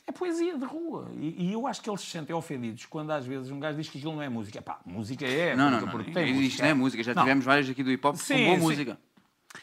É 0.07 0.13
poesia 0.13 0.57
de 0.59 0.65
rua. 0.65 1.09
E, 1.15 1.49
e 1.49 1.53
eu 1.53 1.67
acho 1.67 1.81
que 1.81 1.89
eles 1.89 2.01
se 2.01 2.07
sentem 2.09 2.35
ofendidos 2.35 2.87
quando 2.87 3.11
às 3.11 3.25
vezes 3.27 3.51
um 3.51 3.61
gajo 3.61 3.79
diz 3.79 3.89
que 3.89 3.99
aquilo 3.99 4.15
não 4.15 4.23
é 4.23 4.29
música. 4.29 4.61
Pá, 4.63 4.81
música 4.85 5.25
é. 5.27 5.55
Não, 5.55 5.71
não, 5.71 5.79
porque- 5.81 5.85
não. 5.87 5.93
porque 5.93 6.11
tem 6.13 6.25
Isto 6.31 6.41
música. 6.43 6.63
não 6.63 6.71
é 6.71 6.75
música. 6.75 7.03
Já 7.05 7.15
Não. 7.15 7.23
tivemos 7.23 7.45
várias 7.45 7.69
aqui 7.71 7.83
do 7.83 7.91
hip 7.91 8.07
hop 8.07 8.15
com 8.17 8.23
Sim, 8.23 8.45
boa 8.47 8.57
sim. 8.57 8.63
música. 8.63 8.99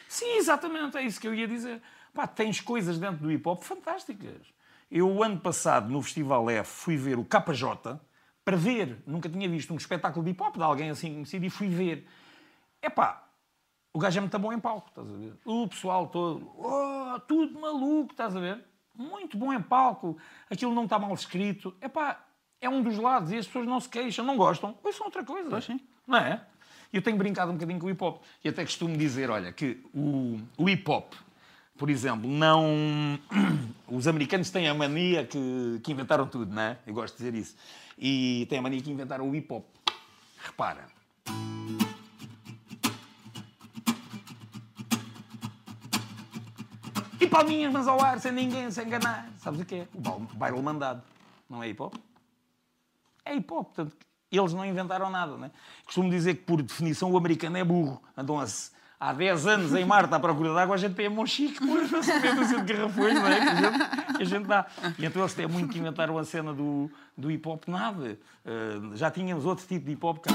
Sim, 0.08 0.36
exatamente, 0.36 0.96
é 0.96 1.02
isso 1.02 1.20
que 1.20 1.26
eu 1.28 1.34
ia 1.34 1.46
dizer. 1.48 1.82
Pá, 2.14 2.26
tens 2.26 2.60
coisas 2.60 2.98
dentro 2.98 3.18
do 3.18 3.30
hip 3.30 3.46
hop 3.48 3.62
fantásticas. 3.62 4.52
Eu, 4.90 5.08
o 5.08 5.22
ano 5.22 5.38
passado, 5.38 5.88
no 5.90 6.00
Festival 6.02 6.48
F, 6.50 6.68
fui 6.70 6.96
ver 6.96 7.18
o 7.18 7.24
KJ 7.24 8.00
para 8.44 8.56
ver. 8.56 8.98
Nunca 9.06 9.28
tinha 9.28 9.48
visto 9.48 9.72
um 9.72 9.76
espetáculo 9.76 10.24
de 10.24 10.30
hip 10.32 10.42
hop 10.42 10.56
de 10.56 10.62
alguém 10.62 10.90
assim 10.90 11.12
conhecido 11.12 11.44
e 11.44 11.50
fui 11.50 11.68
ver. 11.68 12.06
Epá, 12.82 13.28
o 13.92 13.98
gajo 13.98 14.18
é 14.18 14.20
muito 14.20 14.38
bom 14.38 14.52
em 14.52 14.58
palco, 14.58 14.88
estás 14.88 15.08
a 15.08 15.16
ver? 15.16 15.34
O 15.44 15.68
pessoal 15.68 16.06
todo, 16.08 16.50
oh, 16.56 17.20
tudo 17.20 17.60
maluco, 17.60 18.12
estás 18.12 18.34
a 18.36 18.40
ver? 18.40 18.64
Muito 19.00 19.38
bom 19.38 19.50
em 19.50 19.62
palco. 19.62 20.18
Aquilo 20.50 20.74
não 20.74 20.84
está 20.84 20.98
mal 20.98 21.14
escrito. 21.14 21.74
Epá, 21.80 22.22
é 22.60 22.68
um 22.68 22.82
dos 22.82 22.98
lados 22.98 23.32
e 23.32 23.38
as 23.38 23.46
pessoas 23.46 23.66
não 23.66 23.80
se 23.80 23.88
queixam, 23.88 24.24
não 24.24 24.36
gostam. 24.36 24.76
Ouçam 24.84 25.06
outra 25.06 25.24
coisa. 25.24 25.48
Pois 25.48 25.64
sim. 25.64 25.80
Não 26.06 26.18
é? 26.18 26.42
Eu 26.92 27.00
tenho 27.00 27.16
brincado 27.16 27.50
um 27.50 27.54
bocadinho 27.54 27.78
com 27.78 27.86
o 27.86 27.90
hip 27.90 28.04
hop. 28.04 28.22
E 28.44 28.48
até 28.50 28.62
costumo 28.62 28.94
dizer, 28.98 29.30
olha, 29.30 29.52
que 29.52 29.82
o, 29.94 30.38
o 30.58 30.68
hip 30.68 30.88
hop, 30.90 31.14
por 31.78 31.88
exemplo, 31.88 32.28
não. 32.28 33.18
Os 33.88 34.06
americanos 34.06 34.50
têm 34.50 34.68
a 34.68 34.74
mania 34.74 35.24
que, 35.24 35.80
que 35.82 35.92
inventaram 35.92 36.26
tudo, 36.26 36.54
não 36.54 36.62
é? 36.62 36.78
Eu 36.86 36.92
gosto 36.92 37.16
de 37.16 37.24
dizer 37.24 37.34
isso. 37.34 37.56
E 37.96 38.46
têm 38.50 38.58
a 38.58 38.62
mania 38.62 38.82
que 38.82 38.90
inventaram 38.90 39.28
o 39.28 39.34
hip 39.34 39.50
hop. 39.50 39.64
Repara. 40.42 40.86
Palminhas, 47.30 47.72
mas 47.72 47.88
ao 47.88 48.02
ar, 48.02 48.18
sem 48.20 48.32
ninguém 48.32 48.70
se 48.70 48.82
enganar. 48.82 49.28
Sabes 49.38 49.60
o 49.60 49.64
que 49.64 49.76
é? 49.76 49.88
O 49.94 50.20
baile- 50.34 50.60
mandado. 50.60 51.02
Não 51.48 51.62
é 51.62 51.68
hip 51.68 51.80
hop? 51.82 51.94
É 53.24 53.34
hip 53.34 53.52
hop. 53.52 53.66
Portanto, 53.74 53.96
eles 54.30 54.52
não 54.52 54.64
inventaram 54.64 55.10
nada. 55.10 55.36
Né? 55.36 55.50
Costumo 55.84 56.10
dizer 56.10 56.34
que, 56.34 56.42
por 56.42 56.62
definição, 56.62 57.10
o 57.10 57.16
americano 57.16 57.56
é 57.56 57.64
burro. 57.64 58.00
Andam 58.16 58.38
há, 58.40 58.44
há 59.00 59.12
10 59.12 59.46
anos 59.46 59.74
em 59.74 59.84
Marte 59.84 60.14
à 60.14 60.20
procura 60.20 60.52
de 60.52 60.58
água, 60.58 60.74
a 60.74 60.78
gente 60.78 60.94
tem 60.94 61.06
a 61.06 61.10
mão 61.10 61.26
chique, 61.26 61.58
pois, 61.66 61.90
para 61.90 62.02
se 62.02 62.34
dúzia 62.34 62.62
de 62.62 62.72
garrafões, 62.72 63.14
não 63.14 63.26
é? 63.26 63.40
Que 63.40 63.48
a 63.48 63.54
gente, 63.54 64.20
a 64.20 64.24
gente 64.24 64.46
dá. 64.46 64.66
E 64.98 65.04
então 65.04 65.22
eles 65.22 65.34
têm 65.34 65.46
muito 65.48 65.70
que 65.72 65.78
inventaram 65.78 66.16
a 66.18 66.24
cena 66.24 66.52
do, 66.52 66.90
do 67.16 67.30
hip 67.30 67.48
hop, 67.48 67.64
nada. 67.66 68.18
Uh, 68.44 68.96
já 68.96 69.10
tínhamos 69.10 69.44
outro 69.44 69.66
tipo 69.66 69.86
de 69.86 69.92
hip 69.92 70.04
hop 70.06 70.18
cá. 70.18 70.32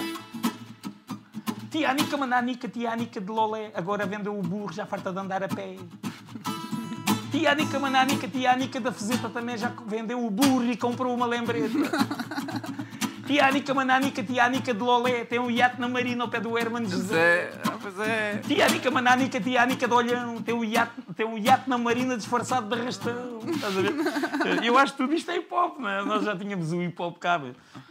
Tia 1.71 1.89
Anica, 1.91 2.15
mananica, 2.15 2.67
tia 2.69 2.91
Anica 2.91 3.19
de 3.19 3.29
Lolé, 3.29 3.71
agora 3.73 4.05
vendeu 4.05 4.37
o 4.37 4.41
burro, 4.41 4.71
já 4.71 4.85
farta 4.85 5.11
de 5.11 5.19
andar 5.19 5.43
a 5.43 5.47
pé. 5.47 5.75
Tia 7.35 7.51
Anica, 7.51 7.77
mananica, 7.77 8.27
tia 8.29 8.51
Anica 8.53 8.79
da 8.79 8.93
Fezeta 8.93 9.29
também 9.29 9.57
já 9.57 9.67
vendeu 9.85 10.25
o 10.25 10.29
burro 10.29 10.63
e 10.71 10.77
comprou 10.77 11.13
uma 11.13 11.25
lembreta. 11.25 11.67
Tia 13.27 13.47
Anica, 13.47 13.73
mananica, 13.73 14.23
tia 14.23 14.45
Anica 14.45 14.71
de 14.71 14.79
Lolé, 14.79 15.25
tem 15.25 15.39
um 15.39 15.49
iate 15.49 15.81
na 15.81 15.89
marina 15.89 16.23
ao 16.23 16.29
pé 16.29 16.39
do 16.39 16.55
Herman 16.57 16.85
José. 16.85 17.51
Pois 17.81 17.99
é. 17.99 18.37
Tia 18.37 18.67
Anica, 18.67 18.91
mananica, 18.91 19.41
tia 19.41 19.63
Anica 19.63 19.87
de 19.87 19.93
Olhão, 19.93 20.41
tem 20.43 20.53
um 20.53 20.63
iate, 20.63 20.93
tem 21.15 21.25
um 21.25 21.35
iate 21.37 21.67
na 21.67 21.77
marina 21.77 22.15
disfarçado 22.15 22.73
de 22.73 22.79
arrastão. 22.79 23.39
Estás 23.47 23.77
a 23.77 23.81
ver? 23.81 24.63
Eu 24.63 24.77
acho 24.77 24.93
que 24.93 24.99
tudo 24.99 25.13
isto 25.15 25.29
é 25.31 25.37
hip 25.37 25.51
hop, 25.51 25.79
não 25.79 25.89
é? 25.89 26.05
Nós 26.05 26.23
já 26.23 26.37
tínhamos 26.37 26.71
o 26.71 26.81
hip 26.83 27.01
hop 27.01 27.17
cá. 27.17 27.41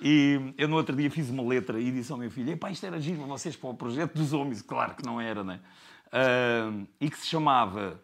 E 0.00 0.54
eu 0.56 0.68
no 0.68 0.76
outro 0.76 0.94
dia 0.94 1.10
fiz 1.10 1.28
uma 1.28 1.42
letra 1.42 1.80
e 1.80 1.90
disse 1.90 2.12
ao 2.12 2.16
meu 2.16 2.30
filho: 2.30 2.52
Epá, 2.52 2.70
isto 2.70 2.86
era 2.86 2.98
giro 3.00 3.26
vocês 3.26 3.56
para 3.56 3.68
o 3.68 3.74
projeto 3.74 4.14
dos 4.14 4.32
homens. 4.32 4.62
Claro 4.62 4.94
que 4.94 5.04
não 5.04 5.20
era, 5.20 5.42
não 5.42 5.52
é? 5.52 5.60
Ah, 6.12 6.72
e 7.00 7.10
que 7.10 7.18
se 7.18 7.26
chamava. 7.26 8.00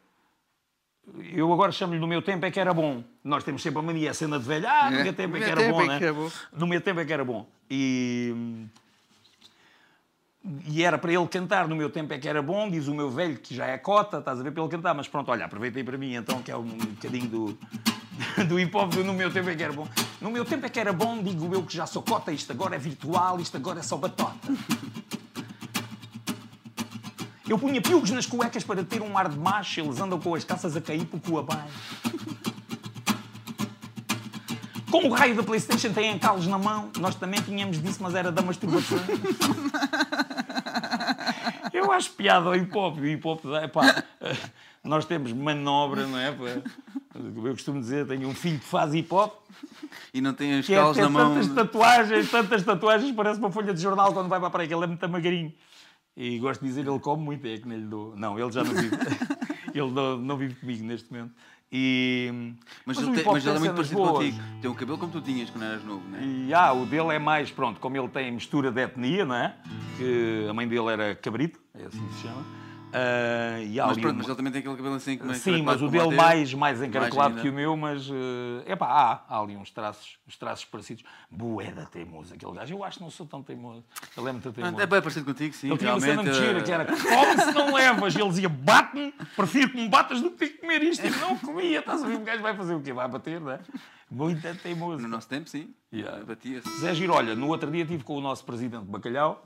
Eu 1.34 1.52
agora 1.52 1.72
chamo-lhe 1.72 1.98
no 1.98 2.06
meu 2.06 2.22
tempo 2.22 2.44
é 2.46 2.50
que 2.50 2.60
era 2.60 2.72
bom. 2.72 3.02
Nós 3.24 3.42
temos 3.42 3.62
sempre 3.62 3.80
a 3.80 3.82
mania, 3.82 4.10
a 4.10 4.14
cena 4.14 4.38
de 4.38 4.44
velho. 4.44 4.66
Ah, 4.68 4.90
no 4.90 4.98
É, 4.98 5.04
meu 5.04 5.12
tempo 5.12 5.36
é 5.36 5.40
que 5.40 5.50
era 5.50 5.72
bom, 5.72 5.82
é 5.82 5.86
né? 5.86 5.98
que 5.98 6.04
era 6.04 6.14
bom. 6.14 6.30
No 6.52 6.66
meu 6.66 6.80
tempo 6.80 7.00
é 7.00 7.04
que 7.04 7.12
era 7.12 7.24
bom. 7.24 7.46
E. 7.70 8.66
E 10.66 10.82
era 10.82 10.96
para 10.96 11.12
ele 11.12 11.26
cantar, 11.26 11.68
no 11.68 11.76
meu 11.76 11.90
tempo 11.90 12.14
é 12.14 12.18
que 12.18 12.26
era 12.26 12.40
bom, 12.40 12.70
diz 12.70 12.88
o 12.88 12.94
meu 12.94 13.10
velho 13.10 13.36
que 13.36 13.54
já 13.54 13.66
é 13.66 13.76
cota, 13.76 14.18
estás 14.20 14.40
a 14.40 14.42
ver 14.42 14.50
para 14.52 14.62
ele 14.62 14.70
cantar, 14.70 14.94
mas 14.94 15.06
pronto, 15.06 15.30
olha, 15.30 15.44
aproveitei 15.44 15.84
para 15.84 15.98
mim 15.98 16.14
então, 16.14 16.40
que 16.42 16.50
é 16.50 16.56
um 16.56 16.64
bocadinho 16.64 17.28
do, 17.28 17.58
do 18.48 18.58
hip 18.58 18.74
hop 18.74 18.90
do 18.90 19.04
no 19.04 19.12
meu 19.12 19.30
tempo 19.30 19.50
é 19.50 19.54
que 19.54 19.62
era 19.62 19.72
bom. 19.72 19.86
No 20.18 20.30
meu 20.30 20.42
tempo 20.46 20.64
é 20.64 20.70
que 20.70 20.80
era 20.80 20.94
bom, 20.94 21.22
digo 21.22 21.54
eu 21.54 21.62
que 21.62 21.76
já 21.76 21.84
sou 21.84 22.02
cota, 22.02 22.32
isto 22.32 22.50
agora 22.52 22.74
é 22.74 22.78
virtual, 22.78 23.38
isto 23.38 23.54
agora 23.58 23.80
é 23.80 23.82
só 23.82 23.98
batota. 23.98 24.48
Eu 27.50 27.58
punha 27.58 27.82
piugos 27.82 28.12
nas 28.12 28.26
cuecas 28.26 28.62
para 28.62 28.84
ter 28.84 29.02
um 29.02 29.18
ar 29.18 29.28
de 29.28 29.36
macho, 29.36 29.80
eles 29.80 30.00
andam 30.00 30.20
com 30.20 30.36
as 30.36 30.44
calças 30.44 30.76
a 30.76 30.80
cair 30.80 31.04
por 31.04 31.18
cu 31.20 31.36
abaixo. 31.36 31.66
Como 34.88 35.08
o 35.08 35.12
raio 35.12 35.34
da 35.34 35.42
Playstation 35.42 35.92
tem 35.92 36.12
encalos 36.12 36.46
na 36.46 36.56
mão, 36.56 36.92
nós 37.00 37.16
também 37.16 37.42
tínhamos 37.42 37.82
disso, 37.82 38.00
mas 38.00 38.14
era 38.14 38.30
da 38.30 38.40
masturbação. 38.40 39.00
Eu 41.72 41.90
acho 41.90 42.12
piada 42.12 42.46
ao 42.46 42.54
hip 42.54 42.76
hop. 42.76 42.98
O 42.98 43.04
hip 43.04 43.26
hop, 43.26 43.44
epá, 43.64 44.04
nós 44.84 45.04
temos 45.04 45.32
manobra, 45.32 46.06
não 46.06 46.18
é? 46.18 46.28
Eu 47.16 47.52
costumo 47.52 47.80
dizer, 47.80 48.06
tenho 48.06 48.28
um 48.28 48.34
filho 48.34 48.60
que 48.60 48.64
faz 48.64 48.94
hip 48.94 49.12
hop, 49.12 49.34
E 50.14 50.20
não 50.20 50.34
tem 50.34 50.52
é 50.52 50.62
calos 50.62 50.96
ter 50.96 51.02
na 51.02 51.08
mão. 51.08 51.34
tantas 51.34 51.48
tatuagens, 51.52 52.30
tantas 52.30 52.62
tatuagens, 52.62 53.12
parece 53.12 53.40
uma 53.40 53.50
folha 53.50 53.74
de 53.74 53.82
jornal 53.82 54.12
quando 54.12 54.28
vai 54.28 54.38
para 54.38 54.46
a 54.46 54.50
praia, 54.52 54.68
que 54.68 54.74
ele 54.74 54.84
é 54.84 54.86
muito 54.86 55.08
magrinho. 55.08 55.52
E 56.22 56.38
gosto 56.38 56.60
de 56.60 56.66
dizer, 56.68 56.86
ele 56.86 56.98
come 56.98 57.24
muito, 57.24 57.46
é 57.46 57.56
que 57.56 57.66
nem 57.66 57.78
lhe 57.78 57.86
dou. 57.86 58.14
Não, 58.14 58.38
ele 58.38 58.52
já 58.52 58.62
não 58.62 58.74
vive. 58.74 58.94
ele 59.74 59.90
não, 59.90 60.18
não 60.18 60.36
vive 60.36 60.54
comigo 60.54 60.84
neste 60.84 61.10
momento. 61.10 61.32
E, 61.72 62.52
Mas, 62.84 62.98
o 62.98 63.04
ele, 63.04 63.22
tem- 63.22 63.32
mas 63.32 63.46
ele 63.46 63.56
é 63.56 63.58
muito 63.58 63.74
parecido 63.74 63.96
boas. 63.96 64.12
contigo. 64.12 64.38
Tem 64.60 64.70
um 64.70 64.74
cabelo 64.74 64.98
como 64.98 65.10
tu 65.12 65.22
tinhas 65.22 65.48
quando 65.48 65.64
eras 65.64 65.82
novo, 65.82 66.02
não 66.10 66.18
é? 66.18 66.22
E 66.22 66.52
ah, 66.52 66.74
o 66.74 66.84
dele 66.84 67.14
é 67.14 67.18
mais, 67.18 67.50
pronto, 67.50 67.80
como 67.80 67.96
ele 67.96 68.08
tem 68.08 68.30
mistura 68.32 68.70
de 68.70 68.82
etnia, 68.82 69.24
não 69.24 69.34
é? 69.34 69.56
Que 69.96 70.46
a 70.50 70.52
mãe 70.52 70.68
dele 70.68 70.88
era 70.88 71.14
cabrito, 71.14 71.58
é 71.74 71.86
assim 71.86 72.06
que 72.06 72.14
se 72.16 72.22
chama. 72.22 72.44
Ah, 72.92 73.60
e 73.60 73.78
há 73.78 73.86
Mas 73.86 73.96
pronto, 73.98 74.06
uma- 74.12 74.18
mas 74.18 74.26
ele 74.26 74.36
também 74.36 74.52
tem 74.52 74.60
aquele 74.60 74.76
cabelo 74.76 74.94
assim 74.96 75.16
como 75.18 75.30
é 75.30 75.34
Sim, 75.34 75.62
mas 75.62 75.80
o 75.80 75.88
dele 75.88 76.08
teu. 76.08 76.16
mais, 76.16 76.52
mais 76.54 76.82
encaracolado 76.82 77.40
que 77.40 77.48
o 77.48 77.52
meu, 77.52 77.76
mas 77.76 78.08
é 78.66 78.74
pá, 78.74 78.86
há, 78.86 79.24
há 79.36 79.40
ali 79.40 79.56
uns 79.56 79.70
traços, 79.70 80.18
uns 80.26 80.36
traços 80.36 80.64
parecidos. 80.64 81.04
Boeda 81.30 81.86
teimoso, 81.86 82.34
aquele 82.34 82.52
gajo. 82.52 82.74
Eu 82.74 82.84
acho 82.84 82.98
que 82.98 83.02
não 83.04 83.10
sou 83.10 83.26
tão 83.26 83.42
teimoso. 83.42 83.84
Ele 84.16 84.28
é 84.28 84.32
muito 84.32 84.52
teimoso. 84.52 84.80
É 84.80 84.86
bem 84.86 85.00
parecido 85.00 85.26
contigo, 85.26 85.54
sim. 85.54 85.68
Ele 85.68 85.78
tinha 85.78 85.92
uma 85.92 86.00
cena 86.00 86.22
mentira, 86.22 86.58
eh, 86.58 86.62
que 86.62 86.72
era 86.72 86.84
come 86.84 87.42
se 87.42 87.52
não 87.52 87.74
levas. 87.74 88.14
E 88.14 88.20
ele 88.20 88.28
dizia, 88.30 88.48
bate-me, 88.48 89.12
prefiro 89.36 89.70
que 89.70 89.76
me 89.76 89.88
batas 89.88 90.20
do 90.20 90.30
que 90.30 90.36
ter 90.38 90.48
que 90.48 90.58
comer 90.58 90.82
isto. 90.82 91.06
E 91.06 91.10
não 91.10 91.36
comia, 91.38 91.78
estás 91.78 92.02
a 92.02 92.06
ver? 92.08 92.16
O 92.16 92.20
gajo 92.20 92.42
vai 92.42 92.56
fazer 92.56 92.74
o 92.74 92.80
quê? 92.82 92.92
Vai 92.92 93.08
bater, 93.08 93.40
não 93.40 93.52
é? 93.52 93.60
Muito 94.10 94.42
teimoso. 94.62 95.02
No 95.02 95.08
nosso 95.08 95.28
tempo, 95.28 95.48
sim. 95.48 95.72
Yeah. 95.92 96.24
Batia-se. 96.24 96.80
Zé 96.80 96.94
Giro, 96.94 97.12
olha, 97.14 97.34
no 97.36 97.46
outro 97.48 97.70
dia 97.70 97.82
estive 97.82 98.02
com 98.02 98.16
o 98.16 98.20
nosso 98.20 98.44
presidente 98.44 98.84
Bacalhau, 98.84 99.44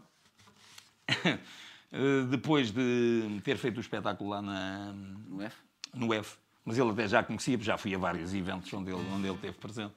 depois 2.31 2.71
de 2.73 3.41
ter 3.45 3.57
feito 3.57 3.77
o 3.79 3.81
espetáculo 3.81 4.31
lá 4.31 4.43
na, 4.43 4.93
No 5.29 5.43
F. 5.43 5.57
no 5.95 6.13
F. 6.15 6.37
Mas 6.65 6.79
ele 6.79 6.91
até 6.91 7.07
já 7.07 7.23
conhecia, 7.23 7.57
porque 7.59 7.67
já 7.67 7.77
fui 7.77 7.95
a 7.95 7.99
vários 7.99 8.33
eventos 8.35 8.73
onde 8.73 8.91
ele, 8.91 9.01
onde 9.13 9.27
ele 9.27 9.35
esteve 9.37 9.57
presente. 9.59 9.93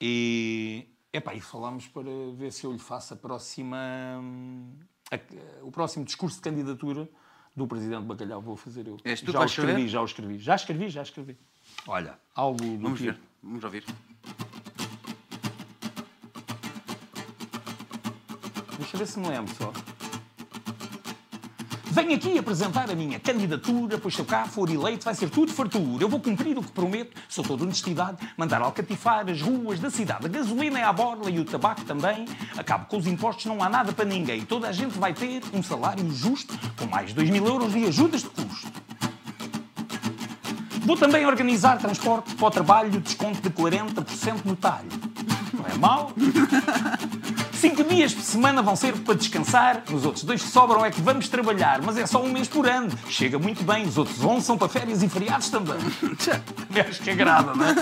E, 0.00 0.86
epá, 1.12 1.34
e 1.34 1.40
falámos 1.40 1.86
para 1.86 2.04
ver 2.34 2.50
se 2.52 2.64
eu 2.64 2.72
lhe 2.72 2.78
faço 2.78 3.12
a 3.12 3.16
próxima, 3.16 3.76
a- 5.12 5.18
o 5.64 5.70
próximo 5.70 6.04
discurso 6.04 6.36
de 6.36 6.42
candidatura 6.42 7.08
do 7.54 7.66
Presidente 7.66 8.04
Bacalhau. 8.04 8.40
Vou 8.40 8.56
fazer 8.56 8.86
eu. 8.86 8.96
És 9.04 9.20
tu 9.20 9.32
já 9.32 9.40
o 9.40 9.44
escrevi, 9.44 9.70
escrever? 9.72 9.88
já 9.88 10.00
o 10.00 10.04
escrevi. 10.06 10.38
Já 10.38 10.54
escrevi, 10.54 10.88
já 10.88 11.02
escrevi. 11.02 11.36
Olha, 11.86 12.18
algo 12.34 12.56
do 12.58 12.78
Vamos 12.78 12.98
tipo- 13.00 13.12
ver. 13.12 13.20
Vamos 13.42 13.64
ouvir. 13.64 13.84
Deixa 18.78 18.94
eu 18.96 18.98
ver 18.98 19.06
se 19.06 19.18
me 19.18 19.28
lembro 19.28 19.54
só. 19.54 19.72
Venho 21.98 22.14
aqui 22.14 22.38
apresentar 22.38 22.88
a 22.92 22.94
minha 22.94 23.18
candidatura, 23.18 23.98
pois 23.98 24.14
se 24.14 24.20
eu 24.20 24.24
cá 24.24 24.44
for 24.44 24.70
eleito 24.70 25.04
vai 25.04 25.16
ser 25.16 25.28
tudo 25.28 25.52
fartura. 25.52 26.04
Eu 26.04 26.08
vou 26.08 26.20
cumprir 26.20 26.56
o 26.56 26.62
que 26.62 26.70
prometo, 26.70 27.20
sou 27.28 27.42
toda 27.42 27.64
honestidade, 27.64 28.18
mandar 28.36 28.62
alcatifar 28.62 29.28
as 29.28 29.42
ruas 29.42 29.80
da 29.80 29.90
cidade. 29.90 30.24
A 30.24 30.28
gasolina 30.28 30.78
é 30.78 30.84
à 30.84 30.92
borla 30.92 31.28
e 31.28 31.40
o 31.40 31.44
tabaco 31.44 31.84
também. 31.84 32.24
Acabo 32.56 32.86
com 32.86 32.98
os 32.98 33.06
impostos, 33.08 33.46
não 33.46 33.60
há 33.64 33.68
nada 33.68 33.92
para 33.92 34.04
ninguém. 34.04 34.42
Toda 34.42 34.68
a 34.68 34.72
gente 34.72 34.96
vai 34.96 35.12
ter 35.12 35.42
um 35.52 35.60
salário 35.60 36.08
justo, 36.14 36.56
com 36.78 36.86
mais 36.86 37.08
de 37.08 37.14
2 37.16 37.30
mil 37.30 37.44
euros 37.44 37.72
de 37.72 37.84
ajudas 37.86 38.22
de 38.22 38.28
custo. 38.28 38.72
Vou 40.86 40.96
também 40.96 41.26
organizar 41.26 41.78
transporte 41.78 42.32
para 42.36 42.46
o 42.46 42.50
trabalho, 42.52 43.00
desconto 43.00 43.40
de 43.40 43.50
40% 43.50 44.44
no 44.44 44.54
talho. 44.54 44.88
Não 45.52 45.66
é 45.66 45.76
mau? 45.76 46.12
Cinco 47.58 47.82
dias 47.82 48.14
por 48.14 48.22
semana 48.22 48.62
vão 48.62 48.76
ser 48.76 48.96
para 49.00 49.14
descansar, 49.14 49.82
nos 49.90 50.06
outros 50.06 50.22
dois 50.22 50.40
que 50.40 50.48
sobram 50.48 50.84
é 50.84 50.92
que 50.92 51.00
vamos 51.00 51.28
trabalhar, 51.28 51.82
mas 51.82 51.98
é 51.98 52.06
só 52.06 52.22
um 52.22 52.30
mês 52.30 52.46
por 52.46 52.68
ano. 52.68 52.88
Chega 53.08 53.36
muito 53.36 53.64
bem, 53.64 53.84
os 53.84 53.98
outros 53.98 54.24
11 54.24 54.46
são 54.46 54.56
para 54.56 54.68
férias 54.68 55.02
e 55.02 55.08
feriados 55.08 55.50
também. 55.50 55.74
Acho 56.88 57.02
que 57.02 57.10
agrada, 57.10 57.56
não 57.56 57.66
é? 57.66 57.74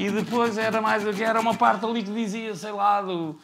E 0.00 0.10
depois 0.10 0.58
era 0.58 0.82
mais 0.82 1.06
o 1.06 1.12
que 1.12 1.22
era 1.22 1.40
uma 1.40 1.54
parte 1.54 1.84
ali 1.86 2.02
que 2.02 2.12
dizia, 2.12 2.56
sei 2.56 2.72
lá, 2.72 3.02
do. 3.02 3.38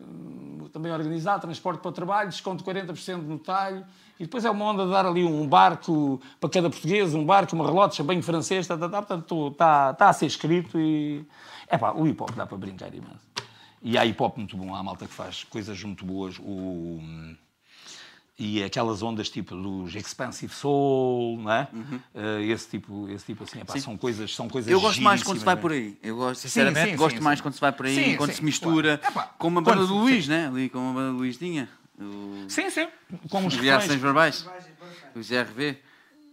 hum, 0.00 0.66
também 0.72 0.90
organizar 0.90 1.38
transporte 1.38 1.80
para 1.80 1.90
o 1.90 1.92
trabalho, 1.92 2.30
desconto 2.30 2.64
40% 2.64 3.16
no 3.16 3.38
talho. 3.38 3.84
E 4.18 4.24
depois 4.24 4.42
é 4.46 4.50
uma 4.50 4.64
onda 4.64 4.86
de 4.86 4.90
dar 4.90 5.04
ali 5.04 5.22
um 5.22 5.46
barco 5.46 6.18
para 6.40 6.48
cada 6.48 6.70
português, 6.70 7.12
um 7.12 7.26
barco, 7.26 7.54
uma 7.54 7.66
relote, 7.66 8.02
bem 8.02 8.22
francês, 8.22 8.66
tá, 8.66 8.78
tá, 8.78 8.88
tá, 8.88 9.02
portanto 9.02 9.48
está, 9.48 9.90
está 9.90 10.08
a 10.08 10.12
ser 10.14 10.24
escrito 10.24 10.80
e. 10.80 11.26
É 11.72 11.78
pá, 11.78 11.92
o 11.92 12.06
hip 12.06 12.22
hop 12.22 12.32
dá 12.32 12.46
para 12.46 12.58
brincar 12.58 12.94
imenso. 12.94 13.26
E 13.80 13.96
há 13.96 14.04
hip 14.04 14.22
hop 14.22 14.36
muito 14.36 14.56
bom, 14.58 14.74
há 14.74 14.82
malta 14.82 15.06
que 15.06 15.14
faz 15.14 15.42
coisas 15.44 15.82
muito 15.82 16.04
boas. 16.04 16.38
O, 16.38 17.00
e 18.38 18.62
aquelas 18.62 19.02
ondas 19.02 19.30
tipo 19.30 19.56
dos 19.56 19.94
Expansive 19.94 20.52
Soul, 20.52 21.38
não 21.38 21.50
é? 21.50 21.68
Eh, 22.14 22.42
esse, 22.48 22.68
tipo, 22.68 23.08
esse 23.08 23.24
tipo 23.24 23.44
assim, 23.44 23.60
epá, 23.60 23.78
são 23.80 23.96
coisas, 23.96 24.34
são 24.34 24.50
coisas 24.50 24.70
Eu 24.70 24.82
gosto 24.82 25.00
mais 25.00 25.22
quando 25.22 25.38
se 25.38 25.44
vai 25.44 25.56
por 25.56 25.72
aí. 25.72 25.98
Eu 26.02 26.16
gosto, 26.16 26.42
sinceramente, 26.42 26.90
sim, 26.90 26.96
gosto 26.96 27.16
sim, 27.16 27.22
mais 27.22 27.38
sim. 27.38 27.42
quando 27.42 27.54
se 27.54 27.60
vai 27.60 27.72
por 27.72 27.86
aí, 27.86 27.94
Sim, 27.94 28.16
quando 28.16 28.30
sim, 28.30 28.36
se 28.36 28.44
mistura 28.44 28.98
claro. 28.98 29.12
Epá, 29.12 29.34
com 29.38 29.48
uma 29.48 29.62
banda 29.62 29.86
do 29.86 29.94
Luís, 29.94 30.28
né? 30.28 30.48
Ali 30.48 30.68
com 30.68 30.78
uma 30.78 30.92
banda 30.92 31.12
do 31.12 31.18
Luís 31.18 31.38
tinha. 31.38 31.70
O... 31.98 32.44
Sim, 32.48 32.68
sim. 32.68 32.86
Com 33.30 33.46
os 33.46 33.56
Reações 33.56 33.98
verbais. 33.98 34.46
Os 35.14 35.30
RV. 35.30 35.78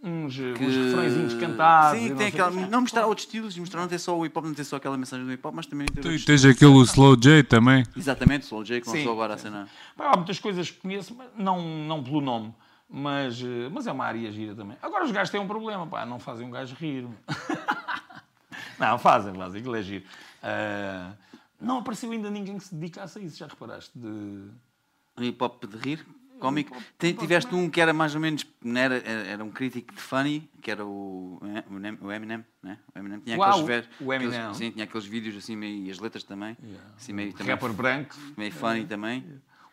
Uns, 0.02 0.38
uns 0.38 0.56
que- 0.58 0.64
refrõezinhos 0.64 1.34
cantados. 1.34 1.98
Sim, 2.00 2.10
não 2.10 2.16
tem 2.16 2.26
aquela. 2.28 2.50
Não 2.50 2.80
mostrar 2.80 3.06
outros 3.06 3.26
estilos, 3.26 3.56
mostrar 3.58 3.80
não 3.80 3.88
ter 3.88 3.98
só 3.98 4.18
o 4.18 4.24
hip 4.24 4.36
hop, 4.38 4.46
não 4.46 4.54
ter 4.54 4.64
só 4.64 4.76
aquela 4.76 4.96
mensagem 4.96 5.26
do 5.26 5.32
hip 5.32 5.46
hop, 5.46 5.54
mas 5.54 5.66
também 5.66 5.86
ter 5.86 6.00
Tu 6.00 6.24
tens 6.24 6.44
aquele 6.44 6.72
o 6.72 6.82
Slow 6.82 7.16
J 7.16 7.42
também. 7.44 7.84
Exatamente, 7.96 8.46
Soul 8.46 8.64
J 8.64 8.80
que 8.80 8.88
Sim. 8.90 8.98
lançou 8.98 9.12
agora 9.12 9.34
a 9.34 9.38
cena. 9.38 9.68
Há 9.98 10.16
muitas 10.16 10.38
coisas 10.38 10.70
que 10.70 10.80
conheço, 10.80 11.14
mas 11.14 11.28
não, 11.36 11.60
não 11.62 12.02
pelo 12.02 12.20
nome. 12.20 12.54
Mas, 12.92 13.40
eh, 13.40 13.68
mas 13.70 13.86
é 13.86 13.92
uma 13.92 14.04
área 14.04 14.32
gira 14.32 14.52
também. 14.54 14.76
Agora 14.82 15.04
os 15.04 15.12
gajos 15.12 15.30
têm 15.30 15.40
um 15.40 15.46
problema, 15.46 15.86
pá, 15.86 16.04
não 16.04 16.18
fazem 16.18 16.44
um 16.46 16.50
gajo 16.50 16.74
rir. 16.74 17.06
não, 18.78 18.98
fazem, 18.98 19.32
fazem, 19.34 19.60
aquilo 19.60 19.76
é 19.76 19.82
giro. 19.82 20.04
Ah, 20.42 21.12
não 21.60 21.78
apareceu 21.78 22.10
ainda 22.10 22.30
ninguém 22.30 22.58
que 22.58 22.64
se 22.64 22.74
dedicasse 22.74 23.18
a 23.18 23.22
isso, 23.22 23.38
já 23.38 23.46
reparaste? 23.46 23.92
De... 23.96 24.08
Um 24.08 25.22
hip 25.22 25.42
hop 25.42 25.64
de 25.64 25.76
rir, 25.76 26.06
cómico. 26.40 26.76
Tiveste 26.98 27.54
um 27.54 27.70
que 27.70 27.80
era 27.80 27.92
mais 27.92 28.14
ou 28.14 28.20
menos. 28.20 28.46
Era, 28.64 28.96
era 28.96 29.44
um 29.44 29.50
crítico 29.50 29.94
de 29.94 30.00
funny, 30.00 30.50
que 30.60 30.70
era 30.70 30.84
o, 30.84 31.40
é, 31.44 32.04
o 32.04 32.10
Eminem, 32.10 32.44
né? 32.62 32.78
O 32.94 32.98
Eminem 32.98 33.20
tinha 33.20 33.38
Uau, 33.38 33.60
aqueles, 33.62 33.88
o 34.00 34.12
Eminem. 34.12 34.38
aqueles- 34.38 34.56
Sim, 34.56 34.70
tinha 34.72 34.84
aqueles 34.84 35.06
vídeos 35.06 35.36
assim 35.36 35.54
meio. 35.56 35.86
E 35.86 35.90
as 35.90 35.98
letras 35.98 36.24
também. 36.24 36.56
Assim 36.96 37.12
meio, 37.12 37.32
também 37.32 37.54
Rapper 37.54 37.72
branco. 37.72 38.16
meio 38.36 38.52
funny 38.52 38.84
também. 38.86 39.24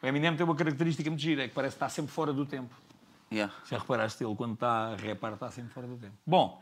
O 0.01 0.05
Eminem 0.05 0.35
tem 0.35 0.43
uma 0.45 0.55
característica 0.55 1.09
muito 1.09 1.21
gira, 1.21 1.43
é 1.43 1.47
que 1.47 1.53
parece 1.55 1.75
que 1.75 1.77
está 1.77 1.89
sempre 1.89 2.11
fora 2.11 2.31
do 2.31 2.45
tempo. 2.45 2.75
Yeah. 3.31 3.53
Já 3.69 3.77
reparaste 3.79 4.23
ele 4.23 4.35
quando 4.35 4.53
está 4.53 4.93
a 4.93 4.95
rapar, 4.95 5.33
está 5.33 5.49
sempre 5.51 5.73
fora 5.73 5.87
do 5.87 5.97
tempo. 5.97 6.13
Bom, 6.25 6.61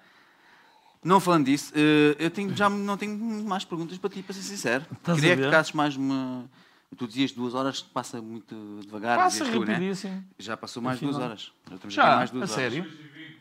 Não 1.03 1.19
falando 1.19 1.45
disso, 1.45 1.71
eh, 1.75 2.15
eu 2.17 2.31
tenho, 2.31 2.55
já 2.57 2.67
não 2.67 2.97
tenho 2.97 3.15
mais 3.43 3.63
perguntas 3.63 3.95
para 3.99 4.09
ti, 4.09 4.23
para 4.23 4.33
ser 4.33 4.41
sincero. 4.41 4.83
Estás 4.91 5.19
Queria 5.19 5.37
que 5.37 5.43
ficarses 5.43 5.71
mais 5.73 5.95
uma. 5.95 6.49
Tu 6.97 7.07
dizias 7.07 7.31
duas 7.31 7.53
horas, 7.53 7.81
passa 7.81 8.21
muito 8.21 8.79
devagar. 8.83 9.17
passa 9.17 9.43
tu, 9.45 9.59
né? 9.65 9.73
rapidíssimo. 9.73 10.23
Já 10.39 10.55
passou 10.55 10.81
mais 10.81 10.97
Afinal. 10.97 11.13
duas 11.13 11.23
horas. 11.25 11.51
Já 11.69 11.75
estamos 11.75 11.97
aqui 11.97 12.07
Já, 12.07 12.15
mais 12.15 12.29
a 12.29 12.33
duas 12.33 12.51
horas. 12.51 12.63
sério? 12.73 12.93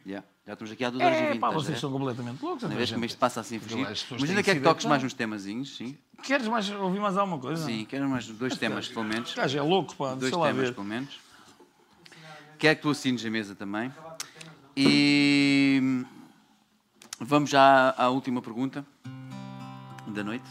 Yeah. 0.06 0.26
Já 0.46 0.52
estamos 0.52 0.72
aqui 0.72 0.84
há 0.84 0.90
duas 0.90 1.02
horas 1.04 1.18
e 1.18 1.22
É, 1.22 1.30
vinte. 1.32 1.40
pá, 1.40 1.48
a 1.48 1.50
vocês 1.52 1.74
ver? 1.74 1.80
são 1.80 1.90
completamente 1.92 2.42
loucos. 2.42 2.62
Na 2.62 2.68
então, 2.68 2.76
vez 2.78 2.92
como 2.92 3.04
isto 3.04 3.18
passa 3.18 3.40
assim 3.40 3.56
As 3.56 3.62
fugir. 3.62 3.86
pessoas 3.86 4.20
Imagina 4.20 4.34
têm 4.36 4.44
que 4.44 4.50
é 4.50 4.54
que 4.56 4.60
toques 4.60 4.84
mais 4.86 5.02
uns 5.04 5.14
temazinhos, 5.14 5.76
sim. 5.76 5.96
Queres 6.22 6.48
mais, 6.48 6.68
ouvir 6.70 7.00
mais 7.00 7.16
alguma 7.16 7.38
coisa? 7.38 7.64
Sim, 7.64 7.84
quero 7.84 8.08
mais 8.08 8.26
dois 8.26 8.56
temas, 8.58 8.88
pelo 8.88 9.04
menos. 9.04 9.32
O 9.32 9.36
gajo 9.36 9.58
é 9.58 9.62
louco, 9.62 9.94
pá. 9.96 10.14
Dois 10.14 10.32
temas, 10.34 10.70
pelo 10.70 10.84
menos. 10.86 11.18
Quero 12.58 12.76
que 12.76 12.82
tu 12.82 12.90
assines 12.90 13.24
a 13.24 13.30
mesa 13.30 13.54
também. 13.54 13.92
E 14.76 16.04
vamos 17.20 17.50
já 17.50 17.94
à 17.96 18.08
última 18.08 18.42
pergunta 18.42 18.84
da 20.08 20.24
noite. 20.24 20.44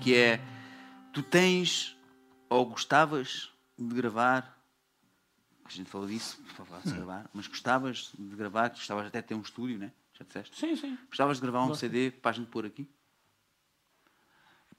Que 0.00 0.14
é, 0.14 0.40
tu 1.12 1.22
tens 1.22 1.96
ou 2.48 2.66
gostavas 2.66 3.50
de 3.78 3.94
gravar, 3.94 4.58
a 5.64 5.68
gente 5.70 5.88
falou 5.88 6.06
disso, 6.06 6.42
de 6.84 6.92
gravar, 6.92 7.30
mas 7.32 7.46
gostavas 7.46 8.12
de 8.18 8.36
gravar, 8.36 8.68
gostavas 8.70 9.06
até 9.06 9.20
de 9.20 9.28
ter 9.28 9.34
um 9.34 9.40
estúdio, 9.40 9.78
né? 9.78 9.92
Já 10.14 10.24
disseste? 10.24 10.58
Sim, 10.58 10.76
sim. 10.76 10.98
Gostavas 11.08 11.38
de 11.38 11.42
gravar 11.42 11.64
um 11.64 11.74
CD 11.74 12.10
para 12.10 12.30
a 12.30 12.34
gente 12.34 12.48
pôr 12.48 12.66
aqui? 12.66 12.88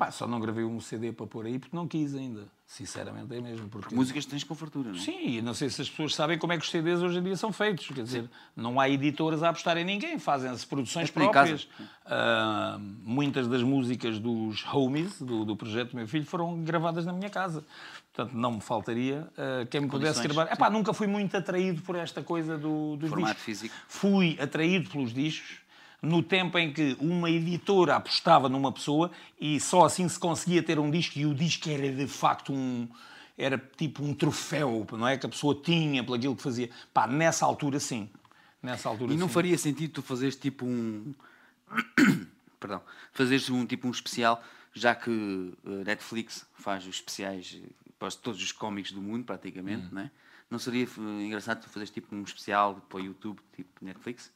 Pá, 0.01 0.09
só 0.09 0.25
não 0.25 0.39
gravei 0.39 0.63
um 0.63 0.79
CD 0.79 1.11
para 1.11 1.27
pôr 1.27 1.45
aí 1.45 1.59
porque 1.59 1.75
não 1.75 1.87
quis 1.87 2.15
ainda. 2.15 2.47
Sinceramente 2.65 3.35
é 3.35 3.39
mesmo. 3.39 3.69
Porque... 3.69 3.93
Músicas 3.93 4.25
tens 4.25 4.43
com 4.43 4.55
fartura, 4.55 4.89
não 4.89 4.97
é? 4.97 4.99
Sim, 4.99 5.37
e 5.37 5.41
não 5.43 5.53
sei 5.53 5.69
se 5.69 5.79
as 5.79 5.87
pessoas 5.87 6.15
sabem 6.15 6.39
como 6.39 6.51
é 6.53 6.57
que 6.57 6.63
os 6.63 6.71
CDs 6.71 7.03
hoje 7.03 7.19
em 7.19 7.21
dia 7.21 7.35
são 7.35 7.53
feitos. 7.53 7.85
Quer 7.85 8.03
dizer, 8.03 8.29
não 8.55 8.79
há 8.79 8.89
editoras 8.89 9.43
a 9.43 9.49
apostar 9.49 9.77
em 9.77 9.85
ninguém, 9.85 10.17
fazem-se 10.17 10.65
produções 10.65 11.07
É 11.07 11.11
próprias. 11.11 11.69
Ah, 12.03 12.79
muitas 12.79 13.47
das 13.47 13.61
músicas 13.61 14.17
dos 14.17 14.65
homies, 14.73 15.21
do, 15.21 15.45
do 15.45 15.55
projeto 15.55 15.91
do 15.91 15.97
meu 15.97 16.07
filho, 16.07 16.25
foram 16.25 16.63
gravadas 16.63 17.05
na 17.05 17.13
minha 17.13 17.29
casa. 17.29 17.63
Portanto, 18.11 18.35
não 18.35 18.53
me 18.53 18.61
faltaria 18.61 19.27
ah, 19.37 19.67
quem 19.69 19.81
me 19.81 19.87
pudesse 19.87 20.23
gravar. 20.23 20.51
Epá, 20.51 20.67
nunca 20.67 20.95
fui 20.95 21.05
muito 21.05 21.37
atraído 21.37 21.83
por 21.83 21.95
esta 21.95 22.23
coisa 22.23 22.57
do, 22.57 22.95
dos 22.97 23.07
Formato 23.07 23.35
discos. 23.35 23.45
físico. 23.45 23.75
Fui 23.87 24.35
atraído 24.41 24.89
pelos 24.89 25.13
discos 25.13 25.61
no 26.01 26.23
tempo 26.23 26.57
em 26.57 26.73
que 26.73 26.97
uma 26.99 27.29
editora 27.29 27.95
apostava 27.95 28.49
numa 28.49 28.71
pessoa 28.71 29.11
e 29.39 29.59
só 29.59 29.85
assim 29.85 30.07
se 30.09 30.17
conseguia 30.19 30.63
ter 30.63 30.79
um 30.79 30.89
disco 30.89 31.19
e 31.19 31.25
o 31.25 31.33
disco 31.33 31.69
era 31.69 31.91
de 31.91 32.07
facto 32.07 32.51
um 32.53 32.87
era 33.37 33.57
tipo 33.77 34.03
um 34.03 34.13
troféu, 34.13 34.85
não 34.91 35.07
é 35.07 35.17
que 35.17 35.25
a 35.25 35.29
pessoa 35.29 35.55
tinha 35.55 36.03
pelo 36.03 36.15
aquilo 36.15 36.35
que 36.35 36.43
fazia. 36.43 36.69
Pá, 36.93 37.07
nessa 37.07 37.45
altura 37.45 37.79
sim. 37.79 38.07
Nessa 38.61 38.87
altura 38.89 39.13
E 39.13 39.17
não 39.17 39.27
sim. 39.27 39.33
faria 39.33 39.57
sentido 39.57 39.93
tu 39.93 40.01
fazeres 40.03 40.35
tipo 40.35 40.65
um. 40.65 41.13
Perdão. 42.59 42.81
Fazeres 43.11 43.49
um 43.49 43.65
tipo 43.65 43.87
um 43.87 43.91
especial, 43.91 44.43
já 44.73 44.93
que 44.93 45.53
eh, 45.65 45.83
Netflix 45.85 46.45
faz 46.53 46.85
os 46.85 46.95
especiais 46.97 47.59
eh, 47.63 47.67
para 47.97 48.11
todos 48.11 48.41
os 48.41 48.51
cómics 48.51 48.91
do 48.91 49.01
mundo, 49.01 49.25
praticamente, 49.25 49.85
Hum. 49.87 49.89
não 49.93 50.01
é? 50.03 50.11
Não 50.49 50.59
seria 50.59 50.83
eh, 50.85 51.23
engraçado 51.25 51.61
tu 51.63 51.69
fazeres 51.69 51.89
tipo 51.89 52.13
um 52.15 52.21
especial 52.23 52.75
para 52.87 52.97
o 52.97 53.01
YouTube, 53.01 53.39
tipo 53.55 53.69
Netflix? 53.83 54.31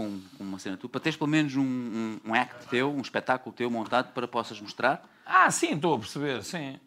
Com, 0.00 0.18
com 0.38 0.44
uma 0.44 0.58
cena 0.58 0.78
tua, 0.78 0.88
para 0.88 0.98
teres 1.00 1.16
pelo 1.18 1.28
menos 1.28 1.54
um, 1.56 1.60
um, 1.62 2.20
um 2.24 2.34
act 2.34 2.66
teu, 2.68 2.90
um 2.90 3.02
espetáculo 3.02 3.54
teu 3.54 3.70
montado 3.70 4.14
para 4.14 4.26
possas 4.26 4.58
mostrar. 4.58 5.06
Ah, 5.26 5.50
sim, 5.50 5.74
estou 5.74 5.94
a 5.94 5.98
perceber, 5.98 6.42
sim. 6.42 6.80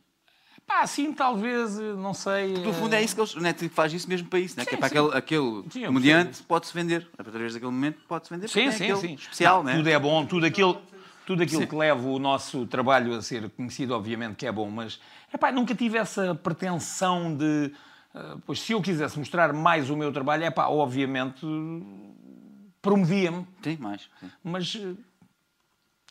Pá, 0.66 0.88
sim, 0.88 1.14
talvez, 1.14 1.78
não 1.78 2.14
sei. 2.14 2.54
No 2.54 2.74
fundo 2.74 2.96
é 2.96 3.04
isso 3.04 3.14
que 3.14 3.22
eles, 3.22 3.36
o 3.36 3.40
Netflix 3.40 3.76
faz 3.76 3.94
isso 3.94 4.10
mesmo 4.10 4.30
para 4.30 4.40
isso, 4.40 4.58
né? 4.58 4.66
que 4.66 4.74
é 4.74 4.78
Sim, 4.78 4.80
para 4.80 4.90
sim. 4.90 4.98
aquele, 4.98 5.18
aquele 5.18 5.64
Sim, 5.70 5.86
comediante 5.86 6.42
pode-se 6.42 6.74
vender. 6.74 7.08
Através 7.16 7.54
daquele 7.54 7.72
momento 7.72 8.00
pode-se 8.08 8.34
vender. 8.34 8.48
porque 8.48 8.72
Sim, 8.72 8.72
sim, 8.72 8.84
aquele 8.84 8.98
sim. 8.98 9.14
Especial, 9.14 9.58
Não, 9.58 9.64
né? 9.66 9.78
Tudo 9.78 9.90
é 9.90 10.00
bom, 10.00 10.26
tudo 10.26 10.46
aquilo, 10.48 10.82
tudo 11.28 11.44
aquilo 11.44 11.68
que 11.68 11.76
leva 11.76 12.08
o 12.08 12.18
nosso 12.18 12.66
trabalho 12.66 13.14
a 13.14 13.22
ser 13.22 13.48
conhecido, 13.52 13.94
obviamente 13.94 14.38
que 14.38 14.48
é 14.48 14.52
bom, 14.52 14.72
mas 14.72 15.00
epá, 15.32 15.52
nunca 15.52 15.76
tive 15.76 16.00
essa 16.00 16.34
pretensão 16.34 17.36
de. 17.36 17.72
ah, 18.16 18.38
pois 18.46 18.60
se 18.60 18.72
eu 18.72 18.82
quisesse 18.82 19.20
mostrar 19.20 19.54
mais 19.54 19.90
o 19.92 19.96
meu 19.98 20.12
trabalho, 20.12 20.46
é 20.46 20.50
pá, 20.50 20.68
obviamente 20.68 21.46
promovia-me, 22.84 23.48
Sim, 23.64 23.78
mais. 23.80 24.10
sim. 24.20 24.30
mas 24.44 24.76
eh, 24.76 24.94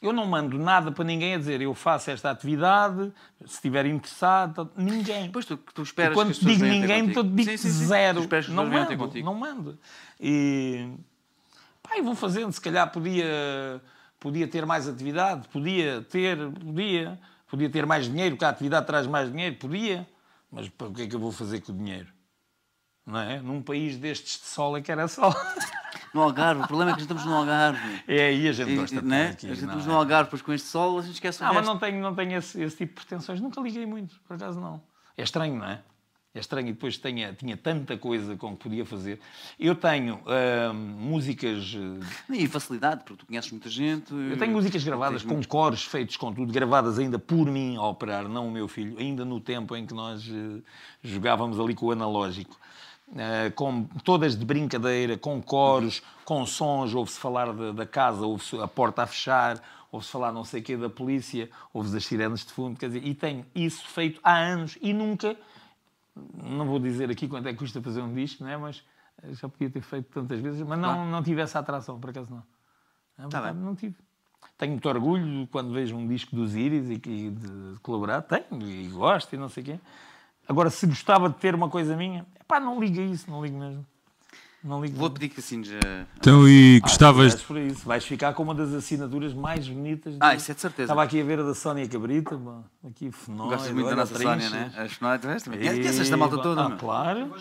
eu 0.00 0.12
não 0.12 0.26
mando 0.26 0.58
nada 0.58 0.90
para 0.90 1.04
ninguém 1.04 1.34
a 1.34 1.38
dizer 1.38 1.60
eu 1.60 1.74
faço 1.74 2.10
esta 2.10 2.30
atividade, 2.30 3.12
se 3.44 3.54
estiver 3.54 3.84
interessado, 3.86 4.68
ninguém. 4.74 5.26
Depois 5.26 5.44
tu, 5.44 5.56
tu 5.58 5.82
esperas 5.82 6.12
E 6.12 6.14
quando 6.14 6.34
que 6.34 6.44
digo 6.44 6.64
ninguém, 6.64 7.12
tu 7.12 7.22
digo 7.22 7.50
Sim, 7.50 7.56
sim, 7.58 7.68
sim. 7.70 7.84
zero. 7.84 8.28
Não 8.48 8.66
mando, 8.66 9.22
não 9.22 9.34
mando. 9.34 9.78
E 10.18 10.90
pá, 11.82 11.90
vou 12.02 12.14
fazendo, 12.16 12.50
se 12.50 12.60
calhar 12.60 12.90
podia, 12.90 13.80
podia 14.18 14.48
ter 14.48 14.64
mais 14.64 14.88
atividade, 14.88 15.46
podia 15.48 16.00
ter, 16.02 16.38
podia, 16.52 17.20
podia 17.46 17.68
ter 17.68 17.84
mais 17.84 18.06
dinheiro, 18.06 18.36
que 18.38 18.44
a 18.46 18.48
atividade 18.48 18.86
traz 18.86 19.06
mais 19.06 19.30
dinheiro, 19.30 19.56
podia, 19.56 20.08
mas 20.50 20.70
para 20.70 20.86
o 20.88 20.92
que 20.94 21.02
é 21.02 21.06
que 21.06 21.14
eu 21.14 21.20
vou 21.20 21.30
fazer 21.30 21.60
com 21.60 21.70
o 21.70 21.76
dinheiro? 21.76 22.08
Não 23.06 23.20
é? 23.20 23.40
Num 23.42 23.60
país 23.60 23.98
destes 23.98 24.40
de 24.40 24.46
sol 24.46 24.76
é 24.76 24.80
que 24.80 24.90
era 24.90 25.06
sol. 25.06 25.34
No 26.14 26.22
Algarve, 26.22 26.62
o 26.62 26.66
problema 26.66 26.90
é 26.90 26.94
que 26.94 27.00
nós 27.00 27.10
estamos 27.10 27.24
no 27.24 27.34
Algarve. 27.34 28.02
É 28.06 28.26
aí 28.26 28.48
a 28.48 28.52
gente 28.52 28.74
gosta 28.76 29.00
de 29.00 29.06
né? 29.06 29.28
aqui. 29.30 29.46
a 29.46 29.54
gente 29.54 29.62
não 29.62 29.78
estamos 29.78 29.84
é? 29.86 29.88
no 29.88 29.94
Algarve, 29.96 30.24
depois 30.24 30.42
com 30.42 30.52
este 30.52 30.68
sol, 30.68 30.98
a 30.98 31.02
gente 31.02 31.14
esquece 31.14 31.42
o 31.42 31.44
Ah, 31.44 31.48
mas 31.48 31.56
resto. 31.58 31.72
não 31.72 31.78
tenho, 31.78 32.00
não 32.02 32.14
tenho 32.14 32.36
esse, 32.38 32.62
esse 32.62 32.76
tipo 32.76 33.00
de 33.00 33.06
pretensões. 33.06 33.40
Nunca 33.40 33.60
liguei 33.60 33.86
muito, 33.86 34.20
por 34.26 34.34
acaso 34.34 34.60
não. 34.60 34.80
É 35.16 35.22
estranho, 35.22 35.56
não 35.56 35.66
é? 35.66 35.80
É 36.34 36.40
estranho, 36.40 36.68
e 36.68 36.72
depois 36.72 36.96
tinha, 36.96 37.34
tinha 37.34 37.58
tanta 37.58 37.94
coisa 37.98 38.34
com 38.36 38.56
que 38.56 38.62
podia 38.62 38.86
fazer. 38.86 39.20
Eu 39.60 39.74
tenho 39.74 40.18
ah, 40.26 40.72
músicas. 40.72 41.76
ah, 41.76 42.34
E 42.34 42.48
facilidade, 42.48 43.04
porque 43.04 43.22
tu 43.22 43.26
conheces 43.26 43.50
muita 43.50 43.68
gente. 43.68 44.14
Eu 44.14 44.38
tenho 44.38 44.52
músicas 44.52 44.82
gravadas 44.82 45.22
com 45.22 45.42
cores 45.44 45.82
feitos 45.82 46.16
com 46.16 46.32
tudo, 46.32 46.50
gravadas 46.50 46.98
ainda 46.98 47.18
por 47.18 47.46
mim 47.50 47.76
a 47.76 47.82
operar, 47.82 48.26
não 48.28 48.48
o 48.48 48.50
meu 48.50 48.66
filho, 48.66 48.98
ainda 48.98 49.26
no 49.26 49.40
tempo 49.40 49.76
em 49.76 49.84
que 49.84 49.92
nós 49.92 50.26
eh, 50.26 50.62
jogávamos 51.02 51.60
ali 51.60 51.74
com 51.74 51.86
o 51.86 51.92
analógico. 51.92 52.58
Eh, 53.14 53.50
com 53.50 53.84
todas 54.04 54.34
de 54.36 54.44
brincadeira, 54.44 55.18
com 55.18 55.42
coros, 55.42 56.02
com 56.24 56.46
sons, 56.46 56.94
ouve-se 56.94 57.18
falar 57.18 57.52
da, 57.52 57.72
da 57.72 57.86
casa, 57.86 58.24
ouve-se 58.24 58.58
a 58.58 58.66
porta 58.66 59.02
a 59.02 59.06
fechar, 59.06 59.62
ouve-se 59.90 60.10
falar 60.10 60.32
não 60.32 60.44
sei 60.44 60.60
o 60.60 60.64
quê 60.64 60.76
da 60.78 60.88
polícia, 60.88 61.50
ouve-se 61.74 61.96
as 61.98 62.06
sirenes 62.06 62.42
de 62.44 62.52
fundo, 62.52 62.78
quer 62.78 62.86
dizer, 62.86 63.04
e 63.06 63.14
tenho 63.14 63.44
isso 63.54 63.86
feito 63.86 64.18
há 64.24 64.34
anos 64.34 64.78
e 64.80 64.94
nunca, 64.94 65.36
não 66.42 66.66
vou 66.66 66.78
dizer 66.78 67.10
aqui 67.10 67.28
quanto 67.28 67.48
é 67.48 67.52
que 67.52 67.58
custa 67.58 67.82
fazer 67.82 68.00
um 68.00 68.14
disco, 68.14 68.44
não 68.44 68.50
é? 68.50 68.56
mas 68.56 68.82
eh, 69.22 69.34
já 69.34 69.46
podia 69.46 69.68
ter 69.68 69.82
feito 69.82 70.08
tantas 70.10 70.40
vezes, 70.40 70.62
mas 70.62 70.78
não, 70.78 71.04
não 71.04 71.22
tive 71.22 71.42
essa 71.42 71.58
atração, 71.58 72.00
por 72.00 72.08
acaso 72.08 72.30
não. 72.30 72.42
É, 73.18 73.28
Tá 73.28 73.40
verdade, 73.40 73.56
bem. 73.58 73.66
Não 73.66 73.74
tive. 73.74 73.94
Tenho 74.56 74.72
muito 74.72 74.88
orgulho 74.88 75.46
quando 75.48 75.70
vejo 75.70 75.94
um 75.94 76.08
disco 76.08 76.34
dos 76.34 76.56
Iris 76.56 76.88
e, 76.88 76.94
e 76.94 77.30
de 77.30 77.78
colaborar. 77.82 78.22
Tenho 78.22 78.66
e 78.66 78.88
gosto 78.88 79.34
e 79.34 79.36
não 79.36 79.48
sei 79.50 79.62
o 79.62 79.66
quê. 79.66 79.80
Agora, 80.48 80.70
se 80.70 80.86
gostava 80.86 81.28
de 81.28 81.36
ter 81.36 81.54
uma 81.54 81.68
coisa 81.68 81.96
minha, 81.96 82.26
pá, 82.46 82.58
não 82.60 82.80
liga 82.80 83.00
isso, 83.00 83.30
não 83.30 83.44
ligo 83.44 83.58
mesmo. 83.58 83.86
Não 84.64 84.80
ligo 84.80 84.94
Vou 84.96 85.08
mesmo. 85.08 85.14
pedir 85.18 85.28
que 85.34 85.40
assines. 85.40 85.70
a- 85.72 86.06
Então, 86.18 86.48
e 86.48 86.76
Ah, 86.76 86.86
gostavas. 86.86 87.32
vais 87.32 87.42
por 87.42 87.56
isso. 87.58 87.84
Vais 87.84 88.04
ficar 88.04 88.32
com 88.32 88.44
uma 88.44 88.54
das 88.54 88.72
assinaturas 88.72 89.34
mais 89.34 89.66
bonitas. 89.68 90.14
Ah, 90.20 90.34
isso 90.36 90.52
é 90.52 90.54
de 90.54 90.60
certeza. 90.60 90.84
Estava 90.84 91.02
aqui 91.02 91.20
a 91.20 91.24
ver 91.24 91.40
a 91.40 91.42
da 91.42 91.54
Sónia 91.54 91.88
Cabrita, 91.88 92.36
pá, 92.36 92.60
aqui 92.88 93.10
fenómeno. 93.10 93.50
Gostas 93.56 93.72
muito 93.72 93.90
da 93.90 93.96
nossa 93.96 94.16
Sónia, 94.16 94.50
né? 94.50 94.72
As 94.76 94.92
Sonói, 94.92 95.18
tu 95.18 95.28
és 95.28 95.42
também. 95.42 95.60
Conheces 95.60 95.98
esta 96.00 96.16
malta 96.16 96.38
toda, 96.38 96.62
Ah, 96.62 96.68
meu? 96.68 96.78
claro. 96.78 97.34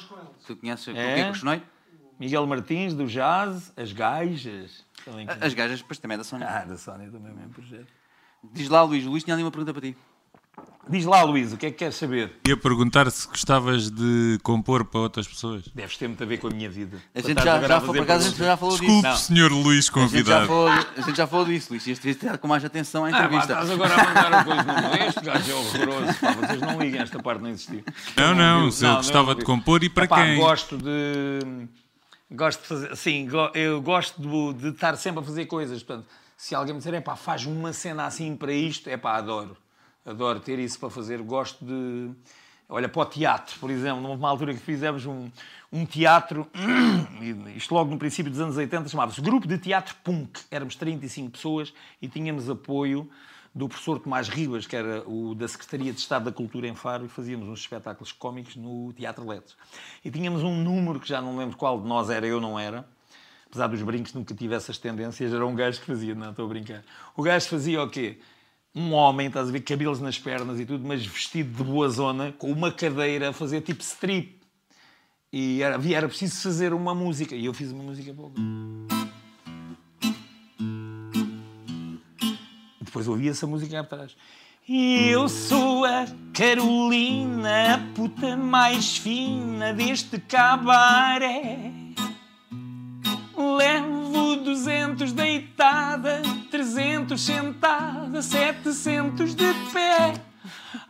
Tu 0.47 0.55
conheces 0.55 0.87
o 0.87 0.91
É. 0.91 0.93
que 0.93 0.99
é 1.21 1.31
com 1.31 1.47
o? 1.47 1.61
Miguel 2.19 2.45
Martins, 2.47 2.93
do 2.93 3.05
Jazz, 3.07 3.71
as 3.77 3.91
gajas. 3.93 4.83
As 5.41 5.53
gajas, 5.53 5.79
depois 5.81 5.99
também 5.99 6.15
é 6.15 6.17
da 6.19 6.23
Sónia. 6.23 6.47
Ah, 6.47 6.65
da 6.65 6.77
Sónia 6.77 7.09
também 7.11 7.29
é 7.29 7.33
o 7.33 7.37
mesmo 7.37 7.53
projeto. 7.53 7.87
Diz 8.51 8.67
lá, 8.69 8.81
Luís. 8.83 9.05
Luís 9.05 9.23
tinha 9.23 9.35
ali 9.35 9.43
uma 9.43 9.51
pergunta 9.51 9.71
para 9.73 9.81
ti. 9.81 9.95
Diz 10.89 11.05
lá, 11.05 11.23
Luís, 11.23 11.53
o 11.53 11.57
que 11.57 11.67
é 11.67 11.71
que 11.71 11.77
queres 11.77 11.95
saber? 11.95 12.33
Ia 12.45 12.57
perguntar 12.57 13.09
se 13.11 13.25
gostavas 13.27 13.89
de 13.89 14.37
compor 14.43 14.83
para 14.83 14.99
outras 14.99 15.25
pessoas. 15.27 15.63
Deves 15.73 15.95
ter 15.95 16.07
muito 16.07 16.21
a 16.21 16.25
ver 16.25 16.37
com 16.39 16.47
a 16.47 16.49
minha 16.49 16.69
vida. 16.69 16.97
A 17.15 17.21
gente 17.21 17.41
já, 17.41 17.61
já, 17.65 17.79
foi- 17.79 17.97
por 17.99 18.03
acaso, 18.03 18.25
a 18.25 18.29
gente 18.29 18.39
já 18.39 18.57
falou 18.57 18.73
disso. 18.73 18.83
Desculpe, 18.85 19.07
Não. 19.07 19.15
senhor 19.15 19.51
Luís 19.53 19.65
A 19.65 19.71
gente, 19.71 19.85
já 19.85 19.93
convidado. 19.93 20.47
falou, 20.47 20.67
a 20.67 21.01
gente 21.01 21.15
já 21.15 21.27
falou 21.27 21.45
disso, 21.45 21.67
Luís. 21.71 21.87
Isto 21.87 22.15
ter 22.15 22.37
com 22.39 22.47
mais 22.47 22.65
atenção 22.65 23.05
à 23.05 23.07
Ah, 23.07 23.11
entrevista. 23.11 23.53
estás 23.53 23.69
agora 23.71 23.93
a 23.93 23.97
mandar 24.07 24.43
coisa 24.43 24.63
no 24.63 24.95
Este 25.05 25.21
gajo 25.21 25.51
é 25.51 25.53
horroroso. 25.53 26.19
Pá, 26.19 26.31
vocês 26.31 26.61
não 26.61 26.79
liguem, 26.81 26.99
esta 27.01 27.23
parte 27.23 27.41
não 27.41 27.49
existiu. 27.49 27.83
Não, 28.17 28.35
não, 28.35 28.61
viu? 28.63 28.71
se 28.71 28.85
ele 28.85 28.95
gostava 28.95 29.35
de 29.35 29.45
compor 29.45 29.83
e 29.83 29.89
para 29.89 30.05
Epá, 30.05 30.25
quem? 30.25 30.37
Gosto 30.37 30.77
de. 30.77 31.67
Gosto 32.31 32.61
de 32.63 32.67
fazer. 32.67 32.95
Sim, 32.97 33.29
eu 33.53 33.81
gosto 33.81 34.19
de, 34.21 34.61
de 34.61 34.69
estar 34.69 34.97
sempre 34.97 35.21
a 35.21 35.23
fazer 35.23 35.45
coisas. 35.45 35.81
Portanto, 35.83 36.07
se 36.35 36.53
alguém 36.55 36.73
me 36.73 36.79
disser, 36.79 36.95
é 36.95 36.99
pá, 37.01 37.15
faz 37.15 37.45
uma 37.45 37.71
cena 37.71 38.05
assim 38.05 38.35
para 38.35 38.51
isto, 38.51 38.89
é 38.89 38.97
pá, 38.97 39.15
adoro. 39.15 39.55
Adoro 40.05 40.39
ter 40.39 40.57
isso 40.59 40.79
para 40.79 40.89
fazer. 40.89 41.21
Gosto 41.21 41.63
de. 41.63 42.11
Olha, 42.67 42.87
para 42.87 43.01
o 43.01 43.05
teatro, 43.05 43.59
por 43.59 43.69
exemplo, 43.69 44.01
numa 44.01 44.29
altura 44.29 44.53
que 44.53 44.59
fizemos 44.61 45.05
um, 45.05 45.29
um 45.71 45.85
teatro, 45.85 46.47
isto 47.55 47.73
logo 47.73 47.91
no 47.91 47.97
princípio 47.97 48.31
dos 48.31 48.39
anos 48.39 48.55
80, 48.55 48.87
chamava-se 48.87 49.19
Grupo 49.19 49.45
de 49.45 49.57
Teatro 49.57 49.93
Punk. 50.03 50.39
Éramos 50.49 50.75
35 50.75 51.31
pessoas 51.31 51.73
e 52.01 52.07
tínhamos 52.07 52.49
apoio 52.49 53.09
do 53.53 53.67
professor 53.67 53.99
Tomás 53.99 54.29
Ribas, 54.29 54.65
que 54.65 54.75
era 54.75 55.03
o 55.07 55.35
da 55.35 55.47
Secretaria 55.47 55.91
de 55.91 55.99
Estado 55.99 56.25
da 56.25 56.31
Cultura 56.31 56.67
em 56.67 56.73
Faro, 56.73 57.05
e 57.05 57.09
fazíamos 57.09 57.49
uns 57.49 57.59
espetáculos 57.59 58.13
cómicos 58.13 58.55
no 58.55 58.93
Teatro 58.93 59.27
Letras. 59.27 59.57
E 60.03 60.09
tínhamos 60.09 60.41
um 60.41 60.55
número 60.55 60.99
que 60.99 61.09
já 61.09 61.21
não 61.21 61.37
lembro 61.37 61.57
qual 61.57 61.79
de 61.79 61.87
nós 61.87 62.09
era, 62.09 62.25
eu 62.25 62.39
não 62.39 62.57
era, 62.57 62.87
apesar 63.47 63.67
dos 63.67 63.81
brincos 63.81 64.13
nunca 64.13 64.33
tive 64.33 64.55
essas 64.55 64.77
tendências, 64.77 65.33
era 65.33 65.45
um 65.45 65.53
gajo 65.53 65.81
que 65.81 65.85
fazia, 65.85 66.15
não 66.15 66.31
estou 66.31 66.45
a 66.45 66.47
brincar. 66.47 66.83
O 67.15 67.21
gajo 67.21 67.49
fazia 67.49 67.83
o 67.83 67.89
quê? 67.89 68.19
Um 68.73 68.93
homem, 68.93 69.27
estás 69.27 69.49
a 69.49 69.51
ver, 69.51 69.61
cabelos 69.61 69.99
nas 69.99 70.17
pernas 70.17 70.57
e 70.59 70.65
tudo, 70.65 70.87
mas 70.87 71.05
vestido 71.05 71.57
de 71.57 71.63
boa 71.63 71.89
zona, 71.89 72.31
com 72.31 72.49
uma 72.49 72.71
cadeira 72.71 73.29
a 73.29 73.33
fazer 73.33 73.59
tipo 73.61 73.81
strip. 73.81 74.39
E 75.31 75.61
era, 75.61 75.77
era 75.93 76.07
preciso 76.07 76.41
fazer 76.41 76.73
uma 76.73 76.95
música. 76.95 77.35
E 77.35 77.45
eu 77.45 77.53
fiz 77.53 77.71
uma 77.71 77.83
música. 77.83 78.11
E 82.79 82.83
depois 82.83 83.07
ouvi 83.07 83.27
essa 83.27 83.45
música 83.45 83.71
cá 83.71 83.81
atrás. 83.81 84.15
Eu 84.69 85.27
sou 85.27 85.83
a 85.83 86.05
Carolina, 86.33 87.75
a 87.75 87.77
puta 87.93 88.37
mais 88.37 88.97
fina 88.97 89.73
deste 89.73 90.17
cabaré. 90.19 91.80
Levo 94.61 94.95
200 94.95 95.11
deitada, 95.13 96.21
300 96.51 97.19
sentada, 97.19 98.21
700 98.21 99.33
de 99.35 99.53
pé. 99.73 100.13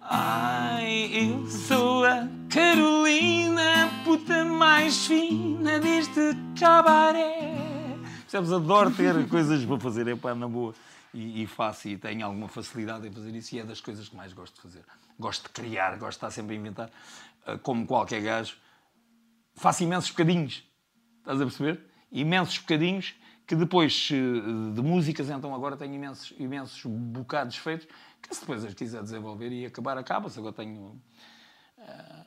Ai, 0.02 1.10
eu 1.14 1.48
sou 1.48 2.04
a 2.06 2.28
Carolina, 2.50 3.90
puta 4.04 4.44
mais 4.44 5.06
fina 5.08 5.80
deste 5.80 6.36
cabaré. 6.60 7.98
Percebes? 8.22 8.52
Adoro 8.52 8.92
ter 8.92 9.28
coisas 9.30 9.64
para 9.64 9.80
fazer, 9.80 10.08
é 10.08 10.16
pá, 10.16 10.36
na 10.36 10.48
boa. 10.48 10.74
E, 11.14 11.44
e 11.44 11.48
faço 11.48 11.88
e 11.88 11.98
tenho 11.98 12.26
alguma 12.26 12.48
facilidade 12.48 13.08
em 13.08 13.12
fazer 13.12 13.34
isso 13.36 13.56
e 13.56 13.60
é 13.60 13.64
das 13.64 13.80
coisas 13.82 14.08
que 14.10 14.16
mais 14.16 14.34
gosto 14.34 14.56
de 14.56 14.62
fazer. 14.62 14.84
Gosto 15.20 15.44
de 15.44 15.50
criar, 15.50 15.92
gosto 15.92 16.12
de 16.12 16.16
estar 16.16 16.32
sempre 16.32 16.56
a 16.56 16.60
inventar. 16.60 16.90
Ah, 17.46 17.58
Como 17.58 17.86
qualquer 17.86 18.22
gajo, 18.22 18.56
faço 19.56 19.84
imensos 19.84 20.10
bocadinhos. 20.10 20.64
Estás 21.20 21.40
a 21.40 21.46
perceber? 21.46 21.86
Imensos 22.12 22.58
bocadinhos 22.58 23.14
que 23.52 23.56
depois 23.58 24.08
eh, 24.14 24.74
de 24.74 24.82
músicas, 24.82 25.30
então 25.30 25.54
agora 25.54 25.76
tenho 25.76 25.94
imensos, 25.94 26.34
imensos 26.40 26.86
bocados 26.86 27.58
feitos 27.58 27.86
que 28.22 28.34
se 28.34 28.40
depois 28.40 28.64
as 28.64 28.74
quiser 28.74 29.04
desenvolver 29.04 29.52
e 29.52 29.66
acabar, 29.66 29.98
acaba-se. 29.98 30.40
Agora 30.40 30.54
tenho. 30.54 30.98
eh, 31.78 32.26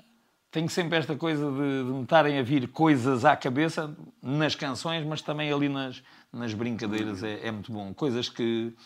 tenho 0.51 0.69
sempre 0.69 0.99
esta 0.99 1.17
coisa 1.17 1.51
de, 1.51 1.85
de 1.85 1.91
me 1.93 2.03
estarem 2.03 2.39
a 2.39 2.43
vir 2.43 2.69
coisas 2.69 3.25
à 3.25 3.35
cabeça 3.35 3.97
nas 4.23 4.55
canções, 4.55 5.03
mas 5.07 5.23
também 5.23 5.51
ali 5.51 5.67
nas, 5.67 6.03
nas 6.31 6.53
brincadeiras 6.53 7.23
é, 7.23 7.47
é 7.47 7.51
muito 7.51 7.73
bom. 7.73 7.95
Coisas 7.95 8.29
que, 8.29 8.77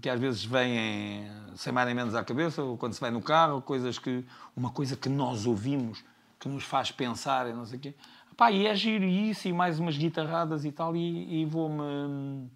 que 0.00 0.08
às 0.08 0.18
vezes 0.18 0.46
vêm 0.46 1.30
sem 1.54 1.70
mais 1.70 1.84
nem 1.84 1.94
menos 1.94 2.14
à 2.14 2.24
cabeça, 2.24 2.62
ou 2.62 2.78
quando 2.78 2.94
se 2.94 3.00
vai 3.00 3.10
no 3.10 3.20
carro, 3.20 3.60
coisas 3.60 3.98
que. 3.98 4.24
Uma 4.56 4.70
coisa 4.70 4.96
que 4.96 5.10
nós 5.10 5.44
ouvimos 5.44 6.02
que 6.40 6.48
nos 6.48 6.64
faz 6.64 6.90
pensar 6.90 7.46
e 7.46 7.52
não 7.52 7.66
sei 7.66 7.78
o 7.78 7.80
quê. 7.80 7.94
Pá, 8.36 8.50
e 8.50 8.66
é 8.66 8.74
giro 8.74 9.04
isso, 9.04 9.46
e 9.48 9.52
mais 9.52 9.78
umas 9.78 9.96
guitarradas 9.96 10.64
e 10.64 10.72
tal, 10.72 10.96
e, 10.96 11.42
e 11.42 11.44
vou-me 11.44 12.48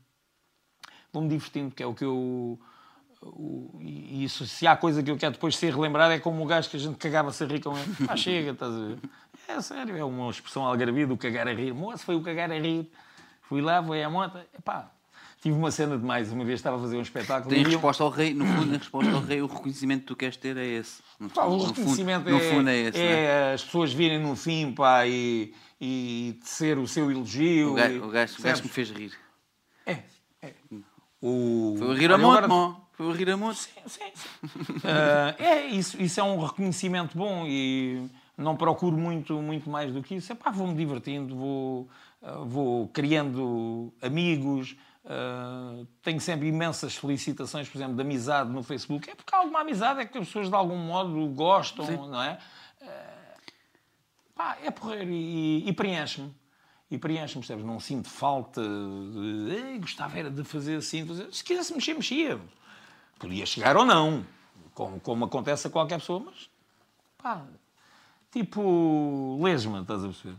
vou-me 1.13 1.29
divertindo, 1.29 1.75
que 1.75 1.83
é 1.83 1.87
o 1.87 1.95
que 1.95 2.05
eu. 2.05 2.59
o- 3.23 3.79
e 3.81 4.25
isso, 4.25 4.47
se 4.47 4.67
há 4.67 4.77
coisa 4.77 5.03
que 5.03 5.11
eu 5.11 5.17
quero 5.17 5.33
depois 5.33 5.57
ser 5.57 5.73
relembrado, 5.75 6.13
é 6.13 6.19
como 6.19 6.43
o 6.43 6.47
gajo 6.47 6.69
que 6.71 6.77
a 6.77 6.81
gente 6.81 6.97
cagava-se 6.97 7.43
a 7.45 7.47
com 7.61 7.77
ele. 7.77 7.97
Ah, 8.09 8.17
chega, 8.17 8.51
estás 8.53 8.73
a 8.73 8.79
ver? 8.79 8.99
É 9.49 9.61
sério, 9.61 9.97
é 9.97 10.05
uma 10.05 10.31
expressão 10.31 10.65
algarvia 10.65 11.07
do 11.07 11.17
cagar 11.17 11.47
a 11.49 11.53
rir. 11.53 11.73
Moço, 11.73 12.05
foi 12.05 12.17
o 12.17 12.23
cagar 12.23 12.51
a 12.51 12.59
rir. 12.59 12.91
Fui 13.43 13.61
lá, 13.61 13.83
foi 13.83 14.03
à 14.03 14.11
moto. 14.11 14.39
Epá, 14.59 14.91
tive 15.47 15.57
uma 15.59 15.71
cena 15.71 15.97
demais. 15.97 16.33
Uma 16.33 16.45
vez 16.45 16.59
estava 16.59 16.77
a 16.77 16.81
fazer 16.81 16.97
um 16.97 17.03
espetáculo. 17.03 17.49
Tem 17.51 17.61
e 17.61 17.65
eu- 17.65 17.71
resposta 17.71 18.03
ao 18.03 18.11
rei, 18.11 18.35
no 18.35 18.45
fundo, 18.45 18.75
a 18.75 18.79
resposta 18.79 19.13
ao 19.13 19.21
rei, 19.21 19.41
o 19.43 19.47
reconhecimento 19.47 20.01
que 20.01 20.07
tu 20.07 20.17
queres 20.17 20.37
ter 20.37 20.57
é 20.57 20.67
esse. 20.67 21.01
No, 21.21 21.31
Pá, 21.31 21.45
o 21.45 21.53
no 21.57 21.61
fundo- 21.67 21.75
reconhecimento 21.79 22.29
no 22.31 22.37
é, 22.37 22.51
fundo 22.51 22.69
é 22.71 22.77
esse. 22.77 22.99
né? 22.99 23.25
é 23.25 23.53
as 23.55 23.63
pessoas 23.65 23.93
virem 23.93 24.19
no 24.19 24.35
fim 24.35 24.73
pá, 24.73 25.07
e, 25.07 25.55
e 25.81 26.39
tecer 26.43 26.79
o 26.79 26.87
seu 26.89 27.11
elogio. 27.11 27.73
O 27.73 27.75
gajo, 27.75 27.95
e- 27.95 27.99
o, 27.99 28.09
gajo, 28.09 28.11
o 28.11 28.11
gajo 28.11 28.37
que 28.37 28.43
percebes? 28.43 28.61
me 28.63 28.69
fez 28.69 28.91
rir. 28.91 29.13
É, 29.87 29.99
é. 30.43 30.53
O... 31.23 31.77
Foi 31.79 31.89
o 31.89 31.95
rir 31.95 32.11
a 32.11 32.15
Olha, 32.15 32.23
monte, 32.23 32.33
agora- 32.39 32.49
mó. 32.49 32.75
Foi 32.93 33.07
o 33.07 33.13
rir 33.13 33.31
a 33.31 33.37
monte. 33.37 33.59
Sim, 33.59 33.71
sim. 33.87 34.01
Ah, 34.85 35.35
é, 35.39 35.67
isso, 35.67 36.01
isso 36.01 36.19
é 36.19 36.23
um 36.23 36.41
reconhecimento 36.43 37.17
bom 37.17 37.45
e 37.47 38.07
não 38.39 38.57
procuro 38.57 38.97
muito, 38.97 39.35
muito 39.43 39.69
mais 39.69 39.93
do 39.93 40.03
que 40.03 40.15
isso. 40.17 40.33
Epá, 40.33 40.51
vou-me 40.51 40.75
divertindo, 40.75 41.37
vou, 41.37 41.89
ah, 42.23 42.39
vou 42.45 42.89
criando 42.89 43.93
amigos, 44.01 44.77
ah, 45.07 45.85
tenho 46.03 46.21
sempre 46.21 46.49
imensas 46.49 46.97
felicitações, 46.97 47.69
por 47.69 47.79
exemplo, 47.79 47.95
de 47.95 48.03
amizade 48.03 48.51
no 48.51 48.63
Facebook. 48.63 49.09
É 49.09 49.15
porque 49.15 49.35
há 49.35 49.39
alguma 49.39 49.61
amizade, 49.61 50.01
é 50.01 50.05
que 50.05 50.19
as 50.19 50.27
pessoas 50.27 50.49
de 50.49 50.55
algum 50.55 50.77
modo 50.77 51.29
gostam, 51.29 51.87
não 52.09 52.23
é? 52.23 52.39
Ah, 52.83 53.35
pá, 54.35 54.59
é 54.63 54.71
porreiro 54.71 55.11
e, 55.11 55.69
e 55.69 55.73
preenche-me. 55.73 56.35
E 56.91 56.99
preenche-me, 56.99 57.41
percebes? 57.41 57.65
Não 57.65 57.81
sinto 57.81 58.09
falta 58.09 58.63
de. 58.63 59.53
"Ei, 59.55 59.79
gostava 59.79 60.19
era 60.19 60.31
de 60.31 60.45
fazer 60.45 60.77
assim. 60.77 61.05
fazer-" 61.07 61.33
Se 61.33 61.43
quisesse 61.43 61.73
mexer, 61.75 61.95
mexia. 61.95 62.41
Podia 63.19 63.47
chegar 63.47 63.77
ou 63.77 63.85
não, 63.85 64.25
como, 64.75 65.01
como 65.01 65.25
acontece 65.25 65.67
a 65.67 65.71
qualquer 65.71 65.99
pessoa, 65.99 66.21
mas 66.21 66.51
pá, 67.17 67.45
tipo 68.31 69.41
lesma, 69.43 69.81
estás 69.81 70.05
a 70.05 70.09
perceber? 70.09 70.37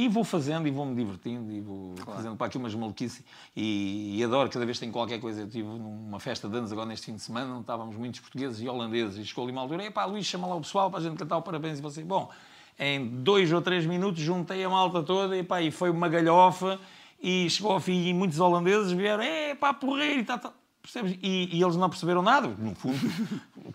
E 0.00 0.06
vou 0.06 0.22
fazendo 0.22 0.68
e 0.68 0.70
vou-me 0.70 0.94
divertindo 0.94 1.50
e 1.50 1.60
vou 1.60 1.96
fazendo 2.06 2.36
para 2.36 2.46
aqui 2.46 2.56
umas 2.56 2.72
maluquices. 2.72 3.24
E, 3.56 4.16
e 4.16 4.22
adoro 4.22 4.48
cada 4.48 4.64
vez 4.64 4.76
que 4.76 4.82
tenho 4.82 4.92
qualquer 4.92 5.18
coisa. 5.18 5.40
Eu 5.40 5.46
estive 5.46 5.66
numa 5.66 6.20
festa 6.20 6.48
de 6.48 6.56
anos 6.56 6.70
agora 6.70 6.86
neste 6.86 7.06
fim 7.06 7.16
de 7.16 7.20
semana, 7.20 7.50
onde 7.50 7.62
estávamos 7.62 7.96
muitos 7.96 8.20
portugueses 8.20 8.60
e 8.60 8.68
holandeses. 8.68 9.18
E 9.18 9.24
chegou 9.24 9.42
ali 9.42 9.50
uma 9.50 9.62
altura, 9.62 9.84
epá, 9.84 10.04
Luís, 10.04 10.24
chama 10.24 10.46
lá 10.46 10.54
o 10.54 10.60
pessoal 10.60 10.88
para 10.88 11.00
a 11.00 11.02
gente 11.02 11.16
cantar 11.16 11.38
o 11.38 11.42
parabéns. 11.42 11.80
E 11.80 11.82
você, 11.82 12.04
bom, 12.04 12.30
em 12.78 13.08
dois 13.24 13.52
ou 13.52 13.60
três 13.60 13.84
minutos 13.86 14.22
juntei 14.22 14.62
a 14.62 14.70
malta 14.70 15.02
toda 15.02 15.36
e, 15.36 15.42
pá, 15.42 15.60
e 15.60 15.72
foi 15.72 15.90
uma 15.90 16.08
galhofa. 16.08 16.78
E 17.20 17.50
chegou 17.50 17.72
ao 17.72 17.80
fim 17.80 18.06
e 18.06 18.14
muitos 18.14 18.38
holandeses 18.38 18.92
vieram, 18.92 19.24
é 19.24 19.56
pá, 19.56 19.74
porreiro 19.74 20.20
e 20.20 20.24
tal, 20.24 20.38
tal. 20.38 20.54
Percebes? 20.90 21.18
E, 21.22 21.58
e 21.58 21.62
eles 21.62 21.76
não 21.76 21.90
perceberam 21.90 22.22
nada. 22.22 22.48
No 22.48 22.74
fundo, 22.74 22.98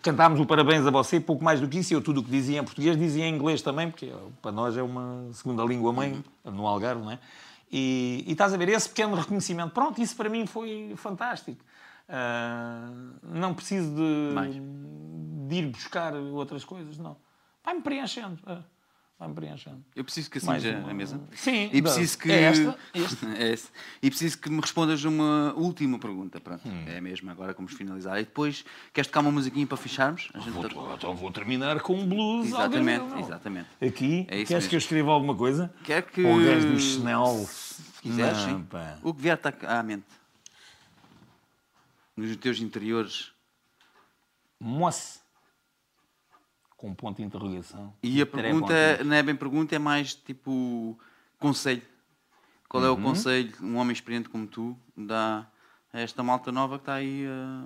cantámos 0.02 0.40
o 0.40 0.44
parabéns 0.44 0.84
a 0.84 0.90
você, 0.90 1.20
pouco 1.20 1.44
mais 1.44 1.60
do 1.60 1.68
que 1.68 1.78
isso. 1.78 1.94
Eu 1.94 2.02
tudo 2.02 2.20
o 2.20 2.24
que 2.24 2.30
dizia 2.30 2.58
em 2.58 2.64
português 2.64 2.96
dizia 2.98 3.24
em 3.24 3.32
inglês 3.32 3.62
também, 3.62 3.88
porque 3.88 4.12
para 4.42 4.50
nós 4.50 4.76
é 4.76 4.82
uma 4.82 5.28
segunda 5.32 5.62
língua 5.62 5.92
mãe, 5.92 6.24
no 6.44 6.66
Algarve, 6.66 7.02
não 7.02 7.12
é? 7.12 7.20
E, 7.70 8.24
e 8.26 8.32
estás 8.32 8.52
a 8.52 8.56
ver, 8.56 8.68
esse 8.68 8.88
pequeno 8.88 9.14
reconhecimento, 9.14 9.70
pronto, 9.72 10.02
isso 10.02 10.16
para 10.16 10.28
mim 10.28 10.44
foi 10.44 10.94
fantástico. 10.96 11.64
Uh, 12.08 13.14
não 13.22 13.54
preciso 13.54 13.94
de, 13.94 15.48
de, 15.48 15.54
ir 15.54 15.66
buscar 15.68 16.14
outras 16.14 16.64
coisas, 16.64 16.98
não. 16.98 17.16
Vai-me 17.64 17.80
preenchendo. 17.80 18.38
Uh 18.44 18.73
preenchendo. 19.34 19.82
Eu 19.94 20.04
preciso 20.04 20.30
que 20.30 20.38
acinja 20.38 20.78
uma... 20.78 20.90
a 20.90 20.94
mesa. 20.94 21.20
Sim, 21.32 21.70
e 21.72 21.80
preciso 21.80 22.18
que... 22.18 22.30
é 22.30 22.42
esta. 22.42 22.78
Este. 22.92 23.26
é 23.38 23.52
esse. 23.52 23.68
E 24.02 24.10
preciso 24.10 24.38
que 24.38 24.50
me 24.50 24.60
respondas 24.60 25.04
uma 25.04 25.54
última 25.56 25.98
pergunta. 25.98 26.40
Pronto, 26.40 26.68
hum. 26.68 26.84
é 26.86 27.00
mesmo, 27.00 27.30
agora 27.30 27.54
vamos 27.54 27.72
finalizar. 27.72 28.18
E 28.18 28.24
depois, 28.24 28.64
queres 28.92 29.08
tocar 29.08 29.20
uma 29.20 29.30
musiquinha 29.30 29.66
para 29.66 29.76
fecharmos? 29.76 30.28
A 30.34 30.38
gente 30.38 30.50
vou, 30.50 30.68
tá... 30.68 30.94
Então 30.94 31.14
vou 31.14 31.30
terminar 31.30 31.80
com 31.80 31.94
um 31.94 32.06
blues. 32.06 32.48
Exatamente, 32.48 33.18
exatamente. 33.18 33.68
Aqui, 33.80 34.26
é 34.28 34.36
queres 34.36 34.50
mesmo. 34.50 34.68
que 34.68 34.76
eu 34.76 34.78
escreva 34.78 35.12
alguma 35.12 35.34
coisa? 35.34 35.72
Quer 35.84 36.02
que... 36.02 36.22
Ou 36.24 36.44
gajo 36.44 36.72
do 36.72 36.80
Chanel? 36.80 37.46
Se 37.46 38.02
quiseres, 38.02 38.38
sim. 38.38 38.62
Pá. 38.64 38.98
O 39.02 39.14
que 39.14 39.22
vier 39.22 39.40
à 39.66 39.82
mente. 39.82 40.06
Nos 42.16 42.36
teus 42.36 42.60
interiores. 42.60 43.32
Moça 44.60 45.23
com 46.84 46.90
um 46.90 46.94
ponto 46.94 47.16
de 47.16 47.22
interrogação. 47.22 47.94
E 48.02 48.20
a 48.20 48.26
pergunta 48.26 49.02
não 49.04 49.16
é 49.16 49.22
bem 49.22 49.34
pergunta, 49.34 49.74
é 49.74 49.78
mais 49.78 50.14
tipo 50.14 50.98
conselho. 51.38 51.80
Qual 52.68 52.82
uhum. 52.82 52.88
é 52.88 52.92
o 52.92 52.94
uhum. 52.94 53.02
conselho 53.02 53.52
que 53.52 53.64
um 53.64 53.78
homem 53.78 53.94
experiente 53.94 54.28
como 54.28 54.46
tu 54.46 54.76
dá 54.94 55.46
a 55.90 56.00
esta 56.00 56.22
malta 56.22 56.52
nova 56.52 56.76
que 56.76 56.82
está 56.82 56.96
aí 56.96 57.24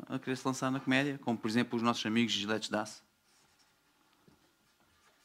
a, 0.08 0.14
a 0.14 0.18
querer 0.20 0.36
se 0.36 0.46
lançar 0.46 0.70
na 0.70 0.78
comédia? 0.78 1.18
Como 1.24 1.36
por 1.36 1.48
exemplo 1.48 1.76
os 1.76 1.82
nossos 1.82 2.06
amigos 2.06 2.32
Giletes 2.32 2.68
Dace. 2.68 3.00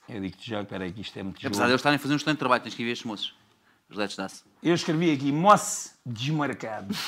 Eu 0.09 0.19
digo-te 0.19 0.49
já, 0.49 0.61
espera 0.61 0.85
aí, 0.85 0.91
que 0.91 1.01
isto 1.01 1.17
é 1.17 1.23
muito 1.23 1.45
Apesar 1.45 1.65
de 1.65 1.71
eles 1.71 1.79
estarem 1.79 1.97
a 1.97 1.99
fazer 1.99 2.13
um 2.13 2.17
excelente 2.17 2.39
trabalho, 2.39 2.63
tens 2.63 2.73
que 2.73 2.81
ir 2.81 2.85
ver 2.85 2.93
estes 2.93 3.05
moços. 3.05 3.35
Giletes 3.91 4.17
Dace. 4.17 4.43
Eu 4.63 4.73
escrevi 4.73 5.11
aqui, 5.11 5.31
moço 5.31 5.93
desmarcado. 6.03 6.95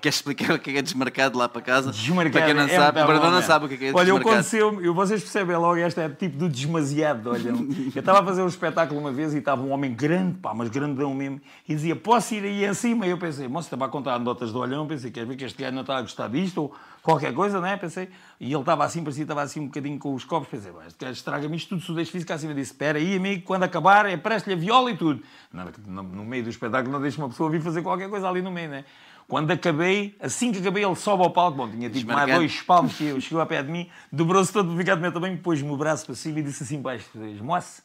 Queres 0.00 0.16
explicar 0.16 0.52
o 0.56 0.58
que 0.58 0.76
é 0.76 0.82
desmarcado 0.82 1.38
lá 1.38 1.48
para 1.48 1.62
casa? 1.62 1.90
Desmarcado. 1.92 2.32
Para 2.32 2.46
quem 2.46 2.54
não 2.54 2.64
é 2.64 2.68
sabe, 2.68 3.04
para 3.04 3.30
não 3.30 3.42
sabe 3.42 3.64
o 3.66 3.68
que 3.68 3.74
é 3.74 3.78
desmarcado. 3.78 4.10
Olha, 4.10 4.20
aconteceu 4.20 4.80
eu, 4.82 4.94
vocês 4.94 5.20
percebem 5.20 5.56
logo, 5.56 5.78
esta 5.78 6.02
é 6.02 6.08
tipo 6.08 6.36
do 6.36 6.48
desmasiado, 6.48 7.30
olha. 7.30 7.50
Eu 7.94 8.00
estava 8.00 8.20
a 8.20 8.24
fazer 8.24 8.42
um 8.42 8.46
espetáculo 8.46 9.00
uma 9.00 9.10
vez 9.10 9.34
e 9.34 9.38
estava 9.38 9.62
um 9.62 9.70
homem 9.72 9.92
grande, 9.92 10.38
pá, 10.38 10.54
mas 10.54 10.68
grandão 10.68 11.12
mesmo, 11.14 11.40
e 11.68 11.74
dizia, 11.74 11.96
posso 11.96 12.34
ir 12.34 12.44
aí 12.44 12.64
em 12.64 12.74
cima? 12.74 13.06
E 13.06 13.10
eu 13.10 13.18
pensei, 13.18 13.48
moço, 13.48 13.66
estava 13.66 13.86
a 13.86 13.88
contar 13.88 14.14
anedotas 14.14 14.50
de 14.50 14.56
olhão, 14.56 14.86
pensei, 14.86 15.10
queres 15.10 15.28
ver 15.28 15.36
que 15.36 15.44
este 15.44 15.60
gajo 15.60 15.74
não 15.74 15.82
está 15.82 15.96
a 15.96 16.02
gostar 16.02 16.28
disto, 16.28 16.62
ou 16.62 16.74
qualquer 17.02 17.32
coisa, 17.34 17.60
né? 17.60 17.76
Pensei, 17.76 18.08
e 18.38 18.52
ele 18.52 18.60
estava 18.60 18.84
assim, 18.84 19.02
parecia, 19.02 19.24
estava 19.24 19.42
assim 19.42 19.60
um 19.60 19.66
bocadinho 19.66 19.98
com 19.98 20.14
os 20.14 20.24
copos, 20.24 20.48
pensei, 20.48 20.72
este 20.86 21.04
gajo 21.04 21.12
estraga-me 21.12 21.56
isto 21.56 21.70
tudo, 21.70 21.82
sudez 21.82 22.08
físico, 22.08 22.32
acima 22.32 22.54
disse, 22.54 22.72
espera 22.72 22.98
aí, 22.98 23.16
amigo, 23.16 23.42
quando 23.42 23.64
acabar, 23.64 24.06
é 24.06 24.16
preste-lhe 24.16 24.54
a 24.54 24.58
viola 24.58 24.90
e 24.90 24.96
tudo. 24.96 25.22
No, 25.52 26.02
no 26.02 26.24
meio 26.24 26.44
do 26.44 26.50
espetáculo 26.50 26.92
não 26.92 27.00
deixa 27.00 27.20
uma 27.20 27.28
pessoa 27.28 27.50
vir 27.50 27.60
fazer 27.60 27.82
qualquer 27.82 28.08
coisa 28.08 28.28
ali 28.28 28.40
no 28.40 28.50
meio, 28.50 28.70
né? 28.70 28.84
Quando 29.30 29.52
acabei, 29.52 30.16
assim 30.18 30.50
que 30.50 30.58
acabei, 30.58 30.84
ele 30.84 30.96
sobe 30.96 31.22
ao 31.22 31.30
palco. 31.30 31.58
Bom, 31.58 31.70
tinha 31.70 31.88
tipo 31.88 32.12
mais 32.12 32.34
dois 32.34 32.62
palmos 32.62 32.96
que 32.96 33.04
eu. 33.04 33.20
Chegou 33.20 33.40
a 33.40 33.46
pé 33.46 33.62
de 33.62 33.70
mim, 33.70 33.88
dobrou-se 34.10 34.52
todo, 34.52 34.68
meu 34.72 35.12
tamanho, 35.12 35.38
pôs-me 35.38 35.70
o 35.70 35.76
braço 35.76 36.04
para 36.04 36.16
cima 36.16 36.40
e 36.40 36.42
disse 36.42 36.64
assim 36.64 36.82
baixo: 36.82 37.08
Moça, 37.40 37.80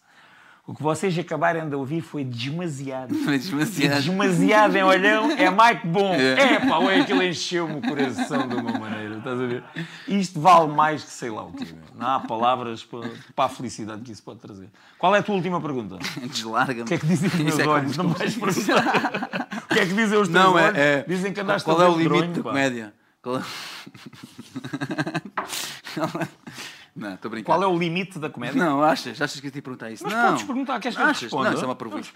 o 0.67 0.73
que 0.73 0.81
vocês 0.81 1.17
acabaram 1.19 1.69
de 1.69 1.75
ouvir 1.75 2.01
foi 2.01 2.23
demasiado. 2.23 3.13
Foi 3.23 3.37
demasiado. 3.37 4.03
Demasiado 4.03 4.75
em 4.75 4.83
olhão 4.83 5.29
é 5.31 5.49
mais 5.51 5.79
que 5.79 5.87
bom. 5.87 6.13
É, 6.13 6.55
é 6.55 6.59
pá, 6.59 6.79
ué, 6.79 7.01
aquilo 7.01 7.21
encheu-me 7.21 7.77
o 7.77 7.81
coração 7.81 8.47
de 8.47 8.55
uma 8.55 8.71
maneira. 8.71 9.17
Estás 9.17 9.39
a 9.39 9.45
ver? 9.45 9.63
Isto 10.07 10.39
vale 10.39 10.73
mais 10.73 11.03
que 11.03 11.11
sei 11.11 11.29
lá 11.29 11.43
o 11.43 11.53
quê. 11.53 11.67
Não 11.95 12.07
há 12.07 12.19
palavras 12.19 12.83
para, 12.83 13.07
para 13.35 13.45
a 13.45 13.49
felicidade 13.49 14.01
que 14.01 14.11
isso 14.11 14.23
pode 14.23 14.39
trazer. 14.39 14.69
Qual 14.97 15.15
é 15.15 15.19
a 15.19 15.23
tua 15.23 15.35
última 15.35 15.61
pergunta? 15.61 15.99
Deslarga-me. 16.23 16.81
O 16.81 16.85
que 16.85 16.95
é 16.95 16.97
que 16.97 17.05
dizem 17.05 17.29
os 17.29 17.35
meus 17.35 17.59
é 17.59 17.67
olhos? 17.67 17.95
Não 17.95 18.09
vais 18.09 18.35
perguntar. 18.35 19.49
o 19.69 19.73
que 19.73 19.79
é 19.79 19.85
que 19.85 19.93
dizem 19.93 20.19
os 20.19 20.27
teus 20.27 20.29
não, 20.29 20.55
olhos? 20.55 20.75
É, 20.75 20.99
é... 20.99 21.05
Dizem 21.07 21.31
que 21.31 21.41
andaste 21.41 21.65
Qual 21.65 21.79
é 21.79 21.87
o 21.87 21.95
limite 21.95 22.39
da 22.39 22.43
comédia? 22.43 22.91
Qual 23.21 23.37
é... 23.37 23.43
Não, 26.95 27.15
estou 27.15 27.29
brincando. 27.29 27.59
Qual 27.59 27.61
é 27.61 27.67
o 27.67 27.77
limite 27.77 28.17
da 28.17 28.29
comédia? 28.29 28.63
Não, 28.63 28.81
achas? 28.81 29.21
Achas 29.21 29.41
que 29.41 29.47
eu 29.47 29.51
te 29.51 29.61
perguntar 29.61 29.91
isso? 29.91 30.01
Mas 30.05 30.13
não. 30.13 30.29
podes 30.29 30.43
perguntar, 30.43 30.79
queres 30.79 30.95
que 30.95 31.03
eu 31.03 31.07
responda? 31.07 31.49
Não, 31.49 31.53
isso 31.53 31.63
é 31.63 31.67
uma 31.67 31.75
pergunta. 31.75 32.07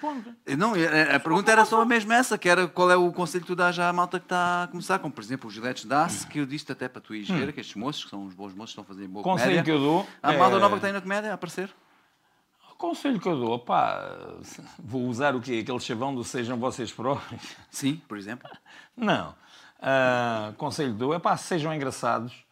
Não, 0.47 0.57
não 0.57 0.73
a, 0.73 1.15
a 1.18 1.19
pergunta 1.19 1.51
era 1.51 1.65
só 1.65 1.81
a 1.81 1.85
mesma 1.85 2.15
essa, 2.15 2.38
que 2.38 2.47
era 2.47 2.65
qual 2.65 2.89
é 2.89 2.95
o 2.95 3.11
conselho 3.11 3.41
que 3.41 3.47
tu 3.47 3.56
dás 3.57 3.77
à 3.77 3.91
malta 3.91 4.19
que 4.19 4.26
está 4.26 4.64
a 4.64 4.68
começar, 4.68 4.97
como 4.99 5.14
por 5.14 5.22
exemplo 5.22 5.49
os 5.49 5.53
Giletes 5.53 5.84
Dace, 5.84 6.26
que 6.26 6.39
eu 6.39 6.45
disse 6.45 6.72
até 6.72 6.88
para 6.88 7.01
tu 7.01 7.11
ver, 7.11 7.30
hum. 7.30 7.51
que 7.51 7.60
estes 7.60 7.76
moços, 7.76 8.06
que 8.06 8.10
são 8.10 8.23
uns 8.23 8.34
bons 8.34 8.53
moços, 8.53 8.69
estão 8.69 8.84
a 8.85 8.88
fazer 8.88 9.06
boa 9.10 9.22
conselho 9.22 9.49
comédia. 9.49 9.64
que 9.64 9.72
eu 9.72 9.80
dou 9.80 10.07
A 10.23 10.31
malta 10.31 10.56
é... 10.56 10.60
nova 10.60 10.69
que 10.69 10.77
está 10.77 10.88
aí 10.88 10.93
na 10.93 11.01
comédia 11.01 11.31
a 11.31 11.34
aparecer? 11.34 11.69
O 12.72 12.76
conselho 12.76 13.19
que 13.19 13.27
eu 13.27 13.38
dou, 13.38 13.60
pá, 13.60 14.10
vou 14.80 15.01
usar 15.07 15.35
o 15.35 15.41
quê? 15.41 15.60
Aquele 15.61 15.80
chavão 15.81 16.15
do 16.15 16.23
sejam 16.23 16.57
vocês 16.57 16.89
próprios? 16.89 17.41
Sim, 17.69 18.01
por 18.07 18.18
exemplo. 18.18 18.49
Não. 18.95 19.35
Uh, 19.80 20.53
conselho 20.53 20.93
que 20.93 20.99
dou 20.99 21.14
é 21.14 21.19
pá, 21.19 21.35
sejam 21.35 21.73
engraçados, 21.73 22.45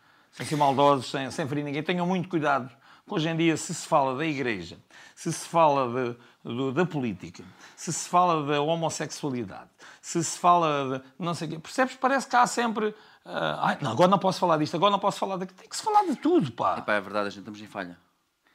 ser 0.46 0.56
maldosos, 0.56 1.10
sem, 1.10 1.30
sem 1.32 1.48
ferir 1.48 1.64
ninguém, 1.64 1.84
tenham 1.84 2.06
muito 2.06 2.30
cuidado 2.30 2.72
Hoje 3.10 3.30
em 3.30 3.38
dia, 3.38 3.56
se 3.56 3.74
se 3.74 3.88
fala 3.88 4.18
da 4.18 4.26
igreja, 4.26 4.78
se 5.16 5.32
se 5.32 5.48
fala 5.48 5.88
de, 5.88 6.54
de, 6.54 6.72
da 6.74 6.86
política, 6.86 7.42
se 7.74 7.94
se 7.94 8.10
fala 8.10 8.46
da 8.46 8.62
homossexualidade, 8.62 9.70
se 10.02 10.22
se 10.22 10.38
fala 10.38 11.00
de 11.00 11.24
não 11.24 11.34
sei 11.34 11.48
o 11.48 11.52
quê, 11.52 11.60
percebes? 11.60 11.96
Parece 11.96 12.28
que 12.28 12.36
há 12.36 12.46
sempre. 12.46 12.88
Uh, 12.88 13.60
ai, 13.60 13.78
não, 13.82 13.92
agora 13.92 14.10
não 14.10 14.20
posso 14.20 14.42
falar 14.42 14.58
disto, 14.58 14.76
agora 14.76 14.92
não 14.92 15.00
posso 15.00 15.20
falar 15.20 15.38
daquilo. 15.38 15.58
Tem 15.58 15.70
que 15.70 15.78
se 15.78 15.84
falar 15.84 16.04
de 16.06 16.18
tudo, 16.18 16.52
pá. 16.52 16.80
Epá, 16.80 16.96
é 16.96 17.02
verdade, 17.02 17.28
a 17.28 17.30
gente 17.30 17.40
estamos 17.40 17.62
em 17.62 17.68
falha. 17.68 17.98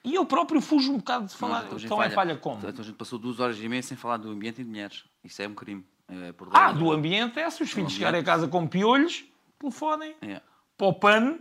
E 0.05 0.15
eu 0.15 0.27
próprio 0.27 0.61
fujo 0.61 0.93
um 0.93 0.99
bocado 0.99 1.27
de 1.27 1.35
falar. 1.35 1.63
Não, 1.63 1.79
então 1.79 1.97
falha. 1.97 2.09
é 2.09 2.11
falha 2.11 2.37
como? 2.37 2.59
Então 2.59 2.83
a 2.83 2.85
gente 2.85 2.97
passou 2.97 3.19
duas 3.19 3.41
horas 3.41 3.59
e 3.59 3.67
meia 3.67 3.83
sem 3.83 3.97
falar 3.97 4.19
do 4.19 4.31
ambiente 4.31 4.61
e 4.61 4.65
de 4.65 4.69
mulheres. 4.69 5.05
Isso 5.25 5.41
é 5.41 5.49
um 5.49 5.55
crime. 5.55 5.83
É 6.11 6.35
ah, 6.51 6.73
do 6.73 6.93
ambiente 6.93 7.39
é 7.39 7.49
se 7.49 7.63
os 7.63 7.73
filhos 7.73 7.93
chegarem 7.93 8.21
a 8.21 8.25
casa 8.25 8.47
com 8.47 8.67
piolhos, 8.67 9.25
telefonem. 9.59 10.15
Yeah 10.23 10.43
para 10.83 10.89
o 10.89 10.93
pano 10.93 11.39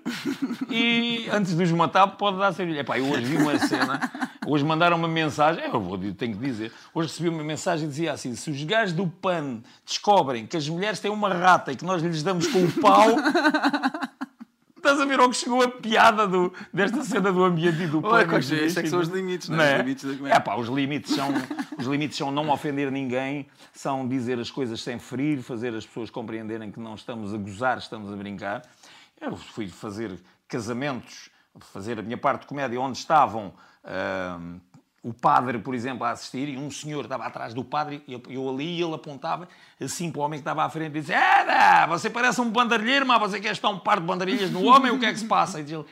e 0.70 1.28
antes 1.32 1.58
de 1.58 1.64
os 1.64 1.72
matar 1.72 2.06
pode 2.10 2.38
dar 2.38 2.54
cerveja. 2.54 2.82
Epá, 2.82 3.00
eu 3.00 3.10
hoje 3.10 3.26
vi 3.26 3.38
uma 3.38 3.58
cena, 3.58 4.12
hoje 4.46 4.64
mandaram 4.64 4.96
uma 4.96 5.08
mensagem, 5.08 5.64
eu 5.64 5.82
vou, 5.82 5.98
tenho 5.98 6.38
que 6.38 6.46
dizer, 6.46 6.72
hoje 6.94 7.08
recebi 7.08 7.30
uma 7.30 7.44
mensagem 7.44 7.88
e 7.88 7.90
dizia 7.90 8.14
assim, 8.14 8.36
se 8.36 8.52
os 8.52 8.64
gajos 8.64 8.94
do 8.94 9.08
PAN 9.08 9.64
descobrem 9.84 10.46
que 10.46 10.56
as 10.56 10.70
mulheres 10.70 11.00
têm 11.00 11.10
uma 11.10 11.34
rata 11.34 11.72
e 11.72 11.76
que 11.76 11.84
nós 11.84 12.04
lhes 12.04 12.22
damos 12.22 12.46
com 12.46 12.64
o 12.64 12.72
pau... 12.74 13.08
Estás 14.78 15.00
a 15.00 15.06
ver 15.06 15.20
que 15.30 15.36
chegou 15.36 15.62
a 15.62 15.68
piada 15.68 16.28
do, 16.28 16.52
desta 16.74 17.04
cena 17.04 17.32
do 17.32 17.44
ambiente 17.44 17.84
e 17.84 17.88
do 17.88 18.02
plano? 18.02 18.34
Olha, 18.34 18.40
isso 18.40 18.80
é 18.80 18.82
que 18.82 18.90
são 18.90 19.00
os 19.00 19.10
limites, 19.10 19.48
não, 19.48 19.62
é? 19.62 19.74
Os 19.74 19.78
limites 19.78 20.20
da 20.20 20.30
É 20.30 20.40
pá, 20.40 20.56
os 20.56 20.68
limites, 20.70 21.14
são, 21.14 21.30
os 21.78 21.86
limites 21.86 22.18
são 22.18 22.32
não 22.32 22.50
ofender 22.50 22.92
ninguém, 22.92 23.46
são 23.72 24.08
dizer 24.08 24.40
as 24.40 24.50
coisas 24.50 24.82
sem 24.82 24.98
ferir, 24.98 25.44
fazer 25.44 25.76
as 25.76 25.86
pessoas 25.86 26.10
compreenderem 26.10 26.72
que 26.72 26.80
não 26.80 26.96
estamos 26.96 27.32
a 27.32 27.38
gozar, 27.38 27.78
estamos 27.78 28.12
a 28.12 28.16
brincar. 28.16 28.64
Eu 29.22 29.36
fui 29.38 29.68
fazer 29.68 30.20
casamentos, 30.48 31.30
fazer 31.60 32.00
a 32.00 32.02
minha 32.02 32.18
parte 32.18 32.42
de 32.42 32.48
comédia, 32.48 32.82
onde 32.82 32.98
estavam 32.98 33.54
uh, 33.84 34.60
o 35.04 35.14
padre, 35.14 35.60
por 35.60 35.74
exemplo, 35.74 36.04
a 36.04 36.12
assistir, 36.12 36.50
e 36.50 36.58
um 36.58 36.70
senhor 36.70 37.04
estava 37.04 37.26
atrás 37.26 37.54
do 37.54 37.64
padre, 37.64 38.04
e 38.08 38.14
eu, 38.14 38.22
eu 38.28 38.50
ali, 38.50 38.80
e 38.80 38.82
ele 38.82 38.94
apontava 38.94 39.48
assim 39.80 40.12
para 40.12 40.22
o 40.22 40.24
homem 40.24 40.40
que 40.40 40.42
estava 40.42 40.64
à 40.64 40.70
frente 40.70 40.98
e 40.98 41.02
dizia: 41.02 41.18
Era, 41.18 41.86
você 41.88 42.10
parece 42.10 42.42
um 42.42 42.50
bandalheiro, 42.50 43.06
mas 43.06 43.20
você 43.20 43.40
quer 43.40 43.52
estar 43.52 43.70
um 43.70 43.80
par 43.80 44.00
de 44.00 44.06
bandalheiras 44.06 44.52
no 44.52 44.64
homem, 44.66 44.92
o 44.92 45.00
que 45.00 45.06
é 45.06 45.14
que 45.14 45.20
se 45.20 45.28
passa? 45.28 45.60
E 45.60 45.64
ele: 45.64 45.86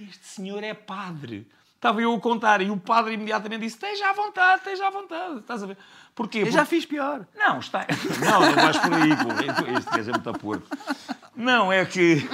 Este 0.00 0.26
senhor 0.26 0.62
é 0.62 0.74
padre. 0.74 1.48
Estava 1.74 2.02
eu 2.02 2.12
a 2.12 2.18
contar 2.18 2.60
e 2.60 2.70
o 2.70 2.76
padre 2.76 3.14
imediatamente 3.14 3.60
disse: 3.60 3.76
Esteja 3.76 4.10
à 4.10 4.12
vontade, 4.12 4.58
esteja 4.58 4.88
à 4.88 4.90
vontade. 4.90 5.38
Estás 5.38 5.62
a 5.62 5.66
ver? 5.66 5.78
Porquê? 6.12 6.38
Eu 6.38 6.42
Porque... 6.42 6.56
já 6.56 6.64
fiz 6.64 6.84
pior. 6.84 7.24
Não, 7.36 7.60
está. 7.60 7.86
Não, 8.18 8.40
não 8.40 8.54
vais 8.54 8.78
por 8.78 8.92
aí, 8.92 9.16
pô. 9.16 9.78
Este 9.78 9.90
gajo 9.90 10.10
é 10.10 10.12
muito 10.12 10.38
porco. 10.40 10.66
Não, 11.38 11.72
é 11.72 11.84
que. 11.84 12.18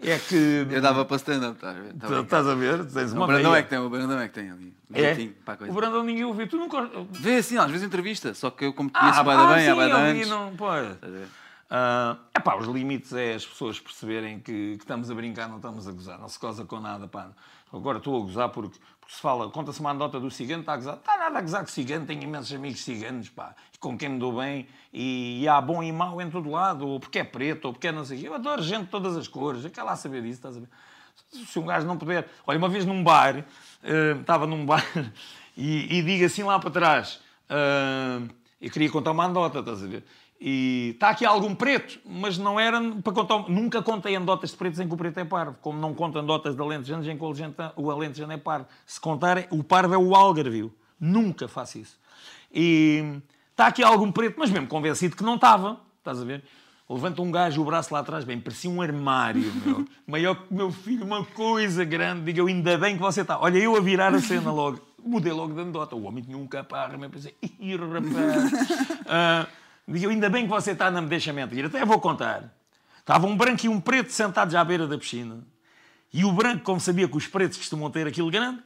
É 0.00 0.16
que. 0.16 0.64
Eu 0.70 0.80
dava 0.80 1.04
para 1.04 1.16
stand-up, 1.16 1.58
tá, 1.58 1.74
tá 1.98 2.20
estás 2.20 2.46
a 2.46 2.54
ver? 2.54 2.84
Tens 2.86 3.12
uma 3.12 3.24
o 3.24 3.26
Brandão 3.26 3.54
é 3.54 3.62
que 3.64 3.68
tem, 3.68 3.78
o 3.80 3.90
Brandão 3.90 4.20
é 4.20 4.28
que 4.28 4.34
tem 4.34 4.48
ali. 4.48 4.72
É? 4.94 5.68
o 5.68 5.72
Brandão 5.72 6.04
ninguém 6.04 6.24
ouviu. 6.24 6.48
Tu 6.48 6.56
nunca. 6.56 6.88
Vê 7.10 7.38
assim, 7.38 7.58
às 7.58 7.68
vezes 7.68 7.84
entrevista, 7.84 8.32
só 8.32 8.48
que 8.48 8.66
eu, 8.66 8.72
como 8.72 8.90
conheço 8.90 9.18
ah, 9.18 9.22
ah, 9.22 9.54
bem, 9.54 9.64
sim, 9.64 9.70
há 9.70 9.96
antes. 9.96 10.28
Não, 10.28 10.54
pô. 10.54 10.66
Uh, 10.70 12.16
é 12.32 12.40
pá, 12.40 12.56
os 12.56 12.66
limites 12.66 13.12
é 13.12 13.34
as 13.34 13.44
pessoas 13.44 13.78
perceberem 13.78 14.38
que, 14.38 14.76
que, 14.76 14.82
estamos 14.84 15.10
a 15.10 15.14
brincar, 15.14 15.48
não 15.48 15.56
estamos 15.56 15.86
a 15.86 15.92
gozar, 15.92 16.18
não 16.18 16.28
se 16.28 16.38
goza 16.38 16.64
com 16.64 16.80
nada, 16.80 17.06
pá. 17.08 17.30
Agora 17.70 17.98
estou 17.98 18.16
a 18.16 18.20
gozar 18.20 18.48
porque, 18.48 18.78
porque 19.00 19.14
se 19.14 19.20
fala, 19.20 19.50
conta-se 19.50 19.78
uma 19.80 19.90
anedota 19.90 20.18
do 20.18 20.30
cigano, 20.30 20.60
está 20.60 20.72
a 20.74 20.76
gozar. 20.76 20.94
Está 20.94 21.18
nada 21.18 21.38
a 21.38 21.42
gozar 21.42 21.60
com 21.60 21.66
cigano, 21.66 22.06
tenho 22.06 22.22
imensos 22.22 22.54
amigos 22.54 22.80
ciganos, 22.80 23.28
pá, 23.28 23.54
com 23.80 23.98
quem 23.98 24.08
me 24.08 24.18
dou 24.18 24.38
bem, 24.38 24.66
e, 24.92 25.42
e, 25.42 25.48
há 25.48 25.60
bom 25.60 25.82
e 25.82 25.92
mau 25.92 26.20
em 26.20 26.30
todo 26.30 26.50
lado, 26.50 26.86
ou 26.86 27.00
porque 27.00 27.18
é 27.18 27.24
preto, 27.24 27.66
ou 27.66 27.72
porque 27.72 27.88
é 27.88 27.92
não 27.92 28.04
sei 28.04 28.18
o 28.18 28.20
quê. 28.20 28.28
Eu 28.28 28.34
adoro 28.34 28.62
gente 28.62 28.84
de 28.84 28.90
todas 28.90 29.16
as 29.16 29.28
cores, 29.28 29.64
é 29.64 29.70
que 29.70 29.80
lá 29.80 29.94
saber 29.96 30.22
disso, 30.22 30.34
estás 30.34 30.56
a 30.56 30.60
ver? 30.60 30.68
Se 31.46 31.58
um 31.58 31.66
gajo 31.66 31.86
não 31.86 31.98
puder. 31.98 32.28
Olha, 32.46 32.58
uma 32.58 32.68
vez 32.68 32.86
num 32.86 33.02
bar, 33.02 33.44
eh, 33.82 34.16
estava 34.20 34.46
num 34.46 34.64
bar 34.64 34.84
e, 35.56 35.98
e 35.98 36.02
digo 36.02 36.24
assim 36.24 36.42
lá 36.42 36.58
para 36.58 36.70
trás: 36.70 37.20
eh, 37.50 38.22
eu 38.60 38.70
queria 38.70 38.90
contar 38.90 39.10
uma 39.10 39.24
anedota, 39.24 39.58
estás 39.58 39.82
a 39.82 39.86
ver? 39.86 40.04
E 40.40 40.92
está 40.94 41.10
aqui 41.10 41.26
algum 41.26 41.52
preto, 41.54 41.98
mas 42.04 42.38
não 42.38 42.58
era 42.60 42.80
para 43.02 43.12
contar. 43.12 43.48
Nunca 43.48 43.82
contei 43.82 44.14
anedotas 44.14 44.50
de 44.50 44.56
pretos 44.56 44.78
em 44.78 44.86
que 44.86 44.94
o 44.94 44.96
preto 44.96 45.18
é 45.18 45.24
parvo, 45.24 45.56
como 45.60 45.78
não 45.78 45.92
conto 45.92 46.18
anedotas 46.18 46.54
de 46.54 46.62
alentejanos 46.62 47.06
em 47.08 47.18
que 47.18 47.24
o 47.76 47.90
alentejano 47.90 48.32
é 48.32 48.36
parvo. 48.36 48.66
Se 48.86 49.00
contar, 49.00 49.46
o 49.50 49.64
parvo 49.64 49.94
é 49.94 49.98
o 49.98 50.14
algarvio. 50.14 50.72
Nunca 50.98 51.48
faço 51.48 51.78
isso. 51.78 51.98
E 52.52 53.20
está 53.58 53.66
aqui 53.66 53.82
algum 53.82 54.12
preto, 54.12 54.36
mas 54.38 54.50
mesmo 54.50 54.68
convencido 54.68 55.16
que 55.16 55.24
não 55.24 55.34
estava, 55.34 55.80
estás 55.98 56.22
a 56.22 56.24
ver? 56.24 56.44
Levanta 56.88 57.20
um 57.20 57.30
gajo 57.30 57.60
o 57.60 57.64
braço 57.64 57.92
lá 57.92 58.00
atrás, 58.00 58.24
bem, 58.24 58.38
parecia 58.38 58.70
um 58.70 58.80
armário, 58.80 59.52
meu. 59.66 59.84
Maior 60.06 60.36
que 60.36 60.54
meu 60.54 60.70
filho, 60.70 61.04
uma 61.04 61.24
coisa 61.24 61.84
grande. 61.84 62.22
Diga 62.22 62.40
eu, 62.40 62.46
ainda 62.46 62.78
bem 62.78 62.94
que 62.94 63.02
você 63.02 63.22
está. 63.22 63.38
Olha, 63.38 63.58
eu 63.58 63.76
a 63.76 63.80
virar 63.80 64.14
a 64.14 64.20
cena 64.20 64.52
logo. 64.52 64.80
Mudei 65.04 65.32
logo 65.32 65.52
de 65.52 65.60
anedota. 65.60 65.96
O 65.96 66.04
homem 66.04 66.22
tinha 66.22 66.38
um 66.38 66.46
caparra, 66.46 66.96
mas 66.96 67.10
pensei, 67.10 67.34
ih, 67.42 67.76
rapaz. 67.76 68.98
Ah, 69.10 69.46
digo 69.86 70.06
eu, 70.06 70.10
ainda 70.10 70.30
bem 70.30 70.44
que 70.44 70.50
você 70.50 70.70
está, 70.70 70.90
não 70.90 71.02
me 71.02 71.08
deixa 71.08 71.32
mentir. 71.32 71.64
Até 71.64 71.84
vou 71.84 72.00
contar. 72.00 72.54
Estava 73.00 73.26
um 73.26 73.36
branco 73.36 73.66
e 73.66 73.68
um 73.68 73.80
preto 73.80 74.12
sentados 74.12 74.54
à 74.54 74.64
beira 74.64 74.86
da 74.86 74.96
piscina. 74.96 75.40
E 76.12 76.24
o 76.24 76.32
branco, 76.32 76.62
como 76.62 76.80
sabia 76.80 77.08
que 77.08 77.16
os 77.16 77.26
pretos 77.26 77.58
costumam 77.58 77.90
ter 77.90 78.06
aquilo 78.06 78.30
grande, 78.30 78.62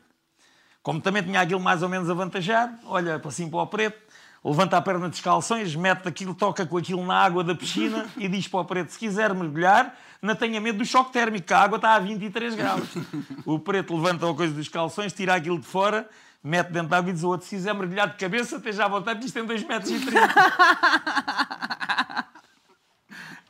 como 0.82 1.00
também 1.00 1.22
tinha 1.22 1.40
aquilo 1.40 1.60
mais 1.60 1.82
ou 1.82 1.88
menos 1.88 2.10
avantajado, 2.10 2.76
olha 2.86 3.18
para 3.18 3.28
assim 3.28 3.48
para 3.48 3.60
o 3.60 3.66
preto, 3.66 4.11
levanta 4.44 4.76
a 4.76 4.82
perna 4.82 5.08
dos 5.08 5.20
calções, 5.20 5.74
mete 5.76 6.08
aquilo, 6.08 6.34
toca 6.34 6.66
com 6.66 6.76
aquilo 6.76 7.04
na 7.06 7.16
água 7.16 7.44
da 7.44 7.54
piscina 7.54 8.06
e 8.16 8.28
diz 8.28 8.48
para 8.48 8.60
o 8.60 8.64
preto: 8.64 8.90
se 8.92 8.98
quiser 8.98 9.32
mergulhar, 9.34 9.96
não 10.20 10.34
tenha 10.34 10.60
medo 10.60 10.78
do 10.78 10.84
choque 10.84 11.12
térmico, 11.12 11.46
que 11.46 11.54
a 11.54 11.60
água 11.60 11.76
está 11.76 11.94
a 11.94 11.98
23 11.98 12.54
graus. 12.54 12.88
O 13.44 13.58
preto 13.58 13.94
levanta 13.96 14.28
a 14.30 14.34
coisa 14.34 14.54
dos 14.54 14.68
calções, 14.68 15.12
tira 15.12 15.34
aquilo 15.34 15.58
de 15.58 15.66
fora, 15.66 16.08
mete 16.42 16.68
dentro 16.70 16.88
da 16.88 16.98
água 16.98 17.10
e 17.10 17.12
diz 17.12 17.24
ao 17.24 17.30
outro: 17.30 17.46
se 17.46 17.56
quiser 17.56 17.74
mergulhar 17.74 18.08
de 18.08 18.16
cabeça, 18.16 18.56
esteja 18.56 18.84
à 18.84 18.88
vontade, 18.88 19.18
que 19.20 19.26
isto 19.26 19.34
tem 19.34 19.44
2 19.44 19.64
metros 19.64 19.90
e 19.90 20.00
30. 20.06 20.28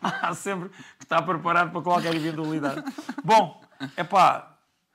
Há 0.02 0.34
sempre 0.34 0.68
que 0.98 1.04
está 1.04 1.22
preparado 1.22 1.70
para 1.70 1.80
qualquer 1.80 2.12
eventualidade. 2.14 2.82
Bom, 3.24 3.60
é 3.96 4.02
pá, 4.02 4.48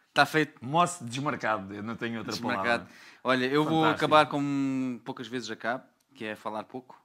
Está 0.10 0.26
feito. 0.26 0.54
moço 0.66 1.04
desmarcado, 1.06 1.74
eu 1.76 1.84
não 1.84 1.96
tenho 1.96 2.18
outra 2.18 2.34
Desmarcado. 2.34 2.66
palavra. 2.66 2.88
Olha, 3.24 3.46
eu 3.46 3.64
vou 3.64 3.82
Fantástico. 3.84 4.06
acabar 4.06 4.26
como 4.28 5.00
poucas 5.04 5.28
vezes 5.28 5.50
acabo, 5.52 5.84
que 6.16 6.26
é 6.26 6.36
falar 6.36 6.64
pouco. 6.64 6.96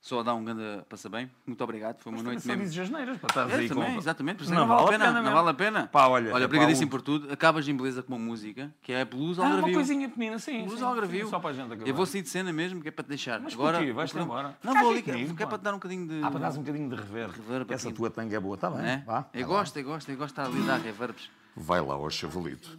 Só 0.00 0.22
dar 0.22 0.34
um 0.34 0.44
grande 0.44 0.62
passa 0.86 1.08
bem. 1.08 1.30
Muito 1.46 1.64
obrigado. 1.64 1.98
Foi 1.98 2.12
uma 2.12 2.18
Mas 2.22 2.26
noite 2.26 2.46
mesmo. 2.46 2.62
dizes 2.62 2.78
asneiras 2.78 3.16
para 3.16 3.26
estar 3.30 3.48
É, 3.50 3.54
aí 3.60 3.68
também, 3.70 3.92
com... 3.92 3.98
exatamente. 3.98 4.44
É 4.44 4.50
Não 4.54 4.66
não, 4.66 4.66
vale 4.68 4.82
a 4.82 4.90
pena. 4.90 5.04
pena 5.06 5.22
não 5.22 5.32
vale 5.32 5.48
a 5.48 5.54
pena. 5.54 5.86
Pá, 5.86 6.06
olha, 6.08 6.26
olha 6.30 6.40
pá, 6.40 6.44
obrigadíssimo 6.44 6.90
por 6.90 7.00
tudo. 7.00 7.32
Acabas 7.32 7.66
em 7.66 7.74
beleza 7.74 8.02
com 8.02 8.14
uma 8.14 8.22
música, 8.22 8.70
que 8.82 8.92
é 8.92 9.02
Blues 9.02 9.38
Ah, 9.38 9.42
uma 9.44 9.50
Algarvio. 9.52 9.74
coisinha 9.76 10.06
pequenina, 10.06 10.38
sim. 10.38 10.64
Blues 10.66 10.78
sim, 10.80 10.84
Algarvio. 10.84 11.24
sim, 11.24 11.30
Só 11.30 11.40
para 11.40 11.48
a 11.48 11.52
gente 11.54 11.72
acabar. 11.72 11.88
Eu 11.88 11.94
vou 11.94 12.04
sair 12.04 12.20
de 12.20 12.28
cena 12.28 12.52
mesmo, 12.52 12.82
que 12.82 12.88
é 12.88 12.90
para 12.90 13.02
te 13.02 13.08
deixar. 13.08 13.40
Mas 13.40 13.54
Agora, 13.54 13.78
porquê? 13.78 13.92
Vais-te 13.94 14.18
embora? 14.18 14.54
Não, 14.62 14.74
vou 14.74 14.90
ali, 14.90 15.02
que 15.02 15.10
comigo, 15.10 15.34
que 15.36 15.42
é 15.42 15.46
pá. 15.46 15.50
para 15.52 15.58
te 15.58 15.62
dar 15.62 15.70
um 15.70 15.76
bocadinho 15.78 16.06
de... 16.06 16.22
Ah, 16.22 16.30
para 16.30 16.40
dar 16.40 16.50
um 16.52 16.56
bocadinho 16.62 16.90
de 16.90 16.96
reverb. 16.96 17.32
Reverb 17.32 17.72
Essa 17.72 17.90
tua 17.90 18.10
tanga 18.10 18.36
é 18.36 18.40
boa, 18.40 18.56
está 18.56 18.68
bem? 18.68 18.84
É? 18.86 18.96
Vá, 19.06 19.24
eu 19.32 19.40
lá. 19.40 19.46
gosto, 19.46 19.78
eu 19.78 19.84
gosto, 19.84 20.10
eu 20.10 20.18
gosto 20.18 20.34
de 20.34 20.40
estar 20.42 20.52
ali 20.54 20.62
a 20.64 20.76
dar 20.76 20.80
reverbs. 20.84 21.30
Vai 21.56 21.80
lá 21.80 21.94
ao 21.94 22.10
chavalito. 22.10 22.78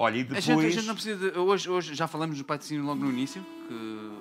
Olha, 0.00 0.16
e 0.16 0.20
A 0.20 0.22
depois... 0.22 0.44
gente, 0.44 0.64
a 0.64 0.70
gente 0.70 0.86
não 0.86 0.94
precisa 0.94 1.30
de, 1.32 1.36
hoje, 1.38 1.68
hoje 1.68 1.92
já 1.94 2.06
falamos 2.06 2.38
do 2.38 2.44
patrocínio 2.44 2.84
logo 2.84 3.00
no 3.02 3.10
início, 3.10 3.44
que 3.66 3.74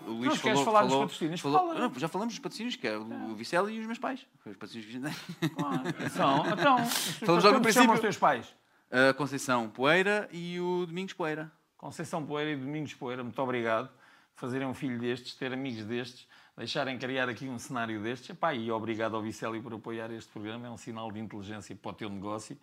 o 0.10 0.14
Luís 0.14 0.26
Não, 0.30 0.38
queres 0.38 0.42
falou... 0.42 0.66
falar 0.66 0.82
dos 0.82 0.92
falou, 0.92 1.06
patrocínios, 1.06 1.40
falou- 1.42 1.60
fala. 1.60 1.80
Não, 1.80 2.00
já 2.00 2.08
falamos 2.08 2.34
dos 2.34 2.40
patrocínios, 2.42 2.76
que 2.76 2.88
é 2.88 2.98
o 2.98 3.36
Vicel 3.36 3.70
e 3.70 3.80
os 3.80 3.86
meus 3.86 4.00
pais. 4.00 4.26
Foi 4.40 4.54
os 4.54 4.58
patrocínios 4.58 4.90
que 4.90 4.98
a 4.98 5.10
gente 5.10 5.16
tem. 5.40 5.52
Ah, 5.64 6.10
São, 6.10 6.46
então... 6.48 6.86
Falamos 7.26 7.44
logo 7.44 7.58
no 7.58 7.62
princípio. 7.62 7.94
os 7.94 8.00
teus 8.00 8.18
pais? 8.18 8.48
A 8.90 9.14
Conceição 9.14 9.70
Poeira 9.70 10.28
e 10.32 10.60
o 10.60 10.86
Domingos 10.88 11.14
Poeira. 11.14 11.52
Conceição 11.78 12.26
Poeira 12.26 12.52
e 12.52 12.56
Domingos 12.56 12.96
Poeira, 12.96 13.24
muito 13.24 13.40
obrigado 13.40 13.88
por 14.34 14.42
fazerem 14.42 14.68
um 14.68 14.74
filho 14.74 14.98
destes, 14.98 15.36
ter 15.36 15.54
amigos 15.54 15.86
destes, 15.86 16.28
deixarem 16.58 16.98
criar 16.98 17.30
aqui 17.30 17.48
um 17.48 17.60
cenário 17.60 18.02
destes. 18.02 18.32
Epá, 18.32 18.52
e 18.56 18.72
obrigado 18.72 19.16
ao 19.16 19.22
Vicélio 19.22 19.62
por 19.62 19.74
apoiar 19.76 20.10
este 20.12 20.32
programa, 20.32 20.66
é 20.66 20.72
um 20.72 20.78
sinal 20.78 21.12
de 21.12 21.20
inteligência 21.20 21.76
para 21.76 21.92
o 21.92 21.94
teu 21.94 22.10
negócio 22.10 22.58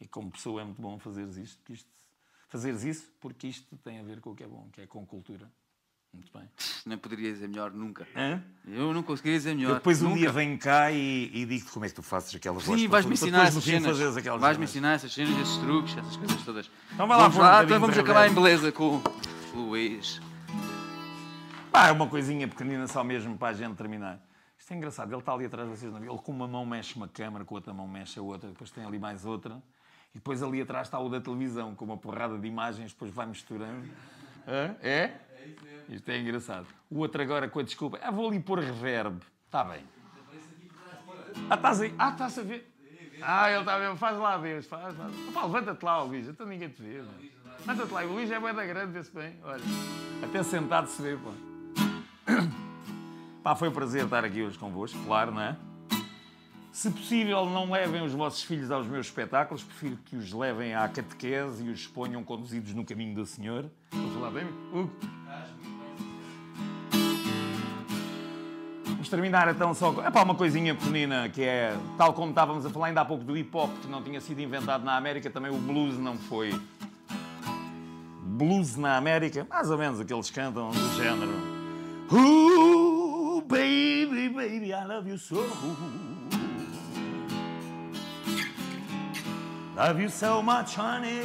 e 0.00 0.06
como 0.06 0.30
pessoa 0.30 0.60
é 0.60 0.64
muito 0.64 0.80
bom 0.80 0.98
fazeres 1.00 1.36
isto, 1.36 1.58
que 1.64 1.72
isto 1.72 1.88
fazeres 2.50 2.82
isso, 2.82 3.10
porque 3.20 3.46
isto 3.46 3.76
tem 3.78 3.98
a 3.98 4.02
ver 4.02 4.20
com 4.20 4.30
o 4.30 4.36
que 4.36 4.42
é 4.42 4.46
bom, 4.46 4.68
que 4.72 4.82
é 4.82 4.86
com 4.86 5.06
cultura. 5.06 5.50
Muito 6.12 6.36
bem. 6.36 6.48
Não 6.84 6.98
poderia 6.98 7.32
dizer 7.32 7.48
melhor 7.48 7.70
nunca. 7.70 8.06
Hã? 8.16 8.42
Eu 8.66 8.92
não 8.92 9.00
conseguiria 9.00 9.38
dizer 9.38 9.54
melhor. 9.54 9.70
Eu 9.70 9.74
depois 9.76 10.02
um 10.02 10.08
nunca. 10.08 10.18
dia 10.18 10.32
venho 10.32 10.58
cá 10.58 10.90
e, 10.90 11.30
e 11.32 11.46
digo-te 11.46 11.70
como 11.70 11.84
é 11.84 11.88
que 11.88 11.94
tu 11.94 12.02
fazes 12.02 12.34
aquelas 12.34 12.64
Sim, 12.64 12.70
vozes 12.70 12.86
vais-me 12.86 13.12
ensinar 13.12 13.46
essas 13.46 13.62
cenas. 13.62 13.96
Vais-me 14.40 14.64
ensinar 14.64 14.92
essas 14.94 15.12
cenas, 15.12 15.38
esses 15.38 15.56
truques, 15.58 15.96
essas 15.96 16.16
coisas 16.16 16.42
todas. 16.42 16.70
Então 16.92 17.06
vai 17.06 17.16
lá 17.16 17.22
vamos 17.22 17.36
um 17.36 17.40
lá, 17.40 17.62
então 17.62 17.80
vamos 17.80 17.96
acabar 17.96 18.28
em 18.28 18.34
beleza 18.34 18.72
com 18.72 19.00
o 19.54 19.58
Luís. 19.58 20.20
Pá, 21.70 21.86
é 21.86 21.92
uma 21.92 22.08
coisinha 22.08 22.48
pequenina 22.48 22.88
só 22.88 23.04
mesmo 23.04 23.38
para 23.38 23.48
a 23.48 23.52
gente 23.52 23.76
terminar. 23.76 24.20
Isto 24.58 24.72
é 24.72 24.76
engraçado, 24.76 25.12
ele 25.12 25.20
está 25.20 25.32
ali 25.32 25.44
atrás 25.44 25.68
de 25.70 25.76
vocês, 25.76 25.94
é? 25.94 25.96
ele 25.96 26.18
com 26.18 26.32
uma 26.32 26.48
mão 26.48 26.66
mexe 26.66 26.96
uma 26.96 27.06
câmara, 27.06 27.44
com 27.44 27.54
a 27.54 27.58
outra 27.58 27.72
mão 27.72 27.86
mexe 27.86 28.18
a 28.18 28.22
outra, 28.22 28.50
depois 28.50 28.70
tem 28.72 28.84
ali 28.84 28.98
mais 28.98 29.24
outra, 29.24 29.62
e 30.14 30.18
depois 30.18 30.42
ali 30.42 30.60
atrás 30.60 30.86
está 30.86 30.98
o 30.98 31.08
da 31.08 31.20
televisão, 31.20 31.74
com 31.74 31.84
uma 31.84 31.96
porrada 31.96 32.38
de 32.38 32.46
imagens, 32.46 32.92
depois 32.92 33.10
vai 33.12 33.26
misturando. 33.26 33.88
Hã? 34.46 34.74
É? 34.82 35.14
Isto 35.88 36.08
é 36.10 36.18
engraçado. 36.18 36.66
O 36.90 36.98
outro 36.98 37.20
agora 37.22 37.48
com 37.48 37.58
a 37.58 37.62
desculpa, 37.62 37.98
ah, 38.02 38.10
vou 38.10 38.28
ali 38.28 38.40
pôr 38.40 38.58
reverb. 38.58 39.20
Está 39.46 39.64
bem. 39.64 39.84
Ah, 41.48 41.54
estás 41.54 41.80
aí? 41.80 41.94
Ah, 41.98 42.10
estás 42.10 42.38
a 42.38 42.42
ver? 42.42 42.72
Ah, 43.22 43.50
ele 43.50 43.60
está 43.60 43.78
ver. 43.78 43.96
Faz 43.96 44.18
lá, 44.18 44.38
Deus. 44.38 44.66
Faz, 44.66 44.96
faz. 44.96 45.12
Pá, 45.32 45.44
levanta-te 45.44 45.84
lá, 45.84 46.02
Luís. 46.02 46.28
Então 46.28 46.46
ninguém 46.46 46.68
te 46.68 46.82
vê. 46.82 47.02
Levanta-te 47.60 47.92
lá. 47.92 48.04
O 48.04 48.12
Luís 48.12 48.30
é 48.30 48.38
bué 48.38 48.52
da 48.52 48.64
grande, 48.64 48.92
vê-se 48.92 49.12
bem. 49.12 49.36
Olha. 49.44 49.62
Até 50.22 50.42
sentado 50.42 50.86
se 50.86 51.02
vê, 51.02 51.16
pá. 51.16 51.30
Pá, 53.42 53.56
foi 53.56 53.70
um 53.70 53.72
prazer 53.72 54.04
estar 54.04 54.22
aqui 54.22 54.42
hoje 54.42 54.58
convosco, 54.58 54.98
claro, 55.06 55.32
não 55.32 55.40
é? 55.40 55.56
Se 56.72 56.88
possível, 56.88 57.46
não 57.46 57.70
levem 57.70 58.00
os 58.02 58.12
vossos 58.12 58.42
filhos 58.44 58.70
aos 58.70 58.86
meus 58.86 59.06
espetáculos, 59.06 59.62
prefiro 59.64 59.98
que 60.04 60.14
os 60.16 60.32
levem 60.32 60.72
à 60.74 60.88
catequese 60.88 61.64
e 61.64 61.68
os 61.68 61.86
ponham 61.86 62.22
conduzidos 62.22 62.72
no 62.72 62.84
caminho 62.84 63.14
do 63.14 63.26
Senhor. 63.26 63.68
Vamos 63.90 64.14
falar 64.14 64.30
bem? 64.30 64.46
Vamos 68.84 69.08
terminar 69.08 69.48
então 69.48 69.74
só 69.74 69.92
com 69.92 70.00
epá, 70.06 70.22
uma 70.22 70.36
coisinha 70.36 70.72
pequenina 70.74 71.28
que 71.28 71.42
é, 71.42 71.76
tal 71.98 72.14
como 72.14 72.30
estávamos 72.30 72.64
a 72.64 72.70
falar 72.70 72.86
ainda 72.86 73.00
há 73.00 73.04
pouco 73.04 73.24
do 73.24 73.36
hip 73.36 73.50
hop, 73.52 73.70
que 73.82 73.88
não 73.88 74.02
tinha 74.02 74.20
sido 74.20 74.40
inventado 74.40 74.84
na 74.84 74.96
América, 74.96 75.28
também 75.28 75.50
o 75.50 75.58
blues 75.58 75.98
não 75.98 76.16
foi. 76.16 76.52
Blues 78.22 78.76
na 78.76 78.96
América, 78.96 79.44
mais 79.50 79.70
ou 79.70 79.76
menos 79.76 79.98
o 79.98 80.04
que 80.04 80.14
eles 80.14 80.30
cantam 80.30 80.70
do 80.70 80.94
género. 80.94 81.32
Ooh, 82.12 83.42
baby, 83.42 84.28
baby, 84.28 84.72
I 84.72 84.84
love 84.86 85.10
you 85.10 85.18
so. 85.18 85.44
Love 89.76 90.02
you 90.02 90.08
so 90.10 90.42
much, 90.42 90.74
honey. 90.74 91.22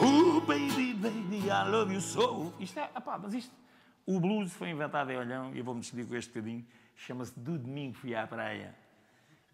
Oh, 0.00 0.40
baby, 0.46 0.92
baby, 0.94 1.50
I 1.50 1.68
love 1.68 1.92
you 1.92 2.00
so. 2.00 2.52
Isto 2.60 2.78
é, 2.78 2.90
epá, 2.96 3.18
mas 3.18 3.34
isto. 3.34 3.54
O 4.06 4.20
blues 4.20 4.52
foi 4.52 4.70
inventado 4.70 5.10
em 5.10 5.18
Olhão 5.18 5.52
e 5.54 5.58
eu 5.58 5.64
vou-me 5.64 5.80
despedir 5.80 6.06
com 6.06 6.14
este 6.14 6.30
bocadinho. 6.30 6.64
Chama-se 6.96 7.38
Do 7.38 7.58
Domingo 7.58 7.94
Fui 7.94 8.14
à 8.14 8.26
Praia. 8.26 8.74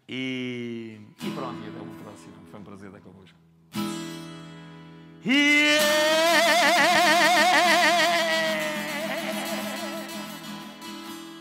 E, 0.07 1.01
e 1.21 1.31
pronto, 1.31 1.59
e 1.63 1.67
até 1.67 1.79
o 1.79 2.03
próximo. 2.03 2.33
Foi 2.51 2.59
um 2.59 2.63
prazer 2.63 2.87
estar 2.87 3.01
convosco. 3.01 3.37
Yeah! 5.25 5.83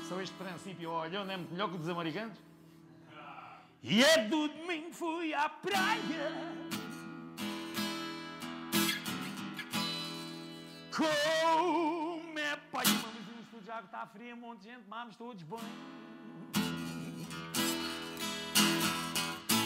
Só 0.08 0.20
este 0.20 0.34
princípio 0.34 0.90
Olhão 0.90 1.24
não 1.26 1.34
é 1.34 1.36
melhor 1.36 1.68
que 1.68 1.74
o 1.76 1.78
dos 1.78 1.88
americanos? 1.90 2.38
E 3.86 4.02
é 4.02 4.16
do 4.28 4.48
domingo 4.48 4.90
fui 4.94 5.34
à 5.34 5.46
praia. 5.46 6.32
Como 10.96 12.38
é 12.38 12.56
pai, 12.72 12.86
luz 12.86 13.26
no 13.26 13.42
estúdio, 13.42 13.70
a 13.70 13.76
água 13.76 13.84
está 13.84 14.06
fria, 14.06 14.34
um 14.34 14.38
monte 14.38 14.60
de 14.60 14.70
gente, 14.70 14.84
vamos 14.88 15.16
todos 15.16 15.42
bem. 15.42 15.60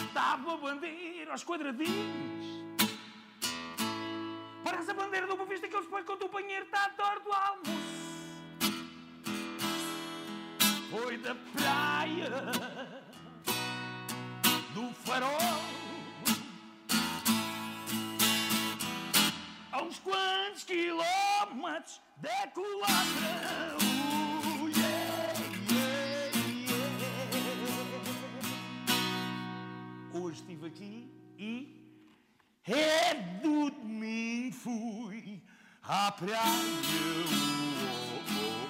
Estava 0.08 0.54
a 0.54 0.56
bandeira 0.56 1.30
aos 1.30 1.44
quadradinhos. 1.44 2.46
Parece 4.64 4.90
a 4.90 4.94
bandeira 4.94 5.28
do 5.28 5.36
Boa 5.36 5.48
Vista 5.48 5.68
que 5.68 5.76
eles 5.76 5.86
põem 5.86 6.02
quando 6.02 6.24
o 6.24 6.28
banheiro 6.28 6.64
está 6.64 6.88
torto 6.88 7.22
do 7.22 7.32
almoço. 7.32 7.78
Foi 10.90 11.16
da 11.18 11.36
praia 11.36 13.07
do 14.74 14.92
farol. 14.92 15.38
A 19.72 19.82
uns 19.82 19.98
quantos 19.98 20.64
quilômetros 20.64 22.00
da 22.18 22.46
culatra. 22.48 23.76
Hoje 30.12 30.40
estive 30.40 30.66
aqui 30.66 31.10
e 31.38 31.78
é 32.66 33.14
do 33.42 33.70
domingo 33.70 34.54
fui 34.54 35.42
à 35.82 36.12
praia. 36.12 36.38
Oh, 37.30 38.64
oh. 38.64 38.67